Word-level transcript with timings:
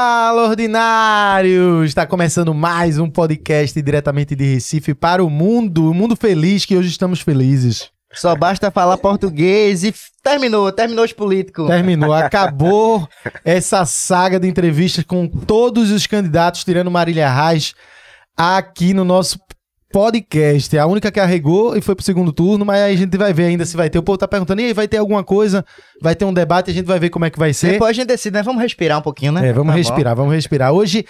Fala, 0.00 0.50
ordinários! 0.50 1.88
Está 1.88 2.06
começando 2.06 2.52
mais 2.52 2.98
um 2.98 3.08
podcast 3.08 3.80
diretamente 3.80 4.36
de 4.36 4.44
Recife 4.52 4.92
para 4.92 5.24
o 5.24 5.30
mundo, 5.30 5.90
o 5.90 5.94
mundo 5.94 6.14
feliz 6.14 6.66
que 6.66 6.76
hoje 6.76 6.90
estamos 6.90 7.22
felizes. 7.22 7.88
Só 8.12 8.36
basta 8.36 8.70
falar 8.70 8.98
português 8.98 9.84
e 9.84 9.88
f- 9.88 10.10
terminou, 10.22 10.70
terminou 10.70 11.02
os 11.02 11.14
políticos. 11.14 11.66
Terminou, 11.68 12.12
acabou 12.12 13.08
essa 13.42 13.86
saga 13.86 14.38
de 14.38 14.46
entrevistas 14.46 15.02
com 15.02 15.26
todos 15.26 15.90
os 15.90 16.06
candidatos, 16.06 16.62
tirando 16.62 16.90
Marília 16.90 17.30
Reis, 17.32 17.72
aqui 18.36 18.92
no 18.92 19.02
nosso 19.02 19.38
podcast. 19.96 20.76
A 20.76 20.84
única 20.86 21.10
que 21.10 21.18
arregou 21.18 21.74
e 21.74 21.80
foi 21.80 21.94
pro 21.94 22.04
segundo 22.04 22.30
turno, 22.30 22.66
mas 22.66 22.82
aí 22.82 22.92
a 22.92 22.96
gente 22.98 23.16
vai 23.16 23.32
ver 23.32 23.46
ainda 23.46 23.64
se 23.64 23.74
vai 23.78 23.88
ter. 23.88 23.98
O 23.98 24.02
povo 24.02 24.18
tá 24.18 24.28
perguntando, 24.28 24.60
e 24.60 24.66
aí, 24.66 24.74
vai 24.74 24.86
ter 24.86 24.98
alguma 24.98 25.24
coisa? 25.24 25.64
Vai 26.02 26.14
ter 26.14 26.26
um 26.26 26.34
debate, 26.34 26.70
a 26.70 26.74
gente 26.74 26.84
vai 26.84 26.98
ver 26.98 27.08
como 27.08 27.24
é 27.24 27.30
que 27.30 27.38
vai 27.38 27.54
ser. 27.54 27.72
Depois 27.72 27.88
a 27.88 27.92
gente 27.94 28.08
decide, 28.08 28.34
né? 28.34 28.42
Vamos 28.42 28.60
respirar 28.60 28.98
um 28.98 29.02
pouquinho, 29.02 29.32
né? 29.32 29.48
É, 29.48 29.52
vamos 29.54 29.68
Tá 29.68 29.72
bom. 29.72 29.78
respirar, 29.78 30.14
vamos 30.14 30.34
respirar. 30.34 30.70
Hoje, 30.70 31.06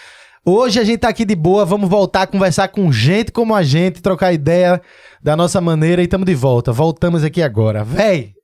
hoje 0.47 0.79
a 0.79 0.85
gente 0.85 1.01
tá 1.01 1.09
aqui 1.09 1.25
de 1.25 1.35
boa, 1.35 1.65
vamos 1.65 1.91
voltar 1.91 2.23
a 2.23 2.27
conversar 2.29 2.69
com 2.69 2.93
gente 2.93 3.33
como 3.33 3.57
a 3.57 3.63
gente, 3.65 4.01
trocar 4.01 4.33
ideia 4.33 4.81
da 5.21 5.35
nossa 5.35 5.61
maneira 5.61 6.01
e 6.01 6.05
estamos 6.05 6.25
de 6.25 6.35
volta. 6.37 6.71
Voltamos 6.71 7.25
aqui 7.25 7.43
agora. 7.43 7.83
Véi, 7.83 8.35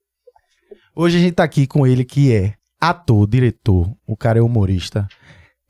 hoje 0.97 1.19
a 1.19 1.20
gente 1.20 1.35
tá 1.35 1.45
aqui 1.45 1.69
com 1.69 1.87
ele 1.87 2.05
que 2.05 2.35
é 2.35 2.55
ator, 2.81 3.29
diretor, 3.29 3.95
o 4.05 4.17
cara 4.17 4.41
é 4.41 4.43
humorista. 4.43 5.07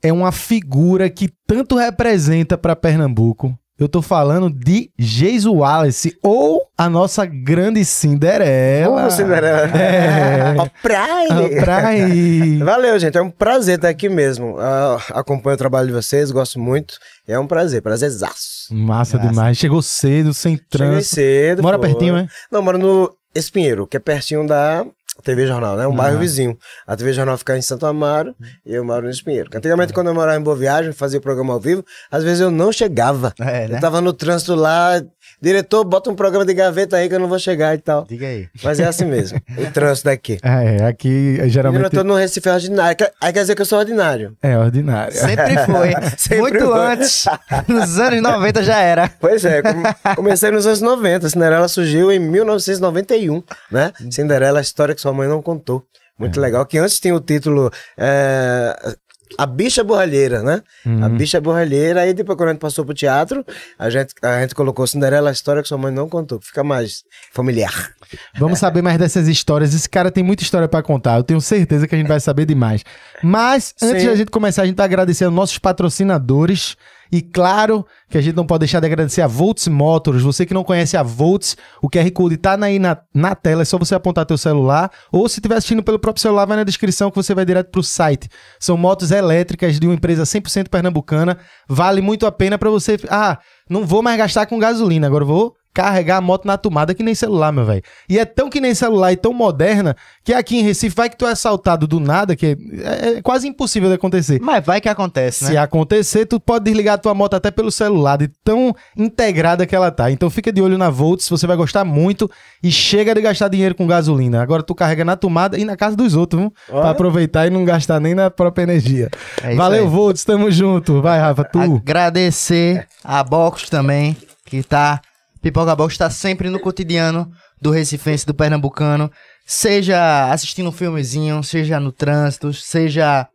É 0.01 0.11
uma 0.11 0.31
figura 0.31 1.11
que 1.11 1.29
tanto 1.45 1.75
representa 1.77 2.57
pra 2.57 2.75
Pernambuco. 2.75 3.55
Eu 3.79 3.89
tô 3.89 4.03
falando 4.03 4.51
de 4.51 4.91
Geiso 4.99 5.51
Wallace, 5.51 6.15
ou 6.21 6.61
a 6.77 6.87
nossa 6.87 7.25
grande 7.25 7.83
Cinderela. 7.83 9.07
Ô, 9.07 9.09
Cinderela. 9.09 9.61
É. 9.75 10.55
Ó, 10.59 10.67
praia. 10.81 11.61
Pra 11.61 11.87
aí. 11.87 12.57
Valeu, 12.59 12.99
gente. 12.99 13.17
É 13.17 13.21
um 13.21 13.31
prazer 13.31 13.75
estar 13.77 13.89
aqui 13.89 14.07
mesmo. 14.09 14.57
Ah, 14.59 14.97
acompanho 15.09 15.55
o 15.55 15.57
trabalho 15.57 15.87
de 15.87 15.93
vocês, 15.93 16.29
gosto 16.29 16.59
muito. 16.59 16.95
É 17.27 17.37
um 17.39 17.47
prazer, 17.47 17.81
prazerzaço. 17.81 18.67
Massa 18.71 19.17
Graças. 19.17 19.31
demais. 19.31 19.57
Chegou 19.57 19.81
cedo, 19.81 20.33
sem 20.35 20.53
Cheguei 20.55 20.67
trânsito. 20.69 21.15
cedo. 21.15 21.63
Mora 21.63 21.79
foi. 21.79 21.87
pertinho, 21.89 22.15
é? 22.15 22.27
Não, 22.51 22.61
moro 22.61 22.77
no 22.77 23.11
Espinheiro, 23.33 23.87
que 23.87 23.97
é 23.97 23.99
pertinho 23.99 24.45
da 24.45 24.85
TV 25.23 25.47
Jornal, 25.47 25.75
né? 25.77 25.87
Um 25.87 25.95
bairro 25.95 26.17
Ah. 26.17 26.19
vizinho. 26.19 26.57
A 26.85 26.95
TV 26.95 27.13
Jornal 27.13 27.37
fica 27.37 27.57
em 27.57 27.61
Santo 27.61 27.85
Amaro 27.85 28.35
e 28.65 28.73
eu 28.73 28.83
moro 28.83 29.03
no 29.05 29.09
Espinheiro. 29.09 29.49
Antigamente, 29.53 29.93
quando 29.93 30.07
eu 30.07 30.13
morava 30.13 30.37
em 30.39 30.43
Boa 30.43 30.55
Viagem, 30.55 30.91
fazia 30.91 31.19
programa 31.21 31.53
ao 31.53 31.59
vivo, 31.59 31.83
às 32.11 32.23
vezes 32.23 32.41
eu 32.41 32.51
não 32.51 32.71
chegava. 32.71 33.33
É, 33.39 33.67
né? 33.67 33.77
Eu 33.77 33.81
tava 33.81 34.01
no 34.01 34.13
trânsito 34.13 34.53
lá, 34.55 35.01
diretor, 35.43 35.83
bota 35.83 36.09
um 36.09 36.15
programa 36.15 36.45
de 36.45 36.53
gaveta 36.53 36.95
aí 36.97 37.09
que 37.09 37.15
eu 37.15 37.19
não 37.19 37.27
vou 37.27 37.37
chegar 37.37 37.75
e 37.75 37.77
tal. 37.77 38.05
Diga 38.07 38.25
aí. 38.25 38.47
Mas 38.63 38.79
é 38.79 38.85
assim 38.85 39.05
mesmo, 39.05 39.39
o 39.57 39.71
trânsito 39.71 40.05
daqui. 40.05 40.39
É, 40.41 40.85
aqui 40.85 41.37
é, 41.39 41.45
Eu 41.45 41.49
geralmente 41.49 41.89
tô 41.89 42.03
no 42.03 42.15
Recife 42.15 42.47
ordinário. 42.49 42.95
Quer- 42.97 43.11
Aí 43.21 43.33
quer 43.33 43.41
dizer 43.41 43.55
que 43.55 43.61
eu 43.61 43.65
sou 43.65 43.79
ordinário. 43.79 44.35
é 44.41 44.57
ordinário. 44.57 45.13
Sempre 45.13 45.57
foi. 45.65 45.91
Sempre 46.17 46.39
Muito 46.39 46.65
foi. 46.65 46.79
antes. 46.79 47.25
Nos 47.67 47.99
anos 47.99 48.21
90 48.21 48.63
já 48.63 48.79
era. 48.79 49.09
Pois 49.19 49.43
é, 49.45 49.61
com- 49.61 50.15
comecei 50.15 50.49
nos 50.51 50.65
anos 50.65 50.81
90. 50.81 51.29
Cinderela 51.29 51.67
surgiu 51.67 52.11
em 52.11 52.19
1991, 52.19 53.43
né? 53.71 53.91
Cinderela, 54.11 54.59
a 54.59 54.61
história 54.61 54.95
que 54.95 55.01
sua 55.01 55.13
mãe 55.13 55.27
não 55.27 55.41
contou. 55.41 55.83
Muito 56.17 56.39
legal, 56.39 56.63
que 56.65 56.77
antes 56.77 56.99
tinha 56.99 57.13
o 57.15 57.19
título 57.19 57.71
é, 57.97 58.95
A 59.37 59.45
Bicha 59.45 59.83
Borralheira, 59.83 60.41
né? 60.43 60.61
A 61.01 61.09
Bicha 61.09 61.39
Borralheira, 61.41 62.01
aí 62.01 62.13
depois 62.13 62.37
quando 62.37 62.49
a 62.49 62.51
gente 62.51 62.61
passou 62.61 62.85
pro 62.85 62.93
teatro, 62.93 63.45
a 63.77 63.89
gente, 63.89 64.13
a 64.21 64.41
gente 64.41 64.55
colocou 64.55 64.85
Cinderela, 64.85 65.29
a 65.29 65.33
história 65.33 65.61
que 65.61 65.67
sua 65.67 65.77
mãe 65.77 65.91
não 65.91 66.07
contou, 66.07 66.39
que 66.39 66.47
fica 66.47 66.63
mais 66.63 67.03
familiar. 67.31 67.93
Vamos 68.37 68.59
saber 68.59 68.81
mais 68.81 68.97
dessas 68.97 69.27
histórias. 69.27 69.73
Esse 69.73 69.89
cara 69.89 70.11
tem 70.11 70.23
muita 70.23 70.43
história 70.43 70.67
pra 70.67 70.81
contar. 70.81 71.17
Eu 71.17 71.23
tenho 71.23 71.41
certeza 71.41 71.87
que 71.87 71.95
a 71.95 71.97
gente 71.97 72.07
vai 72.07 72.19
saber 72.19 72.45
demais. 72.45 72.83
Mas, 73.23 73.73
antes 73.81 74.01
Sim. 74.01 74.07
de 74.07 74.13
a 74.13 74.15
gente 74.15 74.31
começar, 74.31 74.63
a 74.63 74.65
gente 74.65 74.75
tá 74.75 74.83
agradecendo 74.83 75.31
nossos 75.31 75.57
patrocinadores. 75.57 76.75
E 77.11 77.21
claro 77.21 77.85
que 78.09 78.17
a 78.17 78.21
gente 78.21 78.35
não 78.35 78.45
pode 78.45 78.59
deixar 78.59 78.79
de 78.79 78.85
agradecer 78.85 79.21
a 79.21 79.27
Volts 79.27 79.67
Motors. 79.67 80.21
Você 80.21 80.45
que 80.45 80.53
não 80.53 80.63
conhece 80.63 80.97
a 80.97 81.03
Volts, 81.03 81.55
o 81.81 81.89
QR 81.89 82.09
Code 82.11 82.37
tá 82.37 82.57
aí 82.61 82.79
na, 82.79 82.97
na 83.13 83.35
tela. 83.35 83.61
É 83.61 83.65
só 83.65 83.77
você 83.77 83.95
apontar 83.95 84.25
teu 84.25 84.37
celular. 84.37 84.91
Ou 85.11 85.27
se 85.29 85.39
estiver 85.39 85.55
assistindo 85.55 85.83
pelo 85.83 85.99
próprio 85.99 86.21
celular, 86.21 86.45
vai 86.45 86.57
na 86.57 86.63
descrição 86.63 87.09
que 87.09 87.15
você 87.15 87.33
vai 87.33 87.45
direto 87.45 87.69
pro 87.69 87.83
site. 87.83 88.29
São 88.59 88.77
motos 88.77 89.11
elétricas 89.11 89.79
de 89.79 89.87
uma 89.87 89.95
empresa 89.95 90.23
100% 90.23 90.69
pernambucana. 90.69 91.37
Vale 91.67 92.01
muito 92.01 92.25
a 92.25 92.31
pena 92.31 92.57
pra 92.57 92.69
você... 92.69 92.97
Ah, 93.09 93.39
não 93.69 93.85
vou 93.85 94.01
mais 94.01 94.17
gastar 94.17 94.45
com 94.45 94.59
gasolina. 94.59 95.07
Agora 95.07 95.25
vou 95.25 95.55
carregar 95.73 96.17
a 96.17 96.21
moto 96.21 96.45
na 96.45 96.57
tomada 96.57 96.93
que 96.93 97.01
nem 97.01 97.15
celular, 97.15 97.51
meu 97.51 97.65
velho. 97.65 97.81
E 98.07 98.19
é 98.19 98.25
tão 98.25 98.49
que 98.49 98.61
nem 98.61 98.75
celular 98.75 99.11
e 99.11 99.17
tão 99.17 99.33
moderna 99.33 99.95
que 100.23 100.33
aqui 100.33 100.57
em 100.57 100.61
Recife 100.63 100.95
vai 100.95 101.09
que 101.09 101.17
tu 101.17 101.25
é 101.25 101.31
assaltado 101.31 101.87
do 101.87 101.99
nada, 101.99 102.35
que 102.35 102.45
é, 102.83 103.17
é 103.17 103.21
quase 103.21 103.47
impossível 103.47 103.89
de 103.89 103.95
acontecer. 103.95 104.39
Mas 104.41 104.63
vai 104.65 104.79
que 104.79 104.87
acontece, 104.87 105.45
Se 105.45 105.53
né? 105.53 105.57
acontecer, 105.57 106.25
tu 106.25 106.39
pode 106.39 106.65
desligar 106.65 106.95
a 106.95 106.97
tua 106.97 107.13
moto 107.13 107.33
até 107.33 107.49
pelo 107.49 107.71
celular, 107.71 108.17
de 108.17 108.27
tão 108.43 108.75
integrada 108.95 109.65
que 109.65 109.75
ela 109.75 109.89
tá. 109.91 110.11
Então 110.11 110.29
fica 110.29 110.51
de 110.51 110.61
olho 110.61 110.77
na 110.77 110.89
Volts, 110.89 111.27
você 111.27 111.47
vai 111.47 111.57
gostar 111.57 111.83
muito 111.83 112.29
e 112.61 112.71
chega 112.71 113.13
de 113.15 113.21
gastar 113.21 113.47
dinheiro 113.47 113.73
com 113.75 113.87
gasolina. 113.87 114.41
Agora 114.41 114.61
tu 114.61 114.75
carrega 114.75 115.03
na 115.03 115.15
tomada 115.15 115.57
e 115.57 115.65
na 115.65 115.75
casa 115.75 115.95
dos 115.95 116.15
outros, 116.15 116.41
viu? 116.41 116.53
Pra 116.67 116.91
aproveitar 116.91 117.47
e 117.47 117.49
não 117.49 117.65
gastar 117.65 117.99
nem 117.99 118.13
na 118.13 118.29
própria 118.29 118.63
energia. 118.63 119.09
É 119.41 119.55
Valeu, 119.55 119.83
aí. 119.83 119.89
Volts, 119.89 120.23
tamo 120.23 120.51
junto. 120.51 121.01
Vai, 121.01 121.19
Rafa, 121.19 121.43
tu. 121.43 121.59
Agradecer 121.59 122.87
a 123.03 123.23
Box 123.23 123.69
também, 123.69 124.15
que 124.45 124.61
tá. 124.61 125.01
Pipoca 125.43 125.75
Box 125.75 125.97
tá 125.97 126.09
sempre 126.09 126.49
no 126.49 126.57
cotidiano 126.57 127.29
do 127.61 127.69
Recifense, 127.69 128.25
do 128.25 128.33
Pernambucano. 128.33 129.11
Seja 129.45 130.31
assistindo 130.31 130.69
um 130.69 130.71
filmezinho, 130.71 131.43
seja 131.43 131.79
no 131.81 131.91
trânsito, 131.91 132.53
seja. 132.53 133.27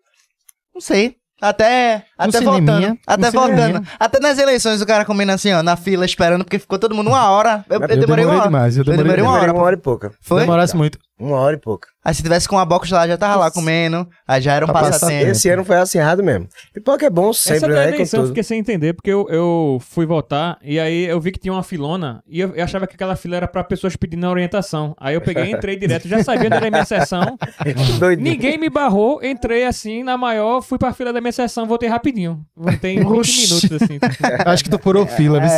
Não 0.74 0.80
sei. 0.80 1.16
Até, 1.40 2.04
até 2.16 2.38
cineminha, 2.38 2.72
voltando. 2.72 2.98
Até 3.06 3.28
um 3.28 3.30
cineminha. 3.30 3.66
voltando. 3.68 3.88
Até 4.00 4.18
nas 4.20 4.38
eleições 4.38 4.80
o 4.80 4.86
cara 4.86 5.04
comendo 5.04 5.32
assim, 5.32 5.52
ó, 5.52 5.62
na 5.62 5.76
fila 5.76 6.04
esperando, 6.04 6.44
porque 6.44 6.58
ficou 6.58 6.78
todo 6.78 6.94
mundo 6.94 7.10
uma 7.10 7.30
hora. 7.30 7.64
Eu, 7.68 7.76
eu 7.76 7.82
Eu 7.82 7.86
demorei, 7.88 8.00
demorei 8.00 8.24
uma 8.24 8.34
hora. 8.34 8.42
demais, 8.44 8.76
eu 8.78 8.84
demorei 8.84 9.04
demorei 9.04 9.22
uma 9.22 9.30
Demorei 9.32 9.48
hora. 9.50 9.58
uma 9.58 9.64
hora 9.66 9.76
e 9.76 9.78
pouca. 9.78 10.10
Foi? 10.20 10.40
Demorasse 10.40 10.74
muito. 10.76 10.98
Uma 11.18 11.36
hora 11.36 11.56
e 11.56 11.60
pouca. 11.60 11.88
Aí 12.04 12.14
se 12.14 12.22
tivesse 12.22 12.48
com 12.48 12.56
a 12.58 12.64
box 12.64 12.90
lá, 12.90 13.06
já 13.06 13.18
tava 13.18 13.36
lá 13.36 13.50
comendo. 13.50 14.08
Aí 14.26 14.40
já 14.40 14.54
era 14.54 14.64
um 14.64 14.68
passatempo. 14.68 15.30
Esse 15.30 15.48
ano 15.50 15.64
foi 15.64 15.76
acirrado 15.76 16.22
mesmo. 16.22 16.48
Pipoca 16.72 17.04
é 17.04 17.10
bom 17.10 17.30
Essa 17.30 17.54
sempre, 17.54 17.68
da 17.68 17.74
né? 17.74 17.88
Eleição 17.88 18.20
eu 18.22 18.28
fiquei 18.28 18.42
sem 18.42 18.58
entender, 18.58 18.94
porque 18.94 19.10
eu, 19.10 19.26
eu 19.28 19.78
fui 19.80 20.06
votar 20.06 20.58
e 20.62 20.80
aí 20.80 21.04
eu 21.04 21.20
vi 21.20 21.32
que 21.32 21.38
tinha 21.38 21.52
uma 21.52 21.62
filona 21.62 22.22
e 22.26 22.40
eu, 22.40 22.54
eu 22.54 22.64
achava 22.64 22.86
que 22.86 22.94
aquela 22.94 23.14
fila 23.16 23.36
era 23.36 23.48
pra 23.48 23.62
pessoas 23.62 23.94
pedindo 23.96 24.26
orientação. 24.26 24.94
Aí 24.98 25.14
eu 25.16 25.20
peguei 25.20 25.44
e 25.44 25.52
entrei 25.52 25.76
direto, 25.76 26.08
já 26.08 26.22
sabia 26.22 26.46
onde 26.46 26.56
era 26.56 26.68
a 26.68 26.70
minha 26.70 26.84
sessão. 26.84 27.36
Doidinho. 27.98 28.30
Ninguém 28.30 28.56
me 28.56 28.70
barrou, 28.70 29.22
entrei 29.22 29.64
assim 29.64 30.02
na 30.02 30.16
maior, 30.16 30.62
fui 30.62 30.78
pra 30.78 30.94
fila 30.94 31.12
da 31.12 31.20
minha 31.20 31.32
sessão, 31.32 31.66
voltei 31.66 31.88
rapidinho. 31.88 32.42
Voltei 32.56 32.94
em 32.94 33.00
20 33.00 33.08
Oxi. 33.08 33.48
minutos 33.48 33.82
assim. 33.82 33.98
Acho 34.46 34.64
que 34.64 34.70
tu 34.70 34.78
furou 34.78 35.06
fila, 35.06 35.40
viu? 35.40 35.50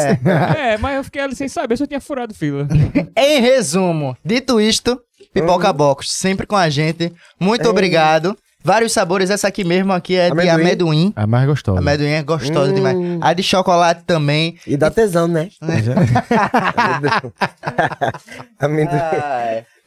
É, 0.59 0.77
mas 0.79 0.97
eu 0.97 1.05
fiquei 1.05 1.23
ali 1.23 1.37
sem 1.37 1.49
saber 1.49 1.77
se 1.77 1.83
eu 1.83 1.87
tinha 1.87 2.01
furado 2.01 2.35
fila. 2.35 2.67
Em 3.17 3.41
resumo, 3.41 4.17
dito 4.25 4.61
isto, 4.61 5.01
Pipoca 5.33 5.73
Box 5.73 6.11
sempre 6.13 6.47
com 6.47 6.57
a 6.57 6.69
gente. 6.69 7.13
Muito 7.39 7.69
obrigado. 7.69 8.37
Vários 8.63 8.93
sabores, 8.93 9.31
essa 9.31 9.49
aqui 9.49 9.65
mesmo 9.65 9.91
aqui 9.91 10.17
é 10.17 10.27
de 10.27 10.33
Amendoim. 10.33 10.51
amendoim. 10.61 11.13
A 11.17 11.27
mais 11.27 11.47
gostosa. 11.47 11.79
Amendoim 11.79 12.09
é 12.11 12.23
gostosa 12.23 12.71
Hum. 12.71 12.75
demais. 12.75 12.97
A 13.23 13.33
de 13.33 13.43
chocolate 13.43 14.03
também. 14.07 14.59
E 14.67 14.77
dá 14.77 14.91
tesão, 14.91 15.27
né? 15.27 15.49
Amendoim. 18.59 18.99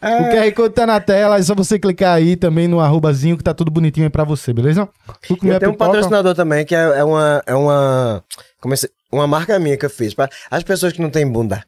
O 0.01 0.29
QR 0.31 0.51
Code 0.53 0.73
tá 0.75 0.85
na 0.85 0.99
tela, 0.99 1.37
é 1.37 1.41
só 1.43 1.55
você 1.55 1.79
clicar 1.79 2.15
aí 2.15 2.35
também 2.35 2.67
no 2.67 2.79
arrobazinho 2.79 3.37
que 3.37 3.43
tá 3.43 3.53
tudo 3.53 3.71
bonitinho 3.71 4.05
aí 4.05 4.09
pra 4.09 4.23
você, 4.25 4.51
beleza? 4.51 4.87
Comer 5.39 5.53
Eu 5.55 5.59
tenho 5.59 5.71
um 5.71 5.75
pipoca? 5.75 5.91
patrocinador 5.91 6.35
também, 6.35 6.65
que 6.65 6.75
é, 6.75 6.81
é 6.99 7.03
uma. 7.03 7.41
É 7.45 7.55
uma. 7.55 8.23
Como 8.59 8.73
é 8.73 8.75
que 8.75 8.81
se- 8.81 8.91
uma 9.11 9.27
marca 9.27 9.57
minha 9.59 9.77
que 9.77 9.85
eu 9.85 9.89
fiz. 9.89 10.13
Pra 10.13 10.29
as 10.51 10.63
pessoas 10.63 10.91
que 10.93 11.01
não 11.01 11.09
têm 11.09 11.25
bunda. 11.25 11.63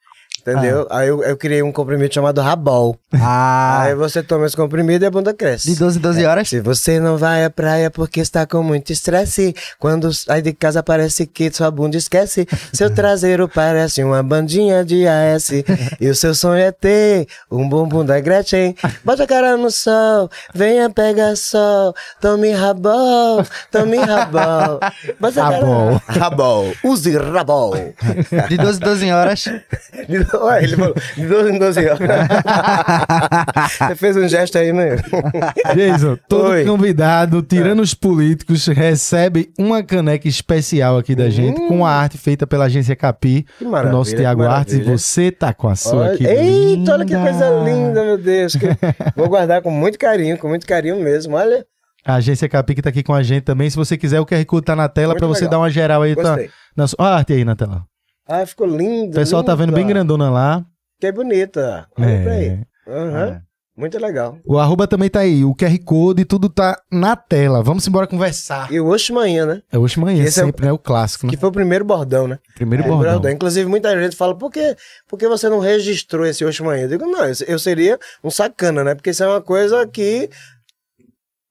Entendeu? 0.47 0.85
Aí 0.91 1.07
eu, 1.07 1.23
eu 1.23 1.35
criei 1.35 1.63
um 1.63 1.71
comprimido 1.71 2.13
chamado 2.13 2.39
Rabol. 2.39 2.95
Ah, 3.13 3.81
Aí 3.83 3.95
você 3.95 4.21
toma 4.21 4.45
esse 4.45 4.55
comprimido 4.55 5.03
e 5.03 5.07
a 5.07 5.11
bunda 5.11 5.33
cresce. 5.33 5.73
de 5.73 5.79
12 5.79 5.97
em 5.97 6.01
12 6.01 6.25
horas. 6.25 6.49
Se 6.49 6.59
você 6.59 6.99
não 6.99 7.17
vai 7.17 7.43
à 7.43 7.49
praia 7.49 7.89
porque 7.89 8.19
está 8.19 8.45
com 8.45 8.61
muito 8.61 8.91
estresse, 8.93 9.55
quando 9.79 10.13
sai 10.13 10.41
de 10.43 10.53
casa 10.53 10.83
parece 10.83 11.25
que 11.25 11.51
sua 11.51 11.71
bunda 11.71 11.97
esquece. 11.97 12.47
Seu 12.71 12.93
traseiro 12.93 13.47
parece 13.49 14.03
uma 14.03 14.21
bandinha 14.21 14.85
de 14.85 15.07
AS. 15.07 15.49
e 15.99 16.07
o 16.09 16.13
seu 16.15 16.35
sonho 16.35 16.59
é 16.61 16.71
ter 16.71 17.27
um 17.49 17.67
bumbum 17.67 18.05
da 18.05 18.19
Gretchen. 18.19 18.75
Bota 19.03 19.23
a 19.23 19.27
cara 19.27 19.57
no 19.57 19.71
sol, 19.71 20.29
venha 20.53 20.89
pegar 20.89 21.35
sol. 21.35 21.95
Tome 22.21 22.51
rabol, 22.51 23.43
tome 23.71 23.97
rabol. 23.97 24.79
Bota 25.19 25.41
a 25.41 25.49
cara- 25.51 25.55
Rabol. 25.65 26.01
Rabol. 26.07 26.73
Use 26.83 27.17
rabol. 27.17 27.73
De 28.49 28.57
12 28.57 28.77
em 28.77 28.83
12 28.83 29.11
horas. 29.11 29.43
De- 30.07 30.34
Ué, 30.45 30.63
ele 30.63 30.75
falou, 30.75 30.95
de 31.15 31.25
12 31.27 31.51
em 31.51 31.59
12 31.59 31.79
horas. 31.87 31.99
Você 33.87 33.95
fez 33.95 34.17
um 34.17 34.27
gesto 34.27 34.57
aí, 34.57 34.71
né? 34.73 34.95
Jason, 35.75 36.17
todo 36.27 36.49
Oi. 36.49 36.65
convidado, 36.65 37.41
tirando 37.41 37.81
os 37.81 37.93
políticos, 37.93 38.65
recebe 38.67 39.49
uma 39.57 39.83
caneca 39.83 40.27
especial 40.27 40.97
aqui 40.97 41.15
da 41.15 41.29
gente, 41.29 41.59
com 41.67 41.85
a 41.85 41.91
arte 41.91 42.17
feita 42.17 42.45
pela 42.47 42.65
agência 42.65 42.95
Capi, 42.95 43.45
Que 43.57 43.65
o 43.65 43.69
maravilha, 43.69 43.97
nosso 43.97 44.11
que 44.11 44.17
Tiago 44.17 44.43
Artes, 44.43 44.75
e 44.75 44.81
você 44.83 45.31
tá 45.31 45.53
com 45.53 45.67
a 45.67 45.75
sua 45.75 45.95
Olha, 46.03 46.13
aqui. 46.13 46.25
eita, 46.25 46.93
olha 46.93 47.05
que 47.05 47.15
coisa 47.15 47.49
linda, 47.63 48.03
meu 48.03 48.17
Deus. 48.17 48.53
que- 48.55 48.65
Vou 49.15 49.27
guardar 49.29 49.61
com 49.61 49.71
muito 49.71 49.97
carinho, 49.97 50.37
com 50.37 50.47
muito 50.47 50.65
carinho 50.65 50.99
mesmo. 50.99 51.35
Olha, 51.35 51.65
A 52.05 52.15
agência 52.15 52.47
Capique 52.47 52.81
tá 52.81 52.89
aqui 52.89 53.01
com 53.03 53.13
a 53.13 53.23
gente 53.23 53.43
também. 53.43 53.69
Se 53.69 53.75
você 53.75 53.97
quiser, 53.97 54.19
o 54.19 54.25
QR 54.25 54.45
Code 54.45 54.65
tá 54.65 54.75
na 54.75 54.87
tela 54.87 55.15
pra 55.15 55.25
você 55.27 55.47
dar 55.47 55.57
uma 55.57 55.69
geral 55.69 56.01
aí. 56.03 56.15
Tá, 56.15 56.21
Gostei. 56.21 56.49
na 56.77 56.87
sua... 56.87 56.97
Olha 56.99 57.09
a 57.09 57.17
arte 57.17 57.33
aí 57.33 57.43
na 57.43 57.55
tela. 57.55 57.83
Ah, 58.27 58.45
ficou 58.45 58.67
lindo. 58.67 59.11
O 59.11 59.15
pessoal 59.15 59.43
tá 59.43 59.53
vendo 59.55 59.71
bem 59.73 59.85
grandona 59.85 60.29
lá. 60.29 60.65
Que 60.99 61.11
bonita. 61.11 61.87
Olha 61.97 62.21
pra 62.23 62.31
aí. 62.33 62.45
É. 62.47 62.91
Aham. 62.91 63.41
Muito 63.77 63.99
legal. 63.99 64.37
O 64.45 64.57
arroba 64.57 64.87
também 64.87 65.09
tá 65.09 65.19
aí. 65.19 65.43
O 65.43 65.53
QR 65.53 65.77
Code 65.83 66.21
e 66.21 66.25
tudo 66.25 66.47
tá 66.47 66.79
na 66.89 67.13
tela. 67.17 67.61
Vamos 67.61 67.85
embora 67.85 68.07
conversar. 68.07 68.71
E 68.71 68.79
o 68.79 68.87
Oxe 68.87 69.11
Manhã, 69.11 69.45
né? 69.45 69.61
É 69.69 69.77
hoje 69.77 69.99
manhã, 69.99 70.23
Esse 70.23 70.39
é 70.39 70.43
o- 70.43 70.45
sempre, 70.45 70.65
né? 70.65 70.71
O 70.71 70.77
clássico, 70.77 71.25
né? 71.25 71.33
Que 71.33 71.37
foi 71.37 71.49
o 71.49 71.51
primeiro 71.51 71.83
bordão, 71.83 72.25
né? 72.25 72.39
Primeiro 72.55 72.85
É, 72.85 72.87
bordão. 72.87 73.29
Inclusive, 73.29 73.69
muita 73.69 73.91
gente 74.01 74.15
fala, 74.15 74.33
por 74.33 74.49
que, 74.49 74.77
por 75.09 75.19
que 75.19 75.27
você 75.27 75.49
não 75.49 75.59
registrou 75.59 76.25
esse 76.25 76.45
Oxe 76.45 76.63
Manhã? 76.63 76.83
Eu 76.83 76.87
digo, 76.87 77.05
não, 77.05 77.25
eu 77.45 77.59
seria 77.59 77.99
um 78.23 78.31
sacana, 78.31 78.81
né? 78.81 78.95
Porque 78.95 79.09
isso 79.09 79.21
é 79.25 79.27
uma 79.27 79.41
coisa 79.41 79.85
que 79.85 80.29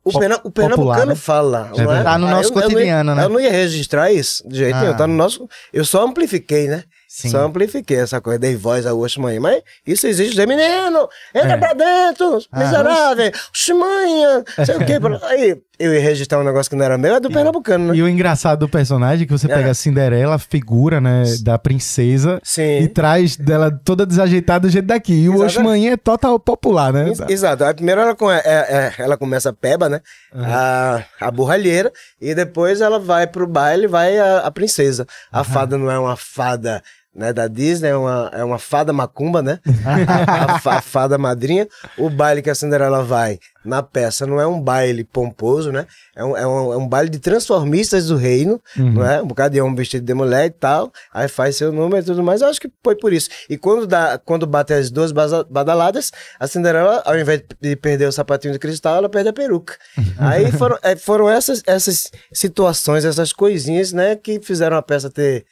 o, 0.05 0.19
perna, 0.19 0.41
o 0.45 0.51
pernambucano 0.51 0.77
popular, 0.89 1.07
né? 1.07 1.15
fala. 1.15 1.59
É 1.59 1.69
não 1.71 1.77
verdade. 1.77 2.05
Tá 2.05 2.19
no 2.19 2.27
Ah, 2.27 2.31
nosso 2.31 2.49
eu- 2.53 2.55
eu 2.55 2.55
não 2.55 2.63
ia- 2.69 2.75
cotidiano, 2.75 3.15
né? 3.15 3.25
Eu 3.25 3.29
não 3.29 3.41
ia 3.41 3.51
registrar 3.51 4.13
isso, 4.13 4.47
de 4.49 4.57
jeito 4.59 4.77
Ah. 4.77 4.81
nenhum. 4.83 4.97
Tá 4.97 5.07
no 5.07 5.15
nosso... 5.15 5.49
Eu 5.73 5.85
só 5.85 6.05
amplifiquei, 6.07 6.69
né? 6.69 6.85
Sim. 7.17 7.29
Só 7.29 7.45
amplifiquei 7.45 7.99
essa 7.99 8.21
coisa, 8.21 8.41
dei 8.41 8.57
voz 8.57 8.85
ao 8.87 8.99
Oxe. 8.99 9.21
Mas 9.21 9.63
isso 9.87 10.05
existe 10.09 10.31
dizer, 10.33 10.49
menino, 10.49 11.09
entra 11.33 11.53
É. 11.53 11.57
pra 11.57 11.73
dentro, 11.73 12.41
Ah. 12.51 12.59
miserável, 12.59 13.31
Oxe 13.53 13.73
Manhã, 13.73 14.43
sei 14.67 14.75
o 14.75 14.79
quê. 14.85 14.95
Aí 15.31 15.57
eu 15.79 15.95
ia 15.95 16.01
registrar 16.01 16.41
um 16.41 16.43
negócio 16.43 16.69
que 16.69 16.75
não 16.75 16.85
era 16.85 16.99
meu, 16.99 17.15
é 17.15 17.21
do 17.21 17.31
pernambucano, 17.31 17.93
né? 17.93 17.97
E 17.97 18.03
o 18.03 18.09
engraçado 18.09 18.59
do 18.59 18.69
personagem 18.69 19.23
é 19.23 19.27
que 19.29 19.33
você 19.33 19.47
É. 19.47 19.55
pega 19.55 19.71
a 19.71 19.75
Cinderela, 19.75 20.35
a 20.35 20.39
figura, 20.41 21.01
né, 21.01 21.23
da 21.45 21.57
princesa, 21.57 22.41
Sim. 22.43 22.79
e 22.81 22.89
traz 22.89 23.37
dela 23.37 23.71
toda 23.85 24.05
desajeitada 24.05 24.67
do 24.67 24.71
jeito 24.73 24.87
daqui. 24.87 25.13
E 25.15 25.29
o. 25.29 25.41
Oxmanhã 25.45 25.93
é 25.93 25.97
total 25.97 26.37
popular, 26.41 26.93
né? 26.93 27.11
Ex- 27.11 27.21
Exato. 27.29 27.63
Aí 27.63 27.75
primeiro 27.75 28.01
ela, 28.01 28.17
é- 28.45 28.49
é- 28.49 28.93
ela 28.99 29.17
começa 29.17 29.51
a 29.51 29.53
peba, 29.53 29.89
né? 29.89 30.01
A, 30.35 31.05
a 31.21 31.31
borralheira. 31.31 31.93
E 32.21 32.35
depois 32.35 32.81
ela 32.81 32.99
vai 32.99 33.29
pro 33.29 33.47
baile, 33.47 33.87
vai 33.87 34.19
a, 34.19 34.39
a 34.39 34.51
princesa. 34.51 35.07
A 35.31 35.45
fada 35.45 35.79
não 35.79 35.89
é 35.89 35.97
uma 35.99 36.17
fada 36.17 36.83
né, 37.15 37.33
da 37.33 37.47
Disney, 37.47 37.89
é 37.89 37.97
uma, 37.97 38.31
é 38.33 38.45
uma 38.45 38.59
fada 38.59 38.93
macumba, 38.93 39.43
né? 39.43 39.61
a, 40.27 40.77
a 40.77 40.83
fada 40.83 41.17
madrinha. 41.17 41.69
O 41.97 42.11
baile 42.11 42.43
que 42.43 42.51
a 42.51 42.55
Cinderela 42.55 43.03
vai 43.03 43.39
na 43.65 43.83
peça 43.83 44.27
não 44.27 44.41
é 44.41 44.47
um 44.47 44.61
baile 44.61 45.05
pomposo, 45.05 45.73
né? 45.73 45.87
É 46.15 46.25
um, 46.25 46.37
é 46.37 46.47
um, 46.47 46.73
é 46.73 46.77
um 46.77 46.87
baile 46.87 47.09
de 47.09 47.19
transformistas 47.19 48.09
do 48.09 48.17
reino, 48.17 48.61
não 48.77 49.05
é? 49.05 49.23
Um 49.23 49.27
bocado 49.27 49.55
de 49.55 49.61
homem 49.61 49.75
vestido 49.75 50.05
de 50.05 50.13
mulher 50.13 50.47
e 50.47 50.51
tal. 50.51 50.93
Aí 51.13 51.29
faz 51.29 51.57
seu 51.57 51.73
número 51.73 52.03
e 52.03 52.05
tudo 52.05 52.23
mais. 52.23 52.43
Eu 52.43 52.49
acho 52.49 52.61
que 52.61 52.71
foi 52.83 52.95
por 52.95 53.13
isso. 53.13 53.31
E 53.49 53.57
quando, 53.57 53.87
dá, 53.87 54.19
quando 54.19 54.47
bate 54.47 54.75
as 54.75 54.91
duas 54.91 55.13
badaladas, 55.13 56.13
a 56.39 56.47
Cinderela, 56.47 57.03
ao 57.07 57.19
invés 57.19 57.43
de 57.61 57.77
perder 57.77 58.07
o 58.07 58.13
sapatinho 58.13 58.53
de 58.53 58.59
cristal, 58.59 58.97
ela 58.97 59.09
perde 59.09 59.31
a 59.31 59.33
peruca. 59.33 59.77
Aí 60.19 60.53
foram, 60.53 60.79
é, 60.83 60.95
foram 60.97 61.29
essas, 61.29 61.63
essas 61.67 62.11
situações, 62.33 63.05
essas 63.05 63.33
coisinhas, 63.33 63.93
né, 63.93 64.17
que 64.17 64.41
fizeram 64.41 64.77
a 64.77 64.83
peça 64.83 65.09
ter, 65.09 65.47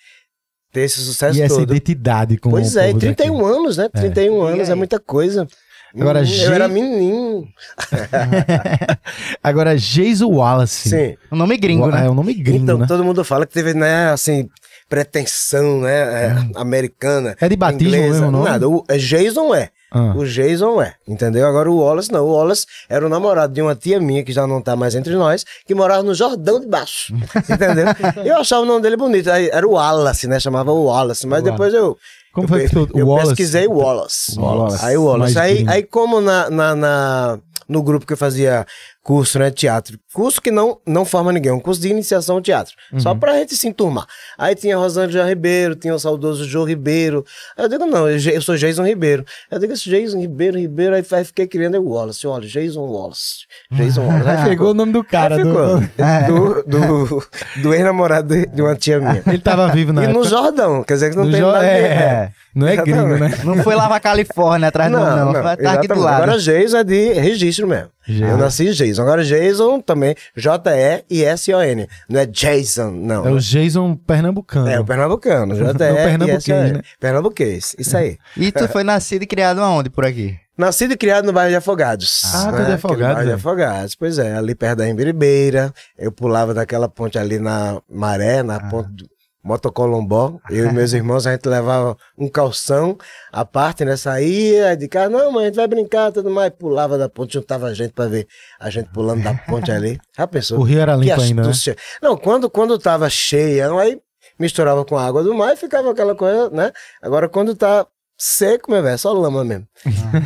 ter 0.73 0.81
esse 0.83 1.01
sucesso 1.01 1.39
E 1.39 1.43
essa 1.43 1.55
todo. 1.57 1.71
identidade 1.73 2.37
com 2.39 2.51
Pois 2.51 2.75
o 2.75 2.79
é, 2.79 2.85
e 2.89 2.93
povo 2.93 3.01
31 3.01 3.37
daqui. 3.37 3.45
anos, 3.57 3.77
né? 3.77 3.89
31 3.89 4.43
anos 4.43 4.69
é 4.71 4.75
muita 4.75 4.99
coisa. 4.99 5.47
Agora, 5.95 6.21
Hum, 6.23 6.25
G- 6.25 6.47
Eu 6.47 6.53
era 6.55 6.69
menino. 6.69 7.47
Agora, 9.43 9.77
Jason 9.77 10.29
Wallace. 10.29 10.89
Sim. 10.89 11.17
O 11.31 11.37
nome 11.37 11.57
gringo, 11.57 11.83
Wa- 11.87 11.93
né? 11.93 12.07
É 12.07 12.11
o 12.11 12.15
nome 12.15 12.33
gringo, 12.35 12.63
então, 12.63 12.79
né? 12.79 12.87
todo 12.87 13.05
mundo 13.05 13.23
fala 13.25 13.47
que 13.47 13.53
teve, 13.53 13.75
né, 13.75 14.11
assim, 14.11 14.49
pretensão, 14.89 15.81
né, 15.81 16.27
é, 16.29 16.37
americana. 16.57 17.37
É 17.41 17.49
de 17.49 17.57
batismo 17.57 17.89
inglesa, 17.89 18.09
mesmo 18.13 18.29
o 18.29 18.31
nome? 18.31 18.45
Nada, 18.49 18.69
o 18.69 18.85
é 18.89 18.97
Jason 18.99 19.55
é. 19.55 19.69
Ah. 19.95 20.15
O 20.17 20.25
Jason 20.25 20.81
é, 20.81 20.95
entendeu? 21.07 21.47
Agora 21.47 21.71
o 21.71 21.77
Wallace 21.77 22.11
não. 22.11 22.25
O 22.25 22.33
Wallace 22.33 22.65
era 22.89 23.05
o 23.05 23.09
namorado 23.11 23.53
de 23.53 23.61
uma 23.61 23.75
tia 23.75 24.01
minha, 24.01 24.25
que 24.25 24.33
já 24.33 24.47
não 24.47 24.63
tá 24.63 24.75
mais 24.75 24.95
entre 24.95 25.15
nós, 25.15 25.45
que 25.67 25.75
morava 25.75 26.03
no 26.03 26.15
Jordão 26.15 26.59
de 26.59 26.67
Baixo, 26.67 27.13
entendeu? 27.49 27.87
Eu 28.25 28.37
achava 28.39 28.63
o 28.63 28.65
nome 28.65 28.81
dele 28.81 28.97
bonito. 28.97 29.31
Aí 29.31 29.51
era 29.53 29.69
o 29.69 29.73
Wallace, 29.73 30.27
né? 30.27 30.41
Chamava 30.41 30.73
o 30.73 30.85
Wallace. 30.85 31.27
Mas 31.27 31.43
depois 31.43 31.75
eu... 31.75 31.97
Como 32.33 32.47
eu, 32.47 32.49
foi 32.49 32.61
que 32.63 32.69
ficou? 32.69 32.89
Eu 32.95 33.07
Wallace? 33.07 33.29
pesquisei 33.29 33.67
Wallace. 33.69 34.39
Wallace. 34.41 34.83
Aí 34.85 34.97
o 34.97 35.05
Wallace. 35.05 35.35
Mais 35.35 35.37
Aí, 35.37 35.67
aí 35.69 35.83
como 35.83 36.21
na, 36.23 36.49
na, 36.49 36.75
na- 36.75 37.39
no 37.69 37.83
grupo 37.83 38.07
que 38.07 38.13
eu 38.13 38.17
fazia 38.17 38.67
curso, 39.03 39.39
né, 39.39 39.51
teatro. 39.51 39.99
Curso 40.15 40.41
que 40.41 40.51
não, 40.51 40.79
não 40.87 41.05
forma 41.05 41.33
ninguém, 41.33 41.51
um 41.53 41.59
curso 41.61 41.81
de 41.81 41.89
iniciação 41.89 42.37
ao 42.37 42.41
teatro. 42.43 42.75
Uhum. 42.93 43.01
Só 43.01 43.15
pra 43.15 43.35
gente 43.39 43.57
se 43.57 43.67
enturmar. 43.67 44.07
Aí 44.39 44.55
tinha 44.55 44.77
Rosângela 44.77 45.29
Ribeiro, 45.29 45.75
tinha 45.75 45.95
o 45.95 45.99
saudoso 45.99 46.45
João 46.45 46.65
Ribeiro. 46.65 47.25
Aí 47.57 47.65
eu 47.65 47.69
digo, 47.69 47.85
não, 47.87 48.09
eu, 48.09 48.19
eu 48.19 48.43
sou 48.43 48.57
Jason 48.57 48.85
Ribeiro. 48.87 49.25
Eu 49.51 49.59
digo, 49.59 49.73
esse 49.73 49.89
Jason 49.91 50.19
Ribeiro, 50.21 50.59
Ribeiro, 50.59 50.95
aí, 50.95 51.05
aí 51.13 51.25
fiquei 51.25 51.47
criando 51.47 51.79
o 51.79 51.89
Wallace. 51.89 52.27
Olha, 52.27 52.47
Jason 52.47 52.81
Wallace. 52.83 53.47
Jason 53.73 54.03
Wallace. 54.07 54.29
Aí 54.29 54.49
Pegou 54.51 54.71
o 54.71 54.75
nome 54.75 54.93
do 54.93 55.03
cara. 55.03 55.37
Aí 55.37 55.43
do- 55.43 55.49
ficou. 55.51 55.83
Do, 56.33 56.63
do, 56.65 57.29
do 57.63 57.75
ex-namorado 57.75 58.47
de, 58.47 58.63
uma 58.63 58.75
tia 58.77 58.99
minha. 59.01 59.23
Ele 59.27 59.39
tava 59.39 59.69
vivo 59.69 59.93
na 59.93 60.05
E 60.05 60.07
no 60.07 60.21
época. 60.21 60.29
Jordão, 60.29 60.85
quer 60.85 60.95
dizer 60.95 61.11
que 61.11 61.17
não 61.17 61.25
No 61.25 61.31
tem 61.33 61.41
Jo- 61.41 61.53
nada 61.53 61.67
é, 61.67 62.31
não 62.55 62.69
é 62.69 62.77
gringo, 62.77 63.17
né? 63.19 63.31
Não 63.45 63.57
foi 63.63 63.75
lá 63.75 63.89
pra 63.89 63.99
Califórnia 64.01 64.69
atrás 64.69 64.91
do 64.91 64.99
nome, 64.99 65.33
não. 65.33 65.43
Foi- 65.43 65.57
Tá 65.57 65.73
aqui 65.73 65.89
do 65.89 65.99
lado. 65.99 66.23
Agora 66.25 66.39
Jason 66.39 66.79
é 66.79 66.85
de 66.85 67.13
registro 67.15 67.67
mesmo. 67.67 67.89
Já. 68.07 68.29
Eu 68.31 68.37
nasci 68.37 68.73
Jason. 68.73 69.03
Agora 69.03 69.23
Jason 69.25 69.81
também, 69.81 70.15
J-E 70.37 71.05
e 71.09 71.25
S-O-N. 71.25 71.89
Não 72.09 72.21
é 72.21 72.27
Jason, 72.27 72.91
não. 72.91 73.27
É 73.27 73.31
o 73.31 73.39
Jason 73.39 73.95
pernambucano. 73.95 74.69
É 74.69 74.81
o 74.81 74.85
pernambucano. 74.85 75.55
J-E 75.55 75.87
É 75.89 75.93
o 75.93 75.95
pernambuquês, 75.97 76.49
e 76.49 76.51
S-O-N. 76.53 76.73
né? 76.73 76.81
Pernambuquês, 76.99 77.77
isso 77.79 77.97
aí. 77.97 78.19
E 78.37 78.51
tu 78.51 78.67
foi 78.69 78.83
nascido 78.83 79.23
e 79.23 79.27
criado 79.27 79.61
aonde 79.61 79.89
por 79.91 80.05
aqui? 80.05 80.37
Nascido 80.59 80.93
e 80.93 80.97
criado 80.97 81.25
no 81.25 81.33
bairro 81.33 81.51
de 81.51 81.57
Afogados. 81.57 82.23
Ah, 82.35 82.53
tu 82.53 82.57
é 82.63 82.65
de 82.67 82.73
Afogados, 82.73 83.15
bairro 83.15 83.25
de 83.27 83.31
é? 83.33 83.35
Afogados, 83.35 83.95
pois 83.95 84.19
é. 84.19 84.37
Ali 84.37 84.55
perto 84.55 84.79
da 84.79 84.89
Embiribeira. 84.89 85.73
Eu 85.99 86.13
pulava 86.13 86.53
daquela 86.53 86.89
ponte 86.89 87.19
ali 87.19 87.39
na 87.39 87.81
Maré, 87.91 88.41
Ah. 88.41 88.43
na 88.43 88.61
ponte 88.69 88.91
do 88.91 89.12
Motocolombó. 89.43 90.39
Eu 90.51 90.69
e 90.69 90.73
meus 90.73 90.93
irmãos, 90.95 91.27
a 91.27 91.33
gente 91.33 91.49
levava 91.49 91.97
um 92.17 92.29
calção 92.29 92.97
à 93.33 93.45
parte, 93.45 93.85
né? 93.85 93.97
Saía 93.97 94.77
de 94.77 94.89
casa, 94.89 95.11
não, 95.11 95.33
mãe, 95.33 95.45
a 95.45 95.47
gente 95.49 95.57
vai 95.57 95.67
brincar, 95.67 96.13
tudo 96.13 96.31
mais. 96.31 96.51
Pulava 96.51 96.97
da 96.97 97.09
ponte, 97.09 97.35
juntava 97.35 97.67
a 97.67 97.75
gente 97.75 97.93
pra 97.93 98.07
ver 98.07 98.27
a 98.61 98.71
gente 98.71 98.91
pulando 98.93 99.23
da 99.23 99.35
ponte 99.35 99.71
ali. 99.71 100.01
Já 100.17 100.27
pensou? 100.27 100.59
O 100.59 100.63
rio 100.63 100.81
era 100.81 100.95
limpo 100.95 101.21
ainda, 101.21 101.43
né? 101.43 101.53
Não, 102.01 102.17
quando, 102.17 102.49
quando 102.49 102.79
tava 102.79 103.09
cheia, 103.11 103.73
aí 103.73 104.01
misturava 104.39 104.85
com 104.85 104.97
a 104.97 105.05
água 105.05 105.23
do 105.23 105.35
mar 105.35 105.53
e 105.53 105.57
ficava 105.57 105.91
aquela 105.91 106.15
coisa, 106.15 106.51
né? 106.51 106.73
Agora, 107.03 107.29
quando 107.29 107.55
tá 107.55 107.87
seco, 108.19 108.71
meu 108.71 108.83
velho, 108.83 108.95
é 108.95 108.97
só 108.97 109.13
lama 109.13 109.45
mesmo. 109.45 109.67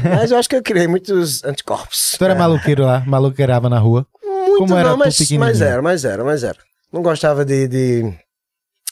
Mas 0.05 0.31
eu 0.31 0.39
acho 0.39 0.49
que 0.49 0.57
eu 0.57 0.63
criei 0.63 0.87
muitos 0.87 1.43
anticorpos. 1.45 2.15
Tu 2.19 2.25
era 2.25 2.35
maluqueiro 2.35 2.85
lá, 2.85 3.03
maluqueirava 3.07 3.69
na 3.71 3.79
rua. 3.79 4.07
Muito 4.23 4.59
Como 4.59 4.77
era 4.77 4.91
não, 4.91 4.99
tu 4.99 5.05
mas, 5.05 5.31
mas 5.33 5.61
era, 5.61 5.83
mas 5.83 6.05
era, 6.05 6.25
mas 6.25 6.45
era. 6.45 6.59
Não 6.93 7.03
gostava 7.03 7.45
de, 7.45 7.67
de, 7.67 8.15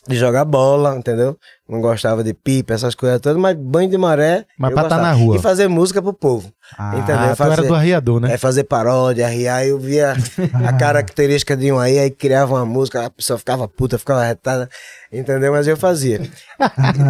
de 0.06 0.16
jogar 0.16 0.44
bola, 0.44 0.96
entendeu? 0.96 1.36
Não 1.66 1.80
gostava 1.80 2.22
de 2.22 2.34
pipa, 2.34 2.74
essas 2.74 2.94
coisas 2.94 3.18
todas, 3.20 3.38
mas 3.40 3.56
banho 3.56 3.88
de 3.88 3.96
maré. 3.96 4.44
Mas 4.58 4.74
pra 4.74 4.82
tá 4.82 4.88
gostava. 4.96 5.02
na 5.02 5.12
rua. 5.12 5.36
E 5.36 5.38
fazer 5.38 5.66
música 5.66 6.02
pro 6.02 6.12
povo. 6.12 6.52
Ah, 6.78 6.96
entendeu? 6.98 7.34
Fazer, 7.36 7.52
era 7.54 7.62
do 7.62 7.74
arriador, 7.74 8.20
né? 8.20 8.34
É 8.34 8.36
fazer 8.36 8.64
paródia, 8.64 9.26
arriar, 9.26 9.66
eu 9.66 9.78
via 9.78 10.14
a 10.52 10.72
característica 10.76 11.56
de 11.56 11.72
um 11.72 11.78
aí, 11.78 11.98
aí 11.98 12.10
criava 12.10 12.54
uma 12.54 12.66
música, 12.66 13.06
a 13.06 13.10
pessoa 13.10 13.38
ficava 13.38 13.66
puta, 13.66 13.96
ficava 13.98 14.22
retada, 14.22 14.68
entendeu? 15.10 15.52
Mas 15.52 15.66
eu 15.66 15.74
fazia. 15.76 16.20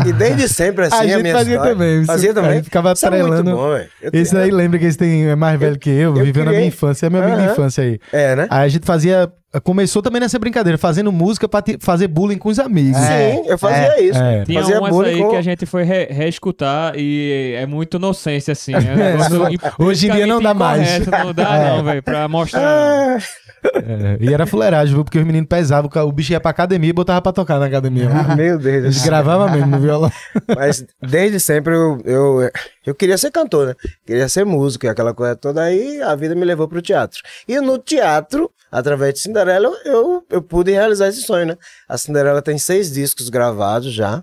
E 0.07 0.13
desde 0.13 0.49
sempre, 0.49 0.85
assim, 0.87 0.97
A 0.97 1.01
a, 1.01 1.07
gente 1.07 1.23
minha 1.23 1.35
fazia 1.35 1.55
história- 1.55 1.73
também, 1.75 2.05
Fazia 2.05 2.31
a 2.31 2.35
também. 2.35 2.63
ficava 2.63 2.93
Isso 2.93 3.07
é 3.07 3.11
muito 3.11 3.25
atrelando. 3.25 3.57
bom. 3.57 3.77
Eu- 3.77 4.11
Esse 4.13 4.37
aí 4.37 4.51
lembra 4.53 4.79
que 4.79 4.85
esse 4.87 4.99
tem, 4.99 5.27
é 5.27 5.35
mais 5.35 5.59
velho 5.59 5.79
que 5.79 5.91
eu, 5.91 6.17
eu 6.17 6.25
viveu 6.25 6.45
na 6.45 6.53
minha 6.53 6.67
infância, 6.67 7.07
é 7.07 7.11
meu 7.11 7.21
amigo 7.23 7.39
de 7.39 7.43
Aham. 7.43 7.53
infância 7.53 7.83
aí. 7.83 7.99
É, 8.13 8.37
né? 8.37 8.47
Aí 8.49 8.67
a 8.67 8.69
gente 8.69 8.87
fazia. 8.87 9.33
Começou 9.63 10.03
também 10.03 10.21
nessa 10.21 10.39
brincadeira, 10.39 10.77
fazendo 10.77 11.13
música 11.13 11.49
pra 11.49 11.63
te- 11.63 11.79
fazer 11.81 12.09
bullying 12.09 12.39
com 12.39 12.49
os 12.49 12.59
amigos. 12.59 13.01
É. 13.01 13.33
Sim, 13.37 13.43
eu 13.47 13.59
fazia 13.59 14.01
isso. 14.03 14.19
é. 14.19 14.45
Tinha 14.45 14.61
Fazia 14.61 14.81
umas 14.81 14.91
bullying 14.91 15.11
aí 15.11 15.19
com- 15.23 15.31
que 15.31 15.37
a 15.37 15.43
gente 15.43 15.67
foi 15.67 15.83
re- 15.85 16.09
reescutar 16.11 16.93
e 16.97 17.55
é 17.57 17.67
muito 17.67 17.97
inocência, 17.97 18.53
assim. 18.53 18.73
É 18.75 18.79
um 18.93 18.97
negócio 18.97 19.49
im- 19.53 19.59
Hoje 19.85 20.09
em 20.09 20.13
dia 20.13 20.27
não 20.27 20.41
dá 20.43 20.53
mais. 20.55 21.07
Não 21.07 21.33
dá, 21.33 21.59
não, 21.77 21.85
velho, 21.85 22.03
pra 22.03 22.27
mostrar. 22.29 22.63
Ah, 22.63 23.19
É, 23.65 24.19
E 24.21 24.33
era 24.33 24.45
fuleiragem, 24.47 24.95
viu? 24.95 25.05
Porque 25.05 25.19
os 25.19 25.25
meninos 25.25 25.49
pesavam, 25.49 25.91
o 26.07 26.13
bicho 26.13 26.33
ia 26.33 26.41
pra 26.41 26.51
academia 26.51 26.91
e 26.91 26.93
botava 26.93 27.23
pra 27.23 27.33
tocar 27.33 27.59
na 27.59 27.67
academia. 27.67 28.09
meu 28.37 28.59
Deus 28.59 28.85
Eles 28.85 29.05
gravavam 29.05 29.49
mesmo 29.51 29.69
no 29.69 29.79
violão. 29.81 30.11
Mas 30.55 30.85
desde 31.03 31.41
sempre 31.41 31.75
eu, 31.75 31.99
eu, 32.05 32.51
eu 32.87 32.95
queria 32.95 33.17
ser 33.19 33.31
cantor, 33.31 33.69
né? 33.69 33.75
Queria 34.07 34.29
ser 34.29 34.45
músico 34.45 34.87
e 34.87 34.89
aquela 34.89 35.15
coisa 35.15 35.35
toda. 35.37 35.63
Aí 35.63 36.01
a 36.03 36.15
vida 36.15 36.35
me 36.35 36.45
levou 36.45 36.69
pro 36.69 36.83
teatro. 36.83 37.21
E 37.49 37.59
no 37.61 37.79
teatro, 37.79 38.51
através 38.71 39.15
de 39.15 39.21
Cinderela, 39.21 39.73
eu, 39.85 40.25
eu 40.31 40.43
pude 40.43 40.71
realizar 40.73 41.09
esse 41.09 41.23
sonho, 41.23 41.47
né? 41.47 41.57
A 41.89 41.97
Cinderela 41.97 42.43
tem 42.43 42.59
seis 42.59 42.91
discos 42.93 43.29
gravados 43.29 43.93
já, 43.93 44.23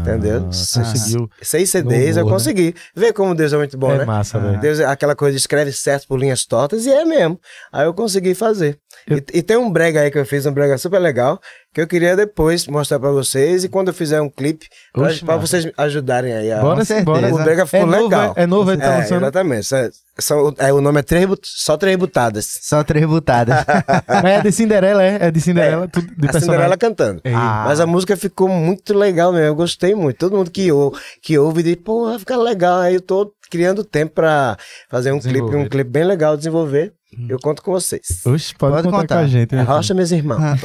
entendeu? 0.00 0.42
Conseguiu. 0.44 1.30
Seis 1.42 1.70
CDs 1.70 2.16
No 2.16 2.20
eu 2.22 2.24
humor, 2.24 2.32
né? 2.32 2.38
consegui. 2.38 2.74
Vê 2.94 3.12
como 3.12 3.34
Deus 3.34 3.52
é 3.52 3.56
muito 3.56 3.76
bom, 3.78 3.92
É 3.92 3.98
né? 3.98 4.04
massa, 4.04 4.38
velho. 4.38 4.60
Deus, 4.60 4.80
é 4.80 4.86
aquela 4.86 5.14
coisa 5.14 5.32
de 5.32 5.38
escreve 5.40 5.72
certo 5.72 6.06
por 6.08 6.18
linhas 6.18 6.44
tortas, 6.44 6.86
e 6.86 6.90
é 6.90 7.04
mesmo. 7.04 7.38
Aí 7.72 7.86
eu 7.86 7.94
consegui 7.94 8.34
fazer. 8.34 8.78
Eu- 9.06 9.18
E, 9.18 9.38
e 9.38 9.42
tem 9.42 9.56
um 9.56 9.70
brega 9.70 10.00
aí 10.00 10.10
que 10.10 10.18
eu 10.18 10.26
fiz, 10.26 10.44
um 10.46 10.52
brega 10.52 10.76
super 10.78 10.98
legal, 10.98 11.40
que 11.72 11.80
eu 11.80 11.86
queria 11.86 12.16
depois 12.16 12.66
mostrar 12.66 12.98
pra 12.98 13.10
vocês, 13.10 13.64
e 13.64 13.68
quando 13.68 13.88
eu 13.88 13.94
fizer 13.94 14.20
um 14.20 14.28
clipe, 14.28 14.66
pra, 14.92 15.04
Oxe, 15.04 15.24
pra 15.24 15.36
vocês 15.36 15.70
ajudarem 15.76 16.32
aí. 16.32 16.52
a- 16.52 16.60
Bora 16.60 16.80
sim, 16.84 16.94
certeza. 16.94 17.04
bora. 17.04 17.34
O 17.34 17.42
brega 17.44 17.66
ficou 17.66 17.80
é 17.80 17.84
novo, 17.86 18.02
legal. 18.04 18.34
É, 18.36 18.42
é 18.42 18.46
novo, 18.46 18.72
ele 18.72 18.80
tá 18.80 18.96
É, 18.96 19.00
exatamente. 19.00 19.68
São, 20.18 20.54
é, 20.58 20.70
o 20.72 20.80
nome 20.82 21.00
é 21.00 21.02
três, 21.02 21.26
só 21.42 21.76
três 21.78 21.96
butadas. 21.96 22.58
Só 22.60 22.84
três 22.84 23.06
butadas. 23.06 23.54
Mas 24.06 24.24
é 24.24 24.42
de 24.42 24.52
Cinderela, 24.52 25.02
é? 25.02 25.18
É 25.28 25.30
de 25.30 25.40
Cinderela, 25.40 25.88
tudo 25.88 26.06
de 26.08 26.12
a 26.12 26.16
personagem. 26.32 26.40
Cinderela 26.42 26.76
cantando. 26.76 27.20
É. 27.24 27.32
Ah. 27.34 27.64
Mas 27.66 27.80
a 27.80 27.86
música 27.86 28.14
ficou 28.18 28.46
muito 28.48 28.92
legal 28.92 29.32
mesmo. 29.32 29.46
Eu 29.46 29.54
gostei 29.54 29.94
muito. 29.94 30.18
Todo 30.18 30.36
mundo 30.36 30.50
que, 30.50 30.70
ou, 30.70 30.94
que 31.22 31.38
ouve 31.38 31.62
diz, 31.62 31.76
pô, 31.76 32.04
vai 32.10 32.18
ficar 32.18 32.36
legal. 32.36 32.80
Aí 32.80 32.96
eu 32.96 33.00
tô 33.00 33.32
criando 33.50 33.84
tempo 33.84 34.14
pra 34.14 34.56
fazer 34.88 35.12
um 35.12 35.18
clipe, 35.18 35.42
um 35.42 35.68
clipe 35.68 35.90
bem 35.90 36.04
legal, 36.04 36.36
desenvolver. 36.36 36.92
Eu 37.28 37.40
conto 37.40 37.60
com 37.60 37.72
vocês. 37.72 38.24
Oxe, 38.24 38.54
pode, 38.54 38.74
Pode 38.74 38.84
contar, 38.86 38.98
contar. 39.00 39.14
com 39.16 39.20
a 39.22 39.26
gente. 39.26 39.52
É 39.52 39.56
né? 39.58 39.62
rocha, 39.64 39.92
meus 39.92 40.12
irmãos. 40.12 40.40
Ah, 40.40 40.56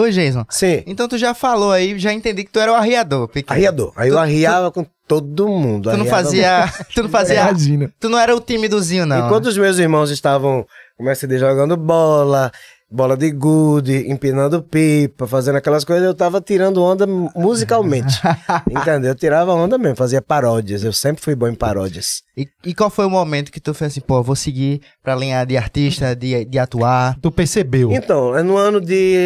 Oi, 0.00 0.10
Jason. 0.10 0.44
Sim. 0.50 0.82
Então 0.86 1.06
tu 1.06 1.16
já 1.16 1.32
falou 1.32 1.70
aí, 1.70 1.96
já 2.00 2.12
entendi 2.12 2.42
que 2.42 2.50
tu 2.50 2.58
era 2.58 2.72
o 2.72 2.74
arriador. 2.74 3.28
pequeno. 3.28 3.56
Arriador. 3.56 3.92
Aí 3.94 4.08
eu 4.08 4.18
arriava 4.18 4.72
com 4.72 4.84
todo 5.06 5.46
mundo. 5.48 5.92
Tu 5.92 5.96
não 5.96 6.06
fazia. 6.06 6.64
Tu 6.92 7.00
não 7.04 7.08
fazia. 7.08 7.42
Imagina. 7.42 7.92
Tu 8.00 8.08
não 8.08 8.18
era 8.18 8.34
o 8.34 8.40
timidozinho, 8.40 9.06
não. 9.06 9.26
Enquanto 9.26 9.46
os 9.46 9.56
meus 9.56 9.78
irmãos 9.78 10.10
estavam, 10.10 10.66
como 10.96 11.10
é 11.10 11.12
que 11.12 11.18
se 11.20 11.28
diz, 11.28 11.38
jogando 11.38 11.76
bola, 11.76 12.50
bola 12.94 13.16
de 13.16 13.30
gude, 13.32 14.08
empinando 14.10 14.62
pipa, 14.62 15.26
fazendo 15.26 15.56
aquelas 15.56 15.84
coisas, 15.84 16.04
eu 16.06 16.14
tava 16.14 16.40
tirando 16.40 16.82
onda 16.82 17.06
mu- 17.06 17.30
musicalmente. 17.34 18.14
Entendeu? 18.70 19.10
Eu 19.10 19.14
tirava 19.14 19.52
onda 19.52 19.76
mesmo, 19.76 19.96
fazia 19.96 20.22
paródias. 20.22 20.84
Eu 20.84 20.92
sempre 20.92 21.22
fui 21.22 21.34
bom 21.34 21.48
em 21.48 21.54
paródias. 21.54 22.22
E, 22.36 22.46
e 22.64 22.74
qual 22.74 22.90
foi 22.90 23.04
o 23.06 23.10
momento 23.10 23.50
que 23.50 23.60
tu 23.60 23.74
fez 23.74 23.92
assim, 23.92 24.00
pô, 24.00 24.22
vou 24.22 24.36
seguir 24.36 24.80
pra 25.02 25.14
linha 25.16 25.44
de 25.44 25.56
artista, 25.56 26.14
de, 26.14 26.44
de 26.44 26.58
atuar? 26.58 27.16
Tu 27.20 27.30
percebeu. 27.32 27.92
Então, 27.92 28.36
é 28.36 28.42
no 28.42 28.56
ano 28.56 28.80
de, 28.80 29.16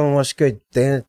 hum, 0.00 0.18
acho 0.18 0.34
que 0.36 0.44
80, 0.44 1.04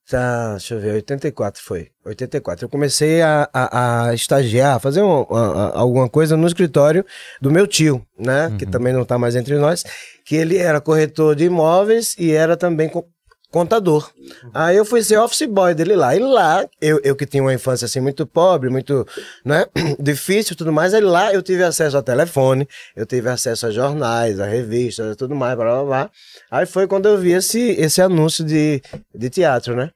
deixa 0.51 0.73
eu 0.75 0.79
ver, 0.79 0.93
84 0.95 1.61
foi. 1.63 1.87
84. 2.05 2.65
Eu 2.65 2.69
comecei 2.69 3.21
a, 3.21 3.47
a, 3.53 4.07
a 4.09 4.13
estagiar, 4.15 4.75
a 4.77 4.79
fazer 4.79 5.03
um- 5.03 5.21
a- 5.29 5.71
a- 5.75 5.79
alguma 5.79 6.09
coisa 6.09 6.35
no 6.35 6.47
escritório 6.47 7.05
do 7.41 7.51
meu 7.51 7.67
tio, 7.67 8.01
né? 8.17 8.51
Que 8.57 8.65
também 8.65 8.93
não 8.93 9.05
tá 9.05 9.17
mais 9.17 9.35
entre 9.35 9.55
nós. 9.57 9.83
Que 10.29 10.35
ele 10.35 10.57
era 10.57 10.79
corretor 10.79 11.35
de 11.35 11.45
imóveis 11.45 12.15
e 12.19 12.31
era 12.31 12.55
também 12.55 12.87
co- 12.87 13.07
contador. 13.51 14.11
Aí 14.53 14.77
eu 14.77 14.85
fui 14.85 15.01
ser 15.01 15.17
office 15.17 15.47
boy 15.47 15.73
dele 15.73 15.95
lá. 15.95 16.15
E 16.15 16.19
lá, 16.19 16.63
eu, 16.79 16.99
eu 17.03 17.15
que 17.15 17.25
tinha 17.25 17.41
uma 17.41 17.51
infância 17.53 17.85
assim 17.85 17.99
muito 17.99 18.27
pobre, 18.27 18.69
muito, 18.69 19.07
né, 19.43 19.65
difícil 19.99 20.55
tudo 20.55 20.71
mais, 20.71 20.93
aí 20.93 21.01
lá 21.01 21.33
eu 21.33 21.41
tive 21.41 21.63
acesso 21.63 21.97
a 21.97 22.03
telefone, 22.03 22.67
eu 22.95 23.07
tive 23.07 23.27
acesso 23.27 23.65
a 23.65 23.71
jornais, 23.71 24.39
a 24.39 24.45
revistas, 24.45 25.15
tudo 25.17 25.35
mais, 25.35 25.55
blá 25.57 25.65
blá 25.65 25.83
blá. 25.83 26.11
Aí 26.51 26.67
foi 26.67 26.87
quando 26.87 27.07
eu 27.09 27.17
vi 27.17 27.31
esse, 27.31 27.59
esse 27.71 27.99
anúncio 27.99 28.43
de, 28.45 28.83
de 29.15 29.29
teatro, 29.31 29.75
né? 29.75 29.89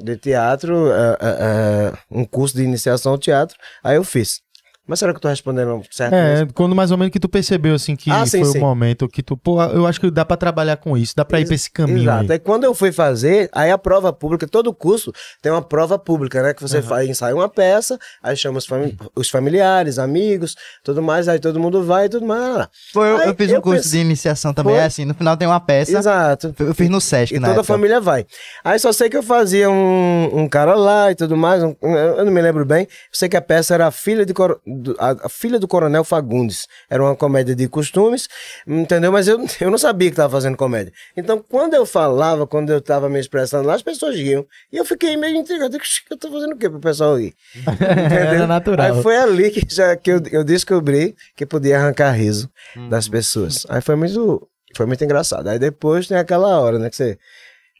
De 0.00 0.16
teatro, 0.16 0.90
é, 0.90 1.16
é, 1.20 1.28
é, 1.28 1.92
um 2.10 2.24
curso 2.24 2.56
de 2.56 2.62
iniciação 2.62 3.12
ao 3.12 3.18
teatro, 3.18 3.56
aí 3.84 3.96
eu 3.96 4.04
fiz. 4.04 4.40
Mas 4.86 4.98
será 4.98 5.12
que 5.12 5.16
eu 5.16 5.20
tô 5.20 5.28
respondendo 5.28 5.82
certo? 5.90 6.12
É, 6.14 6.34
mesmo? 6.34 6.52
quando 6.52 6.74
mais 6.76 6.90
ou 6.90 6.96
menos 6.98 7.10
que 7.12 7.18
tu 7.20 7.28
percebeu, 7.28 7.74
assim, 7.74 7.96
que 7.96 8.10
Ah, 8.10 8.24
sim, 8.26 8.40
foi 8.42 8.52
sim. 8.52 8.58
o 8.58 8.60
momento 8.60 9.08
que 9.08 9.22
tu, 9.22 9.36
pô, 9.36 9.62
eu 9.64 9.86
acho 9.86 10.00
que 10.00 10.10
dá 10.10 10.24
pra 10.24 10.36
trabalhar 10.36 10.76
com 10.76 10.96
isso, 10.96 11.14
dá 11.16 11.24
pra 11.24 11.40
ir 11.40 11.46
pra 11.46 11.54
esse 11.54 11.70
caminho 11.70 12.02
Exato. 12.02 12.22
aí. 12.24 12.32
Aí 12.32 12.38
quando 12.38 12.64
eu 12.64 12.74
fui 12.74 12.92
fazer, 12.92 13.48
aí 13.52 13.70
a 13.70 13.78
prova 13.78 14.12
pública, 14.12 14.46
todo 14.46 14.72
curso 14.72 15.12
tem 15.42 15.50
uma 15.50 15.62
prova 15.62 15.98
pública, 15.98 16.42
né? 16.42 16.54
Que 16.54 16.62
você 16.62 16.80
faz, 16.80 17.08
ensaia 17.08 17.34
uma 17.34 17.48
peça, 17.48 17.98
aí 18.22 18.36
chama 18.36 18.58
os, 18.58 18.66
fami- 18.66 18.96
os 19.14 19.28
familiares, 19.28 19.98
amigos, 19.98 20.54
tudo 20.84 21.02
mais, 21.02 21.28
aí 21.28 21.38
todo 21.38 21.58
mundo 21.58 21.82
vai 21.84 22.06
e 22.06 22.08
tudo 22.08 22.24
mais. 22.26 22.40
lá, 22.42 22.48
lá. 22.56 22.70
Foi, 22.92 23.08
eu, 23.10 23.16
Aí 23.18 23.28
eu 23.28 23.34
fiz 23.34 23.50
um 23.50 23.54
eu 23.54 23.62
curso 23.62 23.82
pensei- 23.82 24.00
de 24.00 24.06
iniciação 24.06 24.52
também, 24.54 24.74
Foi? 24.74 24.82
é 24.82 24.86
assim, 24.86 25.04
no 25.04 25.14
final 25.14 25.36
tem 25.36 25.48
uma 25.48 25.58
peça. 25.60 25.96
Exato. 25.98 26.54
Eu 26.58 26.74
fiz 26.74 26.88
no 26.88 27.00
Sesc, 27.00 27.34
E 27.34 27.40
na 27.40 27.48
toda 27.48 27.60
a 27.60 27.62
época. 27.62 27.72
família 27.74 28.00
vai. 28.00 28.24
Aí 28.64 28.78
só 28.78 28.92
sei 28.92 29.08
que 29.10 29.16
eu 29.16 29.22
fazia 29.22 29.68
um, 29.68 30.30
um 30.42 30.48
cara 30.48 30.74
lá 30.74 31.10
e 31.10 31.14
tudo 31.14 31.36
mais, 31.36 31.62
um- 31.62 31.74
um- 31.82 31.94
eu 31.96 32.24
não 32.24 32.32
me 32.32 32.40
lembro 32.40 32.64
bem. 32.64 32.82
Eu 32.84 32.88
sei 33.12 33.28
que 33.28 33.36
a 33.36 33.42
peça 33.42 33.74
era 33.74 33.86
a 33.86 33.90
filha, 33.90 34.24
de 34.24 34.32
coro- 34.34 34.60
do, 34.76 34.96
a, 34.98 35.26
a 35.26 35.28
filha 35.28 35.58
do 35.58 35.66
Coronel 35.66 36.04
Fagundes. 36.04 36.66
Era 36.88 37.02
uma 37.02 37.16
comédia 37.16 37.54
de 37.54 37.68
costumes, 37.68 38.28
entendeu? 38.66 39.10
Mas 39.10 39.26
eu, 39.28 39.38
eu 39.60 39.70
não 39.70 39.78
sabia 39.78 40.08
que 40.08 40.14
estava 40.14 40.30
fazendo 40.30 40.56
comédia. 40.56 40.92
Então, 41.16 41.38
quando 41.38 41.74
eu 41.74 41.84
falava, 41.86 42.46
quando 42.46 42.70
eu 42.70 42.78
estava 42.78 43.08
me 43.08 43.18
expressando 43.18 43.66
lá, 43.66 43.74
as 43.74 43.82
pessoas 43.82 44.14
riam. 44.16 44.46
E 44.72 44.76
eu 44.76 44.84
fiquei 44.84 45.16
meio 45.16 45.36
intrigado. 45.36 45.74
Eu 45.76 45.80
"Ixi, 45.80 46.02
eu 46.10 46.16
tô 46.16 46.30
fazendo 46.30 46.52
o 46.52 46.56
quê 46.56 46.68
pro 46.68 46.80
pessoal 46.80 47.18
rir? 47.18 47.34
Era 48.12 48.46
natural. 48.46 48.86
Aí 48.94 49.02
foi 49.02 49.16
ali 49.16 49.50
que, 49.50 49.62
já, 49.68 49.96
que 49.96 50.12
eu, 50.12 50.20
eu 50.30 50.44
descobri 50.44 51.14
que 51.36 51.46
podia 51.46 51.78
arrancar 51.78 52.12
riso 52.12 52.50
das 52.88 53.08
pessoas. 53.08 53.66
Aí 53.68 53.80
foi 53.80 53.96
muito, 53.96 54.48
foi 54.76 54.86
muito 54.86 55.02
engraçado. 55.02 55.48
Aí 55.48 55.58
depois 55.58 56.06
tem 56.06 56.16
aquela 56.16 56.60
hora, 56.60 56.78
né? 56.78 56.90
Que 56.90 56.96
você. 56.96 57.18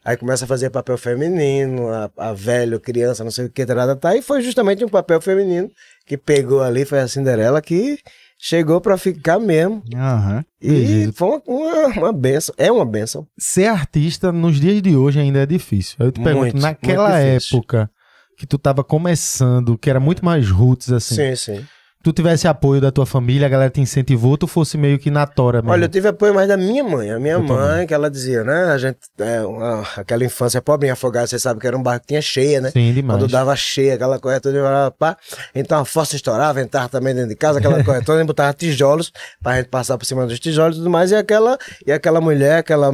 Aí 0.07 0.15
começa 0.15 0.45
a 0.45 0.47
fazer 0.47 0.69
papel 0.69 0.97
feminino, 0.97 1.89
a, 1.89 2.09
a 2.17 2.33
velho, 2.33 2.79
criança, 2.79 3.25
não 3.25 3.31
sei 3.31 3.47
o 3.47 3.49
que, 3.49 3.65
tá, 3.65 3.95
tá, 3.97 4.15
e 4.15 4.21
foi 4.21 4.41
justamente 4.41 4.85
um 4.85 4.87
papel 4.87 5.19
feminino 5.19 5.69
que 6.07 6.17
pegou 6.17 6.63
ali, 6.63 6.85
foi 6.85 6.99
a 6.99 7.07
Cinderela 7.07 7.61
que 7.61 7.99
chegou 8.39 8.79
pra 8.79 8.97
ficar 8.97 9.39
mesmo. 9.39 9.83
Aham. 9.93 10.45
E 10.61 10.69
Entendi. 10.69 11.11
foi 11.11 11.41
uma, 11.45 11.87
uma, 11.87 12.13
benção, 12.13 12.55
é 12.57 12.71
uma 12.71 12.85
benção. 12.85 13.27
Ser 13.37 13.65
artista 13.65 14.31
nos 14.31 14.59
dias 14.59 14.81
de 14.81 14.95
hoje 14.95 15.19
ainda 15.19 15.39
é 15.39 15.45
difícil. 15.45 15.97
Eu 15.99 16.11
te 16.11 16.21
pergunto, 16.21 16.53
Muito, 16.53 16.59
naquela 16.61 17.09
muito 17.09 17.43
época 17.43 17.91
que 18.37 18.47
tu 18.47 18.57
tava 18.57 18.83
começando, 18.83 19.77
que 19.77 19.89
era 19.89 19.99
muito 19.99 20.23
mais 20.23 20.49
roots, 20.49 20.91
assim, 20.91 21.15
Sim, 21.15 21.35
sim. 21.35 21.65
Tu 22.03 22.13
tivesse 22.13 22.47
apoio 22.47 22.79
da 22.79 22.91
tua 22.91 23.05
família, 23.05 23.47
a 23.47 23.49
galera 23.49 23.69
te 23.69 23.81
incentivou, 23.81 24.37
tu 24.37 24.47
fosse 24.47 24.77
meio 24.77 24.97
que 24.97 25.11
na 25.11 25.25
tora 25.27 25.59
mesmo. 25.61 25.71
Olha, 25.71 25.85
eu 25.85 25.89
tive 25.89 26.07
apoio 26.07 26.33
mais 26.33 26.47
da 26.47 26.55
minha 26.55 26.83
mãe. 26.83 27.11
A 27.11 27.19
minha 27.19 27.33
Eu 27.33 27.43
mãe, 27.43 27.57
também. 27.69 27.87
que 27.87 27.93
ela 27.93 28.09
dizia, 28.09 28.43
né? 28.43 28.65
A 28.71 28.77
gente, 28.77 28.97
é, 29.19 29.41
uma- 29.41 29.81
aquela 29.97 30.23
infância 30.23 30.61
pobre 30.61 30.89
em 30.89 30.93
você 30.93 31.37
sabe 31.39 31.59
que 31.59 31.67
era 31.67 31.77
um 31.77 31.83
barco 31.83 32.01
que 32.01 32.07
tinha 32.09 32.21
cheia, 32.21 32.61
né? 32.61 32.71
Sim, 32.71 32.93
demais. 32.93 33.19
Quando 33.19 33.29
dava 33.31 33.55
cheia, 33.55 33.95
aquela 33.95 34.19
coisa 34.19 34.39
toda, 34.39 34.91
pá, 34.91 35.13
pá. 35.13 35.17
então 35.53 35.79
a 35.79 35.85
força 35.85 36.15
estourava, 36.15 36.61
entrava 36.61 36.87
também 36.89 37.13
dentro 37.13 37.29
de 37.29 37.35
casa, 37.35 37.59
aquela 37.59 37.83
coisa 37.83 38.01
toda, 38.03 38.23
botava 38.25 38.53
tijolos 38.53 39.11
pra 39.41 39.57
gente 39.57 39.67
passar 39.69 39.97
por 39.97 40.05
cima 40.05 40.25
dos 40.25 40.39
tijolos 40.39 40.77
e 40.77 40.79
tudo 40.79 40.89
mais. 40.89 41.11
E 41.11 41.15
aquela, 41.15 41.57
e 41.85 41.91
aquela 41.91 42.21
mulher, 42.21 42.57
aquela 42.59 42.91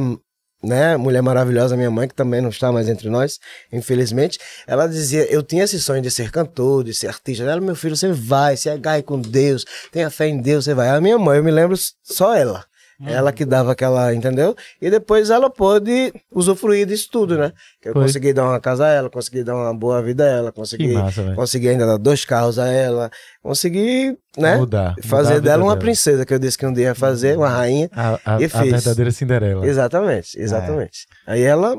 né, 0.64 0.96
mulher 0.96 1.22
maravilhosa, 1.22 1.76
minha 1.76 1.90
mãe, 1.90 2.08
que 2.08 2.14
também 2.14 2.40
não 2.40 2.48
está 2.48 2.72
mais 2.72 2.88
entre 2.88 3.08
nós, 3.08 3.38
infelizmente, 3.72 4.38
ela 4.66 4.86
dizia, 4.86 5.30
eu 5.30 5.42
tinha 5.42 5.64
esse 5.64 5.80
sonho 5.80 6.02
de 6.02 6.10
ser 6.10 6.30
cantor, 6.30 6.84
de 6.84 6.94
ser 6.94 7.08
artista. 7.08 7.44
Ela, 7.44 7.60
meu 7.60 7.76
filho, 7.76 7.96
você 7.96 8.12
vai, 8.12 8.56
se 8.56 8.68
agarre 8.70 9.02
com 9.02 9.20
Deus, 9.20 9.64
tenha 9.92 10.10
fé 10.10 10.28
em 10.28 10.40
Deus, 10.40 10.64
você 10.64 10.74
vai. 10.74 10.88
A 10.88 11.00
minha 11.00 11.18
mãe, 11.18 11.38
eu 11.38 11.44
me 11.44 11.50
lembro 11.50 11.76
só 12.02 12.34
ela. 12.34 12.64
Ela 13.04 13.32
que 13.32 13.44
dava 13.44 13.72
aquela, 13.72 14.14
entendeu? 14.14 14.54
E 14.80 14.88
depois 14.90 15.30
ela 15.30 15.50
pôde 15.50 16.12
usufruir 16.32 16.86
disso 16.86 17.08
tudo, 17.10 17.36
né? 17.36 17.52
Que 17.82 17.88
eu 17.88 17.92
Foi. 17.92 18.02
consegui 18.02 18.32
dar 18.32 18.44
uma 18.44 18.60
casa 18.60 18.86
a 18.86 18.88
ela, 18.90 19.10
consegui 19.10 19.42
dar 19.42 19.54
uma 19.56 19.74
boa 19.74 20.00
vida 20.02 20.24
a 20.24 20.28
ela, 20.28 20.52
consegui, 20.52 20.92
massa, 20.92 21.34
consegui 21.34 21.68
ainda 21.70 21.86
dar 21.86 21.96
dois 21.98 22.24
carros 22.24 22.58
a 22.58 22.68
ela, 22.68 23.10
consegui, 23.42 24.16
né? 24.38 24.56
Mudar, 24.56 24.90
mudar 24.90 24.94
a 25.00 25.08
fazer 25.08 25.34
vida 25.34 25.40
dela 25.50 25.62
uma 25.64 25.72
dela. 25.72 25.80
princesa, 25.80 26.24
que 26.24 26.32
eu 26.34 26.38
disse 26.38 26.56
que 26.56 26.66
um 26.66 26.72
dia 26.72 26.84
ia 26.84 26.94
fazer, 26.94 27.36
uma 27.36 27.48
rainha. 27.48 27.90
A, 27.92 28.14
a- 28.24 28.40
E 28.40 28.44
a 28.44 28.48
fiz. 28.48 28.70
verdadeira 28.70 29.10
Cinderela. 29.10 29.66
Exatamente, 29.66 30.38
exatamente. 30.40 31.06
Aí 31.26 31.42
ela 31.42 31.76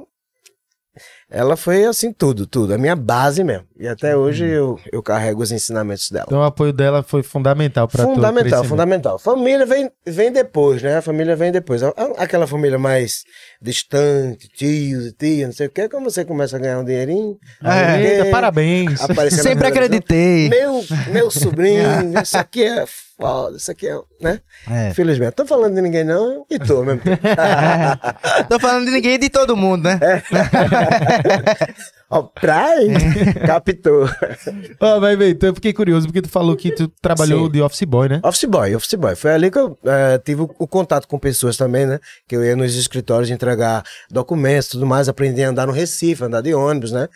ela 1.35 1.57
foi 1.57 1.83
assim 1.83 2.13
tudo, 2.13 2.47
tudo, 2.47 2.73
a 2.73 2.77
minha 2.77 2.95
base 2.95 3.43
mesmo. 3.43 3.65
E 3.77 3.89
até 3.89 4.15
hoje 4.15 4.45
eu, 4.45 4.79
eu 4.89 5.03
carrego 5.03 5.43
os 5.43 5.51
ensinamentos 5.51 6.09
dela. 6.09 6.23
Então 6.27 6.39
o 6.39 6.43
apoio 6.43 6.71
dela 6.71 7.03
foi 7.03 7.21
fundamental 7.23 7.89
pra 7.89 8.05
teu 8.05 8.15
Fundamental, 8.15 8.63
fundamental. 8.63 9.19
Família 9.19 9.65
vem, 9.65 9.91
vem 10.07 10.31
depois, 10.31 10.81
né? 10.81 10.95
A 10.95 11.01
família 11.01 11.35
vem 11.35 11.51
depois. 11.51 11.83
Aquela 12.17 12.47
família 12.47 12.79
mais 12.79 13.25
distante, 13.61 14.47
tios 14.47 15.07
e 15.07 15.11
tia, 15.11 15.47
não 15.47 15.53
sei 15.53 15.67
o 15.67 15.69
que, 15.69 15.89
quando 15.89 16.05
você 16.05 16.23
começa 16.23 16.55
a 16.55 16.59
ganhar 16.59 16.79
um 16.79 16.85
dinheirinho. 16.85 17.37
Ah, 17.61 17.99
Eita, 17.99 18.15
porque 18.15 18.31
parabéns. 18.31 18.99
Sempre 19.01 19.15
televisão, 19.15 19.67
acreditei. 19.67 20.49
Meu, 20.49 20.85
meu 21.11 21.29
sobrinho, 21.29 21.83
isso 22.23 22.37
aqui 22.37 22.63
é 22.63 22.85
foda, 23.17 23.57
isso 23.57 23.71
aqui 23.71 23.87
é, 23.87 23.97
né? 24.21 24.39
É. 24.69 24.89
Infelizmente, 24.89 25.33
tô 25.33 25.45
falando 25.45 25.75
de 25.75 25.81
ninguém 25.81 26.03
não, 26.03 26.45
e 26.49 26.59
tô 26.59 26.83
mesmo. 26.83 27.01
Tô 28.49 28.59
falando 28.59 28.85
de 28.85 28.91
ninguém 28.91 29.13
e 29.13 29.17
de 29.17 29.29
todo 29.29 29.55
mundo, 29.55 29.83
né? 29.83 29.99
Ó, 32.09 32.23
praia, 32.23 32.87
captou. 33.45 34.07
Ó, 34.79 34.99
vai 34.99 35.15
ver, 35.15 35.31
então 35.31 35.49
eu 35.49 35.55
fiquei 35.55 35.73
curioso, 35.73 36.07
porque 36.07 36.21
tu 36.21 36.29
falou 36.29 36.55
que 36.55 36.71
tu 36.71 36.87
trabalhou 37.01 37.45
Sim. 37.45 37.51
de 37.51 37.61
office 37.61 37.83
boy, 37.83 38.09
né? 38.09 38.21
Office 38.23 38.45
boy, 38.45 38.75
office 38.75 38.93
boy. 38.93 39.15
Foi 39.15 39.31
ali 39.31 39.49
que 39.49 39.57
eu 39.57 39.77
eh, 39.83 40.21
tive 40.23 40.41
o, 40.41 40.55
o 40.59 40.67
contato 40.67 41.07
com 41.07 41.17
pessoas 41.17 41.57
também, 41.57 41.85
né? 41.85 41.99
Que 42.27 42.35
eu 42.35 42.43
ia 42.43 42.55
nos 42.55 42.75
escritórios 42.75 43.31
entregar 43.31 43.83
documentos 44.09 44.67
e 44.67 44.71
tudo 44.71 44.85
mais, 44.85 45.09
aprendi 45.09 45.43
a 45.43 45.49
andar 45.49 45.65
no 45.65 45.73
Recife, 45.73 46.23
andar 46.23 46.41
de 46.41 46.53
ônibus, 46.53 46.91
né? 46.91 47.07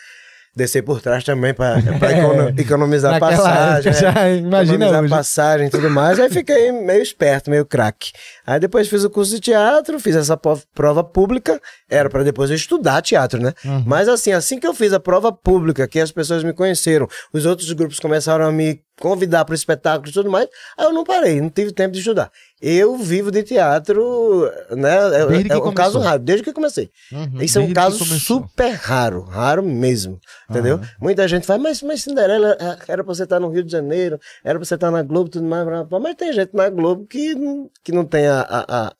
Descer 0.60 0.82
por 0.84 1.02
trás 1.02 1.24
também 1.24 1.54
para 1.54 1.78
economizar 2.58 3.14
Naquela 3.14 3.32
passagem. 3.38 3.92
época, 3.94 3.94
já 4.14 4.30
imagina 4.30 4.74
economizar 4.86 5.02
hoje. 5.04 5.10
passagem 5.10 5.68
e 5.68 5.70
tudo 5.70 5.90
mais. 5.90 6.20
Aí 6.20 6.30
fiquei 6.30 6.70
meio 6.74 7.02
esperto, 7.02 7.50
meio 7.50 7.66
craque. 7.66 8.12
Aí 8.50 8.60
depois 8.60 8.88
fiz 8.88 9.04
o 9.04 9.12
curso 9.12 9.32
de 9.36 9.40
teatro, 9.40 10.00
fiz 10.00 10.16
essa 10.16 10.36
prova 10.36 11.04
pública, 11.04 11.62
era 11.88 12.10
para 12.10 12.24
depois 12.24 12.50
eu 12.50 12.56
estudar 12.56 13.00
teatro, 13.04 13.40
né? 13.40 13.54
Mas 13.86 14.08
assim, 14.10 14.32
assim 14.32 14.60
que 14.60 14.66
eu 14.66 14.74
fiz 14.74 14.92
a 14.92 15.00
prova 15.00 15.32
pública, 15.32 15.88
que 15.88 16.00
as 16.00 16.12
pessoas 16.12 16.44
me 16.44 16.52
conheceram, 16.52 17.08
os 17.32 17.46
outros 17.46 17.72
grupos 17.74 18.00
começaram 18.00 18.48
a 18.48 18.52
me 18.52 18.82
convidar 19.00 19.46
para 19.46 19.54
o 19.54 19.56
espetáculo 19.56 20.10
e 20.10 20.14
tudo 20.14 20.30
mais. 20.30 20.48
Aí 20.78 20.86
eu 20.86 20.92
não 20.92 21.04
parei, 21.04 21.40
não 21.40 21.50
tive 21.50 21.72
tempo 21.72 21.94
de 21.94 22.00
estudar. 22.00 22.32
Eu 22.62 22.98
vivo 22.98 23.32
de 23.32 23.42
teatro, 23.42 24.52
né? 24.72 25.22
É, 25.22 25.26
Desde 25.26 25.46
que 25.46 25.54
é 25.54 25.56
um 25.56 25.60
começou. 25.60 25.74
caso 25.74 26.00
raro, 26.00 26.20
desde 26.20 26.44
que 26.44 26.52
comecei. 26.52 26.90
Uhum. 27.12 27.42
Isso 27.42 27.58
é 27.58 27.62
um 27.62 27.72
caso 27.72 28.04
super 28.04 28.74
raro, 28.74 29.22
raro 29.22 29.64
mesmo, 29.64 30.20
entendeu? 30.50 30.82
Muita 31.00 31.26
gente 31.28 31.46
fala, 31.46 31.60
mas, 31.60 31.82
mas 31.82 32.04
Cinderela 32.04 32.58
ah, 32.60 32.78
era 32.88 33.02
pra 33.04 33.14
você 33.14 33.24
estar 33.24 33.40
no 33.40 33.50
Rio 33.50 33.64
de 33.64 33.72
Janeiro, 33.72 34.20
era 34.44 34.60
pra 34.60 34.66
você 34.66 34.76
estar 34.76 34.92
na 34.92 35.02
Globo 35.02 35.30
e 35.30 35.32
tudo 35.32 35.46
mais, 35.46 35.66
mas 35.90 36.16
tem 36.16 36.34
gente 36.34 36.54
na 36.54 36.70
Globo 36.70 37.06
que, 37.06 37.34
que 37.82 37.94
não 37.94 38.04
tem 38.04 38.28
a, 38.28 38.39
a- 38.42 38.88
a- 38.88 38.96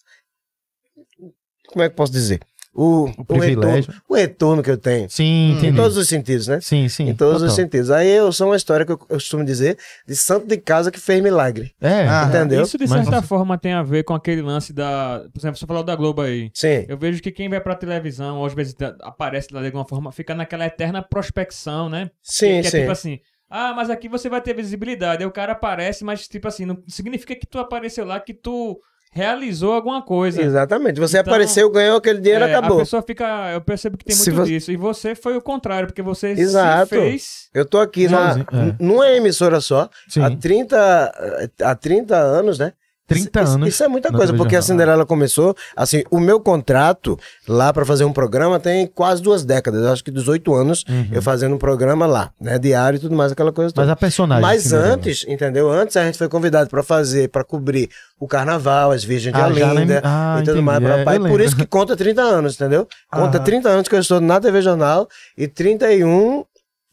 Como 1.68 1.84
é 1.84 1.88
que 1.90 1.94
eu 1.94 1.96
posso 1.96 2.12
dizer? 2.12 2.40
O, 2.72 3.06
o, 3.18 3.26
privilégio. 3.26 3.92
retorno, 3.92 4.02
o 4.08 4.16
retorno 4.16 4.64
que 4.64 4.70
eu 4.72 4.78
tenho. 4.78 5.10
Sim, 5.10 5.58
Em 5.62 5.76
todos 5.76 5.98
os 5.98 6.08
sentidos, 6.08 6.48
né? 6.48 6.62
Sim, 6.62 6.88
sim. 6.88 7.10
em 7.10 7.16
todos 7.16 7.42
os 7.42 7.50
total. 7.50 7.56
sentidos. 7.56 7.92
Aí 7.92 8.08
eu 8.08 8.32
sou 8.32 8.48
uma 8.48 8.56
história 8.56 8.86
que 8.86 8.92
eu, 8.92 8.96
eu 9.10 9.16
costumo 9.18 9.44
dizer 9.44 9.78
de 10.08 10.16
santo 10.16 10.46
de 10.48 10.56
casa 10.58 10.92
que 10.92 11.00
fez 11.00 11.22
milagre. 11.22 11.74
É, 11.82 12.08
Ah, 12.08 12.26
Entendeu? 12.30 12.62
Isso 12.62 12.78
de 12.78 12.88
Mas- 12.88 13.06
certa 13.06 13.22
forma 13.24 13.58
tem 13.58 13.74
a 13.74 13.84
ver 13.84 14.04
com 14.04 14.14
aquele 14.14 14.42
lance 14.42 14.72
da. 14.72 15.26
Por 15.34 15.40
exemplo, 15.40 15.58
você 15.58 15.66
falou 15.66 15.84
da 15.84 15.96
Globo 15.96 16.22
aí. 16.22 16.52
Sim. 16.54 16.86
Eu 16.88 16.98
vejo 16.98 17.22
que 17.22 17.32
quem 17.32 17.50
vai 17.50 17.60
pra 17.60 17.76
televisão, 17.76 18.38
ou 18.38 18.46
às 18.46 18.54
vezes 18.54 18.76
aparece 19.02 19.52
lá 19.52 19.60
de 19.62 19.66
alguma 19.68 19.86
forma, 19.86 20.12
fica 20.12 20.34
naquela 20.36 20.66
eterna 20.66 21.02
prospecção, 21.02 21.90
né? 21.90 22.12
Sim, 22.22 22.62
que 22.62 22.68
é 22.68 22.72
sim. 22.72 22.80
tipo 22.82 22.92
assim, 22.92 23.20
ah, 23.50 23.74
mas 23.74 23.90
aqui 23.90 24.08
você 24.08 24.30
vai 24.30 24.42
ter 24.42 24.54
visibilidade. 24.54 25.24
Aí 25.24 25.28
o 25.28 25.32
cara 25.32 25.52
aparece, 25.54 26.04
mas 26.06 26.28
tipo 26.28 26.48
assim, 26.48 26.66
não 26.66 26.82
significa 26.88 27.36
que 27.36 27.48
tu 27.48 27.58
apareceu 27.60 28.06
lá, 28.06 28.20
que 28.20 28.34
tu 28.34 28.80
realizou 29.12 29.74
alguma 29.74 30.02
coisa. 30.02 30.42
Exatamente. 30.42 31.00
Você 31.00 31.18
Então, 31.20 31.32
apareceu, 31.34 31.70
ganhou 31.72 31.98
aquele 31.98 32.20
dinheiro, 32.20 32.46
É, 32.46 32.54
acabou. 32.56 32.78
A 32.78 32.82
pessoa 32.82 33.02
fica. 33.02 33.52
Eu 33.52 33.62
percebo 33.62 33.98
que 33.98 34.06
tem 34.06 34.16
muito 34.16 34.32
você- 34.34 34.46
disso. 34.52 34.72
E 34.72 34.78
você 34.78 35.16
foi 35.16 35.36
o 35.36 35.42
contrário, 35.42 35.88
porque 35.88 36.02
você 36.02 36.30
Exato. 36.30 36.90
se 36.90 36.96
fez. 36.96 37.50
Eu 37.54 37.66
tô 37.66 37.80
aqui 37.80 38.08
na, 38.08 38.28
Sozinho, 38.30 38.46
é. 38.52 38.76
numa 38.84 39.10
emissora 39.12 39.60
só, 39.60 39.90
Sim. 40.08 40.22
há 40.22 40.36
30, 40.36 41.50
há 41.64 41.76
30 41.76 42.16
anos, 42.18 42.60
né? 42.60 42.74
30 43.10 43.42
Isso- 43.42 43.54
anos 43.56 43.68
Isso 43.70 43.84
é 43.84 43.88
muita 43.88 44.12
coisa, 44.12 44.34
porque 44.34 44.56
a. 44.56 44.62
Cinderela 44.62 45.06
começou, 45.06 45.56
assim, 45.76 46.04
o 46.12 46.20
meu 46.20 46.40
contrato 46.40 47.18
lá 47.48 47.74
pra 47.74 47.84
fazer 47.86 48.06
um 48.06 48.14
programa 48.14 48.60
tem 48.60 48.86
quase 48.88 49.22
duas 49.22 49.44
décadas, 49.44 49.84
acho 49.86 50.04
que 50.04 50.12
18 50.12 50.54
anos 50.54 50.86
eu 51.12 51.22
fazendo 51.22 51.56
um 51.56 51.58
programa 51.58 52.06
lá, 52.06 52.32
né, 52.40 52.58
diário 52.60 52.98
e 52.98 53.00
tudo 53.00 53.16
mais, 53.16 53.32
aquela 53.32 53.52
coisa 53.52 53.72
toda. 53.74 53.82
Uhum. 53.82 53.88
Mas 53.88 53.92
a 53.94 53.96
personagem. 53.96 54.42
Mas 54.42 54.64
Cinderela. 54.64 54.94
antes, 54.94 55.26
entendeu? 55.28 55.72
Antes 55.72 55.98
a 55.98 56.06
gente 56.06 56.18
foi 56.18 56.30
convidado 56.30 56.70
pra 56.70 56.84
fazer, 56.84 57.30
pra 57.30 57.44
cobrir 57.44 57.90
o 58.20 58.28
carnaval, 58.28 58.92
as 58.92 59.04
Virgens 59.04 59.34
de 59.34 59.40
Ah, 59.42 59.52
já 59.52 59.72
Olinda 59.72 59.94
lem- 59.96 60.02
ah, 60.04 60.36
e 60.36 60.40
tudo 60.44 60.52
entendi. 60.60 60.66
mais. 60.66 60.84
É, 60.84 61.20
Por 61.30 61.42
isso 61.42 61.56
que 61.56 61.66
conta 61.66 61.96
30 61.96 62.22
anos, 62.22 62.56
entendeu? 62.56 62.88
Conta 63.12 63.38
Aham. 63.38 63.44
30 63.46 63.70
anos 63.70 63.88
que 63.88 63.96
eu 63.96 64.00
estou 64.00 64.22
na 64.22 64.40
TV 64.40 64.62
Jornal 64.62 65.08
e 65.38 65.48
31 65.48 66.46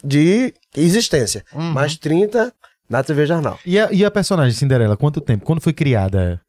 de 0.04 0.54
existência. 0.76 1.44
Uhum. 1.54 1.73
Mais 1.73 1.96
30 1.96 2.52
na 2.88 3.02
TV 3.02 3.26
Jornal. 3.26 3.58
E 3.64 3.78
a, 3.78 3.88
e 3.92 4.04
a 4.04 4.10
personagem 4.10 4.52
Cinderela, 4.56 4.96
quanto 4.96 5.20
tempo? 5.20 5.44
Quando 5.44 5.60
foi 5.60 5.72
criada? 5.72 6.40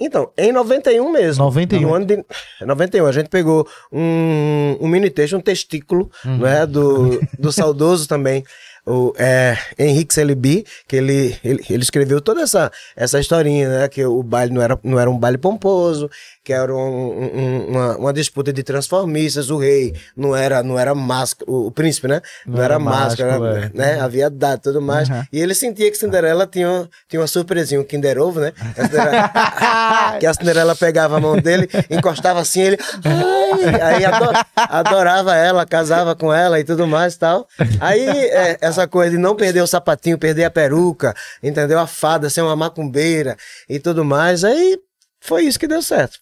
Então, 0.00 0.30
em 0.36 0.50
91 0.52 1.12
mesmo. 1.12 1.44
91. 1.44 1.80
No 1.80 1.94
ano 1.94 2.04
de 2.04 2.24
91, 2.60 3.06
a 3.06 3.12
gente 3.12 3.28
pegou 3.28 3.66
um, 3.92 4.76
um 4.80 4.88
mini 4.88 5.08
texto, 5.08 5.36
um 5.36 5.40
testículo, 5.40 6.10
Uhum. 6.24 6.38
né, 6.38 6.66
do, 6.66 7.20
do 7.38 7.52
saudoso 7.52 8.08
também, 8.08 8.42
o 8.86 9.14
é, 9.16 9.56
Henrique 9.78 10.12
Celebi, 10.12 10.66
que 10.86 10.96
ele, 10.96 11.36
ele, 11.44 11.64
ele 11.70 11.82
escreveu 11.82 12.20
toda 12.20 12.42
essa, 12.42 12.70
essa 12.96 13.18
historinha, 13.20 13.68
né, 13.68 13.88
que 13.88 14.04
o 14.04 14.22
baile 14.22 14.52
não 14.52 14.60
era, 14.60 14.78
não 14.82 14.98
era 15.00 15.08
um 15.08 15.16
baile 15.18 15.38
pomposo, 15.38 16.10
que 16.44 16.52
era 16.52 16.74
um- 16.74 16.78
um- 16.78 17.66
uma, 17.70 17.96
uma 17.96 18.12
disputa 18.12 18.52
de 18.52 18.62
transformistas, 18.62 19.48
o 19.50 19.56
rei 19.56 19.94
não 20.16 20.36
era, 20.36 20.62
não 20.62 20.78
era 20.78 20.94
máscara, 20.94 21.50
o, 21.50 21.66
o 21.68 21.70
príncipe, 21.70 22.06
né, 22.06 22.20
não, 22.46 22.56
Não 22.56 22.62
era 22.62 22.74
era 22.74 22.78
máscara, 22.78 23.38
máscara, 23.38 23.72
é. 23.74 23.76
né, 23.76 24.00
havia 24.00 24.28
dado 24.28 24.60
tudo 24.60 24.82
mais, 24.82 25.08
Uhum. 25.08 25.22
e 25.32 25.40
ele 25.40 25.54
sentia 25.54 25.90
que 25.90 25.96
Cinderela 25.96 26.46
tinha, 26.46 26.88
tinha 27.08 27.20
uma 27.20 27.26
surpresinha, 27.26 27.80
um 27.80 27.84
Kinder 27.84 28.18
Ovo, 28.20 28.40
né, 28.40 28.52
a 28.76 30.16
que 30.20 30.26
a 30.26 30.34
Cinderela 30.34 30.76
pegava 30.76 31.16
a 31.16 31.20
mão 31.20 31.36
dele, 31.38 31.68
encostava 31.90 32.40
assim, 32.40 32.60
ele. 32.60 32.78
Aí 33.82 34.04
ado- 34.04 34.32
adorava 34.56 35.34
ela, 35.36 35.64
casava 35.64 36.14
com 36.14 36.32
ela 36.32 36.58
e 36.60 36.64
tudo 36.64 36.86
mais 36.86 37.14
e 37.14 37.18
tal. 37.18 37.46
Aí, 37.80 38.06
é, 38.08 38.58
essa 38.60 38.86
coisa 38.86 39.12
de 39.12 39.18
não 39.18 39.34
perder 39.36 39.62
o 39.62 39.66
sapatinho, 39.66 40.18
perder 40.18 40.44
a 40.44 40.50
peruca, 40.50 41.14
entendeu? 41.42 41.78
A 41.78 41.86
fada 41.86 42.28
ser 42.28 42.42
uma 42.42 42.56
macumbeira 42.56 43.36
e 43.68 43.78
tudo 43.78 44.04
mais. 44.04 44.44
Aí 44.44 44.78
foi 45.20 45.44
isso 45.44 45.58
que 45.58 45.66
deu 45.66 45.80
certo. 45.82 46.18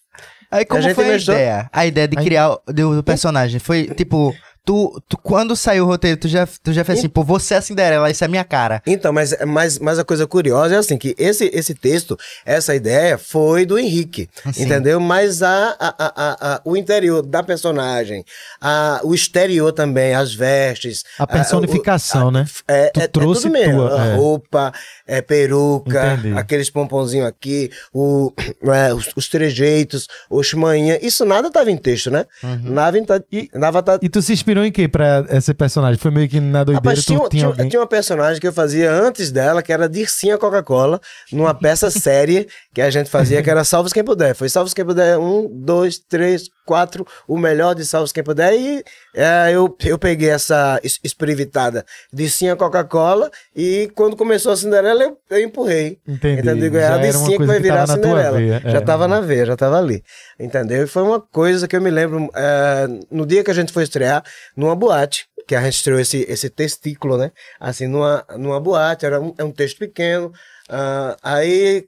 Aí 0.53 0.67
como 0.67 0.83
gente 0.83 0.95
foi 0.95 1.11
a 1.11 1.17
ideia? 1.17 1.71
A 1.73 1.87
ideia 1.87 2.07
de 2.07 2.15
criar 2.17 2.51
o 2.51 2.61
do, 2.67 2.97
do 2.97 3.03
personagem 3.03 3.59
foi 3.59 3.87
tipo, 3.87 4.37
tu, 4.65 5.01
tu 5.09 5.17
quando 5.19 5.55
saiu 5.57 5.85
o 5.85 5.87
roteiro, 5.87 6.17
tu 6.19 6.29
já, 6.29 6.47
tu 6.63 6.73
já 6.73 6.85
fez 6.85 6.99
assim, 7.01 7.09
pô, 7.09 7.23
você 7.25 7.55
é 7.55 7.57
a 7.57 7.63
Cinderela, 7.63 8.11
isso 8.11 8.23
é 8.23 8.27
a 8.27 8.31
minha 8.31 8.45
cara. 8.45 8.83
Então, 8.87 9.13
mas, 9.13 9.35
mas, 9.47 9.79
mas 9.79 9.99
a 9.99 10.05
coisa 10.05 10.27
curiosa 10.27 10.75
é 10.75 10.79
assim, 10.79 10.97
que 10.97 11.15
esse, 11.19 11.51
esse 11.53 11.75
texto, 11.75 12.19
essa 12.45 12.75
ideia 12.75 13.19
foi 13.19 13.65
do 13.67 13.79
Henrique, 13.79 14.29
Sim. 14.53 14.65
entendeu? 14.65 15.01
Mas 15.01 15.43
a, 15.43 15.77
a, 15.79 15.89
a, 15.89 15.95
a- 15.99 16.55
a- 16.55 16.61
o 16.65 16.77
interior 16.77 17.23
da 17.23 17.43
personagem, 17.43 18.25
a, 18.61 19.01
o 19.05 19.15
exterior 19.15 19.73
também, 19.73 20.15
as 20.15 20.35
vestes... 20.35 21.05
A 21.19 21.27
personificação, 21.27 22.31
né? 22.31 22.47
É, 22.69 22.91
Tu 22.91 23.01
é, 23.01 23.05
é 23.05 23.07
trouxe 23.09 23.43
tudo 23.43 23.53
mesmo. 23.53 23.89
tua, 23.89 24.01
a 24.03 24.07
é. 24.07 24.15
roupa, 24.17 24.73
é, 25.07 25.21
peruca, 25.23 26.15
Entendi. 26.15 26.37
aqueles 26.39 26.71
pomponzinhos 26.71 27.27
aqui, 27.27 27.71
o, 27.93 28.33
é, 28.73 28.93
os, 28.95 29.09
os 29.17 29.29
trejeitos, 29.29 30.07
os 30.31 30.53
manhã. 30.55 30.99
Isso 31.03 31.25
nada 31.25 31.51
tava 31.51 31.71
em 31.71 31.77
texto, 31.77 32.11
né? 32.11 32.27
Nada, 32.63 32.99
em, 32.99 33.07
E- 33.33 33.49
nada 33.55 33.83
tá, 33.83 33.99
E 34.03 34.09
tu 34.09 34.21
se 34.23 34.33
inspirou 34.33 34.52
em 34.65 34.71
quê 34.73 34.87
pra 34.89 35.25
esse 35.31 35.55
personagem? 35.55 35.99
Foi 35.99 36.11
meio 36.11 36.29
que 36.29 36.41
na 36.41 36.65
doideira, 36.65 36.79
Rapaz, 36.91 37.05
tu 37.05 37.07
tinha, 37.09 37.19
tinha, 37.19 37.29
tinha- 37.31 37.47
alguém... 37.47 37.69
tinha 37.69 37.81
uma 37.81 37.87
personagem 37.87 38.41
que 38.41 38.47
eu 38.47 38.53
fazia 38.53 38.91
antes 38.93 39.31
dela, 39.31 39.63
que 39.63 39.73
era 39.73 39.89
Dircinha 39.89 40.37
Coca-Cola, 40.37 41.01
numa 41.33 41.55
peça 41.55 41.91
série 41.93 42.47
que 42.75 42.81
a 42.81 42.91
gente 42.91 43.09
fazia, 43.09 43.43
que 43.43 43.51
era 43.51 43.65
Salvos 43.65 43.93
Quem 43.93 44.05
Puder. 44.05 44.35
Foi 44.35 44.49
Salvos 44.49 44.75
Quem 44.75 44.85
Puder, 44.85 45.19
um, 45.19 45.49
dois, 45.51 45.99
três, 45.99 46.49
quatro, 46.65 47.07
o 47.27 47.37
melhor 47.39 47.75
de 47.75 47.85
Salvos 47.85 48.13
Quem 48.13 48.23
Puder. 48.23 48.53
E 48.55 48.85
é, 49.15 49.51
eu, 49.53 49.77
eu 49.85 49.99
peguei 49.99 50.31
essa 50.31 50.81
es- 50.83 50.99
esprevitada 51.05 51.85
Dircinha 52.13 52.57
Coca-Cola 52.57 53.31
e 53.55 53.91
quando 53.95 54.17
começou 54.17 54.53
a 54.53 54.57
Cinderela, 54.57 55.03
eu, 55.03 55.19
eu 55.31 55.41
empurrei. 55.43 55.99
Entendi. 56.07 56.41
Entendeu? 56.41 56.77
É 56.79 56.83
Já 56.83 56.89
a 56.89 56.97
uma 56.97 57.03
Dircinha 57.03 57.39
que 57.39 57.47
vai 57.47 57.61
virar 57.61 57.83
a 57.83 57.87
Cinderela. 57.87 58.39
veia, 58.39 58.61
Já 58.65 58.79
é. 58.79 58.81
tava 58.81 59.09
na 59.09 59.21
veia, 59.21 59.47
já 59.47 59.57
tava 59.57 59.79
ali. 59.79 60.03
Entendeu? 60.39 60.85
E 60.85 60.87
foi 60.87 61.03
uma 61.03 61.21
coisa 61.21 61.67
que 61.69 61.77
eu 61.77 61.81
me 61.81 61.91
lembro 61.91 62.29
é, 62.35 62.87
no 63.11 63.27
dia 63.27 63.45
que 63.45 63.51
a 63.51 63.55
gente 63.55 63.73
foi 63.73 63.83
estrear, 63.85 64.25
numa 64.57 64.75
boate, 64.75 65.27
que 65.47 65.55
a 65.57 65.61
gente 65.63 65.75
estreou 65.75 65.99
esse, 66.01 66.25
esse 66.29 66.49
testículo, 66.49 67.17
né? 67.19 67.33
Assim, 67.59 67.87
numa, 67.89 68.25
numa 68.37 68.61
boate, 68.61 69.05
era 69.05 69.21
um, 69.21 69.35
é 69.37 69.43
um 69.45 69.51
texto 69.51 69.79
pequeno. 69.79 70.33
ah, 70.69 71.17
aí 71.23 71.85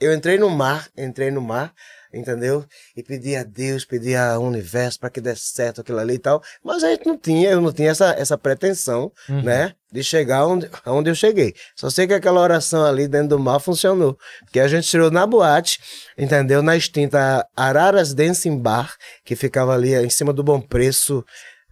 eu 0.00 0.12
entrei 0.14 0.38
no 0.38 0.48
mar, 0.50 0.88
entrei 0.96 1.30
no 1.30 1.40
mar, 1.40 1.72
entendeu? 2.12 2.64
E 2.96 3.02
pedi 3.02 3.34
a 3.36 3.42
Deus, 3.42 3.84
pedi 3.84 4.14
ao 4.16 4.42
universo 4.42 4.98
para 5.00 5.10
que 5.10 5.20
desse 5.20 5.46
certo 5.52 5.80
aquilo 5.80 5.98
ali 5.98 6.14
e 6.14 6.18
tal. 6.18 6.42
Mas 6.64 6.82
a 6.84 6.90
gente 6.90 7.06
não 7.06 7.16
tinha, 7.18 7.50
eu 7.50 7.60
não 7.60 7.72
tinha 7.72 7.90
essa, 7.90 8.10
essa 8.18 8.36
pretensão, 8.38 9.12
né? 9.28 9.74
De 9.92 10.02
chegar 10.02 10.46
onde, 10.46 10.68
onde 10.86 11.08
eu 11.10 11.14
cheguei. 11.14 11.54
Só 11.74 11.88
sei 11.88 12.06
que 12.06 12.12
aquela 12.14 12.40
oração 12.40 12.84
ali 12.84 13.06
dentro 13.08 13.28
do 13.28 13.38
mar 13.38 13.58
funcionou. 13.60 14.18
Porque 14.44 14.60
a 14.60 14.68
gente 14.68 14.86
tirou 14.88 15.10
na 15.10 15.26
boate, 15.26 15.80
entendeu? 16.18 16.62
Na 16.62 16.76
extinta 16.76 17.46
Araras 17.56 18.12
Dancing 18.12 18.58
Bar, 18.58 18.94
que 19.24 19.34
ficava 19.36 19.72
ali 19.74 19.94
em 19.94 20.10
cima 20.10 20.32
do 20.32 20.42
Bom 20.42 20.60
Preço 20.60 21.24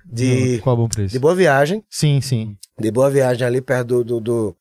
de, 0.07 0.59
Qual 0.63 0.77
é 0.77 0.79
o 0.79 0.83
bom 0.83 0.89
preço? 0.89 1.13
de 1.13 1.19
Boa 1.19 1.35
Viagem. 1.35 1.83
Sim, 1.91 2.21
sim. 2.21 2.57
De 2.79 2.91
Boa 2.91 3.11
Viagem 3.11 3.47
ali 3.47 3.61
perto 3.61 3.87
do, 3.89 4.05
do, 4.05 4.21
do- 4.21 4.57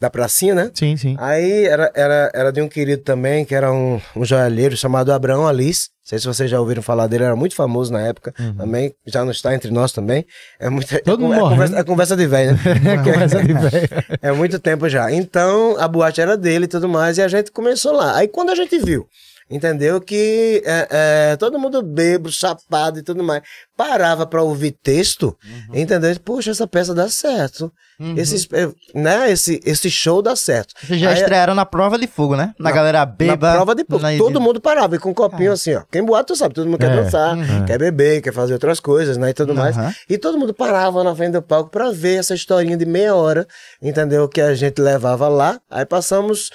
da 0.00 0.10
pracinha, 0.10 0.54
né? 0.54 0.70
Sim, 0.74 0.96
sim. 0.96 1.16
Aí 1.18 1.64
era, 1.64 1.90
era, 1.94 2.30
era 2.34 2.52
de 2.52 2.60
um 2.60 2.68
querido 2.68 3.02
também, 3.02 3.44
que 3.44 3.54
era 3.54 3.72
um, 3.72 4.00
um 4.14 4.24
joalheiro 4.24 4.76
chamado 4.76 5.12
Abraão 5.12 5.46
Alice. 5.46 5.88
Não 6.04 6.08
sei 6.08 6.18
se 6.20 6.26
vocês 6.26 6.48
já 6.50 6.60
ouviram 6.60 6.82
falar 6.82 7.06
dele, 7.08 7.24
era 7.24 7.34
muito 7.34 7.56
famoso 7.56 7.92
na 7.92 8.00
época 8.00 8.32
também. 8.56 8.94
Já 9.06 9.24
não 9.24 9.32
está 9.32 9.54
entre 9.54 9.70
nós 9.72 9.90
também. 9.92 10.24
É, 10.60 10.68
muito, 10.70 10.92
Uhum. 10.92 11.00
Todo 11.04 11.20
é, 11.20 11.26
mundo 11.26 11.34
é, 11.34 11.38
morrendo. 11.40 11.50
conversa, 11.56 11.78
é 11.78 11.84
conversa 11.84 12.16
de 12.16 12.26
velho, 12.26 12.52
né? 12.52 12.96
Conversa 13.02 13.42
de 13.42 13.52
velho. 13.54 13.88
É 14.22 14.30
muito 14.32 14.58
tempo 14.60 14.88
já. 14.88 15.10
Então, 15.10 15.76
a 15.78 15.88
boate 15.88 16.20
era 16.20 16.36
dele 16.36 16.66
e 16.66 16.68
tudo 16.68 16.88
mais, 16.88 17.18
e 17.18 17.22
a 17.22 17.28
gente 17.28 17.50
começou 17.50 17.92
lá. 17.92 18.16
Aí, 18.16 18.28
quando 18.28 18.50
a 18.50 18.54
gente 18.54 18.78
viu, 18.78 19.06
entendeu? 19.50 20.00
Que 20.00 20.62
é, 20.64 20.88
é, 21.32 21.36
todo 21.36 21.58
mundo 21.58 21.82
bebo, 21.82 22.30
chapado 22.30 22.98
e 22.98 23.02
tudo 23.02 23.22
mais, 23.22 23.42
parava 23.76 24.26
pra 24.26 24.42
ouvir 24.42 24.72
texto, 24.72 25.36
Uhum. 25.44 25.78
entendeu? 25.80 26.14
Puxa, 26.20 26.50
essa 26.50 26.66
peça 26.66 26.94
dá 26.94 27.08
certo. 27.08 27.70
Esse, 28.14 28.46
é, 28.52 28.68
né? 28.94 29.30
esse, 29.32 29.58
esse 29.64 29.90
show 29.90 30.20
dá 30.20 30.36
certo. 30.36 30.74
Vocês 30.82 31.00
já 31.00 31.08
Aí- 31.10 31.14
estrearam 31.18 31.54
na 31.54 31.64
prova 31.64 31.98
de 31.98 32.06
fogo, 32.06 32.36
né? 32.36 32.52
Na, 32.58 32.70
galera 32.70 33.06
beba. 33.06 33.48
na 33.48 33.54
prova 33.56 33.74
de 33.74 33.86
na- 33.88 34.18
Todo 34.18 34.38
mundo 34.38 34.60
parava 34.60 34.96
e 34.96 34.98
com 34.98 35.10
um 35.10 35.14
copinho 35.14 35.50
assim, 35.52 35.74
ó. 35.74 35.82
Quem 35.90 36.04
boate, 36.04 36.26
tu 36.26 36.36
sabe, 36.36 36.54
todo 36.54 36.66
mundo 36.66 36.78
quer 36.78 36.90
É, 36.90 37.02
dançar, 37.02 37.34
quer 37.66 37.78
beber, 37.78 38.20
quer 38.20 38.34
fazer 38.34 38.52
outras 38.52 38.80
coisas, 38.80 39.16
né? 39.16 39.30
E 39.30 39.32
tudo 39.32 39.54
mais. 39.54 39.78
Aham. 39.78 39.94
E 40.10 40.18
todo 40.18 40.36
mundo 40.38 40.52
parava 40.52 41.02
na 41.02 41.14
frente 41.16 41.32
do 41.32 41.42
palco 41.42 41.70
pra 41.70 41.90
ver 41.90 42.18
essa 42.18 42.34
historinha 42.34 42.76
de 42.76 42.84
meia 42.84 43.14
hora, 43.14 43.46
entendeu? 43.80 44.28
Que 44.28 44.42
a 44.42 44.54
gente 44.54 44.78
levava 44.78 45.26
lá. 45.28 45.58
Aí 45.70 45.86
passamos 45.86 46.50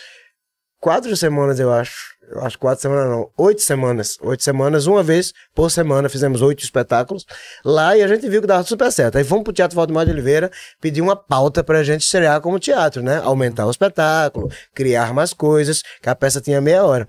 quatro 0.80 1.16
semanas, 1.18 1.60
eu 1.60 1.72
acho. 1.74 2.11
Acho 2.38 2.58
quatro 2.58 2.82
semanas, 2.82 3.10
não. 3.10 3.30
Oito 3.38 3.62
semanas. 3.62 4.18
Oito 4.22 4.44
semanas, 4.44 4.88
uma 4.88 5.04
vez 5.04 5.34
por 5.54 5.70
semana, 5.70 6.10
fizemos 6.10 6.42
oito 6.42 6.64
espetáculos 6.64 7.26
lá 7.64 7.96
e 7.96 8.02
a 8.02 8.08
gente 8.08 8.28
viu 8.30 8.42
que 8.42 8.48
dava 8.48 8.64
super 8.64 8.92
certo. 8.92 9.18
Aí 9.18 9.24
fomos 9.24 9.44
pro 9.44 9.54
Teatro 9.54 9.76
Valdemar 9.76 10.06
de 10.06 10.12
Oliveira 10.12 10.52
pedir 10.80 11.02
uma 11.02 11.16
pauta 11.16 11.64
pra 11.64 11.84
gente 11.84 12.02
estrear 12.02 12.40
como 12.42 12.60
teatro, 12.60 13.02
né? 13.02 13.22
Aumentar 13.24 13.66
o 13.66 13.72
espetáculo, 13.72 14.50
criar 14.74 15.14
mais 15.14 15.34
coisas, 15.34 15.84
que 16.02 16.10
a 16.10 16.16
peça 16.16 16.40
tinha 16.40 16.62
meia 16.62 16.84
hora. 16.84 17.06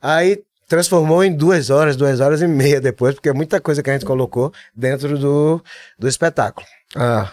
Aí 0.00 0.42
transformou 0.68 1.22
em 1.22 1.34
duas 1.34 1.70
horas, 1.70 1.96
duas 1.96 2.20
horas 2.20 2.40
e 2.42 2.46
meia 2.46 2.80
depois, 2.80 3.14
porque 3.14 3.28
é 3.28 3.32
muita 3.32 3.60
coisa 3.60 3.82
que 3.82 3.90
a 3.90 3.92
gente 3.92 4.04
colocou 4.04 4.52
dentro 4.74 5.18
do, 5.18 5.62
do 5.98 6.08
espetáculo. 6.08 6.66
Ah, 6.96 7.32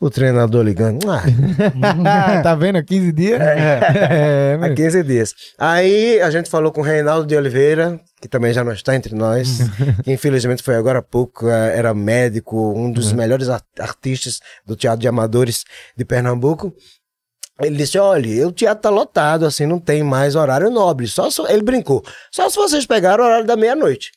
o 0.00 0.10
treinador 0.10 0.62
ligando. 0.64 1.08
Ah, 1.10 1.22
tá 2.42 2.54
vendo? 2.54 2.82
15 2.84 3.12
dias? 3.12 3.40
É, 3.40 4.54
há 4.54 4.58
meu. 4.58 4.74
15 4.74 5.02
dias. 5.02 5.34
Aí 5.58 6.20
a 6.20 6.30
gente 6.30 6.50
falou 6.50 6.70
com 6.72 6.80
o 6.80 6.84
Reinaldo 6.84 7.26
de 7.26 7.36
Oliveira, 7.36 7.98
que 8.20 8.28
também 8.28 8.52
já 8.52 8.62
não 8.62 8.72
está 8.72 8.94
entre 8.94 9.14
nós, 9.14 9.58
que 10.04 10.12
infelizmente 10.12 10.62
foi 10.62 10.74
agora 10.76 10.98
há 10.98 11.02
pouco, 11.02 11.48
eh, 11.48 11.76
era 11.78 11.94
médico, 11.94 12.72
um 12.76 12.90
dos 12.92 13.12
melhores 13.12 13.48
ar- 13.48 13.62
artistas 13.78 14.40
do 14.66 14.76
Teatro 14.76 15.00
de 15.00 15.08
Amadores 15.08 15.64
de 15.96 16.04
Pernambuco. 16.04 16.74
Ele 17.58 17.76
disse: 17.76 17.96
olha, 17.98 18.46
o 18.46 18.52
teatro 18.52 18.82
tá 18.82 18.90
lotado, 18.90 19.46
assim, 19.46 19.64
não 19.64 19.78
tem 19.78 20.02
mais 20.02 20.34
horário 20.34 20.68
nobre. 20.70 21.06
Só 21.06 21.30
se- 21.30 21.40
ele 21.50 21.62
brincou. 21.62 22.04
Só 22.30 22.50
se 22.50 22.56
vocês 22.56 22.84
pegaram 22.84 23.24
o 23.24 23.26
horário 23.26 23.46
da 23.46 23.56
meia-noite. 23.56 24.10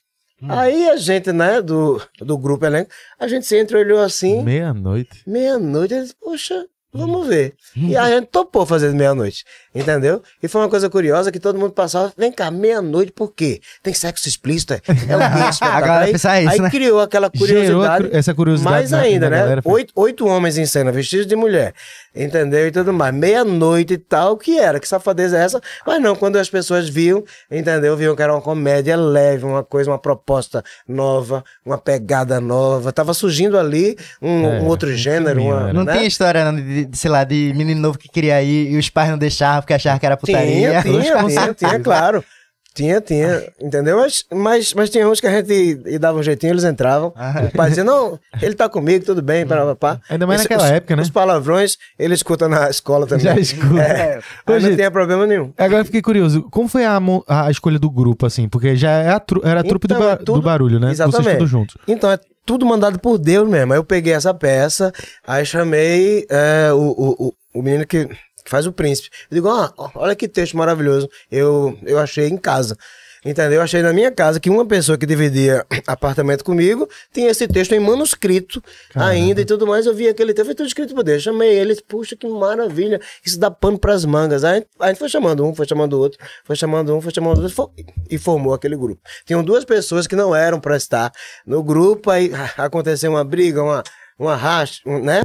Aí 0.47 0.89
a 0.89 0.95
gente, 0.97 1.32
né, 1.32 1.62
do, 1.62 2.02
do 2.19 2.38
grupo 2.38 2.65
elenco, 2.65 2.89
a 3.19 3.28
gente 3.28 3.45
se 3.45 3.60
entreolhou 3.60 3.99
assim, 3.99 4.41
Meia-noite. 4.43 5.21
meia-noite, 5.28 5.93
eu 5.93 6.02
disse, 6.02 6.15
poxa, 6.19 6.65
vamos 6.93 7.28
ver. 7.28 7.56
E 7.75 7.95
a 7.97 8.10
gente 8.10 8.28
topou 8.28 8.65
fazer 8.65 8.93
meia-noite, 8.93 9.43
entendeu? 9.73 10.21
E 10.41 10.47
foi 10.47 10.62
uma 10.62 10.69
coisa 10.69 10.89
curiosa 10.89 11.32
que 11.32 11.39
todo 11.39 11.58
mundo 11.60 11.71
passava, 11.71 12.12
vem 12.17 12.32
cá, 12.32 12.49
meia-noite 12.51 13.12
por 13.12 13.32
quê? 13.34 13.62
Tem 13.84 13.93
sexo 13.93 14.27
explícito? 14.27 14.73
É, 14.73 14.79
o 15.15 15.19
A 15.65 15.82
galera 15.82 16.05
aí, 16.05 16.12
pensa 16.12 16.41
isso, 16.41 16.51
aí 16.51 16.60
né? 16.60 16.69
criou 16.69 16.99
aquela 16.99 17.29
Gerou 17.34 17.47
curiosidade. 17.63 18.10
cu- 18.10 18.15
essa 18.15 18.34
curiosidade 18.34 18.75
Mais 18.75 18.91
na- 18.91 18.99
ainda, 19.01 19.29
na 19.29 19.36
né? 19.36 19.41
galera, 19.43 19.62
oito, 19.65 19.93
oito 19.95 20.27
homens 20.27 20.58
em 20.58 20.65
cena, 20.65 20.91
vestidos 20.91 21.25
de 21.27 21.36
mulher, 21.36 21.73
entendeu? 22.15 22.67
E 22.67 22.71
tudo 22.71 22.91
mais. 22.93 23.13
Meia-noite 23.13 23.93
e 23.93 23.97
tal, 23.97 24.38
que 24.38 24.58
era? 24.60 24.79
Que 24.79 24.88
safadeza 24.88 25.38
é 25.38 25.43
essa? 25.43 25.62
Mas 25.86 26.01
não, 26.01 26.15
quando 26.15 26.38
as 26.38 26.49
pessoas 26.49 26.88
viam, 26.89 27.23
entendeu? 27.51 27.95
Viam 27.95 28.15
que 28.15 28.21
era 28.21 28.34
uma 28.34 28.41
comédia 28.41 28.95
leve, 28.95 29.45
uma 29.45 29.63
coisa, 29.63 29.89
uma 29.91 29.99
proposta 29.99 30.63
nova, 30.88 31.43
uma 31.65 31.77
pegada 31.77 32.39
nova. 32.39 32.91
Tava 32.91 33.13
surgindo 33.13 33.58
ali 33.58 33.97
um, 34.21 34.45
É, 34.45 34.60
um 34.62 34.65
outro 34.67 34.95
gênero, 34.95 35.41
uma. 35.41 35.73
Não 35.73 35.84
né? 35.84 35.93
tinha 35.93 36.05
história 36.08 36.51
de, 36.51 36.89
sei 36.93 37.10
lá, 37.12 37.23
de 37.23 37.53
menino 37.55 37.79
novo 37.82 37.97
que 37.97 38.08
queria 38.10 38.41
ir 38.41 38.71
e 38.71 38.77
os 38.77 38.89
pais 38.89 39.10
não 39.10 39.17
deixavam 39.17 39.59
porque 39.62 39.74
achavam 39.74 40.00
que 40.00 40.06
era 40.06 40.17
putaria. 40.17 40.82
Tinha, 40.82 41.02
tinha, 41.02 41.24
tinha, 41.28 41.54
tinha, 41.54 41.80
claro. 41.80 42.24
Tinha, 42.72 43.02
tinha, 43.02 43.43
entendeu? 43.60 43.98
Mas, 43.98 44.24
mas, 44.32 44.74
mas 44.76 44.89
tinha 44.89 45.06
uns 45.10 45.19
que 45.19 45.26
a 45.28 45.32
gente 45.32 45.82
e 45.86 45.98
dava 45.98 46.19
um 46.19 46.24
jeitinho, 46.24 46.54
eles 46.54 46.63
entravam. 46.63 47.10
O 47.10 47.58
pai 47.58 47.69
dizia, 47.69 47.84
não, 47.84 48.17
ele 48.41 48.54
tá 48.54 48.69
comigo, 48.69 49.04
tudo 49.04 49.22
bem, 49.22 49.45
pá, 49.45 49.58
pá, 49.65 49.76
pá. 49.76 50.00
Ainda 50.08 50.26
mais 50.28 50.39
Esse- 50.41 50.50
naquela 50.50 50.69
os- 50.69 50.76
época, 50.76 50.95
né? 50.95 51.02
Os 51.02 51.10
palavrões, 51.10 51.78
ele 51.98 52.13
escuta 52.13 52.48
na 52.48 52.69
escola 52.69 53.06
também. 53.08 53.26
Já 53.26 53.38
escuta. 53.38 53.82
É, 53.82 54.19
Ô, 54.48 54.54
aí 54.54 54.62
não 54.62 54.76
tinha 54.76 54.91
problema 54.91 55.26
nenhum. 55.26 55.52
Agora 55.58 55.82
eu 55.82 55.86
fiquei 55.86 56.02
curioso, 56.02 56.43
como 56.52 56.69
foi 56.69 56.86
a, 56.86 57.02
a 57.28 57.52
escolha 57.52 57.80
do 57.80 57.89
grupo, 57.89 58.26
assim? 58.28 58.48
Porque 58.48 58.76
já 58.76 58.91
é 58.91 59.10
a 59.10 59.19
tru- 59.19 59.41
era 59.43 59.60
a 59.62 59.63
trupe 59.63 59.88
do, 59.88 59.95
Então, 59.95 60.06
ba- 60.06 60.13
é 60.13 60.15
tudo- 60.17 60.34
do 60.39 60.41
barulho, 60.41 60.80
né? 60.80 60.88
Vocês 60.93 61.00
Exatamente. 61.02 61.38
tudo 61.39 61.48
juntos. 61.48 61.76
Então, 61.88 62.10
é 62.12 62.19
tudo 62.45 62.65
mandado 62.65 62.98
por 63.00 63.17
Deus 63.17 63.50
mesmo. 63.50 63.74
Aí 63.74 63.80
eu 63.80 63.84
peguei 63.84 64.13
essa 64.13 64.34
peça, 64.34 64.93
aí 65.28 65.43
chamei 65.45 66.26
é, 66.30 66.72
o, 66.72 66.78
o, 66.78 67.28
o, 67.28 67.34
o 67.56 67.62
menino 67.62 67.86
que, 67.86 68.08
que 68.49 68.51
faz 68.51 68.65
o 68.65 68.73
príncipe. 68.73 69.09
Eu 69.29 69.35
digo, 69.35 69.47
ah, 69.47 69.71
olha 69.93 70.15
que 70.15 70.27
texto 70.27 70.57
maravilhoso. 70.57 71.07
Eu, 71.31 71.77
eu 71.83 71.99
achei 71.99 72.27
em 72.27 72.38
casa. 72.38 72.75
Entendeu? 73.23 73.55
Eu 73.55 73.62
achei 73.62 73.81
na 73.81 73.91
minha 73.91 74.09
casa 74.12 74.39
que 74.39 74.49
uma 74.49 74.65
pessoa 74.65 74.97
que 74.97 75.05
dividia 75.05 75.65
apartamento 75.85 76.41
comigo 76.41 76.89
tinha 77.13 77.29
esse 77.29 77.47
texto 77.49 77.73
em 77.73 77.79
manuscrito 77.79 78.63
ainda 78.95 79.41
e 79.41 79.45
tudo 79.45 79.67
mais. 79.67 79.85
Eu 79.85 79.93
vi 79.93 80.07
aquele 80.07 80.33
texto, 80.33 80.45
foi 80.45 80.55
tudo 80.55 80.67
escrito 80.67 80.95
por 80.95 81.03
Deus. 81.03 81.21
Chamei 81.21 81.49
ele, 81.49 81.75
puxa, 81.88 82.15
que 82.15 82.27
maravilha. 82.27 82.99
Isso 83.23 83.38
dá 83.38 83.51
pano 83.51 83.77
pras 83.77 84.05
mangas. 84.05 84.43
Aí 84.45 84.65
a 84.79 84.88
gente 84.88 84.99
foi 84.99 85.09
chamando 85.09 85.45
um, 85.45 85.53
foi 85.53 85.67
chamando 85.67 85.93
o 85.93 85.99
outro, 85.99 86.17
foi 86.45 86.55
chamando 86.55 86.95
um, 86.95 87.01
foi 87.01 87.13
chamando 87.13 87.41
outro 87.41 87.71
e 88.09 88.17
formou 88.17 88.53
aquele 88.53 88.77
grupo. 88.77 89.01
Tinham 89.25 89.43
duas 89.43 89.65
pessoas 89.65 90.07
que 90.07 90.15
não 90.15 90.33
eram 90.33 90.59
pra 90.59 90.77
estar 90.77 91.12
no 91.45 91.62
grupo, 91.62 92.09
aí 92.09 92.31
aconteceu 92.57 93.12
uma 93.12 93.23
briga, 93.25 93.62
uma, 93.62 93.83
uma 94.17 94.35
racha, 94.35 94.81
um, 94.85 95.03
né? 95.03 95.21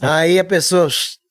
Aí 0.00 0.38
a 0.38 0.44
pessoa 0.44 0.88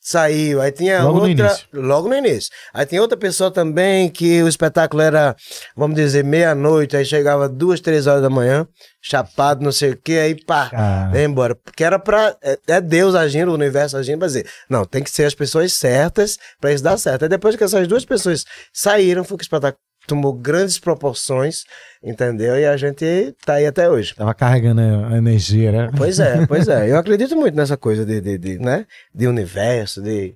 saiu, 0.09 0.61
aí 0.61 0.71
tinha 0.71 1.03
Logo 1.03 1.19
no 1.19 1.27
outra. 1.27 1.45
início. 1.47 1.67
Logo 1.73 2.07
no 2.07 2.15
início. 2.15 2.49
Aí 2.73 2.85
tinha 2.85 3.01
outra 3.01 3.17
pessoa 3.17 3.51
também 3.51 4.09
que 4.09 4.41
o 4.41 4.47
espetáculo 4.47 5.01
era, 5.01 5.35
vamos 5.75 5.97
dizer, 5.97 6.23
meia-noite, 6.23 6.95
aí 6.95 7.03
chegava 7.03 7.49
duas, 7.49 7.81
três 7.81 8.07
horas 8.07 8.21
da 8.21 8.29
manhã, 8.29 8.65
chapado, 9.01 9.61
não 9.63 9.71
sei 9.71 9.91
o 9.91 9.97
quê, 10.01 10.13
aí 10.13 10.45
pá, 10.45 10.69
Ah. 10.73 11.09
vem 11.11 11.25
embora. 11.25 11.55
Porque 11.55 11.83
era 11.83 11.99
pra. 11.99 12.35
É, 12.41 12.57
é 12.67 12.79
Deus 12.81 13.15
agindo, 13.15 13.51
o 13.51 13.53
universo 13.53 13.97
agindo 13.97 14.19
pra 14.19 14.27
dizer, 14.27 14.47
não, 14.69 14.85
tem 14.85 15.03
que 15.03 15.09
ser 15.11 15.25
as 15.25 15.35
pessoas 15.35 15.73
certas 15.73 16.37
pra 16.61 16.71
isso 16.71 16.83
dar 16.83 16.97
certo. 16.97 17.23
Aí 17.23 17.29
depois 17.29 17.55
que 17.57 17.63
essas 17.65 17.85
duas 17.87 18.05
pessoas 18.05 18.45
saíram, 18.73 19.25
foi 19.25 19.37
que 19.37 19.43
o 19.43 19.45
espetáculo 19.45 19.81
tomou 20.07 20.33
grandes 20.33 20.79
proporções, 20.79 21.65
entendeu? 22.01 22.57
E 22.57 22.65
a 22.65 22.77
gente 22.77 23.35
tá 23.45 23.55
aí 23.55 23.65
até 23.65 23.89
hoje. 23.89 24.15
Tava 24.15 24.33
carregando 24.33 24.81
a 24.81 25.17
energia, 25.17 25.71
né? 25.71 25.91
Pois 25.95 26.19
é, 26.19 26.45
pois 26.47 26.67
é. 26.67 26.89
Eu 26.89 26.97
acredito 26.97 27.35
muito 27.35 27.55
nessa 27.55 27.77
coisa 27.77 28.05
de, 28.05 28.21
de, 28.21 28.37
de, 28.37 28.57
né? 28.57 28.85
de 29.13 29.27
universo, 29.27 30.01
de 30.01 30.35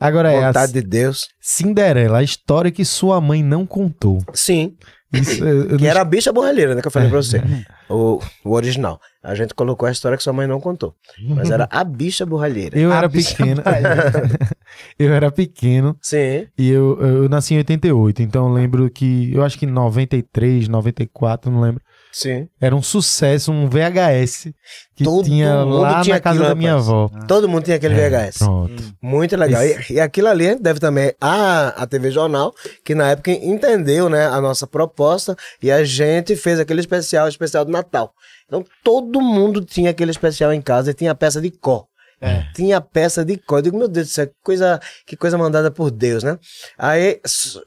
Agora 0.00 0.32
é 0.32 0.42
a 0.42 0.46
vontade 0.46 0.72
de 0.72 0.82
Deus. 0.82 1.28
Cinderela, 1.40 2.18
a 2.18 2.22
história 2.22 2.70
que 2.70 2.84
sua 2.84 3.20
mãe 3.20 3.42
não 3.42 3.66
contou. 3.66 4.22
Sim. 4.32 4.76
Isso, 5.12 5.42
Que 5.78 5.86
era 5.86 6.02
a 6.02 6.04
bicha 6.04 6.32
borralheira, 6.32 6.74
né? 6.74 6.82
Que 6.82 6.88
eu 6.88 6.92
falei 6.92 7.08
pra 7.08 7.22
você. 7.22 7.40
O, 7.88 8.20
o 8.44 8.52
original. 8.52 9.00
A 9.22 9.34
gente 9.34 9.54
colocou 9.54 9.88
a 9.88 9.92
história 9.92 10.16
que 10.16 10.22
sua 10.22 10.32
mãe 10.32 10.46
não 10.46 10.60
contou. 10.60 10.94
Mas 11.20 11.50
era 11.50 11.66
a 11.70 11.82
bicha 11.82 12.26
borralheira. 12.26 12.78
Eu 12.78 12.92
A 12.92 12.98
era 12.98 13.08
pequeno. 13.08 13.62
eu 14.98 15.12
era 15.12 15.30
pequeno 15.30 15.96
Sim. 16.02 16.46
e 16.56 16.68
eu, 16.68 17.00
eu 17.00 17.28
nasci 17.28 17.54
em 17.54 17.58
88, 17.58 18.22
então 18.22 18.48
eu 18.48 18.52
lembro 18.52 18.90
que, 18.90 19.32
eu 19.34 19.42
acho 19.42 19.58
que 19.58 19.64
em 19.64 19.70
93, 19.70 20.68
94, 20.68 21.50
não 21.50 21.60
lembro. 21.60 21.82
Sim. 22.18 22.48
Era 22.60 22.74
um 22.74 22.82
sucesso, 22.82 23.52
um 23.52 23.68
VHS 23.68 24.48
que 24.96 25.04
Todo 25.04 25.24
tinha 25.24 25.64
mundo 25.64 25.78
lá 25.78 26.00
tinha 26.00 26.16
na 26.16 26.20
casa 26.20 26.34
aquilo, 26.34 26.48
da 26.48 26.54
minha 26.56 26.72
rapaz. 26.72 26.88
avó. 26.88 27.10
Todo 27.28 27.48
mundo 27.48 27.62
tinha 27.62 27.76
aquele 27.76 27.94
VHS. 27.94 28.38
Pronto. 28.38 28.82
Muito 29.00 29.36
legal. 29.36 29.62
E, 29.64 29.92
e 29.92 30.00
aquilo 30.00 30.26
ali 30.26 30.56
deve 30.56 30.80
também 30.80 31.14
a, 31.20 31.68
a 31.68 31.86
TV 31.86 32.10
Jornal, 32.10 32.52
que 32.84 32.92
na 32.92 33.10
época 33.10 33.30
entendeu 33.30 34.08
né, 34.08 34.26
a 34.26 34.40
nossa 34.40 34.66
proposta 34.66 35.36
e 35.62 35.70
a 35.70 35.84
gente 35.84 36.34
fez 36.34 36.58
aquele 36.58 36.80
especial, 36.80 37.28
especial 37.28 37.64
do 37.64 37.70
Natal. 37.70 38.12
Então 38.46 38.64
todo 38.82 39.20
mundo 39.20 39.64
tinha 39.64 39.90
aquele 39.90 40.10
especial 40.10 40.52
em 40.52 40.60
casa 40.60 40.90
e 40.90 40.94
tinha 40.94 41.12
a 41.12 41.14
peça 41.14 41.40
de 41.40 41.52
có. 42.20 42.42
Tinha 42.54 42.80
peça 42.80 43.24
de 43.24 43.36
có. 43.36 43.58
Eu 43.58 43.62
digo, 43.62 43.78
meu 43.78 43.88
Deus 43.88 44.08
do 44.08 44.10
céu, 44.10 44.26
que 44.26 44.34
coisa, 44.42 44.80
que 45.06 45.16
coisa 45.16 45.38
mandada 45.38 45.70
por 45.70 45.90
Deus, 45.90 46.22
né? 46.24 46.38
Aí, 46.76 47.20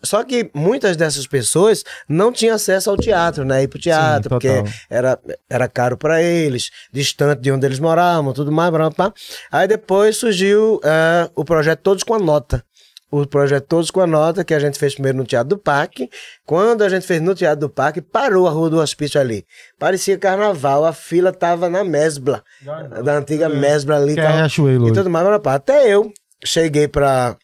só 0.04 0.24
que 0.24 0.52
muitas 0.54 0.98
dessas 0.98 1.26
pessoas 1.26 1.84
não 2.08 2.32
tinham 2.32 2.56
acesso 2.56 2.90
ao 2.90 2.98
teatro, 2.98 3.46
né? 3.46 3.64
Ir 3.64 3.68
pro 3.68 3.80
teatro, 3.80 4.30
porque 4.30 4.50
total. 4.50 4.74
era, 4.90 5.20
era 5.50 5.68
caro 5.68 5.98
para 5.98 6.22
eles, 6.22 6.70
distante 6.92 7.42
de 7.42 7.52
onde 7.52 7.66
eles 7.66 7.80
moravam, 7.80 8.34
tudo 8.34 8.52
mais, 8.52 8.70
blá, 8.72 8.90
blá, 8.90 8.90
blá. 8.90 9.14
Aí 9.52 9.68
depois 9.68 10.18
surgiu 10.18 10.80
eh, 10.84 11.30
o 11.36 11.46
projeto 11.46 11.82
Todos 11.82 12.04
com 12.04 12.14
a 12.14 12.20
Nota. 12.20 12.64
O 13.12 13.28
projeto 13.28 13.66
Todos 13.68 13.92
com 13.92 14.00
a 14.00 14.08
Nota, 14.08 14.44
que 14.44 14.54
a 14.54 14.60
gente 14.60 14.80
fez 14.80 14.94
primeiro 14.94 15.18
no 15.18 15.26
Teatro 15.26 15.50
do 15.50 15.58
Parque. 15.58 16.10
Quando 16.46 16.82
a 16.82 16.88
gente 16.90 17.06
fez 17.06 17.22
no 17.22 17.36
Teatro 17.36 17.60
do 17.60 17.70
Parque, 17.70 18.02
parou 18.02 18.48
a 18.48 18.52
Rua 18.52 18.70
do 18.70 18.80
Hospício 18.80 19.20
ali. 19.20 19.46
Parecia 19.78 20.18
carnaval, 20.18 20.86
a 20.86 20.94
fila 20.94 21.34
tava 21.34 21.70
na 21.70 21.84
mesbla, 21.84 22.42
da 23.04 23.18
antiga 23.18 23.50
mesbla 23.50 23.98
ali. 23.98 24.14
Que 24.14 24.22
é 24.22 24.24
tal. 24.24 24.34
Riachuelo 24.34 24.88
E 24.88 24.94
tudo 24.94 25.10
mais, 25.10 25.26
blá. 25.26 25.54
até 25.54 25.94
eu 25.94 26.12
cheguei 26.44 26.88
pra 26.88 27.36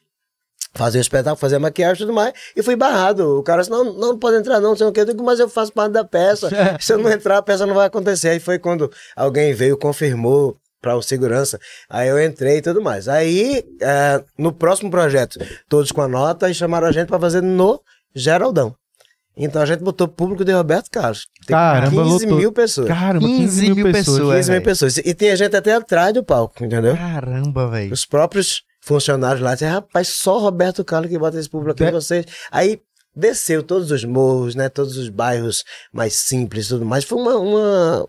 fazer 0.73 0.99
o 0.99 1.01
espetáculo, 1.01 1.35
fazer 1.37 1.55
a 1.55 1.59
maquiagem 1.59 1.95
e 1.95 2.05
tudo 2.05 2.13
mais, 2.13 2.33
e 2.55 2.61
fui 2.63 2.75
barrado. 2.75 3.39
O 3.39 3.43
cara 3.43 3.61
disse, 3.61 3.71
não, 3.71 3.83
não 3.93 4.17
pode 4.17 4.37
entrar 4.37 4.59
não, 4.59 4.69
não 4.69 4.77
sei 4.77 4.87
o 4.87 4.91
que, 4.91 5.01
eu 5.01 5.05
digo, 5.05 5.23
mas 5.23 5.39
eu 5.39 5.49
faço 5.49 5.73
parte 5.73 5.91
da 5.91 6.03
peça, 6.05 6.49
se 6.79 6.93
eu 6.93 6.97
não 6.99 7.11
entrar, 7.11 7.37
a 7.37 7.41
peça 7.41 7.65
não 7.65 7.73
vai 7.73 7.87
acontecer. 7.87 8.29
Aí 8.29 8.39
foi 8.39 8.59
quando 8.59 8.89
alguém 9.15 9.53
veio, 9.53 9.75
confirmou 9.77 10.55
para 10.81 10.95
o 10.95 11.01
segurança, 11.01 11.59
aí 11.89 12.07
eu 12.07 12.23
entrei 12.23 12.57
e 12.57 12.61
tudo 12.61 12.81
mais. 12.81 13.07
Aí, 13.07 13.63
é, 13.81 14.23
no 14.37 14.51
próximo 14.53 14.89
projeto, 14.91 15.39
todos 15.67 15.91
com 15.91 16.01
a 16.01 16.07
nota, 16.07 16.49
e 16.49 16.53
chamaram 16.53 16.87
a 16.87 16.91
gente 16.91 17.07
para 17.07 17.19
fazer 17.19 17.41
no 17.41 17.81
Geraldão. 18.15 18.75
Então 19.39 19.61
a 19.61 19.65
gente 19.67 19.83
botou 19.83 20.07
público 20.07 20.43
de 20.43 20.51
Roberto 20.51 20.89
Carlos. 20.89 21.27
Tem 21.45 21.55
Caramba, 21.55 22.03
15 22.03 22.25
lotou. 22.25 22.37
mil 22.39 22.51
pessoas. 22.51 22.87
Caramba, 22.87 23.25
15, 23.27 23.61
15 23.61 23.73
mil, 23.75 23.85
pessoas. 23.85 24.05
pessoas. 24.17 24.35
15 24.37 24.51
mil 24.51 24.61
pessoas. 24.63 24.97
E 24.97 25.13
tinha 25.13 25.35
gente 25.35 25.55
até 25.55 25.73
atrás 25.73 26.11
do 26.13 26.23
palco, 26.23 26.63
entendeu? 26.65 26.95
Caramba, 26.97 27.67
velho. 27.69 27.93
Os 27.93 28.03
próprios 28.05 28.63
funcionários 28.81 29.41
lá 29.43 29.53
disseram, 29.53 29.73
rapaz, 29.75 30.07
só 30.07 30.37
o 30.37 30.39
Roberto 30.39 30.83
Carlos 30.83 31.09
que 31.11 31.19
bota 31.19 31.37
esse 31.39 31.49
público 31.49 31.71
aqui 31.73 31.83
De- 31.83 31.89
em 31.89 31.93
vocês. 31.93 32.25
Aí 32.51 32.79
desceu 33.15 33.61
todos 33.61 33.91
os 33.91 34.03
morros, 34.03 34.55
né? 34.55 34.69
Todos 34.69 34.97
os 34.97 35.09
bairros 35.09 35.63
mais 35.93 36.13
simples 36.15 36.65
e 36.65 36.69
tudo 36.69 36.85
mais. 36.85 37.03
Foi 37.03 37.19
uma. 37.19 37.37
uma 37.37 38.07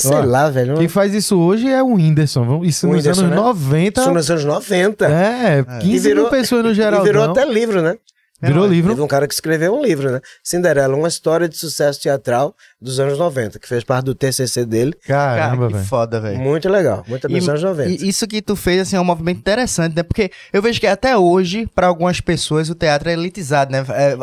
sei 0.00 0.10
Ó, 0.16 0.22
lá, 0.24 0.48
velho. 0.50 0.76
Quem 0.76 0.88
faz 0.88 1.14
isso 1.14 1.38
hoje 1.38 1.68
é 1.68 1.82
o 1.82 1.94
Whindersson. 1.94 2.62
Isso 2.64 2.86
O 2.86 2.90
nos 2.90 2.98
Whindersson, 2.98 3.20
anos 3.24 3.30
né? 3.36 3.42
90. 3.42 4.00
Isso 4.00 4.10
nos 4.12 4.30
anos 4.30 4.44
90. 4.44 5.06
É, 5.06 5.64
15 5.80 5.94
E 5.94 5.98
virou- 5.98 6.22
mil 6.24 6.30
pessoas 6.30 6.62
no 6.64 6.70
E 6.70 6.74
geral. 6.74 7.02
virou 7.02 7.24
até 7.24 7.44
livro, 7.44 7.80
né? 7.82 7.96
Virou 8.42 8.66
livro. 8.66 8.90
Teve 8.90 9.00
um 9.02 9.06
cara 9.08 9.26
que 9.26 9.32
escreveu 9.32 9.74
um 9.74 9.82
livro, 9.82 10.10
né? 10.10 10.20
Cinderela, 10.42 10.94
uma 10.94 11.08
história 11.08 11.48
de 11.48 11.56
sucesso 11.56 12.00
teatral 12.00 12.54
dos 12.80 13.00
anos 13.00 13.18
90, 13.18 13.58
que 13.58 13.66
fez 13.66 13.82
parte 13.82 14.04
do 14.04 14.14
TCC 14.14 14.64
dele. 14.66 14.92
Caramba, 15.06 15.68
velho. 15.68 15.84
foda, 15.84 16.20
velho. 16.20 16.38
Muito 16.38 16.68
legal, 16.68 17.02
muito 17.08 17.26
dos 17.28 17.48
anos 17.48 17.62
90. 17.62 17.88
E 18.04 18.08
isso 18.08 18.26
que 18.26 18.42
tu 18.42 18.54
fez, 18.54 18.82
assim, 18.82 18.96
é 18.96 19.00
um 19.00 19.04
movimento 19.04 19.38
interessante, 19.38 19.96
né? 19.96 20.02
Porque 20.02 20.30
eu 20.52 20.60
vejo 20.60 20.78
que 20.78 20.86
até 20.86 21.16
hoje, 21.16 21.66
pra 21.74 21.86
algumas 21.86 22.20
pessoas, 22.20 22.68
o 22.68 22.74
teatro 22.74 23.08
é 23.08 23.14
elitizado, 23.14 23.72
né? 23.72 23.84
É, 23.90 24.16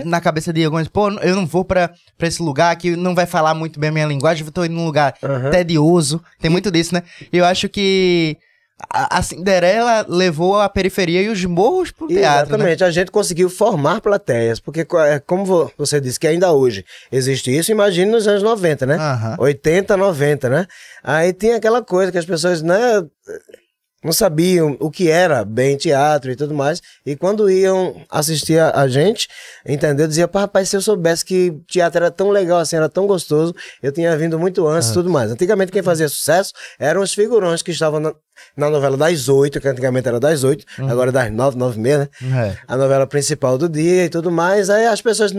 É. 0.00 0.04
Na 0.04 0.20
cabeça 0.20 0.52
de 0.52 0.64
algumas, 0.64 0.86
pô, 0.86 1.10
eu 1.10 1.34
não 1.34 1.46
vou 1.46 1.64
pra, 1.64 1.90
pra 2.16 2.28
esse 2.28 2.40
lugar 2.42 2.74
que 2.76 2.94
não 2.94 3.14
vai 3.14 3.26
falar 3.26 3.54
muito 3.54 3.80
bem 3.80 3.90
a 3.90 3.92
minha 3.92 4.06
linguagem, 4.06 4.44
eu 4.46 4.52
tô 4.52 4.64
indo 4.64 4.74
num 4.74 4.84
lugar 4.86 5.14
Aham. 5.22 5.50
tedioso. 5.50 6.22
Tem 6.40 6.50
muito 6.50 6.70
disso, 6.70 6.94
né? 6.94 7.02
E 7.32 7.36
eu 7.38 7.44
acho 7.44 7.68
que 7.68 8.36
a, 8.90 9.18
a 9.18 9.22
Cinderela 9.22 10.04
levou 10.08 10.60
a 10.60 10.68
periferia 10.68 11.22
e 11.22 11.28
os 11.28 11.44
morros 11.44 11.90
pro 11.90 12.06
teatro, 12.08 12.50
né? 12.50 12.56
Exatamente, 12.56 12.84
a 12.84 12.90
gente 12.90 13.10
conseguiu 13.10 13.48
formar 13.48 14.00
plateias, 14.00 14.60
porque 14.60 14.86
é, 15.06 15.18
como 15.20 15.44
vo- 15.44 15.70
você 15.78 16.00
disse 16.00 16.20
que 16.20 16.26
ainda 16.26 16.52
hoje 16.52 16.84
existe 17.10 17.56
isso, 17.56 17.70
imagine 17.72 18.10
nos 18.10 18.28
anos 18.28 18.42
90, 18.42 18.84
né? 18.86 18.96
Aham. 18.96 19.36
80, 19.38 19.96
90, 19.96 20.48
né? 20.50 20.66
Aí 21.02 21.32
tinha 21.32 21.56
aquela 21.56 21.82
coisa 21.82 22.12
que 22.12 22.18
as 22.18 22.26
pessoas, 22.26 22.60
né, 22.62 22.76
não 24.04 24.12
sabiam 24.12 24.76
o 24.78 24.88
que 24.90 25.08
era 25.10 25.44
bem 25.44 25.76
teatro 25.76 26.30
e 26.30 26.36
tudo 26.36 26.54
mais. 26.54 26.80
E 27.04 27.16
quando 27.16 27.50
iam 27.50 28.00
assistir 28.10 28.56
a, 28.58 28.70
a 28.82 28.86
gente, 28.86 29.26
entendeu? 29.66 30.06
Dizia, 30.06 30.28
"Pá, 30.28 30.40
rapaz, 30.40 30.68
se 30.68 30.76
eu 30.76 30.80
soubesse 30.82 31.24
que 31.24 31.50
teatro 31.66 31.98
era 32.04 32.10
tão 32.10 32.30
legal 32.30 32.58
assim, 32.60 32.76
era 32.76 32.88
tão 32.88 33.06
gostoso, 33.06 33.52
eu 33.82 33.90
tinha 33.90 34.16
vindo 34.16 34.38
muito 34.38 34.64
antes 34.68 34.90
e 34.90 34.92
tudo 34.92 35.10
mais. 35.10 35.32
Antigamente 35.32 35.72
quem 35.72 35.82
fazia 35.82 36.08
sucesso 36.08 36.52
eram 36.78 37.00
os 37.00 37.12
figurões 37.14 37.62
que 37.62 37.72
estavam 37.72 37.98
na, 37.98 38.14
na 38.56 38.70
novela 38.70 38.96
das 38.96 39.28
oito, 39.28 39.60
que 39.60 39.68
antigamente 39.68 40.08
era 40.08 40.18
das 40.18 40.42
oito, 40.44 40.64
agora 40.78 41.10
é 41.10 41.12
das 41.12 41.32
nove, 41.32 41.58
nove 41.58 41.78
e 41.78 41.82
meia, 41.82 41.98
né? 41.98 42.08
É. 42.22 42.56
a 42.66 42.76
novela 42.76 43.06
principal 43.06 43.58
do 43.58 43.68
dia 43.68 44.06
e 44.06 44.08
tudo 44.08 44.30
mais. 44.30 44.70
Aí 44.70 44.86
as 44.86 45.02
pessoas 45.02 45.32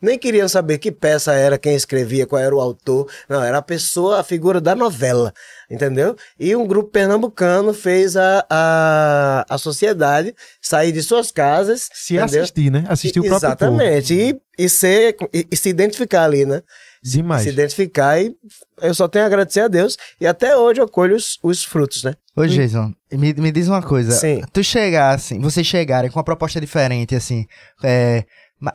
nem 0.00 0.18
queriam 0.18 0.48
saber 0.48 0.78
que 0.78 0.90
peça 0.90 1.32
era, 1.34 1.58
quem 1.58 1.74
escrevia, 1.74 2.26
qual 2.26 2.40
era 2.40 2.54
o 2.54 2.60
autor. 2.60 3.10
Não, 3.28 3.42
era 3.42 3.58
a 3.58 3.62
pessoa, 3.62 4.20
a 4.20 4.24
figura 4.24 4.60
da 4.60 4.74
novela, 4.74 5.32
entendeu? 5.70 6.16
E 6.38 6.56
um 6.56 6.66
grupo 6.66 6.90
pernambucano 6.90 7.74
fez 7.74 8.16
a, 8.16 8.46
a, 8.48 9.44
a 9.48 9.58
sociedade 9.58 10.34
sair 10.60 10.92
de 10.92 11.02
suas 11.02 11.30
casas. 11.30 11.88
Se 11.92 12.16
entendeu? 12.16 12.40
assistir, 12.42 12.70
né? 12.70 12.84
Assistir 12.88 13.20
o 13.20 13.24
próprio. 13.24 13.48
Exatamente. 13.48 14.14
E, 14.14 14.40
e, 14.58 14.68
ser, 14.68 15.16
e, 15.34 15.46
e 15.50 15.56
se 15.56 15.68
identificar 15.68 16.24
ali, 16.24 16.46
né? 16.46 16.62
Demais. 17.02 17.42
Se 17.42 17.48
identificar 17.48 18.20
e 18.20 18.34
eu 18.82 18.94
só 18.94 19.08
tenho 19.08 19.24
a 19.24 19.26
agradecer 19.26 19.60
a 19.60 19.68
Deus. 19.68 19.96
E 20.20 20.26
até 20.26 20.56
hoje 20.56 20.80
eu 20.80 20.88
colho 20.88 21.16
os, 21.16 21.38
os 21.42 21.64
frutos, 21.64 22.04
né? 22.04 22.14
Ô, 22.36 22.46
Jason, 22.46 22.92
me, 23.12 23.32
me 23.34 23.50
diz 23.50 23.68
uma 23.68 23.82
coisa. 23.82 24.12
Sim. 24.12 24.42
Tu 24.52 24.62
chegar, 24.62 25.14
assim, 25.14 25.40
vocês 25.40 25.66
chegarem 25.66 26.10
com 26.10 26.18
uma 26.18 26.24
proposta 26.24 26.60
diferente, 26.60 27.14
assim, 27.14 27.46
é, 27.82 28.24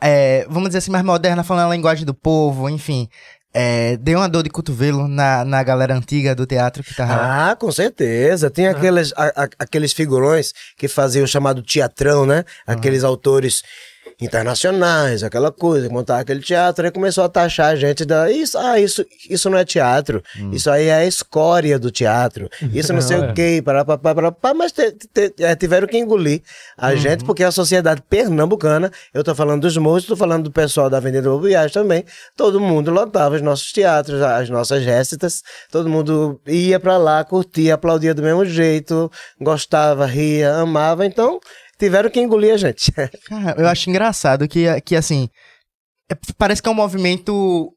é, 0.02 0.44
vamos 0.48 0.68
dizer 0.70 0.78
assim, 0.78 0.90
mais 0.90 1.04
moderna, 1.04 1.44
falando 1.44 1.70
a 1.70 1.74
linguagem 1.76 2.04
do 2.04 2.14
povo, 2.14 2.68
enfim. 2.68 3.08
É, 3.58 3.96
deu 3.96 4.18
uma 4.18 4.28
dor 4.28 4.42
de 4.42 4.50
cotovelo 4.50 5.08
na, 5.08 5.42
na 5.42 5.62
galera 5.62 5.94
antiga 5.94 6.34
do 6.34 6.44
teatro 6.44 6.84
que 6.84 6.94
tava. 6.94 7.14
Ah, 7.52 7.56
com 7.56 7.72
certeza. 7.72 8.50
Tem 8.50 8.66
aqueles, 8.68 9.14
a- 9.16 9.44
a- 9.44 9.48
aqueles 9.58 9.94
figurões 9.94 10.52
que 10.76 10.86
faziam 10.88 11.24
o 11.24 11.28
chamado 11.28 11.62
teatrão, 11.62 12.26
né? 12.26 12.44
Aqueles 12.66 13.02
autores 13.02 13.62
internacionais, 14.20 15.22
aquela 15.22 15.52
coisa, 15.52 15.88
montar 15.88 16.18
aquele 16.20 16.40
teatro, 16.40 16.84
aí 16.84 16.90
começou 16.90 17.24
a 17.24 17.28
taxar 17.28 17.68
a 17.72 17.76
gente 17.76 18.04
da 18.04 18.30
isso, 18.30 18.56
ah, 18.58 18.78
isso, 18.80 19.04
isso 19.28 19.48
não 19.50 19.58
é 19.58 19.64
teatro, 19.64 20.22
isso 20.52 20.70
aí 20.70 20.86
é 20.86 20.94
a 20.94 21.06
escória 21.06 21.78
do 21.78 21.90
teatro, 21.90 22.48
isso 22.72 22.92
não 22.92 23.00
sei 23.00 23.16
Não, 23.18 23.24
é. 23.28 23.30
o 23.30 23.34
quê, 23.34 23.62
pará, 23.64 23.84
pá, 23.84 24.54
mas 24.54 24.72
te- 24.72 24.92
te- 24.92 25.34
é, 25.40 25.54
tiveram 25.54 25.86
que 25.86 25.98
engolir 25.98 26.42
a 26.76 26.94
gente, 26.94 27.24
porque 27.24 27.44
a 27.44 27.50
sociedade 27.50 28.02
pernambucana, 28.08 28.90
eu 29.12 29.22
tô 29.22 29.34
falando 29.34 29.62
dos 29.62 29.76
moços, 29.76 30.08
tô 30.08 30.16
falando 30.16 30.44
do 30.44 30.50
pessoal 30.52 30.88
da 30.90 30.96
Avenida 30.96 31.28
Boa 31.28 31.42
Viagem 31.42 31.72
também, 31.72 32.04
todo 32.36 32.58
mundo 32.60 32.90
lotava 32.90 33.34
os 33.36 33.42
nossos 33.42 33.72
teatros, 33.72 34.20
as 34.22 34.48
nossas 34.50 34.84
récitas, 34.84 35.42
todo 35.70 35.88
mundo 35.88 36.40
ia 36.46 36.80
pra 36.80 36.96
lá, 36.96 37.22
curtia, 37.24 37.74
aplaudia 37.74 38.14
do 38.14 38.22
mesmo 38.22 38.44
jeito, 38.44 39.10
gostava, 39.40 40.06
ria, 40.06 40.54
amava, 40.56 41.04
então 41.06 41.38
tiveram 41.78 42.10
que 42.10 42.20
engolir 42.20 42.54
a 42.54 42.56
gente. 42.56 42.90
Cara, 43.28 43.54
eu 43.58 43.66
acho 43.68 43.88
engraçado 43.90 44.46
que, 44.48 44.64
que 44.82 44.96
assim, 44.96 45.28
é- 46.10 46.16
parece 46.38 46.62
que 46.62 46.68
é 46.68 46.72
um 46.72 46.74
movimento 46.74 47.72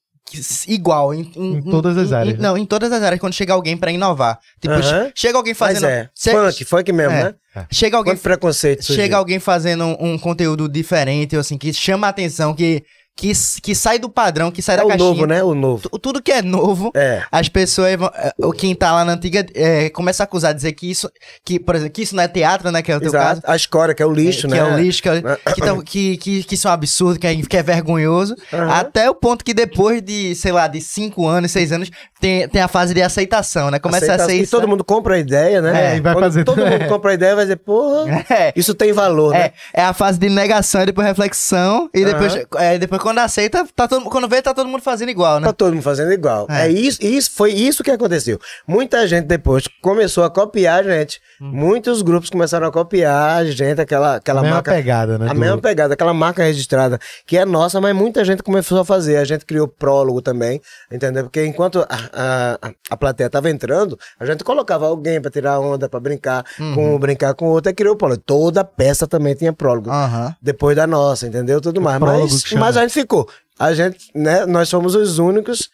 igual 0.67 1.11
em, 1.13 1.21
Em 1.35 1.61
todas 1.63 1.97
as 1.97 2.11
áreas, 2.13 2.37
né? 2.37 2.43
Não, 2.43 2.55
em 2.55 2.65
todas 2.65 2.91
as 2.91 3.01
áreas, 3.01 3.19
quando 3.19 3.33
chega 3.33 3.51
alguém 3.53 3.75
pra 3.75 3.91
inovar. 3.91 4.39
Tipo, 4.61 4.75
chega 5.15 5.37
alguém 5.37 5.55
Mas 5.59 5.79
fazendo... 5.79 5.85
é, 5.87 6.09
che- 6.13 6.31
funk, 6.31 6.65
funk 6.65 6.91
mesmo, 6.91 7.13
É. 7.15 7.23
né? 7.23 7.35
Chega 7.71 7.97
alguém 7.97 8.13
Quanto 8.13 8.21
preconceito 8.21 8.83
surgiu. 8.85 9.03
Chega 9.03 9.17
alguém 9.17 9.39
fazendo 9.39 9.83
um, 9.85 10.11
um 10.13 10.19
conteúdo 10.19 10.69
diferente, 10.69 11.35
assim, 11.35 11.57
que 11.57 11.73
chama 11.73 12.05
a 12.05 12.09
atenção, 12.11 12.53
que, 12.53 12.83
que, 13.15 13.33
que 13.61 13.75
sai 13.75 13.99
do 13.99 14.09
padrão, 14.09 14.49
que 14.49 14.61
sai 14.61 14.75
É 14.75 14.77
da 14.77 14.85
o 14.85 14.87
caixinha. 14.87 15.09
novo, 15.09 15.25
né? 15.25 15.43
O 15.43 15.53
novo. 15.53 15.89
Tu- 15.89 15.99
Tudo 15.99 16.21
que 16.21 16.31
é 16.31 16.41
novo, 16.41 16.89
É. 16.95 17.21
as 17.29 17.49
pessoas, 17.49 17.93
vão- 17.97 18.09
é, 18.15 18.31
o 18.37 18.53
quem 18.53 18.73
tá 18.73 18.93
lá 18.93 19.03
na 19.03 19.11
antiga, 19.13 19.45
é, 19.53 19.89
começa 19.89 20.23
a 20.23 20.25
acusar, 20.25 20.53
dizer 20.53 20.71
que 20.71 20.89
isso, 20.89 21.11
que, 21.43 21.59
por 21.59 21.75
exemplo, 21.75 21.91
que 21.93 22.01
isso 22.03 22.15
não 22.15 22.23
é 22.23 22.29
teatro, 22.29 22.71
né, 22.71 22.81
que 22.81 22.89
é 22.89 22.95
o 22.95 22.99
teu 22.99 23.09
Exato. 23.09 23.25
caso. 23.25 23.41
A 23.45 23.55
escória, 23.57 23.93
que 23.93 24.01
é 24.01 24.05
o 24.05 24.11
lixo, 24.13 24.47
que 24.47 24.53
né? 24.53 24.59
é 24.59 24.63
o 24.63 24.77
lixo, 24.79 25.03
que, 25.03 25.09
é- 25.09 25.21
que, 25.53 25.61
tão- 25.61 25.81
que, 25.81 26.15
que, 26.17 26.43
que 26.45 26.55
isso 26.55 26.67
é 26.67 26.71
um 26.71 26.73
absurdo, 26.73 27.19
que 27.19 27.27
é, 27.27 27.35
que 27.35 27.57
é 27.57 27.61
vergonhoso. 27.63 28.35
Aham. 28.53 28.69
Até 28.71 29.09
o 29.09 29.15
ponto 29.15 29.43
que 29.43 29.53
depois 29.53 30.01
de, 30.01 30.33
sei 30.35 30.53
lá, 30.53 30.67
de 30.69 30.79
cinco 30.79 31.27
anos, 31.27 31.51
seis 31.51 31.73
anos, 31.73 31.91
tem, 32.21 32.47
tem 32.47 32.61
a 32.61 32.69
fase 32.69 32.93
de 32.93 33.01
aceitação, 33.01 33.69
né? 33.69 33.79
Começa 33.79 34.05
Aceita- 34.05 34.23
a 34.23 34.27
ser 34.27 34.35
E 34.41 34.47
todo 34.47 34.65
mundo 34.65 34.83
compra 34.85 35.15
a 35.15 35.19
ideia, 35.19 35.61
né? 35.61 35.93
É, 35.93 35.97
e 35.97 35.99
vai 35.99 36.13
Quando 36.13 36.23
fazer- 36.23 36.43
Todo 36.45 36.65
mundo 36.65 36.85
compra 36.87 37.11
a 37.11 37.13
ideia 37.15 37.35
vai 37.35 37.43
dizer, 37.43 37.57
porra, 37.57 38.05
É. 38.31 38.53
isso 38.55 38.73
tem 38.73 38.93
valor, 38.93 39.33
né? 39.33 39.51
É, 39.73 39.81
é 39.81 39.83
a 39.83 39.91
fase 39.93 40.17
de 40.17 40.29
negação 40.29 40.83
e 40.83 40.85
depois 40.85 41.05
reflexão. 41.05 41.89
E 41.93 42.05
depois, 42.05 42.33
é, 42.55 42.77
depois 42.77 43.01
quando 43.09 43.19
aceita, 43.19 43.67
tá 43.75 43.87
todo, 43.87 44.05
quando 44.05 44.27
vê, 44.27 44.41
tá 44.41 44.53
todo 44.53 44.67
mundo 44.67 44.81
fazendo 44.81 45.09
igual, 45.09 45.39
né? 45.39 45.47
Tá 45.47 45.53
todo 45.53 45.73
mundo 45.73 45.81
fazendo 45.83 46.11
igual. 46.13 46.45
É. 46.49 46.67
É, 46.67 46.71
isso, 46.71 46.99
isso, 47.03 47.31
foi 47.33 47.51
isso 47.51 47.83
que 47.83 47.89
aconteceu. 47.91 48.39
Muita 48.67 49.07
gente 49.07 49.25
depois 49.25 49.65
começou 49.81 50.23
a 50.23 50.29
copiar 50.29 50.79
a 50.81 50.83
gente. 50.83 51.19
Hum. 51.41 51.49
Muitos 51.51 52.01
grupos 52.01 52.29
começaram 52.29 52.67
a 52.67 52.71
copiar 52.71 53.37
a 53.39 53.45
gente, 53.45 53.81
aquela, 53.81 54.17
aquela 54.17 54.39
a 54.41 54.43
mesma 54.43 54.55
marca. 54.57 54.71
pegada, 54.73 55.17
né? 55.17 55.29
A 55.29 55.33
do- 55.33 55.39
mesma 55.39 55.57
pegada, 55.57 55.93
aquela 55.95 56.13
marca 56.13 56.43
registrada, 56.43 56.99
que 57.25 57.37
é 57.37 57.45
nossa, 57.45 57.79
mas 57.81 57.95
muita 57.95 58.23
gente 58.23 58.43
começou 58.43 58.79
a 58.79 58.85
fazer. 58.85 59.17
A 59.17 59.23
gente 59.23 59.45
criou 59.45 59.67
prólogo 59.67 60.21
também, 60.21 60.61
entendeu? 60.91 61.23
Porque 61.23 61.43
enquanto 61.45 61.79
a, 61.89 62.57
a, 62.61 62.71
a 62.91 62.97
plateia 62.97 63.29
tava 63.29 63.49
entrando, 63.49 63.97
a 64.19 64.25
gente 64.25 64.43
colocava 64.43 64.85
alguém 64.85 65.19
pra 65.21 65.31
tirar 65.31 65.59
onda, 65.59 65.89
pra 65.89 65.99
brincar 65.99 66.45
Uhum. 66.59 66.75
com 66.75 66.95
um, 66.95 66.99
brincar 66.99 67.33
com 67.33 67.47
o 67.47 67.49
outro, 67.51 67.71
e 67.71 67.73
criou 67.73 67.95
prólogo. 67.95 68.21
Toda 68.25 68.63
peça 68.63 69.07
também 69.07 69.33
tinha 69.33 69.51
prólogo. 69.53 69.89
Aham. 69.89 70.35
Depois 70.41 70.75
da 70.75 70.85
nossa, 70.85 71.25
entendeu? 71.27 71.59
Tudo 71.61 71.79
mais. 71.81 71.99
Mas, 71.99 72.51
mas 72.53 72.77
a 72.77 72.81
gente 72.81 72.88
ficou. 72.89 73.27
A 73.57 73.73
gente, 73.73 73.97
né? 74.15 74.45
Nós 74.45 74.69
fomos 74.69 74.95
os 74.95 75.19
únicos 75.19 75.69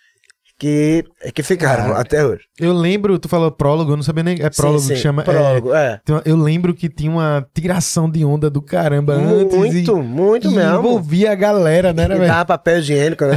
que, 0.58 1.04
que 1.34 1.44
ficaram 1.44 1.94
até 1.96 2.26
hoje. 2.26 2.44
Eu 2.58 2.72
lembro, 2.74 3.20
tu 3.20 3.28
falou 3.28 3.52
prólogo, 3.52 3.92
eu 3.92 3.96
não 3.98 4.04
sabia 4.04 4.24
nem. 4.24 4.42
É 4.42 4.50
prólogo 4.50 4.80
Sim, 4.80 4.88
que 4.90 4.96
sim, 4.96 5.02
chama. 5.02 5.22
é, 5.22 5.26
Prólogo, 5.26 5.74
é. 5.74 6.00
uma- 6.10 6.22
eu 6.26 6.38
lembro 6.38 6.74
que 6.74 6.88
tinha 6.88 7.12
uma 7.12 7.46
tiração 7.54 8.10
de 8.10 8.24
onda 8.24 8.50
do 8.50 8.62
caramba 8.62 9.14
antes. 9.16 9.56
Muito, 9.58 9.98
muito 9.98 10.48
e 10.48 10.56
mesmo. 10.56 10.80
envolvia 10.80 11.32
a 11.34 11.36
galera, 11.36 11.92
né, 11.94 12.08
né, 12.08 12.16
velho? 12.18 12.46
papel 12.46 12.80
higiênico, 12.80 13.26
né? 13.26 13.36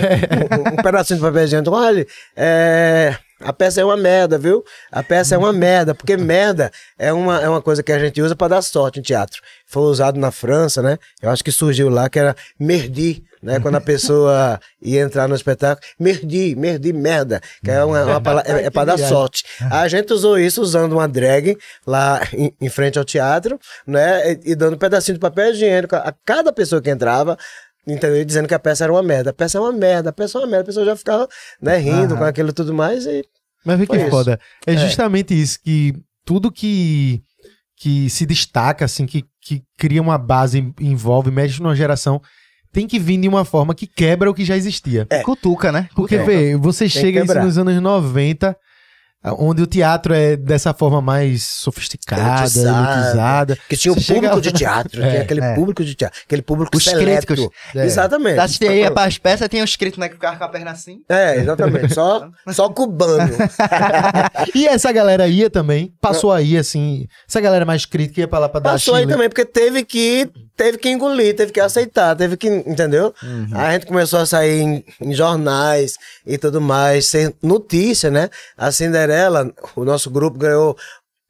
um, 0.70 0.74
um 0.74 0.76
pedacinho 0.82 1.18
de 1.18 1.24
papel 1.26 1.44
higiênico. 1.44 1.74
Olha, 1.74 2.06
é, 2.36 3.16
a 3.40 3.52
peça 3.52 3.80
é 3.80 3.84
uma 3.84 3.96
merda, 3.96 4.38
viu? 4.38 4.62
A 4.92 5.02
peça 5.02 5.34
é 5.34 5.38
uma 5.38 5.52
merda, 5.52 5.94
porque 5.96 6.16
merda 6.16 6.70
é 6.96 7.12
uma, 7.12 7.40
é 7.40 7.48
uma 7.48 7.60
coisa 7.60 7.82
que 7.82 7.90
a 7.90 7.98
gente 7.98 8.22
usa 8.22 8.36
pra 8.36 8.46
dar 8.48 8.62
sorte 8.62 9.00
em 9.00 9.02
teatro. 9.02 9.42
Foi 9.66 9.82
usado 9.82 10.20
na 10.20 10.30
França, 10.30 10.80
né? 10.80 10.96
Eu 11.20 11.30
acho 11.30 11.42
que 11.42 11.50
surgiu 11.50 11.88
lá, 11.88 12.08
que 12.08 12.18
era 12.20 12.36
merdi, 12.60 13.24
né? 13.42 13.61
Quando 13.61 13.77
a 13.77 13.81
pessoa 13.81 14.61
ia 14.81 15.01
entrar 15.01 15.29
no 15.29 15.35
espetáculo, 15.35 15.87
merdi, 15.98 16.55
merdi, 16.57 16.92
merda, 16.92 17.40
que 17.64 17.70
é 17.70 17.83
uma, 17.85 18.05
uma 18.05 18.20
palavra, 18.20 18.61
é, 18.61 18.66
é 18.66 18.70
pra 18.70 18.85
dar 18.85 18.98
sorte. 18.98 19.44
A 19.70 19.87
gente 19.88 20.12
usou 20.12 20.38
isso 20.38 20.61
usando 20.62 20.92
uma 20.92 21.09
drag 21.09 21.57
lá 21.87 22.20
em, 22.33 22.53
em 22.61 22.68
frente 22.68 22.98
ao 22.98 23.05
teatro, 23.05 23.59
né? 23.87 24.33
E, 24.33 24.53
e 24.53 24.55
dando 24.55 24.74
um 24.74 24.79
pedacinho 24.79 25.14
de 25.14 25.20
papel 25.20 25.51
higiênico 25.51 25.96
a 25.96 26.14
cada 26.24 26.53
pessoa 26.53 26.81
que 26.81 26.90
entrava. 26.90 27.37
Entendeu? 27.87 28.22
Dizendo 28.22 28.46
que 28.46 28.55
a 28.55 28.59
peça 28.59 28.85
era 28.85 28.92
uma 28.92 29.03
merda. 29.03 29.31
A 29.31 29.33
peça 29.33 29.57
é 29.57 29.61
uma 29.61 29.72
merda, 29.72 30.11
a 30.11 30.12
peça 30.12 30.37
é 30.37 30.40
uma 30.42 30.46
merda. 30.46 30.64
A 30.64 30.66
pessoa 30.66 30.85
já 30.85 30.94
ficava 30.94 31.27
né, 31.61 31.79
rindo 31.79 32.16
com 32.16 32.24
aquilo 32.24 32.51
e 32.51 32.53
tudo 32.53 32.74
mais. 32.74 33.07
E 33.07 33.24
Mas 33.64 33.79
vê 33.79 33.87
que 33.87 33.96
isso. 33.96 34.11
foda. 34.11 34.38
É, 34.66 34.77
justamente 34.77 35.40
isso, 35.40 35.59
que 35.62 35.94
tudo 36.22 36.53
que, 36.53 37.22
que 37.79 38.11
se 38.11 38.27
destaca, 38.27 38.85
assim, 38.85 39.07
que, 39.07 39.24
que 39.40 39.62
cria 39.79 40.03
uma 40.03 40.18
base, 40.18 40.70
envolve, 40.79 41.31
mexe 41.31 41.62
numa 41.62 41.74
geração, 41.74 42.20
tem 42.72 42.87
que 42.87 42.98
vir 42.98 43.18
de 43.20 43.28
uma 43.28 43.44
forma 43.44 43.74
que 43.74 43.87
quebra 43.87 44.31
o 44.31 44.35
que 44.35 44.44
já 44.44 44.57
existia. 44.57 45.07
É. 45.11 45.22
Cutuca, 45.22 45.72
né? 45.72 45.88
Porque, 45.94 46.18
vê, 46.18 46.57
você 46.57 46.85
que 46.85 46.90
chega 46.90 47.24
isso 47.24 47.35
nos 47.35 47.59
anos 47.59 47.81
90, 47.81 48.57
onde 49.37 49.61
o 49.62 49.66
teatro 49.66 50.14
é 50.14 50.37
dessa 50.37 50.72
forma 50.72 51.02
mais 51.02 51.42
sofisticada, 51.42 52.40
Elitizada. 52.42 52.92
elitizada. 53.00 53.59
que 53.68 53.76
tinha 53.76 53.92
o 53.92 53.94
Você 53.96 54.00
chega 54.02 54.14
público 54.31 54.37
lá- 54.37 54.40
de 54.42 54.52
teatro, 54.52 55.02
É, 55.02 55.11
tinha 55.11 55.22
aquele 55.22 55.40
é. 55.40 55.54
público 55.57 55.85
de 55.85 55.94
teatro, 55.94 56.20
aquele 56.24 56.40
público 56.42 56.76
Os 56.76 56.85
seleto. 56.85 57.26
críticos. 57.26 57.50
É. 57.74 57.85
Exatamente. 57.85 58.38
Assistir 58.38 58.68
aí 58.68 58.88
para 58.90 59.09
as 59.09 59.18
peças, 59.18 59.48
tem 59.48 59.61
os 59.61 59.70
escritos, 59.70 59.98
né? 59.98 60.09
Que 60.09 60.14
ficava 60.14 60.37
com 60.37 60.44
a 60.44 60.48
perna 60.48 60.70
assim. 60.70 61.00
É, 61.09 61.37
exatamente. 61.37 61.92
Só, 61.94 62.28
só 62.52 62.68
cubano. 62.68 63.28
E 64.54 64.66
essa 64.66 64.92
galera 64.92 65.26
ia 65.26 65.50
também, 65.50 65.92
passou 66.00 66.33
aí, 66.33 66.57
assim, 66.57 67.07
essa 67.28 67.40
galera 67.40 67.64
mais 67.64 67.85
crítica 67.85 68.20
ia 68.20 68.28
pra 68.28 68.38
lá 68.38 68.48
pra 68.48 68.61
dar 68.61 68.70
Passou 68.72 68.94
aí 68.94 69.07
também, 69.07 69.28
porque 69.28 69.44
teve 69.44 69.85
que 69.85 70.31
teve 70.59 70.77
que 70.77 70.90
engolir, 70.90 71.37
teve 71.37 71.53
que 71.53 71.61
aceitar, 71.61 72.16
teve 72.16 72.37
que, 72.37 72.49
entendeu? 72.49 73.14
Uhum. 73.23 73.49
A 73.55 73.73
gente 73.73 73.87
começou 73.87 74.18
a 74.18 74.27
sair 74.27 74.61
em, 74.61 74.85
em 75.01 75.14
jornais 75.14 75.97
e 76.27 76.37
tudo 76.37 76.61
mais, 76.61 77.07
ser 77.07 77.33
notícia, 77.40 78.11
né? 78.11 78.29
A 78.57 78.73
Cinderela, 78.73 79.55
o 79.77 79.85
nosso 79.85 80.11
grupo 80.11 80.37
ganhou 80.37 80.77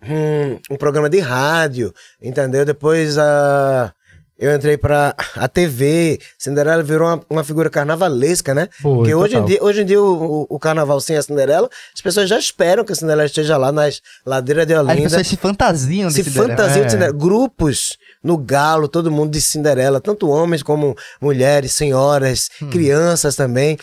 hum, 0.03 0.59
um 0.71 0.77
programa 0.77 1.11
de 1.11 1.21
rádio, 1.21 1.93
entendeu? 2.23 2.65
Depois 2.65 3.19
a 3.19 3.93
eu 4.39 4.55
entrei 4.55 4.77
pra 4.79 5.15
a 5.37 5.49
TV, 5.49 6.21
Cinderela 6.39 6.83
virou 6.83 7.09
uma, 7.09 7.21
uma 7.29 7.45
figura 7.45 7.69
carnavalesca, 7.69 8.55
né? 8.55 8.69
Foi, 8.81 8.95
Porque 8.99 9.15
hoje 9.15 9.37
em 9.37 9.45
dia, 9.45 9.59
hoje 9.63 9.83
em 9.83 9.85
dia 9.85 10.01
o, 10.01 10.43
o- 10.43 10.47
o 10.51 10.59
carnaval 10.59 11.01
sem 11.01 11.17
a 11.17 11.23
Cinderela, 11.23 11.69
as 11.95 12.01
pessoas 12.01 12.29
já 12.29 12.39
esperam 12.39 12.85
que 12.85 12.93
a 12.93 12.95
Cinderela 12.95 13.25
esteja 13.27 13.57
lá 13.57 13.73
nas 13.73 14.01
ladeiras 14.25 14.67
de 14.67 14.75
As 14.75 14.81
Olinda. 14.87 15.03
pessoas 15.03 15.27
se 15.27 15.37
fantasiam 15.37 16.09
de 16.09 16.15
Se 16.15 16.25
Cinderela. 16.25 16.49
fantasia 16.57 16.81
de 16.83 16.87
É. 16.87 16.91
Cinderela. 16.91 17.19
Grupos 17.19 17.97
no 18.23 18.37
galo, 18.37 18.89
todo 18.89 19.11
mundo 19.11 19.31
de 19.33 19.41
Cinderela, 19.41 20.01
tanto 20.01 20.29
homens 20.29 20.63
como 20.63 20.97
mulheres, 21.21 21.73
senhoras, 21.73 22.49
Hum. 22.63 22.71
crianças 22.71 23.35
também. 23.37 23.77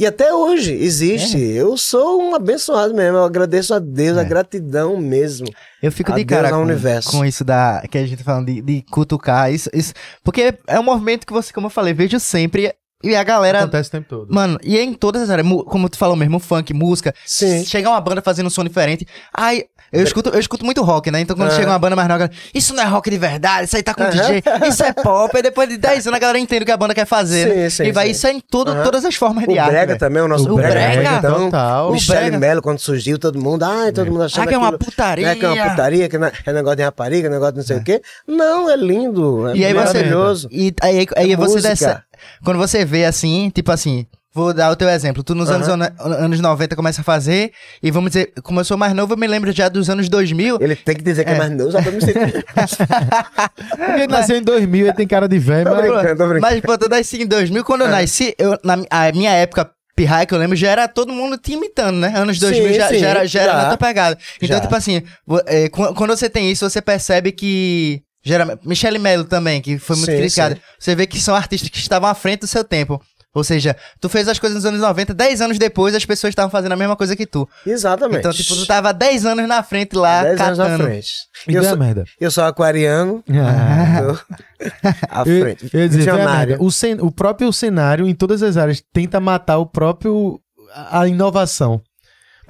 E 0.00 0.06
até 0.06 0.32
hoje 0.32 0.72
existe. 0.72 1.36
É. 1.36 1.60
Eu 1.60 1.76
sou 1.76 2.22
um 2.22 2.34
abençoado 2.34 2.94
mesmo. 2.94 3.18
Eu 3.18 3.24
agradeço 3.24 3.74
a 3.74 3.78
Deus, 3.78 4.16
a 4.16 4.24
gratidão 4.24 4.96
mesmo. 4.96 5.46
Eu 5.82 5.92
fico 5.92 6.10
de 6.14 6.24
cara 6.24 6.48
com, 6.48 6.62
universo. 6.62 7.10
com 7.10 7.22
isso 7.22 7.44
da 7.44 7.82
que 7.82 7.98
a 7.98 8.06
gente 8.06 8.16
tá 8.16 8.24
falando 8.24 8.46
de, 8.46 8.62
de 8.62 8.82
cutucar 8.90 9.52
isso, 9.52 9.68
isso, 9.74 9.92
porque 10.24 10.54
é 10.66 10.80
um 10.80 10.82
movimento 10.82 11.26
que 11.26 11.32
você, 11.34 11.52
como 11.52 11.66
eu 11.66 11.70
falei, 11.70 11.92
vejo 11.92 12.18
sempre 12.18 12.74
e 13.02 13.14
a 13.16 13.22
galera, 13.22 13.60
Acontece 13.60 13.88
o 13.88 13.92
tempo 13.92 14.06
todo. 14.08 14.26
mano, 14.34 14.58
e 14.62 14.76
é 14.78 14.82
em 14.82 14.92
todas 14.94 15.22
as 15.22 15.30
áreas, 15.30 15.46
como 15.66 15.88
tu 15.88 15.96
falou 15.98 16.16
mesmo, 16.16 16.38
funk, 16.38 16.72
música, 16.74 17.14
Sim. 17.24 17.64
chega 17.64 17.88
uma 17.88 18.00
banda 18.00 18.20
fazendo 18.22 18.46
um 18.46 18.50
som 18.50 18.62
diferente, 18.64 19.06
ai, 19.34 19.64
eu 19.92 20.04
escuto, 20.04 20.28
eu 20.30 20.38
escuto 20.38 20.64
muito 20.64 20.82
rock, 20.82 21.10
né? 21.10 21.18
Então 21.20 21.34
quando 21.34 21.48
Aham. 21.48 21.56
chega 21.58 21.68
uma 21.72 21.78
banda 21.78 21.96
mais 21.96 22.06
nova, 22.08 22.30
isso 22.54 22.72
não 22.74 22.80
é 22.82 22.86
rock 22.86 23.10
de 23.10 23.18
verdade, 23.18 23.64
isso 23.64 23.74
aí 23.74 23.82
tá 23.82 23.92
com 23.92 24.04
Aham. 24.04 24.10
DJ, 24.12 24.40
isso 24.68 24.84
é 24.84 24.92
pop, 24.92 25.36
e 25.36 25.42
depois 25.42 25.68
de 25.68 25.76
10 25.78 26.06
anos 26.06 26.16
a 26.16 26.20
galera 26.20 26.38
entende 26.38 26.62
o 26.62 26.66
que 26.66 26.70
a 26.70 26.76
banda 26.76 26.94
quer 26.94 27.06
fazer, 27.06 27.48
né? 27.48 27.68
Sim, 27.68 27.82
sim, 27.84 27.88
e 27.88 27.92
vai, 27.92 28.04
sim. 28.06 28.10
isso 28.12 28.26
é 28.28 28.32
em 28.32 28.38
todo, 28.40 28.72
todas 28.84 29.04
as 29.04 29.16
formas 29.16 29.44
de 29.48 29.52
O 29.54 29.58
arte, 29.60 29.70
Brega 29.72 29.86
velho. 29.88 29.98
também, 29.98 30.22
o 30.22 30.28
nosso 30.28 30.48
O 30.48 30.54
Brega. 30.54 30.70
Brega, 30.74 31.16
então, 31.18 31.44
total. 31.46 31.86
o 31.86 31.90
O 31.90 31.92
Michele 31.94 32.18
Brega. 32.20 32.38
Mello, 32.38 32.62
quando 32.62 32.78
surgiu, 32.78 33.18
todo 33.18 33.36
mundo, 33.40 33.64
ai, 33.64 33.90
todo 33.90 34.06
mundo 34.12 34.22
achando 34.22 34.44
Ah, 34.44 34.46
que 34.46 34.54
é 34.54 34.58
uma 34.58 34.68
aquilo- 34.68 34.78
putaria. 34.78 35.26
É 35.26 35.34
que 35.34 35.44
é 35.44 35.48
uma 35.48 35.70
putaria, 35.70 36.08
que 36.08 36.16
é 36.16 36.32
é 36.46 36.52
negócio 36.52 36.76
de 36.76 36.82
rapariga, 36.84 37.28
negócio 37.28 37.54
de 37.54 37.58
não 37.58 37.66
sei 37.66 37.76
o 37.78 37.82
quê. 37.82 38.00
Não, 38.28 38.70
é 38.70 38.76
lindo, 38.76 39.48
é 39.48 39.56
E 39.56 39.64
aí 39.64 39.72
você. 39.74 39.94
maravilhoso. 39.94 40.48
E 40.52 40.72
aí, 40.82 41.06
aí 41.16 41.32
É 41.32 41.36
você 41.36 41.54
música. 41.68 42.04
Quando 42.44 42.58
você 42.58 42.84
vê 42.84 43.04
assim, 43.04 43.50
tipo 43.54 43.70
assim. 43.72 44.06
Vou 44.32 44.54
dar 44.54 44.70
o 44.70 44.76
teu 44.76 44.88
exemplo. 44.88 45.24
Tu 45.24 45.34
nos 45.34 45.50
anos, 45.50 45.68
Aham. 45.68 45.90
anos 45.98 46.38
90 46.38 46.76
começa 46.76 47.00
a 47.00 47.04
fazer, 47.04 47.50
e 47.82 47.90
vamos 47.90 48.12
dizer, 48.12 48.32
como 48.44 48.60
eu 48.60 48.64
sou 48.64 48.76
mais 48.76 48.92
novo, 48.94 49.14
eu 49.14 49.16
me 49.16 49.26
lembro 49.26 49.50
já 49.50 49.68
dos 49.68 49.90
anos 49.90 50.08
2000. 50.08 50.58
Ele 50.60 50.76
tem 50.76 50.94
que 50.94 51.02
dizer 51.02 51.24
que 51.24 51.30
é, 51.30 51.34
É. 51.34 51.38
mais 51.38 51.50
novo, 51.50 51.72
só 51.72 51.82
pra 51.82 51.90
me 51.90 52.00
sentir. 52.00 52.44
Ele 53.94 54.06
nasceu 54.06 54.36
em 54.36 54.42
2000, 54.42 54.86
ele 54.86 54.94
tem 54.94 55.06
cara 55.06 55.28
de 55.28 55.38
velho, 55.38 55.64
Tô 55.68 55.70
mas... 55.76 55.80
brincando, 55.82 56.16
tô 56.16 56.28
brincando. 56.28 56.40
Mas, 56.40 56.60
pô, 56.60 56.78
tu 56.78 56.88
nasci 56.88 57.22
em 57.22 57.26
2000, 57.26 57.64
quando 57.64 57.80
eu 57.82 57.88
É. 57.88 57.90
nasci, 57.90 58.34
eu, 58.38 58.56
na 58.64 58.78
a 58.90 59.10
minha 59.12 59.32
época, 59.32 59.68
pirraia 59.96 60.24
que 60.26 60.32
eu 60.34 60.38
lembro, 60.38 60.56
já 60.56 60.70
era 60.70 60.86
todo 60.88 61.12
mundo 61.12 61.36
te 61.36 61.52
imitando, 61.54 61.96
né? 61.98 62.12
Anos 62.16 62.38
2000 62.38 62.68
Sim, 62.68 62.74
já, 62.74 62.88
sim, 62.88 62.98
já 62.98 63.08
era, 63.08 63.26
já 63.26 63.42
era 63.42 63.52
já. 63.52 63.62
outra 63.62 63.76
pegada. 63.76 64.18
Então, 64.40 64.56
Já. 64.56 64.60
tipo 64.60 64.74
assim, 64.76 65.02
é, 65.46 65.68
qu- 65.68 65.92
quando 65.94 66.16
você 66.16 66.30
tem 66.30 66.50
isso, 66.50 66.68
você 66.68 66.80
percebe 66.80 67.32
que. 67.32 68.00
Geralmente, 68.22 68.66
Michele 68.66 68.98
Mello 68.98 69.24
também, 69.24 69.60
que 69.62 69.78
foi 69.78 69.96
muito 69.96 70.10
Sim, 70.10 70.18
criticada. 70.18 70.54
sim. 70.56 70.60
Você 70.78 70.94
vê 70.94 71.06
que 71.06 71.18
são 71.20 71.34
artistas 71.34 71.68
que 71.70 71.78
estavam 71.78 72.08
à 72.08 72.14
frente 72.14 72.40
do 72.40 72.46
seu 72.46 72.62
tempo. 72.64 73.00
Ou 73.32 73.44
seja, 73.44 73.76
tu 74.00 74.08
fez 74.08 74.26
as 74.26 74.40
coisas 74.40 74.56
nos 74.56 74.64
anos 74.66 74.80
90, 74.80 75.14
10 75.14 75.40
anos 75.40 75.56
depois 75.56 75.94
as 75.94 76.04
pessoas 76.04 76.32
estavam 76.32 76.50
fazendo 76.50 76.72
a 76.72 76.76
mesma 76.76 76.96
coisa 76.96 77.14
que 77.14 77.24
tu. 77.24 77.48
Exatamente. 77.64 78.18
Então, 78.18 78.32
tipo, 78.32 78.56
tu 78.56 78.66
tava 78.66 78.92
10 78.92 79.24
anos 79.24 79.46
na 79.46 79.62
frente 79.62 79.94
lá, 79.94 80.24
10 80.24 80.40
anos 80.40 80.58
catando. 80.58 80.82
à 80.82 80.86
frente. 80.86 81.12
Me 81.46 81.54
Eu 81.54 81.62
sou, 81.62 81.76
merda. 81.78 82.04
eu 82.20 82.28
sou 82.30 82.42
aquariano, 82.42 83.22
Ah. 83.30 84.02
tô 84.02 84.34
à 85.08 85.20
Eu, 85.20 85.40
frente. 85.42 85.70
eu 85.72 85.80
ia 85.80 85.88
dizer, 85.88 86.12
merda. 86.12 86.56
o, 86.60 86.72
cen- 86.72 86.98
o 87.00 87.10
próprio 87.12 87.52
cenário, 87.52 88.08
em 88.08 88.14
todas 88.16 88.42
as 88.42 88.56
áreas, 88.56 88.82
tenta 88.92 89.20
matar 89.20 89.58
o 89.58 89.66
próprio. 89.66 90.40
a 90.74 91.00
a 91.02 91.08
inovação. 91.08 91.80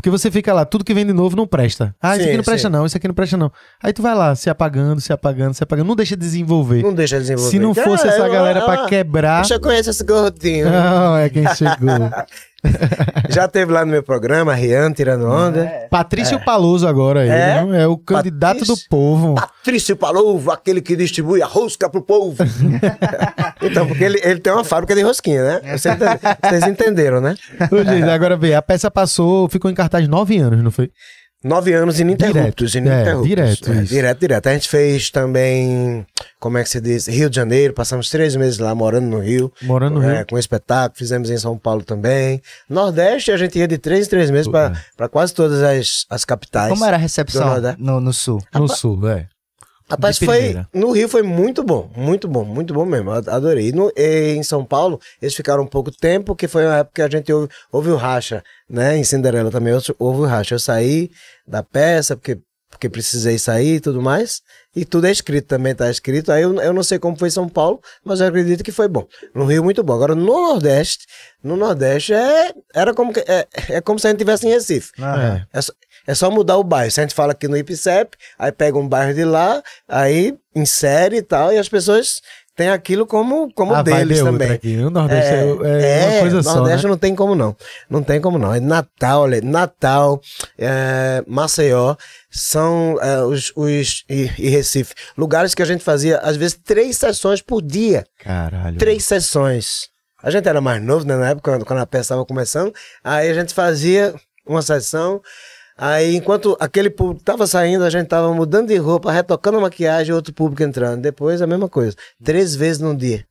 Porque 0.00 0.08
você 0.08 0.30
fica 0.30 0.54
lá, 0.54 0.64
tudo 0.64 0.82
que 0.82 0.94
vem 0.94 1.04
de 1.04 1.12
novo 1.12 1.36
não 1.36 1.46
presta. 1.46 1.94
Ah, 2.00 2.14
isso 2.16 2.22
Sim, 2.22 2.28
aqui 2.30 2.36
não 2.38 2.44
presta 2.44 2.68
sim. 2.68 2.72
não, 2.72 2.86
isso 2.86 2.96
aqui 2.96 3.06
não 3.06 3.14
presta 3.14 3.36
não. 3.36 3.52
Aí 3.82 3.92
tu 3.92 4.00
vai 4.00 4.14
lá, 4.14 4.34
se 4.34 4.48
apagando, 4.48 4.98
se 4.98 5.12
apagando, 5.12 5.52
se 5.52 5.62
apagando. 5.62 5.86
Não 5.88 5.94
deixa 5.94 6.16
de 6.16 6.22
desenvolver. 6.24 6.82
Não 6.82 6.94
deixa 6.94 7.18
desenvolver. 7.18 7.50
Se 7.50 7.58
não 7.58 7.74
fosse 7.74 8.06
Ah, 8.08 8.10
essa 8.10 8.26
eu- 8.26 8.32
galera 8.32 8.62
pra 8.62 8.84
ah, 8.84 8.86
quebrar. 8.86 9.42
Eu 9.42 9.48
já 9.48 9.60
conheço 9.60 9.90
esse 9.90 10.02
gordinho. 10.02 10.70
Não, 10.70 11.18
é 11.18 11.28
quem 11.28 11.44
chegou. 11.54 12.10
Já 13.30 13.48
teve 13.48 13.72
lá 13.72 13.84
no 13.84 13.90
meu 13.90 14.02
programa, 14.02 14.54
Rian, 14.54 14.92
tirando 14.92 15.24
onda. 15.26 15.70
Patrício 15.90 16.38
Paloso 16.44 16.86
agora, 16.86 17.22
ele, 17.24 17.32
É? 17.32 17.60
não? 17.62 17.74
é 17.74 17.86
o 17.86 17.96
candidato 17.96 18.58
Patrício- 18.60 18.74
do 18.74 18.80
povo. 18.88 19.34
Patrício 19.34 19.96
Palovo, 19.96 20.50
aquele 20.50 20.80
que 20.80 20.94
distribui 20.96 21.42
a 21.42 21.46
rosca 21.46 21.88
pro 21.88 22.02
povo. 22.02 22.36
então, 23.62 23.86
porque 23.86 24.04
ele, 24.04 24.20
ele 24.22 24.40
tem 24.40 24.52
uma 24.52 24.64
fábrica 24.64 24.94
de 24.94 25.02
rosquinha, 25.02 25.42
né? 25.60 25.76
Vocês, 25.78 25.94
ente- 25.94 26.20
vocês 26.48 26.66
entenderam, 26.66 27.20
né? 27.20 27.34
Ô, 27.70 27.76
gente, 27.84 28.08
agora 28.10 28.36
vê, 28.36 28.54
a 28.54 28.62
peça 28.62 28.90
passou, 28.90 29.48
ficou 29.48 29.70
em 29.70 29.74
cartaz 29.74 30.06
nove 30.08 30.38
anos, 30.38 30.62
não 30.62 30.70
foi? 30.70 30.90
Nove 31.42 31.72
anos 31.72 31.98
ininterruptos. 31.98 32.72
Direto, 32.72 32.86
ininterruptos. 32.88 33.24
é, 33.24 33.28
direto, 33.28 33.72
É, 33.72 33.82
isso. 33.82 33.94
direto, 33.94 34.18
direto. 34.20 34.46
A 34.48 34.52
gente 34.52 34.68
fez 34.68 35.08
também, 35.10 36.06
como 36.38 36.58
é 36.58 36.62
que 36.62 36.68
se 36.68 36.80
diz? 36.82 37.06
Rio 37.08 37.30
de 37.30 37.36
Janeiro, 37.36 37.72
passamos 37.72 38.10
três 38.10 38.36
meses 38.36 38.58
lá 38.58 38.74
morando 38.74 39.06
no 39.06 39.18
Rio. 39.20 39.50
Morando 39.62 40.00
no 40.00 40.02
É, 40.02 40.18
Rio. 40.18 40.26
com 40.26 40.38
espetáculo, 40.38 40.98
fizemos 40.98 41.30
em 41.30 41.38
São 41.38 41.56
Paulo 41.56 41.82
também. 41.82 42.42
Nordeste, 42.68 43.32
a 43.32 43.38
gente 43.38 43.58
ia 43.58 43.66
de 43.66 43.78
três 43.78 44.06
em 44.06 44.10
três 44.10 44.30
meses 44.30 44.48
É. 44.52 44.72
para 44.96 45.08
quase 45.08 45.32
todas 45.32 45.62
as, 45.62 46.04
as 46.10 46.24
capitais. 46.26 46.68
Como 46.68 46.84
era 46.84 46.96
a 46.96 47.00
recepção 47.00 47.56
no, 47.78 48.00
no 48.00 48.12
sul? 48.12 48.38
No 48.54 48.68
sul, 48.68 49.08
é. 49.08 49.26
Rapaz, 49.90 50.18
foi. 50.26 50.52
No 50.72 50.92
Rio 50.92 51.08
foi 51.08 51.22
muito 51.22 51.62
bom, 51.62 51.90
muito 51.96 52.28
bom, 52.28 52.44
muito 52.44 52.72
bom 52.72 52.84
mesmo. 52.84 53.10
ad- 53.10 53.28
Adorei. 53.28 53.68
E, 53.68 53.72
no- 53.72 53.92
e 53.96 54.34
em 54.36 54.42
São 54.42 54.64
Paulo, 54.64 55.00
eles 55.20 55.34
ficaram 55.34 55.62
um 55.62 55.66
pouco 55.66 55.90
tempo, 55.90 56.34
que 56.36 56.46
foi 56.48 56.64
uma 56.66 56.76
época 56.78 56.94
que 56.96 57.02
a 57.02 57.18
gente 57.18 57.32
ouve, 57.32 57.48
ouve 57.72 57.90
o 57.90 57.96
racha, 57.96 58.42
né? 58.68 58.96
Em 58.96 59.04
Cinderela 59.04 59.50
também 59.50 59.72
houve 59.98 60.20
o 60.20 60.24
racha. 60.26 60.54
Eu 60.54 60.58
saí 60.60 61.10
da 61.46 61.62
peça, 61.62 62.16
porque, 62.16 62.38
porque 62.70 62.88
precisei 62.88 63.38
sair 63.38 63.76
e 63.76 63.80
tudo 63.80 64.00
mais. 64.00 64.40
E 64.76 64.84
tudo 64.84 65.08
é 65.08 65.10
escrito 65.10 65.48
também, 65.48 65.74
tá 65.74 65.90
escrito. 65.90 66.30
Aí 66.30 66.42
eu, 66.42 66.54
eu 66.60 66.72
não 66.72 66.84
sei 66.84 66.96
como 66.98 67.16
foi 67.16 67.26
em 67.26 67.32
São 67.32 67.48
Paulo, 67.48 67.80
mas 68.04 68.20
eu 68.20 68.28
acredito 68.28 68.62
que 68.62 68.70
foi 68.70 68.86
bom. 68.86 69.04
No 69.34 69.44
Rio, 69.44 69.64
muito 69.64 69.82
bom. 69.82 69.94
Agora, 69.94 70.14
no 70.14 70.24
Nordeste, 70.24 71.04
no 71.42 71.56
Nordeste 71.56 72.14
é, 72.14 72.52
era 72.72 72.94
como, 72.94 73.12
que- 73.12 73.24
é, 73.26 73.48
é 73.68 73.80
como 73.80 73.98
se 73.98 74.06
a 74.06 74.10
gente 74.10 74.18
estivesse 74.18 74.46
em 74.46 74.50
Recife. 74.50 74.92
É. 75.52 75.58
É 75.58 75.60
só, 75.60 75.72
é 76.10 76.14
só 76.14 76.28
mudar 76.28 76.56
o 76.56 76.64
bairro. 76.64 76.90
Se 76.90 77.00
a 77.00 77.04
gente 77.04 77.14
fala 77.14 77.30
aqui 77.30 77.46
no 77.46 77.56
IPCEP, 77.56 78.16
aí 78.36 78.50
pega 78.50 78.76
um 78.76 78.88
bairro 78.88 79.14
de 79.14 79.24
lá, 79.24 79.62
aí 79.88 80.36
insere 80.56 81.18
e 81.18 81.22
tal, 81.22 81.52
e 81.52 81.58
as 81.58 81.68
pessoas 81.68 82.20
têm 82.56 82.68
aquilo 82.68 83.06
como, 83.06 83.48
como 83.54 83.72
a 83.72 83.80
vibe 83.80 84.08
deles 84.08 84.18
é 84.18 84.24
também. 84.24 84.50
aqui. 84.50 84.76
O 84.78 84.90
Nordeste 84.90 85.32
é, 85.32 85.38
é 85.38 86.08
uma 86.08 86.20
coisa 86.20 86.42
só, 86.42 86.56
Nordeste 86.56 86.84
né? 86.86 86.90
não 86.90 86.98
tem 86.98 87.14
como 87.14 87.36
não. 87.36 87.56
Não 87.88 88.02
tem 88.02 88.20
como 88.20 88.38
não. 88.38 88.52
É 88.52 88.58
Natal, 88.58 89.22
olha, 89.22 89.40
Natal, 89.40 90.20
é, 90.58 91.22
Maceió, 91.28 91.94
são 92.28 92.98
é, 93.00 93.22
os, 93.22 93.52
os 93.54 94.04
e, 94.10 94.28
e 94.36 94.48
Recife. 94.48 94.92
Lugares 95.16 95.54
que 95.54 95.62
a 95.62 95.66
gente 95.66 95.84
fazia, 95.84 96.18
às 96.18 96.36
vezes, 96.36 96.58
três 96.64 96.96
sessões 96.96 97.40
por 97.40 97.62
dia. 97.62 98.04
Caralho. 98.18 98.76
Três 98.76 99.04
sessões. 99.04 99.88
A 100.20 100.28
gente 100.28 100.48
era 100.48 100.60
mais 100.60 100.82
novo, 100.82 101.06
né, 101.06 101.16
na 101.16 101.28
época, 101.28 101.52
quando, 101.52 101.64
quando 101.64 101.78
a 101.78 101.86
peça 101.86 102.02
estava 102.02 102.26
começando. 102.26 102.74
Aí 103.04 103.30
a 103.30 103.34
gente 103.34 103.54
fazia 103.54 104.12
uma 104.44 104.60
sessão. 104.60 105.22
Aí, 105.82 106.14
enquanto 106.14 106.58
aquele 106.60 106.90
público 106.90 107.20
estava 107.20 107.46
saindo, 107.46 107.84
a 107.84 107.88
gente 107.88 108.04
estava 108.04 108.34
mudando 108.34 108.68
de 108.68 108.76
roupa, 108.76 109.10
retocando 109.10 109.56
a 109.56 109.62
maquiagem 109.62 110.14
outro 110.14 110.30
público 110.34 110.62
entrando. 110.62 111.00
Depois, 111.00 111.40
a 111.40 111.46
mesma 111.46 111.70
coisa. 111.70 111.96
Três 112.22 112.54
vezes 112.54 112.82
num 112.82 112.94
dia. 112.94 113.24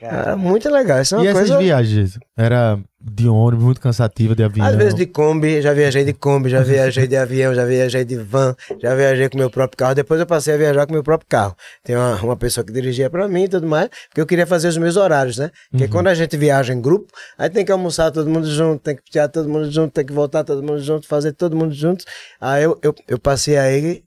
Era 0.00 0.36
muito 0.36 0.68
legal. 0.70 1.00
Isso 1.00 1.14
é 1.14 1.18
uma 1.18 1.24
E 1.24 1.28
essas 1.28 1.48
coisa... 1.48 1.58
viagens? 1.58 2.18
Era 2.36 2.78
de 3.00 3.28
ônibus, 3.28 3.64
muito 3.64 3.80
cansativa, 3.80 4.34
de 4.34 4.42
avião. 4.42 4.66
Às 4.66 4.76
vezes 4.76 4.94
de 4.94 5.06
Kombi, 5.06 5.60
já 5.62 5.72
viajei 5.72 6.04
de 6.04 6.12
Kombi, 6.12 6.50
já 6.50 6.62
viajei 6.62 7.06
de 7.06 7.16
avião, 7.16 7.54
já 7.54 7.64
viajei 7.64 8.04
de 8.04 8.16
van, 8.16 8.54
já 8.80 8.94
viajei 8.94 9.28
com 9.28 9.38
meu 9.38 9.50
próprio 9.50 9.76
carro. 9.76 9.94
Depois 9.94 10.20
eu 10.20 10.26
passei 10.26 10.54
a 10.54 10.56
viajar 10.56 10.86
com 10.86 10.92
meu 10.92 11.02
próprio 11.02 11.28
carro. 11.28 11.56
Tem 11.82 11.96
uma, 11.96 12.16
uma 12.22 12.36
pessoa 12.36 12.64
que 12.64 12.72
dirigia 12.72 13.08
pra 13.08 13.26
mim 13.28 13.44
e 13.44 13.48
tudo 13.48 13.66
mais, 13.66 13.88
porque 14.08 14.20
eu 14.20 14.26
queria 14.26 14.46
fazer 14.46 14.68
os 14.68 14.76
meus 14.76 14.96
horários, 14.96 15.38
né? 15.38 15.50
Porque 15.70 15.88
quando 15.88 16.08
a 16.08 16.14
gente 16.14 16.36
viaja 16.36 16.72
em 16.72 16.80
grupo, 16.80 17.12
aí 17.38 17.48
tem 17.48 17.64
que 17.64 17.72
almoçar 17.72 18.10
todo 18.10 18.28
mundo 18.28 18.50
junto, 18.50 18.82
tem 18.82 18.96
que 18.96 19.02
tirar 19.04 19.28
todo 19.28 19.48
mundo 19.48 19.70
junto, 19.70 19.92
tem 19.92 20.04
que 20.04 20.12
voltar 20.12 20.44
todo 20.44 20.62
mundo 20.62 20.80
junto, 20.80 21.06
fazer 21.06 21.32
todo 21.32 21.56
mundo 21.56 21.72
junto. 21.74 22.04
Aí 22.40 22.64
eu, 22.64 22.78
eu, 22.82 22.94
eu 23.08 23.18
passei 23.18 23.56
aí 23.56 24.02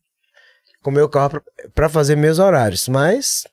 com 0.84 0.92
meu 0.92 1.10
carro 1.10 1.30
pra, 1.30 1.42
pra 1.74 1.90
fazer 1.90 2.16
meus 2.16 2.38
horários, 2.40 2.88
mas 2.88 3.44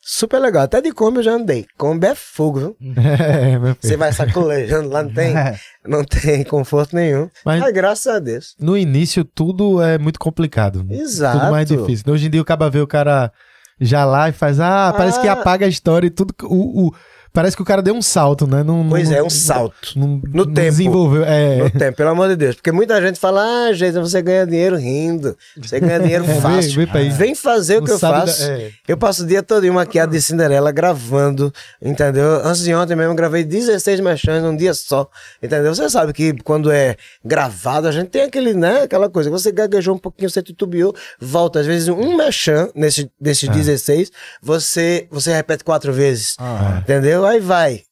super 0.00 0.38
legal. 0.40 0.62
Até 0.62 0.80
de 0.80 0.92
Kombi 0.92 1.18
eu 1.18 1.22
já 1.22 1.32
andei. 1.32 1.66
Kombi 1.78 2.06
é 2.06 2.14
fogo, 2.14 2.58
viu? 2.58 2.76
é, 2.96 3.58
meu 3.58 3.74
filho. 3.74 3.78
Você 3.80 3.96
vai 3.96 4.12
sacolejando 4.12 4.88
lá, 4.88 5.02
não 5.02 5.12
tem, 5.12 5.34
não 5.86 6.04
tem 6.04 6.44
conforto 6.44 6.94
nenhum. 6.96 7.28
Mas- 7.44 7.60
Mas, 7.60 7.72
graças 7.72 8.06
a 8.06 8.18
Deus. 8.18 8.54
No 8.58 8.76
início, 8.76 9.24
tudo 9.24 9.80
é 9.82 9.98
muito 9.98 10.18
complicado. 10.18 10.84
Exato. 10.90 11.38
Tudo 11.38 11.50
mais 11.50 11.66
difícil. 11.68 12.04
Hoje 12.12 12.26
em 12.26 12.30
dia, 12.30 12.40
o 12.42 12.44
cara 12.44 12.68
vê 12.70 12.80
o 12.80 12.86
cara 12.86 13.32
já 13.80 14.04
lá 14.04 14.28
e 14.28 14.32
faz, 14.32 14.60
ah, 14.60 14.92
parece 14.96 15.20
que 15.20 15.28
Ah. 15.28 15.32
apaga 15.32 15.64
a 15.66 15.68
história 15.68 16.06
e 16.06 16.10
tudo. 16.10 16.34
O, 16.42 16.88
o- 16.88 16.94
Parece 17.32 17.54
que 17.56 17.62
o 17.62 17.64
cara 17.64 17.80
deu 17.80 17.94
um 17.94 18.02
salto, 18.02 18.46
né? 18.46 18.62
Não, 18.64 18.86
Pois 18.88 19.08
não- 19.08 19.16
é, 19.16 19.22
um 19.22 19.30
salto. 19.30 19.92
Não, 19.96 20.20
No 20.32 20.44
tempo. 20.44 20.50
desenvolveu. 20.52 21.24
É. 21.24 21.58
No 21.58 21.70
tempo, 21.70 21.96
pelo 21.96 22.10
amor 22.10 22.28
de 22.28 22.36
Deus. 22.36 22.56
Porque 22.56 22.72
muita 22.72 23.00
gente 23.00 23.20
fala, 23.20 23.40
ah, 23.68 23.72
gente, 23.72 23.92
você 24.00 24.20
ganha 24.20 24.44
dinheiro 24.46 24.76
rindo. 24.76 25.36
Você 25.56 25.78
ganha 25.78 26.00
dinheiro 26.00 26.24
É, 26.28 26.32
vem- 26.32 26.40
fácil. 26.40 26.74
vem 26.86 26.88
aí. 27.02 27.08
Vem 27.10 27.34
fazer 27.34 27.78
o 27.78 27.84
que 27.84 27.92
eu 27.92 27.98
sabe 27.98 28.14
da- 28.14 28.26
faço. 28.26 28.42
é. 28.50 28.70
Eu 28.88 28.96
passo 28.96 29.22
o 29.22 29.26
dia 29.26 29.42
todo 29.42 29.64
em 29.64 29.70
maquiado 29.70 30.10
de 30.12 30.20
Cinderela 30.20 30.72
gravando, 30.72 31.52
entendeu? 31.80 32.40
Antes 32.44 32.62
de 32.64 32.74
ontem 32.74 32.96
mesmo 32.96 33.12
eu 33.12 33.16
gravei 33.16 33.44
16 33.44 34.00
mexãs 34.00 34.42
num 34.42 34.56
dia 34.56 34.74
só, 34.74 35.08
entendeu? 35.42 35.72
Você 35.74 35.88
sabe 35.88 36.12
que 36.12 36.34
quando 36.42 36.70
é 36.72 36.96
gravado 37.24 37.86
a 37.86 37.92
gente 37.92 38.08
tem 38.08 38.22
aquele, 38.22 38.54
né, 38.54 38.82
aquela 38.82 39.08
coisa, 39.08 39.30
você 39.30 39.52
gaguejou 39.52 39.94
um 39.94 39.98
pouquinho, 39.98 40.28
você 40.28 40.42
titubeou, 40.42 40.94
volta. 41.20 41.60
Às 41.60 41.66
vezes 41.66 41.88
um 41.88 42.16
mexã 42.16 42.68
nesse, 42.74 43.08
desses 43.20 43.48
Ah. 43.48 43.52
16, 43.52 44.10
você, 44.42 45.06
você 45.10 45.32
repete 45.32 45.62
quatro 45.62 45.92
vezes, 45.92 46.34
Ah. 46.38 46.78
entendeu? 46.82 47.19
Aí 47.24 47.40
vai. 47.40 47.82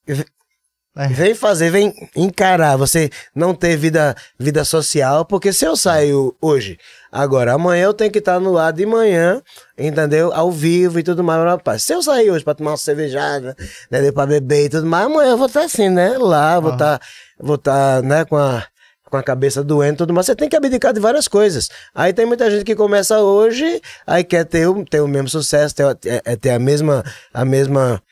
É. 0.96 1.06
Vem 1.06 1.32
fazer, 1.32 1.70
vem 1.70 1.94
encarar. 2.16 2.76
Você 2.76 3.08
não 3.32 3.54
ter 3.54 3.76
vida, 3.76 4.16
vida 4.36 4.64
social, 4.64 5.24
porque 5.24 5.52
se 5.52 5.64
eu 5.64 5.76
saio 5.76 6.34
hoje, 6.42 6.76
agora, 7.12 7.52
amanhã 7.52 7.84
eu 7.84 7.94
tenho 7.94 8.10
que 8.10 8.18
estar 8.18 8.40
no 8.40 8.58
ar 8.58 8.72
de 8.72 8.84
manhã, 8.84 9.40
entendeu? 9.78 10.32
Ao 10.34 10.50
vivo 10.50 10.98
e 10.98 11.04
tudo 11.04 11.22
mais, 11.22 11.40
rapaz. 11.44 11.84
Se 11.84 11.92
eu 11.92 12.02
sair 12.02 12.30
hoje 12.32 12.42
pra 12.44 12.52
tomar 12.54 12.72
uma 12.72 12.76
cervejada, 12.76 13.54
entendeu? 13.86 14.12
Pra 14.12 14.26
beber 14.26 14.64
e 14.64 14.68
tudo 14.70 14.86
mais, 14.88 15.06
amanhã 15.06 15.30
eu 15.30 15.36
vou 15.38 15.46
estar 15.46 15.62
assim, 15.62 15.88
né? 15.88 16.18
Lá, 16.18 16.58
vou 16.58 16.72
estar, 16.72 17.00
vou 17.38 17.54
estar, 17.54 18.02
né, 18.02 18.24
com 18.24 18.36
a. 18.36 18.64
Com 19.10 19.16
a 19.16 19.22
cabeça 19.22 19.64
doendo 19.64 19.94
e 19.94 19.96
tudo 19.96 20.12
mais, 20.12 20.26
você 20.26 20.36
tem 20.36 20.50
que 20.50 20.56
abdicar 20.56 20.92
de 20.92 21.00
várias 21.00 21.26
coisas. 21.26 21.70
Aí 21.94 22.12
tem 22.12 22.26
muita 22.26 22.50
gente 22.50 22.62
que 22.62 22.76
começa 22.76 23.18
hoje, 23.20 23.80
aí 24.06 24.22
quer 24.22 24.44
ter 24.44 24.68
o, 24.68 24.84
ter 24.84 25.00
o 25.00 25.08
mesmo 25.08 25.30
sucesso, 25.30 25.74
ter, 25.74 25.86
é- 26.04 26.20
é 26.26 26.36
ter 26.36 26.50
a 26.50 26.58
mesma, 26.58 27.02
a 27.32 27.42
mesma 27.42 28.02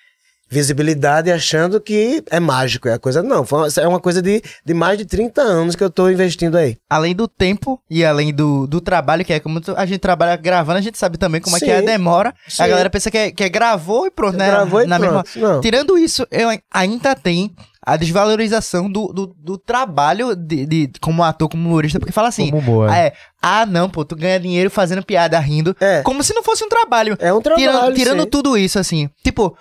visibilidade 0.60 1.30
achando 1.30 1.78
que 1.80 2.22
é 2.30 2.40
mágico, 2.40 2.88
é 2.88 2.94
a 2.94 2.98
coisa. 2.98 3.22
Não, 3.22 3.44
foi 3.44 3.58
uma- 3.60 3.68
é 3.78 3.86
uma 3.88 4.00
coisa 4.00 4.22
de, 4.22 4.42
de 4.64 4.72
mais 4.74 4.96
de 4.96 5.04
30 5.04 5.42
anos 5.42 5.76
que 5.76 5.84
eu 5.84 5.90
tô 5.90 6.08
investindo 6.08 6.56
aí. 6.56 6.76
Além 6.88 7.14
do 7.14 7.28
tempo 7.28 7.78
e 7.90 8.02
além 8.04 8.32
do, 8.32 8.66
do 8.66 8.80
trabalho, 8.80 9.24
que 9.24 9.32
é 9.34 9.38
como 9.40 9.60
a 9.76 9.84
gente 9.86 9.98
trabalha 9.98 10.34
gravando, 10.36 10.78
a 10.78 10.82
gente 10.82 10.96
sabe 10.98 11.18
também 11.18 11.40
como 11.40 11.56
é 11.56 11.60
que 11.60 11.70
é 11.70 11.76
a 11.76 11.80
Sim, 11.80 11.86
demora. 11.86 12.34
sim. 12.48 12.62
A 12.62 12.68
galera 12.68 12.88
pensa 12.90 13.10
que 13.10 13.18
é, 13.18 13.30
que 13.30 13.44
é 13.44 13.48
gravou 13.50 14.06
e 14.06 14.10
pronto, 14.10 14.36
né? 14.36 14.46
Gravou 14.50 14.82
e 14.82 14.86
Na 14.86 14.98
pronto. 14.98 15.28
Não. 15.36 15.60
Tirando 15.60 15.98
isso, 15.98 16.26
eu 16.30 16.48
ai- 16.48 16.60
ainda 16.72 17.14
tem 17.14 17.54
a 17.84 17.96
desvalorização 17.96 18.90
do, 18.90 19.08
do, 19.12 19.26
do 19.38 19.58
trabalho 19.58 20.34
de, 20.34 20.66
de- 20.66 20.90
como 21.00 21.22
ator, 21.22 21.48
como 21.48 21.68
humorista, 21.68 21.98
porque 22.00 22.12
fala 22.12 22.28
assim. 22.28 22.50
Como 22.50 22.58
humor, 22.60 22.88
ah, 22.90 22.98
é, 22.98 23.12
ah, 23.40 23.64
não, 23.64 23.88
pô, 23.88 24.04
tu 24.04 24.16
ganha 24.16 24.40
dinheiro 24.40 24.70
fazendo 24.70 25.04
piada, 25.04 25.38
rindo. 25.38 25.76
É. 25.80 26.02
Como 26.02 26.22
se 26.24 26.34
não 26.34 26.42
fosse 26.42 26.64
um 26.64 26.68
trabalho. 26.68 27.16
É 27.20 27.32
um 27.32 27.40
trabalho. 27.40 27.64
tirando 27.68 27.94
tirando 27.94 28.22
sim. 28.24 28.30
tudo 28.30 28.56
isso, 28.58 28.78
assim. 28.78 29.08
Tipo, 29.22 29.56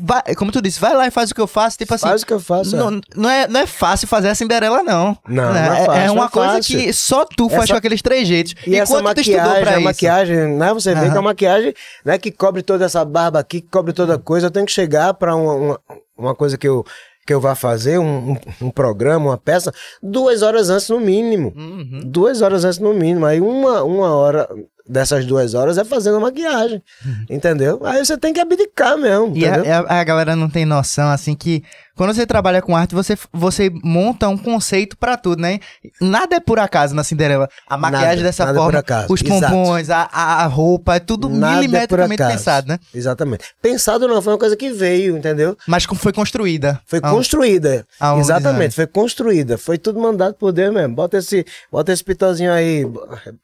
vai- 0.00 0.34
como 0.34 0.50
tu 0.52 0.60
disse, 0.62 0.78
vai 0.80 0.94
lá 0.94 1.06
e 1.06 1.10
faz 1.10 1.30
o 1.30 1.34
que 1.34 1.40
eu 1.40 1.46
faço. 1.46 1.78
Tipo 1.78 1.94
assim. 1.94 2.06
Faz 2.06 2.22
o 2.22 2.26
que 2.26 2.32
eu 2.32 2.40
faço. 2.40 2.74
é. 2.74 2.78
Não, 2.78 3.00
não, 3.16 3.30
é, 3.30 3.48
não 3.48 3.60
é 3.60 3.66
fácil 3.66 4.06
fazer 4.08 4.28
a 4.28 4.34
Cinderela, 4.34 4.82
não. 4.82 5.16
Não, 5.28 5.52
Né? 5.52 5.66
não 5.68 5.74
é 5.74 5.84
fácil, 5.86 5.92
É 6.02 6.10
uma 6.10 6.14
não 6.20 6.24
é 6.24 6.28
coisa 6.28 6.52
fácil. 6.54 6.78
que 6.78 6.92
só 6.92 7.24
tu 7.24 7.48
faz 7.48 7.62
Essa- 7.64 7.72
com 7.74 7.78
aqueles 7.78 8.02
três 8.02 8.28
jeitos. 8.28 8.54
E 8.66 8.76
essa 8.76 8.92
tu 8.92 9.20
estudou 9.20 9.42
maquiagem, 9.42 9.74
a 9.74 9.80
maquiagem, 9.80 10.36
né? 10.56 10.74
Você 10.74 10.94
vê 10.94 11.00
Aham. 11.00 11.12
que 11.12 11.18
a 11.18 11.22
maquiagem, 11.22 11.74
né, 12.04 12.18
que 12.18 12.30
cobre 12.30 12.62
toda 12.62 12.84
essa 12.84 13.04
barba 13.04 13.38
aqui, 13.38 13.60
que 13.60 13.68
cobre 13.68 13.92
toda 13.92 14.18
coisa, 14.18 14.46
eu 14.46 14.50
tenho 14.50 14.66
que 14.66 14.72
chegar 14.72 15.14
pra 15.14 15.34
uma, 15.34 15.54
uma, 15.54 15.80
uma 16.16 16.34
coisa 16.34 16.56
que 16.58 16.66
eu, 16.68 16.84
que 17.26 17.34
eu 17.34 17.40
vá 17.40 17.54
fazer, 17.56 17.98
um, 17.98 18.32
um, 18.32 18.36
um 18.66 18.70
programa, 18.70 19.30
uma 19.30 19.36
peça, 19.38 19.72
duas 20.02 20.42
horas 20.42 20.70
antes 20.70 20.88
no 20.88 21.00
mínimo. 21.00 21.52
Uhum. 21.56 22.00
Duas 22.04 22.40
horas 22.40 22.64
antes 22.64 22.78
no 22.78 22.94
mínimo. 22.94 23.26
Aí 23.26 23.40
uma, 23.40 23.82
uma 23.82 24.14
hora 24.14 24.48
dessas 24.88 25.24
duas 25.24 25.54
horas 25.54 25.78
é 25.78 25.84
fazendo 25.84 26.16
a 26.16 26.20
maquiagem. 26.20 26.82
Entendeu? 27.28 27.80
Aí 27.84 28.04
você 28.04 28.16
tem 28.16 28.32
que 28.32 28.40
abdicar 28.40 28.96
mesmo. 28.96 29.32
E 29.36 29.44
a, 29.46 29.50
entendeu? 29.58 29.72
a- 29.88 30.00
a 30.00 30.04
galera 30.04 30.36
não 30.36 30.48
tem 30.48 30.64
noção, 30.64 31.08
assim, 31.10 31.34
que 31.34 31.62
quando 31.96 32.12
você 32.14 32.26
trabalha 32.26 32.60
com 32.60 32.76
arte, 32.76 32.94
você, 32.94 33.16
você 33.32 33.70
monta 33.82 34.28
um 34.28 34.36
conceito 34.36 34.96
pra 34.98 35.16
tudo, 35.16 35.40
né? 35.40 35.60
Nada 36.00 36.36
é 36.36 36.40
por 36.40 36.58
acaso 36.58 36.94
na 36.94 37.02
Cinderela. 37.02 37.48
A 37.66 37.76
maquiagem 37.78 38.08
Nada, 38.16 38.22
dessa 38.22 38.44
nada 38.44 38.58
é 38.58 38.62
forma, 38.62 38.78
acaso, 38.80 39.06
os 39.12 39.22
pompons, 39.22 39.88
a, 39.90 40.08
a 40.12 40.44
a 40.44 40.46
roupa, 40.46 40.96
é 40.96 41.00
tudo 41.00 41.28
Nada 41.30 41.54
é 41.54 41.60
milimetricamente 41.60 42.22
acaso. 42.22 42.38
pensado, 42.38 42.68
né? 42.68 42.78
Exatamente. 42.94 43.44
Pensado 43.62 44.06
não, 44.06 44.20
foi 44.20 44.34
uma 44.34 44.38
coisa 44.38 44.54
que 44.56 44.70
veio, 44.70 45.16
entendeu? 45.16 45.56
Mas 45.66 45.84
foi 45.84 46.12
construída. 46.12 46.78
Foi 46.86 47.00
Ah, 47.02 47.10
construída. 47.10 47.86
aonde, 47.98 48.20
Exatamente, 48.26 48.62
né? 48.68 48.70
foi 48.70 48.86
construída. 48.86 49.56
Foi 49.56 49.78
tudo 49.78 49.98
mandado 49.98 50.34
por 50.34 50.52
Deus 50.52 50.74
mesmo. 50.74 50.94
Bota 50.94 51.16
esse, 51.16 51.46
bota 51.72 51.92
esse 51.92 52.04
pitozinho 52.04 52.52
aí, 52.52 52.84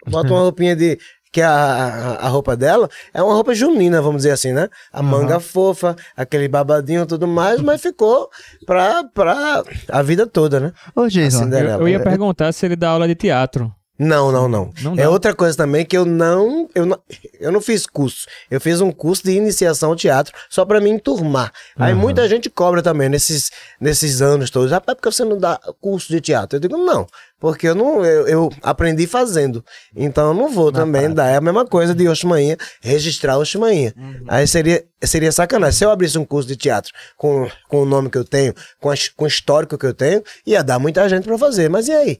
bota 0.07 0.28
uma 0.30 0.40
roupinha 0.40 0.76
de. 0.76 0.99
Que 1.33 1.41
a, 1.41 1.51
a, 1.51 2.26
a 2.26 2.28
roupa 2.28 2.55
dela 2.55 2.89
é 3.14 3.22
uma 3.22 3.33
roupa 3.33 3.55
junina, 3.55 4.03
vamos 4.03 4.18
dizer 4.18 4.33
assim, 4.33 4.53
né? 4.53 4.68
A 4.93 5.03
manga 5.03 5.41
fofa, 5.41 5.97
aquele 6.14 6.47
babadinho 6.47 7.05
e 7.05 7.07
tudo 7.07 7.26
mais, 7.26 7.59
mas 7.62 7.80
ficou 7.80 8.28
pra, 8.66 9.03
pra 9.14 9.64
a 9.89 10.03
vida 10.03 10.26
toda, 10.26 10.61
né? 10.61 10.72
Ô, 10.95 11.09
Jason, 11.09 11.49
Eu, 11.49 11.80
eu 11.80 11.89
ia 11.89 11.97
É. 11.97 12.01
perguntar 12.01 12.53
se 12.53 12.66
ele 12.66 12.76
dá 12.76 12.91
aula 12.91 13.09
de 13.09 13.14
teatro. 13.14 13.72
Não, 13.99 14.33
não, 14.33 14.49
não. 14.49 14.70
Não 14.83 14.95
é 14.97 15.09
outra 15.09 15.33
coisa 15.33 15.57
também 15.57 15.85
que 15.85 15.97
eu 15.97 16.05
não, 16.05 16.68
eu 16.74 16.85
não, 16.85 16.99
eu 17.39 17.53
não 17.53 17.61
fiz 17.61 17.87
curso. 17.87 18.26
Eu 18.51 18.61
fiz 18.61 18.80
um 18.80 18.91
curso 18.91 19.22
de 19.22 19.30
iniciação 19.33 19.91
ao 19.91 19.97
teatro 19.97 20.35
só 20.51 20.64
pra 20.64 20.80
me 20.80 20.91
enturmar. 20.91 21.53
Aí 21.76 21.95
muita 21.95 22.28
gente 22.28 22.51
cobra 22.51 22.83
também 22.83 23.09
nesses, 23.09 23.53
nesses 23.80 24.20
anos 24.20 24.51
todos. 24.51 24.72
Rapaz, 24.72 24.97
por 24.97 25.03
que 25.09 25.14
você 25.14 25.24
não 25.24 25.39
dá 25.39 25.59
curso 25.80 26.09
de 26.09 26.20
teatro? 26.20 26.57
Eu 26.57 26.61
digo, 26.61 26.76
não, 26.76 27.07
porque 27.43 27.66
eu 27.66 27.74
não, 27.74 28.05
eu, 28.05 28.28
eu 28.28 28.51
aprendi 28.62 29.05
fazendo. 29.05 29.64
Então 29.97 30.28
eu 30.28 30.34
não 30.34 30.49
vou 30.49 30.70
também 30.70 31.12
dar. 31.12 31.26
É 31.26 31.36
a 31.36 31.40
mesma 31.40 31.66
coisa 31.66 31.93
de 31.93 32.07
Oxmanhã, 32.09 32.57
registrar 32.80 33.36
Oxmanhã. 33.36 33.93
Aí 34.28 34.47
seria, 34.47 34.84
seria 35.03 35.32
sacanagem. 35.32 35.76
Se 35.76 35.84
eu 35.84 35.90
abrisse 35.90 36.16
um 36.16 36.24
curso 36.24 36.49
de 36.49 36.55
teatro 36.55 36.93
com, 37.16 37.51
com 37.68 37.82
o 37.82 37.84
nome 37.84 38.09
que 38.09 38.16
eu 38.16 38.24
tenho, 38.24 38.55
com, 38.80 38.88
a, 38.88 38.95
com 39.16 39.24
o 39.24 39.28
histórico 39.28 39.76
que 39.76 39.84
eu 39.84 39.93
tenho, 39.93 40.22
ia 40.47 40.62
dar 40.62 40.78
muita 40.78 41.09
gente 41.09 41.24
pra 41.24 41.36
fazer. 41.36 41.68
Mas 41.68 41.88
e 41.88 41.93
aí? 41.93 42.18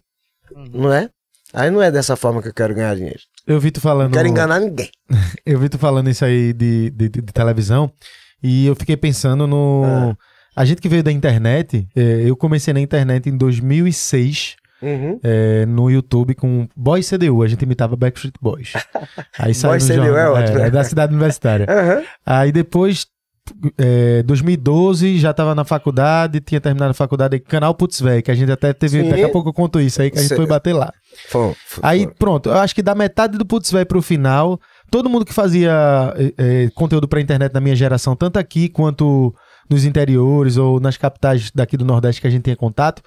Não 0.73 0.93
é? 0.93 1.09
Aí 1.55 1.71
não 1.71 1.81
é 1.81 1.89
dessa 1.91 2.17
forma 2.17 2.43
que 2.43 2.49
eu 2.49 2.55
quero 2.55 2.75
ganhar 2.75 2.97
dinheiro. 2.97 3.21
Eu 3.47 3.61
vi 3.61 3.71
tu 3.71 3.81
falando. 3.81 4.09
Não 4.09 4.17
quero 4.17 4.27
enganar 4.29 4.59
ninguém. 4.59 4.91
Eu 5.47 5.59
vi 5.61 5.69
tu 5.69 5.79
falando 5.79 6.11
isso 6.11 6.25
aí 6.25 6.53
de, 6.53 6.91
de, 6.91 7.09
de- 7.09 7.21
de 7.23 7.33
televisão 7.33 7.93
e 8.43 8.67
eu 8.67 8.75
fiquei 8.75 8.97
pensando 8.97 9.47
no. 9.47 9.85
Ah. 9.87 10.17
A 10.57 10.65
gente 10.65 10.81
que 10.83 10.89
veio 10.89 11.03
da 11.03 11.13
internet, 11.13 11.87
é, 11.97 12.01
eu 12.29 12.37
comecei 12.37 12.75
na 12.75 12.81
internet 12.81 13.29
em 13.29 13.37
2006 13.37 14.57
Uhum. 14.83 15.21
é, 15.23 15.65
no 15.65 15.89
YouTube 15.89 16.35
com 16.35 16.69
Boys 16.77 17.09
CDU, 17.09 17.43
a 17.43 17.47
gente 17.47 17.63
imitava 17.63 17.95
Backstreet 17.95 18.35
Boys. 18.41 18.73
Aí 19.39 19.55
saiu 19.55 19.73
Boys 19.73 19.85
CDU 19.85 20.03
é 20.03 20.07
jornal, 20.07 20.35
ótimo, 20.35 20.59
né? 20.59 20.71
da 20.71 20.85
cidade 20.85 21.13
universitária. 21.13 21.67
Aham. 21.71 22.03
Aí 22.27 22.51
depois, 22.51 23.07
é, 23.79 24.23
2012, 24.25 25.19
já 25.19 25.33
tava 25.33 25.55
na 25.55 25.65
faculdade, 25.65 26.41
tinha 26.41 26.61
terminado 26.61 26.91
a 26.91 26.95
faculdade, 26.95 27.39
canal 27.39 27.75
Putz 27.75 28.01
Véi, 28.01 28.23
que 28.23 28.31
a 28.31 28.35
gente 28.35 28.51
até 28.51 28.73
teve, 28.73 29.03
Sim. 29.03 29.09
daqui 29.09 29.23
a 29.23 29.29
pouco 29.29 29.49
eu 29.51 29.53
conto 29.53 29.81
isso 29.81 30.03
aí, 30.03 30.11
que 30.11 30.19
a 30.19 30.23
gente 30.23 30.35
foi 30.35 30.47
bater 30.47 30.73
lá. 30.73 30.93
Aí, 31.83 32.07
pronto, 32.19 32.49
eu 32.49 32.59
acho 32.59 32.75
que 32.75 32.83
da 32.83 32.95
metade 32.95 33.39
do 33.39 33.47
Putz 33.47 33.71
Véi 33.71 33.85
pro 33.85 34.03
final, 34.03 34.61
todo 34.91 35.09
mundo 35.09 35.25
que 35.25 35.33
fazia 35.33 36.13
eh, 36.17 36.35
eh, 36.37 36.71
conteúdo 36.75 37.07
pra 37.07 37.21
internet 37.21 37.53
na 37.53 37.61
minha 37.61 37.77
geração, 37.77 38.15
tanto 38.17 38.39
aqui 38.39 38.69
quanto 38.69 39.35
nos 39.71 39.85
interiores 39.85 40.57
ou 40.57 40.79
nas 40.79 40.97
capitais 40.97 41.51
daqui 41.55 41.77
do 41.77 41.85
Nordeste 41.85 42.21
que 42.21 42.27
a 42.27 42.31
gente 42.31 42.43
tinha 42.43 42.57
contato, 42.57 43.03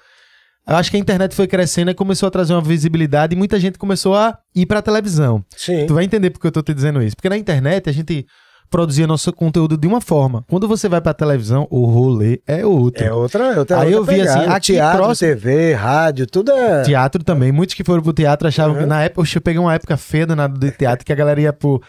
acho 0.74 0.90
que 0.90 0.96
a 0.96 1.00
internet 1.00 1.34
foi 1.34 1.46
crescendo 1.46 1.90
e 1.90 1.94
começou 1.94 2.26
a 2.26 2.30
trazer 2.30 2.52
uma 2.54 2.62
visibilidade 2.62 3.34
e 3.34 3.38
muita 3.38 3.60
gente 3.60 3.78
começou 3.78 4.16
a 4.16 4.36
ir 4.54 4.66
pra 4.66 4.82
televisão. 4.82 5.44
Sim. 5.56 5.86
Tu 5.86 5.94
vai 5.94 6.04
entender 6.04 6.30
porque 6.30 6.46
eu 6.46 6.52
tô 6.52 6.62
te 6.62 6.74
dizendo 6.74 7.02
isso. 7.02 7.14
Porque 7.14 7.28
na 7.28 7.36
internet 7.36 7.88
a 7.88 7.92
gente 7.92 8.26
produzia 8.68 9.06
nosso 9.06 9.32
conteúdo 9.32 9.76
de 9.76 9.86
uma 9.86 10.00
forma. 10.00 10.44
Quando 10.48 10.66
você 10.66 10.88
vai 10.88 11.00
pra 11.00 11.14
televisão, 11.14 11.68
o 11.70 11.84
rolê 11.86 12.42
é 12.48 12.66
outro. 12.66 13.04
É 13.04 13.12
outra, 13.12 13.54
é 13.54 13.58
outra 13.60 13.80
Aí 13.80 13.92
eu 13.92 14.00
outra 14.00 14.14
vi 14.14 14.20
assim, 14.22 14.38
pegada. 14.40 14.56
aqui 14.56 14.72
teatro, 14.72 14.98
próximo- 15.04 15.28
TV, 15.34 15.72
rádio, 15.74 16.26
tudo 16.26 16.50
é. 16.50 16.82
Teatro 16.82 17.22
também. 17.22 17.52
Muitos 17.52 17.76
que 17.76 17.84
foram 17.84 18.02
pro 18.02 18.12
teatro 18.12 18.48
achavam 18.48 18.74
Uhum. 18.74 18.80
que 18.80 18.86
na 18.86 19.04
época, 19.04 19.20
oxe, 19.20 19.36
eu 19.36 19.40
peguei 19.40 19.60
uma 19.60 19.72
época 19.72 19.96
feia 19.96 20.26
danada 20.26 20.58
de 20.58 20.72
teatro, 20.72 21.06
que 21.06 21.12
a 21.12 21.16
galera 21.16 21.40
ia 21.40 21.52
pro, 21.52 21.80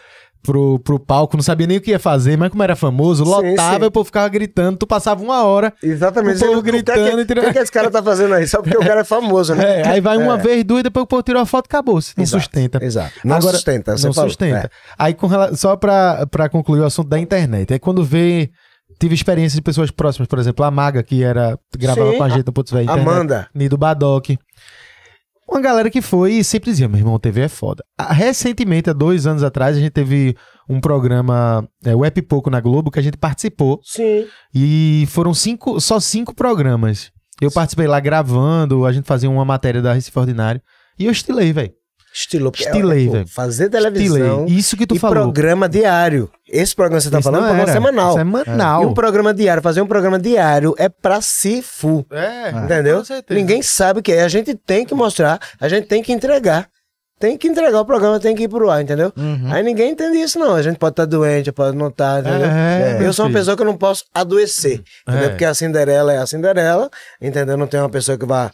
pro, 0.42 0.78
pro 0.78 0.98
palco, 0.98 1.36
não 1.36 1.42
sabia 1.42 1.66
nem 1.66 1.76
o 1.76 1.80
que 1.80 1.90
ia 1.90 1.98
fazer, 1.98 2.36
mas 2.38 2.50
como 2.50 2.62
era 2.62 2.74
famoso, 2.76 3.24
Sim, 3.24 3.30
lotava 3.30 3.78
sim. 3.78 3.84
e 3.84 3.86
o 3.86 3.90
povo 3.90 4.04
ficava 4.06 4.28
gritando. 4.28 4.78
Tu 4.78 4.86
passava 4.86 5.22
uma 5.22 5.42
hora, 5.44 5.72
Exatamente. 5.82 6.36
O 6.42 6.46
povo 6.46 6.54
Você- 6.60 6.62
gritando 6.62 7.00
O 7.00 7.04
que, 7.04 7.10
é 7.10 7.12
e 7.20 7.26
que, 7.26 7.34
que, 7.34 7.40
é 7.40 7.52
que 7.52 7.58
esse 7.58 7.72
cara 7.72 7.90
tá 7.90 8.02
fazendo 8.02 8.34
aí? 8.34 8.46
Só 8.46 8.62
porque 8.62 8.76
o 8.76 8.80
cara 8.80 9.00
é 9.00 9.04
famoso, 9.04 9.54
né? 9.54 9.80
é, 9.82 9.88
aí 9.88 10.00
vai 10.00 10.16
uma 10.16 10.34
É. 10.34 10.38
vez, 10.38 10.64
duas, 10.64 10.82
depois 10.82 11.04
o 11.04 11.06
povo 11.06 11.22
tirou 11.22 11.42
a 11.42 11.46
foto 11.46 11.66
e 11.66 11.68
acabou-se. 11.68 12.14
Não 12.16 12.22
Exato, 12.22 12.42
sustenta. 12.42 12.84
Exato. 12.84 13.12
Não 13.24 13.36
Agora- 13.36 13.52
sustenta, 13.56 13.92
não 13.92 14.12
falou. 14.14 14.30
sustenta. 14.30 14.58
É. 14.66 14.70
Aí, 14.98 15.14
com 15.14 15.28
só 15.56 15.76
pra, 15.76 16.26
pra 16.30 16.48
concluir 16.48 16.80
o 16.80 16.84
assunto 16.84 17.08
da 17.08 17.18
internet, 17.18 17.72
é 17.74 17.78
quando 17.78 18.04
vê. 18.04 18.50
Tive 18.98 19.14
experiência 19.14 19.54
de 19.54 19.62
pessoas 19.62 19.92
próximas, 19.92 20.26
por 20.26 20.40
exemplo, 20.40 20.64
a 20.64 20.70
Maga, 20.72 21.04
que 21.04 21.22
era 21.22 21.56
gravava 21.78 22.10
Sim. 22.10 22.16
com 22.18 22.24
a 22.24 22.28
gente 22.30 22.46
no 22.46 22.52
Putz 22.52 22.72
Internet. 22.72 22.90
Amanda. 23.00 23.46
Nido 23.54 23.76
Badoc. 23.78 24.30
Uma 25.50 25.62
galera 25.62 25.88
que 25.88 26.02
foi 26.02 26.34
e 26.34 26.44
sempre 26.44 26.70
dizia, 26.70 26.86
meu 26.88 26.98
irmão, 26.98 27.18
TV 27.18 27.40
é 27.40 27.48
foda. 27.48 27.82
Ah, 27.96 28.12
Recentemente, 28.12 28.90
há 28.90 28.92
dois 28.92 29.26
anos 29.26 29.42
atrás, 29.42 29.76
a 29.76 29.80
gente 29.80 29.90
teve 29.90 30.36
um 30.68 30.78
programa, 30.78 31.66
é, 31.82 31.96
o 31.96 32.04
Ep 32.04 32.20
Pouco 32.22 32.50
na 32.50 32.60
Globo, 32.60 32.90
que 32.90 32.98
a 32.98 33.02
gente 33.02 33.16
participou. 33.16 33.80
Sim. 33.82 34.26
E 34.54 35.06
foram 35.08 35.32
cinco, 35.32 35.80
só 35.80 35.98
cinco 35.98 36.34
programas. 36.34 37.10
Eu 37.40 37.50
participei 37.50 37.86
lá 37.86 37.98
gravando, 37.98 38.84
a 38.84 38.92
gente 38.92 39.06
fazia 39.06 39.30
uma 39.30 39.44
matéria 39.44 39.80
da 39.80 39.94
Recife 39.94 40.18
Ordinário. 40.18 40.60
E 40.98 41.06
eu 41.06 41.12
estilei, 41.12 41.52
velho. 41.52 41.72
Estilou. 42.12 42.50
porque, 42.50 42.64
Estilei, 42.64 43.08
velho. 43.08 43.26
Fazer 43.28 43.68
televisão 43.68 44.44
Estilei. 44.44 44.58
Isso 44.58 44.76
que 44.76 44.86
tu 44.86 44.96
e 44.96 44.98
falou. 44.98 45.14
programa 45.16 45.68
diário. 45.68 46.30
Esse 46.48 46.74
programa 46.74 46.98
que 46.98 47.04
você 47.04 47.10
tá 47.10 47.18
Isso 47.18 47.30
falando 47.30 47.42
é 47.42 47.52
um 47.52 47.54
programa 47.56 47.72
semanal. 47.72 48.12
Semanal. 48.14 48.82
E 48.82 48.86
um 48.86 48.94
programa 48.94 49.34
diário, 49.34 49.62
fazer 49.62 49.80
um 49.82 49.86
programa 49.86 50.18
diário 50.18 50.74
é 50.78 50.88
pra 50.88 51.20
se 51.20 51.62
fu. 51.62 52.06
É, 52.10 52.50
Entendeu? 52.50 52.98
com 52.98 53.04
certeza. 53.04 53.38
Ninguém 53.38 53.62
sabe 53.62 54.00
o 54.00 54.02
que 54.02 54.12
é. 54.12 54.22
A 54.22 54.28
gente 54.28 54.54
tem 54.54 54.84
que 54.84 54.94
mostrar, 54.94 55.38
a 55.60 55.68
gente 55.68 55.86
tem 55.86 56.02
que 56.02 56.12
entregar. 56.12 56.68
Tem 57.20 57.36
que 57.36 57.48
entregar 57.48 57.80
o 57.80 57.84
programa, 57.84 58.20
tem 58.20 58.32
que 58.32 58.44
ir 58.44 58.48
pro 58.48 58.70
ar, 58.70 58.80
entendeu? 58.80 59.12
Aí 59.52 59.60
ninguém 59.60 59.90
entende 59.90 60.18
isso, 60.18 60.38
não. 60.38 60.54
A 60.54 60.62
gente 60.62 60.78
pode 60.78 60.92
estar 60.92 61.04
doente, 61.04 61.50
pode 61.50 61.76
não 61.76 61.88
estar, 61.88 62.20
entendeu? 62.20 62.46
É, 62.48 62.98
eu 63.04 63.12
sou 63.12 63.26
uma 63.26 63.32
pessoa 63.32 63.56
que 63.56 63.62
eu 63.62 63.66
não 63.66 63.76
posso 63.76 64.04
adoecer, 64.14 64.80
entendeu? 65.02 65.26
É. 65.26 65.28
Porque 65.30 65.44
a 65.44 65.52
Cinderela 65.52 66.12
é 66.12 66.18
a 66.18 66.26
Cinderela, 66.26 66.88
entendeu? 67.20 67.56
Não 67.56 67.66
tem 67.66 67.80
uma 67.80 67.90
pessoa 67.90 68.16
que 68.16 68.24
vá 68.24 68.52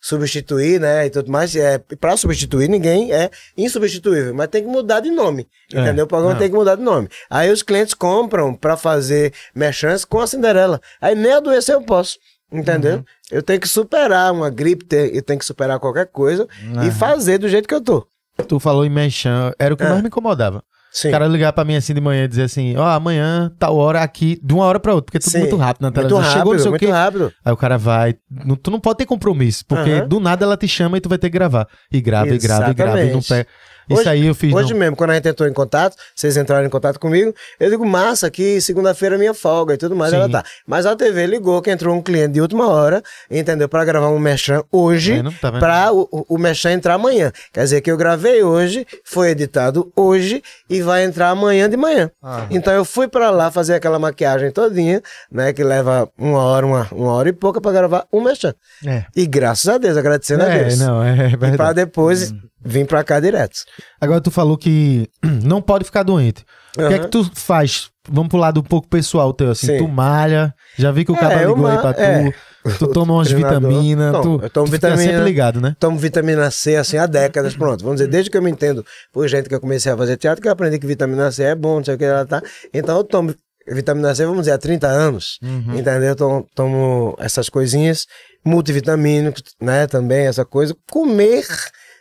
substituir, 0.00 0.80
né, 0.80 1.06
e 1.06 1.10
tudo 1.10 1.30
mais. 1.30 1.54
É, 1.54 1.78
pra 2.00 2.16
substituir, 2.16 2.68
ninguém 2.68 3.12
é 3.12 3.30
insubstituível, 3.56 4.34
mas 4.34 4.48
tem 4.48 4.62
que 4.62 4.68
mudar 4.68 5.00
de 5.00 5.10
nome, 5.10 5.46
É, 5.72 5.80
entendeu? 5.80 6.04
O 6.04 6.08
programa 6.08 6.32
não. 6.34 6.40
tem 6.40 6.48
que 6.50 6.56
mudar 6.56 6.76
de 6.76 6.82
nome. 6.82 7.08
Aí 7.28 7.50
os 7.50 7.62
clientes 7.62 7.94
compram 7.94 8.54
pra 8.54 8.76
fazer 8.76 9.32
merchants 9.54 10.04
com 10.04 10.18
a 10.20 10.26
Cinderela. 10.26 10.80
Aí 11.00 11.14
nem 11.14 11.32
adoecer 11.32 11.74
eu 11.74 11.82
posso. 11.82 12.18
Entendeu? 12.52 12.96
Uhum. 12.96 13.04
Eu 13.30 13.42
tenho 13.44 13.60
que 13.60 13.68
superar 13.68 14.32
uma 14.32 14.50
gripe, 14.50 14.84
eu 14.92 15.22
tenho 15.22 15.38
que 15.38 15.44
superar 15.44 15.78
qualquer 15.78 16.06
coisa 16.06 16.48
e 16.84 16.90
fazer 16.90 17.38
do 17.38 17.48
jeito 17.48 17.68
que 17.68 17.74
eu 17.74 17.80
tô. 17.80 18.04
Tu 18.48 18.58
falou 18.58 18.84
em 18.84 18.90
mexão, 18.90 19.52
era 19.56 19.72
o 19.72 19.76
que 19.76 19.84
É. 19.84 19.88
mais 19.88 20.00
me 20.02 20.08
incomodava. 20.08 20.64
Sim. 20.92 21.08
O 21.08 21.10
cara 21.12 21.26
ligar 21.28 21.52
pra 21.52 21.64
mim 21.64 21.76
assim 21.76 21.94
de 21.94 22.00
manhã 22.00 22.24
e 22.24 22.28
dizer 22.28 22.42
assim, 22.42 22.76
ó, 22.76 22.84
amanhã, 22.88 23.52
tal 23.58 23.76
hora 23.76 24.02
aqui, 24.02 24.40
de 24.42 24.52
uma 24.52 24.64
hora 24.64 24.80
pra 24.80 24.92
outra, 24.92 25.04
porque 25.06 25.18
é 25.18 25.20
tudo 25.20 25.30
Sim. 25.32 25.38
muito 25.40 25.56
rápido 25.56 25.82
na 25.82 25.88
muito 25.88 25.94
televisão. 25.94 26.18
rápido, 26.20 26.36
Chegou 26.38 26.52
não 26.52 26.58
sei 26.58 26.68
o 26.68 26.70
muito 26.72 26.80
quê. 26.86 26.90
rápido. 26.90 27.32
Aí 27.44 27.52
o 27.52 27.56
cara 27.56 27.78
vai, 27.78 28.14
não- 28.28 28.56
tu 28.56 28.70
não 28.72 28.80
pode 28.80 28.98
ter 28.98 29.06
compromisso, 29.06 29.64
porque 29.66 29.90
Aham. 29.90 30.08
do 30.08 30.18
nada 30.18 30.44
ela 30.44 30.56
te 30.56 30.66
chama 30.66 30.96
e 30.98 31.00
tu 31.00 31.08
vai 31.08 31.16
ter 31.18 31.28
que 31.30 31.34
gravar. 31.34 31.68
E 31.92 32.00
grava, 32.00 32.28
e 32.34 32.38
grava, 32.38 32.70
e 32.70 32.74
grava, 32.74 33.00
e 33.02 33.10
não 33.10 33.18
Exatamente. 33.18 33.48
Pega. 33.90 34.00
Isso 34.00 34.08
Hoje- 34.08 34.08
aí 34.08 34.26
eu 34.26 34.34
fiz. 34.34 34.52
Hoje 34.54 34.72
não. 34.72 34.80
mesmo, 34.80 34.96
quando 34.96 35.10
a 35.10 35.14
gente 35.14 35.28
entrou 35.28 35.48
em 35.48 35.52
contato, 35.52 35.96
vocês 36.14 36.36
entraram 36.36 36.66
em 36.66 36.70
contato 36.70 36.98
comigo, 36.98 37.34
eu 37.58 37.70
digo, 37.70 37.84
massa, 37.86 38.30
que 38.30 38.60
segunda-feira 38.60 39.16
é 39.16 39.18
minha 39.18 39.34
folga 39.34 39.74
e 39.74 39.76
tudo 39.76 39.94
mais, 39.96 40.10
Sim. 40.10 40.16
ela 40.18 40.28
tá. 40.28 40.44
Mas 40.66 40.86
a 40.86 40.94
TV 40.96 41.26
ligou 41.26 41.60
que 41.62 41.70
entrou 41.70 41.94
um 41.94 42.02
cliente 42.02 42.34
de 42.34 42.40
última 42.40 42.68
hora, 42.68 43.02
entendeu? 43.30 43.68
Pra 43.68 43.84
gravar 43.84 44.08
um 44.08 44.18
merchan 44.18 44.62
hoje, 44.70 45.12
É, 45.14 45.22
não 45.22 45.32
tá 45.32 45.50
vendo? 45.50 45.60
pra 45.60 45.92
o, 45.92 46.26
o, 46.28 46.38
merchan 46.38 46.72
entrar 46.72 46.94
amanhã. 46.94 47.32
Quer 47.52 47.64
dizer 47.64 47.80
que 47.80 47.90
eu 47.90 47.96
gravei 47.96 48.42
hoje, 48.42 48.86
foi 49.04 49.30
editado 49.30 49.92
hoje 49.96 50.42
e 50.68 50.80
vai 50.82 51.04
entrar 51.04 51.30
amanhã 51.30 51.68
de 51.68 51.76
manhã. 51.76 52.10
Então 52.50 52.72
eu 52.72 52.84
fui 52.84 53.08
pra 53.08 53.30
lá 53.30 53.50
fazer 53.50 53.74
aquela 53.74 53.98
maquiagem 53.98 54.50
todinha, 54.50 55.02
né? 55.30 55.52
Que 55.52 55.62
leva 55.64 56.08
uma 56.18 56.42
hora, 56.42 56.66
uma, 56.66 56.88
uma 56.92 57.12
hora 57.12 57.28
e 57.28 57.32
pouca 57.32 57.60
pra 57.60 57.72
gravar 57.72 58.06
um 58.12 58.20
merchan. 58.20 58.54
É. 58.86 59.04
E 59.16 59.26
graças 59.26 59.68
a 59.68 59.78
Deus, 59.78 59.96
agradecendo 59.96 60.42
a 60.42 60.46
É, 60.48 60.64
Deus. 60.64 60.78
não, 60.78 61.02
é 61.02 61.28
E 61.30 61.36
pra 61.36 61.48
verdade. 61.48 61.74
depois 61.74 62.32
vir 62.64 62.86
pra 62.86 63.02
cá 63.04 63.18
direto. 63.20 63.58
Agora 64.00 64.20
tu 64.20 64.30
falou 64.30 64.56
que 64.58 65.08
não 65.44 65.60
pode 65.62 65.84
ficar 65.84 66.02
doente. 66.02 66.44
O 66.78 66.86
que 66.88 66.94
é 66.94 66.98
que 67.00 67.08
tu 67.08 67.28
faz? 67.34 67.90
Vamos 68.08 68.28
pro 68.28 68.38
lado 68.38 68.60
um 68.60 68.62
pouco 68.62 68.88
pessoal 68.88 69.32
teu, 69.34 69.50
assim. 69.50 69.66
Sim. 69.66 69.78
Tu 69.78 69.88
malha, 69.88 70.54
já 70.78 70.90
vi 70.92 71.04
que 71.04 71.12
o 71.12 71.16
É, 71.16 71.18
cara 71.18 71.44
ligou 71.44 71.66
aí 71.66 71.78
pra 71.78 71.92
tu. 71.92 72.00
é. 72.00 72.32
Tu 72.78 72.86
toma 72.88 73.14
umas 73.14 73.30
vitaminas, 73.32 74.12
tu, 74.22 74.38
eu 74.42 74.50
tomo 74.50 74.66
tu 74.66 74.72
fica 74.72 74.88
vitamina. 74.90 75.02
sempre 75.12 75.24
ligado, 75.24 75.60
né? 75.60 75.74
tomo 75.80 75.98
vitamina 75.98 76.50
C 76.50 76.76
assim 76.76 76.96
há 76.98 77.06
décadas, 77.06 77.56
pronto. 77.56 77.82
Vamos 77.82 77.98
dizer, 78.00 78.10
desde 78.10 78.30
que 78.30 78.36
eu 78.36 78.42
me 78.42 78.50
entendo 78.50 78.84
por 79.12 79.26
gente 79.28 79.48
que 79.48 79.54
eu 79.54 79.60
comecei 79.60 79.90
a 79.90 79.96
fazer 79.96 80.16
teatro, 80.16 80.40
que 80.42 80.48
eu 80.48 80.52
aprendi 80.52 80.78
que 80.78 80.86
vitamina 80.86 81.30
C 81.32 81.42
é 81.44 81.54
bom, 81.54 81.76
não 81.78 81.84
sei 81.84 81.94
o 81.94 81.98
que 81.98 82.04
ela 82.04 82.24
tá. 82.26 82.42
Então 82.72 82.98
eu 82.98 83.04
tomo 83.04 83.34
vitamina 83.68 84.14
C, 84.14 84.24
vamos 84.24 84.42
dizer, 84.42 84.52
há 84.52 84.58
30 84.58 84.86
anos. 84.86 85.38
Entendeu? 85.42 86.10
Eu 86.10 86.16
tomo, 86.16 86.46
tomo 86.54 87.16
essas 87.18 87.48
coisinhas, 87.48 88.06
multivitamínicos, 88.44 89.42
né? 89.60 89.86
Também, 89.86 90.26
essa 90.26 90.44
coisa. 90.44 90.74
Comer. 90.90 91.44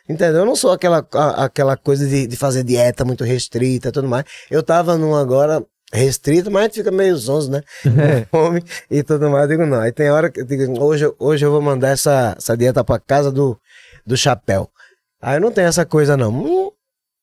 Entendeu? 0.10 0.39
Eu 0.41 0.45
não 0.45 0.55
sou 0.55 0.72
aquela, 0.72 1.05
a- 1.14 1.45
aquela 1.45 1.78
coisa 1.78 2.07
de, 2.07 2.26
de 2.26 2.36
fazer 2.36 2.64
dieta 2.64 3.05
muito 3.05 3.24
restrita 3.24 3.89
e 3.89 3.91
tudo 3.91 4.07
mais. 4.07 4.26
Eu 4.49 4.64
tava 4.64 4.97
num 4.97 5.16
agora 5.16 5.64
restrito, 5.93 6.49
mas 6.51 6.74
fica 6.74 6.89
meio 6.91 7.16
zonzo, 7.16 7.51
né? 7.51 7.62
Com 8.32 8.45
Fome 8.45 8.64
e 8.89 9.03
tudo 9.03 9.30
mais. 9.30 9.43
Eu 9.43 9.49
digo, 9.57 9.66
não. 9.70 9.80
Aí 9.80 9.91
tem 9.91 10.10
hora 10.10 10.30
que 10.32 10.41
eu 10.41 10.45
digo, 10.45 10.82
hoje, 10.84 11.05
eu- 11.05 11.16
hoje 11.20 11.45
eu 11.45 11.51
vou 11.51 11.62
mandar 11.62 11.89
essa, 11.89 12.36
essa 12.38 12.57
dieta 12.57 12.84
pra 12.84 12.99
casa 12.99 13.32
do, 13.32 13.60
do 14.05 14.18
chapéu. 14.18 14.70
Aí 15.22 15.39
não 15.39 15.51
tem 15.51 15.66
essa 15.66 15.86
coisa, 15.86 16.18
não. 16.18 16.32
Hum, 16.32 16.45
Não 16.66 16.72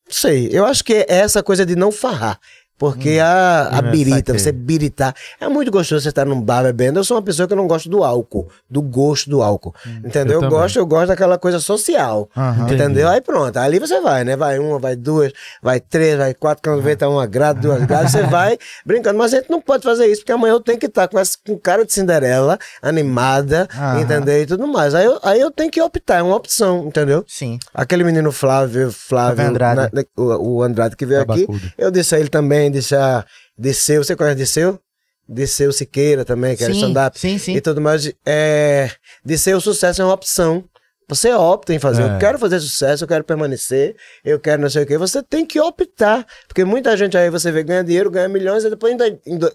sei. 0.09 0.49
Eu 0.51 0.65
acho 0.65 0.83
que 0.83 0.93
é 0.93 1.05
essa 1.09 1.43
coisa 1.43 1.65
de 1.65 1.75
não 1.75 1.91
farrar. 1.91 2.39
Porque 2.77 3.17
a, 3.19 3.69
a 3.73 3.77
É, 3.79 3.81
birita, 3.91 4.37
você 4.37 4.51
biritar. 4.51 5.13
É 5.41 5.47
muito 5.47 5.71
gostoso 5.71 6.01
você 6.03 6.09
estar 6.09 6.25
num 6.25 6.39
bar 6.39 6.63
bebendo. 6.63 6.99
Eu 6.99 7.03
sou 7.03 7.17
uma 7.17 7.23
pessoa 7.23 7.47
que 7.47 7.55
não 7.55 7.67
gosto 7.67 7.89
do 7.89 8.03
álcool, 8.03 8.47
do 8.69 8.81
gosto 8.81 9.29
do 9.29 9.41
álcool. 9.41 9.73
entendeu? 10.05 10.39
eu 10.39 10.43
Eu, 10.43 10.49
gosto, 10.49 10.77
eu 10.77 10.85
gosto 10.85 11.07
daquela 11.07 11.37
coisa 11.39 11.59
social. 11.59 12.29
Aham. 12.37 12.71
Entendeu? 12.71 13.07
Aí 13.09 13.19
pronto. 13.21 13.57
Ali 13.57 13.79
você 13.79 13.99
vai, 13.99 14.23
né? 14.23 14.35
Vai 14.35 14.59
uma, 14.59 14.77
vai 14.77 14.95
duas, 14.95 15.31
vai 15.61 15.79
três, 15.79 16.17
vai 16.17 16.33
quatro, 16.33 16.61
quando 16.63 16.81
vê 16.83 16.95
tá 16.95 17.09
uma 17.09 17.25
grade, 17.25 17.61
duas 17.61 17.83
grades, 17.85 18.11
você 18.11 18.23
vai 18.23 18.57
brincando. 18.85 19.17
Mas 19.17 19.33
a 19.33 19.37
gente 19.37 19.49
não 19.49 19.59
pode 19.61 19.83
fazer 19.83 20.05
isso, 20.05 20.21
porque 20.21 20.31
amanhã 20.31 20.53
eu 20.53 20.59
tenho 20.59 20.77
que 20.77 20.85
estar 20.85 21.07
com, 21.07 21.17
essa, 21.17 21.37
com 21.45 21.57
cara 21.57 21.83
de 21.85 21.91
Cinderela, 21.93 22.59
animada, 23.01 23.67
Aham. 23.73 24.01
entendeu? 24.01 24.41
E 24.41 24.45
tudo 24.45 24.67
mais. 24.67 24.93
Aí 24.95 25.05
eu, 25.05 25.19
aí 25.23 25.39
eu 25.39 25.51
tenho 25.51 25.71
que 25.71 25.81
optar, 25.81 26.17
é 26.17 26.21
uma 26.23 26.35
opção, 26.35 26.85
entendeu? 26.87 27.23
Sim. 27.27 27.57
Aquele 27.73 28.03
menino 28.03 28.31
Flávio, 28.31 28.91
Flávio, 28.91 29.35
Flávio 29.37 29.49
Andrade. 29.49 29.75
na- 29.81 29.89
na- 29.93 30.03
o, 30.15 30.57
o 30.57 30.63
Andrade 30.63 30.95
que 30.95 31.05
veio 31.05 31.21
aqui, 31.21 31.45
Tabacudo. 31.45 31.71
eu 31.77 31.91
disse 31.91 32.15
a 32.15 32.19
ele 32.19 32.29
também, 32.29 32.66
disse 32.71 32.95
a 32.95 33.25
Disseu, 33.57 34.03
você 34.03 34.15
conhece 34.15 34.37
Disseu? 34.37 34.79
Disseu 35.27 35.71
Siqueira 35.73 36.23
também, 36.23 36.55
que 36.55 36.63
é 36.63 36.67
Sim, 36.67 36.73
stand-up 36.73 37.19
sim, 37.19 37.37
sim. 37.37 37.55
e 37.55 37.61
tudo 37.61 37.81
mais. 37.81 38.11
É, 38.25 38.89
Disseu, 39.25 39.57
o 39.57 39.61
sucesso 39.61 40.01
é 40.01 40.05
uma 40.05 40.13
opção. 40.13 40.63
Você 41.09 41.33
opta 41.33 41.73
em 41.73 41.79
fazer, 41.79 42.03
É. 42.03 42.15
eu 42.15 42.19
quero 42.19 42.37
fazer 42.37 42.59
sucesso, 42.59 43.03
eu 43.03 43.07
quero 43.07 43.23
permanecer, 43.23 43.95
eu 44.25 44.39
quero 44.39 44.61
não 44.61 44.69
sei 44.69 44.83
o 44.83 44.85
quê. 44.85 44.97
Você 44.97 45.23
tem 45.23 45.45
que 45.45 45.59
optar, 45.59 46.25
porque 46.47 46.65
muita 46.65 46.95
gente 46.97 47.17
aí 47.17 47.29
você 47.29 47.49
vê 47.51 47.63
ganha 47.63 47.83
dinheiro, 47.83 48.11
ganha 48.11 48.27
milhões 48.27 48.63
e 48.65 48.69
depois 48.69 48.93
ainda... 48.99 49.51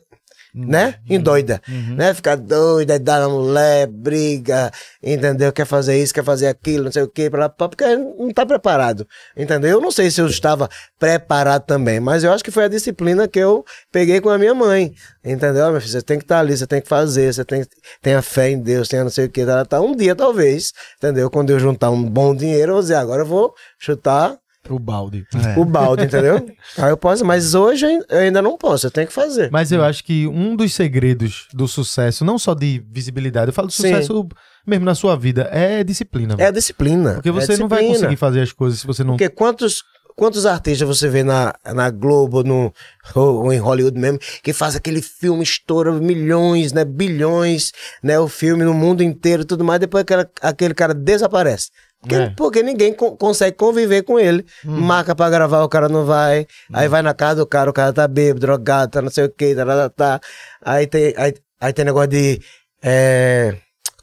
né? 0.55 0.96
Endoida, 1.09 1.61
né? 1.96 2.12
Fica 2.14 2.36
doida, 2.36 2.98
dá 2.98 3.20
na 3.20 3.28
mulher, 3.28 3.86
briga, 3.86 4.70
entendeu? 5.03 5.53
Quer 5.53 5.64
fazer 5.66 6.00
isso, 6.03 6.12
quer 6.12 6.24
fazer 6.24 6.46
aquilo, 6.48 6.84
não 6.84 6.92
sei 6.92 7.03
o 7.03 7.09
quê, 7.09 7.30
pra 7.30 7.40
lá, 7.40 7.48
pra- 7.48 7.68
porque 7.68 7.84
não 7.96 8.30
tá 8.32 8.44
preparado, 8.44 9.07
entendeu? 9.36 9.70
Eu 9.70 9.80
não 9.80 9.90
sei 9.90 10.11
se 10.11 10.20
eu 10.20 10.26
estava 10.26 10.68
preparado 10.98 11.64
também, 11.64 12.00
mas 12.00 12.22
eu 12.24 12.32
acho 12.32 12.44
que 12.44 12.50
foi 12.50 12.64
a 12.64 12.68
disciplina 12.68 13.26
que 13.26 13.38
eu 13.38 13.64
peguei 13.90 14.20
com 14.20 14.28
a 14.30 14.38
minha 14.38 14.55
mãe, 14.55 14.94
entendeu? 15.24 15.70
Meu 15.72 15.80
filho, 15.80 15.92
você 15.92 16.03
tem 16.03 16.18
que 16.18 16.24
estar 16.24 16.40
ali, 16.40 16.57
você 16.57 16.66
tem 16.66 16.80
que 16.80 16.88
fazer, 16.88 17.32
você 17.32 17.44
tem 17.44 17.62
que 17.62 17.68
tenha 18.00 18.20
fé 18.22 18.50
em 18.50 18.61
Deus, 18.61 18.88
tenha 18.88 19.05
não 19.05 19.11
sei 19.11 19.26
o 19.26 19.30
quê, 19.30 19.44
tá, 19.46 19.64
tá. 19.64 19.80
um 19.80 19.94
dia 19.96 20.14
talvez, 20.14 20.72
entendeu? 20.98 21.30
Quando 21.30 21.50
eu 21.50 21.59
juntar 21.59 21.90
um 21.90 22.03
bom 22.03 22.34
dinheiro, 22.34 22.72
eu 22.72 22.74
vou 22.74 22.82
dizer, 22.82 22.94
agora 22.96 23.22
eu 23.22 23.26
vou 23.26 23.55
chutar 23.78 24.36
O 24.71 24.79
balde. 24.79 25.27
É. 25.35 25.59
o 25.59 25.65
balde, 25.65 26.05
entendeu? 26.05 26.47
Aí 26.79 26.91
eu 26.91 26.97
posso, 26.97 27.25
mas 27.25 27.55
hoje 27.55 27.85
eu 28.09 28.19
ainda 28.19 28.41
não 28.41 28.57
posso, 28.57 28.87
eu 28.87 28.91
tenho 28.91 29.09
que 29.09 29.13
fazer. 29.13 29.51
Mas 29.51 29.73
eu 29.73 29.83
acho 29.83 30.05
que 30.05 30.27
um 30.29 30.55
dos 30.55 30.73
segredos 30.73 31.49
do 31.53 31.67
sucesso, 31.67 32.25
não 32.25 32.39
só 32.39 32.55
de 32.55 32.83
visibilidade, 32.91 33.49
eu 33.49 33.53
falo 33.53 33.69
de 33.69 33.75
Sim. 33.75 33.83
sucesso 33.89 34.29
mesmo 34.65 34.85
na 34.85 34.95
sua 34.95 35.17
vida, 35.17 35.49
é 35.51 35.83
disciplina. 35.83 36.37
É 36.39 36.47
a 36.47 36.51
disciplina. 36.53 37.15
Porque 37.15 37.29
é 37.29 37.33
você 37.33 37.55
a 37.55 37.59
não 37.59 37.69
vai 37.69 37.81
disciplina. 37.81 38.07
conseguir 38.07 38.17
fazer 38.17 38.41
as 38.43 38.53
coisas 38.53 38.79
se 38.79 38.87
você 38.87 39.03
não. 39.03 39.15
Porque 39.15 39.29
quantos, 39.29 39.83
quantos 40.15 40.47
artistas 40.47 40.87
você 40.87 41.09
vê 41.09 41.25
na, 41.25 41.53
na 41.75 41.91
Globo, 41.91 42.45
no, 42.45 42.73
ou, 43.17 43.45
ou 43.45 43.53
em 43.53 43.59
Hollywood 43.59 43.99
mesmo, 43.99 44.21
que 44.45 44.53
faz 44.53 44.77
aquele 44.77 45.03
filme, 45.03 45.43
estoura 45.43 45.91
milhões, 45.93 46.73
né, 46.73 46.85
bilhões, 46.85 47.73
né, 48.01 48.19
o 48.21 48.29
filme 48.29 48.63
no 48.65 48.73
mundo 48.73 49.03
inteiro 49.03 49.43
e 49.43 49.45
tudo 49.45 49.65
mais, 49.65 49.81
depois 49.81 50.03
aquela, 50.03 50.31
aquele 50.41 50.73
cara 50.75 50.95
desaparece. 50.95 51.71
Porque, 52.03 52.14
É. 52.16 52.30
porque 52.36 52.62
ninguém 52.62 52.92
co- 52.92 53.16
consegue 53.16 53.57
conviver 53.57 54.03
com 54.03 54.18
ele. 54.18 54.44
Marca 54.64 55.14
pra 55.14 55.30
gravar, 55.30 55.62
o 55.62 55.68
cara 55.68 55.88
não 55.88 56.05
vai. 56.05 56.46
Aí 56.72 56.88
vai 56.88 57.00
na 57.00 57.14
casa 57.14 57.36
do 57.36 57.46
cara, 57.46 57.70
o 57.70 57.72
cara 57.72 57.92
tá 57.92 58.07
bêbado, 58.09 58.40
drogado, 58.40 58.90
tá 58.90 59.00
não 59.00 59.09
sei 59.11 59.24
o 59.24 59.30
que, 59.30 59.55
tá, 59.55 59.64
tá, 59.64 59.88
tá. 59.88 60.20
Aí 60.64 60.86
tem, 60.86 61.14
aí, 61.16 61.32
aí 61.61 61.72
tem 61.72 61.84
negócio 61.84 62.09
de 62.09 62.40
é, 62.82 63.55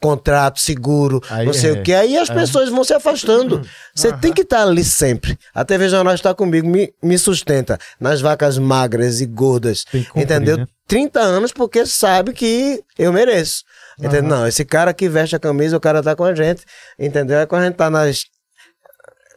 contrato, 0.02 0.60
seguro, 0.62 1.22
Aí 1.30 1.46
não 1.46 1.52
sei 1.54 1.72
é. 1.72 1.74
o 1.74 1.84
que. 1.84 1.94
Aí 1.94 2.18
as 2.18 2.30
pessoas 2.30 2.70
vão 2.70 2.84
se 2.86 2.94
afastando. 2.94 3.62
Você 3.94 4.14
tem 4.14 4.32
que 4.32 4.44
estar 4.44 4.64
ali 4.64 4.84
sempre. 4.84 5.38
A 5.54 5.66
TV 5.66 5.90
Jornal 5.90 6.14
está 6.16 6.34
comigo, 6.34 6.68
me, 6.68 6.94
me 7.04 7.18
sustenta 7.18 7.78
nas 8.00 8.22
vacas 8.22 8.58
magras 8.58 9.20
e 9.20 9.26
gordas. 9.26 9.84
Cumprir, 9.84 10.10
entendeu? 10.24 10.58
né? 10.60 10.66
30 10.88 11.20
anos 11.20 11.52
porque 11.52 11.86
sabe 11.86 12.32
que 12.34 12.82
eu 12.98 13.12
mereço. 13.12 13.64
Entendeu? 14.00 14.24
Não, 14.24 14.48
esse 14.48 14.64
cara 14.66 14.94
que 14.94 15.10
veste 15.10 15.36
a 15.36 15.40
camisa, 15.40 15.76
o 15.76 15.80
cara 15.80 16.02
tá 16.02 16.16
com 16.16 16.24
a 16.24 16.34
gente. 16.34 16.64
Entendeu? 16.98 17.40
É 17.40 17.46
quando 17.46 17.64
a 17.64 17.66
gente 17.66 17.76
tá 17.76 17.90
nas 17.90 18.24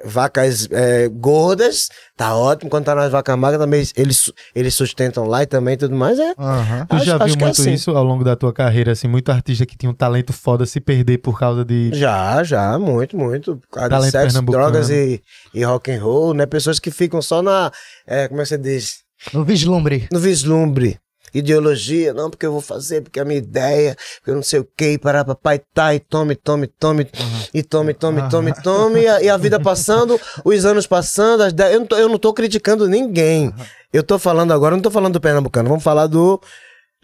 vacas 0.05 0.69
é, 0.73 1.09
gordas, 1.09 1.89
tá 2.17 2.35
ótimo. 2.37 2.69
Quando 2.71 2.85
tá 2.85 2.95
nas 2.95 3.11
vacas 3.13 3.39
magras, 3.39 3.61
também 3.61 3.85
eles, 3.97 4.33
eles 4.55 4.75
sustentam 4.75 5.25
lá 5.27 5.43
e 5.43 5.47
também 5.47 5.77
tudo 5.77 5.95
mais. 5.95 6.19
É. 6.19 6.35
Aham. 6.39 6.87
Tu 6.87 6.99
já 6.99 7.03
Acho- 7.03 7.05
viu 7.05 7.25
acho 7.25 7.37
que 7.37 7.43
é 7.43 7.47
muito 7.47 7.61
assim. 7.61 7.73
isso 7.73 7.91
ao 7.93 8.03
longo 8.05 8.25
da 8.25 8.35
tua 8.35 8.53
carreira, 8.53 8.93
assim, 8.93 9.07
muito 9.07 9.31
artista 9.31 9.65
que 9.65 9.77
tinha 9.77 9.91
um 9.91 9.95
talento 9.95 10.33
foda 10.33 10.67
se 10.67 10.81
perder 10.81 11.19
por 11.19 11.39
causa 11.39 11.65
de. 11.65 11.91
Já, 11.95 12.43
já, 12.43 12.79
muito, 12.79 13.17
muito. 13.17 13.57
Por 13.57 13.69
causa 13.69 13.89
de 13.89 13.95
Talento 13.95 14.11
sexo, 14.13 14.27
pernambucano. 14.29 14.65
drogas 14.65 14.91
e, 14.91 15.23
e 15.55 15.63
rock 15.65 15.93
and 15.93 16.03
roll, 16.03 16.35
né? 16.35 16.47
Pessoas 16.47 16.79
que 16.81 16.91
ficam 16.91 17.23
só 17.23 17.41
na. 17.43 17.71
é, 18.07 18.27
como 18.29 18.41
é 18.41 18.45
que 18.45 18.49
você 18.49 18.59
diz? 18.59 19.03
No 19.33 19.45
vislumbre. 19.45 20.09
No 20.13 20.19
vislumbre. 20.19 20.99
Ideologia, 21.35 22.13
não, 22.13 22.31
porque 22.31 22.45
eu 22.45 22.53
vou 22.53 22.61
fazer, 22.61 23.03
porque 23.03 23.19
é 23.19 23.23
a 23.23 23.25
minha 23.25 23.39
ideia, 23.39 23.97
porque 24.17 24.31
eu 24.31 24.35
não 24.35 24.43
sei 24.43 24.61
o 24.61 24.69
que, 24.77 24.99
parar 24.99 25.25
papai, 25.25 25.61
tá, 25.73 25.95
e 25.95 26.01
tome, 26.01 26.35
tome, 26.35 26.67
tome, 26.67 27.09
e 27.53 27.63
tome, 27.63 27.95
tome, 27.95 28.29
tome, 28.29 28.53
tome, 28.63 29.01
e 29.03 29.09
a, 29.09 29.23
e 29.23 29.29
a 29.29 29.37
vida 29.37 29.59
passando, 29.59 30.21
os 30.45 30.65
anos 30.65 30.87
passando, 30.87 31.43
as 31.43 31.55
eu, 31.73 31.81
não 31.81 31.87
tô, 31.87 31.97
eu 31.97 32.09
não 32.09 32.19
tô 32.19 32.33
criticando 32.33 32.89
ninguém. 32.89 33.53
Eu 33.93 34.03
tô 34.03 34.19
falando 34.19 34.53
agora, 34.53 34.75
não 34.75 34.83
tô 34.83 34.91
falando 34.91 35.15
do 35.15 35.21
Pernambucano, 35.21 35.69
vamos 35.69 35.85
falar 35.85 36.07
do 36.07 36.41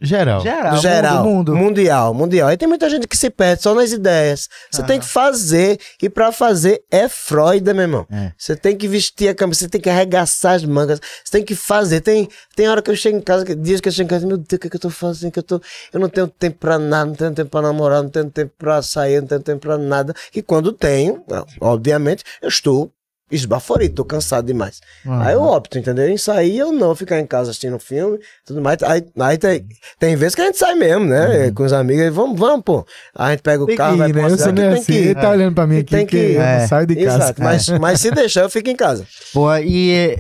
Geral. 0.01 0.41
Geral, 0.41 0.75
do 0.77 0.81
geral, 0.81 1.25
mundo, 1.25 1.55
mundo. 1.55 1.65
mundial, 1.65 2.15
mundial. 2.15 2.49
Aí 2.49 2.57
tem 2.57 2.69
muita 2.69 2.89
gente 2.89 3.09
que 3.09 3.17
se 3.17 3.29
perde 3.31 3.63
só 3.63 3.75
nas 3.75 3.91
ideias. 3.91 4.49
Você 4.71 4.83
tem 4.85 5.01
que 5.01 5.07
fazer 5.07 5.79
e 6.01 6.09
pra 6.09 6.31
fazer 6.31 6.83
é 6.91 7.09
Freud, 7.09 7.63
meu 7.75 7.83
irmão. 7.83 8.07
É. 8.11 8.33
Você 8.39 8.55
tem 8.55 8.77
que 8.77 8.87
vestir 8.87 9.29
a 9.29 9.35
camisa, 9.35 9.61
você 9.61 9.69
tem 9.69 9.81
que 9.81 9.91
arregaçar 9.91 10.55
as 10.55 10.65
mangas, 10.65 11.01
você 11.25 11.33
tem 11.33 11.45
que 11.45 11.55
fazer. 11.57 12.01
Tem 12.01 12.29
tem 12.55 12.69
hora 12.69 12.81
que 12.83 12.91
eu 12.91 12.97
chego 12.97 13.17
em 13.17 13.21
casa, 13.21 13.45
que- 13.45 13.55
dias 13.55 13.81
que 13.81 13.89
eu 13.89 13.93
chego 13.93 14.07
em 14.07 14.11
casa, 14.11 14.27
meu 14.27 14.37
Deus, 14.37 14.47
o 14.53 14.59
que, 14.59 14.67
é 14.67 14.71
que 14.71 14.77
eu 14.77 14.81
tô 14.81 14.91
fazendo? 14.91 15.33
Que 15.33 15.39
eu 15.41 15.43
tô, 15.43 15.61
eu 15.93 15.99
não 16.01 16.09
tenho 16.09 16.29
tempo 16.29 16.59
pra 16.59 16.79
nada, 16.79 17.07
não 17.07 17.15
tenho 17.15 17.35
tempo 17.35 17.51
pra 17.51 17.63
namorar, 17.63 18.03
não 18.03 18.11
tenho 18.11 18.31
tempo 18.31 18.53
pra 18.59 18.81
sair, 18.83 19.21
não 19.21 19.29
tenho 19.29 19.41
tempo 19.43 19.61
pra 19.61 19.77
nada. 19.79 20.15
E 20.35 20.43
quando 20.43 20.73
tenho, 20.73 21.23
obviamente, 21.61 22.23
eu 22.43 22.49
estou 22.49 22.91
esbaforido, 23.31 23.95
tô 23.95 24.05
cansado 24.05 24.47
demais. 24.47 24.81
Aí 25.07 25.35
eu 25.35 25.43
opto, 25.43 25.79
entendeu? 25.79 26.09
Em 26.09 26.17
sair 26.17 26.63
ou 26.63 26.73
não, 26.73 26.95
ficar 26.95 27.19
em 27.21 27.27
casa 27.27 27.51
assistindo 27.51 27.79
filme, 27.79 28.19
tudo 28.47 28.61
mais. 28.63 28.83
Aí, 28.83 29.05
aí 29.21 29.39
tem, 29.39 29.67
tem 29.99 30.17
vezes 30.17 30.35
que 30.35 30.41
a 30.41 30.47
gente 30.47 30.59
sai 30.59 30.75
mesmo, 30.75 31.05
né? 31.07 31.51
Com 31.53 31.65
os 31.65 31.73
amigos, 31.73 32.03
aí 32.05 32.11
vamos, 32.11 32.39
vamos, 32.39 32.65
pô. 32.65 32.87
A 33.15 33.31
gente 33.31 33.43
pega 33.43 33.63
o 33.63 33.67
Tem 33.67 33.75
que 33.75 33.79
carro, 33.79 33.97
vai 33.97 34.09
ir, 34.09 34.13
pra 34.13 34.23
né? 34.23 34.29
uma 34.29 34.35
Eu 34.35 34.39
sou 34.39 34.47
cidade 34.49 34.61
que 34.69 34.75
assim. 34.81 34.85
tem 34.87 34.95
que 34.97 35.01
Ele 35.03 35.11
ir. 35.11 35.15
tá 35.21 35.31
olhando 35.31 35.55
pra 35.55 35.67
mim 35.67 35.79
aqui 35.79 35.91
tem 35.91 36.07
que 36.07 36.17
que 36.17 36.23
ir. 36.33 36.35
eu 36.37 36.43
É. 36.43 36.67
saio 36.67 36.87
de 36.87 36.97
casa. 36.97 37.17
Exato, 37.17 37.43
mas, 37.43 37.69
mas 37.69 38.01
se 38.01 38.11
deixar, 38.11 38.43
eu 38.43 38.51
fico 38.51 38.71
em 38.71 38.77
casa. 38.77 39.07
Pô, 39.33 39.55
e 39.57 40.19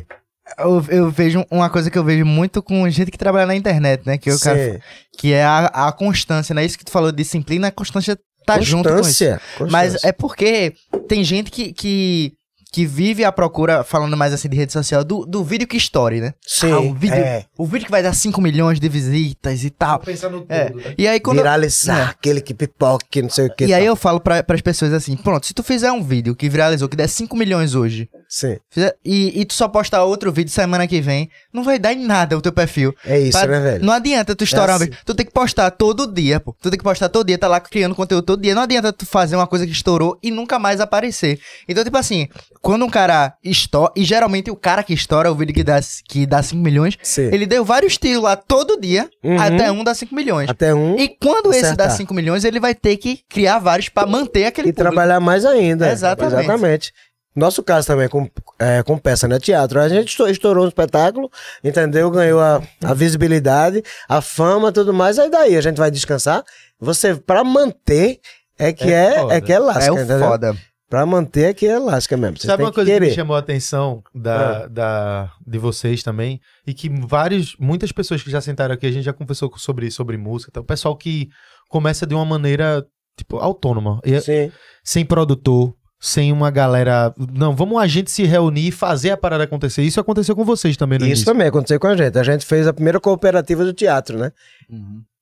eu, 0.59 0.85
eu 0.89 1.11
vejo 1.11 1.45
uma 1.51 1.69
coisa 1.71 1.91
que 1.91 1.99
eu 1.99 2.05
vejo 2.05 2.25
muito 2.25 2.63
com 2.63 2.89
gente 2.91 3.11
que 3.11 3.19
trabalha 3.19 3.47
na 3.47 3.55
internet, 3.55 4.03
né? 4.07 4.19
Que, 4.19 4.31
eu 4.31 4.39
quero, 4.39 4.81
que 5.19 5.33
é 5.33 5.45
a, 5.45 5.67
a 5.89 5.93
constância, 5.93 6.55
né? 6.55 6.65
Isso 6.65 6.79
que 6.79 6.85
tu 6.85 6.91
falou 6.91 7.11
de 7.11 7.19
disciplina, 7.19 7.69
a 7.69 7.73
constância 7.73 8.19
tá 8.47 8.59
junto 8.61 8.89
com 8.89 8.95
isso. 9.01 9.03
Constância. 9.25 9.41
Mas 9.71 9.93
constância. 9.93 10.09
é 10.09 10.13
porque 10.13 10.73
tem 11.07 11.23
gente 11.23 11.51
que, 11.51 11.71
que, 11.73 12.33
que 12.71 12.85
vive 12.85 13.25
à 13.25 13.33
procura, 13.33 13.83
falando 13.83 14.16
mais 14.16 14.33
assim 14.33 14.49
de 14.49 14.57
rede 14.57 14.73
social, 14.73 15.03
do, 15.03 15.25
do 15.25 15.43
vídeo 15.43 15.66
que 15.66 15.77
story, 15.79 16.21
né? 16.21 16.35
Sim, 16.47 16.71
Ah, 16.71 16.81
o, 16.81 16.95
vídeo, 16.95 17.16
é. 17.16 17.45
o 17.57 17.64
vídeo 17.66 17.87
que 17.87 17.91
vai 17.91 18.03
dar 18.03 18.12
5 18.14 18.41
milhões 18.43 18.79
de 18.79 18.89
visitas 18.89 19.64
e 19.64 19.71
tal. 19.71 20.01
Pensando 20.01 20.45
É. 20.49 20.71
E 20.99 21.09
aí 21.09 21.19
quando. 21.19 21.39
Viralizar, 21.39 22.11
aquele 22.11 22.41
que 22.43 22.53
pipoca, 22.53 23.07
que 23.11 23.23
não 23.23 23.31
sei 23.31 23.47
o 23.47 23.55
que. 23.55 23.64
E 23.66 23.73
aí 23.75 23.85
eu 23.87 23.97
falo 23.97 24.21
para 24.21 24.45
as 24.47 24.61
pessoas 24.61 24.93
assim, 24.93 25.16
pronto, 25.16 25.47
se 25.47 25.55
tu 25.55 25.62
fizer 25.62 25.91
um 25.93 26.03
vídeo 26.03 26.37
que 26.37 26.49
viralizou, 26.49 26.89
que 26.89 26.97
der 26.97 27.09
5 27.09 27.35
milhões 27.37 27.75
hoje, 27.75 28.09
Sim, 28.29 28.59
fizer- 28.71 28.95
e, 29.05 29.41
e 29.41 29.45
tu 29.47 29.55
só 29.55 29.66
postar 29.66 30.05
outro 30.05 30.31
vídeo 30.31 30.51
semana 30.51 30.87
que 30.87 31.01
vem, 31.01 31.31
não 31.53 31.64
vai 31.64 31.79
dar 31.79 31.95
em 31.95 32.05
nada 32.05 32.37
o 32.37 32.43
teu 32.43 32.53
perfil. 32.53 32.95
é 33.05 33.19
isso, 33.19 33.39
Pra- 33.39 33.47
né, 33.49 33.61
velho? 33.61 33.85
Não 33.85 33.93
adianta 33.95 34.37
tu 34.37 34.45
estourar 34.45 34.77
assim. 34.77 34.85
um 34.85 34.87
vídeo. 34.89 34.99
Tu 35.07 35.14
tem 35.14 35.25
que 35.27 35.33
postar 35.33 35.71
todo 35.71 36.07
dia, 36.12 36.39
pô. 36.39 36.55
Tu 36.61 36.69
tem 36.71 36.77
que 36.79 36.85
postar 36.85 37.09
todo 37.09 37.27
dia, 37.27 37.39
tá 37.39 37.49
lá 37.49 37.61
criando 37.61 37.95
conteúdo 37.95 38.25
todo 38.25 38.43
dia. 38.43 38.55
Não 38.55 38.62
adianta 38.62 38.93
tu 38.93 39.07
fazer 39.07 39.37
uma 39.37 39.47
coisa 39.47 39.64
que 39.66 39.73
estourou 39.73 40.19
e 40.23 40.31
nunca 40.31 40.59
mais 40.59 40.81
aparecer. 40.81 41.41
Então, 41.66 41.83
tipo 41.83 41.97
assim, 41.97 42.29
quando 42.61 42.85
um 42.85 42.91
cara 42.91 43.35
estoura, 43.43 43.93
e 43.97 44.05
geralmente 44.05 44.51
o 44.51 44.57
cara 44.57 44.83
que 44.83 44.93
estoura 44.93 45.31
o 45.31 45.35
vídeo 45.35 45.55
que 45.55 45.65
dá, 45.65 45.79
que 46.09 46.27
dá 46.27 46.43
5 46.43 46.63
milhões, 46.63 46.99
Sim. 47.03 47.31
ele 47.33 47.47
deu 47.47 47.65
vários 47.65 47.97
tiros 47.99 48.23
lá 48.23 48.37
todo 48.37 48.81
dia, 48.81 49.09
Uhum. 49.23 49.41
até 49.41 49.71
um 49.73 49.83
dá 49.85 49.95
5 49.95 50.15
milhões. 50.15 50.49
Até 50.51 50.75
um. 50.75 50.99
E 50.99 51.09
quando 51.09 51.51
esse 51.53 51.63
dá 51.63 51.85
acertar. 51.85 51.91
5 51.97 52.15
milhões, 52.15 52.45
ele 52.45 52.61
vai 52.61 52.75
ter 52.75 52.97
que 52.97 53.21
criar 53.29 53.59
vários 53.59 53.89
pra 53.89 54.07
manter 54.07 54.47
aquele 54.47 54.69
E 54.69 54.73
público. 54.73 54.91
trabalhar 54.95 55.21
mais 55.21 55.45
ainda. 55.45 55.91
Exatamente. 55.91 56.35
Exatamente. 56.45 56.93
Nosso 57.37 57.63
caso 57.63 57.87
também 57.87 58.09
com, 58.09 58.29
é, 58.59 58.83
com 58.83 58.99
peça, 58.99 59.29
né? 59.29 59.39
Teatro. 59.39 59.79
A 59.81 59.89
gente 59.89 60.09
estou- 60.09 60.29
estourou 60.29 60.65
um 60.65 60.69
espetáculo, 60.69 61.31
entendeu? 61.63 62.11
Ganhou 62.11 62.41
a, 62.41 62.61
a 62.85 62.95
visibilidade, 62.95 63.81
a 64.09 64.21
fama, 64.21 64.73
tudo 64.73 64.93
mais. 64.93 65.19
Aí 65.21 65.31
daí 65.31 65.57
a 65.57 65.61
gente 65.61 65.77
vai 65.77 65.89
descansar. 65.91 66.43
Você, 66.81 67.15
pra 67.15 67.45
manter, 67.45 68.19
é 68.59 68.73
que 68.73 68.93
É 68.93 69.15
é, 69.31 69.37
é, 69.37 69.41
que 69.41 69.53
é 69.53 69.59
lasca, 69.61 69.85
É 69.85 69.93
o 69.93 69.95
entendeu? 69.95 70.19
foda. 70.19 70.57
Pra 70.89 71.05
manter 71.05 71.51
é 71.51 71.55
que 71.55 71.66
é 71.66 71.78
lasca 71.78 72.16
mesmo. 72.16 72.39
Sabe 72.39 72.57
tem 72.59 72.64
uma 72.66 72.70
que 72.70 72.76
coisa 72.76 72.91
que 72.91 72.97
querer. 72.97 73.09
me 73.11 73.14
chamou 73.14 73.36
a 73.36 73.41
atenção 73.41 74.03
da, 74.14 74.66
da, 74.68 75.32
de 75.47 75.59
vocês 75.59 76.03
também? 76.03 76.41
E 76.66 76.72
que 76.72 76.89
vários, 76.89 77.55
muitas 77.61 77.93
pessoas 77.93 78.22
que 78.22 78.30
já 78.30 78.41
sentaram 78.41 78.74
aqui, 78.74 78.86
a 78.86 78.91
gente 78.91 79.05
já 79.05 79.12
conversou 79.12 79.53
sobre, 79.59 79.91
sobre 79.91 80.16
música. 80.16 80.51
Então, 80.51 80.62
o 80.62 80.66
pessoal 80.66 80.97
que 80.97 81.28
começa 81.68 82.07
de 82.07 82.14
uma 82.14 82.24
maneira, 82.24 82.82
tipo, 83.18 83.36
autônoma. 83.36 84.01
E- 84.03 84.18
Sim. 84.22 84.51
sem 84.82 85.05
produtor, 85.05 85.74
sem 86.01 86.32
uma 86.32 86.51
galera. 86.51 87.12
Não, 87.34 87.55
vamos 87.55 87.78
a 87.82 87.86
gente 87.86 88.11
se 88.11 88.22
reunir 88.24 88.68
e 88.68 88.72
fazer 88.72 89.11
a 89.11 89.16
parada 89.18 89.45
acontecer. 89.45 89.82
Isso 89.82 90.01
aconteceu 90.01 90.34
com 90.34 90.45
vocês 90.45 90.74
também 90.76 90.99
no 90.99 91.05
Isso 91.05 91.11
início. 91.11 91.26
também 91.26 91.49
aconteceu 91.49 91.78
com 91.78 91.89
a 91.89 91.97
gente. 91.97 92.18
A 92.18 92.22
gente 92.22 92.47
fez 92.47 92.66
a 92.66 92.72
primeira 92.72 92.99
cooperativa 92.99 93.62
do 93.62 93.74
teatro, 93.74 94.16
né? 94.16 94.32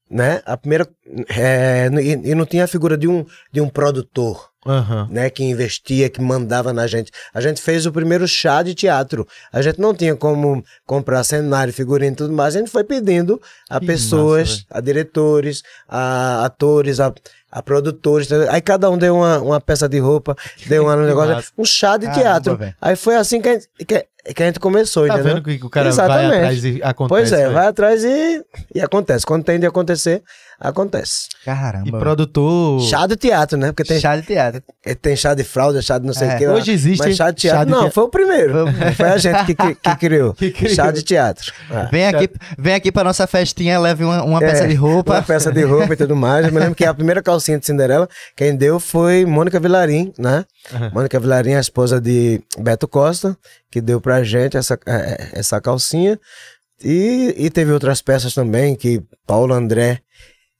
né? 0.09 0.41
A 0.47 0.57
primeira. 0.57 0.87
é, 1.37 1.89
e, 2.01 2.31
e 2.31 2.35
não 2.37 2.47
tinha 2.47 2.65
a 2.65 2.69
figura 2.69 2.97
de 2.97 3.09
um, 3.09 3.25
de 3.53 3.61
um 3.61 3.69
produtor. 3.69 4.51
Aham. 4.67 5.09
né, 5.11 5.31
que 5.31 5.45
investia, 5.45 6.09
que 6.11 6.21
mandava 6.21 6.73
na 6.73 6.87
gente. 6.87 7.11
A 7.33 7.41
gente 7.41 7.61
fez 7.63 7.87
o 7.87 7.93
primeiro 7.93 8.27
chá 8.27 8.63
de 8.63 8.75
teatro. 8.75 9.27
A 9.53 9.63
gente 9.63 9.81
não 9.81 9.95
tinha 9.95 10.15
como 10.17 10.63
comprar 10.85 11.23
cenário, 11.25 11.73
figurino 11.73 12.13
e 12.13 12.17
tudo 12.17 12.33
mais. 12.33 12.57
A 12.57 12.59
gente 12.59 12.71
foi 12.71 12.85
pedindo 12.85 13.41
a 13.71 13.79
Que 13.81 13.87
pessoas, 13.87 14.49
massa, 14.51 14.65
a 14.71 14.81
diretores, 14.81 15.63
a 15.89 16.45
atores, 16.45 17.01
a, 17.01 17.13
a 17.51 17.63
produtores. 17.63 18.31
Aí 18.33 18.61
cada 18.61 18.91
um 18.91 18.99
deu 18.99 19.17
uma, 19.17 19.39
uma 19.41 19.61
peça 19.61 19.89
de 19.89 19.99
roupa, 19.99 20.37
deu 20.67 20.87
um 20.87 20.97
negócio, 21.07 21.53
um 21.57 21.65
chá 21.65 21.97
de 21.97 22.07
Caramba, 22.07 22.23
teatro. 22.23 22.57
velho. 22.57 22.75
Aí 22.81 22.97
foi 22.97 23.17
assim 23.17 23.41
que 23.41 23.49
a 23.49 23.53
gente, 23.55 23.69
que, 23.79 24.07
que 24.35 24.43
a 24.43 24.47
gente 24.47 24.59
começou, 24.61 25.07
Tá 25.07 25.15
entendeu? 25.15 25.35
vendo 25.37 25.45
que 25.45 25.65
o 25.65 25.71
cara 25.71 25.89
Exatamente. 25.89 26.29
vai 26.29 26.39
atrás 26.39 26.65
e 26.65 26.83
acontece. 26.83 27.09
Pois 27.09 27.33
é, 27.33 27.47
né? 27.49 27.53
vai 27.53 27.67
atrás 27.67 28.05
e, 28.05 28.45
e 28.75 28.81
acontece. 28.81 29.25
Quando 29.25 29.45
tem 29.45 29.59
de 29.61 29.67
acontecer, 29.67 30.23
acontece. 30.61 31.29
Caramba. 31.45 31.89
E 31.89 31.91
produtor. 31.93 32.81
Chá 32.83 33.07
de 33.07 33.17
teatro, 33.17 33.57
né? 33.59 33.69
Porque 33.73 33.85
tem, 33.85 34.01
Chá 34.01 34.17
de 34.17 34.23
teatro. 34.27 34.63
tem 35.03 35.15
chá 35.17 35.35
de 35.35 35.45
fralda, 35.45 35.81
chá 35.83 35.99
de 35.99 36.07
não 36.07 36.13
sei 36.15 36.29
o 36.29 36.31
É. 36.33 36.37
que. 36.39 36.47
lá. 36.47 36.55
Hoje 36.55 36.73
existe 36.73 37.05
Mas 37.07 37.17
chá 37.17 37.31
de 37.31 37.37
teatro. 37.43 37.59
chá 37.61 37.65
de 37.65 37.71
não, 37.71 37.89
te- 37.89 37.95
foi 37.95 38.05
o 38.05 38.09
primeiro. 38.09 38.65
Foi 38.97 39.09
a 39.09 39.17
gente 39.19 39.45
que, 39.47 39.55
que, 39.55 39.75
que 39.75 39.97
criou. 40.01 40.35
Que 40.35 40.51
criou. 40.51 40.75
Chá 40.75 40.91
de 40.91 41.03
teatro. 41.03 41.53
É. 41.71 41.87
Vem 41.91 42.07
aqui, 42.07 42.31
vem 42.59 42.75
aqui 42.75 42.91
pra 42.91 43.05
nossa 43.05 43.27
festinha, 43.27 43.79
leve 43.79 44.05
uma, 44.05 44.23
uma 44.25 44.39
É, 44.43 44.47
peça 44.49 44.67
de 44.67 44.75
roupa. 44.75 45.13
Uma 45.15 45.23
peça 45.23 45.53
de 45.53 45.63
roupa 45.63 45.93
e 45.93 45.97
tudo 45.97 46.17
mais. 46.17 46.47
Eu 46.47 46.53
me 46.53 46.59
lembro 46.59 46.75
que 46.75 46.85
a 46.85 46.95
primeira 46.95 47.23
calcinha 47.23 47.59
de 47.59 47.67
Cinderela, 47.67 48.09
quem 48.37 48.57
deu 48.57 48.81
foi 48.81 49.25
Mônica 49.27 49.61
Vilarim, 49.61 50.13
né? 50.19 50.45
Mônica 50.93 51.19
Vilarim, 51.21 51.55
a 51.55 51.61
esposa 51.61 52.01
de 52.01 52.41
Beto 52.59 52.89
Costa, 52.89 53.37
que 53.71 53.81
deu 53.81 54.01
pra 54.01 54.23
gente 54.25 54.57
essa, 54.57 54.79
é, 54.87 55.29
essa 55.35 55.61
calcinha. 55.61 56.19
E, 56.85 57.35
e 57.39 57.49
teve 57.51 57.73
outras 57.73 58.03
peças 58.03 58.35
também, 58.35 58.75
que 58.75 59.03
Paulo 59.27 59.55
André 59.55 60.01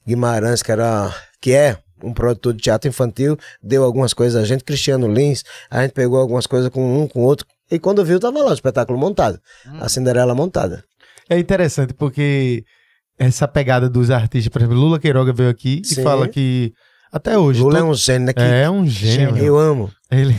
Guimarães, 0.07 0.63
que, 0.63 0.71
era, 0.73 1.13
que 1.41 1.53
é 1.53 1.79
um 2.03 2.13
produtor 2.13 2.53
de 2.55 2.63
teatro 2.63 2.89
infantil, 2.89 3.37
deu 3.63 3.83
algumas 3.85 4.13
coisas 4.13 4.41
a 4.41 4.47
gente, 4.47 4.63
Cristiano 4.65 5.13
Lins, 5.13 5.43
a 5.71 5.83
gente 5.83 5.93
pegou 5.93 6.19
algumas 6.21 6.47
coisas 6.47 6.69
com 6.71 7.03
um, 7.03 7.09
com 7.09 7.21
outro. 7.23 7.47
E 7.71 7.79
quando 7.79 8.05
viu, 8.05 8.21
tava 8.21 8.39
lá 8.43 8.51
o 8.51 8.55
espetáculo 8.55 8.99
montado. 8.99 9.41
A 9.81 9.89
Cinderela 9.89 10.35
montada. 10.35 10.85
É 11.29 11.37
interessante 11.39 11.93
porque 11.95 12.63
essa 13.19 13.49
pegada 13.49 13.89
dos 13.89 14.11
artistas, 14.11 14.49
por 14.53 14.61
exemplo, 14.61 14.77
Lula 14.79 15.01
Queiroga 15.01 15.33
veio 15.33 15.49
aqui 15.51 15.81
e 15.83 15.87
Sim. 15.87 16.03
fala 16.05 16.29
que 16.29 16.73
até 17.11 17.37
hoje. 17.37 17.61
Lula 17.61 17.79
é 17.79 17.81
todo- 17.81 17.91
um 17.91 17.95
gênio, 17.95 18.27
né? 18.27 18.33
Que 18.33 18.43
é 18.43 18.71
um 18.71 18.87
gênio. 18.87 19.37
Eu 19.39 19.59
amo. 19.59 19.91
Ele... 20.11 20.35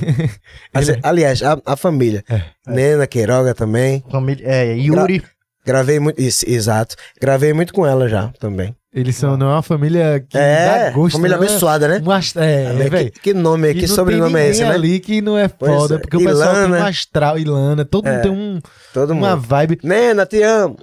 Ele- 0.73 0.99
Aliás, 1.03 1.41
a, 1.43 1.59
a 1.65 1.75
família. 1.75 2.23
É. 2.29 2.41
Nena, 2.65 3.05
Queiroga 3.07 3.53
também. 3.53 4.03
Família- 4.09 4.47
É, 4.47 4.73
Yuri. 4.77 5.21
Gravei 5.65 5.99
muito. 5.99 6.21
Isso, 6.21 6.45
exato. 6.47 6.95
Gravei 7.19 7.51
muito 7.51 7.73
com 7.73 7.85
ela 7.85 8.07
já 8.07 8.29
também. 8.39 8.73
Eles 8.97 9.15
são 9.15 9.37
não 9.37 9.47
é 9.49 9.53
uma 9.53 9.61
família 9.61 10.25
que 10.27 10.37
é, 10.37 10.85
dá 10.85 10.91
gosto. 10.91 11.15
família 11.17 11.35
é- 11.35 11.37
abençoada, 11.37 11.87
né? 11.87 12.01
Ast- 12.13 12.37
É, 12.39 12.73
velho. 12.89 13.11
que, 13.11 13.19
que 13.19 13.33
nome, 13.33 13.73
que 13.75 13.87
sobrenome 13.87 14.39
é 14.39 14.49
esse, 14.49 14.63
né? 14.63 14.71
ali 14.71 14.99
que 14.99 15.21
não 15.21 15.37
é 15.37 15.47
Pois 15.47 15.71
foda, 15.71 15.95
é. 15.95 15.97
porque 15.99 16.17
o 16.17 16.23
pessoal 16.23 16.53
tem 16.55 16.63
um 16.63 16.67
Ilana. 16.67 16.87
astral, 16.89 17.37
Ilana, 17.37 17.85
todo 17.85 18.05
mundo 18.05 18.15
É. 18.15 18.21
tem 18.21 18.31
um, 18.31 18.59
Todo 18.93 19.11
uma 19.13 19.35
mundo. 19.35 19.45
vibe. 19.47 19.79
Nena, 19.83 20.25
te 20.25 20.41
amo. 20.41 20.75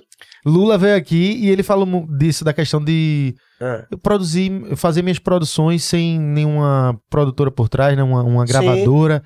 Lula 0.46 0.76
veio 0.78 0.94
aqui 0.96 1.38
e 1.40 1.48
ele 1.50 1.62
falou 1.62 2.06
disso, 2.18 2.44
da 2.44 2.52
questão 2.52 2.82
de 2.82 3.34
Ah, 3.60 3.84
eu 3.90 3.96
produzir, 3.98 4.50
fazer 4.76 5.00
minhas 5.02 5.18
produções 5.18 5.82
sem 5.82 6.20
nenhuma 6.20 6.96
produtora 7.10 7.50
por 7.50 7.68
trás, 7.68 7.96
né? 7.96 8.02
uma, 8.02 8.22
uma 8.22 8.46
Sim. 8.46 8.52
gravadora, 8.52 9.22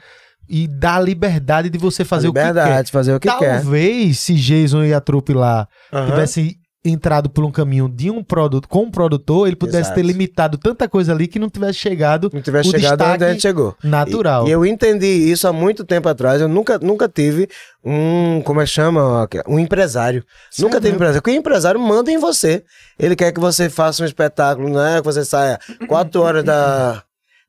e 0.49 0.67
dar 0.69 0.95
a 0.97 1.01
liberdade 1.01 1.69
de 1.69 1.77
você 1.77 2.05
fazer 2.05 2.29
o 2.29 2.33
que 2.33 2.39
quer. 2.41 2.47
liberdade, 2.47 2.91
fazer 2.93 3.15
o 3.15 3.21
que 3.21 3.29
quer. 3.29 3.61
Talvez 3.61 4.19
se 4.21 4.35
Jason 4.35 4.83
e 4.85 4.95
a 4.95 5.01
trupe 5.01 5.35
lá 5.35 5.67
tivessem 6.07 6.55
entrado 6.89 7.29
por 7.31 7.45
um 7.45 7.51
caminho 7.51 7.89
de 7.89 8.11
um 8.11 8.23
produto 8.23 8.69
com 8.69 8.85
um 8.85 8.91
produtor, 8.91 9.47
ele 9.47 9.57
pudesse 9.57 9.91
Exato. 9.91 9.95
ter 9.95 10.03
limitado 10.03 10.59
tanta 10.59 10.89
coisa 10.89 11.13
ali 11.13 11.27
que 11.27 11.39
não 11.39 11.49
tivesse 11.49 11.79
chegado 11.79 12.31
Não 12.33 12.41
tivesse 12.41 12.69
o 12.69 12.73
chegado 12.73 13.03
onde 13.05 13.25
a 13.25 13.33
gente 13.33 13.43
chegou. 13.43 13.77
natural. 13.83 14.47
E, 14.47 14.51
e 14.51 14.53
eu 14.53 14.65
entendi 14.65 15.07
isso 15.07 15.47
há 15.47 15.53
muito 15.53 15.85
tempo 15.85 16.09
atrás. 16.09 16.41
Eu 16.41 16.49
nunca, 16.49 16.79
nunca 16.79 17.09
tive 17.09 17.49
um, 17.85 18.43
como 18.45 18.61
é 18.61 18.65
que 18.65 18.71
chama? 18.71 19.29
Um 19.47 19.59
empresário. 19.59 20.25
nunca 20.59 20.75
teve 20.75 20.89
mesmo? 20.89 20.97
empresário. 20.97 21.23
Porque 21.23 21.37
o 21.37 21.41
empresário 21.41 21.81
manda 21.81 22.11
em 22.11 22.19
você. 22.19 22.65
Ele 22.99 23.15
quer 23.17 23.33
que 23.33 23.41
você 23.41 23.69
faça 23.71 24.03
um 24.03 24.07
espetáculo, 24.07 24.69
né? 24.69 24.99
Que 24.99 25.05
você 25.05 25.25
saia 25.25 25.59
quatro 25.87 26.21
horas 26.21 26.45
da, 26.45 27.03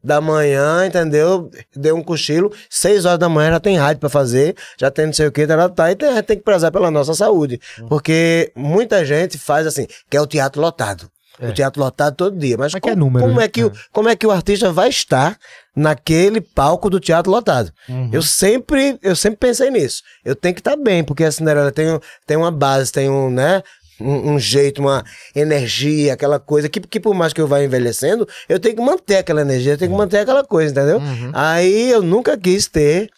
da 0.04 0.22
manhã, 0.22 0.86
entendeu? 0.86 1.50
Deu 1.76 1.96
um 1.96 2.04
cochilo, 2.04 2.52
seis 2.70 3.06
horas 3.06 3.20
da 3.20 3.28
manhã 3.30 3.52
já 3.52 3.60
tem 3.60 3.78
rádio 3.78 4.00
pra 4.00 4.10
fazer, 4.10 4.56
já 4.78 4.90
tem 4.90 5.06
não 5.08 5.14
sei 5.14 5.28
o 5.28 5.32
que, 5.32 5.46
tá, 5.46 5.70
tá, 5.70 5.92
e 5.92 5.96
tem, 5.96 6.24
tem 6.24 6.38
que 6.38 6.44
prezar 6.44 6.72
pela 6.72 6.90
nossa 6.90 7.14
saúde. 7.14 7.60
Porque 7.90 8.52
muita 8.56 9.04
gente 9.06 9.38
faz 9.38 9.68
assim, 9.68 9.88
quer 10.10 10.22
o 10.22 10.28
teatro 10.28 10.62
lotado. 10.62 11.10
O 11.42 11.54
teatro 11.54 11.82
lotado 11.82 12.16
todo 12.18 12.38
dia. 12.38 12.58
Mas, 12.58 12.74
Mas 12.74 12.82
que 12.82 12.90
é 12.90 12.92
como, 12.92 13.06
número, 13.06 13.26
como, 13.26 13.40
né? 13.40 13.46
é 13.46 13.48
que, 13.48 13.64
o- 13.64 13.72
como 13.94 14.10
é 14.10 14.16
que 14.16 14.28
o 14.28 14.32
artista 14.32 14.74
vai 14.74 14.90
estar 14.90 15.38
naquele 15.74 16.42
palco 16.42 16.90
do 16.90 17.00
teatro 17.00 17.32
lotado? 17.32 17.72
Eu 18.12 18.22
sempre, 18.22 19.00
eu 19.02 19.16
sempre 19.16 19.38
pensei 19.38 19.72
nisso. 19.72 20.04
Eu 20.26 20.36
tenho 20.36 20.54
que 20.54 20.60
estar 20.60 20.76
bem, 20.76 21.02
porque 21.02 21.24
a 21.24 21.32
Cinderela 21.32 21.72
tem, 21.72 21.98
tem 22.28 22.36
uma 22.36 22.52
base, 22.52 22.92
tem 22.92 23.10
um, 23.10 23.30
né? 23.30 23.64
Um, 24.00 24.34
um 24.34 24.40
jeito, 24.40 24.80
uma 24.82 25.04
energia, 25.36 26.14
aquela 26.14 26.40
coisa 26.40 26.70
que, 26.70 26.80
que 26.80 27.00
por 27.00 27.14
mais 27.14 27.34
que 27.34 27.42
eu 27.42 27.48
vá 27.48 27.64
envelhecendo, 27.64 28.28
eu 28.48 28.60
tenho 28.60 28.76
que 28.76 28.82
manter 28.82 29.18
aquela 29.18 29.42
energia, 29.42 29.74
eu 29.74 29.78
tenho 29.78 29.92
que 29.92 29.98
manter 29.98 30.20
aquela 30.20 30.44
coisa, 30.44 30.72
entendeu? 30.72 31.02
Aí 31.34 31.90
eu 31.92 32.02
nunca 32.02 32.38
quis 32.38 32.68
ter 32.68 33.10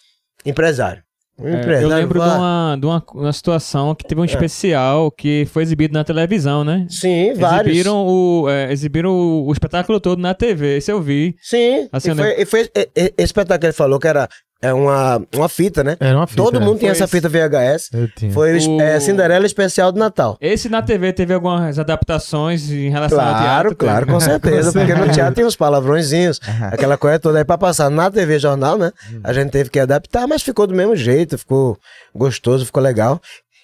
empresário. 0.45 1.03
Um 1.39 1.47
É, 1.55 1.83
eu 1.83 1.87
lembro 1.87 2.19
de 2.19 2.25
uma, 2.27 2.77
de 2.79 2.85
uma, 2.85 3.03
uma 3.15 3.33
situação 3.33 3.95
que 3.95 4.05
É. 4.05 4.09
teve 4.09 4.21
um 4.21 4.25
especial 4.25 5.09
que 5.09 5.47
foi 5.51 5.63
exibido 5.63 5.93
na 5.93 6.03
televisão, 6.03 6.63
né? 6.63 6.85
Sim, 6.87 7.33
vários. 7.33 7.73
Exibiram, 7.73 8.05
o, 8.05 8.47
é, 8.49 8.71
exibiram 8.71 9.09
o, 9.11 9.47
o 9.47 9.51
espetáculo 9.51 9.99
todo 9.99 10.19
na 10.21 10.35
TV, 10.35 10.77
esse 10.77 10.91
eu 10.91 11.01
vi. 11.01 11.35
Sim, 11.41 11.87
Assim, 11.91 12.11
e 12.11 12.15
foi, 12.15 12.41
e 12.41 12.45
foi 12.45 12.61
e- 12.75 12.89
e- 12.95 13.13
esse 13.17 13.25
espetáculo 13.25 13.59
que 13.59 13.65
ele 13.67 13.73
falou 13.73 13.99
que 13.99 14.07
era 14.07 14.27
é 14.61 14.73
uma, 14.73 15.21
uma 15.35 15.49
fita, 15.49 15.83
né? 15.83 15.97
Era 15.99 16.15
uma 16.17 16.27
fita. 16.27 16.41
Todo 16.41 16.57
é. 16.57 16.59
mundo 16.59 16.77
tinha 16.79 16.91
essa 16.91 17.07
fita 17.07 17.27
VHS. 17.27 17.89
Eu 17.93 18.07
tinha. 18.09 18.31
Foi 18.31 18.57
O- 18.59 18.79
é, 18.81 18.99
Cinderela 18.99 19.45
especial 19.45 19.91
do 19.91 19.97
Natal. 19.99 20.37
Esse 20.39 20.69
na 20.69 20.81
TV 20.81 21.11
teve 21.13 21.33
algumas 21.33 21.79
adaptações 21.79 22.69
em 22.69 22.89
relação 22.89 23.19
ao 23.19 23.25
Claro, 23.25 23.41
teatro. 23.69 23.75
claro, 23.75 24.05
teve. 24.05 24.11
com 24.13 24.19
certeza. 24.21 24.71
porque 24.71 24.93
no 24.93 25.09
teatro 25.11 25.35
tem 25.35 25.45
uns 25.45 25.55
palavrõezinhos, 25.55 26.39
aquela 26.71 26.97
coisa 26.97 27.19
toda 27.19 27.39
aí 27.39 27.45
pra 27.45 27.57
passar 27.57 27.89
na 27.89 28.11
TV 28.11 28.37
Jornal, 28.39 28.77
né? 28.77 28.91
A 29.23 29.33
gente 29.33 29.49
teve 29.51 29.69
que 29.69 29.79
adaptar, 29.79 30.27
mas 30.27 30.41
ficou 30.43 30.67
do 30.67 30.75
mesmo 30.75 30.95
jeito, 30.95 31.37
ficou 31.37 31.77
gostoso, 32.13 32.65
ficou 32.65 32.81
legal. 32.83 33.19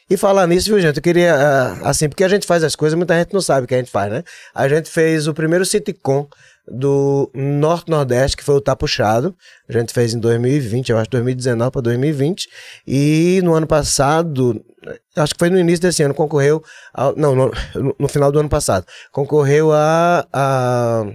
E 0.09 0.15
falar 0.15 0.47
nisso, 0.47 0.69
viu, 0.69 0.79
gente? 0.79 0.95
Eu 0.97 1.03
queria, 1.03 1.35
ah, 1.35 1.89
assim, 1.89 2.07
porque 2.07 2.23
a 2.23 2.29
gente 2.29 2.47
faz 2.47 2.63
as 2.63 2.77
coisas, 2.77 2.97
muita 2.97 3.13
gente 3.19 3.33
não 3.33 3.41
sabe 3.41 3.65
o 3.65 3.67
que 3.67 3.75
a 3.75 3.77
gente 3.77 3.91
faz, 3.91 4.09
né? 4.09 4.23
A 4.55 4.65
gente 4.69 4.89
fez 4.89 5.27
o 5.27 5.33
primeiro 5.33 5.65
sitcom 5.65 6.25
do 6.67 7.31
Norte-Nordeste, 7.33 8.35
que 8.35 8.43
foi 8.43 8.55
o 8.55 8.61
Tá 8.61 8.75
Puxado. 8.75 9.35
A 9.69 9.73
gente 9.73 9.93
fez 9.93 10.13
em 10.13 10.19
2020, 10.19 10.89
eu 10.89 10.97
acho 10.97 11.09
2019 11.09 11.71
para 11.71 11.81
2020. 11.81 12.47
E 12.85 13.41
no 13.43 13.53
ano 13.53 13.67
passado, 13.67 14.63
acho 15.15 15.33
que 15.33 15.39
foi 15.39 15.49
no 15.49 15.59
início 15.59 15.81
desse 15.81 16.03
ano, 16.03 16.13
concorreu. 16.13 16.61
Ao, 16.93 17.15
não, 17.15 17.35
no, 17.35 17.51
no 17.97 18.07
final 18.07 18.31
do 18.31 18.39
ano 18.39 18.49
passado. 18.49 18.85
Concorreu 19.11 19.71
a. 19.71 20.27
a 20.33 21.05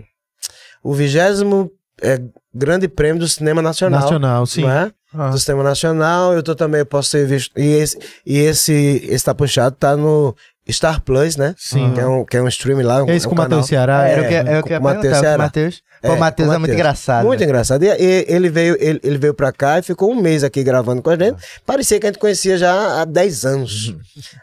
o 0.84 0.92
vigésimo 0.94 1.70
é, 2.02 2.20
Grande 2.54 2.88
Prêmio 2.88 3.20
do 3.20 3.28
Cinema 3.28 3.62
Nacional. 3.62 4.00
Nacional, 4.00 4.46
sim. 4.46 4.66
É? 4.66 4.90
Ah. 5.14 5.28
Do 5.30 5.38
Cinema 5.38 5.62
Nacional, 5.62 6.32
eu 6.34 6.42
tô 6.42 6.54
também, 6.54 6.84
posso 6.84 7.10
ser 7.10 7.26
visto. 7.26 7.58
E 7.58 7.66
esse, 7.66 7.98
e 8.26 8.38
esse, 8.38 9.06
esse 9.08 9.24
Tá 9.24 9.34
Puxado 9.34 9.76
tá 9.76 9.96
no 9.96 10.34
Star 10.70 11.00
Plus, 11.02 11.36
né? 11.36 11.54
Sim. 11.58 11.92
Que 11.92 12.00
é 12.00 12.06
um, 12.06 12.24
que 12.24 12.36
é 12.36 12.42
um 12.42 12.48
stream 12.48 12.80
lá. 12.82 13.02
Um, 13.02 13.08
É 13.08 13.16
esse 13.16 13.26
é 13.26 13.28
um 13.28 13.30
com 13.30 13.36
o. 13.36 13.42
Matheus 13.42 13.66
Ceará. 13.66 14.06
Era 14.08 14.22
o 14.22 14.28
que, 14.28 14.34
É, 14.34 14.38
é 14.38 14.58
o 14.58 14.62
que 14.62 14.74
com 14.74 14.80
o 14.80 14.82
Matheus 14.82 15.16
Ceará. 15.18 15.44
Matheus. 15.44 15.82
Pô, 16.02 16.08
É, 16.08 16.10
o 16.12 16.18
Matheus 16.18 16.48
com 16.48 16.54
é 16.54 16.58
muito 16.58 16.70
Matheus. 16.70 16.78
engraçado. 16.80 17.24
Muito 17.26 17.44
engraçado. 17.44 17.82
E, 17.84 17.86
e- 17.88 18.24
ele, 18.28 18.48
veio, 18.50 18.76
ele, 18.80 19.00
ele 19.04 19.18
veio 19.18 19.32
pra 19.32 19.52
cá 19.52 19.78
e 19.78 19.82
ficou 19.82 20.10
um 20.10 20.20
mês 20.20 20.42
aqui 20.42 20.62
gravando 20.64 21.00
com 21.00 21.10
a 21.10 21.16
gente. 21.16 21.40
Parecia 21.64 22.00
que 22.00 22.06
a 22.06 22.08
gente 22.10 22.18
conhecia 22.18 22.58
já 22.58 23.00
há 23.00 23.04
10 23.04 23.44
anos. 23.46 23.94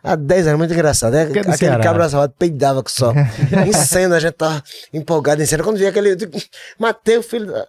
Há 0.01 0.16
10 0.16 0.47
anos, 0.47 0.57
muito 0.57 0.74
engraçado. 0.74 1.16
É, 1.16 1.24
é 1.24 1.24
aquele 1.24 1.57
Ceará. 1.57 1.84
cabra 1.84 2.07
salvado 2.07 2.34
peidava 2.39 2.82
que 2.84 2.91
só. 2.91 3.14
em 3.68 3.74
cena, 3.74 4.16
a 4.16 4.20
gente 4.20 4.34
tava 4.36 4.64
empolgado 4.93 5.41
em 5.43 5.45
cena. 5.45 5.62
Quando 5.64 5.78
via 5.78 5.89
aquele. 5.89 6.16
Mateus, 6.80 7.26
filho. 7.26 7.47
da-" 7.47 7.68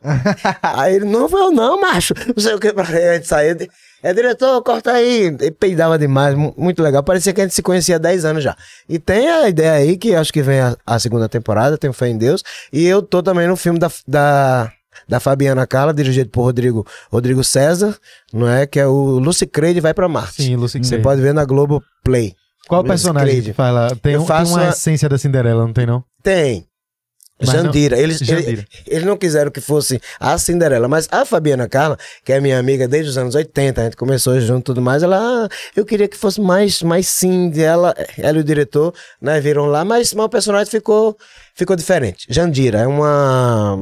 aí 0.63 0.95
ele, 0.95 1.05
não 1.05 1.29
foi 1.29 1.41
eu, 1.41 1.51
não, 1.51 1.81
macho. 1.81 2.15
Não 2.35 2.43
sei 2.43 2.55
o 2.55 2.61
que. 2.61 2.69
Aí 2.69 3.09
a 3.09 3.15
gente 3.15 3.27
saía. 3.27 3.57
É, 4.03 4.15
diretor, 4.15 4.63
corta 4.63 4.93
aí. 4.93 5.25
Ele 5.27 5.51
peidava 5.51 5.99
demais, 5.99 6.35
mu- 6.35 6.55
muito 6.57 6.83
legal. 6.83 7.03
Parecia 7.03 7.33
que 7.33 7.41
a 7.41 7.45
gente 7.45 7.55
se 7.55 7.63
conhecia 7.63 7.97
há 7.97 7.99
10 7.99 8.25
anos 8.25 8.43
já. 8.43 8.57
E 8.89 8.99
tem 8.99 9.29
a 9.29 9.49
ideia 9.49 9.73
aí 9.73 9.97
que 9.97 10.15
acho 10.15 10.33
que 10.33 10.43
vem 10.43 10.61
a, 10.61 10.77
a 10.87 10.99
segunda 10.99 11.29
temporada, 11.29 11.77
tenho 11.77 11.93
fé 11.93 12.09
em 12.09 12.17
Deus. 12.17 12.43
E 12.73 12.87
eu 12.87 13.03
tô 13.03 13.23
também 13.23 13.47
no 13.47 13.57
filme 13.57 13.79
da, 13.79 13.91
da, 14.09 14.73
da 15.09 15.21
Fabiana 15.21 15.67
Carla, 15.67 15.93
dirigido 15.93 16.31
por 16.31 16.43
Rodrigo, 16.45 16.87
Rodrigo 17.13 17.45
César, 17.45 17.95
não 18.33 18.49
é? 18.49 18.67
Que 18.67 18.81
é 18.81 18.87
o 18.87 19.19
Lucy 19.19 19.47
Creed 19.47 19.79
vai 19.81 19.93
pra 19.93 20.09
Marte. 20.09 20.43
Sim, 20.43 20.57
Lucy 20.57 20.79
Você 20.79 20.99
pode 20.99 21.21
ver 21.21 21.35
na 21.35 21.45
Globo 21.45 21.83
Play. 22.03 22.35
Qual 22.69 22.81
Lucy 22.83 22.89
personagem 22.89 23.41
Creed. 23.43 23.55
fala? 23.55 23.89
Tem, 24.01 24.17
um- 24.17 24.25
tem 24.25 24.45
uma 24.47 24.67
a- 24.67 24.69
essência 24.71 25.09
da 25.09 25.19
Cinderela, 25.19 25.67
não 25.67 25.73
tem 25.73 25.85
não? 25.87 26.03
Tem. 26.23 26.65
Mas 27.41 27.55
não- 27.55 27.65
Jandira. 27.65 27.99
Eles, 27.99 28.19
Jandira. 28.19 28.51
Eles, 28.51 28.65
eles 28.87 29.05
não 29.05 29.17
quiseram 29.17 29.51
que 29.51 29.61
fosse 29.61 30.01
a 30.19 30.37
Cinderela, 30.39 30.87
mas 30.89 31.09
a 31.11 31.25
Fabiana 31.25 31.69
Carla, 31.69 31.97
que 32.25 32.33
é 32.33 32.41
minha 32.41 32.59
amiga 32.59 32.87
desde 32.87 33.11
os 33.11 33.19
anos 33.19 33.35
80, 33.35 33.81
a 33.81 33.85
gente 33.85 33.97
começou 33.97 34.39
junto 34.41 34.61
e 34.61 34.65
tudo 34.67 34.83
mais, 34.83 35.03
ela, 35.03 35.17
ah, 35.19 35.49
eu 35.75 35.85
queria 35.85 36.07
que 36.09 36.17
fosse 36.17 36.41
mais, 36.41 36.83
mais 36.83 37.07
Cindy, 37.09 37.63
ela, 37.63 37.95
ela 38.19 38.39
e 38.39 38.41
o 38.41 38.45
diretor, 38.45 38.95
né, 39.21 39.41
viram 39.41 39.67
lá, 39.67 39.85
mas, 39.85 40.13
mas 40.13 40.27
o 40.27 40.29
personagem 40.29 40.71
ficou, 40.71 41.17
ficou 41.55 41.75
diferente. 41.77 42.27
Jandira 42.29 42.81
é 42.81 42.87
uma 42.87 43.79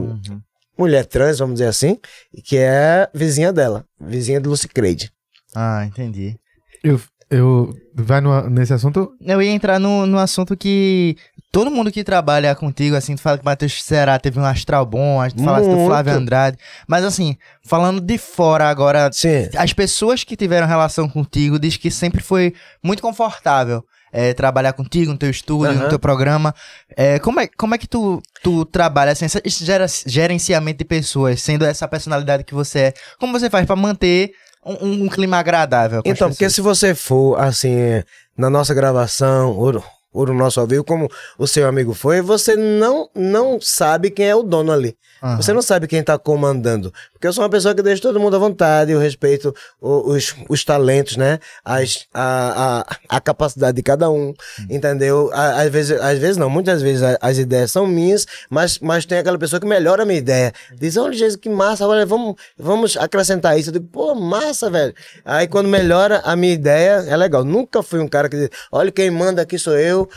mulher 0.79 1.05
trans, 1.07 1.39
vamos 1.39 1.55
dizer 1.55 1.67
assim, 1.69 1.99
que 2.45 2.57
é 2.57 3.09
vizinha 3.13 3.53
dela, 3.53 3.85
vizinha 4.01 4.41
de 4.41 4.49
Lucy 4.49 4.69
Creed. 4.69 5.07
Ah, 5.55 5.85
entendi. 5.85 6.37
Eu, 6.85 7.01
eu 7.31 7.75
vai 7.95 8.21
no- 8.21 8.49
nesse 8.49 8.73
assunto? 8.73 9.11
Eu 9.21 9.43
ia 9.43 9.51
entrar 9.51 9.79
no, 9.81 10.07
no 10.07 10.19
assunto 10.19 10.57
que 10.57 11.17
todo 11.59 11.71
mundo 11.71 11.91
que 11.91 12.05
trabalha 12.05 12.55
contigo, 12.55 12.95
assim, 12.95 13.17
tu 13.17 13.21
fala 13.21 13.37
que 13.39 13.43
o 13.43 13.45
Matheus 13.45 13.83
Ceará 13.83 14.19
teve 14.19 14.39
um 14.39 14.45
astral 14.45 14.87
bom, 14.87 15.19
tu 15.37 15.43
falaste 15.43 15.69
do 15.69 15.77
Muito. 15.77 15.89
Flávio 15.89 16.13
Andrade. 16.15 16.57
Mas 16.87 17.05
assim, 17.05 17.37
falando 17.65 18.01
de 18.01 18.17
fora 18.17 18.69
agora, 18.69 19.11
Sim. 19.13 19.49
as 19.57 19.73
pessoas 19.73 20.23
que 20.25 20.37
tiveram 20.37 20.67
relação 20.67 21.09
contigo 21.09 21.59
diz 21.59 21.77
que 21.77 21.91
sempre 21.91 22.23
foi 22.23 22.55
muito 22.83 23.03
confortável. 23.03 23.83
é, 24.13 24.33
trabalhar 24.33 24.73
contigo 24.73 25.13
no 25.13 25.19
teu 25.19 25.31
estúdio, 25.31 25.75
no 25.75 25.81
Aham. 25.81 25.89
teu 25.91 25.99
programa. 25.99 26.55
É, 26.97 27.19
como, 27.19 27.41
é, 27.41 27.47
como 27.47 27.75
é 27.75 27.79
que 27.79 27.87
tu, 27.87 28.23
tu 28.43 28.65
trabalha 28.65 29.13
assim, 29.13 29.27
esse 29.45 29.65
gerenciamento 30.07 30.79
de 30.79 30.85
pessoas, 30.85 31.43
sendo 31.43 31.65
essa 31.65 31.87
personalidade 31.87 32.45
que 32.45 32.55
você 32.55 32.79
é? 32.79 32.95
Como 33.19 33.39
você 33.39 33.51
faz 33.51 33.67
pra 33.67 33.77
manter 33.77 34.31
um, 34.65 35.05
um 35.05 35.09
clima 35.09 35.37
agradável? 35.37 36.01
Então, 36.05 36.31
porque 36.31 36.49
se 36.49 36.61
você 36.61 36.95
for, 36.95 37.39
assim, 37.39 38.03
na 38.37 38.49
nossa 38.49 38.73
gravação, 38.73 39.51
ou, 39.51 39.83
no 40.15 40.35
nosso 40.35 40.61
ao 40.61 40.67
vivo, 40.67 40.85
como 40.85 41.09
o 41.39 41.47
seu 41.47 41.69
amigo 41.69 41.95
foi, 41.95 42.21
você 42.21 42.57
não, 42.57 43.09
não 43.15 43.61
sabe 43.61 44.11
quem 44.11 44.27
é 44.29 44.35
o 44.35 44.43
dono 44.43 44.73
ali. 44.73 44.97
Aham. 45.23 45.37
Você 45.37 45.53
não 45.53 45.63
sabe 45.63 45.87
quem 45.87 46.03
tá 46.03 46.19
comandando. 46.19 46.93
Porque 47.19 47.27
eu 47.27 47.33
sou 47.33 47.43
uma 47.43 47.51
pessoa 47.51 47.75
que 47.75 47.83
deixa 47.83 48.01
todo 48.01 48.21
mundo 48.21 48.37
à 48.37 48.39
vontade, 48.39 48.93
eu 48.93 49.01
respeito 49.01 49.53
os, 49.81 50.37
os 50.49 50.65
talentos, 50.65 51.17
né? 51.17 51.41
As, 51.65 52.07
a, 52.15 52.85
a, 53.11 53.17
a 53.17 53.21
capacidade 53.21 53.75
de 53.77 53.83
cada 53.83 54.09
um, 54.09 54.33
entendeu? 54.71 55.29
A- 55.33 55.63
Às 55.63 55.69
vezes, 55.73 56.01
às 56.01 56.17
vezes 56.19 56.37
não, 56.37 56.49
muitas 56.49 56.81
vezes 56.81 57.03
as 57.21 57.37
ideias 57.39 57.73
são 57.73 57.89
minhas, 57.89 58.25
mas, 58.49 58.79
mas 58.79 59.05
tem 59.05 59.19
aquela 59.19 59.37
pessoa 59.37 59.59
que 59.59 59.67
melhora 59.67 60.05
a 60.05 60.07
minha 60.07 60.19
ideia. 60.19 60.53
Diz, 60.79 60.97
olha, 60.97 61.13
Jesus, 61.13 61.35
que 61.35 61.49
massa, 61.49 61.85
olha, 61.89 62.07
vamos, 62.07 62.37
vamos 62.57 62.97
acrescentar 62.97 63.59
isso. 63.59 63.71
Eu 63.71 63.73
digo, 63.75 63.89
pô, 63.89 64.15
massa, 64.15 64.71
velho. 64.71 64.95
Aí 65.25 65.49
quando 65.49 65.69
melhora 65.69 66.21
a 66.25 66.37
minha 66.37 66.55
ideia, 66.55 67.05
é 67.09 67.17
legal. 67.17 67.43
Nunca 67.45 67.83
fui 67.83 67.99
um 67.99 68.07
cara 68.07 68.29
que 68.29 68.37
diz, 68.37 68.49
olha, 68.71 68.93
quem 68.93 69.11
manda 69.11 69.43
aqui 69.43 69.59
sou 69.59 69.77
eu, 69.77 70.09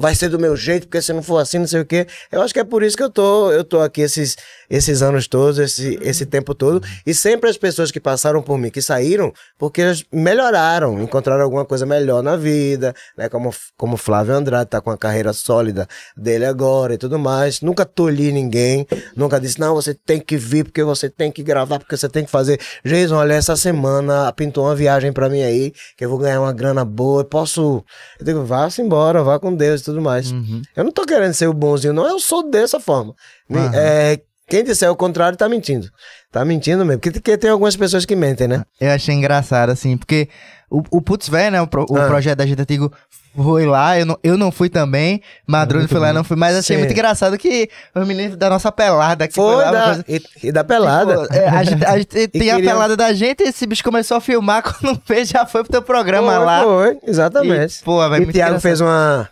vai 0.00 0.14
ser 0.14 0.30
do 0.30 0.38
meu 0.38 0.56
jeito, 0.56 0.88
porque 0.88 1.02
se 1.02 1.12
não 1.12 1.22
for 1.22 1.36
assim, 1.36 1.58
não 1.58 1.66
sei 1.66 1.82
o 1.82 1.84
quê. 1.84 2.06
Eu 2.32 2.40
acho 2.40 2.54
que 2.54 2.58
é 2.58 2.64
por 2.64 2.82
isso 2.82 2.96
que 2.96 3.02
eu 3.02 3.10
tô, 3.10 3.52
eu 3.52 3.62
tô 3.62 3.80
aqui 3.80 4.00
esses, 4.00 4.34
esses 4.70 5.02
anos 5.02 5.28
todos, 5.28 5.58
esse, 5.58 5.98
esse 6.00 6.24
tempo 6.24 6.54
todo. 6.54 6.82
E 7.04 7.12
sempre 7.12 7.50
as 7.50 7.58
pessoas 7.58 7.90
que 7.90 8.00
passaram 8.00 8.40
por 8.40 8.56
mim, 8.56 8.70
que 8.70 8.80
saíram, 8.80 9.30
porque 9.58 9.82
elas 9.82 10.02
melhoraram, 10.10 11.02
encontraram 11.02 11.44
alguma 11.44 11.66
coisa 11.66 11.84
melhor 11.84 12.22
na 12.22 12.34
vida, 12.34 12.94
né? 13.14 13.28
Como, 13.28 13.52
como 13.76 13.98
Flávio 13.98 14.34
Andrade 14.34 14.70
tá 14.70 14.80
com 14.80 14.90
a 14.90 14.96
carreira 14.96 15.34
sólida 15.34 15.86
dele 16.16 16.46
agora 16.46 16.94
e 16.94 16.98
tudo 16.98 17.18
mais. 17.18 17.60
Nunca 17.60 17.84
tolhi 17.84 18.32
ninguém, 18.32 18.86
nunca 19.14 19.38
disse, 19.38 19.60
não, 19.60 19.74
você 19.74 19.92
tem 19.92 20.18
que 20.18 20.38
vir, 20.38 20.64
porque 20.64 20.82
você 20.82 21.10
tem 21.10 21.30
que 21.30 21.42
gravar, 21.42 21.78
porque 21.78 21.94
você 21.94 22.08
tem 22.08 22.24
que 22.24 22.30
fazer. 22.30 22.58
Jason, 22.82 23.16
olha, 23.16 23.34
essa 23.34 23.54
semana 23.54 24.32
pintou 24.32 24.64
uma 24.64 24.74
viagem 24.74 25.12
pra 25.12 25.28
mim 25.28 25.42
aí, 25.42 25.74
que 25.94 26.06
eu 26.06 26.08
vou 26.08 26.18
ganhar 26.18 26.40
uma 26.40 26.54
grana 26.54 26.86
boa, 26.86 27.20
eu 27.20 27.26
posso. 27.26 27.84
Eu 28.18 28.24
digo, 28.24 28.44
vá-se 28.44 28.80
embora, 28.80 29.22
vá 29.22 29.38
com 29.38 29.54
Deus 29.54 29.89
tudo 29.90 30.02
mais. 30.02 30.32
Eu 30.76 30.84
não 30.84 30.90
tô 30.92 31.04
querendo 31.04 31.32
ser 31.34 31.46
o 31.48 31.52
bonzinho, 31.52 31.92
não, 31.92 32.06
eu 32.08 32.18
sou 32.18 32.48
dessa 32.50 32.78
forma. 32.80 33.14
Aham. 33.50 33.70
é, 33.74 34.20
quem 34.48 34.64
disser 34.64 34.90
o 34.90 34.96
contrário 34.96 35.38
tá 35.38 35.48
mentindo. 35.48 35.88
Tá 36.32 36.44
mentindo 36.44 36.84
mesmo. 36.84 37.00
Porque, 37.00 37.12
porque 37.20 37.36
tem 37.38 37.50
algumas 37.50 37.76
pessoas 37.76 38.04
que 38.04 38.16
mentem, 38.16 38.48
né? 38.48 38.64
Eu 38.80 38.90
achei 38.90 39.14
engraçado, 39.14 39.70
assim, 39.70 39.96
porque 39.96 40.28
o, 40.68 40.82
o 40.90 41.00
Putz 41.02 41.28
Véio, 41.28 41.52
né, 41.52 41.60
o, 41.62 41.66
pro- 41.68 41.86
o 41.88 41.96
Ah. 41.96 42.06
projeto 42.06 42.38
da 42.38 42.46
gente 42.46 42.60
antigo 42.60 42.92
foi 43.36 43.64
lá, 43.64 43.96
eu 43.96 44.04
não, 44.04 44.18
eu 44.24 44.36
não 44.36 44.50
fui 44.50 44.68
também, 44.68 45.22
Madruga 45.46 45.86
foi 45.86 46.00
lá, 46.00 46.12
não 46.12 46.24
fui, 46.24 46.36
mas 46.36 46.56
achei 46.56 46.74
Sim. 46.74 46.80
muito 46.80 46.92
engraçado 46.92 47.38
que 47.38 47.70
eu 47.94 48.04
me 48.04 48.12
lembro 48.12 48.36
da 48.36 48.50
nossa 48.50 48.72
pelada, 48.72 49.28
que 49.28 49.34
foi, 49.34 49.54
Foi 49.54 49.64
lá, 49.64 49.70
da, 49.70 49.84
coisa- 49.84 50.04
e, 50.08 50.22
e 50.48 50.52
da 50.52 50.64
pelada. 50.64 51.22
Tipo, 51.22 51.34
é, 51.34 51.48
a 51.48 51.62
gente, 51.62 51.84
a 51.84 51.96
gente 51.98 52.06
tem 52.28 52.50
a 52.50 52.56
queriam- 52.56 52.60
pelada 52.72 52.96
da 52.96 53.12
gente, 53.12 53.42
esse 53.44 53.66
bicho 53.66 53.84
começou 53.84 54.16
a 54.16 54.20
filmar, 54.20 54.62
quando 54.66 55.00
fez, 55.04 55.28
já 55.28 55.46
foi 55.46 55.62
pro 55.62 55.70
teu 55.70 55.82
programa 55.82 56.34
foi, 56.34 56.44
lá. 56.44 56.62
Foi, 56.64 56.98
exatamente. 57.06 57.78
E, 57.80 57.84
pô, 57.84 57.96
vai 58.08 58.20
e 58.20 58.26
Thiago 58.26 58.32
engraçado. 58.32 58.60
fez 58.60 58.80
uma. 58.80 59.28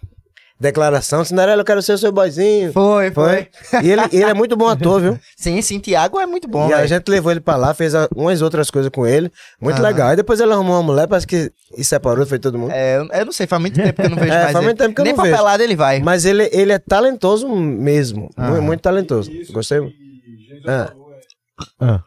Declaração, 0.61 1.25
Cinderela, 1.25 1.61
eu 1.63 1.65
quero 1.65 1.81
ser 1.83 1.93
o 1.93 1.99
seu 1.99 2.11
boyzinho. 2.13 2.73
Foi, 2.73 3.11
foi. 3.11 3.49
Foi. 3.71 3.83
E 3.85 3.91
ele, 3.91 4.03
ele 4.13 4.25
é 4.25 4.35
muito 4.35 4.57
bom 4.57 4.67
ator, 4.69 5.01
viu? 5.01 5.19
Sim, 5.37 5.63
sim, 5.63 5.79
Tiago 5.79 6.19
é 6.19 6.27
muito 6.27 6.49
bom, 6.49 6.69
e 6.69 6.73
a 6.73 6.77
velho. 6.79 6.89
gente 6.89 7.09
levou 7.09 7.31
ele 7.31 7.41
pra 7.41 7.57
lá, 7.57 7.73
fez 7.75 7.95
a- 7.95 8.09
umas 8.15 8.43
outras 8.43 8.71
coisas 8.71 8.91
com 8.91 9.07
ele. 9.07 9.31
Muito 9.61 9.77
Aham. 9.77 9.87
legal. 9.89 10.09
Aí 10.09 10.17
depois 10.17 10.41
ele 10.41 10.53
arrumou 10.53 10.75
uma 10.77 10.83
mulher, 10.83 11.07
parece 11.07 11.27
que 11.27 11.53
e 11.77 11.85
separou, 11.85 12.27
foi 12.27 12.39
todo 12.39 12.59
mundo. 12.59 12.71
É, 12.73 12.97
eu, 12.99 13.25
não 13.25 13.33
sei, 13.33 13.47
faz 13.47 13.61
muito 13.61 13.75
tempo 13.75 14.01
que 14.01 14.07
eu 14.07 14.11
não 14.11 14.17
vejo 14.19 14.33
É, 14.35 14.39
mais 14.39 14.53
faz 14.53 14.57
ele. 14.57 14.65
muito 14.65 14.79
tempo 14.79 14.95
que 14.95 15.01
eu 15.01 15.05
Nem 15.05 15.15
não 15.15 15.23
vejo. 15.23 15.35
papelada 15.37 15.63
ele 15.65 15.77
vai. 15.77 16.01
Mas 16.01 16.25
ele, 16.25 16.49
ele 16.53 16.73
é 16.73 16.79
talentoso 16.79 17.49
mesmo. 17.49 18.31
Aham. 18.37 18.51
Muito, 18.51 18.63
muito 18.65 18.81
talentoso. 18.81 19.31
Gostei. 19.53 19.79
Ah. 20.67 20.93
Ah, 21.81 22.03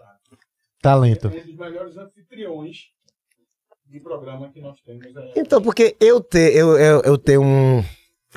talento. 0.82 1.28
Um 1.28 1.32
dos 1.32 1.58
melhores 1.58 1.98
anfitriões 1.98 2.78
de 3.90 4.00
programa 4.00 4.50
que 4.54 4.62
nós 4.62 4.78
temos. 4.86 5.06
É... 5.06 5.40
Então, 5.40 5.62
porque 5.62 5.96
eu, 6.00 6.22
te, 6.22 6.38
eu, 6.54 6.78
eu, 6.78 7.02
eu 7.02 7.18
tenho 7.18 7.42
um, 7.44 7.84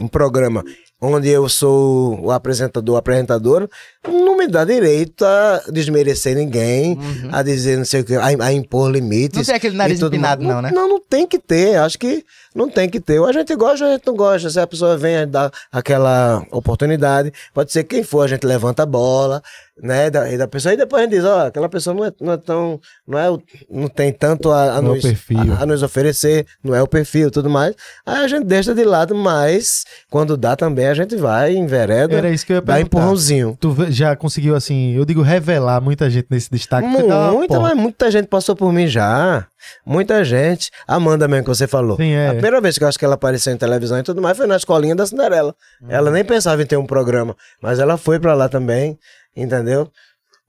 um 0.01 0.09
programa 0.09 0.65
onde 1.01 1.29
eu 1.29 1.49
sou 1.49 2.21
o 2.21 2.31
apresentador, 2.31 2.97
apresentador, 2.97 3.69
não 4.07 4.37
me 4.37 4.47
dá 4.47 4.65
direito 4.65 5.25
a 5.25 5.63
desmerecer 5.73 6.35
ninguém, 6.37 6.99
a 7.33 7.43
dizer 7.43 7.77
não 7.79 7.85
sei 7.85 8.01
o 8.01 8.05
que, 8.05 8.15
a, 8.15 8.27
a 8.27 8.53
impor 8.53 8.91
limites. 8.91 9.37
Uhum. 9.37 9.41
Não 9.41 9.45
tem 9.47 9.55
aquele 9.55 9.77
nariz 9.77 9.99
tudo 9.99 10.15
empinado, 10.15 10.43
mais. 10.43 10.55
não, 10.55 10.63
né? 10.63 10.71
Não, 10.75 10.89
não 10.89 11.01
tem 11.01 11.27
que 11.27 11.39
ter. 11.39 11.77
Acho 11.77 11.99
que 11.99 12.25
não 12.55 12.69
tem 12.69 12.89
que 12.89 13.01
ter. 13.01 13.19
Ou 13.19 13.27
a 13.27 13.33
gente 13.33 13.55
gosta 13.57 13.85
ou 13.85 13.91
a 13.91 13.95
gente 13.95 14.07
não 14.07 14.15
gosta. 14.17 14.51
Se 14.51 14.61
a 14.61 14.67
pessoa 14.67 14.97
vem 14.97 15.17
a 15.17 15.25
dar 15.25 15.51
aquela 15.73 16.45
oportunidade, 16.51 17.33
pode 17.53 17.73
ser 17.73 17.85
quem 17.85 18.03
for, 18.03 18.23
a 18.23 18.29
gente 18.29 18.47
levanta 18.47 18.83
a 18.83 18.87
bola, 18.87 19.43
né? 19.83 20.09
Da, 20.11 20.31
e 20.31 20.39
da 20.39 20.47
pessoa, 20.47 20.73
e 20.73 20.77
depois 20.77 21.01
a 21.03 21.05
gente 21.05 21.15
diz, 21.17 21.25
ó, 21.25 21.47
aquela 21.47 21.69
pessoa 21.69 21.95
não 21.95 22.05
é, 22.05 22.13
não 22.21 22.33
é 22.33 22.37
tão. 22.37 22.81
Não, 23.07 23.19
é, 23.19 23.31
o- 23.31 23.43
não 23.71 23.89
tem 23.89 24.13
tanto 24.13 24.51
a, 24.51 24.77
a 24.77 24.83
Não 24.83 24.93
é 24.93 24.97
nos, 24.97 25.05
a- 25.05 25.63
a 25.63 25.67
nos 25.67 25.83
oferecer, 25.83 26.47
não 26.63 26.75
é 26.75 26.83
o 26.83 26.87
perfil 26.87 27.29
e 27.29 27.31
tudo 27.31 27.51
mais. 27.51 27.75
Aí 28.07 28.25
a 28.25 28.29
gente 28.29 28.45
deixa 28.45 28.75
de 28.75 28.85
lado, 28.85 29.15
mas 29.15 29.85
quando 30.11 30.37
dá 30.37 30.55
também, 30.57 30.87
a 30.87 30.95
gente 30.95 31.17
vai, 31.17 31.55
envereda, 31.57 32.17
Era 32.17 32.31
isso 32.31 32.47
que 32.47 32.53
eu 32.53 32.57
ia 32.57 32.63
dá 32.63 32.81
empurrãozinho. 32.81 33.57
Tu 33.61 33.71
ve- 33.73 33.91
já 33.95 34.15
conseguiu, 34.15 34.55
assim, 34.55 34.95
eu 34.95 35.05
digo 35.05 35.23
revelar 35.23 35.81
muita 35.81 36.11
gente 36.11 36.27
nesse 36.31 36.51
destaque. 36.51 36.87
uma 36.87 37.33
Muita, 37.33 37.61
mas 37.61 37.77
muita 37.77 38.11
gente 38.11 38.27
passou 38.27 38.55
por 38.55 38.73
mim 38.73 38.87
já. 38.87 39.47
Muita 39.87 40.25
gente. 40.25 40.71
Amanda 40.87 41.27
mesmo 41.27 41.45
que 41.45 41.49
você 41.49 41.67
falou. 41.67 41.97
Sim, 41.97 42.13
é. 42.13 42.29
A 42.29 42.33
primeira 42.33 42.61
vez 42.61 42.77
que 42.77 42.85
eu 42.85 42.89
acho 42.89 42.99
que 42.99 43.05
ela 43.05 43.15
apareceu 43.15 43.53
em 43.53 43.57
televisão 43.57 43.99
e 43.99 44.03
tudo 44.03 44.21
mais 44.21 44.37
foi 44.37 44.47
na 44.47 44.57
escolinha 44.57 44.95
da 44.95 45.07
Cinderela. 45.07 45.55
Uhum. 45.81 45.91
Ela 45.91 46.11
nem 46.11 46.25
pensava 46.25 46.63
em 46.63 46.67
ter 46.67 46.77
um 46.77 46.87
programa, 46.87 47.37
mas 47.63 47.79
ela 47.79 47.97
foi 47.97 48.19
pra 48.19 48.35
lá 48.35 48.49
também, 48.49 48.99
entendeu? 49.37 49.91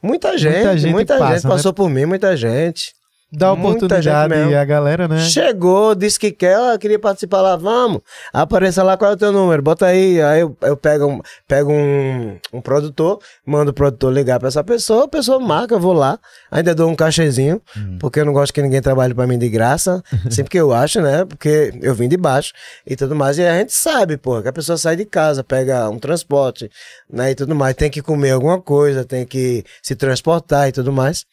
Muita 0.02 0.38
gente, 0.38 0.56
muita 0.56 0.78
gente 0.78 0.98
gente, 0.98 1.08
passa, 1.08 1.48
né? 1.48 1.54
passou 1.54 1.74
por 1.74 1.90
mim, 1.90 2.06
muita 2.06 2.36
gente. 2.36 2.94
Dá 3.32 3.52
oportunidade 3.52 4.30
mesmo. 4.30 4.56
a 4.56 4.64
galera, 4.64 5.08
né? 5.08 5.20
Chegou, 5.20 5.96
disse 5.96 6.18
que 6.20 6.32
quer, 6.32 6.58
ó, 6.58 6.78
queria 6.78 7.00
participar 7.00 7.42
lá, 7.42 7.56
vamos. 7.56 8.02
Apareça 8.32 8.84
lá, 8.84 8.96
qual 8.96 9.12
é 9.12 9.14
o 9.16 9.18
teu 9.18 9.32
número? 9.32 9.62
Bota 9.62 9.88
aí. 9.88 10.22
Aí 10.22 10.42
eu, 10.42 10.56
eu 10.62 10.78
pego, 10.78 11.08
um, 11.08 11.22
pego 11.48 11.72
um, 11.72 12.38
um 12.54 12.62
produtor, 12.62 13.20
mando 13.46 13.72
o 13.72 13.74
produtor 13.74 14.14
ligar 14.14 14.40
pra 14.40 14.48
essa 14.48 14.64
pessoa, 14.64 15.06
a 15.06 15.08
pessoa 15.08 15.40
marca, 15.40 15.76
eu 15.76 15.80
vou 15.80 15.92
lá, 15.92 16.20
ainda 16.52 16.74
dou 16.76 16.90
um 16.90 16.96
cachezinho, 16.96 17.62
porque 18.00 18.20
eu 18.20 18.26
não 18.26 18.32
gosto 18.32 18.54
que 18.54 18.62
ninguém 18.62 18.82
trabalhe 18.82 19.14
pra 19.14 19.28
mim 19.28 19.38
de 19.38 19.50
graça, 19.50 20.04
sempre 20.30 20.52
que 20.52 20.60
eu 20.60 20.72
acho, 20.72 21.02
né? 21.02 21.26
Porque 21.26 21.74
eu 21.82 21.94
vim 21.96 22.08
de 22.08 22.18
baixo 22.18 22.54
e 22.86 22.96
tudo 22.96 23.16
mais. 23.16 23.38
E 23.38 23.46
a 23.46 23.58
gente 23.58 23.74
sabe, 23.74 24.18
pô, 24.18 24.42
que 24.42 24.48
a 24.48 24.54
pessoa 24.54 24.78
sai 24.78 24.96
de 24.96 25.06
casa, 25.06 25.44
pega 25.44 25.90
um 25.90 26.00
transporte, 26.00 26.70
né? 27.12 27.32
E 27.32 27.36
tudo 27.36 27.56
mais, 27.56 27.76
tem 27.76 27.90
que 27.90 28.02
comer 28.02 28.32
alguma 28.32 28.62
coisa, 28.62 29.04
tem 29.04 29.26
que 29.26 29.64
se 29.82 29.96
transportar 29.96 30.70
e 30.70 30.72
tudo 30.72 30.94
mais. 30.94 31.26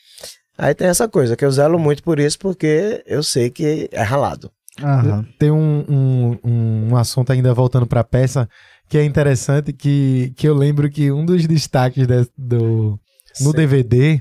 Aí 0.63 0.75
tem 0.75 0.87
essa 0.87 1.09
coisa, 1.09 1.35
que 1.37 1.45
eu 1.45 1.51
zelo 1.51 1.77
muito 1.79 2.03
por 2.05 2.21
isso, 2.21 2.39
porque 2.39 3.03
eu 3.05 3.23
sei 3.23 3.51
que 3.51 3.89
é 3.91 4.03
ralado. 4.03 4.49
Aham. 4.81 5.27
Tem 5.39 5.51
um, 5.51 5.85
um, 5.89 6.39
um, 6.45 6.89
um 6.93 6.97
assunto 6.97 7.33
ainda 7.33 7.53
voltando 7.53 7.85
pra 7.87 8.05
peça 8.05 8.49
que 8.89 8.97
é 8.97 9.05
interessante, 9.05 9.73
que, 9.73 10.33
que 10.37 10.47
eu 10.49 10.55
lembro 10.55 10.89
que 10.89 11.11
um 11.11 11.25
dos 11.27 11.47
destaques 11.47 12.07
de- 12.07 12.29
do, 12.39 12.99
no 13.41 13.51
Sim. 13.51 13.57
DVD, 13.57 14.21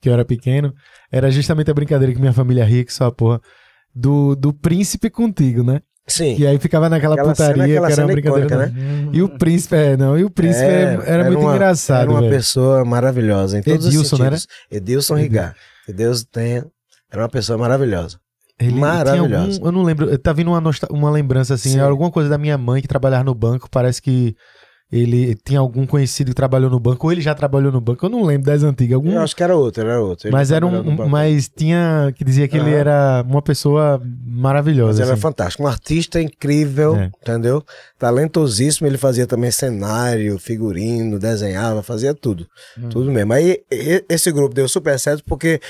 que 0.00 0.08
eu 0.08 0.12
era 0.12 0.24
pequeno, 0.24 0.72
era 1.10 1.28
justamente 1.30 1.70
a 1.70 1.74
brincadeira 1.74 2.12
que 2.14 2.20
minha 2.20 2.32
família 2.32 2.64
ria, 2.64 2.84
que 2.84 2.92
só 2.94 3.06
a 3.06 3.12
porra, 3.12 3.40
do, 3.94 4.36
do 4.36 4.52
príncipe 4.52 5.10
contigo, 5.10 5.62
né? 5.64 5.80
Sim. 6.06 6.36
E 6.38 6.46
aí 6.46 6.58
ficava 6.58 6.88
naquela 6.88 7.14
Aquela 7.14 7.30
putaria, 7.32 7.54
cena- 7.54 7.64
aquela 7.64 7.86
que 7.88 7.92
era 7.92 8.02
uma 8.02 8.12
brincadeira. 8.12 8.46
icônica, 8.46 8.72
né? 8.72 9.10
E 9.12 9.22
o 9.22 9.28
príncipe, 9.28 9.74
é, 9.76 9.96
não, 9.96 10.18
e 10.18 10.24
o 10.24 10.30
príncipe 10.30 10.66
É, 10.66 10.82
era, 10.82 11.02
era 11.04 11.24
muito 11.24 11.40
uma- 11.40 11.54
engraçado, 11.54 12.02
Era 12.02 12.10
uma 12.10 12.20
velho. 12.20 12.32
pessoa 12.32 12.84
maravilhosa 12.84 13.58
em 13.58 13.62
todos 13.62 13.86
Edilson, 13.86 14.16
os 14.16 14.20
era? 14.20 14.36
sentidos. 14.38 14.56
Edilson 14.70 15.14
Rigar. 15.16 15.56
Que 15.90 15.96
Deus 15.96 16.22
tenha. 16.22 16.64
Era 17.10 17.22
uma 17.22 17.28
pessoa 17.28 17.58
maravilhosa. 17.58 18.20
Ele 18.60 18.70
tinha 18.70 18.80
Maravilhoso. 18.80 19.54
algum, 19.54 19.66
eu 19.66 19.72
não 19.72 19.82
lembro, 19.82 20.18
tá 20.18 20.32
vindo 20.32 20.52
uma, 20.52 20.62
uma 20.90 21.10
lembrança 21.10 21.54
assim, 21.54 21.70
Sim. 21.70 21.80
alguma 21.80 22.10
coisa 22.12 22.28
da 22.28 22.38
minha 22.38 22.56
mãe 22.56 22.80
que 22.80 22.86
trabalhava 22.86 23.24
no 23.24 23.34
banco, 23.34 23.68
parece 23.68 24.00
que 24.00 24.36
ele 24.92 25.36
tinha 25.36 25.60
algum 25.60 25.86
conhecido 25.86 26.30
que 26.30 26.34
trabalhou 26.34 26.68
no 26.70 26.80
banco, 26.80 27.06
ou 27.06 27.12
ele 27.12 27.20
já 27.20 27.34
trabalhou 27.34 27.70
no 27.70 27.80
banco, 27.80 28.04
eu 28.04 28.10
não 28.10 28.24
lembro 28.24 28.46
das 28.46 28.62
antigas, 28.62 28.94
algum, 28.94 29.12
Eu 29.12 29.20
acho 29.20 29.36
que 29.36 29.42
era 29.42 29.56
outro, 29.56 29.82
era 29.82 30.00
outro. 30.00 30.26
Ele 30.28 30.32
mas 30.32 30.50
era 30.50 30.66
um, 30.66 31.08
mas 31.08 31.48
tinha 31.48 32.12
que 32.16 32.24
dizia 32.24 32.48
que 32.48 32.56
ele 32.56 32.70
Aham. 32.70 32.78
era 32.78 33.24
uma 33.28 33.40
pessoa 33.42 34.00
Mas 34.02 34.10
maravilhosa, 34.40 34.98
ele 34.98 35.04
era 35.04 35.12
assim. 35.12 35.22
fantástico, 35.22 35.62
um 35.62 35.66
artista 35.66 36.20
incrível, 36.20 36.96
É. 36.96 37.10
entendeu? 37.22 37.62
Talentosíssimo, 37.98 38.86
ele 38.86 38.98
fazia 38.98 39.26
também 39.26 39.50
cenário, 39.50 40.38
figurino, 40.38 41.18
desenhava, 41.18 41.82
fazia 41.82 42.14
tudo. 42.14 42.46
Hum. 42.78 42.88
Tudo 42.88 43.10
mesmo. 43.10 43.32
Aí 43.32 43.60
esse 44.08 44.32
grupo 44.32 44.54
deu 44.54 44.68
super 44.68 44.98
certo 44.98 45.22
porque 45.24 45.60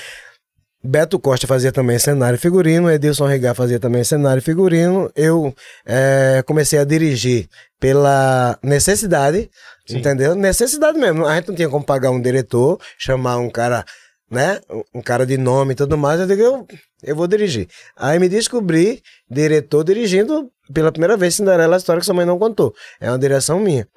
Beto 0.83 1.19
Costa 1.19 1.45
fazia 1.45 1.71
também 1.71 1.99
cenário 1.99 2.35
e 2.37 2.39
figurino, 2.39 2.89
Edilson 2.89 3.27
Regar 3.27 3.53
fazia 3.53 3.79
também 3.79 4.03
cenário 4.03 4.39
e 4.39 4.43
figurino. 4.43 5.11
Eu 5.15 5.53
eh, 5.85 6.43
comecei 6.47 6.79
a 6.79 6.83
dirigir 6.83 7.47
pela 7.79 8.57
necessidade, 8.63 9.49
entendeu? 9.87 10.33
Necessidade 10.33 10.97
mesmo. 10.97 11.27
A 11.27 11.35
gente 11.35 11.49
não 11.49 11.55
tinha 11.55 11.69
como 11.69 11.85
pagar 11.85 12.09
um 12.09 12.19
diretor, 12.19 12.79
chamar 12.97 13.37
um 13.37 13.49
cara, 13.49 13.85
né? 14.29 14.59
Um 14.93 15.01
cara 15.01 15.23
de 15.23 15.37
nome 15.37 15.73
e 15.73 15.75
tudo 15.75 15.97
mais. 15.97 16.19
Eu 16.19 16.25
digo, 16.25 16.41
eu, 16.41 16.67
eu 17.03 17.15
vou 17.15 17.27
dirigir. 17.27 17.67
Aí 17.95 18.17
me 18.17 18.27
descobri 18.27 19.03
diretor 19.29 19.83
dirigindo 19.83 20.49
pela 20.73 20.91
primeira 20.91 21.15
vez 21.15 21.35
Cinderela, 21.35 21.75
a 21.75 21.77
história 21.77 21.99
que 21.99 22.05
sua 22.05 22.15
mãe 22.15 22.25
não 22.25 22.39
contou. 22.39 22.73
É 22.99 23.09
uma 23.09 23.19
direção 23.19 23.59
minha. 23.59 23.87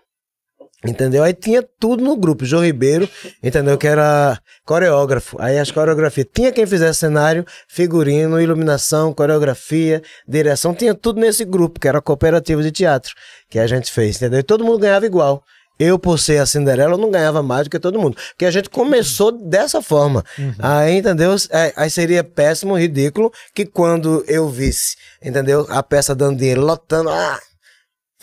Entendeu? 0.84 1.22
Aí 1.22 1.32
tinha 1.32 1.62
tudo 1.62 2.04
no 2.04 2.16
grupo. 2.16 2.44
João 2.44 2.64
Ribeiro, 2.64 3.08
entendeu? 3.42 3.78
Que 3.78 3.86
era 3.86 4.38
coreógrafo. 4.64 5.36
Aí 5.40 5.58
as 5.58 5.70
coreografias. 5.70 6.26
Tinha 6.32 6.52
quem 6.52 6.66
fizesse 6.66 7.00
cenário, 7.00 7.44
figurino, 7.68 8.40
iluminação, 8.40 9.12
coreografia, 9.12 10.02
direção. 10.28 10.74
Tinha 10.74 10.94
tudo 10.94 11.20
nesse 11.20 11.44
grupo, 11.44 11.80
que 11.80 11.88
era 11.88 11.98
a 11.98 12.02
cooperativa 12.02 12.62
de 12.62 12.70
teatro 12.70 13.14
que 13.48 13.58
a 13.58 13.66
gente 13.66 13.90
fez, 13.90 14.16
entendeu? 14.16 14.40
E 14.40 14.42
todo 14.42 14.64
mundo 14.64 14.78
ganhava 14.78 15.06
igual. 15.06 15.42
Eu, 15.78 15.98
por 15.98 16.18
ser 16.18 16.38
a 16.38 16.46
Cinderela, 16.46 16.94
eu 16.94 16.98
não 16.98 17.10
ganhava 17.10 17.42
mais 17.42 17.64
do 17.64 17.70
que 17.70 17.80
todo 17.80 17.98
mundo. 17.98 18.16
Porque 18.30 18.44
a 18.44 18.50
gente 18.50 18.70
começou 18.70 19.32
dessa 19.32 19.82
forma. 19.82 20.24
Aí, 20.58 20.98
entendeu? 20.98 21.34
É, 21.50 21.72
Aí 21.76 21.90
seria 21.90 22.22
péssimo, 22.22 22.78
ridículo, 22.78 23.32
que 23.52 23.66
quando 23.66 24.24
eu 24.28 24.48
visse, 24.48 24.96
entendeu? 25.22 25.66
A 25.68 25.82
peça 25.82 26.14
dando 26.14 26.38
dinheiro, 26.38 26.60
lotando, 26.60 27.10
ah, 27.10 27.40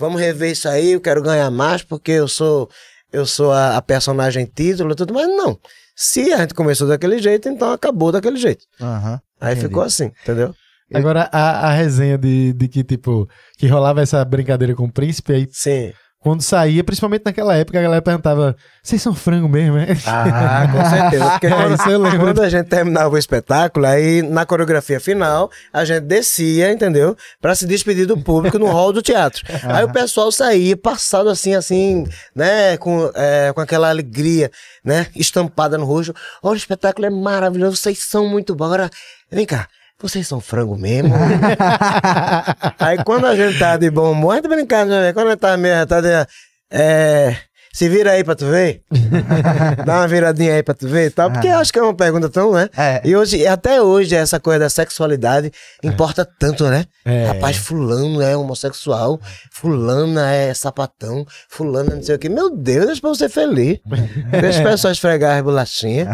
vamos 0.02 0.20
rever 0.20 0.52
isso 0.52 0.68
aí, 0.68 0.91
eu 0.91 0.99
quero 0.99 1.22
ganhar 1.22 1.49
mais 1.52 1.84
porque 1.84 2.12
eu 2.12 2.28
sou 2.28 2.68
eu 3.14 3.26
sou 3.26 3.52
a, 3.52 3.78
a 3.78 3.82
personagem 3.82 4.45
título 4.45 4.93
e 4.93 4.95
tudo, 4.95 5.14
mas 5.14 5.28
não. 5.28 5.60
Se 5.95 6.34
a 6.34 6.38
gente 6.38 6.54
começou 6.54 6.88
daquele 6.88 7.20
jeito, 7.20 7.47
então 7.47 7.72
acabou 7.72 8.12
daquele 8.12 8.38
jeito. 8.38 8.66
Aham. 8.82 9.22
Aí 9.39 9.54
Entendi. 9.54 9.68
ficou 9.68 9.84
assim, 9.84 10.12
entendeu? 10.24 10.56
Agora, 10.93 11.30
a, 11.32 11.68
a 11.68 11.72
resenha 11.72 12.18
de, 12.18 12.52
de 12.54 12.68
que, 12.68 12.84
tipo, 12.84 13.28
que 13.58 13.68
rolava 13.68 14.02
essa 14.02 14.24
brincadeira 14.26 14.76
com 14.76 14.86
o 14.86 14.91
príncipe, 14.91 15.34
aí 15.34 15.47
Sim. 15.52 15.93
Quando 16.22 16.43
saía, 16.43 16.84
principalmente 16.84 17.24
naquela 17.26 17.55
época, 17.57 17.80
a 17.80 17.82
galera 17.82 18.01
perguntava, 18.01 18.55
vocês 18.82 19.01
são 19.01 19.13
frango 19.13 19.49
mesmo, 19.49 19.78
é? 19.78 19.88
Ah, 20.05 20.67
com 20.72 20.89
certeza. 20.89 21.30
Porque 21.32 21.47
É, 21.51 21.67
quando, 21.89 22.19
quando 22.19 22.41
a 22.43 22.49
gente 22.49 22.67
terminava 22.67 23.13
o 23.13 23.17
espetáculo, 23.17 23.88
aí 23.88 24.22
na 24.22 24.45
coreografia 24.45 24.99
final, 24.99 25.49
a 25.74 25.84
gente 25.84 26.01
descia, 26.01 26.72
entendeu? 26.72 27.17
Pra 27.41 27.55
se 27.55 27.65
despedir 27.65 28.05
do 28.05 28.17
público 28.17 28.59
no 28.59 28.67
hall 28.67 28.93
do 28.93 29.01
teatro. 29.01 29.43
Aí 29.65 29.84
o 29.84 29.91
pessoal 29.91 30.32
saía, 30.32 30.78
passado 30.78 31.28
assim, 31.30 31.55
assim, 31.55 32.05
né? 32.36 32.78
Com, 32.78 33.11
é, 33.15 33.51
com 33.53 33.61
aquela 33.61 33.89
alegria, 33.89 34.51
né? 34.84 35.07
Estampada 35.15 35.78
no 35.78 35.86
rosto. 35.86 36.15
Olha, 36.43 36.53
o 36.53 36.57
espetáculo 36.57 37.07
é 37.07 37.09
maravilhoso, 37.09 37.78
vocês 37.78 37.99
são 37.99 38.28
muito 38.28 38.55
bons. 38.55 38.65
Agora, 38.65 38.89
vem 39.32 39.45
cá. 39.45 39.67
Vocês 40.02 40.28
são 40.28 40.41
frango 40.41 40.78
mesmo? 40.78 41.14
aí 42.80 43.04
quando 43.04 43.28
a 43.28 43.36
gente 43.36 43.60
tá 43.60 43.78
de 43.78 43.89
bom 43.89 44.12
humor, 44.12 44.34
a 44.34 44.36
gente 44.36 44.47
brincando, 44.47 44.91
né? 44.91 45.14
Quando 45.14 45.28
a 45.28 45.32
gente 45.32 45.39
tá 45.39 45.58
meio. 45.58 45.86
Tá 45.86 46.02
de, 46.02 46.28
é, 46.72 47.36
se 47.74 47.88
vira 47.88 48.12
aí 48.12 48.24
pra 48.24 48.36
tu 48.36 48.45
ver. 48.47 48.84
Dá 49.86 49.99
uma 49.99 50.08
viradinha 50.08 50.56
aí 50.56 50.64
pra 50.64 50.74
tu 50.74 50.88
ver 50.88 51.08
e 51.08 51.10
tal. 51.10 51.32
Porque 51.32 51.47
eu 51.47 51.58
acho 51.58 51.72
que 51.72 51.80
é 51.80 51.82
uma 51.82 51.93
pergunta 51.93 52.30
tão, 52.30 52.52
né? 52.52 52.70
É. 52.78 53.02
E 53.04 53.16
hoje, 53.16 53.47
até 53.47 53.82
hoje, 53.82 54.14
essa 54.14 54.39
coisa 54.39 54.60
da 54.60 54.70
sexualidade 54.70 55.52
importa 55.82 56.26
tanto, 56.26 56.66
né? 56.66 56.86
É. 57.06 57.28
Rapaz, 57.28 57.56
fulano 57.58 58.22
é 58.22 58.36
homossexual, 58.36 59.20
fulana 59.52 60.32
é 60.32 60.54
sapatão, 60.54 61.26
fulana 61.47 61.95
não 61.95 62.04
sei 62.04 62.16
o 62.16 62.20
quê. 62.20 62.28
Meu 62.28 62.49
Deus, 62.49 62.88
deixa 62.88 63.02
pra 63.02 63.10
você 63.10 63.30
feliz. 63.30 63.80
Deixa 64.41 64.62
o 64.62 64.64
pessoal 64.64 64.91
esfregar 64.91 65.38
as 65.38 65.43
bolachinhas. 65.43 66.08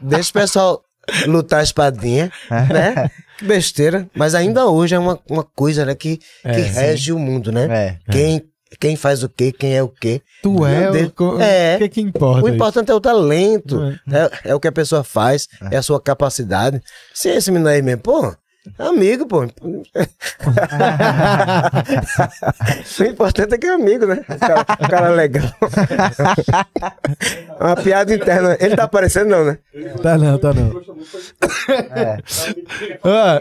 deixa 0.00 0.30
o 0.30 0.32
pessoal 0.32 0.82
lutar 1.26 1.62
espadinha, 1.62 2.30
né? 2.50 3.10
Que 3.38 3.44
besteira. 3.44 4.08
Mas 4.14 4.34
ainda 4.34 4.66
hoje 4.66 4.94
é 4.94 4.98
uma, 4.98 5.18
uma 5.28 5.42
coisa, 5.44 5.84
né, 5.84 5.94
que, 5.94 6.20
É, 6.44 6.54
que 6.54 6.62
sim. 6.64 6.70
rege 6.80 7.12
o 7.12 7.18
mundo, 7.18 7.50
né? 7.50 7.66
É. 7.70 8.12
Quem, 8.12 8.42
quem 8.78 8.96
faz 8.96 9.22
o 9.22 9.28
quê, 9.28 9.50
quem 9.52 9.74
é 9.74 9.82
o 9.82 9.88
quê. 9.88 10.20
Tu 10.42 10.66
é 10.66 10.88
o, 10.88 10.92
Deus. 10.92 11.12
co- 11.14 11.40
É. 11.40 11.76
o 11.76 11.78
que 11.78 11.88
que 11.88 12.00
importa? 12.00 12.42
O 12.44 12.48
isso? 12.48 12.54
importante 12.54 12.90
é 12.90 12.94
o 12.94 13.00
talento, 13.00 13.80
é, 14.12 14.50
é 14.50 14.54
o 14.54 14.60
que 14.60 14.68
a 14.68 14.72
pessoa 14.72 15.02
faz, 15.02 15.48
é 15.70 15.76
a 15.76 15.82
sua 15.82 16.00
capacidade. 16.00 16.80
Se 17.14 17.28
esse 17.30 17.50
menino 17.50 17.68
aí 17.68 17.80
mesmo, 17.82 18.02
pô, 18.02 18.26
é 18.26 18.34
amigo, 18.78 19.26
pô. 19.26 19.40
o 23.00 23.04
importante 23.04 23.54
é 23.54 23.58
que 23.58 23.66
é 23.66 23.70
amigo, 23.74 24.06
né? 24.06 24.20
O 24.28 24.38
cara, 24.38 24.60
o 24.60 24.88
cara 24.88 25.06
é 25.08 25.10
legal. 25.10 25.44
Uma 27.60 27.76
piada 27.76 28.14
interna. 28.14 28.56
Ele 28.60 28.76
tá 28.76 28.84
aparecendo, 28.84 29.28
não, 29.30 29.44
né? 29.44 29.58
Tá 30.02 30.16
não, 30.18 30.38
tá 30.38 30.52
não. 30.52 30.80
É. 31.94 32.18
Ó, 33.02 33.40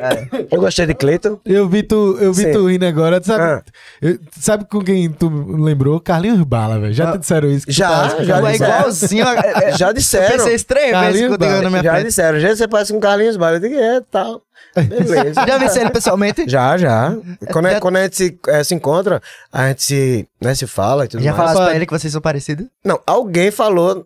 Eu 0.52 0.60
gostei 0.60 0.86
de 0.86 0.94
Cleiton. 0.94 1.40
Eu 1.46 1.68
vi 1.68 1.84
tu, 1.84 2.18
eu 2.20 2.34
vi 2.34 2.44
Sim. 2.44 2.52
tu 2.52 2.68
rindo 2.68 2.86
agora. 2.86 3.20
Tu 3.20 3.28
sabe, 3.28 3.44
Ah. 3.44 3.62
eu- 4.02 4.20
sabe 4.40 4.66
com 4.66 4.80
quem 4.82 5.10
tu 5.12 5.30
lembrou? 5.58 6.00
Carlinhos 6.00 6.42
Bala, 6.44 6.80
velho. 6.80 6.94
Já 6.94 7.12
te 7.14 7.20
disseram 7.20 7.50
isso? 7.50 7.66
Já, 7.70 8.08
escutando 8.08 8.26
já 8.28 8.38
É 8.38 8.42
disseram. 8.52 8.76
igualzinho. 8.80 9.26
é- 9.28 9.64
é- 9.70 9.78
Já 9.78 9.88
Eu 9.90 9.94
disseram. 9.94 10.38
pensei 10.38 10.56
isso 10.56 10.66
três 10.66 10.98
vezes 10.98 11.22
eu 11.22 11.38
na 11.38 11.70
minha 11.70 11.84
Já 11.84 11.92
frente. 11.94 12.06
disseram. 12.08 12.40
Já 12.40 12.56
você 12.56 12.68
parece 12.68 12.94
com 12.94 13.00
Carlinhos 13.00 13.38
Bala. 13.38 13.58
Eu 13.58 13.60
digo, 13.60 13.76
é, 13.76 14.02
tal. 14.12 14.42
Beleza. 14.76 15.46
Já 15.48 15.58
vi 15.58 15.80
ele 15.80 15.90
pessoalmente? 15.90 16.46
Já, 16.48 16.78
já. 16.78 17.16
Quando, 17.52 17.66
a- 17.68 17.72
Já- 17.72 17.80
quando 17.80 17.96
a 17.98 18.04
gente 18.04 18.16
se, 18.18 18.40
eh, 18.48 18.64
se 18.64 18.76
encontra, 18.76 19.22
a 19.52 19.68
gente 19.70 19.84
se, 19.84 20.28
né, 20.42 20.54
se 20.56 20.68
fala 20.68 21.06
e 21.06 21.08
tudo 21.08 21.24
Já 21.24 21.32
mais. 21.34 21.38
falasse 21.52 21.66
pra 21.68 21.76
ele 21.76 21.86
que 21.86 21.92
vocês 21.92 22.12
são 22.14 22.22
parecidos? 22.22 22.68
Não, 22.86 23.00
alguém 23.06 23.52
falou 23.52 24.06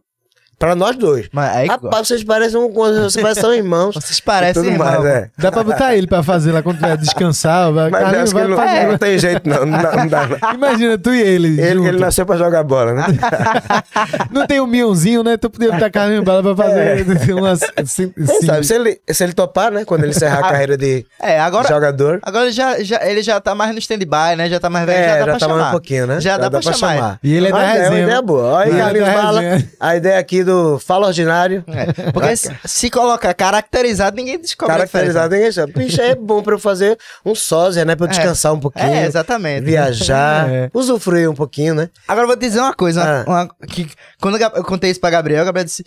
pra 0.65 0.75
nós 0.75 0.95
dois. 0.95 1.27
Mas 1.31 1.55
aí, 1.55 1.67
Rapaz, 1.67 2.07
vocês 2.07 2.23
parecem 2.23 2.59
um, 2.59 2.71
vocês 2.71 3.15
parecem 3.21 3.41
são 3.43 3.53
irmãos. 3.53 3.95
vocês 3.99 4.19
parecem 4.19 4.63
tudo 4.63 4.71
irmão. 4.71 4.87
mais, 4.87 5.05
é. 5.05 5.29
Dá 5.37 5.51
pra 5.51 5.63
botar 5.63 5.95
ele 5.95 6.07
pra 6.07 6.23
fazer 6.23 6.51
lá 6.51 6.61
quando 6.61 6.77
tiver 6.77 6.97
descansar. 6.97 7.71
Vai, 7.71 7.89
Mas 7.89 8.01
Carlinhos, 8.01 8.23
acho 8.23 8.33
que 8.33 8.39
vai 8.39 8.47
não, 8.49 8.57
fazer. 8.57 8.87
não 8.87 8.97
tem 8.97 9.17
jeito, 9.17 9.49
não. 9.49 9.65
Não 9.65 9.81
dá. 9.81 9.95
Não 9.95 10.07
dá 10.07 10.27
não. 10.27 10.53
Imagina, 10.53 10.97
tu 10.97 11.13
e 11.13 11.21
ele. 11.21 11.59
Ele, 11.61 11.73
junto. 11.75 11.87
ele 11.87 11.99
nasceu 11.99 12.25
pra 12.25 12.37
jogar 12.37 12.63
bola, 12.63 12.93
né? 12.93 13.05
Não 14.31 14.45
tem 14.47 14.59
um 14.59 14.67
mionzinho, 14.67 15.23
né? 15.23 15.37
Tu 15.37 15.49
podia 15.49 15.71
botar 15.71 15.89
Carlinhos 15.89 16.23
Bala 16.23 16.41
pra 16.41 16.55
fazer 16.65 17.05
umas. 17.33 17.59
Sim, 17.85 18.09
Quem 18.15 18.25
sim. 18.25 18.45
sabe? 18.45 18.65
Se 18.65 18.73
ele, 18.75 18.99
se 19.09 19.23
ele 19.23 19.33
topar, 19.33 19.71
né? 19.71 19.85
Quando 19.85 20.03
ele 20.03 20.11
encerrar 20.11 20.39
a 20.39 20.49
carreira 20.49 20.77
de 20.77 21.05
É, 21.21 21.39
agora, 21.39 21.67
jogador. 21.67 22.19
agora 22.23 22.51
já, 22.51 22.81
já, 22.83 22.99
ele 23.07 23.21
já 23.21 23.39
tá 23.39 23.53
mais 23.55 23.71
no 23.73 23.79
stand-by, 23.79 24.35
né? 24.37 24.49
Já 24.49 24.59
tá 24.59 24.69
mais 24.69 24.85
velho, 24.85 24.97
É, 24.99 25.07
já 25.07 25.13
dá 25.13 25.19
já 25.19 25.23
pra 25.25 25.33
tá 25.33 25.39
chamar. 25.39 25.55
mais 25.55 25.67
um 25.67 25.71
pouquinho, 25.71 26.07
né? 26.07 26.21
Já, 26.21 26.37
dá, 26.37 26.49
pra, 26.51 26.61
chamar. 26.61 27.19
E 27.23 27.33
ele 27.33 27.47
é 27.47 27.51
da 27.51 27.57
ideia, 27.59 27.71
resenha. 27.73 27.89
Uma 27.91 27.99
ideia 28.03 28.21
boa. 28.21 28.43
Olha 28.43 28.67
Ele 28.69 28.75
aí, 28.75 28.79
é 28.79 28.83
Carlinhos 28.83 29.07
da 29.07 29.13
Bala. 29.21 29.41
A 29.79 29.95
ideia 29.95 30.19
aqui 30.19 30.43
do 30.43 30.52
Fala 30.79 31.07
Ordinário. 31.07 31.63
É, 31.67 32.11
porque 32.11 32.35
se, 32.35 32.49
se 32.65 32.89
colocar 32.89 33.33
caracterizado, 33.33 34.15
ninguém 34.15 34.39
descobre 34.39 34.75
Caracterizado, 34.75 35.33
ninguém 35.35 35.51
sabe. 35.51 35.73
Bicho, 35.73 36.01
é 36.01 36.15
bom 36.15 36.41
pra 36.43 36.55
eu 36.55 36.59
fazer 36.59 36.97
um 37.25 37.33
sósia, 37.35 37.85
né? 37.85 37.95
Pra 37.95 38.05
eu 38.05 38.09
É. 38.09 38.13
descansar 38.13 38.53
um 38.53 38.59
pouquinho. 38.59 38.85
É, 38.93 39.05
exatamente. 39.05 39.65
Viajar, 39.65 40.49
É. 40.51 40.69
usufruir 40.73 41.29
um 41.29 41.35
pouquinho, 41.35 41.73
né? 41.75 41.89
Agora 42.07 42.23
eu 42.23 42.27
vou 42.27 42.37
te 42.37 42.41
dizer 42.41 42.59
uma 42.59 42.73
coisa, 42.73 43.03
Ah. 43.03 43.23
uma- 43.29 43.49
que 43.67 43.89
quando 44.21 44.37
eu 44.37 44.63
contei 44.63 44.91
isso 44.91 44.99
pra 44.99 45.09
Gabriel, 45.09 45.43
o 45.43 45.45
Gabriel 45.45 45.65
disse, 45.65 45.85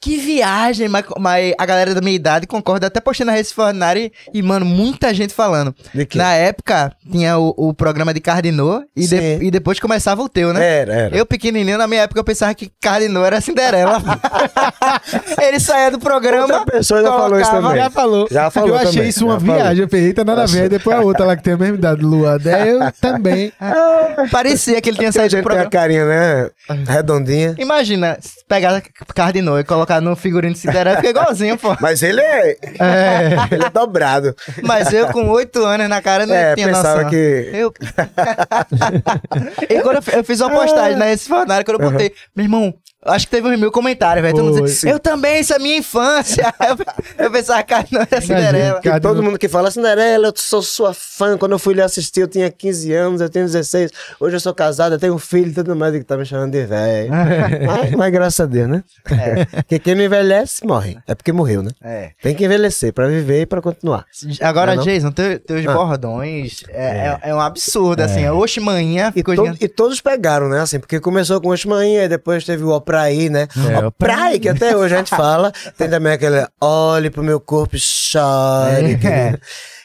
que 0.00 0.16
viagem, 0.16 0.88
mas, 0.88 1.04
mas 1.18 1.54
a 1.58 1.66
galera 1.66 1.94
da 1.94 2.00
minha 2.00 2.14
idade 2.14 2.46
concorda, 2.46 2.86
até 2.86 3.00
postei 3.00 3.26
na 3.26 3.32
Rede 3.32 3.52
Fordinária 3.52 4.10
e, 4.32 4.42
mano, 4.42 4.64
muita 4.64 5.12
gente 5.12 5.34
falando. 5.34 5.74
De 5.92 6.06
quê? 6.06 6.16
Na 6.18 6.32
época, 6.34 6.92
tinha 7.10 7.36
o, 7.38 7.52
o 7.56 7.74
programa 7.74 8.14
de 8.14 8.20
Cardinô 8.20 8.82
e, 8.96 9.06
de- 9.06 9.38
e 9.44 9.50
depois 9.50 9.80
começava 9.80 10.22
o 10.22 10.28
teu, 10.28 10.52
né? 10.52 10.64
Era, 10.82 10.92
era. 10.94 11.16
Eu, 11.16 11.26
pequenininho, 11.26 11.76
na 11.78 11.86
minha 11.88 12.02
época, 12.02 12.20
eu 12.20 12.24
pensava 12.24 12.54
que 12.54 12.70
Cardinô 12.80 13.24
era 13.24 13.40
Cinderela. 13.40 14.00
Ele 15.42 15.58
saía 15.60 15.90
do 15.90 15.98
programa. 15.98 16.42
Outra 16.58 16.64
pessoa 16.64 17.02
já 17.02 17.08
falou 17.08 17.40
isso 17.40 17.50
também. 17.50 17.76
Já 17.76 17.90
falou. 17.90 18.28
Já 18.30 18.50
falou 18.50 18.68
Eu 18.68 18.74
achei 18.76 18.92
também, 18.92 19.08
isso 19.08 19.24
uma 19.24 19.34
já 19.34 19.40
falou. 19.40 19.54
viagem. 19.56 19.82
Eu 19.82 19.88
falei, 19.88 20.06
eita, 20.06 20.24
nada 20.24 20.42
a 20.42 20.46
ver. 20.46 20.62
Aí 20.62 20.68
depois 20.68 20.96
a 20.96 21.00
outra 21.00 21.24
lá 21.26 21.36
que 21.36 21.42
tem 21.42 21.54
a 21.54 21.56
mesma 21.56 21.76
idade, 21.76 22.02
Lua. 22.02 22.38
Daí 22.38 22.68
eu 22.70 22.78
também. 23.00 23.52
Parecia 24.30 24.80
que 24.80 24.88
ele 24.90 24.96
tinha 24.98 25.08
A 25.10 25.12
saído 25.12 25.30
do 25.30 25.36
gente 25.36 25.44
tem 25.48 25.58
a 25.58 25.68
programa. 25.68 25.70
carinha, 25.70 26.04
né? 26.04 26.50
Redondinha. 26.86 27.54
Imagina, 27.58 28.18
pegar 28.48 28.80
Cardinô 29.14 29.58
e 29.58 29.64
colocar 29.64 29.87
no 30.00 30.14
figurino 30.16 30.52
de 30.54 30.58
Cinderela, 30.60 30.96
fica 30.96 31.08
igualzinho, 31.10 31.56
pô. 31.58 31.76
Mas 31.80 32.02
ele 32.02 32.20
é. 32.20 32.50
É. 32.78 33.30
Ele 33.50 33.64
é 33.64 33.70
dobrado. 33.70 34.34
Mas 34.62 34.92
eu, 34.92 35.08
com 35.08 35.28
oito 35.30 35.64
anos 35.64 35.88
na 35.88 36.00
cara, 36.02 36.26
não 36.26 36.34
É, 36.34 36.54
tinha 36.54 36.66
pensava 36.68 36.96
noção. 37.04 37.10
que- 37.10 37.50
Eu... 37.52 37.72
e 39.68 39.80
quando 39.82 39.96
eu, 39.96 40.02
fi- 40.02 40.16
eu 40.16 40.24
fiz 40.24 40.40
uma 40.40 40.50
postagem 40.50 40.96
na 40.96 41.10
esse 41.10 41.28
fornário, 41.28 41.64
quando 41.64 41.80
eu 41.82 41.90
botei, 41.90 42.12
meu 42.34 42.44
irmão, 42.44 42.74
acho 43.10 43.26
que 43.26 43.30
teve 43.30 43.48
uns 43.48 43.58
mil 43.58 43.70
comentários, 43.70 44.22
velho. 44.22 44.34
Todo 44.36 44.44
mundo 44.46 44.58
Foi. 44.58 44.66
dizendo, 44.68 44.92
eu 44.92 44.98
também, 44.98 45.40
isso 45.40 45.52
é 45.54 45.58
minha 45.58 45.76
infância. 45.78 46.52
eu, 47.18 47.24
eu 47.26 47.30
pensava, 47.30 47.62
cara, 47.62 47.86
não 47.90 48.00
era 48.00 48.20
Cinderela. 48.20 48.80
Cadê 48.80 49.00
Todo 49.00 49.22
mundo 49.22 49.38
que 49.38 49.48
fala 49.48 49.70
Cinderela, 49.70 50.28
eu 50.28 50.32
sou 50.36 50.62
sua 50.62 50.92
fã. 50.94 51.36
Quando 51.38 51.52
eu 51.52 51.58
fui 51.58 51.74
lhe 51.74 51.82
assistir, 51.82 52.20
eu 52.20 52.28
tinha 52.28 52.50
15 52.50 52.92
anos, 52.92 53.20
eu 53.20 53.28
tenho 53.28 53.46
16. 53.46 53.90
Hoje 54.20 54.36
eu 54.36 54.40
sou 54.40 54.54
casado, 54.54 54.94
eu 54.94 54.98
tenho 54.98 55.14
um 55.14 55.18
filho 55.18 55.50
e 55.50 55.54
tudo 55.54 55.74
mais. 55.76 55.94
E 55.94 55.98
que 55.98 56.04
tá 56.04 56.16
me 56.16 56.24
chamando 56.24 56.52
de 56.52 56.64
velho. 56.64 57.10
mas, 57.66 57.90
mas 57.92 58.12
graças 58.12 58.40
a 58.40 58.46
Deus, 58.46 58.68
né? 58.68 58.82
Porque 59.56 59.78
quem 59.78 59.94
não 59.94 60.04
envelhece, 60.04 60.64
morre. 60.66 60.98
É 61.06 61.14
porque 61.14 61.32
morreu, 61.32 61.62
né? 61.62 61.70
É. 61.82 62.10
Tem 62.22 62.34
que 62.34 62.44
envelhecer 62.44 62.92
pra 62.92 63.06
viver 63.08 63.42
e 63.42 63.46
pra 63.46 63.60
continuar. 63.60 64.04
Agora, 64.40 64.74
Não 64.74 64.82
é 64.82 64.84
não? 64.86 64.92
Jason, 64.92 65.10
teu- 65.12 65.38
teus 65.40 65.66
Ah. 65.66 65.72
bordões 65.72 66.62
é, 66.68 67.18
é- 67.22 67.30
é 67.30 67.34
um 67.34 67.40
absurdo, 67.40 68.00
assim. 68.00 68.26
Oxe, 68.28 68.60
manhã 68.60 69.08
E, 69.10 69.12
ficou 69.18 69.34
to- 69.34 69.42
gigante. 69.44 69.64
e 69.64 69.68
todos 69.68 70.00
pegaram, 70.00 70.48
né? 70.48 70.60
Assim, 70.60 70.78
porque 70.78 71.00
começou 71.00 71.40
com 71.40 71.48
Oxmainha, 71.50 72.04
e 72.04 72.08
depois 72.08 72.44
teve 72.44 72.62
o 72.64 72.70
Opraí, 72.98 73.28
né? 73.30 73.48
É, 73.70 73.86
Opraí, 73.86 74.40
que 74.40 74.48
até 74.48 74.76
hoje 74.76 74.94
a 74.94 74.98
gente 74.98 75.10
fala. 75.10 75.52
Tem 75.76 75.88
também 75.88 76.12
aquele 76.12 76.46
olhe 76.60 77.10
pro 77.10 77.22
meu 77.22 77.38
corpo 77.40 77.76
e 77.76 77.78
chore. 77.80 78.98
É. 79.04 79.38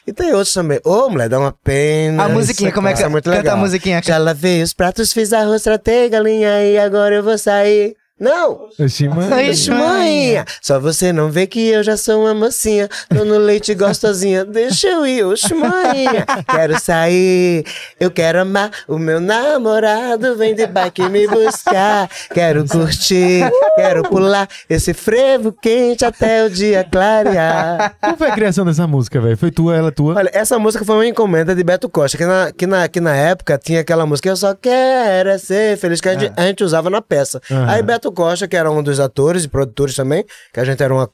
E 0.06 0.12
tem 0.12 0.32
outros 0.34 0.52
também. 0.52 0.78
Ô, 0.84 1.08
mulher, 1.08 1.28
dá 1.30 1.38
uma 1.38 1.52
pena. 1.52 2.24
A 2.24 2.28
musiquinha, 2.28 2.68
Isso 2.68 2.74
como 2.74 2.88
é 2.88 2.92
que 2.92 3.08
muito 3.08 3.24
canta 3.24 3.38
legal. 3.38 3.56
a 3.56 3.58
musiquinha? 3.58 4.02
Já 4.04 4.18
lavei 4.18 4.62
os 4.62 4.74
pratos, 4.74 5.12
fiz 5.14 5.32
arroz, 5.32 5.62
tratei 5.62 6.10
galinha 6.10 6.62
e 6.62 6.78
agora 6.78 7.14
eu 7.14 7.22
vou 7.22 7.38
sair. 7.38 7.96
Não! 8.18 8.68
Oxi, 8.78 9.08
mãe. 9.08 9.50
Ixi, 9.50 9.70
manhinha, 9.72 10.44
só 10.62 10.78
você 10.78 11.12
não 11.12 11.32
vê 11.32 11.48
que 11.48 11.68
eu 11.68 11.82
já 11.82 11.96
sou 11.96 12.22
uma 12.22 12.32
mocinha, 12.32 12.88
tô 13.08 13.24
no 13.24 13.36
leite 13.38 13.74
gostosinha, 13.74 14.44
deixa 14.44 14.86
eu 14.86 15.04
ir, 15.04 15.24
oxe, 15.24 15.52
manhinha, 15.52 16.24
quero 16.48 16.78
sair, 16.80 17.66
eu 17.98 18.12
quero 18.12 18.40
amar, 18.40 18.70
o 18.86 19.00
meu 19.00 19.20
namorado 19.20 20.36
vem 20.36 20.54
de 20.54 20.64
bike 20.64 21.08
me 21.08 21.26
buscar, 21.26 22.08
quero 22.32 22.64
curtir, 22.68 23.50
quero 23.74 24.04
pular 24.04 24.48
esse 24.70 24.94
frevo 24.94 25.50
quente 25.50 26.04
até 26.04 26.44
o 26.44 26.50
dia 26.50 26.84
clarear. 26.84 27.96
Como 28.00 28.16
foi 28.16 28.28
a 28.28 28.32
criação 28.32 28.64
dessa 28.64 28.86
música, 28.86 29.20
velho? 29.20 29.36
Foi 29.36 29.50
tua, 29.50 29.76
ela 29.76 29.90
tua? 29.90 30.14
Olha, 30.14 30.30
essa 30.32 30.56
música 30.56 30.84
foi 30.84 30.94
uma 30.94 31.06
encomenda 31.06 31.52
de 31.52 31.64
Beto 31.64 31.88
Costa, 31.88 32.16
que 32.16 32.24
na, 32.24 32.52
que 32.52 32.66
na, 32.66 32.86
que 32.86 33.00
na 33.00 33.16
época 33.16 33.58
tinha 33.58 33.80
aquela 33.80 34.06
música 34.06 34.28
Eu 34.28 34.36
Só 34.36 34.54
Quero 34.54 35.30
é 35.30 35.38
Ser 35.38 35.76
Feliz, 35.78 36.00
que 36.00 36.08
a 36.08 36.16
gente, 36.16 36.32
a 36.36 36.42
gente 36.42 36.62
usava 36.62 36.88
na 36.88 37.02
peça. 37.02 37.40
Aham. 37.50 37.70
Aí 37.70 37.82
Beto 37.82 38.03
Costa, 38.12 38.46
que 38.48 38.56
era 38.56 38.70
um 38.70 38.82
dos 38.82 39.00
atores 39.00 39.44
e 39.44 39.48
produtores 39.48 39.94
também, 39.94 40.24
que 40.52 40.60
a 40.60 40.64
gente 40.64 40.82
era 40.82 40.92
uma 40.92 41.10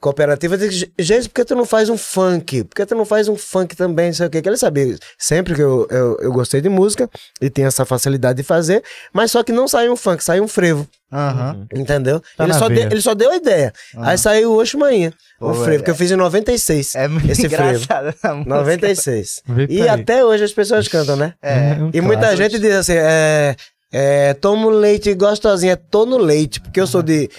cooperativa, 0.00 0.56
disse, 0.58 0.92
gente, 0.98 1.28
por 1.28 1.34
que 1.36 1.44
tu 1.44 1.54
não 1.54 1.64
faz 1.64 1.88
um 1.88 1.96
funk? 1.96 2.64
Por 2.64 2.74
que 2.74 2.86
tu 2.86 2.94
não 2.94 3.04
faz 3.04 3.28
um 3.28 3.36
funk 3.36 3.74
também, 3.74 4.06
não 4.06 4.14
sei 4.14 4.26
o 4.26 4.30
quê? 4.30 4.42
Que 4.42 4.48
ele 4.48 4.56
sabia, 4.56 4.96
sempre 5.18 5.54
que 5.54 5.62
eu, 5.62 5.86
eu, 5.90 6.16
eu 6.20 6.32
gostei 6.32 6.60
de 6.60 6.68
música 6.68 7.08
e 7.40 7.48
tinha 7.48 7.66
essa 7.66 7.84
facilidade 7.84 8.36
de 8.36 8.42
fazer, 8.42 8.82
mas 9.12 9.30
só 9.30 9.42
que 9.42 9.52
não 9.52 9.66
saiu 9.66 9.92
um 9.92 9.96
funk, 9.96 10.22
saiu 10.22 10.44
um 10.44 10.48
frevo. 10.48 10.86
Aham. 11.12 11.66
Entendeu? 11.74 12.20
Tá 12.36 12.44
ele, 12.44 12.52
só 12.52 12.68
deu, 12.68 12.82
ele 12.90 13.00
só 13.00 13.14
deu 13.14 13.30
a 13.30 13.36
ideia. 13.36 13.72
Aí 13.96 14.18
saiu 14.18 14.52
o 14.52 14.60
Oxo 14.60 14.76
Manhã, 14.76 15.12
o 15.40 15.54
frevo, 15.54 15.82
que 15.84 15.90
eu 15.90 15.94
fiz 15.94 16.10
em 16.10 16.16
96. 16.16 16.94
É 16.94 17.08
muito 17.08 17.30
esse 17.30 17.48
frevo. 17.48 17.70
engraçado 17.70 18.08
essa 18.08 18.34
música. 18.34 18.54
96. 18.54 19.42
Vê 19.46 19.66
E 19.70 19.82
aí. 19.82 19.88
até 19.88 20.24
hoje 20.24 20.44
as 20.44 20.52
pessoas 20.52 20.88
cantam, 20.88 21.16
né? 21.16 21.34
É. 21.40 21.74
um 21.80 21.90
E 21.94 22.00
muita 22.00 22.36
gente 22.36 22.58
diz 22.58 22.74
assim, 22.74 22.94
é, 22.96 23.54
é, 23.98 24.34
tomo 24.34 24.68
leite 24.68 25.14
gostosinha, 25.14 25.74
tô 25.74 26.04
no 26.04 26.18
leite, 26.18 26.60
porque 26.60 26.78
eu 26.78 26.86
sou 26.86 27.02
de 27.02 27.30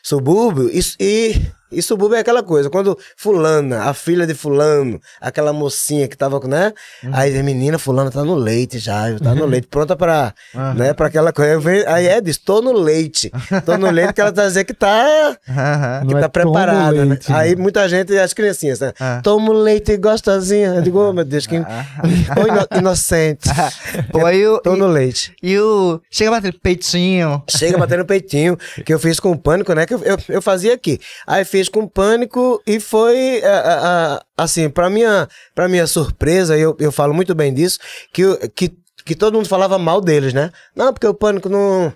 subúrbio 0.00 0.70
e, 0.70 0.80
e, 1.00 1.34
e 1.72 1.82
subúrbio 1.82 2.16
é 2.16 2.20
aquela 2.20 2.42
coisa, 2.42 2.70
quando 2.70 2.96
fulana, 3.16 3.82
a 3.84 3.94
filha 3.94 4.26
de 4.26 4.34
fulano, 4.34 5.00
aquela 5.20 5.52
mocinha 5.52 6.06
que 6.06 6.16
tava 6.16 6.40
com, 6.40 6.46
né? 6.48 6.72
Aí 7.12 7.36
a 7.38 7.42
menina 7.42 7.78
fulana 7.78 8.10
tá 8.10 8.24
no 8.24 8.34
leite 8.34 8.78
já, 8.78 9.18
tá 9.18 9.34
no 9.34 9.44
leite, 9.46 9.66
pronta 9.66 9.96
pra, 9.96 10.32
né, 10.76 10.92
pra 10.92 11.06
aquela 11.08 11.32
coisa. 11.32 11.52
Eu 11.52 11.60
venho- 11.60 11.84
Aí 11.88 12.06
é, 12.06 12.20
diz, 12.20 12.38
tô 12.38 12.60
no 12.62 12.72
leite, 12.72 13.30
tô 13.66 13.76
no 13.76 13.90
leite 13.90 14.12
que 14.12 14.20
ela 14.20 14.32
tá 14.32 14.46
dizendo 14.46 14.66
que 14.66 14.74
tá... 14.74 15.36
Não 16.02 16.08
Que 16.08 16.16
é 16.16 16.20
tá 16.20 16.28
tomo 16.28 16.52
preparada, 16.52 16.92
né? 17.04 17.04
leite, 17.04 17.30
né? 17.30 17.36
Aí 17.38 17.56
muita 17.56 17.88
gente, 17.88 18.16
as 18.16 18.32
criancinhas, 18.32 18.80
né? 18.80 18.92
Ah. 19.00 19.20
Tomo 19.22 19.52
leite 19.52 19.96
gostosinha. 19.96 20.74
Eu 20.76 20.82
digo, 20.82 20.98
oh, 20.98 21.12
meu 21.12 21.24
Deus, 21.24 21.46
que 21.46 21.56
ino- 21.56 21.66
inocente. 22.78 23.48
Pô, 24.12 24.24
aí 24.26 24.46
o, 24.46 24.58
Tô 24.60 24.76
no 24.76 24.86
leite. 24.86 25.34
e, 25.42 25.58
o... 25.58 26.00
Chega 26.10 26.30
bater 26.30 26.52
peitinho. 26.60 27.42
Chega 27.48 27.76
batendo 27.78 28.04
peitinho, 28.04 28.56
que 28.84 28.92
eu 28.92 28.98
fiz 28.98 29.18
com 29.18 29.32
o 29.32 29.38
pânico, 29.38 29.72
né? 29.74 29.86
Que 29.86 29.94
eu, 29.94 30.00
eu, 30.04 30.18
eu 30.28 30.42
fazia 30.42 30.74
aqui. 30.74 30.98
Aí 31.26 31.44
fiz 31.44 31.63
com 31.68 31.86
pânico 31.88 32.62
e 32.66 32.78
foi, 32.80 33.42
ah, 33.44 33.62
ah, 33.64 33.80
ah, 34.38 34.44
assim, 34.44 34.68
pra 34.68 34.88
minha, 34.90 35.28
pra 35.54 35.68
minha 35.68 35.86
surpresa, 35.86 36.56
eu, 36.56 36.76
eu 36.80 36.90
falo 36.92 37.12
muito 37.14 37.34
bem 37.34 37.52
disso, 37.52 37.78
que, 38.12 38.22
que, 38.54 38.72
que 39.04 39.14
todo 39.14 39.34
mundo 39.34 39.48
falava 39.48 39.78
mal 39.78 40.00
deles, 40.00 40.32
né? 40.32 40.50
Não, 40.74 40.92
porque 40.92 41.06
o 41.06 41.14
pânico 41.14 41.48
não. 41.48 41.92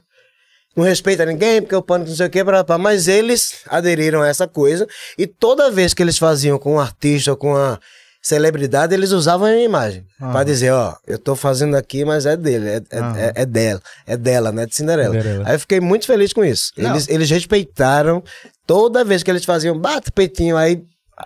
não 0.77 0.85
respeita 0.85 1.25
ninguém, 1.27 1.61
porque 1.63 1.75
o 1.77 1.83
pânico 1.83 2.11
não 2.11 2.17
sei 2.17 2.27
o 2.27 2.31
que, 2.31 2.45
pra, 2.45 2.65
mas 2.79 3.09
eles 3.09 3.61
aderiram 3.69 4.23
a 4.23 4.29
essa 4.29 4.47
coisa 4.47 4.87
e 5.17 5.27
toda 5.27 5.71
vez 5.71 5.93
que 5.95 6.03
eles 6.03 6.19
faziam 6.19 6.59
com 6.59 6.75
um 6.75 6.81
artista 6.81 7.31
ou 7.33 7.37
com 7.37 7.49
uma 7.55 7.81
celebridade, 8.21 8.93
eles 8.95 9.13
usavam 9.13 9.47
a 9.47 9.51
minha 9.53 9.65
imagem 9.65 10.05
Ah. 10.21 10.33
pra 10.33 10.45
dizer, 10.45 10.73
ó, 10.73 10.95
eu 11.07 11.19
tô 11.19 11.35
fazendo 11.37 11.77
aqui, 11.77 12.05
mas 12.05 12.27
é 12.27 12.37
dele, 12.37 12.69
é, 12.69 12.83
é, 12.91 12.99
Aham. 12.99 13.17
é- 13.19 13.33
é 13.37 13.47
dela, 13.47 13.81
é 14.07 14.17
dela, 14.17 14.53
né, 14.53 14.67
de 14.67 14.75
Cinderela. 14.77 15.15
Cinderela. 15.15 15.45
Aí 15.49 15.55
eu 15.55 15.61
fiquei 15.61 15.81
muito 15.81 16.05
feliz 16.05 16.33
com 16.33 16.45
isso. 16.45 16.73
Não. 16.77 16.91
Eles, 16.91 17.09
eles 17.09 17.31
respeitaram 17.31 18.23
toda 18.69 19.03
vez 19.03 19.25
que 19.25 19.31
eles 19.33 19.45
faziam, 19.45 19.77
bate 19.77 20.13
peitinho, 20.13 20.57
aí 20.57 20.81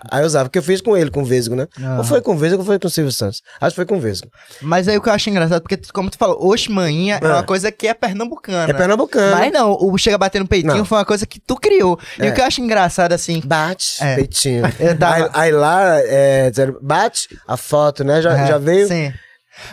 Aí 0.09 0.23
eu 0.23 0.25
usava, 0.25 0.49
que 0.49 0.57
eu 0.57 0.63
fiz 0.63 0.81
com 0.81 0.97
ele, 0.97 1.11
com 1.11 1.21
o 1.21 1.23
Vesgo, 1.23 1.55
né? 1.55 1.67
Aham. 1.79 1.97
Ou 1.99 2.03
foi 2.03 2.19
com 2.19 2.33
o 2.33 2.35
Vesgo 2.35 2.57
ou 2.57 2.65
foi 2.65 2.79
com 2.79 2.87
o 2.87 2.89
Silvio 2.89 3.11
Santos? 3.11 3.43
Acho 3.61 3.73
que 3.73 3.75
foi 3.75 3.85
com 3.85 3.97
o 3.97 3.99
Vesgo. 3.99 4.27
Mas 4.59 4.87
aí 4.87 4.97
o 4.97 5.01
que 5.03 5.07
eu 5.07 5.13
acho 5.13 5.29
engraçado, 5.29 5.61
porque, 5.61 5.77
como 5.93 6.09
tu 6.09 6.17
falou, 6.17 6.43
Oxe 6.49 6.71
Manhinha 6.71 7.19
é 7.21 7.23
É. 7.23 7.27
uma 7.29 7.43
coisa 7.43 7.71
que 7.71 7.87
é 7.87 7.93
pernambucana. 7.93 8.71
É 8.71 8.73
pernambucano. 8.73 9.35
Mas 9.37 9.53
não, 9.53 9.71
o 9.79 9.95
Chega 9.99 10.17
Batendo 10.17 10.47
Peitinho 10.47 10.77
Não. 10.77 10.83
foi 10.83 10.97
uma 10.97 11.05
coisa 11.05 11.27
que 11.27 11.39
tu 11.39 11.55
criou. 11.57 11.99
E 12.19 12.25
É. 12.25 12.29
o 12.31 12.33
que 12.33 12.41
eu 12.41 12.45
acho 12.45 12.59
engraçado, 12.59 13.13
assim... 13.13 13.39
Bate, 13.45 13.97
É. 14.03 14.15
peitinho. 14.15 14.63
Tava- 14.99 15.25
Aí, 15.25 15.29
aí 15.33 15.51
lá, 15.51 15.99
é, 15.99 16.51
bate 16.81 17.27
a 17.47 17.55
foto, 17.55 18.03
né? 18.03 18.19
Já, 18.19 18.35
É, 18.35 18.47
já 18.47 18.57
veio. 18.57 18.87
Sim. 18.87 19.13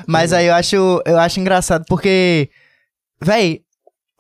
Mas 0.07 0.35
aí 0.35 0.49
eu 0.49 0.55
acho, 0.55 0.77
eu 1.07 1.19
acho 1.19 1.41
engraçado 1.41 1.87
porque, 1.89 2.51
véi, 3.23 3.61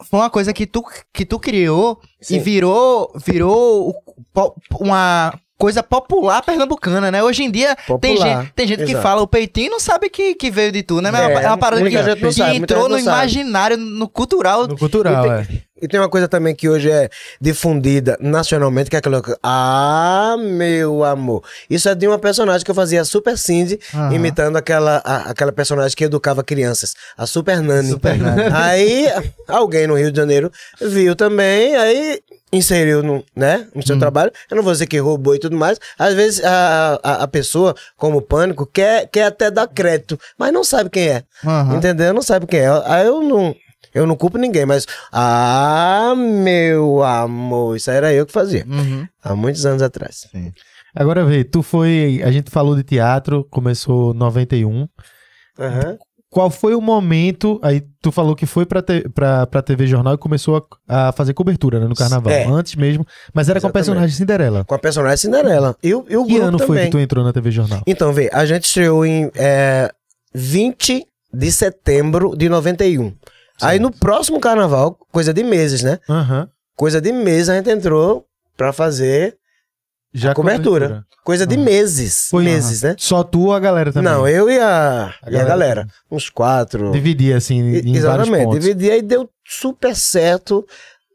foi 0.09 0.21
uma 0.21 0.31
coisa 0.31 0.53
que 0.53 0.67
tu, 0.67 0.83
que 1.13 1.25
tu 1.25 1.39
criou 1.39 2.01
e 2.21 2.25
Sim. 2.25 2.39
virou, 2.41 3.13
virou 3.27 3.95
po- 4.33 4.55
uma 4.81 5.33
coisa 5.59 5.83
popular 5.83 6.43
pernambucana, 6.43 7.11
né? 7.11 7.23
Hoje 7.23 7.43
em 7.45 7.51
dia 7.51 7.77
tem 8.01 8.17
gente, 8.17 8.53
tem 8.55 8.67
gente 8.67 8.85
que 8.87 8.93
fala 9.03 9.21
o 9.21 9.27
peitinho 9.27 9.67
e 9.67 9.71
não 9.71 9.79
sabe 9.81 10.09
que, 10.09 10.35
que 10.35 10.51
veio 10.51 10.73
de 10.73 10.83
tu, 10.83 11.03
né? 11.03 11.11
Mas 11.11 11.21
é, 11.21 11.25
É, 11.25 11.27
uma- 11.29 11.55
é 11.55 11.57
parada 11.59 11.83
que, 11.91 11.97
que 12.15 12.33
sabe, 12.33 12.57
entrou 12.57 12.89
no 12.89 12.99
imaginário, 13.13 13.77
no 13.77 14.09
cultural. 14.09 14.67
No 14.67 14.77
cultural, 14.79 15.31
é. 15.33 15.47
E 15.83 15.89
tem 15.89 15.99
uma 15.99 16.09
coisa 16.09 16.29
também 16.29 16.55
que 16.55 16.69
hoje 16.69 16.91
é 16.91 17.09
difundida 17.41 18.17
nacionalmente, 18.21 18.91
que 18.91 18.97
é 18.97 18.99
aquela 18.99 19.23
coisa. 19.23 19.39
Ah, 19.43 20.37
meu 20.39 21.05
amor. 21.05 21.43
Isso 21.69 21.89
é 21.89 21.95
de 21.95 22.07
uma 22.07 22.19
personagem 22.19 22.65
que 22.65 22.71
eu 22.71 22.75
fazia, 22.75 23.01
a 23.01 23.05
Super 23.05 23.37
Cindy, 23.39 23.79
Aham. 23.95 24.13
imitando 24.15 24.57
aquela, 24.57 25.01
a- 25.05 25.31
aquela 25.31 25.53
personagem 25.53 25.97
que 25.97 26.05
educava 26.05 26.43
crianças, 26.45 26.95
a 27.17 27.27
Super 27.27 27.61
Nani. 27.63 27.91
Super 27.91 28.17
Nani. 28.19 28.43
Aí 28.55 29.07
alguém 29.49 29.87
no 29.87 29.95
Rio 29.97 30.11
de 30.11 30.17
Janeiro 30.17 30.51
viu 30.81 31.15
também, 31.17 31.77
aí 31.77 32.21
inseriu 32.53 33.03
no, 33.03 33.25
né, 33.35 33.67
no 33.75 33.81
Hum. 33.81 33.87
seu 33.87 33.99
trabalho. 33.99 34.33
Eu 34.51 34.57
não 34.57 34.63
vou 34.63 34.73
dizer 34.73 34.87
que 34.87 34.99
roubou 34.99 35.35
e 35.35 35.39
tudo 35.39 35.57
mais. 35.57 35.79
Às 35.99 36.15
vezes 36.15 36.45
a, 36.45 36.99
a, 37.03 37.23
a 37.23 37.29
pessoa, 37.29 37.75
como 37.97 38.21
pânico, 38.21 38.67
quer, 38.67 39.07
quer 39.09 39.25
até 39.25 39.51
dar 39.51 39.69
crédito, 39.69 40.19
mas 40.37 40.53
não 40.53 40.65
sabe 40.65 40.91
quem 40.91 41.09
é. 41.09 41.23
Aham. 41.45 41.77
Entendeu? 41.77 42.13
Não 42.13 42.23
sabe 42.23 42.47
quem 42.47 42.61
é. 42.61 42.69
Aí 42.87 43.07
eu 43.07 43.23
não. 43.23 43.55
Eu 43.95 44.07
não 44.07 44.17
culpo 44.17 44.39
ninguém, 44.39 44.65
mas. 44.67 44.87
Ah, 45.13 46.15
meu 46.17 47.03
amor. 47.03 47.77
Isso 47.77 47.91
era 47.91 48.13
eu 48.13 48.25
que 48.27 48.33
fazia. 48.33 48.65
Uhum. 48.69 49.07
Há 49.23 49.35
muitos 49.35 49.65
anos 49.67 49.83
atrás. 49.83 50.27
Agora 50.95 51.25
vê, 51.25 51.45
tu 51.45 51.63
foi. 51.63 52.21
A 52.25 52.31
gente 52.31 52.51
falou 52.51 52.75
de 52.77 52.83
teatro, 52.83 53.45
começou 53.51 54.13
em 54.15 54.17
91. 54.19 54.89
Aham. 55.59 55.99
Qual 56.33 56.49
foi 56.49 56.77
o 56.77 56.81
momento? 56.81 57.59
Aí 57.61 57.83
tu 58.01 58.13
falou 58.13 58.37
que 58.37 58.47
foi 58.47 58.65
pra, 58.65 58.81
te, 58.81 59.01
pra, 59.09 59.49
pra 59.49 59.61
TV 59.63 59.85
Jornal 59.89 60.15
e 60.15 60.19
começou 60.19 60.65
a, 60.89 61.09
a 61.09 61.13
fazer 61.13 61.35
cobertura 61.35 61.81
né, 61.81 61.89
no 61.89 61.95
carnaval. 61.97 62.33
É. 62.33 62.45
Antes 62.47 62.77
mesmo. 62.77 63.05
Mas 63.35 63.49
era 63.49 63.59
com 63.61 63.67
a 63.67 63.69
Exatamente. 63.71 63.73
personagem 63.87 64.17
Cinderela. 64.17 64.65
Com 64.65 64.75
a 64.77 64.79
personagem 64.79 65.17
Cinderela. 65.17 65.77
E, 65.83 65.93
o- 65.93 66.07
e 66.09 66.17
o 66.17 66.25
Que 66.25 66.37
ano 66.39 66.57
também. 66.57 66.67
foi 66.77 66.85
que 66.85 66.91
tu 66.93 66.99
entrou 67.01 67.25
na 67.25 67.33
TV 67.33 67.51
Jornal? 67.51 67.83
Então, 67.85 68.13
vê, 68.13 68.31
a 68.33 68.47
gente 68.47 68.65
estreou 68.65 69.05
em 69.05 69.29
é, 69.35 69.91
20 70.33 71.05
de 71.35 71.51
setembro 71.51 72.37
de 72.37 72.49
91. 72.49 73.13
Aí 73.63 73.79
no 73.79 73.91
próximo 73.91 74.41
carnaval, 74.41 74.97
coisa 75.13 75.33
de 75.33 75.43
meses, 75.43 75.83
né? 75.83 75.99
Aham. 76.09 76.49
Coisa 76.77 77.01
de 77.01 77.13
meses 77.13 77.49
a 77.49 77.57
gente 77.57 77.69
entrou 77.71 78.25
pra 78.57 78.73
fazer 78.73 79.37
Já 80.15 80.33
a 80.33 80.35
cobertura. 80.35 81.05
Coisa 81.25 81.47
de 81.47 81.57
meses. 81.57 82.29
Foi, 82.31 82.43
meses, 82.45 82.83
né? 82.83 82.95
Só 82.99 83.23
tu 83.23 83.43
ou 83.47 83.53
a 83.55 83.61
galera 83.61 83.93
também? 83.93 84.11
Não, 84.11 84.27
eu 84.27 84.49
e 84.51 84.59
a, 84.59 85.15
A 85.23 85.31
e 85.31 85.37
a 85.37 85.45
galera 85.45 85.49
galera. 85.49 85.87
Uns 86.11 86.31
quatro. 86.31 86.91
Dividia 86.93 87.37
assim 87.37 87.57
em 87.59 87.69
E- 87.69 87.81
vários 87.83 87.97
Exatamente, 88.29 88.45
pontos. 88.45 88.61
dividi 88.65 88.91
aí 88.91 89.03
deu 89.03 89.29
super 89.47 89.95
certo, 89.95 90.67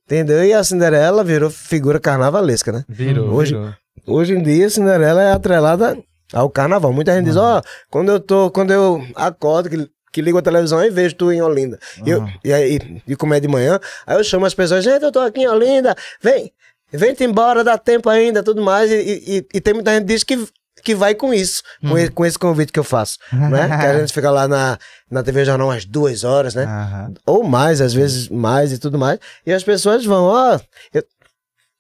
entendeu? 0.05 0.43
E 0.45 0.53
a 0.53 0.63
Cinderela 0.63 1.23
virou 1.23 1.49
figura 1.49 1.99
carnavalesca, 1.99 2.71
né? 2.71 2.85
Virou, 2.87 3.29
Hoje- 3.33 3.55
virou. 3.55 3.73
Hoje 4.07 4.35
em 4.35 4.43
dia 4.43 4.67
a 4.67 4.69
Cinderela 4.69 5.23
é 5.23 5.31
atrelada 5.31 5.97
ao 6.31 6.49
carnaval. 6.49 6.93
Muita 6.93 7.15
gente 7.15 7.25
diz, 7.25 7.35
ó, 7.35 7.61
quando 7.89 8.11
eu 8.11 8.19
tô, 8.19 8.51
quando 8.51 8.71
eu 8.71 9.03
acordo, 9.15 9.69
que, 9.69 9.89
que 10.15 10.21
ligo 10.21 10.37
a 10.37 10.41
televisão 10.41 10.81
e 10.83 10.89
vejo 10.89 11.13
tu 11.15 11.29
em 11.31 11.41
Olinda. 11.41 11.77
E, 12.05 12.09
eu, 12.09 12.25
e 12.43 12.53
aí, 12.53 13.01
e 13.05 13.15
como 13.17 13.33
é 13.33 13.39
de 13.41 13.47
manhã, 13.49 13.77
aí 14.07 14.17
eu 14.17 14.23
chamo 14.23 14.45
as 14.45 14.53
pessoas, 14.53 14.83
gente, 14.83 15.03
eu 15.03 15.11
tô 15.11 15.19
aqui 15.19 15.41
em 15.41 15.47
Olinda, 15.47 15.93
vem, 16.21 16.51
vem-te 16.91 17.23
embora, 17.25 17.63
dá 17.63 17.77
tempo 17.77 18.09
ainda, 18.09 18.41
tudo 18.41 18.61
mais. 18.61 18.89
E, 18.89 18.95
e- 18.95 19.47
e 19.53 19.59
tem 19.61 19.73
muita 19.73 19.91
gente 19.91 20.03
que 20.05 20.13
diz 20.13 20.23
que, 20.23 20.47
que 20.81 20.95
vai 20.95 21.13
com 21.15 21.33
isso, 21.33 21.61
com, 21.81 21.97
e- 21.99 22.09
com 22.09 22.25
esse 22.25 22.39
convite 22.39 22.71
que 22.71 22.79
eu 22.79 22.83
faço, 22.83 23.17
né? 23.31 23.67
que 23.81 23.85
a 23.85 23.99
gente 23.99 24.13
fica 24.13 24.31
lá 24.31 24.47
na, 24.47 24.77
na 25.11 25.21
TV 25.21 25.43
Jornal 25.43 25.67
umas 25.67 25.83
duas 25.83 26.23
horas, 26.23 26.55
né? 26.55 26.63
Aham. 26.63 27.13
ou 27.25 27.43
mais, 27.43 27.81
às 27.81 27.93
vezes 27.93 28.29
mais 28.29 28.71
e 28.71 28.77
tudo 28.79 28.97
mais. 28.97 29.19
E 29.45 29.51
as 29.51 29.63
pessoas 29.63 30.05
vão, 30.05 30.23
ó, 30.25 30.59
eu, 30.93 31.03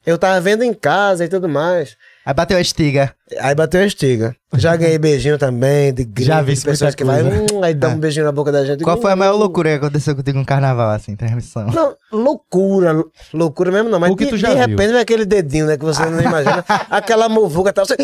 eu 0.05 0.17
tava 0.17 0.39
vendo 0.41 0.63
em 0.63 0.73
casa 0.73 1.23
e 1.25 1.27
tudo 1.29 1.47
mais. 1.47 1.95
Aí 2.25 2.33
bateu 2.33 2.57
a 2.57 2.61
estiga. 2.61 3.13
Aí 3.39 3.53
bateu 3.53 3.81
a 3.81 3.85
estiga. 3.85 4.35
Já 4.55 4.75
ganhei 4.75 4.97
beijinho 4.97 5.37
também, 5.37 5.93
de 5.93 6.03
gringos, 6.03 6.25
Já 6.27 6.41
vi 6.41 6.47
de 6.47 6.53
isso 6.53 6.65
pessoas 6.65 6.95
que 6.95 7.03
vai, 7.03 7.21
hum, 7.21 7.61
aí 7.63 7.73
dá 7.73 7.89
um 7.89 7.99
beijinho 7.99 8.25
na 8.25 8.31
boca 8.31 8.51
da 8.51 8.65
gente. 8.65 8.83
Qual 8.83 8.97
foi 8.99 9.11
a 9.11 9.15
Hum, 9.15 9.19
maior 9.19 9.33
loucura 9.35 9.69
que 9.69 9.75
aconteceu 9.75 10.15
contigo 10.15 10.39
no 10.39 10.45
carnaval, 10.45 10.89
assim, 10.89 11.15
transmissão? 11.15 11.67
Não, 11.67 11.95
loucura, 12.11 12.91
lou- 12.93 13.11
loucura 13.33 13.71
mesmo 13.71 13.89
não, 13.89 13.99
mas 13.99 14.11
O 14.11 14.15
que 14.15 14.25
de, 14.25 14.31
tu 14.31 14.37
já 14.37 14.49
de 14.49 14.55
viu? 14.55 14.67
repente 14.69 14.91
vem 14.91 15.01
aquele 15.01 15.25
dedinho, 15.25 15.67
né, 15.67 15.77
que 15.77 15.85
você 15.85 16.01
não 16.09 16.21
imagina, 16.21 16.63
aquela 16.89 17.29
muvuca 17.29 17.69
e 17.69 17.73
tal, 17.73 17.85
você 17.85 17.95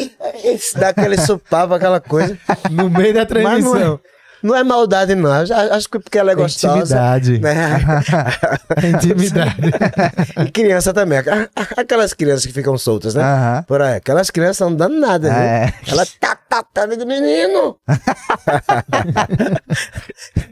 dá 0.75 0.89
aquele 0.89 1.17
supapo, 1.17 1.73
aquela 1.73 1.99
coisa. 1.99 2.37
No 2.69 2.89
meio 2.89 3.13
da 3.13 3.21
Mas 3.21 3.63
não 3.63 3.71
transmissão. 3.73 3.99
É, 4.43 4.47
não 4.47 4.55
é 4.55 4.63
maldade 4.63 5.15
não, 5.15 5.31
acho, 5.31 5.89
que 5.89 5.99
porque 5.99 6.17
ela 6.17 6.31
é 6.31 6.35
gostosa. 6.35 6.79
Intimidade. 6.79 7.39
Né? 7.39 7.79
Intimidade. 8.95 9.55
E 10.45 10.51
criança 10.51 10.93
também. 10.93 11.19
Aquelas 11.77 12.13
crianças 12.13 12.45
que 12.45 12.53
ficam 12.53 12.77
soltas, 12.77 13.15
né? 13.15 13.63
Por 13.67 13.81
aí. 13.81 13.95
Aquelas 13.95 14.29
crianças 14.29 14.67
não 14.67 14.75
dando 14.75 14.99
nada, 14.99 15.29
viu? 15.29 15.39
É. 15.39 15.73
Ela 15.87 16.05
tá, 16.19 16.35
tá, 16.35 16.63
tá, 16.63 16.85
digo, 16.85 17.05
menino. 17.05 17.77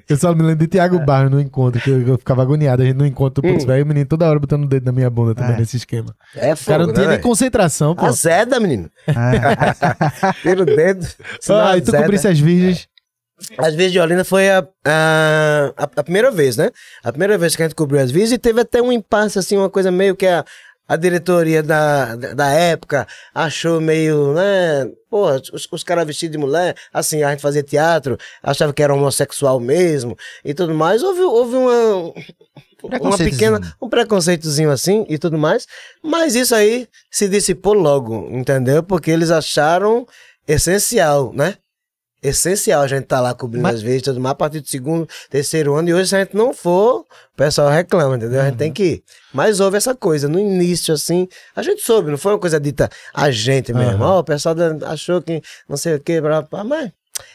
Eu 0.07 0.17
só 0.17 0.33
me 0.33 0.41
lembro 0.41 0.57
de 0.65 0.67
Tiago 0.67 0.99
Barro 0.99 1.29
no 1.29 1.39
encontro, 1.39 1.79
que 1.79 1.89
eu, 1.89 2.01
eu 2.01 2.17
ficava 2.17 2.41
agoniado. 2.41 2.81
A 2.81 2.85
gente 2.85 2.95
no 2.97 3.05
encontro, 3.05 3.43
putz, 3.43 3.63
Hum. 3.63 3.67
velho, 3.67 3.83
o 3.83 3.87
menino 3.87 4.05
toda 4.07 4.27
hora 4.27 4.39
botando 4.39 4.63
o 4.63 4.67
dedo 4.67 4.85
na 4.85 4.91
minha 4.91 5.09
bunda 5.09 5.35
também 5.35 5.55
É. 5.55 5.59
nesse 5.59 5.77
esquema. 5.77 6.15
É 6.35 6.53
O 6.53 6.57
cara 6.57 6.79
não 6.79 6.85
fogo, 6.87 6.93
tinha 6.93 7.07
né, 7.07 7.13
nem 7.13 7.21
concentração, 7.21 7.95
pô. 7.95 8.05
Azeda, 8.07 8.59
menino. 8.59 8.89
Tira 10.41 10.63
o 10.63 10.65
dedo. 10.65 11.07
Ah, 11.49 11.77
e 11.77 11.81
tu 11.81 11.91
cobrisse 11.91 12.27
as 12.27 12.39
virgens. 12.39 12.87
As 13.57 13.73
vezes 13.75 13.91
de 13.91 13.99
Olinda 13.99 14.23
foi 14.23 14.49
a, 14.49 14.67
a, 14.85 15.73
a, 15.77 16.03
primeira 16.03 16.29
vez, 16.31 16.57
né? 16.57 16.71
A 17.03 17.11
primeira 17.11 17.37
vez 17.37 17.55
que 17.55 17.61
a 17.61 17.65
gente 17.65 17.75
cobriu 17.75 18.01
as 18.01 18.11
vezes 18.11 18.33
e 18.33 18.37
teve 18.37 18.61
até 18.61 18.81
um 18.81 18.91
impasse, 18.91 19.39
assim, 19.39 19.57
uma 19.57 19.69
coisa 19.69 19.91
meio 19.91 20.15
que 20.15 20.25
a, 20.25 20.45
a 20.87 20.95
diretoria 20.95 21.61
da, 21.61 22.15
da, 22.15 22.33
da 22.33 22.47
época 22.49 23.07
achou 23.33 23.79
meio, 23.79 24.33
né? 24.33 24.89
Pô, 25.09 25.29
os, 25.53 25.67
os 25.71 25.83
caras 25.83 26.05
vestidos 26.05 26.33
de 26.33 26.37
mulher, 26.37 26.75
assim, 26.91 27.21
a 27.23 27.29
gente 27.29 27.41
fazia 27.41 27.63
teatro, 27.63 28.17
achava 28.41 28.73
que 28.73 28.81
era 28.81 28.93
homossexual 28.93 29.59
mesmo 29.59 30.17
e 30.43 30.53
tudo 30.53 30.73
mais. 30.73 31.03
Houve, 31.03 31.21
houve 31.21 31.55
uma, 31.55 32.13
uma 32.99 33.17
pequena, 33.17 33.59
um 33.81 33.87
preconceitozinho 33.87 34.71
assim 34.71 35.05
e 35.07 35.17
tudo 35.17 35.37
mais. 35.37 35.67
Mas 36.03 36.35
isso 36.35 36.55
aí 36.55 36.87
se 37.11 37.27
dissipou 37.27 37.73
logo, 37.73 38.27
entendeu? 38.31 38.81
Porque 38.81 39.11
eles 39.11 39.31
acharam 39.31 40.07
essencial, 40.47 41.31
né? 41.33 41.55
Essencial 42.22 42.82
a 42.82 42.88
gente 42.88 43.05
tá 43.05 43.22
lá 43.22 43.34
cobrindo 43.34 43.63
Mas- 43.63 43.76
as 43.76 43.82
vezes, 43.82 44.01
tudo 44.01 44.20
mais, 44.20 44.32
a 44.34 44.36
partir 44.36 44.59
do 44.59 44.67
segundo, 44.67 45.07
terceiro 45.30 45.76
ano, 45.76 45.89
e 45.89 45.93
hoje 45.93 46.09
se 46.09 46.15
a 46.15 46.20
gente 46.20 46.36
não 46.36 46.53
for, 46.53 47.01
o 47.01 47.05
pessoal 47.38 47.70
reclama, 47.70 48.17
entendeu? 48.17 48.41
A 48.41 48.45
gente 48.45 48.57
tem 48.57 48.72
que 48.72 48.84
ir. 48.84 49.03
Mas 49.34 49.59
houve 49.59 49.78
essa 49.78 49.95
coisa, 49.95 50.28
no 50.28 50.39
início, 50.39 50.93
assim, 50.93 51.28
a 51.55 51.61
gente 51.63 51.82
soube, 51.82 52.11
não 52.11 52.17
foi 52.17 52.34
uma 52.34 52.39
coisa 52.39 52.59
dita 52.59 52.89
a 53.13 53.32
gente 53.32 53.74
mesmo, 53.74 54.03
ó, 54.03 54.20
o 54.20 54.24
pessoal 54.24 54.55
achou 54.86 55.22
que 55.22 55.41
não 55.67 55.78
sei 55.78 55.95
o 55.95 56.22
blá, 56.22 56.41
blá, 56.41 56.64
mas 56.64 56.91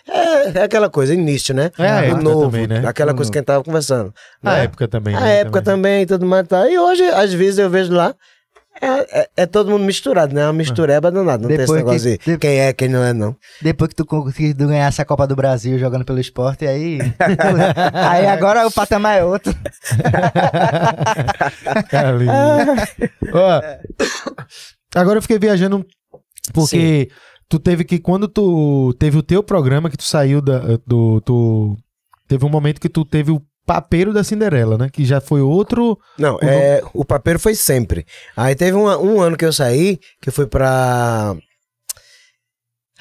é, 0.06 0.58
é 0.58 0.62
aquela 0.62 0.88
coisa, 0.90 1.14
início, 1.14 1.54
né? 1.54 1.70
É 1.78 1.82
O 1.82 1.84
época 1.84 2.22
novo, 2.22 2.50
também, 2.50 2.66
né? 2.66 2.82
aquela 2.86 3.12
coisa 3.12 3.28
novo. 3.28 3.32
que 3.32 3.38
a 3.38 3.40
gente 3.40 3.46
tava 3.46 3.64
conversando. 3.64 4.14
Na 4.42 4.54
né? 4.54 4.64
época 4.64 4.88
também. 4.88 5.14
A 5.14 5.20
né, 5.20 5.40
época 5.40 5.62
também 5.62 6.02
e 6.02 6.06
tudo 6.06 6.26
mais, 6.26 6.46
tá? 6.46 6.68
E 6.68 6.78
hoje, 6.78 7.02
às 7.04 7.32
vezes, 7.32 7.58
eu 7.58 7.70
vejo 7.70 7.92
lá, 7.92 8.14
é, 8.80 9.20
é- 9.20 9.28
é 9.38 9.46
todo 9.46 9.70
mundo 9.70 9.84
misturado, 9.84 10.34
né? 10.34 10.44
Uma 10.46 10.52
mistureba 10.52 11.10
danada, 11.10 11.42
não 11.42 11.48
tem 11.48 11.56
esse 11.56 11.66
Depois 11.66 11.80
que- 11.82 11.86
negócio 11.86 12.18
de 12.18 12.32
de- 12.32 12.38
quem 12.38 12.58
é, 12.58 12.72
quem 12.72 12.88
não 12.88 13.02
é, 13.04 13.12
não. 13.12 13.36
Depois 13.62 13.88
que 13.88 13.94
tu 13.96 14.04
conseguiu 14.04 14.54
ganhar 14.68 14.86
essa 14.88 15.04
Copa 15.04 15.26
do 15.26 15.36
Brasil 15.36 15.78
jogando 15.78 16.04
pelo 16.04 16.18
esporte, 16.20 16.66
aí. 16.66 16.98
aí 17.94 18.26
agora 18.26 18.66
o 18.66 18.70
patamar 18.72 19.18
é 19.18 19.24
outro. 19.24 19.54
Carlinhos. 21.90 22.34
Ó, 23.32 23.60
agora 24.94 25.18
eu 25.18 25.22
fiquei 25.22 25.38
viajando 25.38 25.84
porque 26.52 27.08
tu 27.48 27.58
teve 27.58 27.84
que, 27.84 27.98
quando 27.98 28.28
tu 28.28 28.94
teve 28.98 29.16
o 29.18 29.22
teu 29.22 29.42
programa 29.42 29.90
que 29.90 29.96
tu 29.96 30.04
saiu 30.04 30.40
da, 30.40 30.60
do. 30.86 31.20
Tu, 31.22 31.76
teve 32.28 32.44
um 32.44 32.48
momento 32.50 32.80
que 32.80 32.88
tu 32.88 33.04
teve 33.04 33.30
o 33.30 33.42
Papeiro 33.66 34.12
da 34.12 34.22
Cinderela, 34.22 34.76
né? 34.76 34.88
Que 34.92 35.04
já 35.04 35.20
foi 35.20 35.40
outro. 35.40 35.98
Não, 36.18 36.38
é, 36.42 36.82
o 36.92 37.04
papeiro 37.04 37.38
foi 37.38 37.54
sempre. 37.54 38.04
Aí 38.36 38.54
teve 38.54 38.76
uma- 38.76 38.98
um 38.98 39.20
ano 39.20 39.36
que 39.36 39.44
eu 39.44 39.52
saí, 39.52 39.98
que 40.20 40.30
foi 40.30 40.46
pra. 40.46 41.34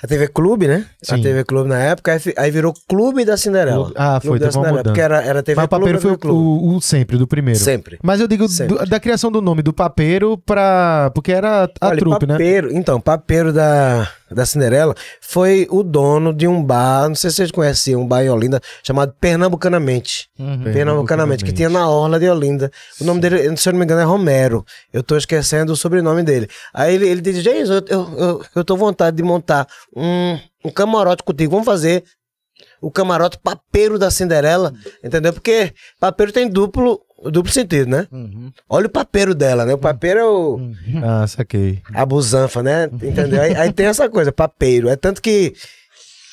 A 0.04 0.08
TV 0.08 0.28
Clube, 0.28 0.68
né? 0.68 0.86
Sim. 1.02 1.16
A 1.16 1.22
TV 1.24 1.44
Clube 1.46 1.70
na 1.70 1.80
época, 1.80 2.20
aí, 2.36 2.52
virou 2.52 2.74
Clube 2.90 3.24
da 3.24 3.38
Cinderela. 3.38 3.90
Ah, 3.96 4.20
foi, 4.20 4.32
Clube 4.32 4.40
da 4.46 4.52
Cinderela, 4.52 4.78
mudança. 4.78 4.84
porque 4.84 5.00
era, 5.02 5.22
era 5.24 5.42
TV 5.42 5.56
Mas 5.56 5.66
o 5.66 5.70
Clube. 5.70 5.82
papeiro 5.86 6.02
foi 6.02 6.18
Clube. 6.18 6.38
o, 6.38 6.76
o 6.76 6.82
sempre, 6.82 7.18
do 7.18 7.26
primeiro. 7.26 7.58
Sempre. 7.60 7.98
Mas 8.04 8.20
eu 8.20 8.28
digo 8.28 8.46
do- 8.48 8.86
da 8.86 9.00
criação 9.00 9.32
do 9.32 9.42
nome 9.42 9.62
do 9.62 9.72
papeiro 9.72 10.38
pra. 10.38 11.10
Porque 11.16 11.32
era 11.32 11.70
a 11.80 11.88
Olha, 11.88 11.98
trupe, 11.98 12.26
né? 12.28 12.34
papeiro, 12.34 12.70
Então, 12.76 13.00
papeiro 13.00 13.54
da, 13.54 14.10
da 14.30 14.46
Cinderela 14.46 14.94
foi 15.22 15.68
o 15.72 15.82
dono 15.84 16.34
de 16.34 16.48
um 16.50 16.62
bar, 16.62 17.08
não 17.08 17.16
sei 17.16 17.30
se 17.30 17.38
vocês 17.38 17.52
conheciam, 17.52 18.02
um 18.02 18.08
bar 18.08 18.24
em 18.24 18.30
Olinda, 18.30 18.60
chamado 18.84 19.14
Pernambucanamente. 19.22 20.28
Pernambucanamente, 20.74 21.46
que 21.46 21.52
tinha 21.54 21.70
na 21.70 21.88
Orla 21.90 22.20
de 22.20 22.30
Olinda. 22.30 22.70
O 23.00 23.04
nome 23.06 23.22
dele, 23.22 23.56
se 23.56 23.70
eu 23.70 23.74
não 23.74 23.80
me 23.80 23.86
engano, 23.86 24.02
é 24.02 24.04
Romero. 24.04 24.66
Eu 24.92 25.02
tô 25.02 25.16
esquecendo 25.16 25.72
o 25.72 25.76
sobrenome 25.78 26.24
dele. 26.24 26.50
Aí 26.74 26.96
ele, 26.96 27.08
ele 27.08 27.22
disse, 27.22 27.42
James, 27.42 27.70
eu, 27.70 27.82
eu, 27.88 28.10
eu, 28.18 28.42
eu 28.58 28.64
tô 28.64 28.76
vontade 28.76 29.16
de 29.16 29.24
montar 29.24 29.68
um, 29.96 30.40
um 30.66 30.70
camarote 30.72 31.24
contigo, 31.24 31.52
vamos 31.52 31.66
fazer 31.66 32.04
o 32.82 32.92
camarote 32.92 33.38
papeiro 33.40 33.98
da 33.98 34.12
Cinderela, 34.12 34.74
entendeu? 35.04 35.34
Porque 35.34 35.74
papeiro 36.00 36.32
tem 36.32 36.48
duplo, 36.50 37.00
duplo 37.32 37.52
sentido, 37.52 37.90
né? 37.90 38.08
Olha 38.70 38.88
o 38.88 38.92
papeiro 38.92 39.34
dela, 39.34 39.66
né? 39.66 39.74
O 39.74 39.78
papeiro 39.78 40.20
é 40.20 40.26
o 40.26 40.60
Ah, 41.04 41.26
saquei. 41.28 41.82
a 41.94 42.06
busanfa, 42.06 42.62
né? 42.62 42.86
Entendeu? 42.94 43.42
Aí, 43.42 43.56
aí 43.56 43.74
tem 43.74 43.88
essa 43.88 44.08
coisa, 44.10 44.32
papeiro. 44.32 44.88
É 44.90 44.96
tanto 44.96 45.22
que 45.22 45.54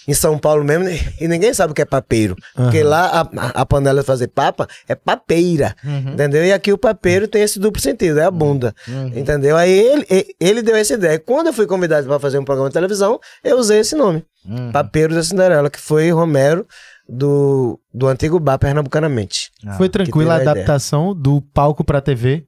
em 0.09 0.15
São 0.15 0.39
Paulo 0.39 0.65
mesmo, 0.65 0.87
e 1.21 1.29
ninguém 1.29 1.53
sabe 1.53 1.73
o 1.73 1.75
que 1.75 1.83
é 1.83 1.85
papeiro. 1.85 2.35
Porque 2.55 2.83
lá 2.83 3.07
a, 3.07 3.21
a- 3.21 3.61
a 3.63 3.67
panela 3.67 4.01
de 4.01 4.07
fazer 4.07 4.29
papa 4.29 4.67
é 4.89 4.95
papeira. 4.95 5.75
Entendeu? 5.85 6.45
E 6.45 6.53
aqui 6.53 6.73
o 6.73 6.79
papeiro 6.79 7.29
tem 7.29 7.43
esse 7.43 7.59
duplo 7.59 7.81
sentido, 7.81 8.19
é 8.19 8.25
a 8.25 8.31
bunda. 8.31 8.75
Entendeu? 9.15 9.57
Aí 9.57 9.71
ele, 9.71 10.07
ele 10.41 10.63
deu 10.63 10.75
essa 10.77 10.95
ideia. 10.95 11.19
Quando 11.19 11.49
eu 11.49 11.53
fui 11.53 11.67
convidado 11.67 12.07
para 12.07 12.19
fazer 12.19 12.39
um 12.39 12.45
programa 12.45 12.69
de 12.71 12.75
televisão, 12.75 13.21
eu 13.45 13.59
usei 13.59 13.81
esse 13.81 13.95
nome. 13.95 14.25
Papeiro 14.73 15.15
da 15.15 15.23
Cinderela, 15.23 15.69
que 15.69 15.79
foi 15.79 16.11
Romero 16.11 16.67
do, 17.07 17.79
do 17.93 18.09
antigo 18.09 18.41
bar 18.41 18.59
Pernambucanamente. 18.59 19.51
foi 19.77 19.89
tranquila 19.89 20.35
a 20.35 20.39
teve 20.39 20.49
a 20.49 20.53
ideia. 20.53 20.65
adaptação 20.65 21.15
do 21.15 21.43
palco 21.53 21.85
pra 21.85 22.01
TV. 22.01 22.47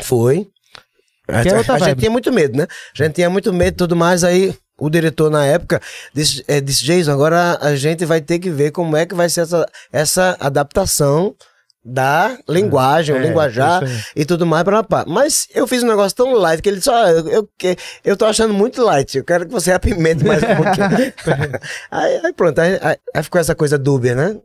Foi. 0.00 0.46
A, 1.26 1.42
Que 1.42 1.48
é 1.48 1.56
outra 1.56 1.74
a 1.74 1.78
gente 1.78 1.98
tinha 1.98 2.10
muito 2.10 2.32
medo, 2.32 2.56
né? 2.58 2.66
A 2.98 3.02
gente 3.04 3.14
tinha 3.14 3.28
muito 3.30 3.52
medo 3.52 3.74
e 3.74 3.76
tudo 3.76 3.96
mais. 3.96 4.22
Aí 4.24 4.54
o 4.78 4.88
diretor 4.88 5.30
na 5.30 5.44
época 5.44 5.80
disse, 6.14 6.44
é, 6.46 6.60
disse 6.60 6.84
Jason, 6.84 7.12
agora 7.12 7.58
a 7.60 7.74
gente 7.76 8.04
vai 8.04 8.20
ter 8.20 8.38
que 8.38 8.50
ver 8.50 8.70
como 8.70 8.96
é 8.96 9.04
que 9.06 9.14
vai 9.14 9.28
ser 9.28 9.42
essa, 9.42 9.66
essa 9.92 10.36
adaptação 10.40 11.34
da 11.84 12.36
linguagem, 12.48 13.16
É, 13.16 13.18
linguajar 13.18 13.82
aí. 13.82 13.88
e 14.16 14.24
tudo 14.24 14.44
mais 14.44 14.62
para 14.62 14.82
pá. 14.82 15.04
Mas 15.08 15.46
eu 15.54 15.66
fiz 15.66 15.82
um 15.82 15.86
negócio 15.86 16.14
tão 16.14 16.34
light 16.34 16.60
que 16.60 16.68
ele 16.68 16.78
disse, 16.78 16.90
ó, 16.90 17.06
eu, 17.08 17.26
eu, 17.28 17.48
eu 18.04 18.16
tô 18.16 18.26
achando 18.26 18.52
muito 18.52 18.82
light, 18.82 19.16
eu 19.16 19.24
quero 19.24 19.46
que 19.46 19.52
você 19.52 19.72
apimente 19.72 20.22
mais 20.24 20.42
um 20.42 20.46
pouquinho. 20.56 21.12
aí, 21.90 22.20
aí 22.24 22.32
pronto, 22.34 22.58
aí, 22.60 22.78
aí- 23.14 23.22
ficou 23.22 23.40
essa 23.40 23.54
coisa 23.54 23.78
dúbia, 23.78 24.14
né? 24.14 24.36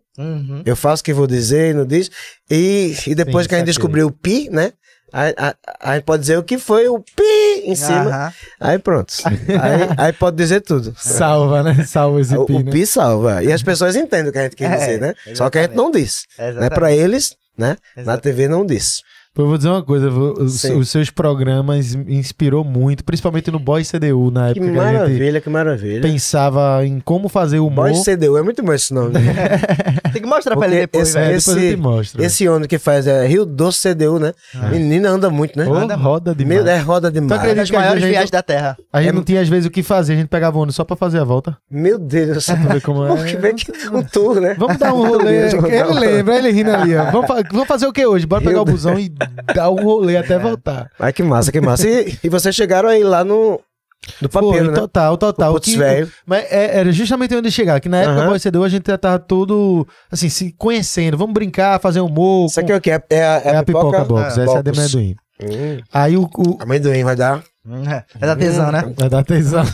Eu 0.65 0.75
faço 0.75 1.01
o 1.01 1.03
que 1.03 1.11
vou 1.11 1.25
dizer 1.27 1.73
não 1.75 1.85
diz. 1.85 2.09
E, 2.49 2.95
e 3.07 3.15
depois 3.15 3.45
Sim, 3.45 3.49
que 3.49 3.55
a 3.55 3.57
gente 3.57 3.67
descobriu 3.67 4.07
o 4.07 4.11
pi, 4.11 4.47
né? 4.49 4.71
A, 5.13 5.49
a, 5.49 5.55
a 5.91 5.95
gente 5.95 6.05
pode 6.05 6.21
dizer 6.21 6.37
o 6.39 6.43
que 6.43 6.57
foi 6.57 6.87
o 6.89 6.99
pi 6.99 7.61
em 7.65 7.75
cima. 7.75 8.09
Aham. 8.09 8.33
Aí 8.59 8.79
pronto. 8.79 9.13
aí, 9.25 9.89
aí 10.07 10.13
pode 10.13 10.35
dizer 10.37 10.61
tudo. 10.61 10.93
Salva, 10.97 11.61
né? 11.61 11.83
Salva 11.85 12.19
esse 12.19 12.35
O, 12.35 12.45
pi, 12.45 12.53
o 12.53 12.63
né? 12.63 12.71
pi 12.71 12.85
salva. 12.87 13.43
E 13.43 13.51
as 13.53 13.61
pessoas 13.61 13.95
entendem 13.95 14.29
o 14.29 14.31
que 14.33 14.39
a 14.39 14.43
gente 14.43 14.55
quer 14.55 14.71
É, 14.71 14.77
dizer, 14.77 14.99
né? 14.99 15.13
Só 15.35 15.49
que 15.51 15.59
a 15.59 15.61
gente 15.61 15.75
não 15.75 15.91
disse. 15.91 16.25
Né? 16.37 16.49
Exatamente. 16.49 16.73
Pra 16.73 16.91
eles, 16.91 17.35
né? 17.55 17.77
Na 17.95 18.01
Exatamente. 18.01 18.23
TV 18.23 18.47
não 18.47 18.65
disse. 18.65 19.01
Eu 19.35 19.47
vou 19.47 19.57
dizer 19.57 19.69
uma 19.69 19.81
coisa, 19.81 20.09
os, 20.11 20.61
Sim. 20.61 20.77
os 20.77 20.89
seus 20.89 21.09
programas 21.09 21.95
me 21.95 22.15
inspirou 22.17 22.63
muito, 22.63 23.03
principalmente 23.03 23.49
no 23.49 23.57
Boy 23.57 23.83
CDU, 23.83 24.29
na 24.29 24.53
Que 24.53 24.59
época 24.59 24.65
que 24.67 24.77
maravilha, 24.77 25.41
que 25.41 25.49
maravilha. 25.49 26.01
pensava 26.01 26.85
em 26.85 26.99
como 26.99 27.27
fazer 27.27 27.57
humor. 27.57 27.89
Boy 27.89 27.93
CDU, 28.03 28.37
é 28.37 28.43
muito 28.43 28.61
bom 28.61 28.71
esse 28.73 28.93
nome. 28.93 29.13
Tem 30.13 30.21
que 30.21 30.27
mostrar 30.27 30.55
pra 30.55 30.67
ele 30.67 30.85
Porque 30.87 30.99
depois, 30.99 31.07
esse- 31.09 31.17
velho. 31.17 31.25
É, 31.33 31.37
depois 31.37 31.57
eu 31.57 31.69
te 31.71 31.81
mostro. 31.81 32.23
Esse 32.23 32.47
ônibus 32.47 32.67
que 32.67 32.77
faz 32.77 33.07
é 33.07 33.25
Rio 33.25 33.43
Doce 33.43 33.89
CDU, 33.95 34.19
né? 34.19 34.33
Menina 34.69 35.09
anda 35.09 35.31
muito, 35.31 35.57
né? 35.57 35.65
Ô, 35.67 35.73
roda 35.97 36.35
demais. 36.35 36.63
Meu, 36.63 36.71
é 36.71 36.77
roda 36.77 37.09
Tu 37.09 37.15
demais. 37.15 37.31
acredita 37.39 37.61
Das 37.61 37.71
que 37.71 37.75
maiores 37.75 38.03
viagens 38.03 38.29
da 38.29 38.43
Terra. 38.43 38.77
A 38.93 39.01
gente 39.01 39.09
É- 39.09 39.13
não 39.13 39.23
tinha 39.23 39.41
às 39.41 39.49
vezes 39.49 39.65
o 39.65 39.71
que 39.71 39.81
fazer, 39.81 40.13
a 40.13 40.15
gente 40.17 40.27
pegava 40.27 40.59
ônibus 40.59 40.75
só 40.75 40.83
pra 40.85 40.95
fazer 40.95 41.17
a 41.17 41.23
volta. 41.23 41.57
Meu 41.71 41.97
Deus 41.97 42.35
do 42.35 42.41
céu. 42.41 42.55
Pra 42.63 42.75
ver 42.75 42.81
como 42.83 43.03
é. 43.07 43.23
Que 43.25 43.35
vem 43.37 43.55
que 43.55 43.71
um 43.91 44.03
tour, 44.03 44.39
né? 44.39 44.55
Vamos 44.59 44.77
dar 44.77 44.93
um 44.93 45.07
rolê. 45.07 45.47
Ele 45.47 45.99
lembra, 45.99 46.37
ele 46.37 46.51
rindo 46.51 46.69
ali, 46.69 46.95
ó. 46.95 47.09
Vamos, 47.09 47.25
fa- 47.27 47.41
vamos 47.51 47.67
fazer 47.67 47.87
o 47.87 47.91
que 47.91 48.05
hoje? 48.05 48.27
Bora 48.27 48.43
pegar 48.43 48.61
o 48.61 48.65
busão 48.65 48.99
e 48.99 49.11
dar 49.55 49.69
um 49.69 49.75
rolê 49.83 50.17
até 50.17 50.37
voltar. 50.39 50.89
Ai, 50.99 51.11
que 51.13 51.23
massa, 51.23 51.51
que 51.51 51.59
massa. 51.61 51.87
E, 51.87 52.17
e 52.23 52.29
vocês 52.29 52.53
chegaram 52.55 52.89
aí 52.89 53.03
lá 53.03 53.23
no, 53.23 53.59
no 54.21 54.29
papeiro, 54.29 54.65
Foi, 54.65 54.67
né? 54.73 54.79
total, 54.79 55.17
total. 55.17 55.51
O 55.51 55.53
Putz 55.55 55.71
Que- 55.71 55.77
velho. 55.77 56.11
Mas 56.25 56.45
é- 56.51 56.79
era 56.79 56.91
justamente 56.91 57.35
onde 57.35 57.49
chegar, 57.51 57.79
que 57.79 57.87
na 57.89 57.97
época 58.01 58.21
Aham. 58.21 58.51
do 58.51 58.63
a 58.63 58.69
gente 58.69 58.87
já 58.87 58.97
tava 58.97 59.19
todo, 59.19 59.87
assim, 60.11 60.29
se 60.29 60.51
conhecendo. 60.57 61.17
Vamos 61.17 61.33
brincar, 61.33 61.79
fazer 61.79 61.99
humor. 62.01 62.47
Isso 62.47 62.59
aqui 62.59 62.67
com- 62.69 62.73
é 62.73 62.77
o 62.77 62.81
quê? 62.81 62.91
É, 62.91 63.01
é 63.09 63.23
a, 63.25 63.41
é 63.45 63.55
a 63.57 63.63
pipoca, 63.63 64.03
box, 64.03 64.37
Ah, 64.39 64.43
essa 64.43 64.53
é 64.55 64.57
a 64.57 64.61
de 64.61 64.69
amendoim. 64.71 65.15
Hum, 65.41 65.79
Aí 65.91 66.15
o, 66.15 66.23
o- 66.37 66.57
amendoim 66.61 67.03
vai 67.03 67.15
dar. 67.15 67.43
Hum, 67.65 67.81
É 67.89 68.03
é 68.21 68.27
da 68.27 68.35
tesão, 68.35 68.71
né? 68.71 68.93
Vai 68.97 69.09
dar 69.09 69.19
atenção. 69.19 69.63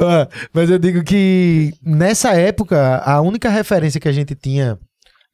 Ó, 0.00 0.26
Mas 0.52 0.70
eu 0.70 0.78
digo 0.78 1.02
que 1.02 1.72
nessa 1.82 2.30
época, 2.32 2.98
a 3.04 3.20
única 3.20 3.48
referência 3.48 4.00
que 4.00 4.08
a 4.08 4.12
gente 4.12 4.34
tinha 4.34 4.78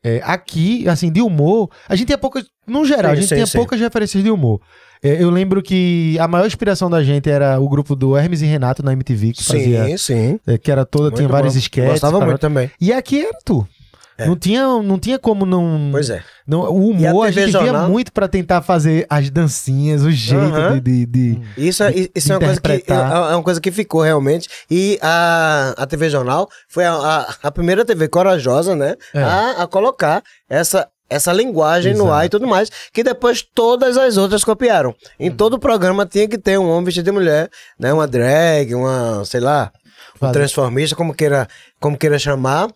é, 0.03 0.21
aqui, 0.25 0.89
assim, 0.89 1.11
de 1.11 1.21
humor, 1.21 1.71
a 1.89 1.95
gente 1.95 2.07
tinha 2.07 2.19
poucas. 2.19 2.45
No 2.67 2.85
geral, 2.85 3.13
a 3.13 3.15
Sim, 3.15 3.21
gente 3.23 3.29
sim, 3.29 3.35
tinha 3.37 3.47
sim. 3.47 3.59
poucas 3.59 3.81
referências 3.81 4.23
de 4.23 4.31
humor. 4.31 4.61
É, 5.03 5.23
eu 5.23 5.31
lembro 5.31 5.63
que 5.63 6.17
a 6.19 6.29
maior 6.29 6.47
inspiração 6.47 6.91
da 6.91 7.03
gente 7.03 7.29
era 7.29 7.59
o 7.59 7.69
grupo 7.69 7.97
do 7.97 8.17
Hermes 8.17 8.43
e 8.43 8.47
Renato 8.47 8.83
na 8.83 8.93
MTV, 8.93 9.33
que 9.33 9.45
fazia. 9.45 9.85
Sim, 9.85 9.97
sim. 9.97 10.41
é, 10.47 10.59
que 10.59 10.71
era 10.71 10.85
toda, 10.85 11.05
Muito 11.05 11.17
tinha 11.17 11.29
vários 11.29 11.57
sketches. 11.57 11.93
Gostava 11.93 12.25
muito 12.25 12.39
também. 12.39 12.71
E 12.81 12.93
aqui 12.93 13.23
era 13.23 13.39
tu. 13.45 13.67
É. 14.21 14.27
Não, 14.27 14.37
tinha, 14.37 14.63
não 14.83 14.99
tinha 14.99 15.19
como 15.19 15.47
não. 15.47 15.89
Pois 15.91 16.11
é. 16.11 16.23
não 16.47 16.61
o 16.61 16.65
a 16.65 16.69
humor 16.69 17.29
a, 17.29 17.33
TV 17.33 17.47
gente 17.47 17.53
via 17.59 17.67
jornal? 17.73 17.89
muito 17.89 18.13
pra 18.13 18.29
tentar 18.29 18.61
fazer 18.63 19.07
as 19.09 19.31
dancinhas, 19.31 20.03
o 20.03 20.11
jeito 20.11 20.43
Aham. 20.55 20.79
de- 20.81 21.07
de- 21.07 21.37
de 21.37 21.41
Isso, 21.57 21.83
é- 21.83 21.93
isso 22.15 22.33
é 22.33 22.37
uma 22.37 22.45
coisa 22.47 22.61
que 22.61 22.73
é, 22.73 22.95
é 22.95 23.35
uma 23.35 23.43
coisa 23.43 23.61
que 23.61 23.71
ficou 23.71 24.03
realmente. 24.03 24.49
E 24.71 24.99
a, 25.03 25.75
a 25.77 25.87
TV 25.87 26.11
Jornal 26.11 26.49
foi 26.69 26.85
a, 26.85 26.93
a, 26.93 27.35
a 27.45 27.51
primeira 27.51 27.85
TV 27.85 28.09
corajosa, 28.09 28.77
né? 28.77 28.95
É. 29.15 29.23
A, 29.23 29.51
a 29.63 29.67
colocar 29.67 30.23
essa, 30.49 30.87
essa 31.09 31.33
linguagem 31.33 31.93
no 31.95 32.05
Exato. 32.05 32.13
ar 32.13 32.27
e 32.27 32.29
tudo 32.29 32.47
mais. 32.47 32.71
Que 32.93 33.03
depois 33.03 33.43
todas 33.43 33.97
as 33.97 34.17
outras 34.17 34.45
copiaram. 34.45 34.95
Em 35.19 35.31
todo 35.31 35.55
o 35.55 35.59
programa 35.59 36.05
tinha 36.05 36.29
que 36.29 36.37
ter 36.39 36.59
um 36.59 36.69
homem 36.69 36.85
vestido 36.85 37.05
de 37.07 37.13
mulher, 37.13 37.49
né? 37.79 37.93
Uma 37.93 38.07
drag, 38.07 38.75
uma, 38.75 39.25
sei 39.25 39.41
lá, 39.41 39.73
um 40.21 40.31
transformista, 40.33 40.95
como 40.95 41.15
queira, 41.15 41.49
como 41.81 41.97
queira 41.97 42.19
chamar. 42.19 42.69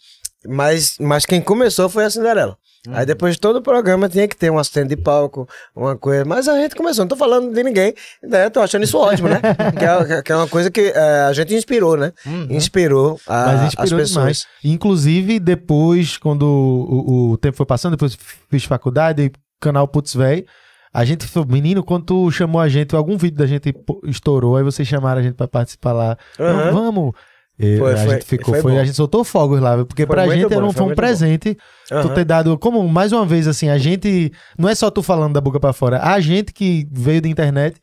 Mas, 0.47 0.97
mas 1.01 1.25
quem 1.27 1.41
começou 1.41 1.89
foi 1.89 2.05
a 2.05 2.11
Cinderela. 2.11 2.57
Aí 2.91 3.07
depois 3.07 3.39
todo 3.39 3.57
o 3.57 3.62
programa 3.62 4.11
tinha 4.11 4.29
que 4.29 4.37
ter 4.37 4.51
um 4.51 4.59
assistente 4.59 4.89
de 4.91 4.97
palco, 4.97 5.49
uma 5.75 5.97
coisa. 5.97 6.23
Mas 6.27 6.47
a 6.47 6.61
gente 6.61 6.75
começou, 6.75 7.05
não 7.05 7.09
tô 7.09 7.16
falando 7.16 7.51
de 7.53 7.62
ninguém, 7.62 7.95
né? 8.23 8.51
Tô 8.51 8.61
achando 8.61 8.85
isso 8.85 8.99
ótimo, 8.99 9.29
né? 9.29 9.41
que, 9.79 10.12
é, 10.12 10.23
que 10.23 10.31
é 10.33 10.37
uma 10.37 10.47
coisa 10.47 10.71
que 10.71 10.93
é, 10.95 11.21
a 11.23 11.33
gente 11.33 11.55
inspirou, 11.55 11.97
né? 11.97 12.12
Inspirou, 12.51 13.19
a, 13.27 13.47
Mas 13.47 13.62
inspirou 13.69 13.85
as 13.85 13.91
pessoas. 13.91 14.09
demais. 14.11 14.47
Inclusive, 14.62 15.41
depois, 15.41 16.19
quando 16.19 16.43
o, 16.43 17.31
o 17.31 17.39
tempo 17.39 17.57
foi 17.57 17.65
passando, 17.65 17.93
depois 17.93 18.19
fiz 18.51 18.65
faculdade, 18.65 19.33
canal 19.59 19.89
Putz 19.89 20.15
Véi, 20.15 20.45
a 20.93 21.05
gente 21.07 21.27
menino, 21.49 21.83
quando 21.83 22.05
tu 22.05 22.31
chamou 22.31 22.61
a 22.61 22.69
gente, 22.69 22.95
algum 22.95 23.16
vídeo 23.16 23.39
da 23.39 23.47
gente 23.47 23.75
estourou, 24.05 24.59
aí 24.59 24.62
vocês 24.62 24.87
chamaram 24.87 25.21
a 25.21 25.25
gente 25.25 25.35
pra 25.35 25.49
participar 25.49 25.93
lá. 25.93 26.19
Não, 26.39 26.47
Aham. 26.47 26.71
vamos. 26.71 27.12
E 27.59 27.78
Foi, 27.78 27.93
a 27.93 27.97
foi, 27.97 28.09
gente 28.14 28.24
ficou, 28.24 28.52
foi 28.55 28.62
foi, 28.62 28.78
a 28.81 28.85
gente 28.85 28.97
soltou 28.97 29.22
fogos 29.22 29.60
lá, 29.60 29.76
porque 29.85 30.05
Foi 30.05 30.16
pra 30.16 30.26
gente 30.28 30.52
era 30.52 30.60
bom, 30.60 30.68
um, 30.68 30.72
foi 30.72 30.82
um 30.86 30.89
bom. 30.89 30.94
presente 30.94 31.56
tu 32.02 32.09
ter 32.09 32.24
dado, 32.24 32.59
como 32.59 32.86
mais 32.89 33.12
uma 33.12 33.24
vez 33.24 33.47
assim, 33.47 33.68
a 33.68 33.78
gente, 33.78 34.32
não 34.59 34.68
é 34.68 34.74
só 34.74 34.90
tu 34.90 35.02
falando 35.05 35.35
da 35.35 35.40
boca 35.40 35.60
pra 35.60 35.72
fora, 35.72 36.01
a 36.02 36.18
gente 36.18 36.52
que 36.52 36.85
veio 36.90 37.22
da 37.22 37.28
internet 37.28 37.76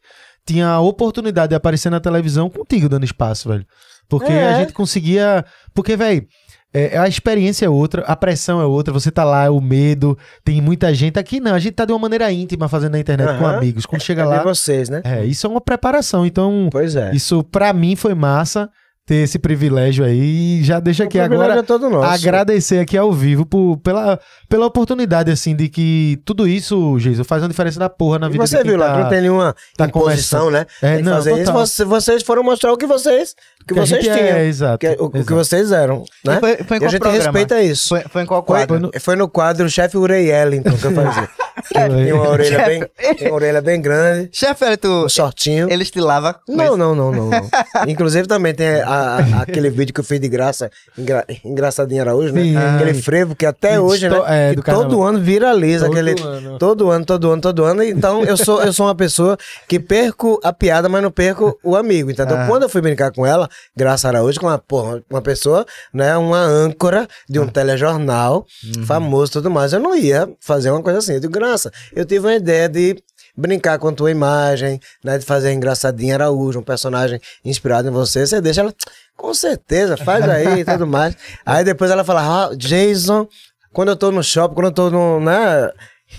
tinha 0.46 0.68
a 0.68 0.82
oportunidade 0.82 1.50
de 1.52 1.56
aparecer 1.56 1.90
na 1.90 2.00
televisão 2.02 2.50
contigo 2.50 2.90
dando 2.90 3.06
espaço, 3.06 3.48
velho. 3.48 3.66
Porque 4.10 4.32
É. 4.32 4.50
a 4.56 4.60
gente 4.60 4.74
conseguia, 4.74 5.46
porque 5.74 5.96
velho, 5.96 6.26
é, 6.74 6.98
a 6.98 7.08
experiência 7.08 7.66
é 7.66 7.70
outra, 7.70 8.02
a 8.02 8.16
pressão 8.16 8.60
é 8.60 8.66
outra, 8.66 8.92
você 8.94 9.10
tá 9.10 9.24
lá, 9.24 9.50
o 9.50 9.62
medo, 9.62 10.18
tem 10.44 10.60
muita 10.62 10.94
gente 10.94 11.18
aqui 11.18 11.40
não, 11.40 11.54
a 11.54 11.60
gente 11.60 11.76
tá 11.76 11.86
de 11.86 11.94
uma 11.94 12.00
maneira 12.00 12.30
íntima 12.30 12.68
fazendo 12.68 12.92
na 12.94 13.00
internet 13.00 13.38
com 13.38 13.46
Aham. 13.46 13.56
amigos. 13.58 13.86
Quando 13.86 14.02
chega 14.02 14.24
É 14.24 14.26
lá, 14.26 14.44
vocês, 14.44 14.90
né? 14.90 15.02
é, 15.06 15.24
isso 15.24 15.48
é 15.48 15.50
uma 15.50 15.62
preparação. 15.62 16.26
Então, 16.26 16.68
Pois 16.70 16.94
é. 16.98 17.12
isso 17.14 17.42
pra 17.42 17.72
mim 17.72 17.96
foi 17.96 18.14
massa 18.14 18.70
ter 19.12 19.24
esse 19.24 19.38
privilégio 19.38 20.06
aí. 20.06 20.60
E 20.62 20.64
já 20.64 20.80
deixa 20.80 21.04
aqui 21.04 21.18
O 21.18 21.22
privilégio 21.22 21.44
agora 21.52 21.60
é 21.60 21.64
todo 21.64 21.90
nosso. 21.90 22.14
agradecer 22.14 22.80
aqui 22.80 22.98
ao 22.98 23.12
vivo 23.12 23.46
por, 23.46 23.76
pela, 23.84 24.18
pela 24.48 24.66
oportunidade, 24.66 25.30
assim, 25.30 25.54
de 25.54 25.68
que 25.68 26.18
tudo 26.24 26.48
isso, 26.48 26.98
Jesus, 26.98 27.28
faz 27.28 27.44
uma 27.44 27.50
diferença 27.50 27.78
da 27.78 27.90
porra 27.90 28.18
na 28.20 28.28
E 28.28 28.32
vida 28.32 28.48
você 28.48 28.64
viu 28.64 28.78
lá, 28.78 28.94
tá- 28.94 29.00
não 29.00 29.10
tem 29.10 29.20
nenhuma 29.22 29.54
tá 29.76 29.86
imposição, 29.86 30.50
né? 30.50 30.66
É, 30.82 30.88
Tem 30.94 30.98
que 31.00 31.04
não, 31.04 31.14
fazer 31.18 31.32
isso. 31.34 31.46
total. 31.52 31.66
Você- 31.66 31.84
vocês 31.84 32.24
foram 32.24 32.42
mostrar 32.42 32.72
o 32.72 32.78
que 32.78 32.86
vocês, 32.88 33.36
o 33.62 33.66
que 33.66 33.74
que 33.74 33.80
vocês 33.82 33.90
gente 34.02 34.16
tinham. 34.16 34.28
É, 34.38 34.46
exato. 34.46 34.78
que- 34.80 34.88
o, 34.98 35.06
o 35.06 35.10
que 35.12 35.18
exato. 35.18 35.36
vocês 35.36 35.72
eram, 35.74 36.06
né? 36.26 36.38
E 36.38 36.40
foi- 36.40 36.58
foi 36.64 36.78
em 36.78 36.82
e 36.82 36.86
a 36.86 36.88
qual 36.88 36.90
gente 36.90 37.00
programa? 37.02 37.24
respeita 37.24 37.62
isso. 37.62 37.90
Foi, 37.90 38.02
foi 38.10 38.22
em 38.24 38.26
qual 38.26 38.46
Foi, 38.46 38.66
quadro? 38.66 38.92
foi 39.02 39.16
no 39.18 39.28
quadro 39.28 39.70
Chefe 39.70 39.98
Urei 39.98 40.32
Ellington 40.32 40.72
que 40.78 40.86
eu 40.88 40.92
fazia. 40.94 41.28
Tem 41.72 42.12
uma 42.14 42.30
orelha 42.30 42.66
bem, 42.66 42.84
tem 43.18 43.28
uma 43.28 43.36
orelha 43.36 43.62
bem 43.62 43.80
grande, 43.80 44.30
Chefe, 44.34 44.66
Elito, 44.66 44.88
um 45.06 45.10
shortinho. 45.10 45.70
ele 45.70 45.84
estilava. 45.84 46.40
Não, 46.48 46.76
não, 46.76 46.96
não, 46.96 47.12
não, 47.12 47.30
não. 47.30 47.50
Inclusive 47.88 48.28
também 48.28 48.54
tem 48.56 48.82
a- 48.82 49.01
a- 49.02 49.18
aquele 49.42 49.70
vídeo 49.70 49.94
que 49.94 50.00
eu 50.00 50.04
fiz 50.04 50.20
de 50.20 50.28
graça, 50.28 50.70
engra, 50.98 51.26
engraçadinho 51.44 52.02
Araújo, 52.02 52.34
né? 52.34 52.42
Sim. 52.44 52.56
Aquele 52.58 52.94
frevo 53.02 53.36
que 53.36 53.46
até 53.46 53.80
hoje, 53.80 54.10
né? 54.10 54.18
é, 54.28 54.50
que 54.52 54.56
do 54.58 54.64
todo 54.64 55.04
ano 55.04 55.20
viraliza 55.20 55.86
Todo 55.86 55.92
aquele. 55.98 56.22
ano. 56.22 56.58
Todo 56.58 56.90
ano, 56.92 57.06
todo 57.06 57.32
ano, 57.32 57.42
todo 57.42 57.64
ano. 57.66 57.84
Então 57.84 58.24
eu 58.24 58.38
sou, 58.38 58.62
eu 58.64 58.72
sou 58.74 58.86
uma 58.88 58.96
pessoa 58.96 59.38
que 59.68 59.80
perco 59.80 60.40
a 60.44 60.54
piada, 60.54 60.88
mas 60.90 61.02
não 61.04 61.12
perco 61.12 61.58
o 61.64 61.76
amigo. 61.76 62.10
Então 62.12 62.26
Ah. 62.30 62.46
quando 62.48 62.64
eu 62.64 62.70
fui 62.70 62.82
brincar 62.82 63.12
com 63.12 63.26
ela, 63.26 63.50
Graça 63.76 64.08
Araújo, 64.08 64.40
com 64.40 64.48
uma, 64.48 64.58
porra, 64.58 65.02
uma 65.10 65.22
pessoa, 65.22 65.66
né? 65.94 66.16
Uma 66.18 66.40
âncora 66.40 67.08
de 67.30 67.40
Ah. 67.40 67.42
um 67.42 67.48
telejornal 67.48 68.46
Uhum. 68.78 68.86
famoso 68.86 69.32
e 69.32 69.34
tudo 69.34 69.50
mais, 69.52 69.74
eu 69.74 69.80
não 69.80 69.96
ia 69.96 70.30
fazer 70.40 70.72
uma 70.72 70.82
coisa 70.82 71.00
assim. 71.00 71.14
Eu 71.14 71.20
digo, 71.20 71.34
Graça, 71.34 71.72
eu 71.96 72.06
tive 72.06 72.26
uma 72.28 72.36
ideia 72.36 72.68
de 72.70 72.96
brincar 73.38 73.78
com 73.80 73.88
a 73.88 73.92
tua 73.94 74.12
imagem, 74.12 74.80
né? 75.04 75.18
De 75.18 75.26
fazer 75.26 75.50
a 75.50 75.54
engraçadinha 75.54 76.16
Araújo, 76.16 76.60
um 76.60 76.64
personagem 76.64 77.20
inspirado 77.44 77.88
em 77.88 77.92
você. 77.92 78.26
Você 78.26 78.42
deixa 78.42 78.62
ela, 78.62 78.74
com 79.18 79.34
certeza, 79.34 79.98
faz 79.98 80.28
aí 80.28 80.60
e 80.62 80.66
tudo 80.66 80.86
mais. 80.88 81.16
Aí 81.46 81.64
depois 81.64 81.92
ela 81.92 82.04
fala, 82.04 82.22
ah, 82.50 82.56
Jason, 82.56 83.28
quando 83.72 83.90
eu 83.90 83.96
tô 83.96 84.12
no 84.12 84.24
shopping, 84.24 84.56
quando 84.56 84.66
eu 84.68 84.72
tô 84.72 84.90
no, 84.90 85.20
né? 85.20 85.72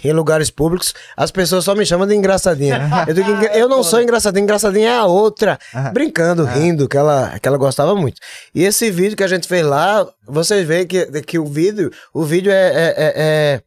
Em 0.03 0.11
lugares 0.13 0.51
públicos, 0.51 0.95
as 1.15 1.31
pessoas 1.31 1.65
só 1.65 1.75
me 1.75 1.85
chamam 1.85 2.07
de 2.07 2.15
engraçadinha. 2.15 2.81
Eu, 3.07 3.13
digo, 3.13 3.31
eu 3.55 3.69
não 3.69 3.83
sou 3.83 4.01
engraçadinha, 4.01 4.43
engraçadinha 4.43 4.89
é 4.89 4.97
a 4.97 5.05
outra. 5.05 5.59
Brincando, 5.93 6.45
rindo, 6.47 6.89
que 6.89 6.97
ela, 6.97 7.39
que 7.39 7.47
ela 7.47 7.59
gostava 7.59 7.95
muito. 7.95 8.17
E 8.55 8.65
esse 8.65 8.91
vídeo 8.91 9.15
que 9.19 9.23
a 9.23 9.29
gente 9.29 9.47
fez 9.47 9.63
lá, 9.67 10.09
vocês 10.27 10.67
veem 10.67 10.87
que, 10.87 11.05
que 11.21 11.39
o 11.39 11.45
vídeo, 11.45 11.91
o 12.15 12.25
vídeo 12.25 12.51
é- 12.51 12.55
é- 12.73 12.95
é- 12.97 13.13
é 13.17 13.61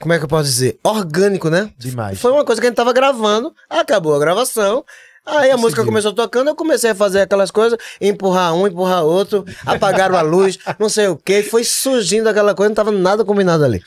como 0.00 0.12
é 0.12 0.18
que 0.18 0.24
eu 0.24 0.28
posso 0.28 0.44
dizer? 0.44 0.78
Orgânico, 0.84 1.48
né? 1.50 1.70
Demais. 1.78 2.20
Foi 2.20 2.30
uma 2.32 2.44
coisa 2.44 2.60
que 2.60 2.66
a 2.66 2.70
gente 2.70 2.76
tava 2.76 2.92
gravando, 2.92 3.52
acabou 3.68 4.14
a 4.14 4.18
gravação. 4.18 4.84
Aí 5.26 5.50
a 5.50 5.56
música 5.56 5.84
começou 5.84 6.12
tocando, 6.12 6.48
eu 6.50 6.54
comecei 6.54 6.90
a 6.90 6.94
fazer 6.94 7.22
aquelas 7.22 7.50
coisas, 7.50 7.76
empurrar 8.00 8.54
um, 8.54 8.64
empurrar 8.64 9.02
outro, 9.02 9.44
apagaram 9.66 10.16
a 10.16 10.22
luz, 10.22 10.56
não 10.78 10.88
sei 10.88 11.08
o 11.08 11.16
que, 11.16 11.42
foi 11.42 11.64
surgindo 11.64 12.28
aquela 12.28 12.54
coisa, 12.54 12.68
não 12.68 12.76
tava 12.76 12.92
nada 12.92 13.24
combinado 13.24 13.64
ali. 13.64 13.82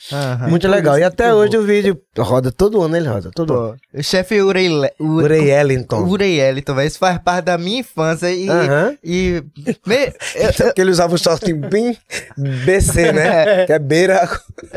Muito 0.50 0.68
legal. 0.68 0.98
E 0.98 1.02
até 1.02 1.32
hoje 1.32 1.56
o 1.56 1.62
vídeo 1.62 1.98
roda 2.18 2.50
todo 2.50 2.82
ano, 2.82 2.96
ele 2.96 3.08
roda 3.08 3.30
todo 3.32 3.54
ano. 3.54 3.76
O 3.94 4.02
chefe 4.02 4.40
Urei... 4.42 4.68
Urei 4.98 5.50
Ellington. 5.52 6.02
Urei 6.04 6.40
Elito, 6.40 6.74
velho. 6.74 6.88
Isso 6.88 6.98
faz 6.98 7.18
parte 7.18 7.44
da 7.44 7.56
minha 7.56 7.80
infância 7.80 8.30
e... 8.32 8.48
Aham. 8.48 8.96
e 9.02 9.42
me- 9.86 10.12
eu, 10.34 10.52
Porque 10.52 10.80
ele 10.80 10.90
usava 10.90 11.14
o 11.14 11.18
short 11.18 11.52
bem 11.52 11.96
BC, 12.36 13.12
né? 13.12 13.64
Que 13.66 13.72
é 13.74 13.78
beira. 13.78 14.28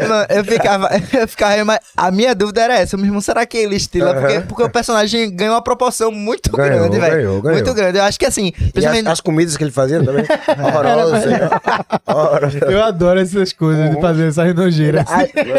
Mano, 0.07 0.26
eu 0.30 0.43
ficava, 0.45 0.89
eu 1.19 1.27
ficava, 1.27 1.65
mas 1.65 1.80
a 1.97 2.11
minha 2.11 2.35
dúvida 2.35 2.61
era 2.61 2.77
essa, 2.80 2.95
meu 2.97 3.05
irmão, 3.07 3.22
será 3.22 3.45
que 3.45 3.57
ele 3.57 3.76
estila? 3.76 4.14
Porque, 4.14 4.39
porque 4.41 4.64
o 4.64 4.69
personagem 4.69 5.35
ganhou 5.35 5.55
uma 5.55 5.61
proporção 5.61 6.11
muito 6.11 6.51
Ganhou, 6.51 6.81
grande, 6.89 6.99
velho. 6.99 7.15
ganhou, 7.15 7.41
ganhou. 7.41 7.57
Muito 7.57 7.73
grande. 7.73 7.97
Eu 7.97 8.03
acho 8.03 8.19
que 8.19 8.26
assim, 8.26 8.47
E 8.60 8.64
as, 8.65 8.72
principalmente. 8.72 9.07
as 9.07 9.19
comidas 9.22 9.57
que 9.57 9.64
ele 9.64 9.72
fazia 9.72 10.03
também. 10.03 10.26
Horrorosas. 10.64 11.23
Horrorosas. 12.07 12.61
Eu 12.61 12.84
adoro 12.84 13.19
essas 13.19 13.53
coisas 13.53 13.89
de 13.95 13.99
fazer 14.01 14.27
essas 14.27 14.53
nojeiras. 14.53 15.05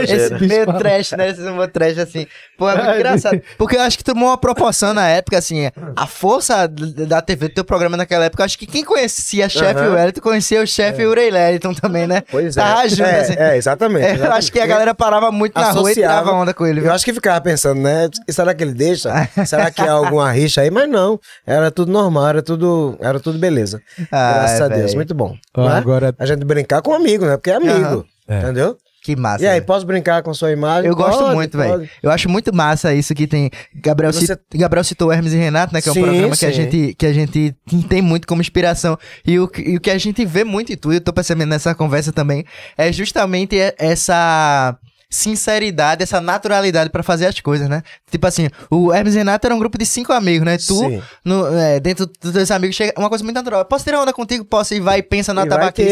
esse 0.09 0.34
Bicho 0.34 0.48
meio 0.48 0.66
trash, 0.78 1.12
né? 1.12 1.34
Trash, 1.74 1.98
assim. 1.98 2.26
Pô, 2.56 2.70
é 2.70 2.76
muito 2.76 2.94
engraçado. 2.96 3.40
Porque 3.59 3.76
eu 3.76 3.80
acho 3.82 3.98
que 3.98 4.05
tomou 4.05 4.28
uma 4.28 4.38
proporção 4.38 4.94
na 4.94 5.09
época, 5.09 5.36
assim. 5.36 5.70
A 5.96 6.06
força 6.06 6.66
da 6.68 7.20
TV, 7.20 7.48
do 7.48 7.55
teu 7.55 7.64
programa 7.64 7.96
naquela 7.96 8.24
época, 8.26 8.42
eu 8.42 8.44
acho 8.46 8.59
que 8.59 8.66
quem 8.66 8.84
conhecia 8.84 9.48
Chefe 9.48 9.80
Aham. 9.80 9.94
Wellington 9.94 10.20
conhecia 10.20 10.62
o 10.62 10.66
Chefe 10.66 11.05
Urei 11.05 11.30
Lellington 11.30 11.74
também, 11.74 12.06
né? 12.06 12.22
Pois 12.30 12.56
é. 12.56 12.60
Tava 12.60 12.88
junto, 12.88 13.02
é, 13.02 13.20
assim. 13.20 13.34
é, 13.36 13.56
exatamente. 13.56 14.05
É, 14.05 14.10
eu 14.10 14.14
exatamente. 14.14 14.38
acho 14.38 14.52
que 14.52 14.60
a 14.60 14.66
galera 14.66 14.94
parava 14.94 15.32
muito 15.32 15.55
na 15.59 15.70
rua 15.72 15.90
e 15.90 15.92
Associava. 15.92 16.20
tirava 16.22 16.36
onda 16.36 16.55
com 16.55 16.64
ele. 16.66 16.78
Eu 16.78 16.84
viu? 16.84 16.92
acho 16.92 17.05
que 17.05 17.12
ficava 17.12 17.40
pensando, 17.40 17.80
né? 17.80 18.09
E 18.28 18.32
será 18.32 18.55
que 18.55 18.62
ele 18.62 18.72
deixa? 18.74 19.28
será 19.44 19.70
que 19.70 19.82
há 19.82 19.92
alguma 19.92 20.30
rixa 20.30 20.60
aí? 20.60 20.70
Mas 20.70 20.88
não. 20.88 21.18
Era 21.46 21.70
tudo 21.70 21.90
normal, 21.90 22.28
era 22.28 22.42
tudo, 22.42 22.96
era 23.01 23.18
tudo 23.18 23.38
beleza. 23.38 23.82
Ai, 24.12 24.34
Graças 24.34 24.60
a 24.60 24.68
Deus. 24.68 24.94
Muito 24.94 25.14
bom. 25.14 25.36
Agora- 25.55 26.14
A 26.18 26.26
gente 26.26 26.44
brincar 26.44 26.80
com 26.82 26.94
amigo, 26.94 27.24
né? 27.26 27.36
Porque 27.36 27.51
é 27.51 27.55
amigo. 27.56 27.74
Aham. 27.74 28.05
É. 28.26 28.38
Entendeu? 28.38 28.76
Que 29.05 29.14
massa. 29.14 29.44
E 29.44 29.47
aí, 29.47 29.55
velho. 29.56 29.66
posso 29.66 29.85
brincar 29.85 30.22
com 30.22 30.32
sua 30.32 30.51
imagem? 30.51 30.89
Eu 30.89 30.97
gosto 30.97 31.18
Pode, 31.18 31.35
muito, 31.35 31.59
velho. 31.59 31.86
Eu 32.02 32.10
acho 32.10 32.26
muito 32.26 32.55
massa 32.56 32.94
isso 32.94 33.14
que 33.14 33.26
tem. 33.26 33.51
Gabriel, 33.74 34.10
Você- 34.14 34.26
cit- 34.26 34.40
Gabriel 34.55 34.82
citou 34.82 35.12
Hermes 35.12 35.35
e 35.35 35.36
Renato, 35.36 35.74
né? 35.74 35.82
Que 35.82 35.90
é 35.90 35.93
um 35.93 35.94
Sim, 35.94 36.02
programa 36.02 36.35
que 36.36 36.47
a, 36.47 36.48
sim. 36.48 36.55
gente, 36.55 36.94
que 36.94 37.05
a 37.05 37.12
gente 37.12 37.55
tem 37.86 38.01
muito 38.01 38.26
como 38.26 38.40
inspiração. 38.40 38.97
E 39.26 39.39
o, 39.39 39.47
que- 39.47 39.60
e 39.60 39.76
o 39.76 39.81
que 39.81 39.90
a 39.90 39.98
gente 39.98 40.24
vê 40.24 40.43
muito 40.43 40.72
em 40.72 40.76
tudo, 40.76 40.94
eu 40.94 41.01
tô 41.02 41.12
percebendo 41.12 41.51
nessa 41.51 41.74
conversa 41.74 42.12
também, 42.14 42.47
é 42.78 42.90
justamente 42.90 43.56
essa 43.76 44.74
sinceridade, 45.15 46.03
essa 46.03 46.20
naturalidade 46.20 46.91
pra 46.91 47.03
fazer 47.03 47.27
as 47.27 47.39
coisas, 47.41 47.69
né? 47.69 47.82
Tipo 48.11 48.27
assim, 48.27 48.49
o 48.70 48.93
Hermes 48.93 49.15
e 49.15 49.19
Renato 49.19 49.47
era 49.47 49.55
um 49.55 49.59
grupo 49.59 49.78
de 49.78 49.86
cinco 49.86 50.12
amigos, 50.12 50.45
né? 50.45 50.59
Tu, 50.59 51.03
no- 51.24 51.57
é, 51.57 51.78
dentro 51.81 52.07
dos 52.20 52.32
teus 52.32 52.51
amigos, 52.51 52.74
chega 52.77 52.93
uma 52.99 53.09
coisa 53.09 53.23
muito 53.23 53.36
natural. 53.36 53.65
Posso 53.65 53.85
tirar 53.85 54.01
onda 54.03 54.12
contigo? 54.12 54.45
Posso? 54.45 54.74
E 54.74 54.81
vai 54.81 54.99
e 54.99 55.03
pensa 55.03 55.32
na 55.32 55.43
E 55.43 55.49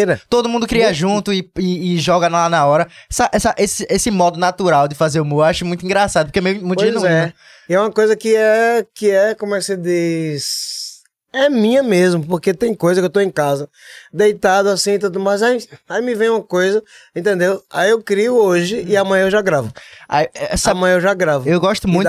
né? 0.06 0.20
Todo 0.28 0.48
mundo 0.48 0.66
cria 0.66 0.92
junto 0.92 1.32
e, 1.32 1.48
e, 1.58 1.94
e 1.94 1.98
joga 1.98 2.28
lá 2.28 2.48
na 2.48 2.66
hora. 2.66 2.88
Essa, 3.10 3.30
essa- 3.32 3.54
esse, 3.58 3.86
esse 3.88 4.10
modo 4.10 4.38
natural 4.38 4.88
de 4.88 4.94
fazer 4.94 5.20
humor 5.20 5.40
eu 5.44 5.50
acho 5.50 5.64
muito 5.64 5.84
engraçado, 5.84 6.26
porque 6.26 6.38
é 6.38 6.42
meio 6.42 6.64
muito 6.66 6.78
Pois 6.80 6.92
genuíno. 6.92 7.06
é. 7.14 7.26
né? 7.26 7.32
E 7.68 7.74
é 7.74 7.80
uma 7.80 7.90
coisa 7.92 8.16
que 8.16 8.34
é, 8.34 8.84
que 8.94 9.10
é, 9.10 9.34
como 9.34 9.54
é 9.54 9.58
que 9.58 9.64
se 9.64 9.76
diz? 9.76 10.81
É 11.32 11.48
minha 11.48 11.82
mesmo, 11.82 12.26
porque 12.26 12.52
tem 12.52 12.74
coisa 12.74 13.00
que 13.00 13.06
eu 13.06 13.10
tô 13.10 13.18
em 13.20 13.30
casa, 13.30 13.68
deitado 14.12 14.68
assim 14.68 14.92
e 14.92 14.98
tudo 14.98 15.18
mais, 15.18 15.42
aí, 15.42 15.58
aí 15.88 16.02
me 16.02 16.14
vem 16.14 16.28
uma 16.28 16.42
coisa, 16.42 16.82
entendeu? 17.16 17.62
Aí 17.70 17.90
eu 17.90 18.02
crio 18.02 18.34
hoje 18.36 18.84
e 18.86 18.96
amanhã 18.96 19.24
eu 19.24 19.30
já 19.30 19.40
gravo. 19.40 19.72
Aí, 20.08 20.28
essa- 20.34 20.72
Amanhã 20.72 20.96
eu 20.96 21.00
já 21.00 21.14
gravo. 21.14 21.48
eu 21.48 21.58
gosto 21.58 21.88
muito 21.88 22.04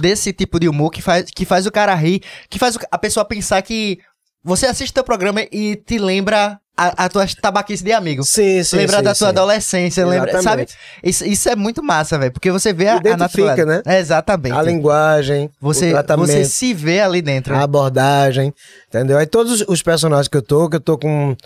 desse 0.00 0.32
tipo 0.32 0.58
de 0.58 0.68
humor 0.68 0.90
que 0.90 1.00
faz, 1.00 1.26
que 1.30 1.44
faz 1.44 1.66
o 1.66 1.70
cara 1.72 1.94
rir, 1.94 2.20
que 2.50 2.58
faz 2.58 2.74
o- 2.74 2.80
a 2.90 2.98
pessoa 2.98 3.24
pensar 3.24 3.62
que 3.62 3.98
você 4.42 4.66
assiste 4.66 4.92
teu 4.92 5.04
programa 5.04 5.40
e 5.52 5.76
te 5.76 5.96
lembra 5.98 6.58
a, 6.76 7.04
a 7.04 7.08
tua 7.08 7.26
tabaquice 7.40 7.84
de 7.84 7.92
amigo. 7.92 8.24
Sim, 8.24 8.62
sim, 8.62 8.76
lembra 8.76 8.98
sim, 8.98 9.02
da 9.02 9.14
tua 9.14 9.28
sim. 9.28 9.32
adolescência, 9.32 10.06
lembra, 10.06 10.42
sabe? 10.42 10.66
Isso, 11.02 11.24
isso 11.24 11.48
é 11.48 11.56
muito 11.56 11.82
massa, 11.82 12.18
velho, 12.18 12.32
porque 12.32 12.50
você 12.50 12.72
vê 12.72 12.88
a, 12.88 12.96
a 12.96 13.16
naturalidade. 13.16 13.64
né? 13.64 13.82
É, 13.86 13.98
exatamente. 14.00 14.56
A 14.56 14.62
linguagem, 14.62 15.50
Você, 15.60 15.92
você 16.16 16.44
se 16.44 16.74
vê 16.74 17.00
ali 17.00 17.22
dentro. 17.22 17.54
a 17.54 17.62
abordagem, 17.62 18.52
entendeu? 18.88 19.18
Aí 19.18 19.26
todos 19.26 19.64
os 19.68 19.82
personagens 19.82 20.28
que 20.28 20.36
eu 20.36 20.42
tô, 20.42 20.68
que 20.68 20.76
eu 20.76 20.80
tô 20.80 20.98
com 20.98 21.36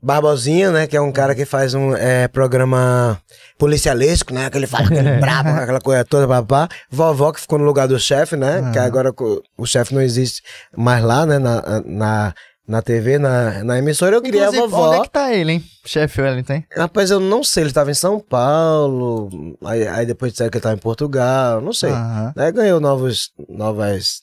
Barbosinha, 0.00 0.70
né? 0.70 0.86
Que 0.86 0.96
é 0.96 1.00
um 1.00 1.10
cara 1.10 1.34
que 1.34 1.44
faz 1.44 1.74
um 1.74 1.94
é, 1.94 2.28
programa 2.28 3.20
policialesco, 3.58 4.32
né? 4.32 4.48
Que 4.48 4.56
ele 4.56 4.66
fala 4.68 4.84
aquele 4.86 5.12
brabo, 5.18 5.48
aquela 5.48 5.80
coisa 5.80 6.04
toda, 6.04 6.28
papá. 6.28 6.68
Vovó 6.88 7.32
que 7.32 7.40
ficou 7.40 7.58
no 7.58 7.64
lugar 7.64 7.88
do 7.88 7.98
chefe, 7.98 8.36
né? 8.36 8.70
Que 8.72 8.78
agora 8.78 9.12
o 9.56 9.66
chefe 9.66 9.92
não 9.92 10.00
existe 10.00 10.40
mais 10.76 11.02
lá, 11.02 11.26
né? 11.26 11.38
Na, 11.40 11.82
na, 11.84 12.34
na 12.68 12.82
TV, 12.82 13.18
na, 13.18 13.64
na 13.64 13.78
emissora. 13.78 14.14
Eu 14.16 14.22
queria 14.22 14.48
a 14.48 14.50
vovó. 14.50 14.88
onde 14.90 14.98
é 14.98 15.02
que 15.02 15.10
tá 15.10 15.32
ele, 15.32 15.52
hein? 15.52 15.64
Chefe 15.86 16.20
Wellington, 16.20 16.52
hein? 16.52 16.64
Rapaz, 16.76 17.10
eu 17.10 17.18
não 17.18 17.42
sei, 17.42 17.62
ele 17.62 17.70
estava 17.70 17.90
em 17.90 17.94
São 17.94 18.20
Paulo, 18.20 19.56
aí, 19.64 19.88
aí 19.88 20.06
depois 20.06 20.32
disseram 20.32 20.50
que 20.50 20.56
ele 20.58 20.60
estava 20.60 20.74
em 20.74 20.78
Portugal, 20.78 21.60
não 21.60 21.72
sei. 21.72 21.90
Aí 22.36 22.52
ganhou 22.52 22.78
novos, 22.78 23.30
novas, 23.48 24.20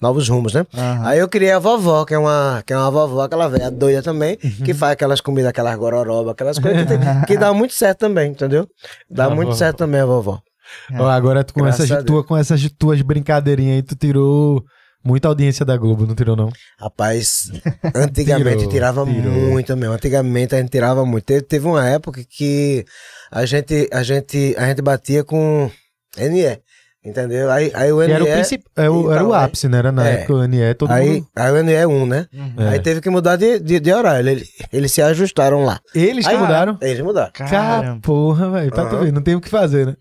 novos 0.00 0.28
rumos, 0.28 0.52
né? 0.52 0.66
Aí 1.02 1.18
eu 1.18 1.28
criei 1.28 1.52
a 1.52 1.58
vovó, 1.58 2.04
que 2.04 2.12
é 2.14 2.18
uma, 2.18 2.62
que 2.66 2.72
é 2.72 2.76
uma 2.76 2.90
vovó, 2.90 3.22
aquela 3.22 3.48
velha 3.48 3.70
doida 3.70 4.02
também, 4.02 4.36
que 4.36 4.74
faz 4.74 4.92
aquelas 4.92 5.20
comidas, 5.20 5.48
aquelas 5.50 5.74
gororoba, 5.76 6.32
aquelas 6.32 6.58
coisas 6.58 6.82
que, 6.82 6.88
tem- 6.88 6.98
que 7.26 7.38
dá 7.38 7.52
muito 7.54 7.72
certo 7.74 8.00
também, 8.00 8.30
entendeu? 8.32 8.68
Dá 9.10 9.24
A 9.26 9.30
muito 9.30 9.48
vovó. 9.48 9.58
certo 9.58 9.78
também 9.78 10.00
a 10.00 10.06
vovó. 10.06 10.38
Ó, 10.98 11.06
agora 11.06 11.44
tu 11.44 11.54
com 11.54 11.60
Graças 11.62 11.80
essas, 11.84 11.90
a 11.92 11.94
Deus. 12.00 12.06
tua, 12.06 12.24
com 12.24 12.36
essas 12.36 12.70
tuas 12.78 13.00
brincadeirinhas 13.02 13.76
aí, 13.76 13.82
tu 13.82 13.94
tirou 13.94 14.62
muita 15.04 15.28
audiência 15.28 15.64
da 15.64 15.76
Globo, 15.76 16.06
não 16.06 16.14
tirou 16.14 16.34
não? 16.36 16.50
Rapaz, 16.80 17.50
antigamente 17.94 18.58
Tirou, 18.58 18.72
tirava 18.72 19.04
tirou. 19.04 19.32
muito 19.32 19.76
mesmo. 19.76 19.94
Antigamente 19.94 20.54
a 20.54 20.58
gente 20.60 20.70
tirava 20.70 21.04
muito. 21.04 21.24
Teve, 21.24 21.42
teve 21.42 21.66
uma 21.66 21.86
época 21.88 22.22
que 22.28 22.84
a 23.30 23.44
gente, 23.46 23.88
a 23.92 24.02
gente, 24.02 24.54
a 24.58 24.66
gente 24.66 24.82
batia 24.82 25.22
com 25.24 25.70
NE, 26.16 26.58
entendeu? 27.04 27.50
Aí, 27.50 27.70
aí 27.74 27.92
o 27.92 28.00
Que 28.00 28.06
NE. 28.06 28.12
era 28.12 28.24
o, 28.24 28.26
princip... 28.26 28.64
é 28.76 28.88
o- 28.90 29.12
era 29.12 29.22
o 29.22 29.26
então, 29.28 29.34
aí- 29.34 29.44
ápice, 29.44 29.68
né? 29.68 29.78
Era 29.78 29.92
na 29.92 30.08
é. 30.08 30.12
época 30.14 30.34
o 30.34 30.46
NE, 30.46 30.74
todo 30.74 30.90
Aí, 30.90 31.10
mundo... 31.20 31.26
aí 31.36 31.52
o 31.52 31.62
NE 31.62 31.72
é 31.72 31.86
1, 31.86 32.06
né? 32.06 32.26
É. 32.58 32.68
Aí 32.68 32.80
teve 32.80 33.00
que 33.00 33.10
mudar 33.10 33.36
de, 33.36 33.58
de, 33.60 33.78
de 33.80 33.92
horário. 33.92 34.28
Ele- 34.28 34.44
Eles 34.72 34.92
se 34.92 35.02
ajustaram 35.02 35.64
lá. 35.64 35.80
Eles 35.94 36.26
que 36.26 36.32
Aí, 36.32 36.38
mudaram? 36.38 36.78
Eles 36.80 37.00
mudaram. 37.00 37.32
Cara, 37.32 37.98
porra, 38.02 38.50
velho, 38.50 38.70
pra 38.70 38.86
tu 38.86 38.96
Aham. 38.96 39.04
ver, 39.04 39.12
não 39.12 39.22
tem 39.22 39.34
o 39.34 39.40
que 39.40 39.48
fazer, 39.50 39.86
né? 39.86 39.94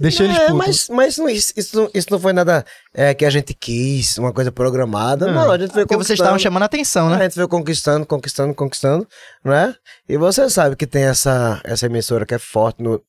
Deixa 0.00 0.24
eles 0.24 0.36
É, 0.36 0.46
putos. 0.48 0.56
mas, 0.56 0.88
mas 0.88 1.18
não- 1.18 1.28
isso, 1.28 1.52
isso, 1.56 1.76
não- 1.76 1.90
isso 1.92 2.08
não 2.10 2.18
foi 2.18 2.32
nada 2.32 2.64
é, 2.94 3.12
que 3.14 3.24
a 3.24 3.30
gente 3.30 3.52
quis, 3.54 4.16
uma 4.18 4.32
coisa 4.32 4.50
programada. 4.50 5.28
É. 5.28 5.32
Não, 5.32 5.50
a 5.50 5.58
gente 5.58 5.72
foi 5.72 5.82
Porque 5.84 5.96
vocês 5.96 6.18
estavam 6.18 6.38
chamando 6.38 6.62
a 6.62 6.66
atenção, 6.66 7.08
A 7.08 7.16
né? 7.18 7.24
gente 7.24 7.34
foi 7.34 7.46
conquistando, 7.48 8.06
conquistando, 8.06 8.54
conquistando, 8.54 9.06
né? 9.44 9.74
E 10.08 10.16
você 10.16 10.48
sabe 10.48 10.74
que 10.76 10.86
tem 10.86 11.02
essa, 11.04 11.60
essa 11.64 11.86
emissora 11.86 12.24
que 12.24 12.34
é 12.34 12.38
forte 12.38 12.82
no, 12.82 13.02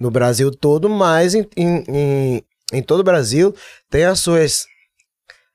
no 0.00 0.10
Brasil 0.10 0.50
todo, 0.50 0.88
mas 0.88 1.34
em, 1.34 1.46
em, 1.56 1.84
em, 1.88 2.42
em 2.72 2.82
todo 2.82 3.00
o 3.00 3.04
Brasil 3.04 3.54
tem 3.90 4.04
as 4.04 4.18
suas 4.20 4.64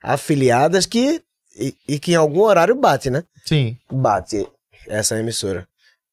afiliadas 0.01 0.85
que 0.85 1.21
e, 1.55 1.75
e 1.87 1.99
que 1.99 2.13
em 2.13 2.15
algum 2.15 2.41
horário 2.41 2.75
bate, 2.75 3.09
né? 3.09 3.23
Sim. 3.45 3.77
Bate 3.91 4.47
essa 4.87 5.17
emissora. 5.19 5.67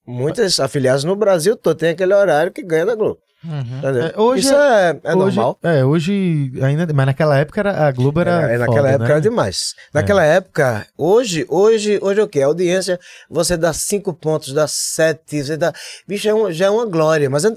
Muitas 0.06 0.60
afiliadas 0.60 1.04
no 1.04 1.14
Brasil 1.16 1.56
todo 1.56 1.76
tem 1.76 1.90
aquele 1.90 2.14
horário 2.14 2.52
que 2.52 2.62
ganha 2.62 2.86
da 2.86 2.94
Globo. 2.94 3.18
Uhum. 3.42 3.80
É, 3.82 4.20
hoje 4.20 4.44
Isso 4.44 4.54
é, 4.54 5.00
é 5.02 5.14
hoje, 5.14 5.36
normal. 5.36 5.58
É, 5.62 5.84
hoje 5.84 6.52
ainda. 6.62 6.86
Mas 6.92 7.06
naquela 7.06 7.38
época 7.38 7.60
era, 7.60 7.86
a 7.86 7.90
Globo 7.90 8.20
era. 8.20 8.52
É, 8.52 8.58
naquela 8.58 8.76
foda, 8.76 8.88
época 8.90 9.04
né? 9.04 9.10
era 9.12 9.20
demais. 9.20 9.74
Naquela 9.94 10.24
época, 10.24 10.86
hoje, 10.96 11.46
hoje, 11.48 11.98
hoje 12.02 12.20
é 12.20 12.22
o 12.22 12.28
quê? 12.28 12.42
A 12.42 12.46
audiência, 12.46 13.00
você 13.30 13.56
dá 13.56 13.72
cinco 13.72 14.12
pontos, 14.12 14.52
dá 14.52 14.66
sete, 14.68 15.42
você 15.42 15.56
dá. 15.56 15.72
Bicho, 16.06 16.28
é 16.28 16.34
um- 16.34 16.52
já 16.52 16.66
é 16.66 16.70
uma 16.70 16.84
glória. 16.84 17.30
Mas 17.30 17.44
an- 17.46 17.56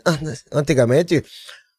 antigamente, 0.53 1.21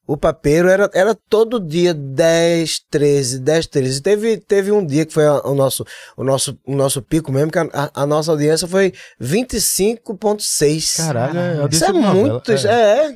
o 0.06 0.18
papeiro 0.18 0.68
era, 0.68 0.90
era 0.92 1.14
todo 1.30 1.58
dia 1.58 1.94
10, 1.94 2.80
13, 2.90 3.38
10, 3.38 3.66
13. 3.66 4.02
Teve, 4.02 4.36
teve 4.36 4.70
um 4.70 4.84
dia 4.84 5.06
que 5.06 5.14
foi 5.14 5.24
a- 5.24 5.40
o 5.46 5.54
nosso, 5.54 5.82
o 6.14 6.22
nosso, 6.22 6.58
o 6.66 6.74
nosso 6.76 7.00
pico 7.00 7.32
mesmo, 7.32 7.50
que 7.50 7.58
a, 7.58 7.66
a- 7.94 8.06
nossa 8.06 8.30
audiência 8.30 8.68
foi 8.68 8.92
25,6. 9.18 10.96
Caralho, 10.98 11.38
é 11.38 11.68
Isso 11.70 11.84
é 11.86 11.92
muito. 11.92 12.52
é. 12.52 12.54
É, 12.66 13.06
é. 13.06 13.14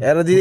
Era 0.00 0.24
de. 0.24 0.34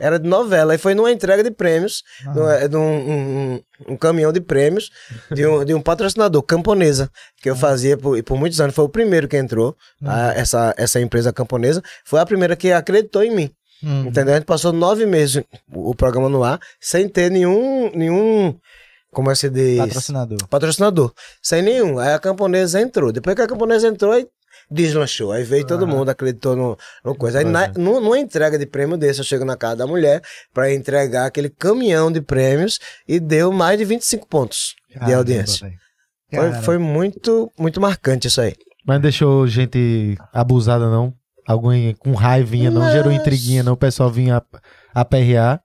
Era 0.00 0.18
de 0.18 0.28
novela. 0.28 0.74
E 0.74 0.78
foi 0.78 0.94
numa 0.94 1.10
entrega 1.12 1.42
de 1.42 1.50
prêmios, 1.50 2.02
numa- 2.34 2.68
de 2.68 2.76
um, 2.76 2.80
um- 2.80 3.60
um- 3.90 3.96
caminhão 3.96 4.32
de 4.32 4.40
prêmios 4.40 4.90
de 5.32 5.46
um, 5.46 5.64
de 5.64 5.72
um 5.74 5.80
patrocinador, 5.80 6.42
Camponesa, 6.42 7.10
que 7.40 7.48
eu 7.48 7.56
fazia 7.56 7.96
por, 7.96 8.22
por 8.22 8.36
muitos 8.38 8.60
anos. 8.60 8.74
Foi 8.74 8.84
o 8.84 8.88
primeiro 8.88 9.28
que 9.28 9.36
entrou, 9.36 9.76
a- 10.04 10.32
essa, 10.34 10.74
essa 10.76 11.00
empresa 11.00 11.32
camponesa. 11.32 11.82
Foi 12.04 12.20
a 12.20 12.26
primeira 12.26 12.56
que 12.56 12.72
acreditou 12.72 13.22
em 13.22 13.34
mim. 13.34 13.50
Uhum. 13.82 14.06
Entendeu? 14.06 14.34
A 14.34 14.36
gente 14.38 14.46
passou 14.46 14.72
nove 14.72 15.04
meses 15.06 15.42
o, 15.72 15.90
o 15.90 15.94
programa 15.94 16.28
no 16.28 16.42
ar, 16.42 16.58
sem 16.80 17.08
ter 17.08 17.30
nenhum. 17.30 17.90
nenhum 17.94 18.56
como 19.12 19.30
é 19.30 19.34
que 19.34 19.38
se 19.40 19.50
diz? 19.50 19.78
Patrocinador. 19.78 20.38
patrocinador. 20.48 21.12
Sem 21.42 21.62
nenhum. 21.62 21.98
Aí 22.00 22.12
a 22.14 22.18
camponesa 22.18 22.80
entrou. 22.80 23.12
Depois 23.12 23.36
que 23.36 23.42
a 23.42 23.46
camponesa 23.46 23.86
entrou, 23.86 24.10
aí 24.10 24.26
deslanchou. 24.70 25.32
Aí 25.32 25.42
veio 25.44 25.66
todo 25.66 25.86
mundo, 25.86 26.08
acreditou 26.08 26.54
no, 26.56 26.76
no 27.04 27.14
coisa. 27.14 27.38
Aí 27.40 27.44
na, 27.44 27.68
nu- 27.76 28.00
numa 28.00 28.18
entrega 28.18 28.58
de 28.58 28.66
prêmio 28.66 28.96
desse, 28.96 29.20
eu 29.20 29.24
chego 29.24 29.44
na 29.44 29.56
casa 29.56 29.76
da 29.76 29.86
mulher 29.86 30.22
para 30.52 30.72
entregar 30.72 31.26
aquele 31.26 31.48
caminhão 31.50 32.10
de 32.10 32.20
prêmios 32.20 32.78
e 33.06 33.18
deu 33.20 33.52
mais 33.52 33.78
de 33.78 33.84
25 33.84 34.26
pontos 34.28 34.74
de 34.88 34.94
Caramba, 34.98 35.16
audiência. 35.18 35.66
velho. 35.68 35.78
Foi, 36.52 36.62
foi 36.62 36.78
muito, 36.78 37.50
muito 37.58 37.80
marcante 37.80 38.26
isso 38.28 38.40
aí. 38.40 38.54
Mas 38.86 38.96
não 38.96 39.02
deixou 39.02 39.46
gente 39.46 40.16
abusada, 40.32 40.90
não. 40.90 41.12
Alguém 41.46 41.94
com 41.94 42.12
raivinha, 42.14 42.70
não. 42.70 42.80
Mas- 42.80 42.92
Gerou 42.92 43.12
intriguinha, 43.12 43.62
não. 43.62 43.74
O 43.74 43.76
pessoal 43.76 44.10
vinha 44.10 44.38
a- 44.38 45.00
aperrear 45.00 45.60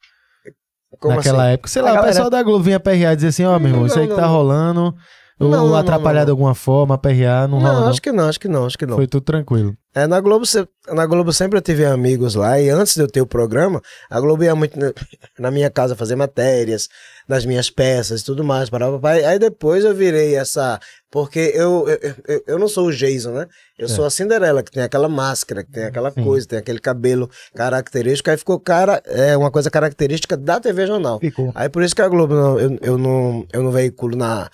Como 1.00 1.16
naquela 1.16 1.44
assim? 1.46 1.54
época. 1.54 1.70
Sei 1.70 1.82
lá, 1.82 1.92
o 1.92 1.94
galera- 1.96 2.12
pessoal 2.12 2.30
da 2.30 2.44
Globo 2.44 2.64
vinha 2.64 2.78
aperrear 2.78 3.14
e 3.14 3.16
dizer 3.16 3.28
assim: 3.30 3.46
ó, 3.46 3.58
meu 3.58 3.70
irmão, 3.70 3.82
Não, 3.82 3.88
isso 3.88 3.98
aí 4.00 4.06
que 4.06 4.10
não, 4.12 4.16
tá 4.18 4.24
não. 4.28 4.34
rolando. 4.34 4.96
Ou 5.40 5.50
Não, 5.50 5.74
atrapalhar 5.74 6.20
não, 6.20 6.26
de 6.26 6.32
alguma 6.32 6.54
forma, 6.54 6.96
aperrear, 6.96 7.48
não, 7.48 7.62
Não, 7.62 7.88
acho 7.88 8.02
que 8.02 8.12
não, 8.12 8.28
acho 8.28 8.40
que 8.40 8.48
não, 8.50 8.66
acho 8.66 8.78
que 8.78 8.86
não. 8.86 8.98
Foi 8.98 9.08
tudo 9.08 9.24
tranquilo. 9.24 9.74
É, 9.96 10.06
na 10.06 10.20
Globo, 10.20 10.46
na 10.90 11.06
Globo 11.06 11.34
sempre 11.34 11.58
eu 11.58 11.62
tive 11.62 11.86
amigos 11.86 12.36
lá, 12.36 12.60
e 12.60 12.70
antes 12.70 12.94
de 12.94 13.02
eu 13.02 13.08
ter 13.08 13.22
o 13.22 13.26
programa, 13.26 13.82
a 14.10 14.20
Globo 14.20 14.44
ia 14.44 14.54
muito 14.54 14.78
na, 15.40 15.50
minha 15.50 15.70
casa 15.70 15.96
fazer 15.96 16.16
matérias, 16.16 16.90
das 17.28 17.46
minhas 17.46 17.70
peças 17.70 18.22
e 18.22 18.26
tudo 18.26 18.44
mais. 18.44 18.70
Para 18.70 18.92
papai. 18.92 19.24
Aí 19.24 19.40
depois 19.40 19.86
eu 19.86 19.96
virei 19.96 20.36
essa. 20.36 20.80
Porque 21.10 21.52
eu, 21.56 21.88
eu, 21.88 22.16
eu, 22.28 22.44
eu 22.46 22.60
não 22.60 22.68
sou 22.68 22.88
o 22.88 22.92
Jason, 22.92 23.32
né? 23.32 23.48
Eu 23.78 23.88
sou 23.88 24.06
a 24.06 24.10
Cinderela, 24.10 24.62
que 24.62 24.72
tem 24.72 24.84
aquela 24.84 25.10
máscara, 25.10 25.64
que 25.64 25.72
tem 25.72 25.86
aquela 25.86 26.12
Sim. 26.12 26.24
coisa, 26.24 26.48
tem 26.48 26.60
aquele 26.60 26.80
cabelo 26.80 27.30
característico. 27.56 28.30
Aí 28.30 28.38
ficou 28.38 28.60
cara, 28.60 29.02
é 29.06 29.36
uma 29.36 29.50
coisa 29.50 29.72
característica 29.72 30.38
da 30.38 30.60
TV 30.60 30.86
Jornal. 30.86 31.20
Ficou. 31.20 31.52
Aí 31.56 31.68
por 31.68 31.82
isso 31.82 31.96
que 31.96 32.02
a 32.02 32.08
Globo, 32.08 32.36
não, 32.36 32.60
eu, 32.60 32.78
eu, 32.82 32.98
não, 32.98 33.48
eu 33.52 33.64
não 33.64 33.72
veiculo 33.72 34.16
na, 34.16 34.50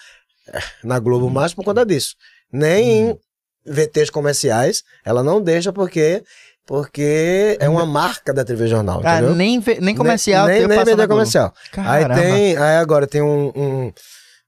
na 0.83 0.99
Globo 0.99 1.29
mais 1.29 1.53
por 1.53 1.63
conta 1.65 1.85
disso. 1.85 2.15
Nem 2.51 3.09
em 3.09 3.19
VTs 3.65 4.09
comerciais, 4.09 4.83
ela 5.03 5.23
não 5.23 5.41
deixa 5.41 5.73
porque, 5.73 6.23
porque 6.65 7.57
é 7.59 7.67
uma 7.67 7.85
marca 7.85 8.33
da 8.33 8.45
TV 8.45 8.67
Jornal, 8.67 9.01
Ah, 9.03 9.15
entendeu? 9.17 9.35
nem, 9.35 9.63
nem 9.81 9.95
comercial, 9.95 10.47
nem, 10.47 10.67
nem 10.67 10.85
Globo. 10.95 11.07
comercial. 11.07 11.53
Caramba. 11.71 12.13
Aí 12.13 12.21
tem, 12.21 12.57
aí 12.57 12.77
agora 12.77 13.07
tem 13.07 13.21
um, 13.21 13.51
um- 13.55 13.93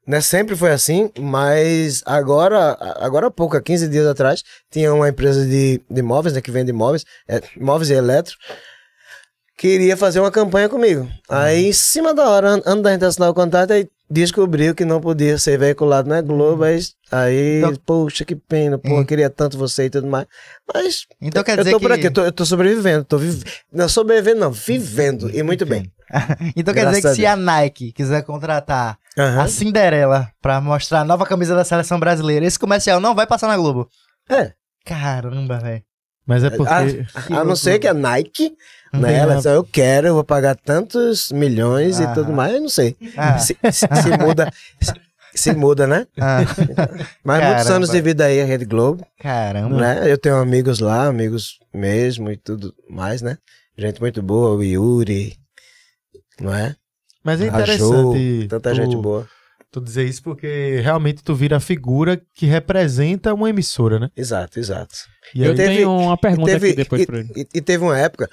né, 0.05 0.21
sempre 0.21 0.55
foi 0.55 0.71
assim, 0.71 1.11
mas 1.19 2.01
agora, 2.05 2.77
agora 3.01 3.27
há 3.27 3.31
pouco, 3.31 3.57
há 3.57 3.61
15 3.61 3.89
dias 3.89 4.05
atrás, 4.07 4.41
tinha 4.71 4.93
uma 4.93 5.09
empresa 5.09 5.45
de, 5.45 5.81
de 5.89 6.01
móveis, 6.01 6.33
né, 6.33 6.39
que 6.41 6.49
vende 6.51 6.71
móveis, 6.71 7.03
é, 7.27 7.41
móveis 7.59 7.89
e 7.89 7.93
eletro, 7.93 8.35
queria 9.57 9.97
fazer 9.97 10.19
uma 10.19 10.31
campanha 10.31 10.69
comigo. 10.69 11.09
Aí, 11.29 11.65
em 11.67 11.73
cima 11.73 12.13
da 12.13 12.29
hora, 12.29 12.51
an- 12.51 12.61
antes 12.65 12.83
da 12.83 12.91
gente 12.93 13.05
assinar 13.05 13.29
o 13.29 13.33
contrato, 13.33 13.73
aí 13.73 13.87
descobriu 14.09 14.73
que 14.73 14.85
não 14.85 14.99
podia 15.01 15.37
ser 15.37 15.57
veiculado 15.57 16.09
na 16.09 16.21
Globo, 16.21 16.63
aí, 16.63 16.79
aí 17.11 17.57
Então- 17.59 17.75
poxa, 17.85 18.23
que 18.25 18.35
pena, 18.35 18.77
pô, 18.77 18.99
eu 18.99 19.05
queria 19.05 19.29
tanto 19.29 19.57
você 19.57 19.85
e 19.85 19.89
tudo 19.89 20.07
mais. 20.07 20.25
Mas 20.73 21.05
Então 21.21 21.43
quer 21.43 21.53
eu 21.53 21.57
dizer 21.57 21.71
tô 21.71 21.77
que... 21.79 21.83
por 21.85 21.91
aqui, 21.91 22.07
eu 22.07 22.11
tô, 22.13 22.21
eu 22.23 22.31
tô 22.31 22.45
sobrevivendo, 22.45 23.03
tô 23.05 23.17
vive... 23.17 23.43
não 23.71 23.89
sobrevivendo 23.89 24.39
não, 24.39 24.51
vivendo, 24.51 25.29
e 25.35 25.43
muito 25.43 25.65
bem. 25.65 25.91
Então 26.55 26.73
quer 26.73 26.81
Graças 26.81 26.97
dizer 27.01 27.07
a 27.07 27.11
que 27.11 27.15
se 27.17 27.25
a 27.25 27.35
Nike 27.35 27.91
quiser 27.91 28.23
contratar 28.23 28.97
Aham. 29.17 29.41
a 29.41 29.47
Cinderela 29.47 30.31
pra 30.41 30.61
mostrar 30.61 31.01
a 31.01 31.05
nova 31.05 31.25
camisa 31.25 31.53
da 31.53 31.65
seleção 31.65 31.99
brasileira, 31.99 32.45
esse 32.45 32.57
comercial 32.57 33.01
não 33.01 33.13
vai 33.13 33.27
passar 33.27 33.47
na 33.47 33.57
Globo. 33.57 33.89
É. 34.29 34.53
Caramba, 34.85 35.59
velho. 35.59 35.83
Mas 36.27 36.43
é 36.43 36.49
porque. 36.49 37.05
A 37.33 37.43
não 37.45 37.55
ser 37.55 37.79
que 37.79 37.87
a 37.87 37.93
Nike, 37.93 38.53
Não 38.93 38.99
né? 39.01 39.13
Ela 39.15 39.33
a- 39.33 39.35
disse, 39.37 39.47
eu 39.49 39.63
quero, 39.63 40.07
eu 40.07 40.13
vou 40.13 40.23
pagar 40.23 40.55
tantos 40.55 41.31
milhões 41.31 41.99
Ah. 41.99 42.03
e 42.03 42.13
tudo 42.13 42.31
mais, 42.33 42.53
eu 42.55 42.61
não 42.61 42.69
sei. 42.69 42.95
Ah, 43.15 43.37
Se, 43.39 43.57
se- 43.71 43.87
se 43.87 44.17
muda, 44.21 44.51
se, 44.81 44.93
se 45.33 45.53
muda, 45.53 45.87
né? 45.87 46.05
ah, 46.19 46.39
Mas 47.23 47.37
muitos 47.43 47.63
Caramba. 47.63 47.73
anos 47.75 47.89
de 47.89 48.01
vida 48.01 48.25
aí, 48.25 48.41
a 48.41 48.45
Rede 48.45 48.65
Globo, 48.65 49.07
caramba. 49.19 49.77
né? 49.77 50.11
Eu 50.11 50.17
tenho 50.17 50.35
amigos 50.35 50.79
lá, 50.79 51.07
amigos 51.07 51.59
mesmo 51.73 52.29
e 52.31 52.35
tudo 52.37 52.73
mais, 52.89 53.21
né? 53.21 53.37
Gente 53.77 54.01
muito 54.01 54.21
boa, 54.21 54.55
o 54.55 54.63
Yuri, 54.63 55.37
não 56.41 56.53
é? 56.53 56.75
Mas 57.23 57.39
é 57.41 57.45
A 57.49 57.51
Jo, 57.51 57.55
interessante. 57.63 58.47
tanta 58.49 58.69
tu- 58.71 58.75
gente 58.75 58.95
boa. 58.97 59.27
Tu 59.71 59.81
dizer 59.81 60.05
isso 60.05 60.23
porque 60.23 60.79
realmente 60.81 61.21
tu 61.21 61.35
vira 61.35 61.57
a 61.57 61.59
figura 61.59 62.19
que 62.33 62.45
representa 62.45 63.33
uma 63.33 63.49
emissora, 63.49 63.99
né? 63.99 64.09
Exato, 64.15 64.59
exato. 64.59 64.95
E 65.35 65.43
Eu 65.45 65.55
teve- 65.55 65.75
tenho 65.77 65.91
uma 65.91 66.17
pergunta 66.17 66.51
teve, 66.51 66.67
aqui 66.67 66.75
depois 66.75 67.01
e, 67.01 67.05
pra 67.05 67.17
ele. 67.19 67.29
e- 67.35 67.47
e 67.55 67.61
teve 67.61 67.83
uma 67.83 67.97
época, 67.97 68.29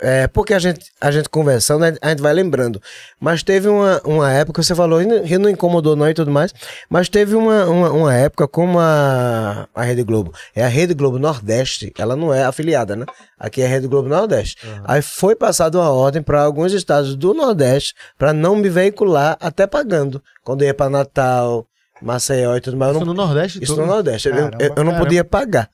é, 0.00 0.26
porque 0.28 0.54
a 0.54 0.58
gente, 0.58 0.86
a 1.00 1.10
gente 1.10 1.28
conversando, 1.28 1.84
a 1.84 1.88
gente- 1.90 1.98
a 2.02 2.08
gente 2.10 2.22
vai 2.22 2.32
lembrando. 2.32 2.80
Mas 3.20 3.42
teve 3.42 3.68
uma, 3.68 4.00
uma 4.04 4.32
época, 4.32 4.62
você 4.62 4.74
falou, 4.74 5.00
e 5.02 5.06
não, 5.06 5.22
não 5.40 5.50
incomodou 5.50 5.96
não 5.96 6.08
e 6.08 6.14
tudo 6.14 6.30
mais, 6.30 6.52
mas 6.88 7.08
teve 7.08 7.34
uma, 7.34 7.64
uma, 7.66 7.90
uma 7.92 8.14
época 8.14 8.46
como 8.48 8.78
a, 8.78 9.68
a 9.74 9.82
Rede 9.82 10.02
Globo. 10.02 10.32
É 10.54 10.64
a 10.64 10.68
Rede 10.68 10.94
Globo 10.94 11.18
Nordeste, 11.18 11.92
ela 11.98 12.14
não 12.16 12.32
é 12.32 12.44
afiliada, 12.44 12.94
né? 12.96 13.04
Aqui 13.38 13.60
é 13.62 13.66
a 13.66 13.68
Rede 13.68 13.86
Globo 13.86 14.08
Nordeste. 14.08 14.56
Aí 14.84 15.02
foi 15.02 15.34
passada 15.36 15.78
uma 15.78 15.90
ordem 15.90 16.22
para 16.22 16.42
alguns 16.42 16.72
estados 16.72 17.14
do 17.16 17.34
Nordeste 17.34 17.94
para 18.18 18.32
não 18.32 18.56
me 18.56 18.68
veicular 18.68 19.36
até 19.40 19.66
pagando. 19.66 20.22
Quando 20.42 20.62
eu 20.62 20.68
ia 20.68 20.74
para 20.74 20.88
Natal, 20.90 21.66
Maceió 22.00 22.56
e 22.56 22.60
tudo 22.60 22.76
mais. 22.76 22.92
eu 22.92 22.98
Isso 22.98 23.06
não- 23.06 23.14
no 23.14 23.22
Nordeste? 23.26 23.58
isso 23.62 23.74
todo? 23.74 23.86
no 23.86 23.92
Nordeste. 23.92 24.28
Eu- 24.28 24.34
Caramba, 24.34 24.56
eu, 24.60 24.68
eu 24.68 24.74
não 24.76 24.92
caramba. 24.92 24.98
podia 24.98 25.24
pagar. 25.24 25.68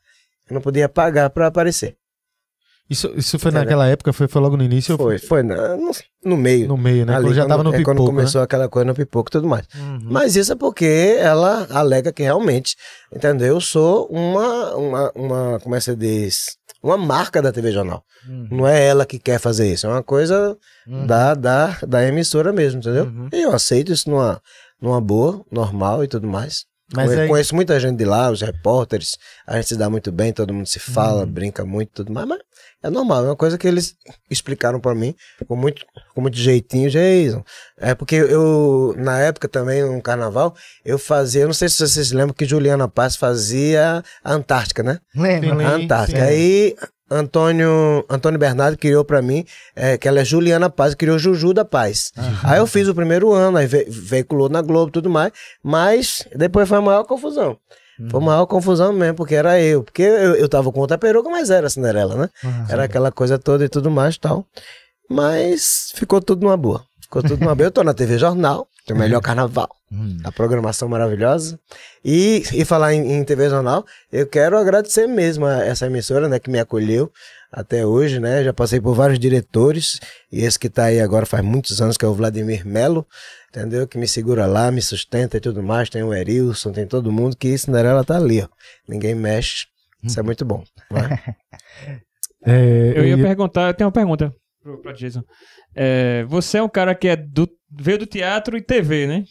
Eu 0.49 0.55
não 0.55 0.61
podia 0.61 0.89
pagar 0.89 1.31
para 1.31 1.47
aparecer. 1.47 1.97
Isso, 2.91 3.11
isso 3.17 3.39
foi 3.39 3.51
Entendeu? 3.51 3.65
naquela 3.65 3.87
época, 3.87 4.13
foi, 4.13 4.29
foi 4.29 4.43
logo 4.43 4.57
no 4.57 4.65
início? 4.65 4.93
ou 4.95 4.99
Foi, 4.99 5.17
foi 5.19 5.43
na- 5.43 5.77
no, 5.77 5.93
no 6.25 6.37
meio. 6.37 6.69
No 6.69 6.77
meio, 6.77 7.07
né? 7.07 7.15
Ali, 7.15 7.27
quando 7.27 7.35
já 7.35 7.47
tava 7.47 7.63
no 7.63 7.71
é 7.73 7.79
pipoco, 7.79 7.97
quando 7.97 8.07
né? 8.09 8.17
começou 8.17 8.43
aquela 8.43 8.69
coisa 8.69 8.85
no 8.85 8.95
pipoco 8.95 9.31
e 9.31 9.33
tudo 9.33 9.49
mais. 9.49 9.67
Uhum. 9.75 10.01
Mas 10.03 10.37
isso 10.37 10.53
é 10.53 10.57
porque 10.57 11.17
ela 11.19 11.67
alega 11.71 12.13
que 12.13 12.23
realmente, 12.23 12.77
entendeu? 13.15 13.55
Eu 13.55 13.61
sou 13.61 14.07
uma, 14.11 14.75
uma, 14.77 15.13
uma 15.15 15.61
como 15.61 15.75
é 15.75 15.79
que 15.79 15.85
se 15.85 15.97
diz? 15.97 16.57
Uma 16.83 16.99
marca 16.99 17.41
da 17.41 17.53
TV 17.53 17.71
Jornal. 17.73 18.05
Uhum. 18.29 18.49
Não 18.51 18.67
é 18.69 18.85
ela 18.85 19.07
que 19.07 19.19
quer 19.19 19.39
fazer 19.39 19.73
isso, 19.73 19.87
é 19.87 19.89
uma 19.89 20.03
coisa 20.03 20.59
Uhum. 20.87 21.07
da, 21.07 21.33
da, 21.35 21.79
da 21.87 22.05
emissora 22.07 22.53
mesmo, 22.53 22.81
entendeu? 22.81 23.05
Uhum. 23.05 23.29
E 23.33 23.41
eu 23.43 23.53
aceito 23.55 23.93
isso 23.93 24.11
numa, 24.11 24.43
numa 24.81 25.01
boa, 25.01 25.43
normal 25.51 26.03
e 26.05 26.09
tudo 26.09 26.27
mais. 26.27 26.67
Mas 26.95 27.09
Conhe- 27.11 27.21
aí- 27.23 27.29
Conheço 27.29 27.55
muita 27.55 27.79
gente 27.81 27.97
de 27.97 28.05
lá, 28.05 28.31
os 28.31 28.43
repórteres, 28.43 29.17
a 29.47 29.57
gente 29.57 29.69
se 29.69 29.77
dá 29.77 29.89
muito 29.89 30.13
bem, 30.13 30.33
todo 30.33 30.53
mundo 30.53 30.67
se 30.67 30.79
fala, 30.79 31.23
Uhum. 31.23 31.27
brinca 31.33 31.65
muito 31.65 31.91
tudo 31.95 32.13
mais, 32.13 32.27
mas 32.29 32.39
é 32.83 32.91
normal, 32.91 33.25
é 33.25 33.29
uma 33.29 33.37
coisa 33.37 33.57
que 33.57 33.67
eles 33.67 33.95
explicaram 34.29 34.79
pra 34.79 34.95
mim 34.95 35.15
com 35.49 35.57
muito, 35.57 35.87
com 36.15 36.21
muito 36.21 36.37
jeitinho, 36.37 36.91
Jason. 36.91 37.43
É 37.79 37.95
porque 37.95 38.17
eu, 38.17 38.95
na 38.99 39.19
época 39.21 39.49
também, 39.49 39.83
no 39.83 40.03
carnaval, 40.03 40.55
eu 40.85 40.99
fazia, 40.99 41.43
eu 41.43 41.47
não 41.47 41.55
sei 41.55 41.69
se 41.69 41.77
vocês 41.87 42.13
lembram 42.13 42.35
que 42.35 42.45
Juliana 42.45 42.87
Paz 42.89 43.17
fazia 43.17 44.03
a 44.23 44.33
Antártica, 44.35 44.83
né? 44.83 44.99
Lembra? 45.15 45.57
Sim, 45.57 45.65
A 45.65 45.71
Antártica. 45.71 46.19
sim. 46.19 46.25
Aí, 46.27 46.77
Antônio, 47.13 48.05
Antônio 48.09 48.39
Bernardo 48.39 48.77
criou 48.79 49.05
pra 49.05 49.21
mim, 49.23 49.45
é, 49.77 49.97
que 49.99 50.07
ela 50.09 50.21
é 50.21 50.25
Juliana 50.25 50.69
Paz, 50.71 50.95
criou 50.95 51.19
Juju 51.19 51.53
da 51.53 51.65
Paz. 51.65 52.13
Aí 52.43 52.59
eu 52.59 52.67
fiz 52.67 52.89
o 52.89 52.95
primeiro 52.95 53.33
ano, 53.33 53.59
aí 53.59 53.67
ve- 53.67 53.87
veiculou 53.89 54.49
na 54.49 54.61
Globo 54.63 54.89
e 54.89 54.93
tudo 54.93 55.09
mais, 55.11 55.33
mas 55.63 56.27
depois 56.35 56.69
foi 56.69 56.79
a 56.79 56.81
maior 56.81 57.05
confusão. 57.05 57.57
Foi 58.11 58.21
a 58.21 58.25
maior 58.25 58.47
confusão 58.47 58.93
mesmo, 58.93 59.15
porque 59.17 59.35
era 59.35 59.61
eu. 59.61 59.83
Porque 59.85 60.03
eu, 60.03 60.35
eu 60.35 60.49
tava 60.49 60.73
com 60.73 60.81
outra 60.81 60.97
peruca, 60.99 61.29
mas 61.29 61.51
era 61.51 61.67
a 61.67 61.71
Cinderela, 61.71 62.17
né? 62.17 62.29
Era 62.69 62.85
aquela 62.85 63.13
coisa 63.13 63.39
toda 63.39 63.65
e 63.65 63.69
tudo 63.69 63.91
mais 63.91 64.15
e 64.17 64.21
tal. 64.21 64.45
Mas 65.09 65.93
ficou 65.95 66.21
tudo 66.21 66.43
numa 66.45 66.57
boa. 66.57 66.83
Ficou 67.01 67.23
tudo 67.23 67.41
numa 67.41 67.55
boa. 67.55 67.67
Eu 67.67 67.71
tô 67.71 67.85
na 67.85 67.93
TV 67.95 68.19
Jornal, 68.19 68.67
tem 68.87 68.97
o 68.97 68.99
melhor 68.99 69.21
carnaval. 69.21 69.69
A 70.25 70.33
programação 70.33 70.89
maravilhosa. 70.89 71.59
E, 72.05 72.43
e 72.55 72.65
falar 72.65 72.95
em, 72.95 73.13
em 73.13 73.25
TV 73.25 73.49
Jornal, 73.51 73.85
eu 74.11 74.27
quero 74.27 74.57
agradecer 74.57 75.07
mesmo 75.07 75.45
a 75.45 75.65
essa 75.65 75.87
emissora, 75.87 76.29
né, 76.29 76.39
que 76.39 76.51
me 76.51 76.59
acolheu 76.59 77.13
até 77.53 77.85
hoje, 77.85 78.19
né? 78.19 78.43
Já 78.43 78.53
passei 78.55 78.81
por 78.81 78.95
vários 78.95 79.19
diretores, 79.19 80.01
e 80.33 80.43
esse 80.45 80.59
que 80.59 80.71
tá 80.71 80.85
aí 80.85 81.01
agora 81.01 81.27
faz 81.27 81.45
muitos 81.45 81.83
anos, 81.83 81.99
que 81.99 82.05
é 82.05 82.09
o 82.09 82.15
Vladimir 82.15 82.67
Melo, 82.67 83.07
entendeu? 83.51 83.87
Que 83.87 83.99
me 83.99 84.09
segura 84.09 84.47
lá, 84.47 84.71
me 84.71 84.81
sustenta 84.81 85.37
e 85.37 85.41
tudo 85.41 85.63
mais. 85.63 85.91
Tem 85.91 86.03
o 86.03 86.15
Erilson, 86.15 86.73
tem 86.73 86.87
todo 86.87 87.13
mundo, 87.13 87.37
que 87.37 87.57
Cinderela 87.59 88.03
tá 88.03 88.17
ali, 88.17 88.41
ó. 88.43 88.49
Ninguém 88.89 89.15
mexe. 89.15 89.67
Isso 90.03 90.19
é 90.19 90.23
muito 90.23 90.45
bom. 90.45 90.65
né? 90.91 91.19
É, 92.45 92.93
Eu 92.97 93.05
ia 93.07 93.17
perguntar, 93.17 93.69
eu 93.69 93.75
tenho 93.75 93.87
uma 93.87 93.93
pergunta 93.93 94.35
pro, 94.61 94.79
pra 94.83 94.93
Jason. 94.93 95.23
É, 95.75 96.25
você 96.29 96.59
é 96.59 96.63
um 96.63 96.69
cara 96.69 96.95
que 96.95 97.09
é 97.09 97.17
do, 97.17 97.49
veio 97.71 97.99
do 97.99 98.07
teatro 98.07 98.57
e 98.57 98.63
TV, 98.63 99.07
né? 99.07 99.25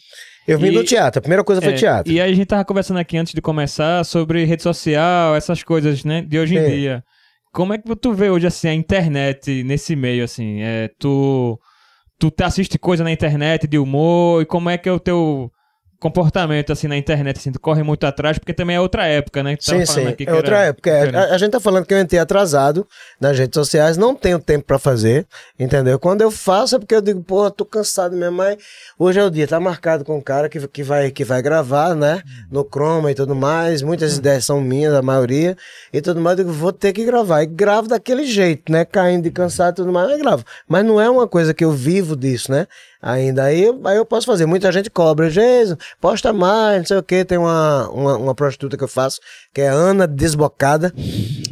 Eu 0.46 0.58
vim 0.58 0.68
E- 0.68 0.72
do 0.72 0.82
teatro, 0.84 1.18
a 1.18 1.22
primeira 1.22 1.44
coisa 1.44 1.62
foi 1.62 1.72
É, 1.72 1.76
teatro. 1.76 2.12
E 2.12 2.20
aí 2.20 2.32
a 2.32 2.34
gente 2.34 2.46
tava 2.46 2.64
conversando 2.64 2.98
aqui 2.98 3.16
antes 3.16 3.32
de 3.32 3.40
começar 3.40 4.04
sobre 4.04 4.44
rede 4.44 4.62
social, 4.62 5.36
essas 5.36 5.62
coisas, 5.62 6.04
né, 6.04 6.22
de 6.22 6.38
hoje 6.38 6.54
em 6.56 6.58
É. 6.58 6.66
dia. 6.68 7.04
Como 7.52 7.72
é 7.72 7.78
que 7.78 7.94
tu 7.96 8.12
vê 8.12 8.28
hoje, 8.30 8.46
assim, 8.46 8.66
a 8.68 8.74
internet 8.74 9.62
nesse 9.62 9.94
meio, 9.94 10.24
assim? 10.24 10.60
É, 10.62 10.90
tu, 10.98 11.60
tu 12.18 12.30
te 12.30 12.42
assiste 12.42 12.78
coisa 12.78 13.04
na 13.04 13.12
internet 13.12 13.66
de 13.68 13.78
humor 13.78 14.42
e 14.42 14.46
como 14.46 14.68
é 14.70 14.76
que 14.78 14.88
é 14.88 14.92
o 14.92 14.98
teu 14.98 15.50
comportamento, 16.02 16.72
assim, 16.72 16.88
na 16.88 16.96
internet, 16.96 17.38
assim? 17.38 17.52
Tu 17.52 17.60
corre 17.60 17.84
muito 17.84 18.04
atrás, 18.04 18.36
porque 18.36 18.52
também 18.52 18.74
é 18.74 18.80
outra 18.80 19.06
época, 19.06 19.40
né? 19.40 19.56
tava 19.56 19.86
Sim, 19.86 19.86
sim. 19.86 20.16
É 20.26 20.34
outra 20.34 20.56
era 20.56 20.66
época. 20.66 20.90
É, 20.90 21.16
a, 21.16 21.34
a 21.34 21.38
gente 21.38 21.52
tá 21.52 21.60
falando 21.60 21.86
que 21.86 21.94
eu 21.94 22.00
entrei 22.00 22.18
atrasado 22.18 22.84
nas 23.20 23.38
redes 23.38 23.54
sociais, 23.54 23.96
não 23.96 24.12
tenho 24.12 24.40
tempo 24.40 24.64
pra 24.64 24.80
fazer, 24.80 25.24
entendeu? 25.56 26.00
Quando 26.00 26.22
eu 26.22 26.30
faço 26.32 26.74
é 26.74 26.78
porque 26.80 26.94
eu 26.94 27.00
digo, 27.00 27.22
pô, 27.22 27.48
tô 27.52 27.64
cansado 27.64 28.16
mesmo, 28.16 28.36
mas 28.36 28.56
hoje 28.98 29.20
é 29.20 29.24
o 29.24 29.30
dia, 29.30 29.46
tá 29.46 29.60
marcado 29.60 30.04
com 30.04 30.18
um 30.18 30.20
cara 30.20 30.48
que, 30.48 30.66
que, 30.66 30.82
vai, 30.82 31.12
que 31.12 31.22
vai 31.24 31.40
gravar, 31.40 31.94
né? 31.94 32.20
No 32.50 32.64
Chroma 32.68 33.12
e 33.12 33.14
tudo 33.14 33.36
mais. 33.36 33.80
Muitas 33.80 34.16
ideias 34.16 34.44
são 34.44 34.60
minhas, 34.60 34.92
a 34.94 35.02
maioria, 35.02 35.56
e 35.92 36.00
tudo 36.00 36.20
mais. 36.20 36.36
Eu 36.36 36.44
digo, 36.44 36.56
vou 36.56 36.72
ter 36.72 36.92
que 36.92 37.04
gravar. 37.04 37.44
E 37.44 37.46
gravo 37.46 37.86
daquele 37.86 38.24
jeito, 38.24 38.72
né? 38.72 38.84
Caindo 38.84 39.22
de 39.22 39.30
cansado 39.30 39.74
e 39.74 39.76
tudo 39.76 39.92
mais, 39.92 40.10
eu 40.10 40.18
gravo. 40.18 40.44
Mas 40.66 40.84
não 40.84 41.00
é 41.00 41.08
uma 41.08 41.28
coisa 41.28 41.54
que 41.54 41.64
eu 41.64 41.70
vivo 41.70 42.16
disso, 42.16 42.50
né? 42.50 42.66
Ainda 43.02 43.42
aí, 43.42 43.64
aí 43.84 43.96
eu 43.96 44.06
posso 44.06 44.26
fazer. 44.26 44.46
Muita 44.46 44.70
gente 44.70 44.88
cobra, 44.88 45.28
Jesus, 45.28 45.76
posta 46.00 46.32
mais, 46.32 46.78
não 46.78 46.86
sei 46.86 46.96
o 46.98 47.02
que. 47.02 47.24
Tem 47.24 47.36
uma, 47.36 47.88
uma, 47.90 48.16
uma 48.16 48.34
prostituta 48.34 48.76
que 48.76 48.84
eu 48.84 48.88
faço, 48.88 49.18
que 49.52 49.60
é 49.60 49.68
Ana 49.68 50.06
Desbocada, 50.06 50.92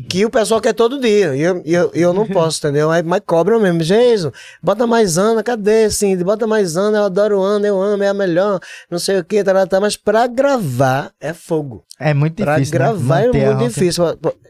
que 0.09 0.25
o 0.25 0.31
pessoal 0.31 0.61
quer 0.61 0.73
todo 0.73 1.01
dia. 1.01 1.35
E 1.37 1.41
eu, 1.43 1.63
eu, 1.65 1.91
eu 1.95 2.13
não 2.13 2.27
posso, 2.29 2.59
entendeu? 2.59 2.91
Aí, 2.91 3.03
mas 3.03 3.21
cobra 3.27 3.59
mesmo. 3.59 3.83
Jesus, 3.83 4.33
bota 4.63 4.87
mais 4.87 5.19
Ana, 5.19 5.43
cadê, 5.43 5.91
Cindy? 5.91 6.25
Bota 6.25 6.47
mais 6.47 6.77
Ana, 6.77 6.99
eu 6.99 7.05
adoro 7.05 7.41
Ana, 7.43 7.67
eu 7.67 7.81
amo, 7.81 8.03
é 8.03 8.09
a 8.09 8.15
melhor, 8.15 8.59
não 8.91 8.99
sei 8.99 9.19
o 9.19 9.25
que, 9.25 9.43
tá, 9.45 9.53
tá, 9.53 9.67
tá. 9.67 9.81
Mas 9.81 9.97
pra 9.97 10.27
gravar 10.27 11.13
é 11.21 11.33
fogo. 11.33 11.85
É 11.99 12.15
muito 12.15 12.43
Pra 12.43 12.55
difícil. 12.55 12.79
né? 12.79 12.79
gravar 12.87 13.21
é 13.21 13.27
Manter 13.27 13.45
a 13.45 13.55
muito 13.55 13.69
difícil. 13.69 14.05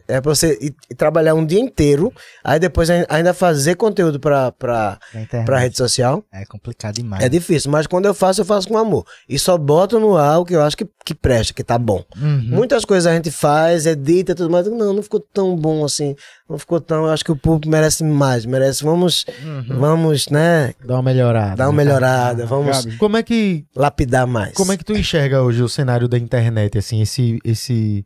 É 0.07 0.19
pra 0.21 0.33
você 0.33 0.57
ir, 0.61 0.73
ir 0.89 0.95
trabalhar 0.95 1.33
um 1.35 1.45
dia 1.45 1.59
inteiro, 1.59 2.11
aí 2.43 2.59
depois 2.59 2.89
ai- 2.89 3.05
ainda 3.09 3.33
fazer 3.33 3.75
conteúdo 3.75 4.19
pra, 4.19 4.51
pra, 4.53 4.97
pra 5.45 5.59
rede 5.59 5.77
social. 5.77 6.23
É 6.33 6.45
complicado 6.45 6.95
demais. 6.95 7.23
É 7.23 7.27
difícil, 7.29 7.69
mas 7.71 7.87
quando 7.87 8.05
eu 8.05 8.13
faço, 8.13 8.41
eu 8.41 8.45
faço 8.45 8.67
com 8.69 8.77
amor. 8.77 9.05
E 9.27 9.37
só 9.37 9.57
boto 9.57 9.99
no 9.99 10.15
ar 10.17 10.39
o 10.39 10.45
que 10.45 10.55
eu 10.55 10.61
acho 10.61 10.77
que, 10.77 10.87
que 11.05 11.13
presta, 11.13 11.53
que 11.53 11.63
tá 11.63 11.77
bom. 11.77 12.03
Uhum. 12.17 12.41
Muitas 12.49 12.83
coisas 12.85 13.05
a 13.05 13.13
gente 13.15 13.31
faz, 13.41 13.85
edita 13.87 14.31
e 14.31 14.35
tudo 14.35 14.49
mais. 14.49 14.67
Não, 14.67 14.93
não 14.93 15.01
ficou 15.01 15.19
tão 15.19 15.55
bom 15.55 15.83
assim. 15.83 16.15
Não 16.49 16.57
ficou 16.59 16.79
tão. 16.79 17.05
Eu 17.05 17.09
acho 17.11 17.25
que 17.25 17.31
o 17.31 17.35
público 17.35 17.69
merece 17.69 18.03
mais. 18.03 18.45
Merece. 18.45 18.83
Vamos, 18.83 19.25
Uhum. 19.43 19.79
vamos, 19.79 20.27
né? 20.29 20.73
Dá 20.85 20.93
uma 20.95 21.01
melhorada. 21.03 21.55
Dar 21.55 21.67
uma 21.69 21.73
melhorada. 21.83 22.45
Vamos 22.45 22.85
Como 22.97 23.17
é 23.17 23.23
que 23.23 23.65
lapidar 23.75 24.27
mais. 24.27 24.53
como 24.53 24.71
é 24.71 24.77
que 24.77 24.85
tu 24.85 24.93
enxerga 24.93 25.41
hoje 25.41 25.63
o 25.63 25.67
cenário 25.69 26.07
da 26.07 26.17
internet, 26.17 26.77
assim, 26.77 27.01
esse 27.01 27.39
esse 27.43 28.05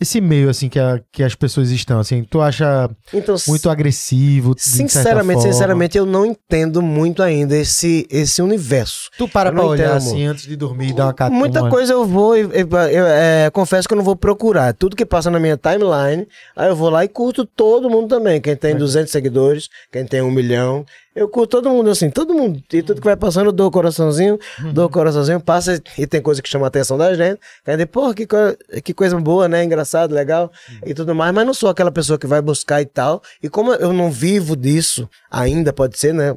esse 0.00 0.20
meio 0.20 0.50
assim 0.50 0.68
que, 0.68 0.78
a- 0.78 1.00
que 1.10 1.22
as 1.22 1.34
pessoas 1.34 1.70
estão, 1.70 1.98
assim, 1.98 2.22
tu 2.24 2.40
acha 2.40 2.88
Então, 3.12 3.34
muito 3.48 3.70
agressivo? 3.70 4.54
Sinceramente, 4.58 5.42
sinceramente, 5.42 5.98
eu 5.98 6.04
não 6.06 6.26
entendo 6.26 6.82
muito 6.82 7.22
ainda 7.22 7.56
esse, 7.56 8.06
esse 8.10 8.42
universo. 8.42 9.10
Tu 9.16 9.26
para 9.28 9.48
Eu 9.50 9.54
pra 9.54 9.64
olhar 9.64 9.84
entendo, 9.84 9.96
assim 9.96 10.24
antes 10.26 10.44
de 10.46 10.56
dormir 10.56 10.90
e 10.90 10.92
dar 10.92 11.06
uma 11.06 11.14
cata- 11.14 11.34
Muita 11.34 11.68
coisa 11.70 11.92
eu 11.92 12.04
vou, 12.04 12.36
e- 12.36 12.42
e- 12.42 12.92
eu, 12.92 13.06
é, 13.06 13.50
confesso 13.50 13.88
que 13.88 13.94
eu 13.94 13.96
não 13.96 14.04
vou 14.04 14.16
procurar. 14.16 14.74
Tudo 14.74 14.94
que 14.96 15.06
passa 15.06 15.30
na 15.30 15.40
minha 15.40 15.56
timeline, 15.56 16.26
aí 16.54 16.68
eu 16.68 16.76
vou 16.76 16.90
lá 16.90 17.04
e 17.04 17.08
curto 17.08 17.44
todo 17.46 17.88
mundo 17.88 18.08
também. 18.08 18.40
Quem 18.40 18.56
tem 18.56 18.76
200 18.76 19.10
seguidores, 19.12 19.68
quem 19.92 20.04
tem 20.04 20.20
um 20.22 20.30
milhão. 20.30 20.84
Eu 21.16 21.28
curto 21.30 21.52
todo 21.52 21.70
mundo, 21.70 21.88
assim, 21.88 22.10
todo 22.10 22.34
mundo. 22.34 22.62
E 22.72 22.82
tudo 22.82 23.00
que 23.00 23.06
vai 23.06 23.16
passando, 23.16 23.46
eu 23.46 23.52
dou 23.52 23.68
o 23.68 23.70
coraçãozinho, 23.70 24.38
dou 24.74 24.84
o 24.84 24.90
coraçãozinho, 24.90 25.40
passa 25.40 25.82
e 25.96 26.06
tem 26.06 26.20
coisa 26.20 26.42
que 26.42 26.48
chama 26.48 26.66
a 26.66 26.68
atenção 26.68 26.98
da 26.98 27.14
gente. 27.14 27.40
Aí 27.66 27.86
pô, 27.86 28.12
que, 28.12 28.26
co- 28.26 28.36
que 28.84 28.92
coisa 28.92 29.18
boa, 29.18 29.48
né? 29.48 29.64
Engraçado, 29.64 30.14
legal 30.14 30.52
e 30.84 30.92
tudo 30.92 31.14
mais. 31.14 31.34
Mas 31.34 31.46
não 31.46 31.54
sou 31.54 31.70
aquela 31.70 31.90
pessoa 31.90 32.18
que 32.18 32.26
vai 32.26 32.42
buscar 32.42 32.82
e 32.82 32.86
tal. 32.86 33.22
E 33.42 33.48
como 33.48 33.72
eu 33.72 33.92
não 33.94 34.10
vivo 34.10 34.54
disso, 34.54 35.08
ainda 35.30 35.72
pode 35.72 35.98
ser, 35.98 36.12
né? 36.12 36.36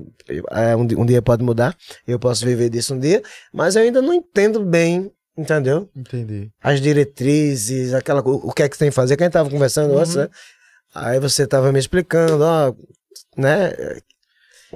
É, 0.51 0.76
um, 0.76 0.84
um 1.01 1.06
dia 1.06 1.22
pode 1.22 1.43
mudar. 1.43 1.76
Eu 2.07 2.18
posso 2.18 2.45
viver 2.45 2.69
disso 2.69 2.93
um 2.95 2.99
dia. 2.99 3.22
Mas 3.53 3.76
eu 3.76 3.81
ainda 3.81 4.01
não 4.01 4.14
entendo 4.14 4.61
bem, 4.64 5.11
entendeu? 5.38 5.89
Entendi. 5.93 6.49
As 6.64 6.80
diretrizes, 6.80 7.93
aquela, 7.93 8.23
co- 8.23 8.39
o 8.43 8.53
que 8.53 8.64
é 8.64 8.69
que 8.69 8.76
você 8.77 8.80
tem 8.85 8.89
que 8.89 8.95
fazer. 8.95 9.18
Quem 9.18 9.30
tava 9.30 9.49
conversando 9.49 9.97
antes, 9.97 10.15
né? 10.15 10.30
Aí 10.95 11.19
você 11.19 11.45
tava 11.45 11.69
me 11.72 11.80
explicando, 11.80 12.43
ó, 12.43 12.73
né? 13.38 13.73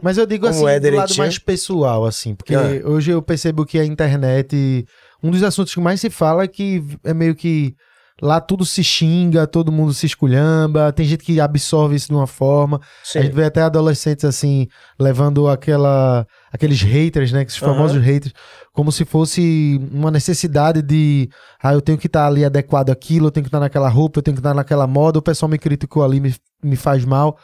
Mas 0.01 0.17
eu 0.17 0.25
digo 0.25 0.47
assim, 0.47 0.65
é 0.67 0.79
do 0.79 0.89
lado 0.97 1.15
mais 1.17 1.37
pessoal, 1.37 2.05
assim, 2.05 2.35
porque 2.35 2.55
Ah. 2.55 2.81
hoje 2.85 3.11
eu 3.11 3.21
percebo 3.21 3.65
que 3.65 3.77
a 3.79 3.85
internet, 3.85 4.85
um 5.21 5.29
dos 5.29 5.43
assuntos 5.43 5.73
que 5.73 5.79
mais 5.79 6.01
se 6.01 6.09
fala 6.09 6.43
é 6.43 6.47
que 6.47 6.83
é 7.03 7.13
meio 7.13 7.35
que 7.35 7.75
lá 8.21 8.39
tudo 8.39 8.63
se 8.63 8.83
xinga, 8.83 9.45
todo 9.45 9.71
mundo 9.71 9.93
se 9.93 10.05
esculhamba, 10.05 10.93
tem 10.93 11.05
gente 11.05 11.23
que 11.23 11.41
absorve 11.41 11.95
isso 11.95 12.07
de 12.07 12.13
uma 12.13 12.27
forma. 12.27 12.79
A 13.19 13.23
gente 13.23 13.35
vê 13.35 13.43
até 13.43 13.61
adolescentes 13.61 14.23
assim, 14.23 14.67
levando 14.99 15.47
aquela, 15.47 16.25
aqueles 16.51 16.81
haters, 16.81 17.31
né? 17.31 17.41
Esses 17.43 17.57
famosos 17.57 18.01
haters, 18.01 18.33
como 18.71 18.91
se 18.91 19.03
fosse 19.03 19.79
uma 19.91 20.09
necessidade 20.11 20.81
de. 20.81 21.29
Ah, 21.61 21.73
eu 21.73 21.81
tenho 21.81 21.97
que 21.97 22.07
estar 22.07 22.27
ali 22.27 22.45
adequado 22.45 22.91
àquilo, 22.91 23.27
eu 23.27 23.31
tenho 23.31 23.43
que 23.43 23.49
estar 23.49 23.59
naquela 23.59 23.89
roupa, 23.89 24.19
eu 24.19 24.23
tenho 24.23 24.35
que 24.35 24.39
estar 24.39 24.53
naquela 24.53 24.87
moda, 24.87 25.19
o 25.19 25.21
pessoal 25.21 25.49
me 25.49 25.57
criticou 25.57 26.03
ali, 26.03 26.19
me, 26.19 26.33
me 26.63 26.75
faz 26.75 27.03
mal. 27.03 27.37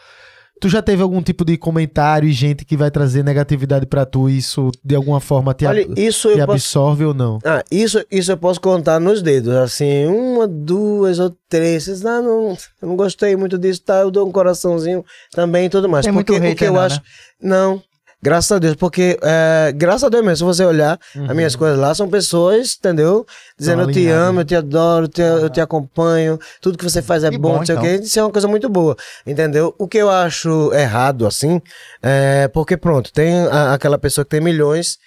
Tu 0.60 0.68
já 0.70 0.82
teve 0.82 1.02
algum 1.02 1.22
tipo 1.22 1.46
de 1.46 1.58
comentário 1.58 2.28
e 2.28 2.34
gente 2.34 2.66
que 2.66 2.76
vai 2.76 2.92
trazer 2.92 3.24
negatividade 3.24 3.86
pra 3.86 4.06
tu 4.06 4.30
e 4.30 4.38
isso 4.38 4.72
de 4.84 4.96
alguma 4.96 5.20
forma 5.20 5.54
te, 5.54 5.66
Olha, 5.66 5.88
isso 5.96 6.30
te 6.30 6.40
eu 6.40 6.46
posso 6.46 6.52
absorve 6.52 7.06
ou 7.06 7.14
não? 7.14 7.40
Ah, 7.46 7.64
isso, 7.72 8.04
isso 8.12 8.32
eu 8.32 8.38
posso 8.38 8.60
contar 8.60 9.00
nos 9.00 9.22
dedos, 9.22 9.54
assim, 9.56 10.06
uma, 10.08 10.48
duas 10.48 11.20
ou 11.20 11.34
três. 11.48 11.84
Vocês, 11.84 12.06
ah, 12.06 12.22
não, 12.22 12.58
eu 12.82 12.88
não 12.88 12.96
gostei 12.96 13.36
muito 13.36 13.58
disso, 13.58 13.82
tá? 13.84 14.00
Eu 14.00 14.12
dou 14.12 14.28
um 14.28 14.32
coraçãozinho 14.32 15.04
também 15.32 15.66
e 15.66 15.70
tudo 15.70 15.88
mais. 15.88 16.06
Tem 16.06 16.14
porque 16.14 16.32
muito 16.34 16.44
o 16.44 16.46
que 16.46 16.50
hater 16.50 16.68
eu 16.68 16.74
não, 16.74 16.82
acho. 16.82 16.98
né? 16.98 17.02
Não. 17.42 17.89
Graças 18.22 18.52
a 18.52 18.60
Deus, 18.60 18.76
porque, 18.76 19.18
é, 19.24 19.72
graças 19.74 20.04
a 20.04 20.10
Deus 20.10 20.24
mesmo, 20.26 20.36
se 20.38 20.44
você 20.44 20.66
olhar 20.66 21.00
as 21.28 21.34
minhas 21.36 21.56
coisas 21.56 21.80
lá, 21.80 21.96
são 21.96 22.10
pessoas, 22.10 22.76
entendeu? 22.78 23.26
Dizendo 23.58 23.84
eu 23.84 23.92
te 23.92 24.08
amo, 24.10 24.42
eu 24.42 24.46
te 24.46 24.56
adoro, 24.56 25.06
eu 25.06 25.08
te, 25.10 25.22
eu 25.22 25.50
te 25.50 25.62
acompanho, 25.62 26.38
tudo 26.62 26.78
que 26.78 26.84
você 26.84 27.02
faz 27.02 27.24
é 27.24 27.30
Que 27.30 27.38
bom, 27.38 27.54
bom, 27.54 27.58
não 27.60 27.66
sei 27.66 27.76
o 27.76 27.80
então. 27.80 27.84
quê. 27.98 28.04
Isso 28.04 28.20
é 28.20 28.24
uma 28.24 28.32
coisa 28.32 28.48
muito 28.48 28.68
boa, 28.68 28.98
entendeu? 29.26 29.74
O 29.78 29.88
que 29.88 29.98
eu 29.98 30.10
acho 30.10 30.74
errado, 30.74 31.26
assim, 31.26 31.62
é 32.04 32.50
porque, 32.50 32.76
pronto, 32.76 33.10
tem 33.14 33.34
a- 33.48 33.74
aquela 33.74 33.98
pessoa 33.98 34.26
que 34.26 34.32
tem 34.32 34.42
milhões 34.42 34.98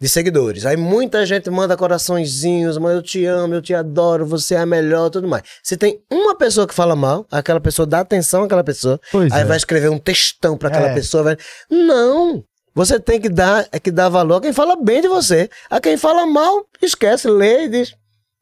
de 0.00 0.08
seguidores. 0.08 0.64
Aí 0.64 0.76
muita 0.76 1.26
gente 1.26 1.50
manda 1.50 1.76
coraçõezinhos, 1.76 2.78
mas 2.78 2.94
eu 2.94 3.02
te 3.02 3.24
amo, 3.24 3.54
eu 3.54 3.62
te 3.62 3.74
adoro, 3.74 4.24
você 4.26 4.54
é 4.54 4.58
a 4.58 4.66
melhor, 4.66 5.10
tudo 5.10 5.26
mais. 5.28 5.42
Se 5.62 5.76
tem 5.76 6.00
uma 6.10 6.36
pessoa 6.36 6.66
que 6.66 6.74
fala 6.74 6.94
mal, 6.94 7.26
aquela 7.30 7.60
pessoa 7.60 7.84
dá 7.86 8.00
atenção 8.00 8.44
àquela 8.44 8.62
pessoa, 8.64 9.00
Pois 9.10 9.32
aí 9.32 9.42
é. 9.42 9.44
vai 9.44 9.56
escrever 9.56 9.90
um 9.90 9.98
textão 9.98 10.56
pra 10.56 10.68
aquela 10.68 10.88
É. 10.90 10.94
pessoa, 10.94 11.22
vai... 11.22 11.36
Não! 11.70 12.44
Você 12.74 13.00
tem 13.00 13.20
que 13.20 13.28
dar, 13.28 13.66
é 13.72 13.80
que 13.80 13.90
dar 13.90 14.08
valor 14.08 14.36
a 14.36 14.40
quem 14.40 14.52
fala 14.52 14.76
bem 14.76 15.00
de 15.02 15.08
você. 15.08 15.50
A 15.68 15.80
quem 15.80 15.96
fala 15.96 16.24
mal, 16.26 16.64
esquece, 16.80 17.28
lê 17.28 17.64
e 17.64 17.68
diz 17.68 17.94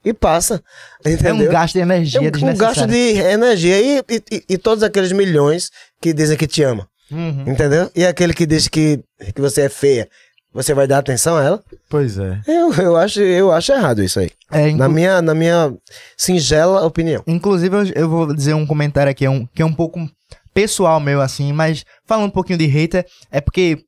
e 0.05 0.13
passa. 0.13 0.63
É 1.05 1.11
Entendeu? 1.13 1.49
um 1.49 1.53
gasto 1.53 1.73
de 1.75 1.81
energia 1.81 2.21
É 2.21 2.23
um- 2.23 2.51
um 2.51 2.57
gasto 2.57 2.87
de 2.87 3.17
energia 3.19 3.81
e, 3.81 3.99
e, 4.09 4.23
e- 4.31 4.45
e 4.51 4.59
todos 4.59 4.85
aqueles 4.85 5.11
milhões 5.11 5.71
que 6.01 6.13
dizem 6.13 6.37
que 6.37 6.47
te 6.47 6.63
ama. 6.63 6.87
Uhum. 7.11 7.45
Entendeu? 7.49 7.91
E 7.95 8.05
aquele 8.05 8.33
que 8.35 8.45
diz 8.47 8.69
que, 8.69 9.01
que 9.35 9.41
você 9.41 9.63
é 9.63 9.69
feia, 9.69 10.09
você 10.57 10.75
vai 10.75 10.87
dar 10.89 10.99
atenção 10.99 11.37
a 11.37 11.45
ela? 11.45 11.65
Pois 11.89 12.19
é. 12.19 12.41
Eu, 12.49 12.73
eu, 12.75 12.97
acho, 12.97 13.21
eu 13.21 13.53
acho 13.53 13.73
errado 13.73 14.03
isso 14.03 14.19
aí. 14.19 14.31
É, 14.51 14.69
inclu- 14.69 14.79
Na 14.79 14.89
minha, 14.89 15.23
na 15.23 15.35
minha 15.35 15.73
singela 16.17 16.85
opinião. 16.85 17.23
Inclusive, 17.27 17.77
eu, 17.77 17.85
eu 17.95 18.09
vou 18.09 18.35
dizer 18.35 18.55
um 18.55 18.67
comentário 18.67 19.11
aqui, 19.11 19.29
um, 19.29 19.47
que 19.47 19.63
é 19.63 19.65
um 19.65 19.73
pouco 19.73 20.09
pessoal 20.53 20.99
meu, 20.99 21.21
assim, 21.21 21.53
mas 21.53 21.85
falando 22.07 22.27
um 22.27 22.31
pouquinho 22.31 22.59
de 22.59 22.67
hater, 22.67 23.07
é 23.31 23.41
porque 23.41 23.79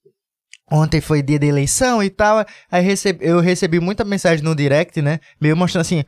ontem 0.70 1.00
foi 1.00 1.22
dia 1.22 1.38
de 1.38 1.46
eleição 1.46 2.02
e 2.02 2.10
tal, 2.10 2.44
aí 2.70 2.82
recebi, 2.84 3.24
eu 3.26 3.40
recebi 3.40 3.80
muita 3.80 4.04
mensagem 4.04 4.44
no 4.44 4.54
direct, 4.54 5.00
né, 5.00 5.18
meio 5.40 5.56
mostrando 5.56 5.80
assim, 5.80 6.04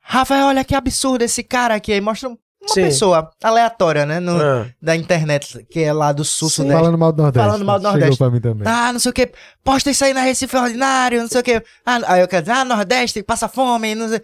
Rafael, 0.00 0.46
olha 0.46 0.64
que 0.64 0.76
absurdo 0.76 1.22
esse 1.22 1.42
cara 1.42 1.74
aqui, 1.74 1.92
aí 1.92 2.00
mostra 2.00 2.30
uma 2.62 2.74
Sim. 2.74 2.82
pessoa 2.82 3.30
aleatória, 3.42 4.04
né, 4.04 4.20
no- 4.20 4.40
Ah. 4.40 4.66
da 4.82 4.94
internet, 4.94 5.66
que 5.70 5.80
é 5.80 5.92
lá 5.92 6.12
do 6.12 6.24
sul, 6.24 6.50
sudeste. 6.50 6.76
Falando 6.76 6.98
mal 6.98 7.10
do 7.12 7.22
Nordeste. 7.22 7.46
Falando 7.46 7.64
mal 7.64 7.78
do 7.78 7.82
Chegou 7.84 7.98
Nordeste. 7.98 8.18
pra 8.18 8.30
mim 8.30 8.40
também. 8.40 8.68
Ah, 8.68 8.92
não 8.92 9.00
sei 9.00 9.10
o 9.10 9.12
que, 9.14 9.30
posta 9.64 9.90
isso 9.90 10.04
aí 10.04 10.12
na 10.12 10.20
Recife 10.20 10.56
Ordinário, 10.56 11.20
não 11.22 11.28
sei 11.28 11.40
o 11.40 11.44
que. 11.44 11.62
Ah, 11.86 12.00
aí 12.06 12.20
eu 12.20 12.28
quero 12.28 12.42
dizer, 12.42 12.52
ah, 12.56 12.64
Nordeste, 12.64 13.22
passa 13.22 13.48
fome, 13.48 13.94
não 13.94 14.08
sei. 14.08 14.20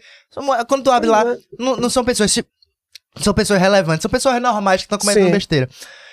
Quando 0.69 0.85
tu 0.85 0.91
abre 0.91 1.09
lá, 1.09 1.25
não, 1.59 1.77
não 1.77 1.89
são 1.91 2.05
pessoas. 2.05 2.35
São 3.19 3.33
pessoas 3.33 3.59
relevantes, 3.61 4.03
são 4.03 4.11
pessoas 4.11 4.41
normais 4.43 4.83
que 4.83 4.87
estão 4.87 4.99
cometendo 4.99 5.25
Sim. 5.27 5.31
besteira. 5.33 5.69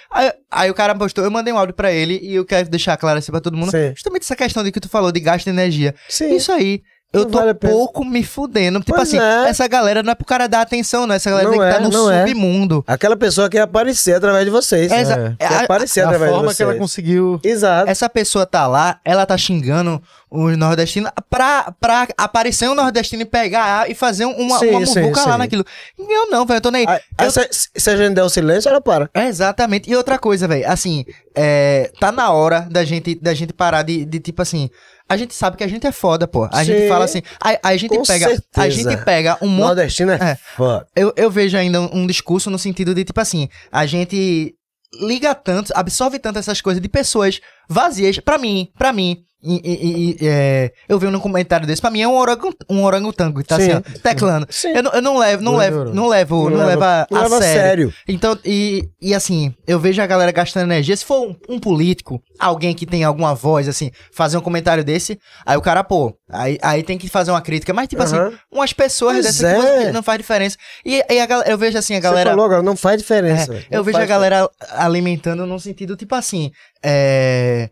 Aí, 0.09 0.31
aí 0.49 0.69
o 0.71 0.73
cara 0.73 0.95
postou, 0.95 1.23
eu 1.23 1.31
mandei 1.31 1.51
um 1.51 1.57
áudio 1.57 1.73
pra 1.75 1.91
ele 1.91 2.19
e 2.21 2.35
eu 2.35 2.45
quero 2.45 2.69
deixar 2.69 2.95
claro 2.97 3.17
assim 3.19 3.31
pra 3.31 3.41
todo 3.41 3.57
mundo. 3.57 3.71
Sim. 3.71 3.89
Justamente 3.95 4.21
essa 4.21 4.35
questão 4.35 4.63
de 4.63 4.71
que 4.71 4.79
tu 4.79 4.87
falou 4.87 5.11
de 5.11 5.19
gasto 5.19 5.45
de 5.45 5.49
energia. 5.49 5.93
Sim. 6.07 6.35
Isso 6.35 6.51
aí. 6.51 6.81
Eu 7.13 7.25
Não 7.25 7.29
tô 7.29 7.37
vale 7.37 7.51
a 7.51 7.55
pouco 7.55 8.03
me 8.03 8.23
fudendo. 8.23 8.79
Tipo 8.79 8.95
Pois 8.95 9.07
assim, 9.07 9.19
é. 9.19 9.47
essa 9.49 9.67
galera 9.67 10.01
não 10.01 10.11
é 10.11 10.15
pro 10.15 10.25
cara 10.25 10.47
dar 10.47 10.61
atenção, 10.61 11.05
não. 11.05 11.13
Essa 11.13 11.29
galera 11.29 11.47
Não 11.47 11.51
tem 11.53 11.61
que 11.61 11.65
é, 11.67 11.69
estar 11.77 11.89
no 11.99 12.11
é. 12.11 12.25
submundo. 12.27 12.83
Aquela 12.87 13.15
pessoa 13.15 13.47
quer 13.47 13.59
aparecer 13.61 14.15
através 14.15 14.43
de 14.45 14.49
vocês. 14.49 14.91
É, 14.91 15.01
exa- 15.01 15.35
Quer 15.37 15.45
a- 15.45 15.61
aparecer 15.61 16.01
a 16.01 16.05
através 16.05 16.31
de 16.31 16.35
forma 16.35 16.49
vocês. 16.49 16.57
que 16.57 16.63
ela 16.63 16.75
conseguiu. 16.75 17.39
Exato. 17.43 17.89
essa 17.89 18.09
pessoa 18.09 18.47
tá 18.47 18.65
lá, 18.65 18.99
ela 19.05 19.25
tá 19.27 19.37
xingando 19.37 20.01
os 20.31 20.57
nordestinos 20.57 21.11
pra, 21.29 21.71
pra 21.79 22.07
aparecer 22.17 22.67
um 22.67 22.73
nordestino 22.73 23.21
e 23.21 23.25
pegar 23.25 23.87
e 23.87 23.93
fazer 23.93 24.25
uma, 24.25 24.57
Sim, 24.57 24.69
uma 24.71 24.79
muvuca 24.79 25.21
lá 25.27 25.33
sim. 25.33 25.37
naquilo. 25.37 25.63
Eu 25.99 26.31
não, 26.31 26.47
velho, 26.47 26.57
eu 26.57 26.61
tô 26.61 26.71
nem. 26.71 26.85
Ah, 26.87 26.99
eu- 27.19 27.27
essa- 27.27 27.47
se 27.51 27.89
a 27.91 27.95
gente 27.95 28.15
der 28.15 28.23
o 28.23 28.29
silêncio, 28.29 28.67
ela 28.69 28.81
para. 28.81 29.07
É, 29.13 29.27
exatamente. 29.27 29.87
E 29.87 29.95
outra 29.95 30.17
coisa, 30.17 30.47
velho, 30.47 30.67
assim, 30.67 31.05
é, 31.35 31.91
tá 31.99 32.11
na 32.11 32.31
hora 32.31 32.61
da 32.71 32.83
gente, 32.83 33.13
da 33.13 33.35
gente 33.35 33.53
parar 33.53 33.83
de, 33.83 34.03
de, 34.03 34.19
tipo 34.19 34.41
assim. 34.41 34.71
A 35.07 35.17
gente 35.17 35.33
sabe 35.33 35.57
que 35.57 35.63
a 35.63 35.67
gente 35.67 35.85
é 35.85 35.91
foda, 35.91 36.27
pô. 36.27 36.47
A 36.51 36.63
gente 36.63 36.81
Sim. 36.81 36.87
fala 36.87 37.05
assim. 37.05 37.21
A, 37.39 37.69
a 37.69 37.77
gente 37.77 37.97
pega. 38.07 38.41
A 38.55 38.69
gente 38.69 38.97
pega 39.03 39.37
um 39.41 39.47
monte. 39.47 39.67
Nordestino 39.67 40.11
é, 40.11 40.15
É. 40.31 40.35
foda. 40.55 40.87
Eu, 40.95 41.13
eu 41.15 41.29
vejo 41.29 41.57
ainda 41.57 41.81
um, 41.81 41.89
um 41.99 42.07
discurso 42.07 42.49
no 42.49 42.57
sentido 42.57 42.95
de, 42.95 43.03
tipo 43.03 43.19
assim, 43.19 43.49
a 43.71 43.85
gente 43.85 44.55
liga 45.01 45.33
tanto, 45.35 45.71
absorve 45.75 46.19
tanto 46.19 46.39
essas 46.39 46.61
coisas 46.61 46.81
de 46.81 46.87
pessoas 46.89 47.39
vazias. 47.69 48.19
Pra 48.19 48.37
mim, 48.37 48.69
pra 48.77 48.93
mim. 48.93 49.23
E- 49.43 49.61
e- 49.63 50.11
e- 50.11 50.17
é, 50.27 50.71
eu 50.87 50.97
vi 50.97 51.07
num 51.07 51.19
comentário 51.19 51.67
desse, 51.67 51.81
pra 51.81 51.91
mim 51.91 52.01
é 52.01 52.07
um, 52.07 52.15
orangu, 52.15 52.53
um 52.69 52.83
orangotango 52.83 53.41
que 53.41 53.47
tá 53.47 53.57
Sim. 53.59 53.71
assim, 53.71 53.83
ó, 53.95 53.99
teclando. 53.99 54.47
Sim. 54.49 54.69
Eu, 54.69 54.83
não- 54.83 54.91
eu 54.91 55.01
não 55.01 55.17
levo, 55.17 55.43
não 55.43 55.55
levo, 55.57 55.85
não 55.93 56.07
levo, 56.07 56.49
não, 56.49 56.57
Não 56.59 56.65
leva, 56.65 57.07
não 57.11 57.19
a 57.19 57.23
leva 57.23 57.37
a 57.37 57.41
sério. 57.41 57.61
sério. 57.89 57.93
Então, 58.07 58.37
e, 58.45 58.87
e 59.01 59.13
assim, 59.13 59.53
eu 59.67 59.79
vejo 59.79 60.01
a 60.01 60.05
galera 60.07 60.31
gastando 60.31 60.63
energia. 60.71 60.95
Se 60.95 61.03
for 61.05 61.27
um, 61.27 61.35
um 61.55 61.59
político, 61.59 62.21
alguém 62.39 62.73
que 62.73 62.85
tem 62.85 63.03
alguma 63.03 63.35
voz, 63.35 63.67
assim, 63.67 63.91
fazer 64.13 64.37
um 64.37 64.41
comentário 64.41 64.83
desse, 64.83 65.19
aí 65.45 65.57
o 65.57 65.61
cara, 65.61 65.83
pô, 65.83 66.13
aí, 66.29 66.57
aí 66.61 66.81
tem 66.83 66.97
que 66.97 67.09
fazer 67.09 67.31
uma 67.31 67.41
crítica. 67.41 67.73
Mas, 67.73 67.87
tipo 67.87 68.01
assim, 68.01 68.15
Aham. 68.17 68.33
umas 68.51 68.71
pessoas 68.73 69.13
Pois 69.15 69.25
dessas 69.25 69.43
é. 69.43 69.85
que 69.87 69.91
não 69.91 70.01
faz 70.03 70.17
diferença. 70.19 70.57
E, 70.85 71.03
e 71.09 71.19
a 71.19 71.27
eu 71.47 71.57
vejo 71.57 71.77
assim, 71.77 71.95
a 71.95 71.99
galera. 71.99 72.29
Você 72.29 72.33
falou 72.33 72.45
agora, 72.45 72.61
não 72.63 72.75
faz 72.75 73.01
diferença. 73.01 73.53
É, 73.53 73.63
eu 73.71 73.83
vejo 73.83 73.97
a 73.97 74.05
galera 74.05 74.49
alimentando 74.71 75.45
num 75.45 75.59
sentido 75.59 75.95
tipo 75.95 76.15
assim, 76.15 76.51
é. 76.83 77.69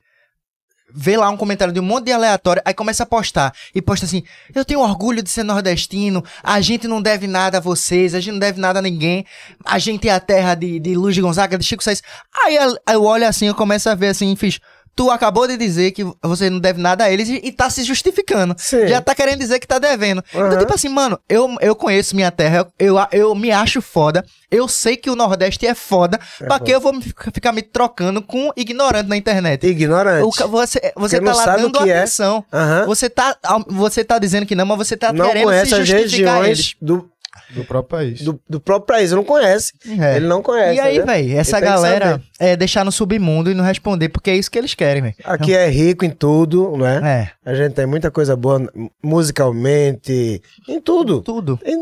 Vê 0.94 1.18
lá 1.18 1.30
um 1.30 1.38
comentário 1.38 1.74
de 1.74 1.80
um 1.80 1.84
monte 1.84 2.06
de 2.06 2.12
aleatório, 2.12 2.62
aí 2.66 2.74
começa 2.74 3.04
a 3.04 3.06
postar. 3.06 3.54
E 3.74 3.82
posta 3.82 4.06
assim: 4.06 4.24
Eu 4.54 4.66
tenho 4.66 4.80
orgulho 4.82 5.22
de 5.24 5.30
ser 5.30 5.44
nordestino, 5.44 6.24
a 6.44 6.60
gente 6.62 6.88
não 6.88 7.02
deve 7.02 7.28
nada 7.28 7.58
a 7.58 7.62
vocês, 7.62 8.14
a 8.14 8.20
gente 8.20 8.34
não 8.34 8.40
deve 8.40 8.60
nada 8.60 8.80
a 8.80 8.82
ninguém, 8.82 9.26
a 9.66 9.80
gente 9.80 10.08
é 10.08 10.14
a 10.14 10.20
terra 10.20 10.56
de, 10.56 10.80
de 10.80 10.96
Luiz 10.96 11.18
Gonzaga, 11.18 11.58
de 11.58 11.64
Chico 11.64 11.84
Sainz. 11.84 12.02
Aí 12.46 12.58
eu- 12.88 13.04
olho 13.04 13.28
assim, 13.28 13.48
eu 13.48 13.56
começo 13.56 13.90
a 13.90 13.96
ver 13.96 14.08
assim, 14.10 14.36
fiz. 14.36 14.60
Tu 14.96 15.10
acabou 15.10 15.48
de 15.48 15.56
dizer 15.58 15.92
que 15.92 16.04
você 16.22 16.50
não 16.50 16.60
deve 16.60 16.80
nada 16.82 17.06
a 17.06 17.12
eles 17.12 17.30
e, 17.30 17.40
e 17.44 17.52
tá 17.52 17.70
se 17.70 17.84
justificando. 17.84 18.54
Sim. 18.58 18.88
Já 18.88 19.02
tá 19.02 19.16
querendo 19.16 19.40
dizer 19.40 19.60
que 19.60 19.68
tá 19.68 19.80
devendo. 19.80 20.24
Então, 20.30 20.42
Aham. 20.48 20.58
tipo 20.58 20.74
assim, 20.74 20.90
mano, 20.90 21.18
eu, 21.30 21.56
eu 21.62 21.76
conheço 21.76 22.16
minha 22.16 22.30
terra, 22.32 22.68
eu, 22.78 22.98
eu, 22.98 23.08
eu 23.12 23.36
me 23.36 23.52
acho 23.52 23.82
foda, 23.82 24.26
eu 24.50 24.68
sei 24.68 24.98
que 24.98 25.10
o 25.10 25.16
Nordeste 25.16 25.66
é 25.66 25.74
foda, 25.74 26.20
pra 26.40 26.60
que 26.60 26.72
eu 26.72 26.82
vou 26.82 26.94
ficar 27.34 27.54
me 27.54 27.62
trocando 27.62 28.22
com 28.22 28.48
um 28.48 28.52
ignorante 28.56 29.08
na 29.08 29.16
internet? 29.16 29.66
Ignorante. 29.66 30.24
O 30.26 30.48
você 30.50 30.80
você 30.96 31.18
Porque 31.20 31.20
tá 31.20 31.22
não 31.22 31.36
lá 31.38 31.44
sabe 31.44 31.64
o 31.64 31.70
dando 31.70 31.84
que 31.84 31.90
é. 31.90 31.98
atenção. 32.00 32.46
Aham. 32.52 32.86
Você, 32.86 33.10
tá, 33.10 33.38
você 33.68 34.04
tá 34.04 34.20
dizendo 34.20 34.46
que 34.46 34.56
não, 34.56 34.66
mas 34.66 34.78
você 34.78 34.98
tá 34.98 35.14
não 35.14 35.26
querendo 35.26 35.52
se 35.66 35.84
justificar 35.86 36.46
eles. 36.46 36.76
do, 36.82 37.10
Do 37.54 37.64
próprio 37.64 38.00
país. 38.00 38.22
do, 38.22 38.40
do 38.50 38.60
próprio 38.60 38.88
país. 38.96 39.12
Não 39.12 39.24
conhece. 39.24 39.74
É. 40.00 40.18
Ele 40.18 40.28
não 40.28 40.42
conhece. 40.42 40.76
E 40.76 40.80
aí, 40.80 41.00
né? 41.00 41.06
velho, 41.06 41.38
essa 41.38 41.58
Ele 41.58 41.66
galera 41.66 42.22
é 42.40 42.56
deixar 42.56 42.84
no 42.86 42.92
submundo 42.92 43.52
e 43.52 43.54
não 43.54 43.64
responder, 43.64 44.10
porque 44.10 44.30
é 44.30 44.36
isso 44.36 44.50
que 44.50 44.58
eles 44.58 44.74
querem, 44.74 45.02
velho. 45.04 45.16
Aqui 45.24 45.54
é 45.54 45.70
rico 45.70 46.06
em 46.06 46.10
tudo, 46.10 46.76
não 46.78 46.86
é? 46.86 47.32
É, 47.46 47.52
A 47.52 47.54
gente 47.56 47.74
tem 47.74 47.86
muita 47.86 48.10
coisa 48.12 48.36
boa 48.36 48.62
musicalmente, 49.04 50.42
em 50.68 50.80
tudo. 50.82 51.22
tudo. 51.22 51.60
E, 51.66 51.76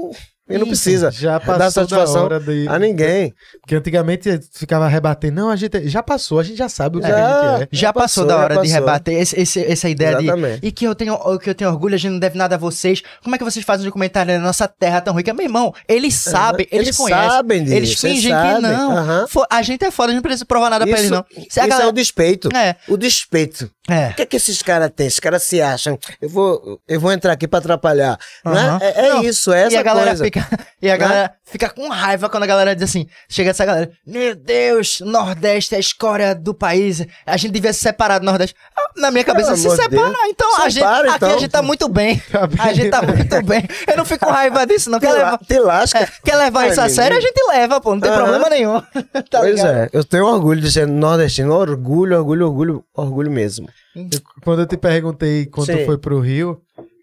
e 0.50 0.58
não 0.58 0.68
precisa 0.68 1.12
Já 1.12 1.34
dar 1.34 1.40
passou 1.42 1.58
da 1.60 1.72
satisfação 1.72 2.24
hora 2.26 2.40
de... 2.40 2.68
a 2.68 2.80
ninguém. 2.80 3.34
Porque 3.62 3.76
antigamente 3.76 4.40
ficava 4.54 4.88
rebatendo. 4.88 5.36
Não, 5.42 5.50
a 5.50 5.56
gente 5.56 5.88
já 5.88 6.02
passou, 6.02 6.40
a 6.40 6.44
gente 6.44 6.58
já 6.58 6.68
sabe 6.70 6.98
o 6.98 7.02
que 7.02 7.08
Já. 7.08 7.16
a 7.16 7.58
gente 7.60 7.64
é. 7.64 7.68
Já 7.72 7.94
passou, 7.94 8.26
passou, 8.26 8.26
da 8.26 8.38
hora 8.38 8.62
de 8.62 8.68
rebater 8.68 9.14
esse, 9.22 9.40
esse- 9.40 9.64
essa 9.64 9.88
ideia 9.90 10.16
de. 10.18 10.24
Exatamente. 10.26 10.60
E 10.66 10.72
que 10.72 10.86
eu 10.86 10.96
tenho 10.96 11.18
que 11.40 11.50
eu 11.50 11.56
tenho 11.56 11.70
orgulho, 11.70 11.96
a 11.96 11.98
gente 11.98 12.12
não 12.12 12.20
deve 12.20 12.38
nada 12.38 12.56
a 12.56 12.58
vocês. 12.58 13.02
Como 13.24 13.36
é 13.36 13.38
que 13.38 13.44
vocês 13.44 13.64
fazem 13.66 13.88
um 13.88 13.92
comentário 13.92 14.34
na 14.34 14.40
nossa 14.40 14.68
terra 14.68 15.02
tão 15.02 15.14
rica? 15.14 15.34
Meu 15.34 15.46
irmão, 15.46 15.74
eles 15.88 16.16
sabem, 16.16 16.68
eles, 16.72 16.88
eles 16.88 16.98
conhecem. 16.98 17.30
sabem 17.30 17.64
disso, 17.64 17.76
eles 17.76 17.94
fingem 18.00 18.32
que 18.32 18.62
não. 18.62 19.28
Fo- 19.28 19.46
A 19.50 19.62
gente 19.62 19.84
é 19.86 19.92
foda, 19.92 20.08
a 20.08 20.12
gente 20.12 20.18
não 20.18 20.24
precisa 20.24 20.46
provar 20.46 20.70
nada 20.70 20.86
pra 20.86 20.98
eles, 20.98 21.06
Isso, 21.06 21.14
não. 21.14 21.26
Se 21.30 21.60
isso 21.60 21.60
galera- 21.68 21.84
é 21.84 21.88
o 21.88 21.92
despeito. 21.92 22.50
É. 22.56 22.76
O 22.88 22.98
despeito. 22.98 23.70
É. 23.90 24.10
O 24.10 24.14
que 24.16 24.22
é 24.22 24.26
que 24.26 24.36
esses 24.36 24.62
caras 24.62 24.92
têm? 24.96 25.08
Esses 25.08 25.20
caras 25.20 25.42
se 25.44 25.60
acham. 25.62 25.98
Eu 26.22 26.30
vou, 26.30 26.80
eu 26.88 27.00
vou 27.00 27.12
entrar 27.12 27.34
aqui 27.34 27.48
pra 27.48 27.58
atrapalhar. 27.60 28.20
Não 28.46 28.54
é? 28.58 28.60
Aham. 28.62 28.80
É, 28.82 29.08
é 29.08 29.10
Não, 29.14 29.24
isso, 29.24 29.52
é 29.52 29.62
essa 29.64 29.74
e 29.74 29.78
a 29.78 29.84
galera 29.84 30.08
coisa. 30.12 30.24
fica 30.26 30.39
E 30.82 30.90
a 30.90 30.96
galera 30.96 31.34
fica 31.44 31.70
com 31.70 31.90
raiva 31.90 32.30
quando 32.30 32.44
a 32.44 32.48
galera 32.48 32.74
diz 32.74 32.86
assim: 32.86 33.06
chega 33.28 33.50
essa 33.50 33.66
galera, 33.66 33.92
meu 34.08 34.34
Deus, 34.34 35.02
Nordeste 35.02 35.74
é 35.76 35.78
a 35.78 35.80
escória 35.82 36.34
do 36.34 36.54
país, 36.54 37.06
a 37.26 37.36
gente 37.36 37.52
devia 37.52 37.74
se 37.74 37.82
separar 37.82 38.20
do 38.20 38.26
Nordeste. 38.26 38.56
Ah, 38.78 38.90
Na 38.96 39.12
minha 39.12 39.26
cabeça, 39.26 39.48
Pelo 39.48 39.58
se 39.58 39.68
Deus. 39.90 40.10
então, 40.30 40.56
a 40.62 40.70
gente, 40.70 40.80
Separa, 40.84 41.00
aqui 41.16 41.26
a 41.26 41.28
então. 41.28 41.40
gente 41.40 41.52
tá 41.52 41.62
muito 41.62 41.90
bem. 41.90 42.22
Tá 42.32 42.48
bem. 42.48 42.58
A 42.60 42.74
gente 42.74 42.90
tá 42.92 43.02
muito 43.02 43.42
bem. 43.44 43.68
Eu 43.88 43.98
não 43.98 44.06
fico 44.06 44.26
com 44.26 44.32
raiva 44.32 44.66
disso, 44.66 44.90
não. 44.90 45.00
Te, 45.00 45.06
Quer 45.08 45.12
la- 45.12 45.18
levar, 45.18 45.38
te 45.40 45.60
lasca. 45.60 46.00
é, 46.00 46.08
quer 46.24 46.36
levar 46.38 46.62
Ai, 46.62 46.70
isso 46.70 46.80
a 46.82 46.88
sério, 46.88 47.18
a 47.18 47.22
gente 47.22 47.42
leva, 47.50 47.82
pô, 47.82 47.94
não 47.94 48.00
tem 48.02 48.12
problema 48.14 48.50
nenhum. 48.50 48.80
Tá 49.30 49.40
pois 49.40 49.56
ligado? 49.56 49.70
é, 49.76 49.90
eu 49.92 50.04
tenho 50.06 50.26
orgulho 50.26 50.62
de 50.62 50.72
ser 50.72 50.88
nordestino. 50.88 51.54
Orgulho, 51.54 52.18
orgulho, 52.18 52.46
orgulho, 52.48 52.84
orgulho 52.96 53.30
mesmo. 53.32 53.68
Eu- 53.96 54.06
quando 54.44 54.60
eu 54.62 54.66
te 54.66 54.78
perguntei 54.78 55.46
quando 55.48 55.68
Sim. 55.68 55.86
foi 55.86 55.98
pro 55.98 56.22
Rio 56.22 56.62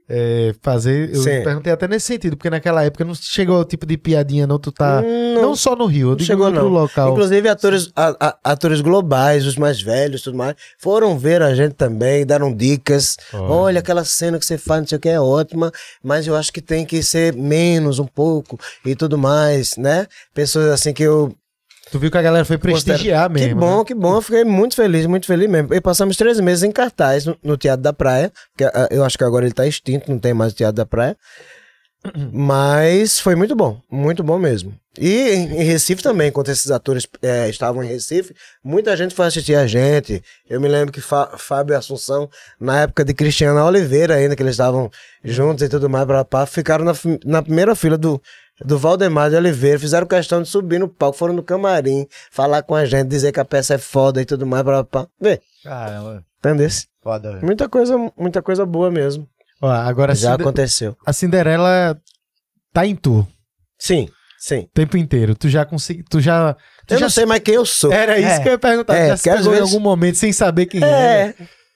é, 0.08 0.54
fazer, 0.62 1.10
eu 1.14 1.22
Sim. 1.22 1.42
perguntei 1.42 1.72
até 1.72 1.88
nesse 1.88 2.06
sentido, 2.06 2.36
porque 2.36 2.48
naquela 2.48 2.84
época 2.84 3.04
não 3.04 3.14
chegou 3.14 3.58
o 3.60 3.64
tipo 3.64 3.84
de 3.84 3.96
piadinha, 3.96 4.46
não. 4.46 4.58
Tu 4.58 4.70
tá. 4.70 5.02
Não. 5.02 5.42
não. 5.42 5.56
só 5.56 5.74
no 5.74 5.86
Rio, 5.86 6.10
eu 6.10 6.16
digo 6.16 6.26
chegou, 6.26 6.50
não. 6.50 6.68
local. 6.68 7.12
Inclusive, 7.12 7.48
atores, 7.48 7.90
a- 7.96 8.16
a- 8.20 8.38
atores 8.52 8.80
globais, 8.80 9.44
os 9.46 9.56
mais 9.56 9.82
velhos 9.82 10.22
tudo 10.22 10.36
mais, 10.38 10.54
foram 10.78 11.18
ver 11.18 11.42
a 11.42 11.54
gente 11.54 11.74
também, 11.74 12.24
deram 12.24 12.54
dicas. 12.54 13.16
Olha. 13.32 13.42
Olha, 13.42 13.78
aquela 13.80 14.04
cena 14.04 14.38
que 14.38 14.46
você 14.46 14.56
faz, 14.56 14.80
não 14.82 14.88
sei 14.88 14.98
o 14.98 15.00
que, 15.00 15.08
é 15.08 15.20
ótima, 15.20 15.72
mas 16.02 16.26
eu 16.26 16.36
acho 16.36 16.52
que 16.52 16.60
tem 16.60 16.84
que 16.86 17.02
ser 17.02 17.34
menos 17.34 17.98
um 17.98 18.06
pouco 18.06 18.58
e 18.84 18.94
tudo 18.94 19.18
mais, 19.18 19.76
né? 19.76 20.06
Pessoas 20.34 20.66
assim 20.70 20.92
que 20.92 21.02
eu. 21.02 21.34
Tu 21.90 21.98
viu 21.98 22.10
que 22.10 22.18
a 22.18 22.22
galera 22.22 22.44
foi 22.44 22.58
prestigiar 22.58 23.30
mesmo. 23.30 23.48
que 23.48 23.54
bom, 23.54 23.78
né? 23.78 23.84
que 23.84 23.94
bom. 23.94 24.16
Eu 24.16 24.22
fiquei 24.22 24.44
muito 24.44 24.74
feliz, 24.74 25.06
muito 25.06 25.26
feliz 25.26 25.48
mesmo. 25.48 25.72
E 25.72 25.80
passamos 25.80 26.16
três 26.16 26.40
meses 26.40 26.64
em 26.64 26.72
cartaz 26.72 27.24
no, 27.26 27.36
no 27.42 27.56
Teatro 27.56 27.82
da 27.82 27.92
Praia, 27.92 28.32
que 28.56 28.64
ah, 28.64 28.88
eu 28.90 29.04
acho 29.04 29.16
que 29.16 29.24
agora 29.24 29.44
ele 29.46 29.54
tá 29.54 29.66
extinto, 29.66 30.10
não 30.10 30.18
tem 30.18 30.34
mais 30.34 30.52
o 30.52 30.56
Teatro 30.56 30.76
da 30.76 30.86
Praia. 30.86 31.16
Mas 32.32 33.18
foi 33.20 33.34
muito 33.34 33.54
bom, 33.54 33.80
muito 33.90 34.22
bom 34.22 34.38
mesmo. 34.38 34.74
E 34.98 35.30
em 35.30 35.60
em 35.60 35.64
Recife 35.64 36.02
também, 36.02 36.32
quando 36.32 36.48
esses 36.48 36.70
atores 36.70 37.06
eh, 37.22 37.48
estavam 37.50 37.84
em 37.84 37.88
Recife, 37.88 38.34
muita 38.64 38.96
gente 38.96 39.14
foi 39.14 39.26
assistir 39.26 39.54
a 39.54 39.66
gente. 39.66 40.22
Eu 40.48 40.60
me 40.60 40.68
lembro 40.68 40.92
que 40.92 41.00
Fá- 41.00 41.34
Fábio 41.36 41.76
Assunção, 41.76 42.28
na 42.58 42.82
época 42.82 43.04
de 43.04 43.12
Cristiana 43.12 43.64
Oliveira 43.64 44.14
ainda, 44.14 44.34
que 44.34 44.42
eles 44.42 44.52
estavam 44.54 44.90
juntos 45.22 45.62
e 45.64 45.68
tudo 45.68 45.88
mais, 45.90 46.06
pra, 46.06 46.24
pá, 46.24 46.46
ficaram 46.46 46.84
na, 46.84 46.94
na 47.24 47.42
primeira 47.42 47.74
fila 47.74 47.98
do, 47.98 48.20
do 48.64 48.78
Valdemar 48.78 49.30
de 49.30 49.36
Oliveira, 49.36 49.78
fizeram 49.78 50.06
questão 50.06 50.40
de 50.42 50.48
subir 50.48 50.78
no 50.80 50.88
palco, 50.88 51.18
foram 51.18 51.34
no 51.34 51.42
camarim, 51.42 52.06
falar 52.30 52.62
com 52.62 52.74
a 52.74 52.84
gente, 52.84 53.08
dizer 53.08 53.32
que 53.32 53.40
a 53.40 53.44
peça 53.44 53.74
é 53.74 53.78
foda 53.78 54.20
e 54.20 54.24
tudo 54.24 54.46
mais, 54.46 54.62
pra, 54.62 54.82
pá. 54.84 55.06
Vê, 55.20 55.40
Caramba, 55.62 56.24
entendeu? 56.38 56.68
foda, 57.02 57.32
velho. 57.32 57.44
Muita 57.44 57.68
coisa, 57.68 57.96
muita 58.16 58.40
coisa 58.42 58.64
boa 58.64 58.90
mesmo. 58.90 59.28
Ó, 59.60 59.68
agora 59.70 60.14
Já 60.14 60.34
aconteceu. 60.34 60.96
a 61.06 61.12
Cinderela 61.12 61.98
tá 62.72 62.86
em 62.86 62.94
tu 62.94 63.26
Sim, 63.78 64.08
sim. 64.38 64.60
o 64.60 64.68
tempo 64.74 64.96
inteiro. 64.96 65.34
Tu 65.34 65.48
já 65.48 65.64
consegui, 65.64 66.02
tu 66.02 66.20
já 66.20 66.54
tu 66.86 66.92
Eu 66.94 66.98
já 66.98 67.06
não 67.06 67.10
sei 67.10 67.24
mais 67.26 67.40
quem 67.42 67.54
eu 67.54 67.64
sou. 67.66 67.90
Era 67.92 68.18
isso 68.18 68.28
É. 68.28 68.40
que 68.40 68.48
eu 68.48 68.52
ia 68.52 68.58
perguntar. 68.58 68.94
É, 68.96 69.08
já 69.08 69.16
se 69.16 69.30
pegou 69.30 69.54
em 69.54 69.60
algum 69.60 69.80
momento 69.80 70.16
sem 70.16 70.32
saber 70.32 70.66
quem 70.66 70.82
É, 70.84 70.86
era. 70.86 71.34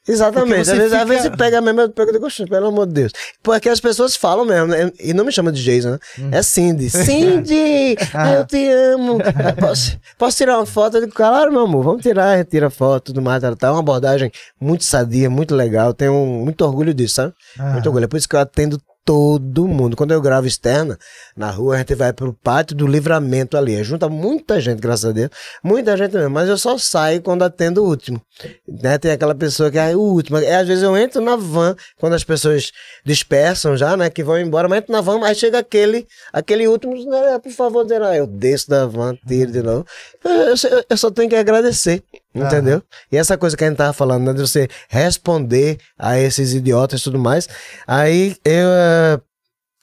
Exatamente. 0.08 0.64
Você 0.64 0.72
Às 0.72 0.78
vezes, 0.78 0.92
às 0.92 1.00
fica- 1.02 1.14
vezes 1.14 1.30
pega 1.36 1.60
mesmo, 1.60 1.80
eu 1.82 1.90
pego 1.90 2.10
e 2.16 2.18
"Oxe, 2.24 2.44
pelo 2.46 2.66
amor 2.68 2.86
de 2.86 2.94
Deus. 2.94 3.12
Porque 3.42 3.68
as 3.68 3.80
pessoas 3.80 4.16
falam 4.16 4.44
mesmo, 4.44 4.66
né? 4.68 4.90
E 4.98 5.12
não 5.12 5.24
me 5.24 5.30
chama 5.32 5.52
de 5.52 5.62
Jason, 5.62 5.90
né? 5.90 5.98
É 6.32 6.42
Cindy. 6.42 6.88
Cindy! 6.90 7.96
ai, 8.14 8.36
eu 8.40 8.46
te 8.46 8.68
amo. 8.70 9.18
Ah, 9.22 9.52
Posso, 9.60 9.98
posso 10.18 10.36
tirar 10.36 10.56
uma 10.58 10.66
foto? 10.66 10.96
Eu 10.96 11.02
digo, 11.02 11.12
claro, 11.12 11.52
meu 11.52 11.62
amor, 11.62 11.84
vamos 11.84 12.02
tirar, 12.02 12.36
retira 12.36 12.70
foto, 12.70 13.06
tudo 13.06 13.22
mais. 13.22 13.42
Tá, 13.42 13.54
tá 13.54 13.70
uma 13.72 13.80
abordagem 13.80 14.30
muito 14.60 14.84
sadia, 14.84 15.28
muito 15.28 15.54
legal. 15.54 15.92
Tenho 15.92 16.12
um- 16.14 16.44
muito 16.44 16.64
orgulho 16.64 16.94
disso, 16.94 17.16
sabe? 17.16 17.34
Muito 17.72 17.86
orgulho. 17.86 18.04
É 18.04 18.08
por 18.08 18.16
isso 18.16 18.28
que 18.28 18.34
eu 18.36 18.40
atendo 18.40 18.80
todo 19.04 19.66
mundo. 19.66 19.96
Quando 19.96 20.12
eu 20.12 20.20
gravo 20.20 20.46
externa, 20.46 20.98
na 21.36 21.50
rua, 21.50 21.76
a 21.76 21.78
gente 21.78 21.94
vai 21.94 22.12
pro 22.12 22.32
pátio 22.32 22.76
do 22.76 22.86
livramento 22.86 23.56
ali. 23.56 23.82
Junta 23.82 24.08
muita 24.08 24.60
gente, 24.60 24.80
graças 24.80 25.04
a 25.04 25.12
Deus. 25.12 25.30
Muita 25.62 25.96
gente 25.96 26.12
mesmo. 26.12 26.30
Mas 26.30 26.48
eu 26.48 26.58
só 26.58 26.76
saio 26.76 27.22
quando 27.22 27.42
atendo 27.42 27.82
o 27.82 27.88
último. 27.88 28.20
Né? 28.68 28.98
Tem 28.98 29.12
aquela 29.12 29.34
pessoa 29.34 29.70
que 29.70 29.78
é 29.78 29.96
o 29.96 30.00
último. 30.00 30.38
É, 30.38 30.56
às 30.56 30.68
vezes 30.68 30.82
eu 30.82 30.96
entro 30.96 31.20
na 31.20 31.36
van, 31.36 31.74
quando 31.98 32.14
as 32.14 32.24
pessoas 32.24 32.70
dispersam 33.04 33.76
já, 33.76 33.96
né? 33.96 34.10
Que 34.10 34.22
vão 34.22 34.38
embora, 34.38 34.68
mas 34.68 34.78
entro 34.80 34.92
na 34.92 35.00
van, 35.00 35.18
mas 35.18 35.38
chega 35.38 35.58
aquele, 35.58 36.06
aquele 36.32 36.68
último, 36.68 36.94
né, 36.94 37.38
por 37.38 37.52
favor, 37.52 37.86
dirá. 37.86 38.16
Eu 38.16 38.26
desço 38.26 38.68
da 38.68 38.86
van, 38.86 39.16
tiro 39.26 39.50
de 39.50 39.62
novo. 39.62 39.86
Eu, 40.24 40.54
eu 40.70 40.84
eu 40.90 40.96
só 40.96 41.10
tenho 41.10 41.28
que 41.28 41.36
agradecer. 41.36 42.02
Entendeu? 42.34 42.82
E 43.10 43.16
essa 43.16 43.36
coisa 43.36 43.56
que 43.56 43.64
a 43.64 43.68
gente 43.68 43.76
tava 43.76 43.92
falando, 43.92 44.24
né? 44.26 44.32
De 44.32 44.40
você 44.40 44.68
responder 44.88 45.78
a 45.98 46.18
esses 46.18 46.52
idiotas 46.54 47.00
e 47.00 47.04
tudo 47.04 47.18
mais. 47.18 47.48
Aí 47.86 48.36
eu. 48.44 48.68
eh, 48.68 49.20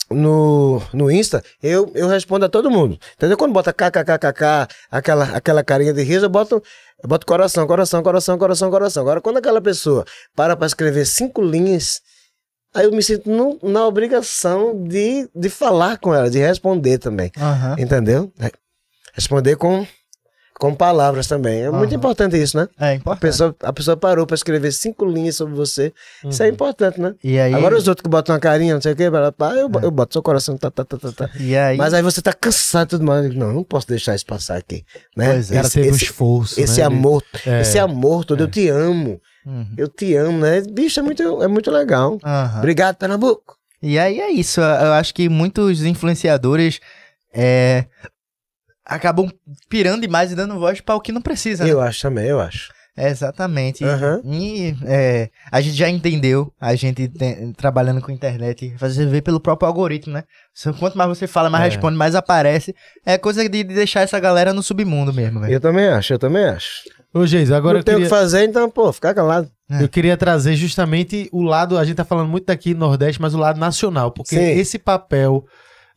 no, 0.10 0.82
no 0.94 1.12
Insta, 1.12 1.44
eu, 1.62 1.92
eu 1.94 2.08
respondo 2.08 2.46
a 2.46 2.50
todo 2.50 2.72
mundo. 2.72 2.98
Entendeu? 3.18 3.36
Quando 3.38 3.52
bota 3.52 3.74
kkkk, 3.74 4.68
aquela, 4.90 5.26
aquela 5.36 5.64
carinha 5.66 5.94
de 5.94 6.02
riso, 6.02 6.26
eu 6.26 6.30
boto, 6.30 6.64
eu 7.04 7.10
boto 7.10 7.26
coração, 7.26 7.68
coração, 7.68 8.02
coração, 8.02 8.38
coração, 8.38 8.72
coração. 8.72 9.02
Agora, 9.02 9.20
quando 9.20 9.38
aquela 9.38 9.60
pessoa 9.60 10.06
para 10.34 10.56
pra 10.56 10.66
escrever 10.66 11.06
cinco 11.06 11.42
linhas, 11.42 12.00
aí 12.74 12.86
eu 12.86 12.92
me 12.94 13.04
sinto 13.04 13.30
no- 13.30 13.60
na 13.62 13.86
obrigação 13.86 14.82
de, 14.82 15.28
de 15.36 15.50
falar 15.50 15.98
com 15.98 16.16
ela, 16.16 16.30
de 16.30 16.40
responder 16.40 17.00
também. 17.00 17.30
Aham. 17.38 17.76
Entendeu? 17.78 18.32
Responder 19.14 19.58
com, 19.58 19.86
com 20.60 20.74
palavras 20.74 21.28
também. 21.28 21.62
É 21.62 21.70
muito 21.70 21.94
importante 21.94 22.36
isso, 22.36 22.58
né? 22.58 22.68
É 22.80 22.86
A 22.90 22.94
importante. 22.96 23.22
pessoa, 23.22 23.56
a 23.62 23.72
pessoa 23.72 23.96
parou 23.96 24.26
pra 24.26 24.34
escrever 24.36 24.72
cinco 24.72 25.06
linhas 25.06 25.36
sobre 25.36 25.54
você. 25.54 25.94
Isso 26.26 26.42
é 26.42 26.48
importante, 26.48 27.00
né? 27.00 27.14
E 27.24 27.40
aí, 27.40 27.54
Agora 27.54 27.78
os 27.78 27.88
outros 27.88 28.02
que 28.04 28.10
botam 28.10 28.34
uma 28.34 28.40
carinha, 28.42 28.74
não 28.74 28.82
sei 28.82 28.94
o 28.94 28.96
quê, 28.96 29.10
blá, 29.10 29.32
eu, 29.56 29.70
bo- 29.70 29.80
eu 29.80 29.92
boto 29.92 30.14
seu 30.14 30.22
coração, 30.24 30.58
tá, 30.58 30.72
tá, 30.72 30.84
tá, 30.84 30.98
tá, 30.98 31.12
tá. 31.12 31.30
e 31.40 31.56
aí, 31.56 31.78
Mas 31.78 31.94
aí 31.94 32.02
você 32.02 32.22
tá 32.22 32.34
cansado 32.34 32.88
e 32.88 32.90
tudo 32.90 33.06
mais. 33.06 33.34
Não, 33.36 33.54
não 33.54 33.64
posso 33.64 33.88
deixar 33.88 34.16
isso 34.16 34.26
passar 34.26 34.58
aqui. 34.58 34.84
Né? 35.16 35.34
Pois 35.34 35.52
é. 35.52 35.54
O 35.54 35.56
cara 35.58 35.68
Esse, 35.68 35.76
teve 35.76 35.88
um 35.92 35.96
esse, 35.96 36.04
esforço. 36.06 36.60
esse 36.60 36.80
né? 36.80 36.86
Amor, 36.86 37.24
É. 37.46 37.62
esse 37.62 37.78
amor 37.80 38.26
todo, 38.26 38.42
eu 38.42 38.48
te 38.48 38.68
amo. 38.70 39.22
Uhum. 39.46 39.68
Eu 39.78 39.88
te 39.88 40.14
amo, 40.16 40.40
né? 40.40 40.62
Bicho, 40.62 41.00
é 41.00 41.04
muito, 41.04 41.44
é 41.44 41.48
muito 41.48 41.72
legal. 41.72 42.18
Obrigado, 42.58 42.96
Pernambuco. 42.98 43.56
E 43.82 43.98
aí 44.00 44.20
é 44.20 44.30
isso. 44.32 44.60
Eu 44.60 44.66
eu 44.88 44.94
acho 44.94 45.14
que 45.14 45.30
muitos 45.30 45.84
influenciadores 45.84 46.80
é, 47.34 47.86
acabam 48.88 49.30
pirando 49.70 50.02
demais 50.02 50.32
e 50.32 50.36
dando 50.36 50.58
voz 50.60 50.80
para 50.82 50.96
o 50.96 51.02
que 51.02 51.12
não 51.12 51.22
precisa, 51.22 51.64
né? 51.66 51.72
Eu 51.72 51.82
acho 51.82 52.02
também, 52.02 52.26
eu 52.28 52.40
acho. 52.40 52.72
É, 53.00 53.10
exatamente. 53.12 53.84
Aham. 53.86 54.22
E 54.26 54.76
é, 54.84 55.30
a 55.52 55.62
gente 55.62 55.76
já 55.78 55.88
entendeu, 55.88 56.52
a 56.60 56.74
gente 56.74 57.08
tem- 57.08 57.54
trabalhando 57.54 58.02
com 58.02 58.12
internet, 58.12 58.74
você 58.80 59.06
vê 59.06 59.22
pelo 59.22 59.40
próprio 59.40 59.68
algoritmo, 59.68 60.14
né? 60.14 60.24
Quanto 60.80 60.98
mais 60.98 61.08
você 61.08 61.28
fala, 61.28 61.48
mais 61.48 61.66
É. 61.66 61.68
responde, 61.70 61.96
mais 61.96 62.16
aparece. 62.16 62.74
É 63.06 63.16
coisa 63.20 63.44
de, 63.48 63.50
de 63.50 63.76
deixar 63.76 64.02
essa 64.02 64.20
galera 64.20 64.52
no 64.52 64.64
submundo 64.64 65.14
mesmo, 65.14 65.42
velho. 65.42 65.54
Eu 65.54 65.60
também 65.62 65.88
acho, 65.90 66.14
eu 66.14 66.18
também 66.18 66.44
acho. 66.46 66.82
Ô, 67.14 67.24
Geis, 67.28 67.52
agora 67.52 67.76
não 67.76 67.80
eu 67.82 67.84
tem 67.84 67.94
o 67.94 67.98
queria, 67.98 68.10
que 68.10 68.16
fazer, 68.16 68.46
então, 68.46 68.68
pô, 68.68 68.92
ficar 68.92 69.14
calado. 69.14 69.48
eu 69.80 69.88
queria 69.88 70.18
trazer 70.18 70.56
justamente 70.56 71.30
o 71.32 71.44
lado. 71.44 71.78
A 71.78 71.86
gente 71.86 71.98
tá 71.98 72.06
falando 72.06 72.30
muito 72.30 72.46
daqui 72.48 72.74
Nordeste, 72.74 73.22
mas 73.22 73.36
o 73.36 73.38
lado 73.38 73.60
nacional. 73.60 74.10
Porque 74.12 74.36
Sim. 74.36 74.60
esse 74.60 74.80
papel, 74.80 75.46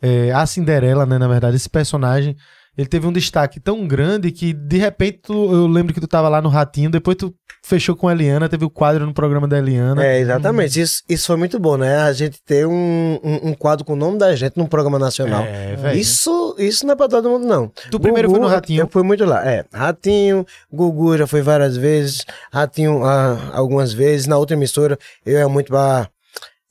é, 0.02 0.32
a 0.32 0.44
Cinderela, 0.44 1.06
né, 1.06 1.16
na 1.16 1.28
verdade, 1.28 1.56
esse 1.56 1.68
personagem. 1.70 2.36
Ele 2.80 2.88
teve 2.88 3.06
um 3.06 3.12
destaque 3.12 3.60
tão 3.60 3.86
grande 3.86 4.30
que, 4.30 4.54
de 4.54 4.78
repente, 4.78 5.20
tu- 5.24 5.52
eu 5.52 5.66
lembro 5.66 5.92
que 5.92 6.00
tu 6.00 6.08
tava 6.08 6.30
lá 6.30 6.40
no 6.40 6.48
Ratinho, 6.48 6.88
depois 6.90 7.14
tu 7.14 7.34
fechou 7.62 7.94
com 7.94 8.08
a 8.08 8.12
Eliana, 8.12 8.48
teve 8.48 8.64
o 8.64 8.70
quadro 8.70 9.04
no 9.04 9.12
programa 9.12 9.46
da 9.46 9.58
Eliana. 9.58 10.02
É, 10.02 10.18
exatamente. 10.18 10.80
Isso, 10.80 11.02
isso 11.06 11.26
foi 11.26 11.36
muito 11.36 11.58
bom, 11.58 11.76
né? 11.76 11.98
A 11.98 12.12
gente 12.14 12.40
ter 12.42 12.66
um, 12.66 13.20
um, 13.22 13.48
um 13.50 13.54
quadro 13.54 13.84
com 13.84 13.92
o 13.92 13.96
nome 13.96 14.16
da 14.16 14.34
gente 14.34 14.56
num 14.56 14.64
programa 14.64 14.98
nacional. 14.98 15.42
É. 15.44 15.94
Isso, 15.94 16.56
isso 16.58 16.86
não 16.86 16.94
é 16.94 16.96
pra 16.96 17.06
todo 17.06 17.28
mundo, 17.28 17.46
não. 17.46 17.70
Tu 17.90 18.00
primeiro 18.00 18.30
foi 18.30 18.40
no 18.40 18.46
Ratinho. 18.46 18.80
Eu 18.84 18.88
fui 18.88 19.02
muito 19.02 19.26
lá. 19.26 19.46
É, 19.46 19.66
Ratinho, 19.70 20.46
Gugu 20.72 21.18
já 21.18 21.26
foi 21.26 21.42
várias 21.42 21.76
vezes, 21.76 22.24
Ratinho 22.50 23.04
ah, 23.04 23.50
algumas 23.52 23.92
vezes. 23.92 24.26
Na 24.26 24.38
outra 24.38 24.56
emissora, 24.56 24.98
eu 25.26 25.38
ia 25.38 25.48
muito 25.48 25.66
pra 25.68 26.08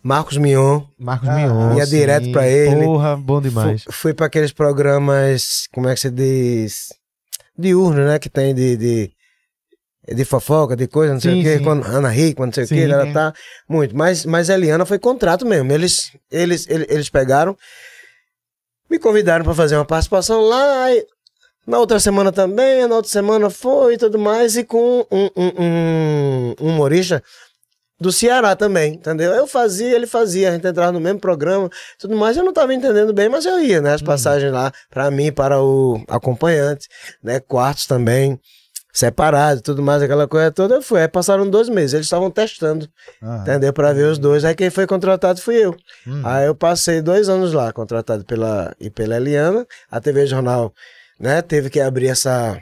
Marcos 0.02 0.38
Mion. 0.38 0.82
Marcos 0.98 1.28
Ah, 1.30 1.36
Mion. 1.36 1.76
ia 1.78 1.86
sim. 1.86 1.98
direto 1.98 2.32
pra 2.32 2.48
ele. 2.48 2.86
Porra, 2.86 3.18
bom 3.18 3.42
demais. 3.42 3.84
Fui, 3.84 3.94
fui 3.94 4.14
pra 4.14 4.28
aqueles 4.28 4.52
programas, 4.52 5.68
como 5.74 5.88
é 5.90 5.94
que 5.94 6.00
se 6.00 6.10
diz? 6.10 6.88
Diurno, 7.58 8.06
né? 8.06 8.18
Que 8.20 8.30
tem 8.30 8.54
de. 8.56 8.78
de 8.78 9.12
de 10.12 10.26
fofoca, 10.26 10.76
de 10.76 10.88
coisa, 10.88 11.14
não 11.14 11.22
sei 11.22 11.34
Sim, 11.34 11.40
o 11.40 11.44
quê, 11.44 11.58
sim. 11.60 11.64
quando 11.64 11.86
Ana 11.86 12.16
Hickman, 12.16 12.48
não 12.48 12.54
sei 12.54 12.66
Sim. 12.66 12.74
o 12.74 12.78
quê, 12.80 12.84
ela 12.92 13.14
tá 13.14 13.32
muito. 13.68 13.96
Mas, 13.96 14.26
mas 14.26 14.50
a 14.50 14.56
Eliana 14.56 14.84
foi 14.84 14.98
contrato 14.98 15.46
mesmo. 15.46 15.72
Eles, 15.72 16.12
eles, 16.32 16.66
eles, 16.68 16.88
eles 16.90 17.10
pegaram, 17.12 17.56
me 18.90 18.98
convidaram 18.98 19.46
pra 19.46 19.54
fazer 19.54 19.76
uma 19.76 19.86
participação 19.86 20.42
lá. 20.42 20.92
e 20.92 21.06
na 21.68 21.78
outra 21.78 22.00
semana 22.00 22.32
também, 22.32 22.88
na 22.88 22.96
outra 22.96 23.12
semana 23.12 23.52
foi 23.52 23.94
e 23.94 23.98
tudo 24.00 24.18
mais, 24.18 24.58
e 24.58 24.64
com 24.64 25.06
um, 25.12 25.30
um, 25.36 25.52
um, 25.60 26.56
um 26.60 26.70
humorista 26.70 27.22
do 28.00 28.12
Ceará 28.12 28.56
também, 28.56 28.94
entendeu? 28.94 29.34
Eu 29.34 29.46
fazia, 29.46 29.94
ele 29.94 30.08
fazia, 30.08 30.50
a 30.50 30.52
gente 30.54 30.66
entrava 30.66 30.92
no 30.92 31.00
mesmo 31.00 31.20
programa, 31.20 31.70
tudo 31.98 32.16
mais, 32.16 32.38
eu 32.38 32.44
não 32.44 32.54
tava 32.54 32.74
entendendo 32.74 33.14
bem, 33.14 33.28
mas 33.28 33.46
eu 33.46 33.60
ia, 33.60 33.82
né? 33.82 33.94
As 33.94 34.02
passagens 34.02 34.52
lá 34.52 34.72
pra 34.90 35.12
mim, 35.12 35.32
para 35.32 35.62
o 35.62 36.02
acompanhante, 36.08 36.88
né? 37.22 37.40
Quartos 37.40 37.86
também, 37.86 38.40
separado, 38.94 39.62
tudo 39.62 39.82
mais, 39.82 40.02
aquela 40.02 40.28
coisa 40.28 40.52
toda, 40.52 40.76
eu 40.76 40.82
fui. 40.82 41.02
Aí 41.02 41.08
passaram 41.08 41.50
dois 41.50 41.70
meses, 41.70 41.94
eles 41.94 42.06
estavam 42.06 42.32
testando, 42.32 42.88
Aham. 43.22 43.42
entendeu? 43.42 43.74
Pra 43.74 43.94
ver 43.94 44.06
os 44.06 44.18
dois, 44.18 44.46
aí 44.46 44.56
quem 44.56 44.70
foi 44.70 44.88
contratado 44.88 45.42
fui 45.42 45.56
eu. 45.56 45.76
Hum. 46.08 46.22
Aí 46.24 46.48
eu 46.48 46.56
passei 46.56 47.02
dois 47.02 47.28
anos 47.30 47.54
lá, 47.54 47.72
contratado 47.74 48.24
pela, 48.26 48.74
e 48.80 48.90
pela 48.90 49.18
Eliana, 49.18 49.66
a 49.92 50.00
TV 50.00 50.26
Jornal, 50.26 50.74
né? 51.20 51.42
Teve 51.42 51.70
que 51.70 51.80
abrir 51.80 52.08
essa... 52.08 52.58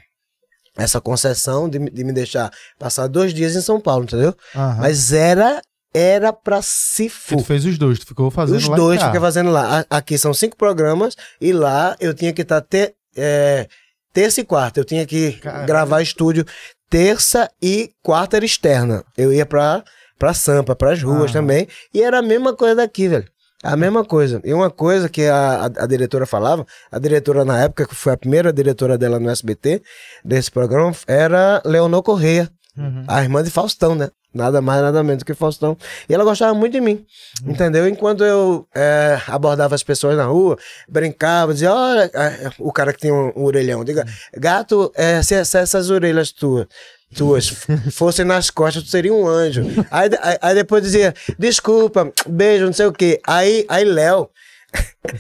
Essa 0.77 1.01
concessão 1.01 1.67
de, 1.67 1.79
me- 1.79 1.89
de 1.89 2.03
me 2.03 2.13
deixar 2.13 2.51
passar 2.77 3.07
dois 3.07 3.33
dias 3.33 3.55
em 3.55 3.61
São 3.61 3.79
Paulo, 3.81 4.03
entendeu? 4.03 4.35
Aham. 4.55 4.77
Mas 4.79 5.11
era 5.11 5.61
era 5.93 6.31
pra 6.31 6.61
se 6.61 7.05
Tu 7.09 7.09
fu. 7.09 7.39
fez 7.39 7.65
os 7.65 7.77
dois, 7.77 7.97
tu 7.97 8.05
ficou 8.05 8.29
fazendo 8.29 8.57
Os 8.57 8.67
lá 8.67 8.75
e 8.75 8.79
dois 8.79 9.01
fiquei 9.01 9.19
fazendo 9.19 9.49
lá. 9.51 9.83
Aqui 9.89 10.15
são 10.17 10.33
cinco 10.33 10.55
programas 10.55 11.15
e 11.41 11.51
lá 11.51 11.95
eu 11.99 12.13
tinha 12.13 12.31
que 12.31 12.43
estar 12.43 12.61
te, 12.61 12.93
é, 13.15 13.67
terça 14.13 14.41
e 14.41 14.43
quarta. 14.43 14.79
Eu 14.79 14.85
tinha 14.85 15.05
que 15.07 15.31
Caramba. 15.33 15.65
gravar 15.65 16.01
estúdio 16.03 16.45
terça 16.89 17.49
e 17.61 17.91
quarta 18.03 18.37
era 18.37 18.45
externa. 18.45 19.03
Eu 19.17 19.33
ia 19.33 19.45
pra, 19.45 19.83
pra 20.19 20.33
Sampa, 20.33 20.75
pras 20.75 21.01
ruas 21.01 21.31
Aham. 21.31 21.33
também. 21.41 21.67
E 21.93 22.03
era 22.03 22.19
a 22.19 22.21
mesma 22.21 22.53
coisa 22.55 22.75
daqui, 22.75 23.07
velho. 23.07 23.27
A 23.63 23.75
mesma 23.75 24.05
coisa. 24.05 24.39
E 24.43 24.53
uma 24.53 24.69
coisa 24.69 25.09
que 25.09 25.25
a, 25.25 25.65
a, 25.65 25.87
diretora 25.87 26.25
falava, 26.25 26.65
a 26.91 26.99
diretora 26.99 27.43
na 27.43 27.63
época, 27.63 27.87
que 27.87 27.95
foi 27.95 28.13
a 28.13 28.17
primeira 28.17 28.53
diretora 28.53 28.97
dela 28.97 29.19
no 29.19 29.29
SBT, 29.29 29.81
desse 30.23 30.51
programa, 30.51 30.93
era 31.07 31.61
Leonor 31.65 32.03
Correia, 32.03 32.49
Uhum. 32.77 33.03
a 33.07 33.23
irmã 33.23 33.41
de 33.41 33.49
Faustão, 33.49 33.95
né? 33.95 34.09
Nada 34.31 34.61
mais, 34.61 34.83
nada 34.83 35.03
menos 35.03 35.23
que 35.23 35.33
Faustão. 35.33 35.75
E 36.07 36.13
ela 36.13 36.23
gostava 36.23 36.53
muito 36.53 36.73
de 36.73 36.79
mim, 36.79 37.03
entendeu? 37.43 37.87
Enquanto 37.87 38.23
eu 38.23 38.67
é, 38.75 39.19
abordava 39.25 39.73
as 39.73 39.81
pessoas 39.81 40.15
na 40.15 40.25
rua, 40.25 40.55
brincava, 40.87 41.53
dizia, 41.53 41.73
olha, 41.73 42.11
é, 42.13 42.51
o 42.59 42.71
cara 42.71 42.93
que 42.93 42.99
tem 42.99 43.11
um, 43.11 43.31
um 43.35 43.45
orelhão, 43.45 43.83
diga, 43.83 44.05
gato, 44.35 44.91
é, 44.95 45.23
se, 45.23 45.43
se 45.43 45.57
essas 45.57 45.89
orelhas 45.89 46.31
tuas, 46.31 46.67
tuas 47.15 47.47
fossem 47.91 48.25
nas 48.25 48.49
costas, 48.49 48.83
tu 48.83 48.89
seria 48.89 49.13
um 49.13 49.27
anjo. 49.27 49.63
Aí, 49.91 50.09
aí, 50.21 50.37
aí 50.41 50.55
depois 50.55 50.83
dizia, 50.83 51.13
desculpa, 51.37 52.11
beijo, 52.27 52.65
não 52.65 52.73
sei 52.73 52.85
o 52.85 52.93
quê. 52.93 53.19
Aí, 53.25 53.65
aí 53.69 53.83
Léo, 53.85 54.29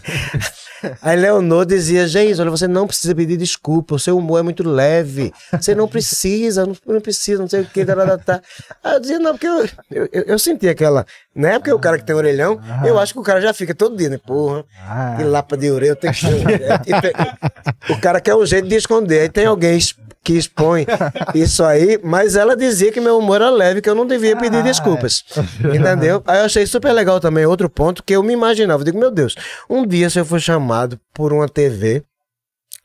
Aí 1.01 1.17
Leonor 1.17 1.65
dizia, 1.65 2.07
gente, 2.07 2.39
olha, 2.39 2.51
você 2.51 2.67
não 2.67 2.85
precisa 2.85 3.15
pedir 3.15 3.35
desculpa, 3.37 3.95
o 3.95 3.99
seu 3.99 4.15
humor 4.17 4.39
é 4.39 4.43
muito 4.43 4.61
leve, 4.67 5.33
você 5.51 5.73
não 5.73 5.87
precisa, 5.87 6.65
não, 6.67 6.75
não 6.85 7.01
precisa, 7.01 7.41
não 7.41 7.49
sei 7.49 7.61
o 7.61 7.65
que, 7.65 7.83
tá, 7.83 7.95
tá, 7.95 8.17
tá. 8.17 8.41
Aí 8.83 8.93
eu 8.93 8.99
dizia, 8.99 9.17
não, 9.19 9.31
porque 9.31 9.47
eu, 9.47 9.65
eu, 9.89 10.09
eu, 10.11 10.23
eu 10.27 10.39
senti 10.39 10.69
aquela, 10.69 11.03
né, 11.33 11.57
porque 11.57 11.71
o 11.73 11.79
cara 11.79 11.97
que 11.97 12.05
tem 12.05 12.15
orelhão, 12.15 12.59
eu 12.85 12.99
acho 12.99 13.13
que 13.13 13.19
o 13.19 13.23
cara 13.23 13.41
já 13.41 13.53
fica 13.53 13.73
todo 13.73 13.97
dia, 13.97 14.09
né, 14.09 14.19
porra, 14.23 14.63
Ah. 14.87 15.15
que 15.17 15.23
lapa 15.23 15.57
de 15.57 15.71
orelha, 15.71 15.91
eu 15.91 15.95
tenho 15.95 16.13
que... 16.13 16.21
tem- 17.01 17.95
o 17.95 17.99
cara 17.99 18.21
quer 18.21 18.35
um 18.35 18.45
jeito 18.45 18.67
de 18.67 18.75
esconder, 18.75 19.21
aí 19.21 19.29
tem 19.29 19.45
alguém 19.47 19.79
que 20.27 20.37
expõe 20.37 20.85
isso 21.33 21.63
aí, 21.63 21.97
mas 22.03 22.35
ela 22.35 22.53
dizia 22.53 22.91
que 22.91 22.99
meu 22.99 23.17
humor 23.17 23.37
era 23.37 23.49
leve, 23.49 23.81
que 23.81 23.89
eu 23.89 23.95
não 23.95 24.05
devia 24.05 24.35
pedir 24.35 24.61
desculpas, 24.61 25.23
entendeu? 25.73 26.21
Aí 26.27 26.39
eu 26.39 26.45
achei 26.45 26.67
super 26.67 26.91
legal 26.91 27.21
também, 27.21 27.45
outro 27.45 27.69
ponto, 27.69 28.03
que 28.03 28.13
eu 28.13 28.21
me 28.21 28.33
imaginava, 28.33 28.81
eu 28.81 28.85
digo, 28.85 28.99
meu 28.99 29.09
Deus, 29.09 29.35
um 29.69 29.87
dia 29.87 30.09
se 30.09 30.19
eu 30.19 30.25
for 30.25 30.41
chamado 30.41 30.99
por 31.13 31.31
uma 31.31 31.47
TV 31.47 32.03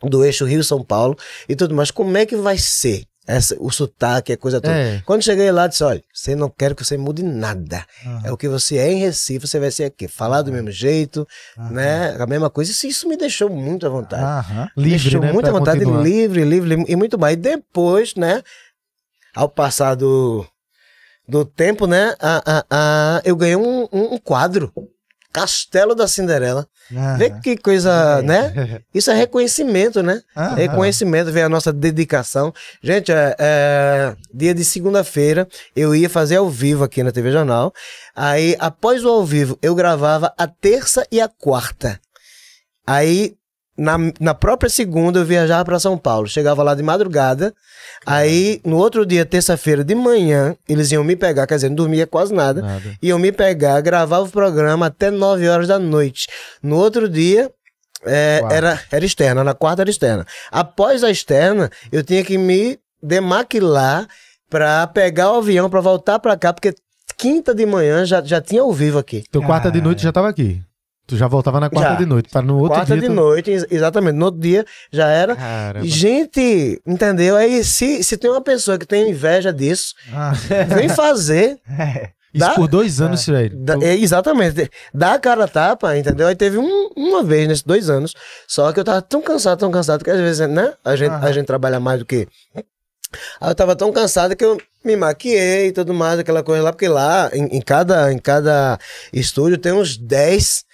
do 0.01 0.25
eixo 0.25 0.45
Rio-São 0.45 0.85
Paulo 0.85 1.19
e 1.49 1.57
tudo 1.57 1.75
mais, 1.75 1.91
como 1.91 2.17
é 2.17 2.25
que 2.25 2.37
vai 2.37 2.57
ser? 2.59 3.03
Essa, 3.27 3.57
o 3.61 3.71
sotaque, 3.71 4.33
a 4.33 4.37
coisa 4.37 4.61
toda. 4.61 4.75
É. 4.75 5.03
Quando 5.07 5.23
cheguei 5.23 5.51
lá, 5.53 5.67
disse: 5.67 5.85
olha, 5.85 6.03
você 6.13 6.35
não 6.35 6.49
quero 6.51 6.75
que 6.75 6.85
você 6.85 6.97
mude 6.97 7.23
nada. 7.23 7.85
É 8.25 8.33
o 8.33 8.37
que 8.37 8.49
você 8.49 8.79
é 8.79 8.91
em 8.93 8.99
Recife, 8.99 9.47
você 9.47 9.61
vai 9.61 9.71
ser 9.71 9.85
aqui. 9.85 10.09
Falar 10.09 10.43
do 10.43 10.51
mesmo 10.53 10.71
jeito, 10.71 11.27
né? 11.71 12.17
A 12.19 12.27
mesma 12.27 12.51
coisa. 12.51 12.71
Isso, 12.73 12.87
isso 12.87 13.09
me 13.09 13.17
deixou 13.17 13.49
muito 13.49 13.87
à 13.87 13.89
vontade. 13.89 14.23
Livre, 14.77 15.03
deixou 15.03 15.21
né? 15.21 15.33
muita 15.33 15.51
pra 15.51 15.59
vontade, 15.59 15.79
continuar. 15.81 16.03
livre, 16.03 16.45
livre 16.45 16.85
e 16.89 16.97
muito 16.97 17.19
mais. 17.19 17.35
E 17.35 17.37
depois, 17.37 18.15
né? 18.17 18.43
Ao 19.35 19.49
passar 19.49 19.95
do, 19.95 20.45
do 21.29 21.45
tempo, 21.45 21.87
né? 21.87 22.15
A, 22.21 22.43
a, 22.59 22.65
a- 22.71 23.23
eu 23.25 23.37
ganhei 23.37 23.57
um, 23.57 23.89
um, 23.93 24.15
um 24.15 24.19
quadro. 24.19 24.73
Castelo 25.33 25.95
da 25.95 26.07
Cinderela. 26.07 26.67
Aham. 26.93 27.17
Vê 27.17 27.31
que 27.41 27.57
coisa, 27.57 28.21
né? 28.23 28.83
Isso 28.95 29.11
é 29.11 29.15
reconhecimento, 29.15 30.03
né? 30.03 30.21
Aham. 30.37 30.55
Reconhecimento, 30.55 31.33
ver 31.33 31.43
a 31.43 31.49
nossa 31.49 31.73
dedicação. 31.73 32.53
Gente, 32.83 33.11
é, 33.11 33.35
é, 33.39 34.17
dia 34.33 34.55
de 34.55 34.65
segunda-feira 34.65 35.49
eu 35.75 35.95
ia 35.95 36.11
fazer 36.11 36.37
ao 36.37 36.51
vivo 36.51 36.85
aqui 36.85 37.03
na 37.03 37.13
TV 37.13 37.33
Jornal. 37.33 37.73
Aí, 38.15 38.57
após 38.59 39.05
o 39.05 39.09
ao 39.09 39.25
vivo, 39.25 39.59
eu 39.63 39.75
gravava 39.75 40.33
a 40.37 40.47
terça 40.47 41.07
e 41.11 41.21
a 41.21 41.29
quarta. 41.29 41.99
Aí, 42.87 43.35
na, 43.77 43.97
na 44.21 44.35
própria 44.35 44.69
segunda, 44.69 45.21
eu 45.21 45.25
viajava 45.25 45.65
para 45.65 45.79
São 45.79 45.97
Paulo. 45.97 46.29
Chegava 46.29 46.63
lá 46.63 46.75
de 46.75 46.83
madrugada. 46.83 47.55
Aí, 48.05 48.61
no 48.65 48.77
outro 48.77 49.07
dia, 49.07 49.25
terça-feira 49.25 49.83
de 49.83 49.95
manhã, 49.95 50.55
eles 50.69 50.91
iam 50.93 51.05
me 51.05 51.17
pegar, 51.17 51.47
quer 51.47 51.55
dizer, 51.55 51.69
não 51.69 51.77
dormia 51.77 52.07
quase 52.07 52.35
nada. 52.35 52.61
Nada. 52.61 52.97
Iam 53.03 53.19
me 53.19 53.33
pegar, 53.33 53.81
gravava 53.81 54.25
o 54.25 54.31
programa 54.31 54.87
até 54.87 55.11
9 55.11 55.49
horas 55.49 55.69
da 55.69 55.79
noite. 55.79 56.29
No 56.63 56.77
outro 56.77 57.09
dia, 57.09 57.51
é, 58.05 58.43
era, 58.51 58.81
era 58.91 59.05
externa, 59.05 59.45
na 59.45 59.55
quarta 59.55 59.83
era 59.83 59.91
externa. 59.91 60.27
Após 60.51 61.03
a 61.03 61.11
externa, 61.11 61.71
eu 61.91 62.03
tinha 62.03 62.25
que 62.25 62.37
me 62.37 62.79
demaquilar 63.03 64.07
pra 64.51 64.87
pegar 64.87 65.33
o 65.33 65.39
avião 65.39 65.71
pra 65.71 65.81
voltar 65.81 66.19
pra 66.19 66.37
cá, 66.37 66.53
porque 66.53 66.75
quinta 67.17 67.55
de 67.55 67.65
manhã 67.65 68.05
já, 68.05 68.23
já 68.23 68.41
tinha 68.41 68.63
ao 68.63 68.73
vivo 68.73 68.99
aqui. 68.99 69.25
Teu 69.31 69.43
quarta 69.43 69.71
de 69.71 69.81
noite 69.81 70.03
já 70.03 70.13
tava 70.13 70.29
aqui. 70.29 70.61
Tu 71.07 71.17
já 71.17 71.27
voltava 71.27 71.59
na 71.61 71.69
quarta 71.69 71.91
Já. 71.93 71.97
de 71.97 72.07
noite. 72.07 72.29
Pra 72.31 72.41
no 72.43 72.55
outro 72.59 72.75
quarta 72.77 72.93
dia. 72.95 73.03
de 73.03 73.07
tu- 73.09 73.13
noite, 73.13 73.51
ex- 73.51 73.67
exatamente. 73.71 74.15
No 74.15 74.27
outro 74.27 74.41
dia 74.41 74.65
já 74.91 75.09
era. 75.09 75.35
Caramba. 75.37 75.87
Gente, 75.87 76.81
entendeu? 76.87 77.37
Aí 77.37 77.63
se, 77.65 78.03
se 78.05 78.17
tem 78.17 78.31
uma 78.31 78.41
pessoa 78.41 78.79
que 78.79 78.87
tem 78.87 79.11
inveja 79.11 79.53
disso, 79.53 79.95
Ah, 80.13 80.33
vem 80.75 80.89
fazer. 80.89 81.59
Isso 82.35 82.47
Dá- 82.47 82.55
por 82.55 82.67
dois 82.67 82.99
anos, 82.99 83.27
velho. 83.27 83.55
Dá- 83.59 83.77
é, 83.83 83.95
exatamente. 83.95 84.71
Dá 84.95 85.13
a 85.15 85.19
cara 85.19 85.45
a 85.45 85.49
tapa, 85.49 85.95
entendeu? 85.99 86.27
Aí 86.29 86.35
teve 86.35 86.57
um- 86.57 86.89
uma 86.97 87.23
vez 87.23 87.47
nesses 87.47 87.63
dois 87.63 87.91
anos. 87.91 88.15
Só 88.49 88.73
que 88.73 88.81
eu 88.81 88.85
tava 88.85 89.03
tão 89.03 89.21
cansado, 89.21 89.59
tão 89.59 89.71
cansado, 89.71 90.03
que 90.03 90.11
às 90.11 90.19
vezes, 90.19 90.49
né? 90.49 90.73
A 90.83 90.97
gente, 90.97 91.13
a 91.13 91.31
gente 91.31 91.45
trabalha 91.45 91.79
mais 91.79 91.99
do 91.99 92.07
que. 92.07 92.27
Aí 93.39 93.51
eu 93.51 93.55
tava 93.55 93.77
tão 93.77 93.93
cansado 93.93 94.35
que 94.35 94.43
eu 94.45 94.57
me 94.83 94.97
maquiei 94.97 95.67
e 95.67 95.73
tudo 95.73 95.93
mais, 95.93 96.19
aquela 96.19 96.43
coisa 96.43 96.63
lá, 96.63 96.73
porque 96.73 96.89
lá, 96.89 97.29
em, 97.35 97.59
em 97.59 97.61
cada, 97.61 98.11
em 98.11 98.19
cada 98.19 98.79
estúdio, 99.13 99.59
tem 99.59 99.73
uns 99.73 99.99
10 99.99 100.65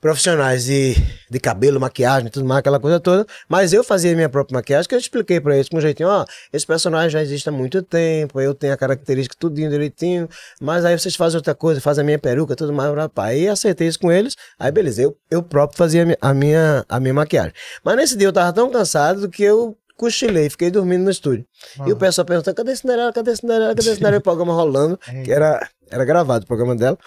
profissionais 0.00 0.64
de, 0.66 0.94
de 1.30 1.40
cabelo, 1.40 1.80
maquiagem, 1.80 2.28
tudo 2.30 2.44
mais, 2.46 2.58
aquela 2.60 2.78
coisa 2.78 3.00
toda. 3.00 3.26
Mas 3.48 3.72
eu 3.72 3.82
fazia 3.82 4.14
minha 4.14 4.28
própria 4.28 4.54
maquiagem, 4.56 4.88
que 4.88 4.94
eu 4.94 4.98
expliquei 4.98 5.40
pra 5.40 5.54
eles 5.54 5.68
com 5.68 5.78
um 5.78 5.80
jeitinho, 5.80 6.08
ó, 6.08 6.24
esse 6.52 6.66
personagem 6.66 7.10
já 7.10 7.22
existe 7.22 7.48
há 7.48 7.52
muito 7.52 7.82
tempo, 7.82 8.40
eu 8.40 8.54
tenho 8.54 8.72
a 8.72 8.76
característica 8.76 9.34
tudinho 9.38 9.70
direitinho, 9.70 10.28
mas 10.60 10.84
aí 10.84 10.96
vocês 10.98 11.16
fazem 11.16 11.36
outra 11.38 11.54
coisa, 11.54 11.80
fazem 11.80 12.02
a 12.02 12.04
minha 12.04 12.18
peruca, 12.18 12.54
tudo 12.54 12.72
mais, 12.72 12.94
rapaz. 12.94 13.30
Aí 13.30 13.48
acertei 13.48 13.88
isso 13.88 13.98
com 13.98 14.12
eles, 14.12 14.36
aí 14.58 14.70
beleza, 14.70 15.02
eu, 15.02 15.16
eu 15.30 15.42
próprio 15.42 15.76
fazia 15.78 16.02
a 16.02 16.06
mi- 16.06 16.16
a 16.20 16.34
minha, 16.34 16.84
a 16.88 17.00
minha 17.00 17.14
maquiagem. 17.14 17.52
Mas 17.84 17.96
nesse 17.96 18.16
dia 18.16 18.28
eu 18.28 18.32
tava 18.32 18.52
tão 18.52 18.70
cansado 18.70 19.28
que 19.28 19.42
eu 19.42 19.76
cochilei, 19.96 20.50
fiquei 20.50 20.70
dormindo 20.70 21.04
no 21.04 21.10
estúdio. 21.10 21.44
E 21.88 21.92
o 21.92 21.96
pessoal 21.96 22.24
perguntando, 22.26 22.54
cadê 22.54 22.76
Cinderela, 22.76 23.12
cadê 23.12 23.34
Cinderela, 23.34 23.68
cadê 23.74 23.82
Cinderela? 23.94 24.16
E 24.16 24.18
o 24.18 24.22
programa 24.22 24.52
rolando, 24.52 24.98
que 25.24 25.32
era, 25.32 25.66
era 25.90 26.04
gravado 26.04 26.44
o 26.44 26.46
programa 26.46 26.76
dela. 26.76 26.98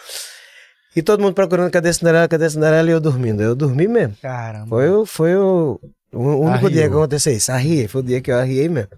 E 0.96 1.02
todo 1.04 1.22
mundo 1.22 1.34
procurando, 1.34 1.70
cadê 1.72 1.94
Cinderela, 1.94 2.28
cadê 2.28 2.50
Cinderela? 2.50 2.90
E 2.90 2.92
eu 2.94 3.00
dormindo. 3.00 3.42
Eu 3.44 3.56
dormi 3.56 3.88
mesmo. 3.88 4.16
caramba. 4.22 4.68
Foi, 4.68 4.90
o- 4.90 5.06
foi 5.06 5.36
o, 5.36 5.80
o 6.14 6.20
único 6.20 6.48
Arriou. 6.66 6.70
dia 6.72 6.90
que 6.90 6.94
aconteceu 6.96 7.34
isso. 7.34 7.52
Arriei, 7.52 7.88
foi 7.88 8.02
o 8.02 8.04
dia 8.04 8.22
que 8.22 8.32
eu 8.32 8.38
arriei 8.38 8.68
mesmo. 8.68 8.90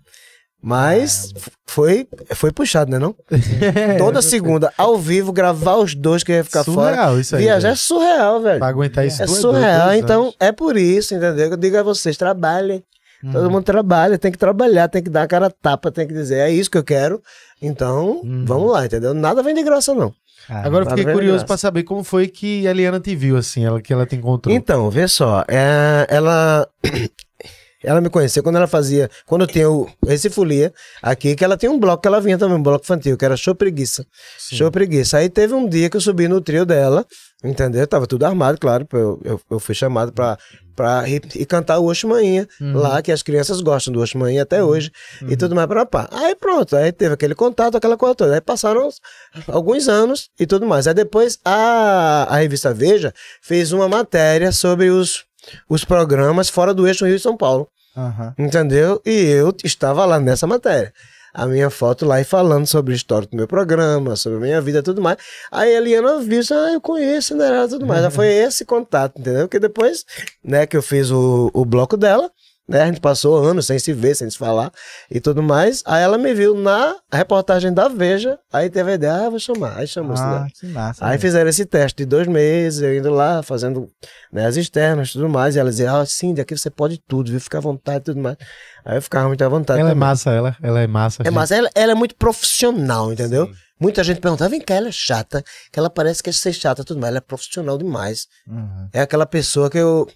Mas 0.63 1.33
foi, 1.65 2.07
foi 2.35 2.51
puxado, 2.51 2.91
né 2.91 2.99
não? 2.99 3.15
Toda 3.97 4.21
segunda, 4.21 4.71
ao 4.77 4.95
vivo, 4.97 5.33
gravar 5.33 5.77
os 5.77 5.95
dois 5.95 6.23
que 6.23 6.31
ia 6.31 6.43
ficar 6.43 6.63
fora. 6.63 6.91
Surreal 6.95 7.19
isso 7.19 7.35
aí. 7.35 7.43
Viajar 7.43 7.69
é 7.69 7.75
surreal, 7.75 8.41
velho. 8.41 8.59
Pra 8.59 8.67
aguentar 8.67 9.05
isso 9.07 9.23
É 9.23 9.25
tu 9.25 9.31
surreal, 9.31 9.87
dois 9.87 9.99
então 10.03 10.21
anos. 10.23 10.35
é 10.39 10.51
por 10.51 10.77
isso, 10.77 11.15
entendeu? 11.15 11.47
Que 11.47 11.53
eu 11.55 11.57
digo 11.57 11.77
a 11.77 11.83
vocês, 11.83 12.15
trabalhem. 12.15 12.83
Todo 13.31 13.45
Uhum. 13.45 13.51
mundo 13.51 13.63
trabalha, 13.63 14.17
tem 14.17 14.31
que 14.31 14.37
trabalhar, 14.37 14.87
tem 14.87 15.01
que 15.03 15.09
dar 15.09 15.23
a 15.23 15.27
cara 15.27 15.45
a 15.47 15.51
tapa, 15.51 15.91
tem 15.91 16.07
que 16.07 16.13
dizer, 16.13 16.39
é 16.39 16.51
isso 16.51 16.71
que 16.71 16.77
eu 16.77 16.83
quero. 16.83 17.21
Então, 17.61 18.21
Uhum. 18.23 18.45
vamos 18.45 18.71
lá, 18.71 18.85
entendeu? 18.85 19.13
Nada 19.13 19.43
vem 19.43 19.53
de 19.53 19.61
graça, 19.61 19.93
não. 19.93 20.11
Caramba. 20.51 20.67
Agora 20.67 20.85
eu 20.85 20.89
fiquei 20.89 21.13
curioso 21.13 21.45
pra 21.45 21.55
saber 21.55 21.83
como 21.83 22.03
foi 22.03 22.27
que 22.27 22.67
a 22.67 22.71
Eliana 22.71 22.99
te 22.99 23.15
viu, 23.15 23.37
assim, 23.37 23.63
ela, 23.63 23.81
que 23.81 23.93
ela 23.93 24.05
te 24.05 24.17
encontrou. 24.17 24.53
Então, 24.53 24.89
vê 24.89 25.07
só, 25.07 25.45
é, 25.47 26.05
ela. 26.09 26.67
Ela 27.83 27.99
me 27.99 28.11
conheceu 28.11 28.43
quando 28.43 28.57
ela 28.57 28.67
fazia. 28.67 29.09
Quando 29.25 29.41
eu 29.41 29.47
tinha 29.47 29.67
o 29.67 29.89
esse 30.05 30.29
Folia 30.29 30.71
aqui, 31.01 31.35
que 31.35 31.43
ela 31.43 31.57
tinha 31.57 31.71
um 31.71 31.79
bloco 31.79 31.99
que 31.99 32.07
ela 32.07 32.21
vinha 32.21 32.37
também, 32.37 32.55
um 32.55 32.61
bloco 32.61 32.85
infantil, 32.85 33.17
que 33.17 33.25
era 33.25 33.35
Show 33.35 33.55
Preguiça. 33.55 34.05
Show 34.37 34.69
Preguiça. 34.69 35.17
Aí 35.17 35.27
teve 35.27 35.55
um 35.55 35.67
dia 35.67 35.89
que 35.89 35.97
eu 35.97 36.01
subi 36.01 36.27
no 36.27 36.39
trio 36.39 36.63
dela, 36.63 37.03
entendeu? 37.43 37.87
Tava 37.87 38.05
tudo 38.05 38.23
armado, 38.23 38.59
claro. 38.59 38.87
Eu, 38.93 39.19
eu, 39.25 39.41
eu 39.49 39.59
fui 39.59 39.73
chamado 39.73 40.13
pra, 40.13 40.37
pra 40.75 41.07
ir, 41.07 41.21
ir 41.35 41.45
cantar 41.45 41.79
o 41.79 41.85
Oxo 41.89 42.07
Manhã 42.07 42.47
lá, 42.59 43.01
que 43.01 43.11
as 43.11 43.21
crianças 43.21 43.61
gostam 43.61 43.93
do 43.93 44.01
Oxo 44.01 44.17
Manhã 44.17 44.41
até 44.43 44.63
hoje, 44.63 44.91
e 45.27 45.35
tudo 45.37 45.55
mais 45.55 45.67
pra 45.67 45.85
pá. 45.85 46.07
Aí 46.11 46.35
pronto, 46.35 46.75
aí 46.75 46.91
teve 46.91 47.13
aquele 47.13 47.35
contato, 47.35 47.75
aquela 47.77 47.97
coisa 47.97 48.15
toda. 48.15 48.33
Aí 48.33 48.41
passaram 48.41 48.87
uns- 48.87 48.99
alguns 49.47 49.87
anos 49.87 50.29
e 50.39 50.45
tudo 50.45 50.65
mais. 50.65 50.87
Aí 50.87 50.93
depois 50.93 51.37
a, 51.45 52.27
a 52.29 52.37
revista 52.37 52.73
Veja 52.73 53.13
fez 53.41 53.71
uma 53.71 53.87
matéria 53.89 54.51
sobre 54.51 54.89
os, 54.89 55.23
os 55.69 55.83
programas 55.85 56.49
fora 56.49 56.73
do 56.73 56.87
eixo 56.87 57.05
Rio 57.05 57.15
e 57.15 57.19
São 57.19 57.35
Paulo. 57.37 57.67
Aham. 57.95 58.33
Entendeu? 58.37 59.01
E 59.05 59.11
eu 59.11 59.53
estava 59.63 60.05
lá 60.05 60.19
nessa 60.19 60.47
matéria. 60.47 60.93
A 61.33 61.45
minha 61.45 61.69
foto 61.69 62.05
lá 62.05 62.19
e 62.19 62.23
falando 62.23 62.67
sobre 62.67 62.93
o 62.93 62.95
histórico 62.95 63.31
do 63.31 63.37
meu 63.37 63.47
programa, 63.47 64.15
sobre 64.15 64.37
a 64.37 64.41
minha 64.41 64.61
vida 64.61 64.79
e 64.79 64.83
tudo 64.83 65.01
mais. 65.01 65.17
Aí 65.51 65.73
a 65.73 65.77
Eliana 65.77 66.19
viu 66.19 66.41
isso, 66.41 66.53
ah, 66.53 66.73
eu 66.73 66.81
conheço, 66.81 67.35
né? 67.35 67.67
Tudo 67.69 67.85
mais. 67.85 68.01
Já 68.01 68.11
foi 68.11 68.27
esse 68.33 68.65
contato, 68.65 69.19
entendeu? 69.19 69.47
Porque 69.47 69.59
depois, 69.59 70.05
né, 70.43 70.65
que 70.65 70.75
eu 70.75 70.81
fiz 70.81 71.09
o, 71.11 71.49
o 71.53 71.63
bloco 71.63 71.95
dela, 71.95 72.29
né? 72.67 72.83
A 72.83 72.85
gente 72.85 73.01
passou 73.01 73.43
anos 73.43 73.65
sem 73.65 73.77
se 73.79 73.91
ver, 73.93 74.15
sem 74.15 74.29
se 74.29 74.37
falar 74.37 74.71
e 75.09 75.19
tudo 75.19 75.41
mais. 75.43 75.83
Aí 75.85 76.01
ela 76.01 76.17
me 76.17 76.33
viu 76.33 76.55
na 76.55 76.95
reportagem 77.11 77.73
da 77.73 77.87
Veja, 77.87 78.39
aí 78.51 78.69
teve 78.69 78.91
a 78.91 78.93
ideia, 78.95 79.13
ah, 79.25 79.29
vou 79.29 79.39
chamar. 79.39 79.77
Aí 79.77 79.87
chamou 79.87 80.15
Ah, 80.17 80.41
né? 80.41 80.47
que 80.59 80.67
massa. 80.67 81.03
Aí 81.03 81.11
velho. 81.11 81.21
fizeram 81.21 81.49
esse 81.49 81.65
teste 81.65 81.97
de 81.97 82.05
dois 82.05 82.27
meses, 82.27 82.81
eu 82.81 82.95
indo 82.97 83.09
lá, 83.09 83.43
fazendo 83.43 83.89
né, 84.31 84.45
as 84.45 84.55
externas 84.55 85.09
e 85.09 85.13
tudo 85.13 85.27
mais. 85.27 85.55
E 85.55 85.59
ela 85.59 85.69
dizia, 85.69 85.91
ah, 85.91 86.05
sim, 86.05 86.33
daqui 86.33 86.55
você 86.57 86.69
pode 86.69 86.97
tudo, 87.07 87.31
viu? 87.31 87.39
Fica 87.41 87.57
à 87.57 87.61
vontade 87.61 87.97
e 87.97 88.03
tudo 88.05 88.21
mais. 88.21 88.37
Aí 88.85 88.97
eu 88.97 89.01
ficava 89.01 89.27
muito 89.27 89.43
à 89.43 89.49
vontade. 89.49 89.79
ela 89.79 89.89
é 89.89 89.91
também. 89.93 90.07
massa, 90.07 90.31
ela. 90.31 90.55
Ela 90.61 90.79
é 90.81 90.87
massa. 90.87 91.21
É 91.21 91.25
gente. 91.25 91.33
massa, 91.33 91.55
ela, 91.55 91.69
ela 91.75 91.91
é 91.91 91.95
muito 91.95 92.15
profissional, 92.15 93.11
entendeu? 93.11 93.49
Muita 93.79 94.03
gente 94.03 94.21
pergunta, 94.21 94.47
vem 94.47 94.61
cá, 94.61 94.75
ela 94.75 94.89
é 94.89 94.91
chata, 94.91 95.43
que 95.71 95.79
ela 95.79 95.89
parece 95.89 96.21
que 96.21 96.29
é 96.29 96.33
ser 96.33 96.53
chata 96.53 96.83
e 96.83 96.85
tudo 96.85 96.99
mais. 96.99 97.09
Ela 97.09 97.17
é 97.17 97.21
profissional 97.21 97.79
demais. 97.79 98.27
Uhum. 98.47 98.87
É 98.93 99.01
aquela 99.01 99.25
pessoa 99.25 99.71
que 99.71 99.77
eu. 99.79 100.07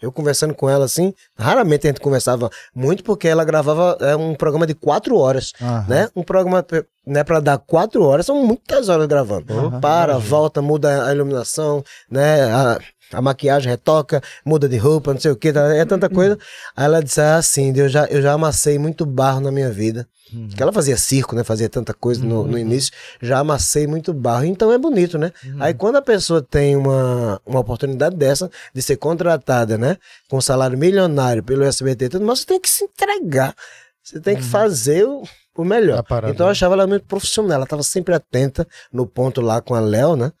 Eu 0.00 0.12
conversando 0.12 0.54
com 0.54 0.68
ela 0.68 0.84
assim, 0.84 1.12
raramente 1.36 1.86
a 1.86 1.90
gente 1.90 2.00
conversava 2.00 2.50
muito, 2.74 3.02
porque 3.02 3.26
ela 3.26 3.44
gravava 3.44 3.96
é, 4.00 4.14
um 4.14 4.34
programa 4.34 4.66
de 4.66 4.74
quatro 4.74 5.16
horas, 5.16 5.52
Aham. 5.60 5.84
né? 5.88 6.08
Um 6.14 6.22
programa 6.22 6.64
né, 7.06 7.24
para 7.24 7.40
dar 7.40 7.58
quatro 7.58 8.04
horas, 8.04 8.26
são 8.26 8.44
muitas 8.44 8.88
horas 8.88 9.06
gravando. 9.06 9.46
Para, 9.80 10.18
volta, 10.18 10.62
muda 10.62 11.06
a 11.06 11.12
iluminação, 11.12 11.82
né? 12.10 12.44
A, 12.44 12.78
a 13.12 13.22
maquiagem 13.22 13.70
retoca, 13.70 14.22
muda 14.44 14.68
de 14.68 14.76
roupa, 14.76 15.12
não 15.12 15.20
sei 15.20 15.30
o 15.30 15.36
que, 15.36 15.48
é 15.48 15.84
tanta 15.84 16.08
coisa. 16.08 16.38
Aí 16.76 16.84
ela 16.84 17.02
disse 17.02 17.20
assim, 17.20 17.72
eu 17.76 17.88
já, 17.88 18.04
eu 18.06 18.20
já 18.20 18.32
amassei 18.32 18.78
muito 18.78 19.06
barro 19.06 19.40
na 19.40 19.50
minha 19.50 19.70
vida. 19.70 20.06
Que 20.54 20.62
ela 20.62 20.72
fazia 20.72 20.96
circo, 20.96 21.34
né? 21.34 21.42
Fazia 21.42 21.70
tanta 21.70 21.94
coisa 21.94 22.22
no, 22.22 22.46
no 22.46 22.58
início. 22.58 22.92
Já 23.20 23.38
amassei 23.38 23.86
muito 23.86 24.12
barro. 24.12 24.44
Então 24.44 24.70
é 24.70 24.76
bonito, 24.76 25.16
né? 25.16 25.32
Aí 25.58 25.72
quando 25.72 25.96
a 25.96 26.02
pessoa 26.02 26.42
tem 26.42 26.76
uma, 26.76 27.40
uma 27.46 27.60
oportunidade 27.60 28.14
dessa 28.14 28.50
de 28.74 28.82
ser 28.82 28.96
contratada, 28.96 29.78
né? 29.78 29.96
Com 30.28 30.38
salário 30.40 30.76
milionário 30.76 31.42
pelo 31.42 31.64
SBT 31.64 32.10
tudo, 32.10 32.26
mas 32.26 32.40
você 32.40 32.46
tem 32.46 32.60
que 32.60 32.68
se 32.68 32.84
entregar. 32.84 33.54
Você 34.02 34.20
tem 34.20 34.36
que 34.36 34.42
fazer 34.42 35.06
o, 35.06 35.22
o 35.62 35.64
melhor. 35.64 36.02
Parada, 36.02 36.32
então 36.32 36.46
eu 36.46 36.48
né? 36.48 36.52
achava 36.52 36.74
ela 36.74 36.86
muito 36.86 37.04
profissional. 37.06 37.52
Ela 37.52 37.64
estava 37.64 37.82
sempre 37.82 38.14
atenta 38.14 38.66
no 38.92 39.06
ponto 39.06 39.40
lá 39.40 39.60
com 39.60 39.74
a 39.74 39.80
Léo, 39.80 40.16
né? 40.16 40.32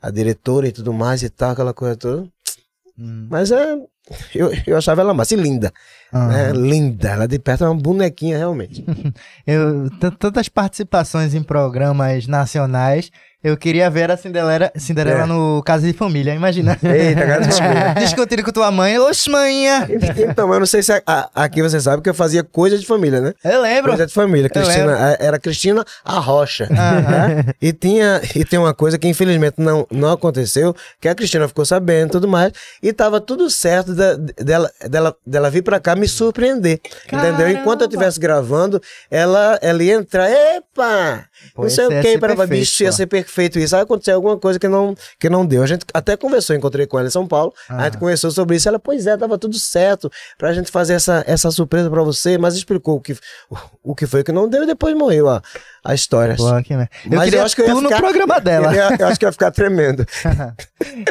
A 0.00 0.10
diretora 0.10 0.68
e 0.68 0.72
tudo 0.72 0.92
mais 0.92 1.22
e 1.22 1.30
tal, 1.30 1.50
aquela 1.50 1.74
coisa 1.74 1.96
toda. 1.96 2.28
Hum. 2.98 3.26
Mas 3.30 3.50
é. 3.50 3.76
Eu, 4.34 4.50
eu 4.66 4.76
achava 4.76 5.02
ela 5.02 5.14
massa 5.14 5.34
e 5.34 5.36
linda. 5.36 5.72
Aham. 6.12 6.28
né? 6.28 6.52
Linda. 6.52 7.10
Ela 7.10 7.28
de 7.28 7.38
perto 7.38 7.64
é 7.64 7.68
uma 7.68 7.80
bonequinha, 7.80 8.36
realmente. 8.36 8.84
Eu, 9.46 9.88
tantas 10.18 10.48
participações 10.48 11.32
em 11.32 11.42
programas 11.42 12.26
nacionais, 12.26 13.10
Eu 13.42 13.56
queria 13.56 13.88
ver 13.88 14.10
a 14.10 14.16
Cinderela, 14.18 14.70
Cinderela 14.76 15.22
É. 15.22 15.26
no 15.26 15.62
Casa 15.64 15.86
de 15.86 15.94
Família, 15.94 16.34
imagina. 16.34 16.76
Eita, 16.82 17.26
cara, 17.26 17.40
desculpa. 17.46 17.94
Discutindo 18.00 18.44
com 18.44 18.52
tua 18.52 18.70
mãe, 18.70 18.98
oxe, 18.98 19.30
manhã. 19.30 19.88
Então, 20.30 20.52
eu 20.52 20.60
não 20.60 20.66
sei 20.66 20.82
se 20.82 20.92
a- 20.92 21.02
a- 21.06 21.30
aqui 21.36 21.62
você 21.62 21.80
sabe 21.80 22.02
que 22.02 22.10
eu 22.10 22.14
fazia 22.14 22.44
coisa 22.44 22.76
de 22.78 22.84
família, 22.84 23.18
né? 23.18 23.32
Eu 23.42 23.62
lembro. 23.62 23.92
Coisa 23.92 24.06
de 24.06 24.12
família. 24.12 24.50
Cristina, 24.50 25.16
era 25.18 25.38
Cristina 25.38 25.82
a 26.04 26.18
Rocha. 26.18 26.68
Aham. 26.70 27.00
né? 27.28 27.44
E, 27.62 27.72
tinha, 27.72 28.20
e 28.34 28.44
tem 28.44 28.58
uma 28.58 28.74
coisa 28.74 28.98
que 28.98 29.08
infelizmente 29.08 29.54
não, 29.56 29.86
não 29.90 30.10
aconteceu, 30.12 30.76
que 31.00 31.08
a 31.08 31.14
Cristina 31.14 31.48
ficou 31.48 31.64
sabendo 31.64 32.08
e 32.08 32.12
tudo 32.12 32.28
mais, 32.28 32.52
e 32.82 32.92
tava 32.92 33.22
tudo 33.22 33.48
certo 33.48 33.94
da- 33.94 34.16
dela, 34.16 34.70
dela, 34.86 35.16
dela 35.26 35.48
vir 35.50 35.62
pra 35.62 35.80
cá 35.80 35.96
me 35.96 36.06
surpreender. 36.06 36.78
Entendeu? 37.10 37.48
Enquanto 37.48 37.80
eu 37.80 37.86
estivesse 37.86 38.20
gravando, 38.20 38.82
ela, 39.10 39.58
ela 39.62 39.82
ia 39.82 39.94
entrar, 39.94 40.28
epa! 40.30 41.24
Pô, 41.54 41.62
não 41.62 41.70
sei 41.70 41.86
o 41.86 41.88
que, 41.88 42.02
ser 42.02 42.18
para 42.20 42.46
bicho, 42.46 42.82
ia 42.82 42.92
ser 42.92 43.06
perfeito 43.06 43.29
isso. 43.58 43.76
Aí 43.76 43.82
aconteceu 43.82 44.14
alguma 44.14 44.36
coisa 44.38 44.58
que 44.58 44.68
não, 44.68 44.94
que 45.18 45.28
não 45.28 45.44
deu. 45.46 45.62
A 45.62 45.66
gente 45.66 45.84
até 45.92 46.16
conversou, 46.16 46.54
encontrei 46.56 46.86
com 46.86 46.98
ela 46.98 47.08
em 47.08 47.10
São 47.10 47.26
Paulo, 47.26 47.52
a 47.68 47.84
gente 47.84 47.98
conversou 47.98 48.30
sobre 48.30 48.56
isso. 48.56 48.68
Ela, 48.68 48.78
pois 48.78 49.06
é, 49.06 49.16
tava 49.16 49.38
tudo 49.38 49.58
certo 49.58 50.10
pra 50.36 50.52
gente 50.52 50.70
fazer 50.70 50.94
essa, 50.94 51.24
essa 51.26 51.50
surpresa 51.50 51.90
pra 51.90 52.02
você, 52.02 52.36
mas 52.36 52.54
explicou 52.54 52.96
o 52.96 53.00
que, 53.00 53.12
o, 53.48 53.56
o 53.82 53.94
que 53.94 54.06
foi 54.06 54.24
que 54.24 54.32
não 54.32 54.48
deu 54.48 54.64
e 54.64 54.66
depois 54.66 54.94
morreu 54.96 55.28
a, 55.28 55.42
a 55.84 55.94
história. 55.94 56.36
Que 56.64 56.76
merda. 56.76 56.90
Eu 57.04 57.10
Mas 57.16 57.24
queria 57.24 57.38
eu 57.40 57.44
acho 57.44 57.56
que 57.56 57.62
eu 57.62 57.66
ia 57.68 57.74
tu 57.74 57.80
no 57.80 57.88
ficar- 57.88 58.00
programa 58.00 58.40
dela. 58.40 58.74
Eu, 58.74 58.96
eu 58.98 59.06
acho 59.08 59.18
que 59.18 59.24
ia 59.26 59.32
ficar 59.32 59.50
tremendo. 59.50 60.06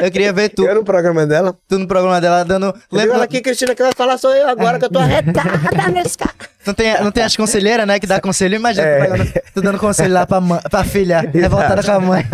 Eu 0.02 0.10
queria 0.10 0.32
ver 0.32 0.48
tu, 0.48 0.64
Eu 0.66 0.74
no 0.74 0.84
programa 0.84 1.24
dela. 1.26 1.56
tu 1.68 1.78
no 1.78 1.86
programa 1.86 2.20
dela 2.20 2.44
dando. 2.44 2.74
Lembra 2.90 3.14
ela 3.16 3.24
aqui, 3.24 3.40
Cristina, 3.40 3.72
que 3.74 3.82
vai 3.82 3.92
falar 3.96 4.18
sou 4.18 4.32
eu 4.34 4.48
agora, 4.48 4.78
que 4.80 4.84
eu 4.84 4.90
tô 4.90 4.98
arretada 4.98 5.88
nesse 5.92 6.18
cara. 6.18 6.34
Não 6.66 6.74
tem, 6.74 7.00
não 7.04 7.12
tem 7.12 7.22
as 7.22 7.36
conselheiras, 7.36 7.86
né? 7.86 7.98
Que 8.00 8.06
dá 8.06 8.20
conselho. 8.20 8.56
Imagina 8.56 8.84
É. 8.86 8.96
tu, 8.98 9.10
pegando- 9.12 9.32
tu 9.54 9.62
dando 9.62 9.78
conselho 9.78 10.12
lá 10.12 10.26
pra, 10.26 10.40
mãe, 10.40 10.60
pra 10.68 10.82
filha, 10.84 11.20
revoltada 11.20 11.82
com 11.84 11.90
a 11.92 12.00
mãe. 12.00 12.26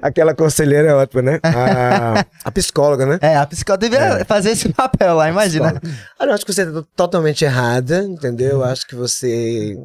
Aquela 0.00 0.34
conselheira 0.34 0.88
é 0.88 0.94
ótima, 0.94 1.22
né? 1.22 1.40
A, 1.42 2.24
a 2.44 2.50
psicóloga, 2.50 3.04
né? 3.06 3.18
É, 3.20 3.36
a 3.36 3.46
psicóloga 3.46 3.88
devia 3.88 4.24
fazer 4.24 4.50
esse 4.52 4.70
papel 4.72 5.14
lá, 5.14 5.28
imagina. 5.28 5.80
Olha, 6.18 6.30
eu 6.30 6.34
acho 6.34 6.46
que 6.46 6.52
você 6.52 6.64
tá 6.64 6.82
totalmente 6.96 7.44
errada, 7.44 8.02
entendeu? 8.02 8.50
Eu 8.52 8.64
acho 8.64 8.86
que 8.86 8.94
você. 8.94 9.76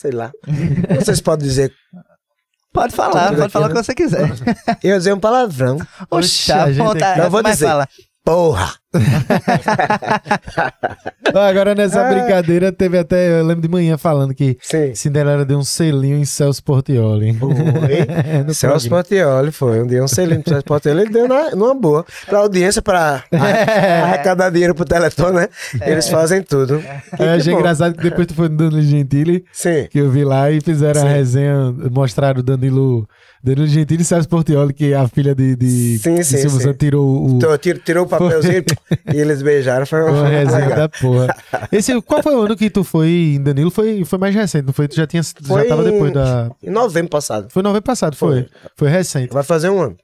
Sei 0.00 0.12
lá. 0.12 0.30
Não 0.94 1.00
sei 1.04 1.16
se 1.16 1.22
pode 1.24 1.42
dizer. 1.42 1.72
Pode 2.72 2.94
falar, 2.94 3.30
pode 3.30 3.42
aqui, 3.42 3.50
falar 3.52 3.66
o 3.66 3.68
né? 3.70 3.74
que 3.74 3.82
você 3.82 3.94
quiser. 3.96 4.30
Eu 4.80 4.90
ia 4.90 4.98
dizer 4.98 5.12
um 5.12 5.18
palavrão. 5.18 5.76
Oxe, 6.08 6.52
a 6.52 6.62
a 6.64 6.72
gente 6.72 6.86
ponta, 6.86 7.10
aqui- 7.10 7.20
Eu 7.20 7.30
vou 7.30 7.42
dizer. 7.42 7.66
fala. 7.66 7.88
Porra! 8.24 8.74
Agora 11.34 11.74
nessa 11.74 12.02
brincadeira 12.08 12.72
teve 12.72 12.98
até, 12.98 13.40
eu 13.40 13.44
lembro 13.44 13.62
de 13.62 13.68
manhã 13.68 13.98
falando 13.98 14.34
que 14.34 14.56
Sim. 14.62 14.94
Cinderela 14.94 15.44
deu 15.44 15.58
um 15.58 15.64
selinho 15.64 16.16
em 16.16 16.24
Celso 16.24 16.62
Portioli. 16.62 17.34
Foi. 17.34 17.50
Celso. 18.54 18.88
Portioli 18.88 19.52
foi. 19.52 19.82
Um 19.82 19.86
dia 19.86 20.02
um 20.02 20.08
selinho 20.08 20.42
pro 20.42 20.50
Celso 20.52 20.64
Portioli, 20.64 21.02
ele 21.02 21.10
deu 21.10 21.28
na, 21.28 21.50
numa 21.50 21.74
boa. 21.74 22.04
Pra 22.26 22.38
audiência, 22.38 22.80
pra 22.80 23.24
a- 23.32 23.36
arrecadar 24.08 24.50
dinheiro 24.50 24.74
pro 24.74 24.84
Teleton, 24.84 25.30
né? 25.32 25.48
Eles 25.82 26.08
fazem 26.08 26.42
tudo. 26.42 26.82
E 27.18 27.22
Eu 27.22 27.30
achei 27.30 27.52
bom. 27.52 27.58
engraçado 27.60 27.94
que 27.94 28.02
depois 28.02 28.26
tu 28.26 28.34
foi 28.34 28.48
no 28.48 28.56
Danilo 28.56 28.82
Gentili, 28.82 29.44
Sim. 29.52 29.86
que 29.90 29.98
eu 29.98 30.10
vi 30.10 30.24
lá 30.24 30.50
e 30.50 30.60
fizeram 30.60 31.00
a 31.02 31.04
Sim. 31.04 31.10
resenha, 31.12 31.74
mostraram 31.90 32.40
o 32.40 32.42
Danilo, 32.42 33.06
Danilo 33.42 33.66
Gentili 33.66 34.02
e 34.02 34.04
Celso 34.04 34.28
Portioli, 34.28 34.72
que 34.72 34.94
a 34.94 35.06
filha 35.08 35.34
de, 35.34 35.54
de, 35.56 35.98
Sim, 35.98 36.14
de 36.16 36.24
sim, 36.24 36.36
Silvio 36.38 36.58
sim. 36.58 36.64
Santos 36.64 36.78
tirou 36.78 37.36
o, 37.36 37.38
tirou, 37.38 37.78
tirou 37.84 38.04
o 38.04 38.08
papelzinho 38.08 38.64
e 39.12 39.16
eles 39.18 39.42
beijaram. 39.42 39.86
Foi 39.86 40.02
uma 40.02 40.10
uma 40.10 40.28
resenha 40.28 40.74
da 40.74 40.88
porra. 40.88 41.34
Esse, 41.70 42.00
qual 42.02 42.22
foi 42.22 42.34
o 42.34 42.42
ano 42.42 42.56
que 42.56 42.70
tu 42.70 42.84
foi 42.84 43.08
em 43.08 43.42
Danilo? 43.42 43.70
Foi, 43.70 44.04
foi 44.04 44.18
mais 44.18 44.34
recente, 44.34 44.66
não 44.66 44.72
foi? 44.72 44.88
Tu 44.88 44.96
já, 44.96 45.06
tinha, 45.06 45.22
tu 45.22 45.46
já 45.46 45.54
Foi 45.54 45.68
tava 45.68 45.84
depois 45.84 46.12
da... 46.12 46.50
Em 46.62 46.70
novembro 46.70 47.10
passado. 47.10 47.48
Foi 47.50 47.62
novembro 47.62 47.84
passado, 47.84 48.16
foi. 48.16 48.46
Foi 48.76 48.88
recente. 48.88 49.32
Vai 49.32 49.42
fazer 49.42 49.70
um 49.70 49.80
ano. 49.80 49.96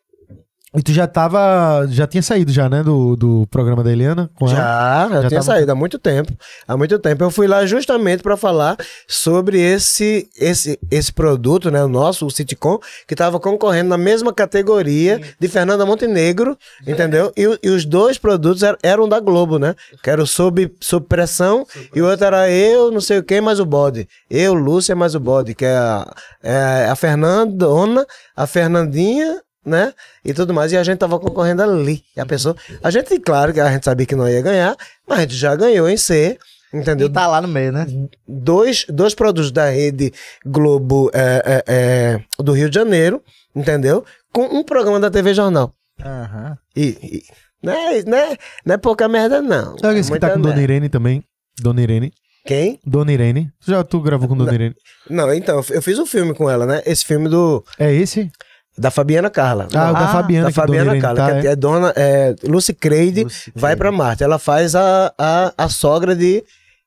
E 0.76 0.82
tu 0.82 0.92
já 0.92 1.06
tava. 1.06 1.86
Já 1.88 2.06
tinha 2.06 2.22
saído 2.22 2.50
já, 2.50 2.68
né? 2.68 2.82
Do, 2.82 3.14
do 3.14 3.46
programa 3.48 3.84
da 3.84 3.92
Eliana 3.92 4.28
com 4.34 4.46
ela? 4.46 4.56
Já, 4.56 5.08
já, 5.08 5.22
Já 5.22 5.28
tinha 5.28 5.40
tava- 5.40 5.42
saído 5.42 5.70
há 5.70 5.74
muito 5.74 5.98
tempo. 6.00 6.32
Há 6.66 6.76
muito 6.76 6.98
tempo. 6.98 7.22
Eu 7.22 7.30
fui 7.30 7.46
lá 7.46 7.64
justamente 7.64 8.22
para 8.24 8.36
falar 8.36 8.76
sobre 9.06 9.60
esse, 9.60 10.28
esse, 10.36 10.78
esse 10.90 11.12
produto, 11.12 11.70
né? 11.70 11.84
O 11.84 11.88
nosso, 11.88 12.26
o 12.26 12.30
Citicom, 12.30 12.78
que 13.06 13.14
estava 13.14 13.38
concorrendo 13.38 13.88
na 13.90 13.96
mesma 13.96 14.32
categoria 14.32 15.20
de 15.38 15.46
Fernanda 15.48 15.86
Montenegro, 15.86 16.58
entendeu? 16.86 17.32
E, 17.36 17.42
e 17.62 17.70
os 17.70 17.84
dois 17.84 18.18
produtos 18.18 18.62
er- 18.64 18.76
eram 18.82 19.08
da 19.08 19.20
Globo, 19.20 19.58
né? 19.60 19.76
Que 20.02 20.10
era 20.10 20.20
o 20.22 20.26
Sob, 20.26 20.74
sob 20.80 21.06
Pressão 21.06 21.64
e 21.94 22.02
o 22.02 22.08
outro 22.10 22.26
era 22.26 22.50
Eu, 22.50 22.90
não 22.90 23.00
sei 23.00 23.18
o 23.18 23.22
quem, 23.22 23.40
mais 23.40 23.60
o 23.60 23.64
bode. 23.64 24.08
Eu, 24.28 24.54
Lúcia, 24.54 24.96
mais 24.96 25.14
o 25.14 25.20
bode, 25.20 25.54
que 25.54 25.64
é 25.64 25.76
a, 25.76 26.14
é 26.42 26.88
a 26.90 26.96
Fernandona, 26.96 28.04
a 28.36 28.46
Fernandinha 28.46 29.40
né? 29.64 29.92
E 30.24 30.34
tudo 30.34 30.52
mais. 30.52 30.72
E 30.72 30.76
a 30.76 30.82
gente 30.82 30.98
tava 30.98 31.18
concorrendo 31.18 31.62
ali. 31.62 32.02
E 32.16 32.20
a 32.20 32.26
pessoa. 32.26 32.56
A 32.82 32.90
gente, 32.90 33.18
claro 33.18 33.52
que 33.52 33.60
a 33.60 33.70
gente 33.70 33.84
sabia 33.84 34.06
que 34.06 34.14
não 34.14 34.28
ia 34.28 34.42
ganhar, 34.42 34.76
mas 35.06 35.18
a 35.18 35.22
gente 35.22 35.36
já 35.36 35.54
ganhou 35.56 35.88
em 35.88 35.96
C. 35.96 36.38
Entendeu? 36.72 37.06
E 37.06 37.10
tá 37.10 37.28
lá 37.28 37.40
no 37.40 37.46
meio, 37.46 37.70
né? 37.70 37.86
Dois, 38.26 38.84
dois 38.88 39.14
produtos 39.14 39.52
da 39.52 39.70
rede 39.70 40.12
Globo 40.44 41.08
é, 41.14 41.42
é, 41.46 41.64
é, 41.68 42.42
do 42.42 42.52
Rio 42.52 42.68
de 42.68 42.74
Janeiro, 42.74 43.22
entendeu? 43.54 44.04
Com 44.32 44.42
um 44.46 44.64
programa 44.64 44.98
da 44.98 45.08
TV 45.08 45.32
Jornal. 45.32 45.72
Aham. 46.04 46.58
E, 46.74 46.98
e 47.00 47.22
não, 47.62 47.72
é, 47.72 48.02
não, 48.02 48.18
é, 48.18 48.36
não 48.66 48.74
é 48.74 48.78
pouca 48.78 49.08
merda, 49.08 49.40
não. 49.40 49.78
Sabe 49.78 50.00
esse 50.00 50.10
que 50.10 50.18
tá 50.18 50.30
com 50.30 50.40
Dona 50.40 50.48
merda. 50.48 50.62
Irene 50.62 50.88
também? 50.88 51.24
Dona 51.60 51.80
Irene. 51.80 52.12
Quem? 52.44 52.78
Dona 52.84 53.12
Irene. 53.12 53.50
Já 53.66 53.84
tu 53.84 54.00
gravou 54.00 54.28
com 54.28 54.36
Dona 54.36 54.52
Irene? 54.52 54.74
Não, 55.08 55.32
então, 55.32 55.64
eu 55.70 55.80
fiz 55.80 55.98
um 55.98 56.04
filme 56.04 56.34
com 56.34 56.50
ela, 56.50 56.66
né? 56.66 56.82
Esse 56.84 57.04
filme 57.04 57.28
do 57.28 57.64
É 57.78 57.90
esse? 57.92 58.30
Da 58.76 58.90
Fabiana 58.90 59.30
Carla. 59.30 59.68
Ah, 59.74 59.92
da 59.92 59.98
Ah, 60.00 60.08
Fabiana, 60.08 60.46
da 60.46 60.52
que 60.52 60.56
Dona 60.56 60.66
Fabiana 60.66 60.90
Irene 60.90 61.00
Carla, 61.00 61.16
tá, 61.16 61.40
que 61.40 61.46
é? 61.46 61.50
é, 61.50 61.52
é 61.52 61.56
dona 61.56 61.92
é, 61.96 62.34
Lucy 62.44 62.72
Creide, 62.74 63.24
Lucy 63.24 63.52
vai 63.54 63.76
pra 63.76 63.92
Marte. 63.92 64.24
Ela 64.24 64.38
faz 64.38 64.74
a, 64.74 65.12
a, 65.18 65.52
a 65.56 65.68
sogra 65.68 66.14
de, 66.16 66.42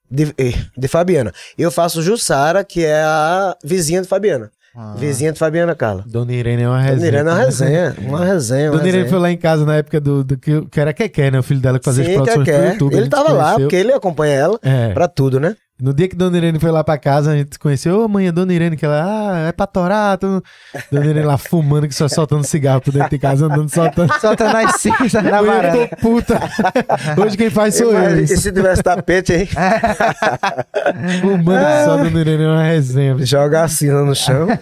de, 0.09 0.34
eh, 0.38 0.53
de 0.77 0.88
Fabiana. 0.88 1.31
E 1.57 1.61
eu 1.61 1.72
faço 1.72 2.01
Jussara, 2.01 2.64
que 2.64 2.84
é 2.85 3.01
a 3.01 3.55
vizinha 3.64 4.01
de 4.01 4.07
Fabiana. 4.07 4.51
Ah. 4.80 4.93
Vizinha 4.95 5.31
de 5.34 5.39
Fabiana 5.39 5.73
Carla. 5.73 6.03
Dona 6.05 6.31
Irene 6.34 6.61
é 6.61 6.68
uma 6.69 6.80
resenha. 6.80 6.97
Dona 6.99 7.07
Irene 7.07 7.30
é 7.30 7.34
uma 7.34 7.43
resenha. 7.43 7.95
Uma 7.99 8.26
resenha. 8.26 8.69
Uma 8.72 8.77
Dona 8.77 8.89
Irene 8.89 9.09
foi 9.09 9.18
lá 9.19 9.31
em 9.31 9.38
casa 9.38 9.65
na 9.65 9.76
época 9.77 9.99
do, 9.99 10.23
do 10.23 10.38
que, 10.38 10.61
que 10.68 10.80
era 10.80 10.93
Keké, 10.93 11.31
né? 11.31 11.39
O 11.39 11.43
filho 11.43 11.59
dela 11.59 11.80
que 11.80 11.85
fazia 11.85 12.03
as 12.03 12.09
Sim, 12.09 12.15
produções 12.15 12.45
que 12.45 12.51
pro 12.53 12.61
é. 12.64 12.69
YouTube. 12.73 12.95
Ele 12.95 13.09
tava 13.09 13.31
lá, 13.34 13.55
porque 13.55 13.76
ele 13.76 13.91
acompanha 13.91 14.34
ela 14.35 14.59
É. 14.61 14.89
pra 14.93 15.07
tudo, 15.07 15.39
né? 15.39 15.55
No 15.79 15.93
dia 15.93 16.07
que 16.07 16.15
Dona 16.15 16.35
Irene 16.37 16.59
foi 16.59 16.71
lá 16.71 16.83
pra 16.83 16.97
casa, 16.97 17.31
a 17.31 17.35
gente 17.37 17.49
se 17.53 17.59
conheceu. 17.59 17.99
Ô, 18.03 18.07
mãe, 18.07 18.25
é 18.27 18.31
Dona 18.31 18.51
Irene, 18.51 18.75
que 18.75 18.83
ela, 18.83 19.03
ah, 19.05 19.47
é 19.47 19.51
pra 19.51 19.67
torar. 19.67 20.17
Tu... 20.17 20.43
Dona 20.91 21.05
Irene 21.05 21.23
lá 21.25 21.37
fumando, 21.37 21.87
que 21.87 21.93
só 21.93 22.07
soltando 22.07 22.43
cigarro 22.43 22.81
por 22.81 22.91
dentro 22.91 23.11
de 23.11 23.19
casa, 23.19 23.45
andando 23.45 23.69
soltando. 23.69 24.11
Soltando 24.19 24.57
as 24.57 24.81
cinzas 24.81 25.13
na 25.23 25.37
Eu 25.39 25.45
varanda. 25.45 25.87
tô 25.87 25.95
puta. 25.97 26.39
Hoje 27.23 27.37
quem 27.37 27.51
faz 27.51 27.75
sou 27.75 27.93
eu. 27.93 28.19
E 28.21 28.27
se 28.27 28.51
tivesse 28.51 28.81
tapete, 28.81 29.33
hein? 29.33 29.47
Fumando 31.21 31.59
Ah. 31.65 31.85
só 31.85 31.97
Dona 31.97 32.19
Irene 32.21 32.43
é 32.43 32.47
uma 32.47 32.63
resenha. 32.63 33.15
Joga 33.19 33.63
a 33.63 33.67
cinza 33.67 34.01
no 34.03 34.15
chão. 34.15 34.47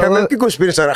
É 0.00 0.08
mesmo 0.08 0.28
que 0.28 0.36
cuspir, 0.36 0.72
senhora. 0.72 0.94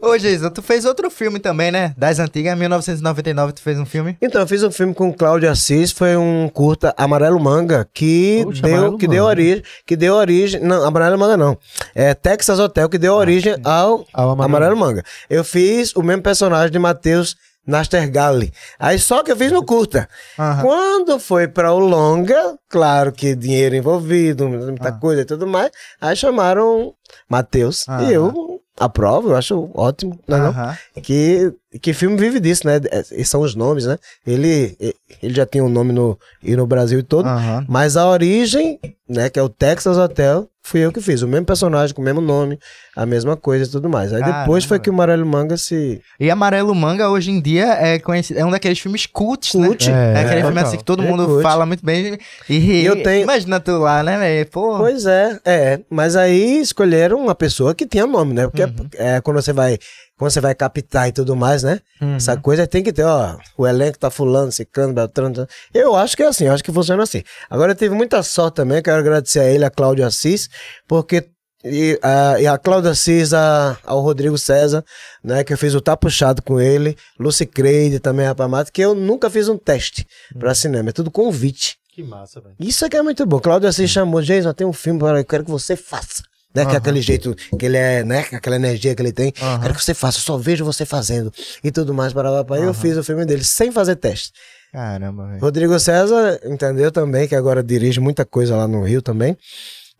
Ô, 0.00 0.16
Jason, 0.16 0.48
tu 0.50 0.62
fez 0.62 0.84
outro 0.84 1.10
filme 1.10 1.40
também, 1.40 1.72
né? 1.72 1.92
Das 1.96 2.20
antigas, 2.20 2.56
1999, 2.56 3.52
tu 3.52 3.60
fez 3.62 3.78
um 3.78 3.84
filme. 3.84 4.16
Então, 4.22 4.40
eu 4.40 4.46
fiz 4.46 4.62
um 4.62 4.70
filme 4.70 4.94
com 4.94 5.08
o 5.08 5.14
Cláudio 5.14 5.50
Assis, 5.50 5.90
foi 5.90 6.16
um 6.16 6.48
curta 6.48 6.94
Amarelo 6.96 7.40
Manga, 7.40 7.88
que 7.92 8.42
Poxa, 8.44 8.62
deu, 8.62 8.74
Amarelo 8.74 8.98
que 8.98 9.08
deu 9.08 9.24
Manga. 9.24 9.30
origem, 9.30 9.62
que 9.84 9.96
deu 9.96 10.14
origem, 10.14 10.60
não, 10.60 10.84
Amarelo 10.84 11.18
Manga 11.18 11.36
não, 11.36 11.58
é 11.94 12.14
Texas 12.14 12.60
Hotel, 12.60 12.88
que 12.88 12.96
deu 12.96 13.14
origem 13.14 13.56
ao, 13.64 14.06
Ao 14.12 14.30
Amarelo 14.30 14.44
Amarelo, 14.44 14.76
Manga. 14.76 15.02
Eu 15.28 15.42
fiz 15.42 15.92
o 15.96 16.02
mesmo 16.02 16.22
personagem 16.22 16.70
de 16.70 16.78
Matheus 16.78 17.36
Nastergalli. 17.66 18.52
Aí 18.78 18.98
só 18.98 19.22
que 19.22 19.30
eu 19.30 19.36
fiz 19.36 19.52
no 19.52 19.62
curta. 19.64 20.08
Aham. 20.38 20.62
Quando 20.62 21.18
foi 21.18 21.46
para 21.46 21.72
o 21.72 21.78
longa, 21.78 22.56
claro 22.68 23.12
que 23.12 23.34
dinheiro 23.34 23.74
envolvido, 23.74 24.48
muita 24.48 24.90
coisa 24.92 25.22
e 25.22 25.24
tudo 25.24 25.46
mais, 25.46 25.70
aí 26.00 26.16
chamaram 26.16 26.94
Matheus. 27.28 27.84
E 28.06 28.12
eu 28.12 28.57
aprovo, 28.78 29.30
eu 29.30 29.36
acho 29.36 29.70
ótimo, 29.74 30.18
não 30.26 30.36
é 30.36 30.40
não? 30.40 30.48
Aham. 30.48 30.78
Que, 31.02 31.52
que 31.80 31.92
filme 31.92 32.16
vive 32.16 32.40
disso, 32.40 32.66
né? 32.66 32.80
É, 32.90 33.24
são 33.24 33.40
os 33.40 33.54
nomes, 33.54 33.86
né? 33.86 33.98
Ele, 34.26 34.76
ele 35.22 35.34
já 35.34 35.44
tinha 35.44 35.64
um 35.64 35.68
nome 35.68 35.92
no, 35.92 36.18
e 36.42 36.56
no 36.56 36.66
Brasil 36.66 37.02
todo. 37.02 37.26
Aham. 37.26 37.64
Mas 37.68 37.96
a 37.96 38.08
origem, 38.08 38.78
né, 39.08 39.28
que 39.28 39.38
é 39.38 39.42
o 39.42 39.48
Texas 39.48 39.96
Hotel, 39.96 40.48
fui 40.68 40.80
eu 40.80 40.92
que 40.92 41.00
fiz. 41.00 41.22
O 41.22 41.28
mesmo 41.28 41.46
personagem, 41.46 41.94
com 41.94 42.02
o 42.02 42.04
mesmo 42.04 42.20
nome, 42.20 42.58
a 42.96 43.06
mesma 43.06 43.36
coisa 43.36 43.64
e 43.64 43.68
tudo 43.68 43.88
mais. 43.88 44.12
Aí 44.12 44.18
depois 44.22 44.64
Caramba. 44.64 44.68
foi 44.68 44.78
que 44.78 44.90
o 44.90 44.92
Amarelo 44.92 45.26
Manga 45.26 45.56
se. 45.56 46.00
E 46.20 46.30
Amarelo 46.30 46.74
Manga, 46.74 47.08
hoje 47.08 47.30
em 47.30 47.40
dia, 47.40 47.66
é, 47.74 47.98
conhecido, 47.98 48.38
é 48.38 48.44
um 48.44 48.50
daqueles 48.50 48.78
filmes 48.78 49.06
cults, 49.06 49.52
Cult. 49.52 49.90
né? 49.90 50.14
É, 50.14 50.20
aquele 50.24 50.40
é, 50.40 50.44
filme 50.44 50.60
assim 50.60 50.76
que 50.76 50.84
todo 50.84 51.02
É 51.02 51.06
mundo 51.08 51.26
cult. 51.26 51.42
fala 51.42 51.64
muito 51.66 51.84
bem. 51.84 52.18
E 52.48 52.84
Eu 52.84 53.02
tenho- 53.02 53.22
Imagina 53.24 53.58
tu 53.60 53.78
lá, 53.78 54.02
né, 54.02 54.18
velho? 54.18 54.48
Pois 54.50 55.06
é, 55.06 55.38
é. 55.44 55.80
Mas 55.90 56.16
aí 56.16 56.60
escolheram 56.60 57.18
uma 57.18 57.34
pessoa 57.34 57.74
que 57.74 57.86
tinha 57.86 58.06
nome, 58.06 58.34
né? 58.34 58.46
Porque 58.46 58.64
Uhum. 58.64 58.88
é, 58.96 59.20
quando 59.20 59.40
você 59.40 59.52
vai. 59.52 59.78
Quando 60.18 60.32
você 60.32 60.40
vai 60.40 60.54
captar 60.54 61.08
e 61.08 61.12
tudo 61.12 61.36
mais, 61.36 61.62
né? 61.62 61.80
Uhum. 62.02 62.16
Essa 62.16 62.36
coisa 62.36 62.66
tem 62.66 62.82
que 62.82 62.92
ter, 62.92 63.04
ó, 63.04 63.36
o 63.56 63.66
elenco 63.66 63.98
tá 63.98 64.10
fulano, 64.10 64.50
ciclano, 64.50 64.92
beltrano. 64.92 65.28
beltrano. 65.30 65.48
Eu 65.72 65.94
acho 65.94 66.16
que 66.16 66.22
é 66.22 66.26
assim, 66.26 66.46
eu 66.46 66.52
acho 66.52 66.64
que 66.64 66.72
funciona 66.72 67.02
assim. 67.02 67.22
Agora 67.48 67.72
eu 67.72 67.76
tive 67.76 67.94
muita 67.94 68.22
sorte 68.22 68.56
também, 68.56 68.82
quero 68.82 68.98
agradecer 68.98 69.38
a 69.40 69.44
ele, 69.44 69.64
a 69.64 69.70
Cláudio 69.70 70.04
Assis, 70.04 70.50
porque 70.88 71.30
e, 71.64 71.98
a, 72.02 72.40
e 72.40 72.46
a 72.46 72.56
Cláudia 72.56 72.94
Cisa, 72.94 73.78
ao 73.84 74.00
Rodrigo 74.00 74.38
César, 74.38 74.84
né? 75.22 75.42
Que 75.42 75.52
eu 75.52 75.58
fiz 75.58 75.74
o 75.74 75.80
Tá 75.80 75.96
Puxado 75.96 76.42
com 76.42 76.60
ele. 76.60 76.96
Lucy 77.18 77.46
Creide 77.46 77.98
também, 77.98 78.26
rapaz, 78.26 78.50
mata, 78.50 78.70
que 78.70 78.80
eu 78.80 78.94
nunca 78.94 79.28
fiz 79.28 79.48
um 79.48 79.58
teste 79.58 80.06
pra 80.38 80.54
cinema. 80.54 80.90
É 80.90 80.92
tudo 80.92 81.10
convite. 81.10 81.76
Que 81.92 82.02
massa, 82.02 82.40
velho. 82.40 82.54
Isso 82.60 82.84
aqui 82.84 82.96
é 82.96 83.02
muito 83.02 83.26
bom. 83.26 83.40
Cláudio 83.40 83.68
Assis 83.68 83.90
chamou, 83.90 84.22
Jason, 84.22 84.52
tem 84.52 84.66
um 84.66 84.72
filme 84.72 85.00
para 85.00 85.18
eu 85.18 85.24
quero 85.24 85.44
que 85.44 85.50
você 85.50 85.74
faça. 85.74 86.22
Né? 86.64 86.70
Que 86.70 86.74
é 86.76 86.78
aquele 86.78 87.00
jeito 87.00 87.34
que 87.58 87.66
ele 87.66 87.76
é, 87.76 88.04
né? 88.04 88.24
com 88.24 88.36
Aquela 88.36 88.56
energia 88.56 88.94
que 88.94 89.02
ele 89.02 89.12
tem. 89.12 89.32
Quero 89.32 89.74
que 89.74 89.82
você 89.82 89.94
faça, 89.94 90.18
eu 90.18 90.22
só 90.22 90.36
vejo 90.36 90.64
você 90.64 90.84
fazendo. 90.84 91.32
E 91.62 91.70
tudo 91.70 91.94
mais, 91.94 92.12
para 92.12 92.30
lá, 92.30 92.44
para 92.44 92.60
Eu 92.60 92.74
fiz 92.74 92.96
o 92.96 93.04
filme 93.04 93.24
dele 93.24 93.44
sem 93.44 93.70
fazer 93.72 93.96
teste. 93.96 94.32
Caramba, 94.72 95.26
velho. 95.28 95.40
Rodrigo 95.40 95.78
César, 95.78 96.40
entendeu 96.44 96.92
também, 96.92 97.26
que 97.26 97.34
agora 97.34 97.62
dirige 97.62 98.00
muita 98.00 98.24
coisa 98.24 98.56
lá 98.56 98.68
no 98.68 98.82
Rio 98.84 99.00
também. 99.00 99.36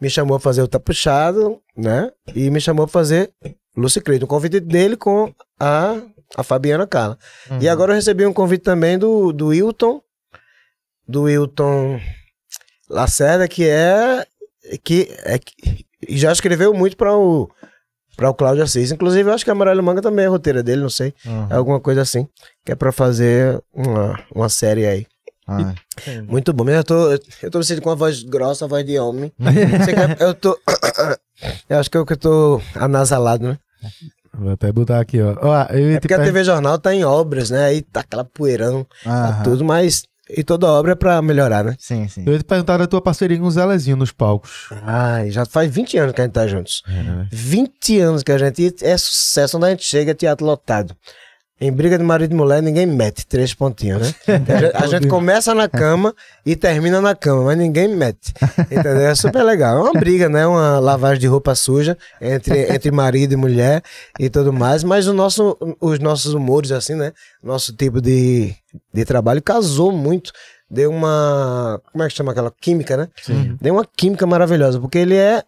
Me 0.01 0.09
chamou 0.09 0.39
pra 0.39 0.45
fazer 0.45 0.63
o 0.63 0.69
Tá 0.69 0.79
Puxado, 0.79 1.61
né? 1.77 2.11
E 2.35 2.51
me 2.51 2.61
chamou 2.61 2.87
pra 2.87 2.93
fazer 2.93 3.33
Lucy 3.77 4.01
Creed. 4.01 4.23
Um 4.23 4.27
convite 4.27 4.61
dele 4.61 4.97
com 4.97 5.33
a, 5.59 5.97
a 6.37 6.43
Fabiana 6.43 6.87
Carla. 6.87 7.19
E 7.61 7.69
agora 7.69 7.93
eu 7.93 7.97
recebi 7.97 8.27
um 8.27 8.33
convite 8.33 8.63
também 8.63 8.99
do, 8.99 9.33
do 9.33 9.49
Wilton, 9.49 10.01
do 11.07 11.23
Wilton 11.23 12.01
Lacerda, 12.89 13.49
que 13.49 13.69
é. 13.69 14.25
que, 14.85 15.09
é, 15.25 15.39
e 16.07 16.17
já 16.19 16.31
escreveu 16.33 16.73
muito 16.75 16.97
para 16.97 17.17
o. 17.17 17.49
Para 18.17 18.31
o 18.31 18.35
Cláudio 18.35 18.65
Assis. 18.65 18.91
Inclusive, 18.91 19.31
eu 19.31 19.33
acho 19.35 19.45
que 19.45 19.51
a 19.51 19.53
Amarelo 19.53 19.81
Manga 19.83 20.03
também 20.03 20.25
é 20.25 20.29
roteira 20.29 20.61
dele, 20.61 20.83
não 20.83 20.91
sei. 20.91 21.15
É 21.51 21.55
alguma 21.55 21.79
coisa 21.79 22.03
assim. 22.03 22.27
Que 22.65 22.73
é 22.73 22.75
pra 22.75 22.91
fazer 22.91 23.63
uma, 23.73 24.19
uma 24.35 24.49
série 24.49 24.85
aí. 24.87 25.07
Ah, 25.47 25.73
Muito 26.27 26.53
bom. 26.53 26.65
Mas 26.65 26.75
eu 26.75 26.85
tô, 26.85 27.13
eu 27.13 27.51
tô 27.51 27.59
me 27.59 27.65
sentindo 27.65 27.83
com 27.85 27.91
uma 27.91 27.97
voz 27.97 28.23
grossa, 28.25 28.65
uma 28.65 28.69
voz 28.71 28.85
de 28.85 28.99
homem. 28.99 29.33
Eu 30.19 30.35
tô. 30.35 30.59
Eu 31.71 31.79
acho 31.79 31.89
que 31.91 31.97
é 31.97 32.01
o 32.01 32.05
que 32.05 32.15
eu 32.15 32.17
tô 32.17 32.61
anasalado, 32.75 33.47
né? 33.47 33.59
Vou 34.35 34.51
até 34.53 34.73
botar 34.73 34.99
aqui, 35.01 35.21
ó. 35.23 35.37
Ó, 35.41 35.63
eu 35.73 35.93
É 35.93 36.01
porque 36.01 36.15
a 36.15 36.17
per- 36.19 36.27
TV 36.27 36.43
Jornal 36.43 36.79
tá 36.81 36.93
em 36.93 37.05
obras, 37.05 37.51
né? 37.51 37.67
Aí 37.67 37.81
tá 37.83 38.01
aquela 38.01 38.25
poeirão, 38.25 38.85
tá 39.05 39.41
tudo, 39.45 39.65
mas. 39.65 40.03
E 40.31 40.45
toda 40.45 40.67
obra 40.67 40.93
é 40.93 40.95
pra 40.95 41.21
melhorar, 41.23 41.65
né? 41.65 41.75
Sim, 41.79 42.07
sim. 42.09 42.23
Eu 42.27 42.33
ia 42.33 42.39
te 42.39 42.45
perguntar 42.45 42.77
da 42.77 42.87
tua 42.87 43.01
parceria 43.01 43.39
com 43.39 43.45
o 43.45 43.51
Zelezinho 43.51 43.97
nos 43.97 44.13
palcos. 44.13 44.69
Ai, 44.83 45.31
já 45.31 45.47
faz 45.47 45.71
20 45.71 45.97
anos 45.99 46.13
que 46.15 46.21
a 46.21 46.25
gente 46.25 46.35
tá 46.35 46.47
juntos. 46.47 46.83
20 47.33 47.99
anos 48.01 48.23
que 48.23 48.33
a 48.33 48.39
gente. 48.39 48.63
e 48.63 48.75
É 48.83 48.97
sucesso 48.99 49.57
onde 49.57 49.67
a 49.67 49.71
gente 49.71 49.85
chega, 49.85 50.11
é 50.11 50.15
teatro 50.15 50.45
lotado. 50.47 50.95
Em 51.61 51.73
briga 51.73 51.99
de 51.99 52.05
marido 52.05 52.33
e 52.33 52.37
mulher, 52.37 52.63
ninguém 52.63 52.87
mete 52.87 53.27
três 53.27 53.53
pontinhos, 53.53 54.01
né? 54.01 54.15
A 54.29 54.57
gente, 54.59 54.77
a 54.77 54.87
gente 54.87 55.09
começa 55.09 55.53
na 55.55 55.69
cama 55.69 56.15
e 56.47 56.55
termina 56.55 57.01
na 57.01 57.17
cama, 57.17 57.45
mas 57.45 57.59
ninguém 57.59 57.89
mete. 57.89 58.33
Entendeu? 58.61 59.01
É 59.01 59.15
super 59.15 59.43
legal. 59.43 59.79
É 59.79 59.91
uma 59.91 59.99
briga, 59.99 60.29
né? 60.29 60.47
Uma 60.47 60.79
lavagem 60.79 61.19
de 61.19 61.27
roupa 61.27 61.57
suja 61.57 61.99
entre, 62.21 62.73
entre 62.73 62.91
marido 62.93 63.33
e 63.33 63.37
mulher 63.37 63.83
e 64.21 64.31
tudo 64.31 64.53
mais. 64.53 64.85
Mas 64.85 65.09
o 65.09 65.13
nosso, 65.13 65.57
os 65.81 65.99
nossos 65.99 66.33
humores, 66.33 66.71
assim, 66.71 66.95
né? 66.95 67.13
Nosso 67.43 67.73
tipo 67.73 68.01
de, 68.01 68.55
de 68.95 69.05
trabalho 69.05 69.43
casou 69.43 69.91
muito. 69.91 70.31
Deu 70.71 70.91
uma. 70.91 71.81
Como 71.91 72.05
é 72.05 72.09
que 72.09 72.15
chama 72.15 72.31
aquela? 72.33 72.53
Química, 72.61 72.97
né? 72.97 73.09
Deu 73.61 73.75
uma 73.75 73.85
química 73.85 74.27
maravilhosa, 74.27 74.79
porque 74.79 74.99
ele 74.99 75.17
é 75.17 75.43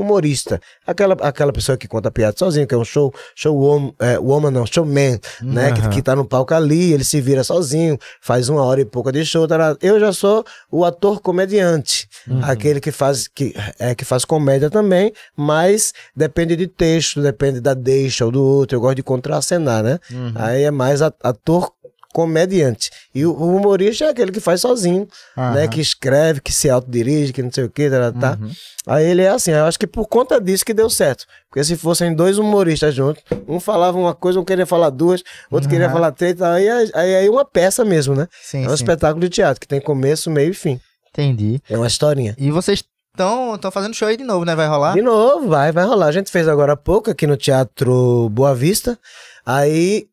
humorista. 0.00 0.60
Aquela, 0.86 1.14
aquela 1.20 1.52
pessoa 1.52 1.76
que 1.76 1.88
conta 1.88 2.10
piada 2.10 2.36
sozinho, 2.36 2.66
que 2.66 2.74
é 2.74 2.78
um 2.78 2.84
show, 2.84 3.12
show 3.34 3.56
woman, 3.56 3.92
é, 3.98 4.18
woman 4.18 4.50
não, 4.50 4.66
showman, 4.66 5.18
né? 5.42 5.72
Que, 5.72 5.88
que 5.88 6.02
tá 6.02 6.14
no 6.14 6.24
palco 6.24 6.54
ali, 6.54 6.92
ele 6.92 7.04
se 7.04 7.20
vira 7.20 7.42
sozinho, 7.44 7.98
faz 8.20 8.48
uma 8.48 8.62
hora 8.64 8.80
e 8.80 8.84
pouca 8.84 9.12
de 9.12 9.24
show. 9.24 9.46
tará. 9.46 9.76
Eu 9.82 9.98
já 9.98 10.12
sou 10.12 10.44
o 10.70 10.84
ator 10.84 11.20
comediante, 11.20 12.08
aquele 12.42 12.80
que 12.80 12.90
faz, 12.90 13.28
que, 13.28 13.54
é, 13.78 13.94
que 13.94 14.04
faz 14.04 14.24
comédia 14.24 14.70
também, 14.70 15.12
mas 15.36 15.92
depende 16.14 16.56
de 16.56 16.66
texto, 16.66 17.20
depende 17.20 17.60
da 17.60 17.74
deixa 17.74 18.24
ou 18.24 18.30
do 18.30 18.42
outro. 18.42 18.76
Eu 18.76 18.80
gosto 18.80 18.96
de 18.96 19.02
contracenar, 19.02 19.82
né? 19.82 19.98
Aí 20.34 20.62
é 20.62 20.70
mais 20.70 21.02
ator 21.02 21.72
comediante. 22.18 22.90
E 23.14 23.24
o, 23.24 23.32
humorista 23.32 24.06
é 24.06 24.08
aquele 24.08 24.32
que 24.32 24.40
faz 24.40 24.60
sozinho, 24.60 25.06
né? 25.36 25.68
Que 25.68 25.80
escreve, 25.80 26.40
que 26.40 26.52
se 26.52 26.68
autodirige, 26.68 27.32
que 27.32 27.44
não 27.44 27.52
sei 27.52 27.62
o 27.62 27.70
que, 27.70 27.88
tá, 27.88 28.10
tá. 28.10 28.38
Aí 28.84 29.06
ele 29.06 29.22
é 29.22 29.28
assim, 29.28 29.52
eu 29.52 29.64
acho 29.66 29.78
que 29.78 29.86
por 29.86 30.08
conta 30.08 30.40
disso 30.40 30.64
que 30.64 30.74
deu 30.74 30.90
certo. 30.90 31.26
Porque 31.48 31.62
se 31.62 31.76
fossem 31.76 32.12
dois 32.12 32.36
humoristas 32.36 32.92
juntos, 32.92 33.22
um 33.46 33.60
falava 33.60 33.96
uma 33.96 34.16
coisa, 34.16 34.40
um 34.40 34.44
queria 34.44 34.66
falar 34.66 34.90
duas, 34.90 35.22
outro 35.48 35.68
queria 35.68 35.88
falar 35.88 36.10
três, 36.10 36.34
tá, 36.34 36.54
aí, 36.54 36.68
aí, 36.68 36.90
aí 36.92 37.26
é 37.26 37.30
uma 37.30 37.44
peça 37.44 37.84
mesmo, 37.84 38.16
né? 38.16 38.26
Sim, 38.42 38.64
é 38.64 38.66
um 38.66 38.70
sim. 38.70 38.74
espetáculo 38.74 39.20
de 39.20 39.28
teatro 39.28 39.60
que 39.60 39.68
tem 39.68 39.80
começo, 39.80 40.28
meio 40.28 40.50
e 40.50 40.54
fim. 40.54 40.80
Entendi. 41.10 41.60
É 41.70 41.76
uma 41.76 41.86
historinha. 41.86 42.34
E 42.36 42.50
vocês 42.50 42.82
estão 43.12 43.70
fazendo 43.70 43.94
show 43.94 44.08
aí 44.08 44.16
de 44.16 44.24
novo, 44.24 44.44
né? 44.44 44.56
Vai 44.56 44.66
rolar? 44.66 44.94
De 44.94 45.02
novo, 45.02 45.46
vai, 45.46 45.70
vai 45.70 45.84
rolar. 45.84 46.06
A 46.06 46.12
gente 46.12 46.32
fez 46.32 46.48
agora 46.48 46.72
há 46.72 46.76
pouco 46.76 47.10
aqui 47.10 47.28
no 47.28 47.36
Teatro 47.36 48.28
Boa 48.30 48.56
Vista. 48.56 48.98
Aí, 49.46 50.08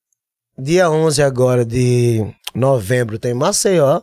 dia 0.58 0.90
11 0.90 1.22
agora 1.22 1.66
de 1.66 2.26
novembro 2.54 3.20
tem 3.20 3.34
Maceió, 3.34 4.02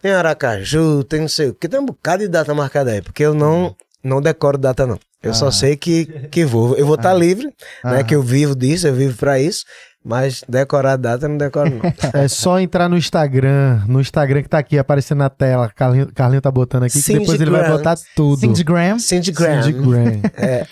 tem 0.00 0.12
Aracaju, 0.12 1.02
tem 1.04 1.20
não 1.20 1.28
sei 1.28 1.48
o 1.48 1.54
que, 1.54 1.68
tem 1.68 1.80
um 1.80 1.86
bocado 1.86 2.22
de 2.22 2.28
data 2.28 2.54
marcada 2.54 2.90
aí, 2.90 3.02
porque 3.02 3.22
eu 3.22 3.34
não, 3.34 3.74
não 4.02 4.20
decoro 4.20 4.58
data 4.58 4.86
não. 4.86 4.98
Eu 5.20 5.34
só 5.34 5.50
sei 5.50 5.76
que, 5.76 6.06
que 6.30 6.44
vou. 6.44 6.76
Eu 6.76 6.86
vou 6.86 6.94
estar 6.94 7.12
livre, 7.12 7.52
né? 7.82 8.04
Que 8.04 8.14
eu 8.14 8.22
vivo 8.22 8.54
disso, 8.54 8.86
eu 8.86 8.94
vivo 8.94 9.16
pra 9.18 9.40
isso. 9.40 9.64
Mas 10.08 10.42
decorar 10.48 10.92
a 10.92 10.96
data 10.96 11.26
eu 11.26 11.28
não 11.28 11.36
decoro 11.36 11.68
não. 11.70 11.80
É 12.18 12.26
só 12.28 12.58
entrar 12.58 12.88
no 12.88 12.96
Instagram, 12.96 13.82
no 13.86 14.00
Instagram 14.00 14.42
que 14.42 14.48
tá 14.48 14.58
aqui 14.58 14.78
aparecendo 14.78 15.18
na 15.18 15.28
tela. 15.28 15.68
Carlinho, 15.68 16.10
Carlinho 16.14 16.40
tá 16.40 16.50
botando 16.50 16.84
aqui, 16.84 16.94
que 16.94 17.02
Cindy 17.02 17.18
depois 17.20 17.38
ele 17.40 17.50
vai 17.50 17.68
botar 17.70 17.94
tudo. 18.16 18.40
Cindy 18.40 18.64
Graham. 18.64 18.98
Cindy 18.98 19.30
Graham. 19.32 19.62
Cindy 19.62 19.78
Graham. 19.78 20.20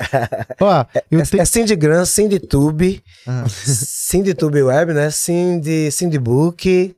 Ó, 0.61 0.85
eu 1.11 1.21
É, 1.21 1.25
tenho. 1.25 1.43
é 1.43 1.45
Cindy 1.45 1.77
Graham, 1.77 2.07
Cindy 2.07 2.39
Tube, 2.39 3.03
Ah. 3.27 3.45
Cindy 3.49 4.33
Tube 4.33 4.63
Web, 4.63 4.95
né? 4.95 5.11
Cindy, 5.11 5.91
Cindy 5.93 6.19
Book, 6.19 6.95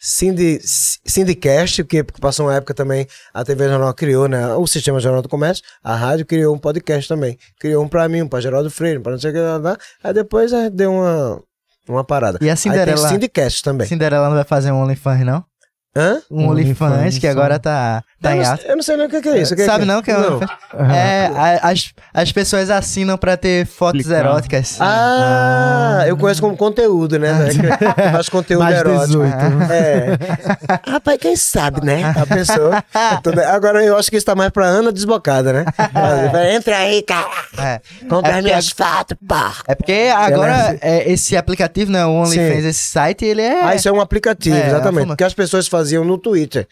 Cindy, 0.00 0.60
Cindycast, 1.06 1.84
que 1.84 2.02
passou 2.20 2.46
uma 2.46 2.54
época 2.56 2.72
também, 2.74 3.06
a 3.34 3.44
TV 3.44 3.68
Jornal 3.68 3.92
criou, 3.94 4.28
né? 4.28 4.54
O 4.54 4.66
Sistema 4.66 5.00
Jornal 5.00 5.22
do 5.22 5.28
Comércio, 5.28 5.62
a 5.82 5.94
rádio 5.96 6.24
criou 6.26 6.54
um 6.54 6.58
podcast 6.58 7.08
também. 7.08 7.36
Criou 7.58 7.84
um 7.84 7.88
pra 7.88 8.08
mim, 8.08 8.22
um 8.22 8.28
pra 8.28 8.40
Geraldo 8.40 8.70
Freire, 8.70 8.98
um 8.98 9.02
pra 9.02 9.12
não 9.12 9.18
sei 9.18 9.30
o 9.30 9.34
que, 9.34 9.40
lá, 9.40 9.56
lá. 9.58 9.76
aí 10.04 10.12
depois 10.14 10.52
é, 10.52 10.70
deu 10.70 10.92
uma, 10.92 11.40
uma 11.88 12.04
parada. 12.04 12.38
E 12.40 12.48
a 12.48 12.52
Aí 12.52 12.56
Cinderela? 12.56 13.00
tem 13.00 13.08
Cindycast 13.08 13.62
também. 13.62 13.86
Cinderela 13.86 14.28
não 14.28 14.34
vai 14.36 14.44
fazer 14.44 14.72
um 14.72 14.80
OnlyFans, 14.82 15.24
não? 15.24 15.44
Hã? 15.96 16.20
Um 16.30 16.48
OnlyFans, 16.48 16.92
OnlyFans 16.92 17.18
que 17.18 17.26
agora 17.26 17.58
tá, 17.58 18.04
tá 18.22 18.30
eu, 18.36 18.36
em 18.40 18.44
não, 18.44 18.50
alta. 18.52 18.64
eu 18.66 18.76
não 18.76 18.82
sei 18.82 18.96
nem 18.96 19.06
o 19.06 19.10
que 19.10 19.20
que 19.20 19.28
é 19.30 19.38
isso. 19.38 19.56
que 19.56 19.64
Sabe 19.64 19.80
que 19.80 19.84
não 19.86 20.00
que 20.02 20.10
é 20.10 20.16
não. 20.18 20.40
É, 20.94 21.26
a- 21.34 21.70
as, 21.70 21.92
as 22.14 22.30
pessoas 22.30 22.70
assinam 22.70 23.16
pra 23.18 23.36
ter 23.36 23.66
fotos 23.66 24.02
Clicar. 24.02 24.20
eróticas. 24.20 24.76
Ah, 24.80 26.04
eu 26.06 26.16
conheço 26.16 26.40
como 26.40 26.56
conteúdo, 26.56 27.18
né? 27.18 27.32
Que 27.50 27.58
Faz 28.12 28.28
conteúdo 28.28 28.62
Mais 28.64 28.78
erótico. 28.78 29.06
18. 29.24 29.34
É. 29.72 30.90
Rapaz, 30.90 31.18
quem 31.20 31.34
sabe, 31.36 31.84
né? 31.84 32.14
A 32.16 32.26
pessoa. 32.26 32.84
é 32.94 33.16
toda- 33.22 33.48
Agora 33.50 33.82
eu 33.84 33.96
acho 33.96 34.10
que 34.10 34.16
isso 34.16 34.26
tá 34.26 34.34
mais 34.34 34.50
pra 34.50 34.66
Ana 34.66 34.92
desbocada, 34.92 35.52
né? 35.52 35.64
Entra 36.54 36.76
aí, 36.78 37.02
cara. 37.02 37.26
É. 37.58 37.80
Compra 38.08 38.38
É 38.38 38.42
minhas 38.42 38.68
fotos, 38.70 39.16
pá. 39.26 39.54
É 39.66 39.74
porque 39.74 40.10
agora 40.14 40.78
é, 40.80 41.10
esse 41.10 41.36
aplicativo, 41.36 41.90
né, 41.90 42.04
o 42.06 42.10
OnlyFans, 42.10 42.64
esse 42.64 42.84
site, 42.90 43.24
ele 43.24 43.42
é... 43.42 43.62
Ah, 43.62 43.74
isso 43.74 43.88
é 43.88 43.92
um 43.92 44.00
aplicativo, 44.00 44.56
É, 44.56 44.66
exatamente. 44.68 45.06
Porque 45.08 45.24
as 45.24 45.34
pessoas 45.34 45.66
faziam 45.78 46.04
no 46.04 46.18
Twitter. 46.18 46.66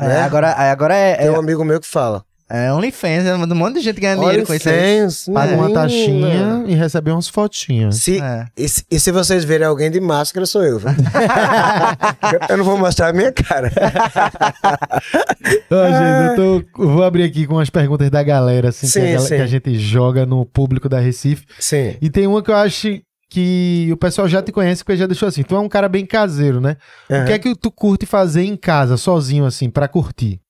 é, 0.00 0.06
né? 0.06 0.20
agora, 0.22 0.52
agora 0.52 0.94
é, 0.94 1.16
Tem 1.16 1.30
um 1.30 1.34
é, 1.34 1.38
amigo 1.38 1.64
meu 1.64 1.80
que 1.80 1.86
fala. 1.86 2.22
é 2.50 2.72
OnlyFans, 2.72 3.26
é 3.26 3.34
um 3.34 3.46
monte 3.54 3.74
de 3.74 3.80
gente 3.82 4.00
ganhando 4.00 4.20
dinheiro 4.20 4.46
com 4.46 4.54
isso 4.54 4.68
aí. 4.68 5.00
OnlyFans, 5.02 5.26
Paga 5.32 5.54
uma 5.54 5.72
taxinha 5.72 6.64
e 6.66 6.74
recebe 6.74 7.10
umas 7.10 7.28
fotinhas. 7.28 7.96
Se, 7.96 8.20
É. 8.20 8.46
e, 8.56 8.68
se- 8.68 8.84
e 8.90 8.98
se 8.98 9.12
vocês 9.12 9.44
verem 9.44 9.66
alguém 9.66 9.90
de 9.90 10.00
máscara, 10.00 10.46
sou 10.46 10.62
eu. 10.64 10.78
eu, 10.80 10.82
eu 12.50 12.56
não 12.56 12.64
vou 12.64 12.78
mostrar 12.78 13.08
a 13.08 13.12
minha 13.12 13.30
cara. 13.32 13.70
Gente, 15.44 16.40
eu 16.40 16.62
tô- 16.72 16.86
vou 16.86 17.02
abrir 17.04 17.22
aqui 17.24 17.46
com 17.46 17.58
as 17.58 17.70
perguntas 17.70 18.10
da 18.10 18.22
galera, 18.22 18.68
assim, 18.70 18.86
que, 18.86 18.92
Sim, 18.92 19.00
a 19.00 19.04
galera- 19.04 19.20
sim. 19.20 19.36
que 19.36 19.42
a 19.42 19.46
gente 19.46 19.78
joga 19.78 20.24
no 20.26 20.44
público 20.44 20.88
da 20.88 20.98
Recife. 20.98 21.44
Sim. 21.58 21.96
E 22.00 22.10
tem 22.10 22.26
uma 22.26 22.42
que 22.42 22.50
eu 22.50 22.56
acho 22.56 22.98
que 23.28 23.88
o 23.92 23.96
pessoal 23.96 24.28
já 24.28 24.42
te 24.42 24.52
conhece, 24.52 24.82
porque 24.82 24.96
já 24.96 25.06
deixou 25.06 25.28
assim. 25.28 25.42
Tu 25.42 25.54
é 25.54 25.58
um 25.58 25.68
cara 25.68 25.88
bem 25.88 26.06
caseiro, 26.06 26.60
né? 26.60 26.76
O 27.10 27.26
que 27.26 27.32
é 27.32 27.38
que 27.38 27.54
tu 27.54 27.70
curte 27.70 28.06
fazer 28.06 28.42
em 28.42 28.56
casa, 28.56 28.96
sozinho, 28.96 29.44
assim, 29.44 29.68
pra 29.68 29.88
curtir? 29.88 30.40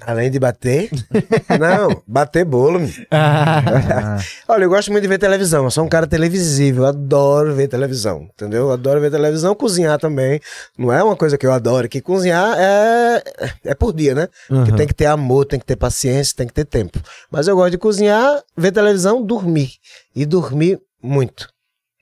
Além 0.00 0.30
de 0.30 0.38
bater. 0.38 0.88
não, 1.60 2.02
bater 2.06 2.44
bolo. 2.46 2.80
Ah, 3.10 4.16
Olha, 4.48 4.64
eu 4.64 4.70
gosto 4.70 4.90
muito 4.90 5.02
de 5.02 5.08
ver 5.08 5.18
televisão. 5.18 5.64
Eu 5.64 5.70
sou 5.70 5.84
um 5.84 5.88
cara 5.88 6.06
televisivo. 6.06 6.82
Eu 6.82 6.86
adoro 6.86 7.54
ver 7.54 7.68
televisão. 7.68 8.28
Entendeu? 8.32 8.62
Eu 8.62 8.72
adoro 8.72 9.00
ver 9.00 9.10
televisão. 9.10 9.54
Cozinhar 9.54 9.98
também. 9.98 10.40
Não 10.78 10.90
é 10.90 11.02
uma 11.02 11.14
coisa 11.14 11.36
que 11.36 11.46
eu 11.46 11.52
adoro. 11.52 11.88
Que 11.88 12.00
cozinhar 12.00 12.56
é, 12.58 13.22
é 13.64 13.74
por 13.74 13.92
dia, 13.92 14.14
né? 14.14 14.28
Que 14.64 14.72
tem 14.72 14.86
que 14.86 14.94
ter 14.94 15.06
amor, 15.06 15.44
tem 15.44 15.58
que 15.58 15.66
ter 15.66 15.76
paciência, 15.76 16.34
tem 16.36 16.46
que 16.46 16.54
ter 16.54 16.64
tempo. 16.64 16.98
Mas 17.30 17.46
eu 17.46 17.54
gosto 17.54 17.72
de 17.72 17.78
cozinhar, 17.78 18.42
ver 18.56 18.72
televisão, 18.72 19.22
dormir. 19.22 19.72
E 20.14 20.24
dormir 20.24 20.80
muito. 21.02 21.48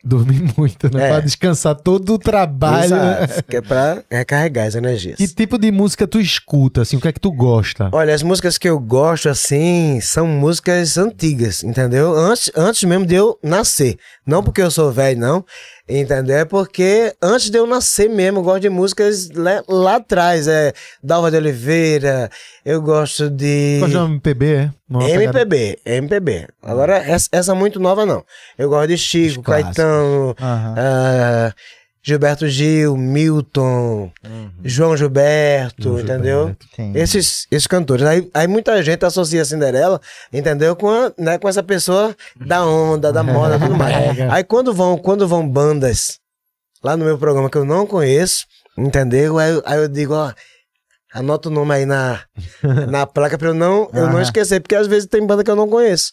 Dormir 0.05 0.43
muito, 0.56 0.94
né? 0.94 1.06
É. 1.06 1.09
Pra 1.09 1.20
descansar 1.20 1.74
todo 1.74 2.14
o 2.14 2.18
trabalho. 2.18 2.85
Exato, 2.85 3.44
que 3.44 3.56
é 3.56 3.60
pra 3.62 4.02
recarregar 4.10 4.66
as 4.66 4.74
energias. 4.74 5.16
Que 5.16 5.26
tipo 5.26 5.56
de 5.56 5.72
música 5.72 6.06
tu 6.06 6.20
escuta, 6.20 6.82
assim? 6.82 6.97
O 6.97 7.01
que 7.01 7.09
é 7.09 7.12
que 7.12 7.20
tu 7.20 7.32
gosta? 7.32 7.89
Olha, 7.93 8.14
as 8.14 8.22
músicas 8.22 8.59
que 8.59 8.68
eu 8.68 8.78
gosto, 8.78 9.28
assim, 9.28 9.98
são 10.01 10.26
músicas 10.26 10.98
antigas, 10.98 11.64
entendeu? 11.64 12.14
Antes, 12.14 12.51
antes 12.55 12.85
mesmo 12.85 13.06
de 13.06 13.14
eu 13.14 13.39
nascer. 13.43 13.97
Não 14.26 14.43
porque 14.43 14.60
eu 14.60 14.70
sou 14.70 14.93
velho, 14.93 15.18
não. 15.18 15.44
Entendeu? 15.86 16.39
É 16.39 16.44
porque 16.47 17.15
antes 17.20 17.51
de 17.51 17.59
eu 17.59 17.66
nascer 17.66 18.09
mesmo, 18.09 18.39
eu 18.39 18.43
gosto 18.43 18.61
de 18.62 18.70
músicas 18.70 19.28
lá, 19.35 19.62
lá 19.69 19.97
atrás. 19.97 20.48
É 20.48 20.73
Dalva 21.02 21.31
de 21.31 21.36
Oliveira, 21.36 22.31
eu 22.65 22.81
gosto 22.81 23.28
de. 23.28 23.78
Gosta 23.81 23.98
de 23.98 24.05
MPB, 24.05 24.47
é? 24.55 24.70
Uma 24.89 25.01
pegada- 25.01 25.23
MPB, 25.40 25.78
MPB. 25.85 26.48
Agora, 26.62 26.97
essa, 26.97 27.28
essa 27.31 27.55
muito 27.55 27.78
nova, 27.78 28.06
não. 28.06 28.24
Eu 28.56 28.70
gosto 28.70 28.89
de 28.89 28.97
Chico. 28.97 29.43
Caetano, 29.43 30.35
Aham. 30.40 30.74
ah, 30.78 31.55
Gilberto 32.06 32.47
Gil, 32.47 32.97
Milton, 32.98 34.12
João 34.62 34.94
Gilberto, 34.94 35.82
João 35.85 36.01
entendeu? 36.01 36.39
Gilberto. 36.76 36.98
Esses, 36.98 37.47
esses 37.51 37.66
cantores. 37.66 38.05
Aí, 38.05 38.28
aí 38.35 38.47
muita 38.47 38.82
gente 38.82 39.05
associa 39.06 39.40
a 39.40 39.44
Cinderela, 39.44 39.98
entendeu? 40.31 40.76
Com, 40.76 40.90
a- 40.90 41.12
né, 41.18 41.39
com 41.39 41.48
essa 41.48 41.62
pessoa 41.62 42.14
da 42.36 42.62
onda, 42.66 43.10
da 43.10 43.22
moda, 43.22 43.59
tudo 43.59 43.74
mais. 43.74 43.94
É. 44.18 44.28
Aí 44.31 44.44
quando 44.44 44.74
vão, 44.74 44.98
quando 44.98 45.26
vão 45.26 45.48
bandas 45.48 46.18
lá 46.82 46.94
no 46.97 47.06
meu 47.06 47.16
programa 47.16 47.48
que 47.48 47.56
eu 47.56 47.64
não 47.64 47.86
conheço, 47.86 48.44
entendeu? 48.76 49.39
Aí, 49.39 49.62
aí 49.64 49.78
eu 49.78 49.89
digo, 49.89 50.12
ó, 50.14 50.31
anota 51.15 51.49
o 51.49 51.53
nome 51.53 51.73
aí 51.73 51.86
na, 51.86 52.20
na 52.91 53.07
placa 53.07 53.39
pra 53.39 53.49
eu 53.49 53.55
não, 53.55 53.89
eu 53.95 54.09
não 54.11 54.20
esquecer, 54.20 54.61
porque 54.61 54.74
às 54.74 54.86
vezes 54.86 55.07
tem 55.09 55.24
banda 55.27 55.45
que 55.45 55.51
eu 55.51 55.57
não 55.57 55.69
conheço. 55.69 56.12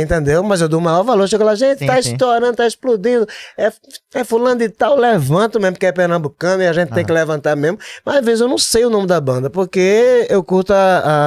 Entendeu? 0.00 0.42
Mas 0.42 0.60
eu 0.60 0.68
dou 0.68 0.80
o 0.80 0.82
maior 0.82 1.02
valor. 1.02 1.28
Chega 1.28 1.44
lá, 1.44 1.54
gente, 1.54 1.80
Sim, 1.80 1.86
tá 1.86 2.00
sim. 2.00 2.12
estourando, 2.12 2.56
tá 2.56 2.66
explodindo. 2.66 3.26
É, 3.58 3.72
é 4.14 4.24
fulano 4.24 4.58
de 4.58 4.68
tal, 4.68 4.96
levanto 4.96 5.58
mesmo, 5.60 5.72
porque 5.74 5.86
é 5.86 5.92
pernambucano 5.92 6.62
e 6.62 6.66
a 6.66 6.72
gente 6.72 6.92
tem 6.92 7.04
que 7.04 7.12
levantar 7.12 7.56
mesmo. 7.56 7.78
Mas 8.04 8.16
às 8.18 8.24
vezes 8.24 8.40
eu 8.40 8.48
não 8.48 8.58
sei 8.58 8.84
o 8.84 8.90
nome 8.90 9.06
da 9.06 9.20
banda, 9.20 9.50
porque 9.50 10.26
eu 10.30 10.42
curto 10.44 10.72
a, 10.72 10.76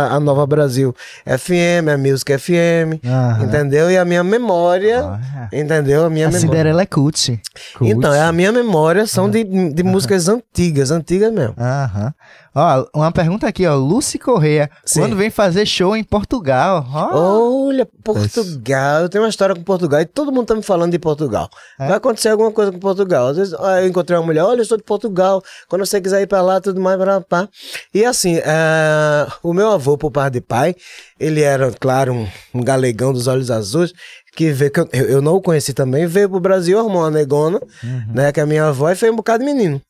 a, 0.09 0.15
a 0.15 0.19
Nova 0.19 0.45
Brasil 0.47 0.95
FM, 1.25 1.89
a 1.93 1.97
Music 1.97 2.37
FM, 2.37 3.01
entendeu? 3.43 3.91
E 3.91 3.97
a 3.97 4.05
minha 4.05 4.23
memória, 4.23 4.99
Ah. 5.03 5.49
entendeu? 5.51 6.05
A 6.05 6.09
minha 6.09 6.27
A 6.27 6.29
memória. 6.29 6.39
Cinderela 6.47 6.81
é 6.81 6.85
cult. 6.85 7.39
Então, 7.81 8.13
é 8.13 8.21
a 8.21 8.31
minha 8.31 8.51
memória 8.51 9.05
são 9.05 9.29
de, 9.29 9.43
de 9.43 9.83
músicas 9.83 10.27
antigas, 10.27 10.91
antigas 10.91 11.31
mesmo. 11.33 11.55
Aham. 11.57 12.13
Ó, 12.53 12.85
uma 12.95 13.11
pergunta 13.11 13.47
aqui, 13.47 13.65
ó. 13.65 13.75
Lucy 13.75 14.17
Correia, 14.17 14.69
Sim. 14.83 15.01
quando 15.01 15.15
vem 15.15 15.29
fazer 15.29 15.65
show 15.65 15.95
em 15.95 16.03
Portugal? 16.03 16.85
Ó. 16.91 17.67
Olha, 17.67 17.87
Portugal. 18.03 19.01
Eu 19.01 19.09
tenho 19.09 19.23
uma 19.23 19.29
história 19.29 19.55
com 19.55 19.61
Portugal 19.61 20.01
e 20.01 20.05
todo 20.05 20.31
mundo 20.31 20.47
tá 20.47 20.55
me 20.55 20.63
falando 20.63 20.91
de 20.91 20.99
Portugal. 20.99 21.49
É? 21.79 21.87
Vai 21.87 21.97
acontecer 21.97 22.29
alguma 22.29 22.51
coisa 22.51 22.71
com 22.71 22.79
Portugal. 22.79 23.27
Às 23.27 23.37
vezes 23.37 23.53
eu 23.53 23.87
encontrei 23.87 24.17
uma 24.17 24.25
mulher, 24.25 24.43
olha, 24.43 24.61
eu 24.61 24.65
sou 24.65 24.77
de 24.77 24.83
Portugal. 24.83 25.43
Quando 25.67 25.85
você 25.85 26.01
quiser 26.01 26.21
ir 26.21 26.27
pra 26.27 26.41
lá, 26.41 26.59
tudo 26.59 26.81
mais, 26.81 26.97
pra 26.97 27.21
pá. 27.21 27.47
E 27.93 28.03
assim, 28.03 28.37
eh, 28.37 29.27
o 29.43 29.53
meu 29.53 29.69
avô, 29.69 29.97
por 29.97 30.11
parte 30.11 30.33
de 30.33 30.41
pai, 30.41 30.75
ele 31.19 31.41
era, 31.41 31.71
claro, 31.79 32.13
um, 32.13 32.27
um 32.53 32.63
galegão 32.63 33.13
dos 33.13 33.27
olhos 33.27 33.51
azuis. 33.51 33.93
Que 34.35 34.51
veio, 34.51 34.71
que 34.71 34.79
eu, 34.93 35.21
não 35.21 35.35
o 35.35 35.41
conheci 35.41 35.73
também, 35.73 36.05
veio 36.05 36.29
pro 36.29 36.39
Brasil, 36.39 36.79
arrumou 36.79 37.01
uma 37.01 37.11
negona, 37.11 37.59
né? 38.13 38.31
Que 38.31 38.39
é 38.39 38.43
a 38.43 38.45
minha 38.45 38.67
avó, 38.67 38.89
e 38.89 38.95
fez 38.95 39.11
um 39.11 39.15
bocado 39.15 39.43
de 39.43 39.51
menino. 39.51 39.81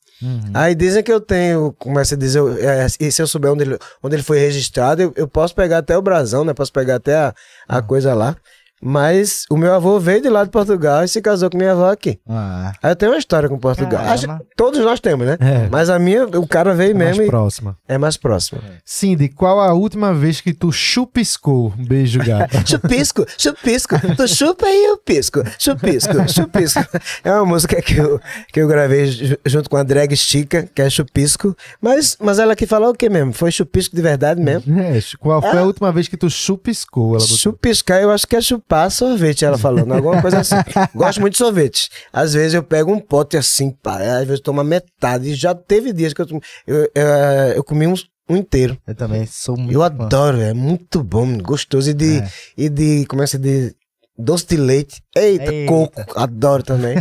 Aí 0.54 0.76
dizem 0.76 1.02
que 1.02 1.12
eu 1.12 1.22
tenho, 1.22 1.74
começa 1.74 2.16
a 2.16 2.18
dizer, 2.18 2.42
é, 2.60 2.86
e 3.00 3.12
se 3.12 3.22
eu 3.22 3.28
souber 3.28 3.52
onde 3.52 3.64
ele, 3.64 3.78
onde 4.04 4.16
ele 4.16 4.24
foi 4.24 4.40
registrado, 4.40 5.02
eu, 5.02 5.14
eu 5.16 5.28
posso 5.28 5.56
pegar 5.56 5.78
até 5.78 5.98
o 5.98 6.02
brasão, 6.02 6.44
né? 6.44 6.54
Posso 6.54 6.74
pegar 6.74 6.96
até 6.96 7.16
a, 7.16 7.34
a 7.68 7.82
coisa 7.82 8.14
lá. 8.14 8.36
Mas 8.82 9.46
o 9.50 9.58
meu 9.58 9.74
avô 9.74 10.00
veio 10.00 10.22
de 10.22 10.30
lá 10.30 10.44
de 10.44 10.50
Portugal 10.50 11.04
e 11.04 11.08
se 11.08 11.22
casou 11.22 11.50
com 11.50 11.58
minha 11.58 11.72
avó 11.74 11.92
aqui. 11.92 12.20
Ah. 12.28 12.72
Aí 12.82 12.92
eu 12.92 12.96
tenho 12.96 13.12
uma 13.12 13.18
história 13.18 13.50
com 13.50 13.58
Portugal. 13.58 14.02
Acho 14.06 14.28
todos 14.56 14.80
nós 14.82 15.00
temos, 15.00 15.26
né? 15.28 15.38
É. 15.40 15.68
Mas 15.70 15.90
a 15.90 16.00
minha, 16.00 16.26
o 16.26 16.48
cara 16.48 16.74
veio 16.74 16.92
É 16.92 16.94
mais 16.94 17.10
mesmo 17.10 17.24
e 17.24 17.28
próxima. 17.28 17.78
é 17.88 17.98
mais 17.98 18.16
próximo. 18.18 18.62
Cindy, 18.86 19.30
qual 19.30 19.60
a 19.60 19.74
última 19.74 20.14
vez 20.14 20.40
que 20.42 20.54
tu 20.54 20.72
chupiscou? 20.72 21.74
Um 21.78 21.86
beijo, 21.86 22.20
gata. 22.20 22.60
Chupisco, 22.66 23.26
chupisco, 23.38 23.96
tu 24.16 24.28
chupa 24.28 24.66
e 24.68 24.86
eu 24.90 24.98
pisco. 24.98 25.42
Chupisco, 25.58 26.14
chupisco. 26.32 26.80
É 27.24 27.34
uma 27.34 27.46
música 27.46 27.82
que 27.82 27.98
eu, 27.98 28.20
que 28.54 28.62
eu 28.62 28.68
gravei 28.68 29.08
ju- 29.08 29.38
junto 29.46 29.70
com 29.70 29.78
a 29.78 29.84
drag 29.84 30.16
Chica, 30.16 30.70
que 30.74 30.82
é 30.82 30.90
chupisco. 30.90 31.56
Mas, 31.82 32.16
mas 32.20 32.40
ela 32.40 32.56
que 32.56 32.66
falou 32.66 32.92
o 32.92 32.94
quê 32.96 33.10
mesmo? 33.10 33.34
Foi 33.34 33.52
chupisco 33.52 33.96
de 33.96 34.02
verdade 34.02 34.42
mesmo? 34.42 34.80
É, 34.80 35.00
qual 35.20 35.42
foi 35.42 35.58
a 35.58 35.64
última 35.64 35.92
vez 35.92 36.08
que 36.08 36.18
tu 36.18 36.30
chupiscou? 36.30 37.10
Ela 37.16 37.20
botou. 37.24 37.38
Chupiscar, 37.38 38.00
eu 38.02 38.12
acho 38.12 38.28
que 38.28 38.36
é 38.36 38.42
chupar 38.70 38.92
sorvete, 38.92 39.44
ela 39.44 39.58
falando, 39.58 39.92
alguma 39.94 40.22
coisa 40.22 40.40
assim. 40.40 40.56
Gosto 40.94 41.20
muito 41.20 41.34
de 41.34 41.40
sorvete. 41.40 41.90
Às 42.14 42.34
vezes 42.34 42.54
eu 42.54 42.62
pego 42.64 42.94
um 42.94 43.00
pote 43.00 43.36
assim, 43.36 43.72
pá, 43.72 43.98
às 43.98 44.26
vezes 44.28 44.42
tomo 44.42 44.64
metade. 44.64 45.34
Já 45.34 45.56
teve 45.56 45.92
dias 45.92 46.14
que 46.14 46.22
eu, 46.22 46.28
eu, 46.68 46.92
eu, 46.94 47.08
eu 47.56 47.64
comi 47.64 47.88
um, 47.88 47.96
um 48.30 48.38
inteiro. 48.38 48.78
Eu 48.86 48.94
também 48.94 49.26
sou 49.26 49.58
muito 49.58 49.74
Eu 49.74 49.82
adoro, 49.82 50.40
é 50.40 50.54
muito 50.54 51.04
bom, 51.04 51.38
gostoso. 51.40 51.90
E 51.90 51.94
de, 51.94 52.20
É. 52.20 52.30
e 52.58 52.70
de 52.70 53.06
como 53.08 53.24
é 53.24 53.26
que 53.26 53.38
diz? 53.38 53.74
Doce 54.22 54.46
de 54.48 54.58
leite. 54.58 55.02
Eita, 55.16 55.54
Eita. 55.54 55.72
coco, 55.72 56.04
adoro 56.20 56.62
também. 56.62 56.98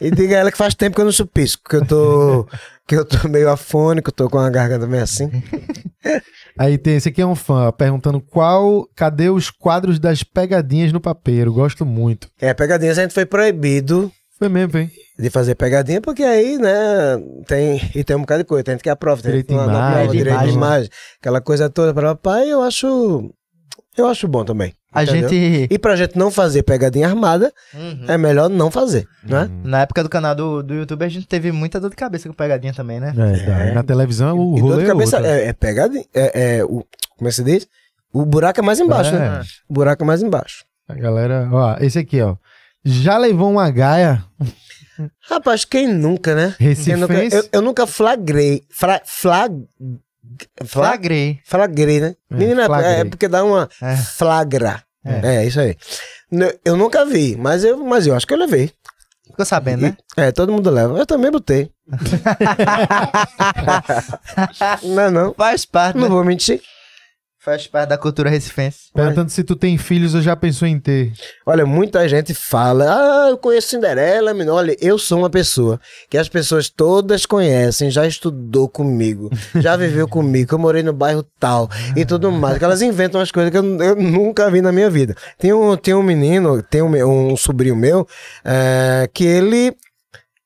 e 0.00 0.08
diga 0.10 0.36
a 0.36 0.40
ela 0.40 0.52
que 0.52 0.56
faz 0.56 0.72
tempo 0.74 0.94
que 0.94 1.00
eu 1.00 1.04
não 1.04 1.12
chupisco, 1.12 1.68
que 1.68 1.74
eu 1.76 1.84
tô, 1.84 2.46
que 2.86 2.94
eu 2.94 3.04
tô 3.04 3.28
meio 3.28 3.50
afônico, 3.50 4.12
tô 4.12 4.30
com 4.30 4.38
a 4.38 4.48
garganta 4.48 4.86
meio 4.86 5.02
assim. 5.02 5.28
Aí 6.56 6.78
tem, 6.78 6.96
esse 6.96 7.08
aqui 7.08 7.20
é 7.20 7.26
um 7.26 7.34
fã 7.34 7.72
perguntando 7.72 8.20
qual, 8.20 8.86
cadê 8.94 9.28
os 9.30 9.50
quadros 9.50 9.98
das 9.98 10.22
pegadinhas 10.22 10.92
no 10.92 11.00
papeiro? 11.00 11.52
Gosto 11.52 11.84
muito. 11.84 12.28
É, 12.40 12.54
pegadinhas 12.54 12.98
a 12.98 13.02
gente 13.02 13.14
foi 13.14 13.26
proibido 13.26 14.12
Foi 14.38 14.48
mesmo, 14.48 14.78
hein? 14.78 14.90
de 15.18 15.30
fazer 15.30 15.54
pegadinha, 15.54 16.00
porque 16.00 16.22
aí, 16.22 16.58
né, 16.58 16.72
tem, 17.46 17.80
e 17.94 18.02
tem 18.02 18.16
um 18.16 18.20
bocado 18.20 18.42
de 18.42 18.48
coisa, 18.48 18.64
tem 18.64 18.76
que 18.76 18.88
a 18.88 18.96
prova, 18.96 19.22
tem 19.22 19.30
Direito 19.30 19.46
que 19.46 19.54
de 19.54 19.60
imagem, 19.60 20.10
direito 20.10 20.26
de 20.26 20.32
imagem. 20.32 20.54
imagem, 20.54 20.90
aquela 21.20 21.40
coisa 21.40 21.70
toda 21.70 21.94
para 21.94 22.16
papai, 22.16 22.48
eu 22.48 22.60
acho, 22.60 23.32
eu 23.96 24.06
acho 24.06 24.26
bom 24.28 24.44
também. 24.44 24.72
A 24.92 25.02
entendeu? 25.02 25.28
gente, 25.28 25.68
E 25.72 25.78
pra 25.78 25.96
gente 25.96 26.16
não 26.16 26.30
fazer 26.30 26.62
pegadinha 26.62 27.08
armada, 27.08 27.52
Uhum. 27.74 28.04
é 28.08 28.16
melhor 28.16 28.48
não 28.48 28.70
fazer, 28.70 29.06
né? 29.24 29.50
na 29.64 29.80
época 29.82 30.02
do 30.02 30.08
canal 30.08 30.34
do, 30.34 30.62
do 30.62 30.74
YouTube, 30.74 31.04
a 31.04 31.08
gente 31.08 31.26
teve 31.26 31.50
muita 31.50 31.80
dor 31.80 31.90
de 31.90 31.96
cabeça 31.96 32.28
com 32.28 32.34
pegadinha 32.34 32.72
também, 32.72 33.00
né? 33.00 33.12
É, 33.16 33.46
dá. 33.46 33.74
Na 33.74 33.82
televisão 33.82 34.38
o 34.38 34.56
E 34.56 34.60
dor 34.60 34.70
rolê 34.70 34.84
de 34.84 34.84
é 34.84 34.92
cabeça 34.92 35.18
é, 35.26 35.46
é 35.48 35.52
pegadinha, 35.52 36.04
é, 36.14 36.56
é 36.58 36.64
o, 36.64 36.84
como 37.16 37.26
é 37.26 37.30
que 37.30 37.32
se 37.32 37.42
diz? 37.44 37.66
O 38.12 38.24
buraco 38.24 38.60
é 38.60 38.62
mais 38.62 38.78
embaixo, 38.78 39.14
É. 39.14 39.18
né? 39.18 39.42
O 39.68 39.74
buraco 39.74 40.04
é 40.04 40.06
mais 40.06 40.22
embaixo. 40.22 40.64
A 40.88 40.94
galera, 40.94 41.48
ó, 41.50 41.76
esse 41.80 41.98
aqui, 41.98 42.20
ó. 42.22 42.36
Já 42.84 43.16
levou 43.18 43.50
uma 43.50 43.68
gaia 43.70 44.22
Rapaz, 45.28 45.64
quem 45.64 45.88
nunca, 45.92 46.34
né? 46.36 46.54
Quem 46.56 46.96
nunca, 46.96 47.14
eu, 47.24 47.44
eu 47.52 47.62
nunca 47.62 47.84
flagrei, 47.86 48.62
fra, 48.70 49.00
flag, 49.04 49.52
Flagrei. 50.64 51.40
Flagrei, 51.44 52.00
né? 52.00 52.14
É, 52.30 52.34
Menina, 52.34 52.62
é- 52.62 52.66
flagrei. 52.66 52.92
é 52.92 53.04
porque 53.04 53.28
dá 53.28 53.44
uma 53.44 53.68
É. 53.82 53.96
flagra. 53.96 54.82
É. 55.04 55.44
isso 55.44 55.60
aí. 55.60 55.76
Eu 56.64 56.76
nunca 56.76 57.04
vi, 57.04 57.36
mas 57.36 57.62
eu, 57.62 57.76
mas 57.84 58.06
eu 58.06 58.14
acho 58.14 58.26
que 58.26 58.32
eu 58.32 58.38
levei. 58.38 58.72
Ficou 59.26 59.44
sabendo, 59.44 59.82
né? 59.82 59.96
É, 60.16 60.32
todo 60.32 60.52
mundo 60.52 60.70
leva. 60.70 60.96
Eu 60.98 61.06
também 61.06 61.30
botei. 61.30 61.70
não, 64.82 65.02
é 65.02 65.10
não. 65.10 65.34
Faz 65.34 65.64
parte, 65.64 65.96
Não 65.96 66.04
né? 66.04 66.08
vou 66.08 66.24
mentir. 66.24 66.60
Faz 67.44 67.66
parte 67.66 67.90
da 67.90 67.98
cultura 67.98 68.30
recifense. 68.30 68.84
Perguntando 68.94 69.28
se 69.28 69.44
tu 69.44 69.54
tem 69.54 69.76
filhos 69.76 70.14
ou 70.14 70.22
já 70.22 70.34
pensou 70.34 70.66
em 70.66 70.80
ter. 70.80 71.12
Olha, 71.44 71.66
muita 71.66 72.08
gente 72.08 72.32
fala, 72.32 72.86
ah, 72.88 73.28
eu 73.28 73.36
conheço 73.36 73.68
Cinderela, 73.68 74.32
menino. 74.32 74.54
Olha, 74.54 74.74
eu 74.80 74.98
sou 74.98 75.18
uma 75.18 75.28
pessoa 75.28 75.78
que 76.08 76.16
as 76.16 76.26
pessoas 76.26 76.70
todas 76.70 77.26
conhecem, 77.26 77.90
já 77.90 78.06
estudou 78.06 78.66
comigo, 78.66 79.30
já 79.56 79.76
viveu 79.76 80.08
comigo, 80.08 80.54
eu 80.54 80.58
morei 80.58 80.82
no 80.82 80.94
bairro 80.94 81.22
tal 81.38 81.68
e 81.94 82.06
tudo 82.06 82.32
mais. 82.32 82.56
Que 82.56 82.64
elas 82.64 82.80
inventam 82.80 83.20
umas 83.20 83.30
coisas 83.30 83.50
que 83.50 83.58
eu, 83.58 83.82
eu 83.82 83.94
nunca 83.94 84.50
vi 84.50 84.62
na 84.62 84.72
minha 84.72 84.88
vida. 84.88 85.14
Tem 85.38 85.52
um, 85.52 85.76
tem 85.76 85.92
um 85.92 86.02
menino, 86.02 86.62
tem 86.62 86.80
um, 86.80 87.32
um 87.32 87.36
sobrinho 87.36 87.76
meu, 87.76 88.08
eh, 88.42 89.06
que 89.12 89.22
ele. 89.22 89.76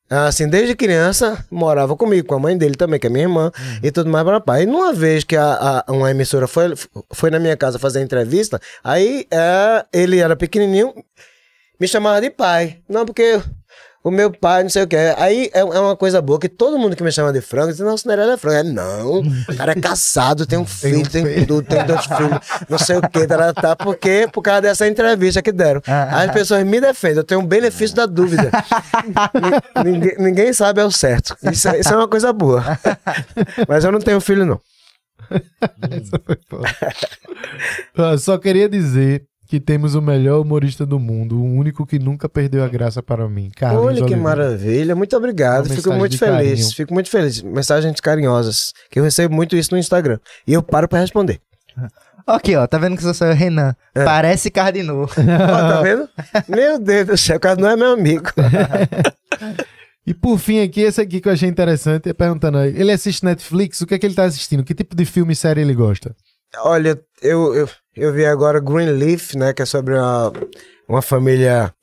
Assim, 0.09 0.47
desde 0.47 0.75
criança, 0.75 1.45
morava 1.51 1.95
comigo, 1.95 2.27
com 2.27 2.35
a 2.35 2.39
mãe 2.39 2.57
dele 2.57 2.75
também, 2.75 2.99
que 2.99 3.05
é 3.07 3.09
minha 3.09 3.25
irmã, 3.25 3.51
e 3.83 3.91
tudo 3.91 4.09
mais 4.09 4.25
para 4.25 4.39
pai. 4.41 4.63
E 4.63 4.65
numa 4.65 4.91
vez 4.91 5.23
que 5.23 5.35
a, 5.35 5.83
a- 5.87 5.91
uma 5.91 6.09
emissora 6.09 6.47
foi, 6.47 6.73
foi 7.13 7.29
na 7.29 7.39
minha 7.39 7.55
casa 7.55 7.77
fazer 7.77 8.01
entrevista, 8.01 8.59
aí 8.83 9.27
é, 9.31 9.85
ele 9.93 10.17
era 10.19 10.35
pequenininho, 10.35 10.93
me 11.79 11.87
chamava 11.87 12.19
de 12.21 12.29
pai. 12.31 12.79
Não, 12.89 13.05
porque 13.05 13.39
o 14.03 14.09
meu 14.09 14.31
pai, 14.31 14.63
não 14.63 14.69
sei 14.69 14.83
o 14.83 14.87
que. 14.87 14.95
Aí 15.17 15.49
é, 15.53 15.59
é 15.59 15.63
uma 15.63 15.95
coisa 15.95 16.21
boa 16.21 16.39
que 16.39 16.47
todo 16.47 16.77
mundo 16.79 16.95
que 16.95 17.03
me 17.03 17.11
chama 17.11 17.33
de 17.33 17.41
frango 17.41 17.71
diz, 17.71 17.79
não, 17.79 17.97
Cinderela 17.97 18.33
é 18.33 18.37
frango. 18.37 18.55
É, 18.57 18.63
não, 18.63 19.19
o 19.19 19.55
cara 19.57 19.73
é 19.73 19.75
casado, 19.81 20.45
tem 20.45 20.57
um 20.57 20.65
filho, 20.65 21.07
tem, 21.09 21.45
tudo, 21.45 21.61
tem 21.67 21.85
dois 21.85 22.05
filhos, 22.07 22.39
não 22.69 22.77
sei 22.77 22.97
o 22.97 23.01
que, 23.01 23.27
tá, 23.27 23.53
tá, 23.53 23.75
porque 23.75 24.27
por 24.31 24.41
causa 24.41 24.61
dessa 24.61 24.87
entrevista 24.87 25.41
que 25.41 25.51
deram. 25.51 25.81
Aí 25.85 26.27
as 26.27 26.31
pessoas 26.33 26.63
me 26.65 26.79
defendem, 26.79 27.17
eu 27.17 27.23
tenho 27.23 27.41
um 27.41 27.45
benefício 27.45 27.95
da 27.95 28.05
dúvida. 28.05 28.49
Ni- 29.83 29.91
ninguém, 29.91 30.15
ninguém 30.17 30.53
sabe 30.53 30.81
ao 30.81 30.91
certo. 30.91 31.35
Isso, 31.51 31.67
é- 31.67 31.79
isso 31.79 31.93
é 31.93 31.95
uma 31.97 32.07
coisa 32.07 32.31
boa. 32.31 32.63
Mas 33.67 33.83
eu 33.83 33.91
não 33.91 33.99
tenho 33.99 34.21
filho, 34.21 34.45
não. 34.45 34.59
Ó, 37.97 38.17
Só 38.17 38.37
queria 38.37 38.69
dizer 38.69 39.23
que 39.49 39.59
temos 39.59 39.95
o 39.95 40.01
melhor 40.01 40.39
humorista 40.39 40.85
do 40.85 40.99
mundo, 40.99 41.41
o 41.41 41.43
único 41.43 41.83
que 41.83 41.97
nunca 41.97 42.29
perdeu 42.29 42.63
a 42.63 42.67
graça 42.67 43.01
para 43.01 43.27
mim. 43.27 43.49
Carlinhos 43.55 43.83
Olha 43.83 43.95
que 43.95 44.01
Oliveira. 44.03 44.23
maravilha, 44.23 44.95
muito 44.95 45.17
obrigado. 45.17 45.65
Uma 45.65 45.75
Fico 45.75 45.91
muito 45.91 46.19
feliz, 46.19 46.59
carinho. 46.59 46.75
fico 46.75 46.93
muito 46.93 47.09
feliz. 47.09 47.41
Mensagens 47.41 47.99
carinhosas, 47.99 48.73
que 48.91 48.99
eu 48.99 49.03
recebo 49.03 49.33
muito 49.33 49.55
isso 49.55 49.73
no 49.73 49.79
Instagram. 49.79 50.19
E 50.45 50.53
eu 50.53 50.61
paro 50.61 50.87
pra 50.87 50.99
responder. 50.99 51.41
Aqui, 52.27 52.55
ó, 52.55 52.67
tá 52.67 52.77
vendo 52.77 52.95
que 52.95 53.03
você 53.03 53.23
é 53.23 53.31
o 53.31 53.33
Renan? 53.33 53.75
É. 53.95 54.05
Parece 54.05 54.51
Cardinô. 54.51 55.05
Ó, 55.09 55.15
tá 55.15 55.81
vendo? 55.81 56.07
Meu 56.47 56.77
Deus 56.77 57.07
do 57.07 57.17
céu, 57.17 57.37
o 57.37 57.39
cara 57.39 57.59
não 57.59 57.67
é 57.67 57.75
meu 57.75 57.91
amigo. 57.93 58.29
E 60.07 60.13
por 60.13 60.39
fim 60.39 60.59
aqui, 60.61 60.81
esse 60.81 60.99
aqui 60.99 61.21
que 61.21 61.27
eu 61.27 61.33
achei 61.33 61.47
interessante, 61.47 62.09
é 62.09 62.13
perguntando, 62.13 62.57
aí, 62.57 62.73
ele 62.75 62.91
assiste 62.91 63.23
Netflix, 63.23 63.79
o 63.81 63.85
que 63.85 63.93
é 63.93 63.99
que 63.99 64.07
ele 64.07 64.15
tá 64.15 64.23
assistindo? 64.23 64.63
Que 64.63 64.73
tipo 64.73 64.95
de 64.95 65.05
filme 65.05 65.33
e 65.33 65.35
série 65.35 65.61
ele 65.61 65.75
gosta? 65.75 66.15
Olha, 66.57 66.99
eu, 67.21 67.55
eu, 67.55 67.69
eu 67.95 68.13
vi 68.13 68.25
agora 68.25 68.59
Greenleaf, 68.59 69.35
né? 69.35 69.53
Que 69.53 69.61
é 69.61 69.65
sobre 69.65 69.93
uma, 69.93 70.33
uma 70.87 71.01
família 71.01 71.73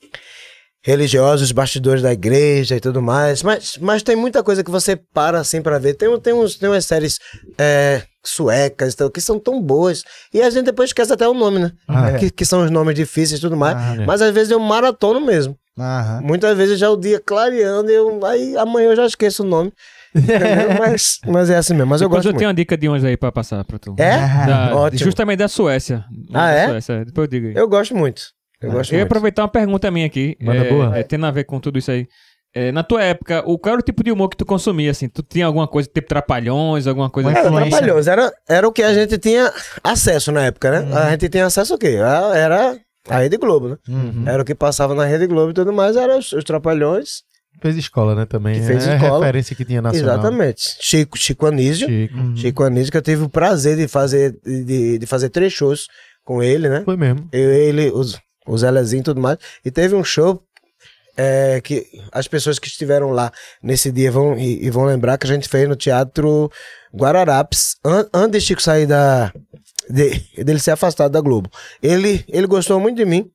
religiosa, 0.82 1.42
os 1.42 1.50
bastidores 1.50 2.00
da 2.00 2.12
igreja 2.12 2.76
e 2.76 2.80
tudo 2.80 3.02
mais. 3.02 3.42
Mas, 3.42 3.76
mas 3.78 4.02
tem 4.04 4.14
muita 4.14 4.42
coisa 4.42 4.62
que 4.62 4.70
você 4.70 4.94
para 4.94 5.40
assim 5.40 5.60
pra 5.60 5.78
ver. 5.78 5.94
Tem, 5.94 6.20
tem, 6.20 6.32
uns, 6.32 6.56
tem 6.56 6.68
umas 6.68 6.84
séries 6.84 7.18
é, 7.58 8.02
suecas 8.24 8.94
então, 8.94 9.10
que 9.10 9.20
são 9.20 9.38
tão 9.38 9.60
boas. 9.60 10.04
E 10.32 10.40
a 10.40 10.48
gente 10.48 10.66
depois 10.66 10.90
esquece 10.90 11.12
até 11.12 11.28
o 11.28 11.34
nome, 11.34 11.58
né? 11.58 11.72
Ah, 11.88 12.12
que, 12.12 12.30
que 12.30 12.44
são 12.44 12.64
os 12.64 12.70
nomes 12.70 12.94
difíceis 12.94 13.38
e 13.38 13.42
tudo 13.42 13.56
mais. 13.56 13.76
Ah, 13.76 13.96
é. 14.00 14.06
Mas 14.06 14.22
às 14.22 14.32
vezes 14.32 14.52
eu 14.52 14.60
maratono 14.60 15.20
mesmo. 15.20 15.58
Aham. 15.78 16.20
Muitas 16.22 16.56
vezes 16.56 16.78
já 16.78 16.88
o 16.88 16.96
dia 16.96 17.20
clareando, 17.20 17.90
eu, 17.90 18.24
aí 18.24 18.56
amanhã 18.56 18.90
eu 18.90 18.96
já 18.96 19.06
esqueço 19.06 19.42
o 19.42 19.46
nome. 19.46 19.72
Entendeu? 20.16 20.78
mas, 20.78 21.18
mas 21.26 21.50
é 21.50 21.56
assim 21.56 21.74
mesmo. 21.74 21.90
Mas 21.90 22.00
eu 22.00 22.08
Depois 22.08 22.18
gosto 22.24 22.26
eu 22.26 22.32
muito. 22.32 22.38
tenho 22.38 22.48
uma 22.50 22.54
dica 22.54 22.76
de 22.76 22.88
uns 22.88 23.04
aí 23.04 23.16
pra 23.16 23.30
passar 23.32 23.64
pra 23.64 23.78
tu. 23.78 23.94
É? 23.98 24.16
Da- 24.46 24.74
Ótimo. 24.76 24.98
Justamente 25.04 25.38
da 25.38 25.48
Suécia. 25.48 26.04
Ah, 26.32 26.46
Da 26.46 26.52
é? 26.52 26.66
Suécia, 26.68 27.04
Depois 27.04 27.26
eu 27.26 27.30
digo 27.30 27.46
aí. 27.48 27.54
Eu 27.56 27.68
gosto 27.68 27.94
muito. 27.96 28.22
Eu 28.60 28.70
gosto 28.72 28.92
Eu 28.92 28.96
ia 28.96 29.02
muito. 29.04 29.12
aproveitar 29.12 29.42
uma 29.42 29.48
pergunta 29.48 29.90
minha 29.90 30.06
aqui. 30.06 30.36
Manda 30.40 30.64
é, 30.64 30.68
boa. 30.70 30.96
é, 30.98 31.02
tendo 31.02 31.26
a 31.26 31.30
ver 31.30 31.44
com 31.44 31.60
tudo 31.60 31.78
isso 31.78 31.90
aí. 31.90 32.06
É, 32.54 32.72
na 32.72 32.82
tua 32.82 33.02
época, 33.04 33.42
o, 33.44 33.58
qual 33.58 33.74
era 33.74 33.80
o 33.82 33.84
tipo 33.84 34.02
de 34.02 34.10
humor 34.10 34.30
que 34.30 34.36
tu 34.36 34.46
consumia, 34.46 34.90
assim? 34.90 35.10
Tu 35.10 35.22
tinha 35.22 35.44
alguma 35.44 35.68
coisa, 35.68 35.86
tipo 35.92 36.08
trapalhões, 36.08 36.86
alguma 36.86 37.10
coisa 37.10 37.28
Uma 37.28 37.38
Era. 37.38 37.50
Trapalhões, 37.68 38.06
era, 38.06 38.32
era 38.48 38.66
o 38.66 38.72
que 38.72 38.82
a 38.82 38.94
gente 38.94 39.18
tinha 39.18 39.52
acesso 39.84 40.32
na 40.32 40.44
época, 40.46 40.70
né? 40.70 40.96
A 40.96 41.10
gente 41.10 41.28
tinha 41.28 41.44
acesso 41.44 41.74
ao 41.74 41.78
quê? 41.78 41.96
Era 42.34 42.74
a 43.10 43.18
Rede 43.18 43.36
Globo, 43.36 43.68
né? 43.68 43.76
Uhum. 43.86 44.24
Era 44.26 44.40
o 44.40 44.44
que 44.44 44.54
passava 44.54 44.94
na 44.94 45.04
Rede 45.04 45.26
Globo 45.26 45.50
e 45.50 45.54
tudo 45.54 45.70
mais, 45.70 45.96
era 45.96 46.16
os, 46.16 46.32
os 46.32 46.44
Trapalhões. 46.44 47.24
Fez 47.66 47.76
escola, 47.76 48.14
né, 48.14 48.26
também. 48.26 48.60
Que 48.60 48.66
fez 48.66 48.86
é 48.86 48.94
escola. 48.96 49.18
referência 49.24 49.54
que 49.56 49.64
tinha 49.64 49.82
nacional. 49.82 50.14
Exatamente. 50.18 50.62
Chico, 50.80 51.18
Chico 51.18 51.46
Anísio. 51.46 51.88
Chico. 51.88 52.36
Chico 52.36 52.62
Anísio, 52.62 52.90
que 52.92 52.98
eu 52.98 53.02
tive 53.02 53.22
o 53.24 53.28
prazer 53.28 53.76
de 53.76 53.86
fazer, 53.88 54.36
de, 54.44 54.98
de 54.98 55.06
fazer 55.06 55.28
três 55.30 55.52
shows 55.52 55.86
com 56.24 56.42
ele, 56.42 56.68
né? 56.68 56.82
Foi 56.84 56.96
mesmo. 56.96 57.28
Eu, 57.32 57.52
ele, 57.52 57.90
os, 57.90 58.18
o 58.46 58.56
Zelezinho 58.58 59.00
e 59.00 59.04
tudo 59.04 59.20
mais. 59.20 59.38
E 59.64 59.70
teve 59.70 59.94
um 59.94 60.02
show 60.04 60.42
é, 61.16 61.60
que 61.62 61.86
as 62.12 62.28
pessoas 62.28 62.58
que 62.58 62.66
estiveram 62.68 63.10
lá 63.10 63.32
nesse 63.62 63.90
dia 63.90 64.10
vão, 64.10 64.36
e, 64.38 64.64
e 64.66 64.70
vão 64.70 64.84
lembrar 64.84 65.16
que 65.18 65.26
a 65.26 65.30
gente 65.32 65.48
fez 65.48 65.68
no 65.68 65.74
Teatro 65.76 66.50
Guararapes, 66.94 67.76
an- 67.84 68.06
antes 68.12 68.42
de 68.42 68.46
Chico 68.48 68.62
sair 68.62 68.86
da. 68.86 69.32
de- 69.88 70.22
dele 70.44 70.58
ser 70.58 70.72
afastado 70.72 71.12
da 71.12 71.20
Globo. 71.20 71.50
Ele, 71.82 72.24
ele 72.28 72.46
gostou 72.46 72.78
muito 72.80 72.96
de 72.96 73.04
mim. 73.04 73.30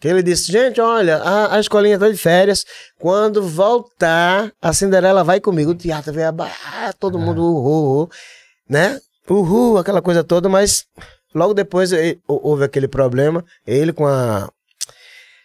Que 0.00 0.06
ele 0.08 0.22
disse, 0.22 0.50
gente, 0.52 0.80
olha, 0.80 1.16
a, 1.16 1.56
a 1.56 1.60
escolinha 1.60 1.98
tá 1.98 2.08
de 2.08 2.16
férias. 2.16 2.64
Quando 2.98 3.42
voltar, 3.42 4.52
a 4.62 4.72
Cinderela 4.72 5.24
vai 5.24 5.40
comigo. 5.40 5.72
O 5.72 5.74
teatro 5.74 6.12
veio 6.12 6.28
abaixo, 6.28 6.56
todo 7.00 7.18
mundo 7.18 7.42
uhul, 7.42 8.08
né? 8.68 9.00
Uhul, 9.28 9.76
aquela 9.76 10.00
coisa 10.00 10.22
toda, 10.22 10.48
mas 10.48 10.84
logo 11.34 11.52
depois 11.52 11.90
hou- 11.92 12.40
houve 12.44 12.64
aquele 12.64 12.86
problema. 12.88 13.44
Ele 13.66 13.92
com 13.92 14.06
a 14.06 14.48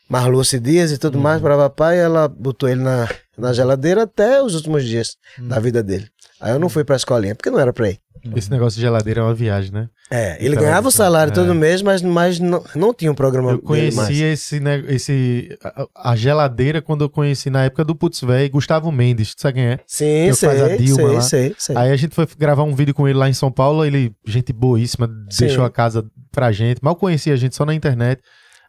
Marluce 0.08 0.60
Dias 0.60 0.92
e 0.92 0.98
tudo 0.98 1.18
mais 1.18 1.42
para 1.42 1.58
papai, 1.58 1.98
ela 2.00 2.28
botou 2.28 2.70
ele 2.70 2.82
na, 2.84 3.10
na 3.38 3.54
geladeira 3.54 4.04
até 4.04 4.42
os 4.42 4.54
últimos 4.54 4.84
dias 4.86 5.18
da 5.40 5.60
vida 5.60 5.82
dele. 5.82 6.08
Aí 6.42 6.52
eu 6.52 6.60
não 6.60 6.70
fui 6.70 6.84
pra 6.84 6.96
escolinha, 6.96 7.36
porque 7.36 7.50
não 7.50 7.60
era 7.60 7.72
pra 7.72 7.90
ir. 7.90 8.00
Esse 8.36 8.50
negócio 8.50 8.78
de 8.78 8.82
geladeira 8.82 9.20
é 9.20 9.24
uma 9.24 9.34
viagem, 9.34 9.72
né? 9.72 9.90
É, 10.10 10.38
ele 10.44 10.56
ganhava 10.56 10.88
o 10.88 10.92
salário 10.92 11.32
é. 11.32 11.34
todo 11.34 11.54
mês, 11.54 11.82
mas, 11.82 12.02
mas 12.02 12.40
não, 12.40 12.64
não 12.74 12.94
tinha 12.94 13.12
um 13.12 13.16
programa 13.16 13.52
Eu 13.52 13.58
dele 13.58 13.94
mais. 13.94 14.08
conheci 14.08 14.24
esse, 14.24 14.60
né, 14.62 14.82
esse 14.88 15.58
a, 15.62 16.12
a 16.12 16.16
geladeira 16.16 16.82
quando 16.82 17.04
eu 17.04 17.10
conheci 17.10 17.50
na 17.50 17.66
época 17.66 17.84
do 17.84 17.94
Putz 17.94 18.22
Véi, 18.22 18.48
Gustavo 18.48 18.92
Mendes, 18.92 19.36
tu 19.36 19.42
sabe 19.42 19.56
quem 19.56 19.66
é? 19.66 19.80
Sim, 19.86 20.30
que 20.30 20.36
faz 20.36 20.62
a 20.62 20.68
sei, 20.68 20.78
Dilma 20.78 20.96
sei, 20.96 21.16
lá. 21.16 21.22
sei, 21.22 21.56
sei. 21.58 21.76
Aí 21.76 21.92
a 21.92 21.96
gente 21.98 22.16
foi 22.16 22.26
gravar 22.38 22.64
um 22.64 22.74
vídeo 22.74 22.94
com 22.94 23.08
ele 23.08 23.18
lá 23.18 23.28
em 23.28 23.34
São 23.34 23.52
Paulo, 23.52 23.84
ele, 23.84 24.14
gente 24.26 24.54
boíssima, 24.54 25.08
Sim. 25.30 25.46
deixou 25.46 25.66
a 25.66 25.70
casa 25.70 26.06
pra 26.32 26.52
gente, 26.52 26.80
mal 26.82 26.96
conhecia 26.96 27.34
a 27.34 27.38
gente 27.38 27.56
só 27.56 27.66
na 27.66 27.74
internet. 27.74 28.22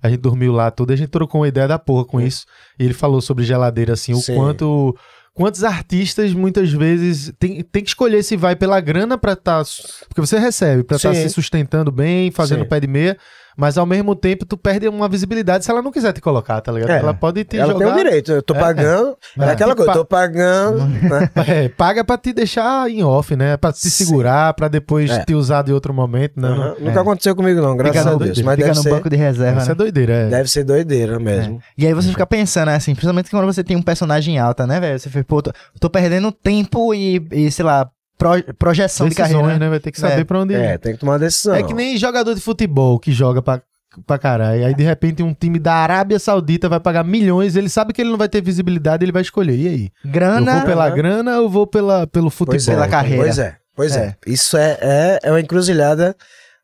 A 0.03 0.11
gente 0.11 0.21
dormiu 0.21 0.53
lá 0.53 0.71
tudo, 0.71 0.93
a 0.93 0.97
gente 0.97 1.09
trocou 1.09 1.41
uma 1.41 1.49
ideia 1.49 1.67
da 1.67 1.79
porra 1.79 2.05
com 2.05 2.21
isso. 2.21 2.45
E 2.79 2.85
ele 2.85 2.93
falou 2.93 3.23
sobre 3.23 3.43
geladeira, 3.43 3.95
assim, 3.95 4.13
o 4.13 4.19
Sim. 4.19 4.35
quanto. 4.35 4.95
Quantos 5.35 5.65
artistas 5.65 6.33
muitas 6.33 6.73
vezes 6.73 7.33
tem, 7.41 7.61
tem 7.63 7.83
que 7.83 7.89
escolher 7.89 8.23
se 8.23 8.37
vai 8.37 8.55
pela 8.55 8.81
grana 8.81 9.19
pra 9.19 9.33
estar. 9.33 9.65
porque 10.09 10.21
você 10.21 10.39
recebe, 10.39 10.85
pra 10.85 10.97
estar 10.97 11.13
Sim. 11.13 11.23
se 11.23 11.31
sustentando 11.31 11.91
bem, 11.91 12.31
fazendo 12.31 12.63
Sim. 12.63 12.69
pé 12.69 12.79
de 12.79 12.87
meia, 12.87 13.19
mas 13.57 13.77
ao 13.79 13.87
mesmo 13.87 14.15
tempo 14.15 14.45
tu 14.45 14.57
perde 14.57 14.89
uma 14.89 15.09
visibilidade 15.09 15.65
se 15.65 15.71
ela 15.71 15.83
não 15.83 15.91
quiser 15.93 16.13
te 16.13 16.21
colocar, 16.21 16.61
tá 16.61 16.73
ligado? 16.73 16.91
É. 16.91 16.99
Ela 16.99 17.15
pode 17.15 17.45
te 17.45 17.57
Ela 17.59 17.73
jogar. 17.73 17.85
tem 17.87 17.95
o 17.95 17.97
direito, 17.97 18.33
eu 18.33 18.43
tô 18.43 18.55
É, 18.55 18.59
pagando. 18.59 19.17
É, 19.39 19.45
É. 19.45 19.51
aquela 19.51 19.75
coisa, 19.75 19.93
Pa- 19.93 19.99
tô 19.99 20.05
pagando. 20.05 20.85
né? 20.87 21.31
É, 21.49 21.69
paga 21.69 22.05
pra 22.05 22.17
te 22.19 22.33
deixar 22.33 22.89
em 22.91 23.03
off, 23.03 23.35
né? 23.37 23.57
Pra 23.57 23.73
te 23.73 23.79
Sim. 23.81 24.05
segurar, 24.05 24.53
pra 24.55 24.69
depois 24.69 25.11
É. 25.11 25.25
te 25.25 25.35
usar 25.35 25.63
de 25.63 25.73
outro 25.73 25.93
momento. 25.95 26.33
Não, 26.41 26.49
Aham. 26.53 26.75
Nunca 26.81 27.01
aconteceu 27.01 27.35
comigo, 27.37 27.61
não, 27.61 27.77
graças 27.77 27.97
Fica 27.99 28.09
a 28.09 28.13
Deus. 28.17 28.19
doideira, 28.19 28.47
Mas 28.47 28.55
Fica 28.57 28.67
deve 28.69 28.77
no 28.79 28.83
ser, 28.83 28.91
banco 28.91 29.11
de 29.11 29.17
reserva. 29.17 29.59
Isso 29.59 29.67
né? 29.69 29.73
é 29.73 29.75
doideira, 29.75 30.13
é. 30.13 30.29
deve 30.29 30.51
ser 30.51 30.65
doideira 30.65 31.19
mesmo. 31.19 31.61
E 31.77 31.87
aí 31.87 31.95
você 31.95 32.09
fica 32.09 32.27
pensando, 32.27 32.67
né, 32.67 32.77
assim, 32.77 32.93
principalmente 32.95 33.31
quando 33.31 33.47
você 33.47 33.63
tem 33.63 33.77
um 33.77 33.83
personagem 33.83 34.39
alta, 34.39 34.67
né, 34.67 34.81
velho? 34.81 34.99
Você 34.99 35.09
fica, 35.11 35.25
pô, 35.25 35.43
tô, 35.43 35.53
tô 35.81 35.91
perdendo 35.91 36.31
tempo 36.33 36.95
e, 36.95 37.25
e, 37.33 37.51
sei 37.51 37.65
lá, 37.65 37.89
pro- 38.19 38.55
projeção 38.55 39.09
de 39.09 39.15
Decisões, 39.15 39.41
carreira. 39.43 39.59
né? 39.65 39.71
Vai 39.71 39.81
ter 39.81 39.91
que 39.93 40.01
saber 40.01 40.21
É. 40.21 40.25
pra 40.25 40.39
onde 40.41 40.55
ir. 40.55 40.57
É, 40.61 40.79
tem 40.79 40.93
que 40.95 40.99
tomar 41.01 41.13
uma 41.13 41.19
decisão. 41.19 41.55
É 41.55 41.63
que 41.63 41.75
nem 41.75 41.97
jogador 41.97 42.35
de 42.35 42.41
futebol 42.41 42.99
que 42.99 43.13
joga 43.13 43.41
pra, 43.43 43.61
pra 44.07 44.19
caralho. 44.19 44.67
Aí 44.67 44.75
de 44.75 44.83
repente 44.83 45.23
um 45.23 45.33
time 45.35 45.59
da 45.59 45.75
Arábia 45.75 46.19
Saudita 46.19 46.69
vai 46.69 46.81
pagar 46.81 47.05
milhões, 47.05 47.57
ele 47.57 47.69
sabe 47.69 47.93
que 47.93 48.01
ele 48.03 48.11
não 48.11 48.19
vai 48.19 48.29
ter 48.29 48.41
visibilidade, 48.43 49.05
ele 49.05 49.13
vai 49.13 49.23
escolher. 49.23 49.57
E 49.57 49.69
aí? 49.69 49.91
Eu 50.05 50.11
Grana. 50.11 50.57
vou 50.57 50.65
pela 50.67 50.87
Aham. 50.87 50.95
grana 50.95 51.41
ou 51.41 51.49
vou 51.49 51.67
pela, 51.67 52.07
pelo 52.07 52.31
futebol? 52.31 52.55
Pois 52.55 52.69
é, 52.69 52.73
pela 52.75 52.89
carreira. 52.89 53.23
Pois 53.25 53.39
é, 53.39 53.57
pois 53.77 53.97
é. 53.97 54.07
É. 54.07 54.17
Isso 54.31 54.57
é, 54.57 54.79
é, 54.81 55.19
é 55.23 55.31
uma 55.31 55.41
encruzilhada, 55.41 56.17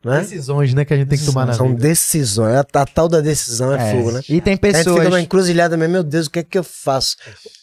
né? 0.03 0.19
Decisões, 0.19 0.73
né, 0.73 0.83
que 0.85 0.93
a 0.93 0.97
gente 0.97 1.07
tem 1.09 1.17
que 1.19 1.25
tomar 1.25 1.45
na 1.45 1.53
São 1.53 1.67
vida. 1.69 1.81
decisões. 1.81 2.55
A, 2.55 2.59
a 2.81 2.85
tal 2.85 3.07
da 3.07 3.21
decisão 3.21 3.73
é, 3.73 3.89
É. 3.89 3.91
fogo, 3.95 4.11
né? 4.11 4.21
E 4.29 4.41
tem 4.41 4.53
A 4.53 4.55
gente 4.55 4.65
fica 4.67 4.77
pessoas. 4.83 5.03
numa 5.05 5.21
encruzilhada 5.21 5.77
mesmo, 5.77 5.93
meu 5.93 6.03
Deus, 6.03 6.27
o 6.27 6.31
que 6.31 6.39
é 6.39 6.43
que 6.43 6.57
eu 6.57 6.63
faço? 6.63 7.15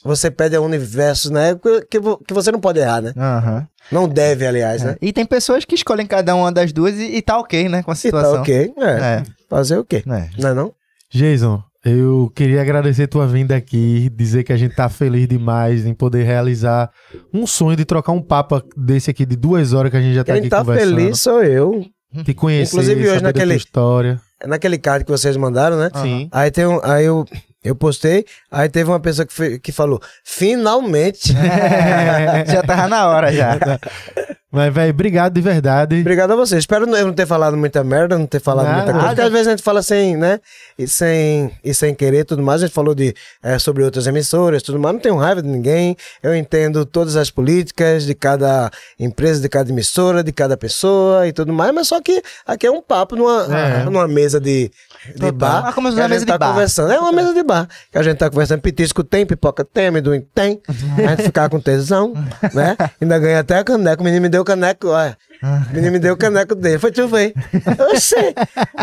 Você 0.05 0.31
pede 0.31 0.55
ao 0.57 0.65
universo, 0.65 1.33
né? 1.33 1.55
Que, 1.55 1.83
que, 1.91 1.99
vo- 2.01 2.19
que 2.27 2.33
você 2.35 2.51
não 2.53 2.61
pode 2.61 2.79
errar, 2.79 3.01
né? 3.03 3.13
Aham. 3.17 3.67
Não 3.91 4.07
deve, 4.09 4.47
aliás, 4.47 4.83
né? 4.83 4.97
É. 5.01 5.07
E 5.07 5.13
tem 5.13 5.25
pessoas 5.25 5.65
que 5.65 5.75
escolhem 5.75 6.07
cada 6.07 6.35
uma 6.35 6.53
das 6.53 6.73
duas 6.73 6.95
e, 6.99 7.17
e 7.17 7.23
tá 7.23 7.39
ok, 7.39 7.69
né, 7.71 7.83
com 7.83 7.91
a 7.91 7.95
E 7.95 7.97
situação. 7.97 8.35
tá 8.35 8.41
ok, 8.43 8.73
é. 8.79 8.91
É. 8.91 9.23
Fazer 9.49 9.79
o 9.79 9.85
quê? 9.85 10.03
É. 10.07 10.29
Não 10.39 10.49
é 10.51 10.55
não? 10.55 10.73
Jason, 11.11 11.63
eu 11.83 12.31
queria 12.35 12.61
agradecer 12.61 13.07
tua 13.07 13.27
vinda 13.27 13.57
aqui, 13.57 14.11
dizer 14.15 14.45
que 14.45 14.53
a 14.53 14.57
gente 14.59 14.75
tá 14.77 14.91
feliz 14.91 15.27
demais 15.27 15.87
em 15.87 15.95
poder 15.95 16.23
realizar 16.25 16.91
um 17.33 17.47
sonho 17.47 17.77
de 17.79 17.85
trocar 17.87 18.13
um 18.13 18.21
papo 18.21 18.63
desse 18.77 19.11
aqui 19.11 19.25
de 19.25 19.37
duas 19.37 19.73
horas 19.73 19.91
que 19.91 19.97
a 19.97 20.01
gente 20.03 20.15
já 20.15 20.23
tá 20.23 20.33
Quem 20.35 20.41
aqui 20.41 20.51
tá 20.51 20.59
conversando. 20.59 20.95
feliz 20.97 21.21
sou 21.21 21.43
eu. 21.43 21.87
Te 22.25 22.33
conhecer, 22.35 22.73
Inclusive, 22.75 23.01
hoje 23.03 23.09
saber 23.09 23.23
da 23.23 23.33
tua 23.33 23.41
naquele- 23.41 23.57
história. 23.57 24.21
É 24.41 24.47
Naquele 24.47 24.79
card 24.79 25.05
que 25.05 25.11
vocês 25.11 25.37
mandaram, 25.37 25.77
né? 25.79 25.91
Sim. 25.95 26.29
Aí 26.33 26.51
tem 26.51 26.65
um, 26.67 26.81
aí 26.83 27.05
eu, 27.05 27.25
eu 27.63 27.75
postei, 27.75 28.25
aí 28.51 28.69
teve 28.69 28.89
uma 28.89 29.01
pessoa 29.01 29.27
que, 29.27 29.33
fe- 29.33 29.59
que 29.59 29.73
falou, 29.73 30.01
finalmente. 30.25 31.33
já 32.47 32.63
tava 32.63 32.89
na 32.89 33.09
hora 33.09 33.33
já. 33.33 33.59
Mas, 34.51 34.73
velho, 34.73 34.91
obrigado 34.91 35.35
de 35.35 35.43
verdade. 35.43 36.01
Obrigado 36.01 36.33
a 36.33 36.37
você. 36.37 36.57
Espero 36.57 36.89
eu 36.89 37.07
não 37.07 37.13
ter 37.13 37.27
falado 37.27 37.55
muita 37.55 37.85
merda, 37.85 38.17
não 38.17 38.27
ter 38.27 38.41
falado 38.41 38.65
Nada. 38.65 38.77
muita 38.79 38.93
coisa. 38.93 39.07
Porque 39.09 39.21
às 39.21 39.31
vezes 39.31 39.47
a 39.47 39.51
gente 39.51 39.63
fala 39.63 39.83
sem, 39.83 40.17
né? 40.17 40.41
E 40.79 40.89
sem, 40.89 41.51
e 41.63 41.75
sem 41.75 41.95
querer 41.95 42.21
e 42.21 42.25
tudo 42.25 42.43
mais. 42.43 42.63
A 42.63 42.67
gente 42.67 42.75
falou 42.75 42.95
de, 42.95 43.15
eh, 43.43 43.59
sobre 43.59 43.85
outras 43.85 44.07
emissoras 44.07 44.63
tudo 44.63 44.79
mais. 44.79 44.95
Não 44.95 45.01
tenho 45.03 45.17
raiva 45.17 45.43
de 45.43 45.49
ninguém. 45.49 45.95
Eu 46.23 46.35
entendo 46.35 46.87
todas 46.87 47.15
as 47.15 47.31
políticas 47.31 48.05
de 48.05 48.15
cada 48.15 48.71
empresa, 48.99 49.41
de 49.43 49.51
cada 49.51 49.69
emissora, 49.71 50.25
de 50.25 50.33
cada 50.33 50.57
pessoa 50.57 51.27
e 51.29 51.33
tudo 51.33 51.53
mais. 51.53 51.75
Mas 51.75 51.89
só 51.89 52.01
que 52.01 52.23
aqui 52.47 52.67
é 52.67 52.71
um 52.71 52.81
papo 52.81 53.17
numa, 53.17 53.43
É. 53.55 53.85
numa 53.85 54.09
mesa 54.09 54.41
de, 54.41 54.71
de 55.09 55.13
Total. 55.15 55.33
bar. 55.33 55.67
Ah, 55.67 55.73
como 55.75 55.91
se 55.91 55.97
que 55.97 56.01
a 56.01 56.09
gente 56.09 56.25
tá 56.25 56.39
bar. 56.39 56.53
conversando. 56.55 56.91
É 56.91 56.99
uma 56.99 57.13
mesa 57.13 57.35
de 57.35 57.43
bar. 57.43 57.69
Que 57.93 57.99
a 57.99 58.03
gente 58.03 58.17
tá 58.17 58.31
conversando. 58.31 58.63
Pitisco 58.63 59.05
tem, 59.05 59.27
pipoca 59.27 59.63
tem, 59.63 59.89
amendoim 59.89 60.25
tem. 60.35 60.59
A 61.07 61.11
gente 61.11 61.25
ficar 61.25 61.51
com 61.51 61.61
tesão, 61.61 62.15
né? 62.55 62.77
Ainda 62.99 63.19
ganha 63.19 63.41
até 63.41 63.59
a 63.59 63.63
caneco. 63.65 64.01
O 64.01 64.05
menino 64.07 64.23
me 64.23 64.29
deu 64.31 64.38
o 64.43 64.45
caneco, 64.45 64.89
olha. 64.89 65.17
O 65.43 65.75
menino 65.75 65.93
me 65.93 65.99
deu 65.99 66.15
o 66.15 66.17
caneco 66.17 66.55
dele. 66.55 66.79
Foi 66.79 66.91
tu, 66.91 67.09
foi. 67.09 67.33
Oxê, 67.93 68.35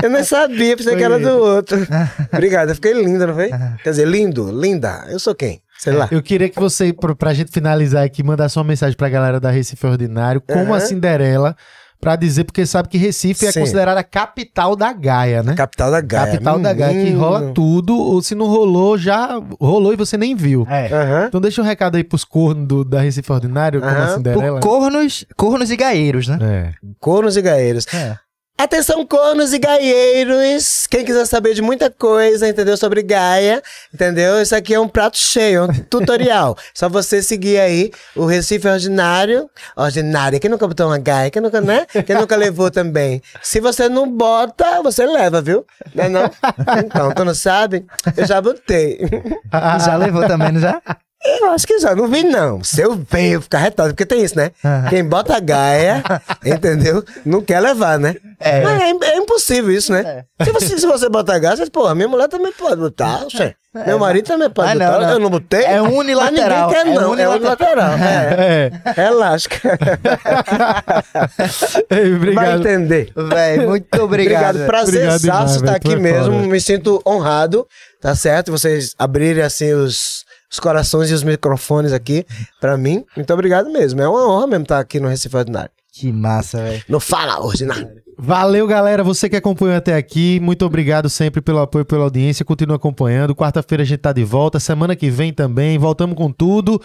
eu 0.02 0.10
nem 0.10 0.24
sabia, 0.24 0.78
pensei 0.78 0.96
que 0.96 1.04
era 1.04 1.20
do 1.20 1.38
outro. 1.38 1.78
Obrigado, 2.32 2.70
eu 2.70 2.76
fiquei 2.76 2.94
lindo, 2.94 3.28
não 3.28 3.34
foi? 3.34 3.50
Quer 3.84 3.90
dizer, 3.90 4.08
lindo, 4.08 4.52
linda. 4.52 5.06
Eu 5.10 5.20
sou 5.20 5.36
quem? 5.36 5.62
Sei 5.78 5.94
lá. 5.94 6.08
Eu 6.12 6.24
queria 6.24 6.50
que 6.50 6.60
você, 6.60 6.94
pra, 7.18 7.34
gente 7.34 7.52
finalizar 7.52 8.06
aqui, 8.06 8.24
mandasse 8.24 8.58
uma 8.58 8.64
mensagem 8.64 8.96
pra 8.96 9.10
galera 9.10 9.40
da 9.40 9.52
Recife 9.52 9.86
Ordinário, 9.86 10.42
como 10.42 10.74
Aham. 10.74 10.76
a 10.76 10.80
Cinderela 10.80 11.56
pra 12.00 12.16
dizer, 12.16 12.44
porque 12.44 12.66
sabe 12.66 12.88
que 12.90 12.98
Recife 12.98 13.46
é 13.46 13.52
Sim. 13.52 13.62
considerada 13.62 14.00
a 14.00 14.04
capital 14.04 14.76
da 14.76 14.94
Gaia, 14.94 15.42
né? 15.42 15.56
Capital 15.56 15.90
da 15.92 16.02
Gaia. 16.02 16.32
Capital 16.34 16.60
da 16.60 16.74
Gaia, 16.74 16.92
que 16.94 16.98
menino. 17.06 17.20
rola 17.20 17.52
tudo, 17.54 17.96
ou 17.98 18.22
se 18.22 18.36
não 18.36 18.46
rolou, 18.48 18.98
já 18.98 19.40
rolou 19.60 19.92
e 19.94 19.96
você 19.96 20.18
nem 20.18 20.36
viu. 20.36 20.68
É. 20.70 20.88
Aham. 20.94 21.26
Então 21.28 21.42
deixa 21.42 21.62
um 21.62 21.66
recado 21.66 21.96
aí 21.96 22.04
pros 22.04 22.24
cornos 22.24 22.68
do- 22.68 22.86
da 22.86 23.02
Recife 23.02 23.32
Ordinário, 23.32 23.80
como 23.82 23.92
a. 23.92 24.08
Cinderela. 24.16 24.60
Por 24.60 24.70
cornos, 24.70 25.26
cornos 25.36 25.72
e 25.72 25.76
gaeiros, 25.76 26.28
né? 26.28 26.38
É. 26.42 26.74
Cornos 27.00 27.36
e 27.38 27.42
gaeiros. 27.42 27.86
É. 27.94 28.18
Atenção, 28.58 29.06
cornos 29.06 29.52
e 29.52 29.60
gaieiros. 29.60 30.88
Quem 30.88 31.04
quiser 31.04 31.26
saber 31.26 31.54
de 31.54 31.62
muita 31.62 31.92
coisa, 31.92 32.48
entendeu? 32.48 32.78
Sobre 32.78 33.04
Gaia, 33.04 33.62
entendeu? 33.94 34.42
Isso 34.42 34.56
aqui 34.56 34.74
é 34.74 34.80
um 34.80 34.88
prato 34.88 35.18
cheio, 35.18 35.60
é 35.60 35.64
um 35.64 35.74
tutorial. 35.74 36.58
Só 36.74 36.88
você 36.88 37.22
seguir 37.22 37.60
aí 37.60 37.92
o 38.16 38.26
Recife 38.26 38.66
Ordinário. 38.66 39.50
Ordinário. 39.76 40.40
Quem 40.40 40.50
nunca 40.50 40.66
botou 40.66 40.88
uma 40.88 40.98
Gaia? 40.98 41.30
Quem 41.30 41.42
nunca, 41.42 41.60
né? 41.60 41.86
Quem 42.06 42.16
nunca 42.16 42.38
levou 42.38 42.72
também? 42.72 43.22
Se 43.44 43.60
você 43.60 43.90
não 43.90 44.10
bota, 44.10 44.82
você 44.82 45.06
leva, 45.06 45.42
viu? 45.42 45.66
Não 45.94 46.04
é 46.06 46.10
não? 46.10 46.32
Então, 46.80 47.12
tu 47.12 47.26
não 47.26 47.36
sabe? 47.36 47.86
Eu 48.16 48.26
já 48.26 48.40
botei. 48.40 49.02
Já 49.84 49.98
levou 49.98 50.26
também, 50.26 50.54
não 50.54 50.62
já? 50.62 50.82
Eu 51.24 51.52
acho 51.52 51.66
que 51.66 51.80
já 51.80 51.96
não 51.96 52.08
vi, 52.08 52.24
não. 52.24 52.64
Se 52.64 52.82
eu 52.82 52.96
ver, 53.10 53.32
eu 53.34 53.42
ficar 53.42 53.58
retado, 53.58 53.90
porque 53.90 54.06
tem 54.06 54.24
isso, 54.24 54.38
né? 54.38 54.52
Quem 54.90 55.04
bota 55.04 55.40
Gaia, 55.40 56.04
entendeu? 56.46 57.04
Não 57.26 57.42
quer 57.42 57.60
levar, 57.62 57.98
né? 57.98 58.16
É. 58.40 58.62
Mas 58.62 58.82
é, 58.82 58.92
é 59.14 59.18
impossível 59.18 59.72
isso, 59.72 59.92
né? 59.92 60.24
Se, 60.44 60.52
você, 60.52 60.78
se 60.78 60.86
você 60.86 61.10
botar 61.10 61.40
Gaia, 61.40 61.56
você 61.58 61.68
porra, 61.70 61.96
minha 61.96 62.08
mulher 62.08 62.28
também 62.28 62.52
pode 62.54 62.76
botar, 62.80 63.24
oxe. 63.26 63.56
Meu 63.88 64.00
marido 64.00 64.26
também 64.28 64.50
pode 64.50 64.70
Ah, 64.72 64.76
não, 64.76 64.86
botar. 64.86 65.02
não. 65.08 65.14
Eu 65.14 65.20
não 65.20 65.30
botei. 65.30 65.64
É 65.64 65.82
Mas 65.82 65.94
unilateral, 65.94 66.68
ninguém 66.70 66.84
quer, 66.84 66.90
é 66.90 66.94
não. 66.94 67.02
É 67.02 67.08
unilateral. 67.28 67.94
unilateral. 67.94 67.98
É. 68.00 68.72
É. 68.86 68.92
Relaxa. 69.02 69.50
Ei, 71.90 72.10
Vai 72.12 72.16
obrigado. 72.16 72.60
entender. 72.60 73.12
Véi, 73.16 73.66
muito 73.66 74.02
obrigado. 74.02 74.56
Obrigado, 74.56 74.68
prazer 74.68 75.10
Obrigado 75.10 75.22
demais, 75.22 75.56
estar 75.56 75.76
aqui 75.76 75.90
Tu 75.90 75.96
é 75.96 76.00
mesmo. 76.00 76.34
foda. 76.34 76.48
Me 76.48 76.62
sinto 76.62 77.02
honrado, 77.06 77.68
tá 78.02 78.16
certo? 78.16 78.52
Vocês 78.52 78.94
abrirem 78.98 79.44
assim 79.44 79.74
os, 79.74 80.24
os 80.56 80.60
corações 80.60 81.12
e 81.12 81.14
os 81.14 81.24
microfones 81.24 81.94
aqui 81.94 82.26
pra 82.60 82.78
mim. 82.78 83.06
Muito 83.16 83.32
obrigado 83.34 83.70
mesmo. 83.70 84.02
É 84.02 84.08
uma 84.08 84.28
honra 84.28 84.48
mesmo 84.48 84.64
estar 84.64 84.80
aqui 84.80 85.00
no 85.00 85.08
Recife 85.08 85.36
Ordinário. 85.36 85.70
Que 85.92 86.12
massa, 86.12 86.62
velho. 86.62 86.84
No 86.90 87.00
Fala 87.00 87.40
Ordinário. 87.40 87.88
Valeu, 88.18 88.66
galera. 88.66 89.04
Você 89.04 89.30
que 89.30 89.36
acompanhou 89.36 89.76
até 89.76 89.96
aqui, 89.96 90.40
muito 90.42 90.66
obrigado 90.66 91.10
sempre 91.10 91.42
pelo 91.42 91.60
apoio, 91.60 91.86
pela 91.86 92.04
audiência. 92.04 92.46
Continua 92.46 92.78
acompanhando. 92.78 93.36
Quarta-feira 93.36 93.84
a 93.84 93.86
gente 93.86 94.00
tá 94.00 94.14
de 94.14 94.24
volta. 94.24 94.60
Semana 94.60 94.96
que 94.96 95.10
vem 95.10 95.34
também. 95.34 95.78
Voltamos 95.78 96.16
com 96.16 96.32
tudo. 96.32 96.82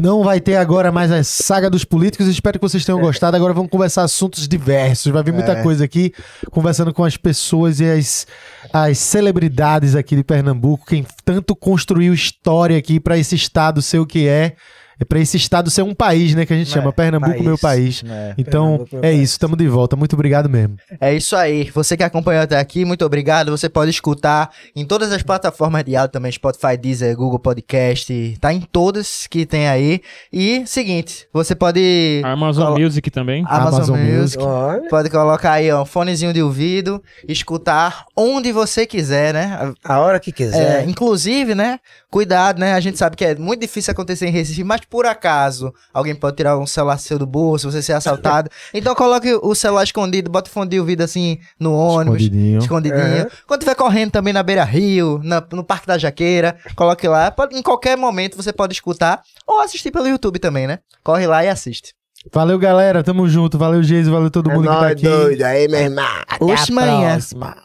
Não 0.00 0.22
vai 0.22 0.40
ter 0.40 0.56
agora 0.56 0.92
mais 0.92 1.10
a 1.10 1.22
saga 1.24 1.68
dos 1.68 1.84
políticos. 1.84 2.26
Espero 2.28 2.58
que 2.58 2.62
vocês 2.66 2.84
tenham 2.84 3.00
gostado. 3.02 3.36
Agora 3.36 3.52
vamos 3.52 3.70
conversar 3.70 4.02
assuntos 4.04 4.46
diversos. 4.46 5.12
Vai 5.12 5.22
vir 5.22 5.32
muita 5.32 5.52
É. 5.52 5.62
coisa 5.62 5.84
aqui, 5.84 6.12
conversando 6.50 6.92
com 6.94 7.04
as 7.04 7.16
pessoas 7.16 7.80
e 7.80 7.84
as, 7.84 8.26
as 8.72 8.98
celebridades 8.98 9.94
aqui 9.94 10.14
de 10.14 10.22
Pernambuco. 10.24 10.86
Quem 10.86 11.04
tanto 11.24 11.56
construiu 11.56 12.14
história 12.14 12.78
aqui 12.78 13.00
para 13.00 13.18
esse 13.18 13.34
estado 13.34 13.82
ser 13.82 13.98
o 13.98 14.06
que 14.06 14.28
é. 14.28 14.54
É 15.00 15.04
para 15.04 15.20
esse 15.20 15.36
estado 15.36 15.70
ser 15.70 15.82
um 15.82 15.94
país, 15.94 16.34
né? 16.34 16.44
Que 16.44 16.52
a 16.52 16.56
gente 16.56 16.70
chama 16.70 16.92
Pernambuco, 16.92 17.40
meu 17.42 17.56
país. 17.56 18.02
É. 18.08 18.34
Então, 18.36 18.78
Pernambuco, 18.78 18.96
meu 18.96 19.04
é 19.04 19.08
país. 19.12 19.22
isso. 19.22 19.32
Estamos 19.34 19.56
de 19.56 19.68
volta. 19.68 19.94
Muito 19.94 20.14
obrigado 20.14 20.48
mesmo. 20.48 20.76
É 21.00 21.14
isso 21.14 21.36
aí. 21.36 21.70
Você 21.72 21.96
que 21.96 22.02
acompanhou 22.02 22.42
até 22.42 22.58
aqui, 22.58 22.84
muito 22.84 23.04
obrigado. 23.04 23.50
Você 23.56 23.68
pode 23.68 23.90
escutar 23.90 24.50
em 24.74 24.84
todas 24.84 25.12
as 25.12 25.22
plataformas 25.22 25.84
de 25.84 25.94
áudio 25.94 26.12
também, 26.12 26.32
Spotify, 26.32 26.76
Deezer, 26.76 27.16
Google 27.16 27.38
Podcast, 27.38 28.36
tá 28.40 28.52
em 28.52 28.60
todas 28.60 29.26
que 29.28 29.46
tem 29.46 29.68
aí. 29.68 30.00
E 30.32 30.64
seguinte, 30.66 31.26
você 31.32 31.54
pode 31.54 32.20
Amazon 32.24 32.64
Colo- 32.66 32.80
Music 32.80 33.10
também. 33.10 33.44
Amazon, 33.46 33.74
Amazon 33.74 33.98
Music, 34.00 34.42
Olha. 34.42 34.88
pode 34.88 35.10
colocar 35.10 35.52
aí 35.52 35.70
ó, 35.70 35.82
um 35.82 35.86
fonezinho 35.86 36.32
de 36.32 36.42
ouvido, 36.42 37.00
escutar 37.28 38.04
onde 38.16 38.50
você 38.52 38.84
quiser, 38.84 39.32
né? 39.32 39.72
A 39.84 40.00
hora 40.00 40.18
que 40.18 40.30
É, 40.30 40.32
quiser. 40.32 40.88
inclusive, 40.88 41.54
né? 41.54 41.78
Cuidado, 42.10 42.58
né? 42.58 42.72
A 42.74 42.80
gente 42.80 42.98
sabe 42.98 43.14
que 43.16 43.24
é 43.24 43.34
muito 43.36 43.60
difícil 43.60 43.92
acontecer 43.92 44.26
em 44.26 44.30
Recife, 44.32 44.64
mas 44.64 44.80
por 44.90 45.06
acaso 45.06 45.72
alguém 45.92 46.14
pode 46.14 46.36
tirar 46.36 46.56
um 46.58 46.66
celular 46.66 46.98
seu 46.98 47.18
do 47.18 47.26
bolso, 47.26 47.70
você 47.70 47.82
ser 47.82 47.92
assaltado. 47.92 48.50
então 48.72 48.94
coloque 48.94 49.32
o 49.42 49.54
celular 49.54 49.84
escondido, 49.84 50.30
bota 50.30 50.48
o 50.48 50.52
fone 50.52 50.70
de 50.70 50.80
ouvido 50.80 51.02
assim 51.02 51.38
no 51.58 51.72
ônibus. 51.74 52.22
Escondidinho. 52.22 52.58
Escondidinho. 52.58 53.00
É. 53.02 53.26
Quando 53.46 53.60
estiver 53.62 53.74
correndo 53.74 54.10
também 54.12 54.32
na 54.32 54.42
beira 54.42 54.64
rio, 54.64 55.20
na- 55.22 55.44
no 55.52 55.62
Parque 55.64 55.86
da 55.86 55.98
Jaqueira, 55.98 56.56
coloque 56.76 57.06
lá. 57.06 57.30
Pode- 57.30 57.56
em 57.56 57.62
qualquer 57.62 57.96
momento 57.96 58.36
você 58.36 58.52
pode 58.52 58.72
escutar 58.74 59.22
ou 59.46 59.60
assistir 59.60 59.90
pelo 59.90 60.08
YouTube 60.08 60.38
também, 60.38 60.66
né? 60.66 60.78
Corre 61.04 61.26
lá 61.26 61.44
e 61.44 61.48
assiste. 61.48 61.92
Valeu, 62.32 62.58
galera. 62.58 63.02
Tamo 63.02 63.28
junto. 63.28 63.56
Valeu, 63.56 63.82
Geise. 63.82 64.10
Valeu 64.10 64.30
todo 64.30 64.50
É 64.50 64.54
mundo 64.54 64.68
que 64.68 64.74
tá 64.74 64.88
aqui. 64.88 65.02
doido. 65.02 65.42
Aí, 65.42 65.68
meu 65.68 65.80
irmão. 65.80 66.04
Até 66.28 66.44
Oxe, 66.44 66.72
a 66.72 66.74
manhã. 66.74 67.10
próxima. 67.12 67.56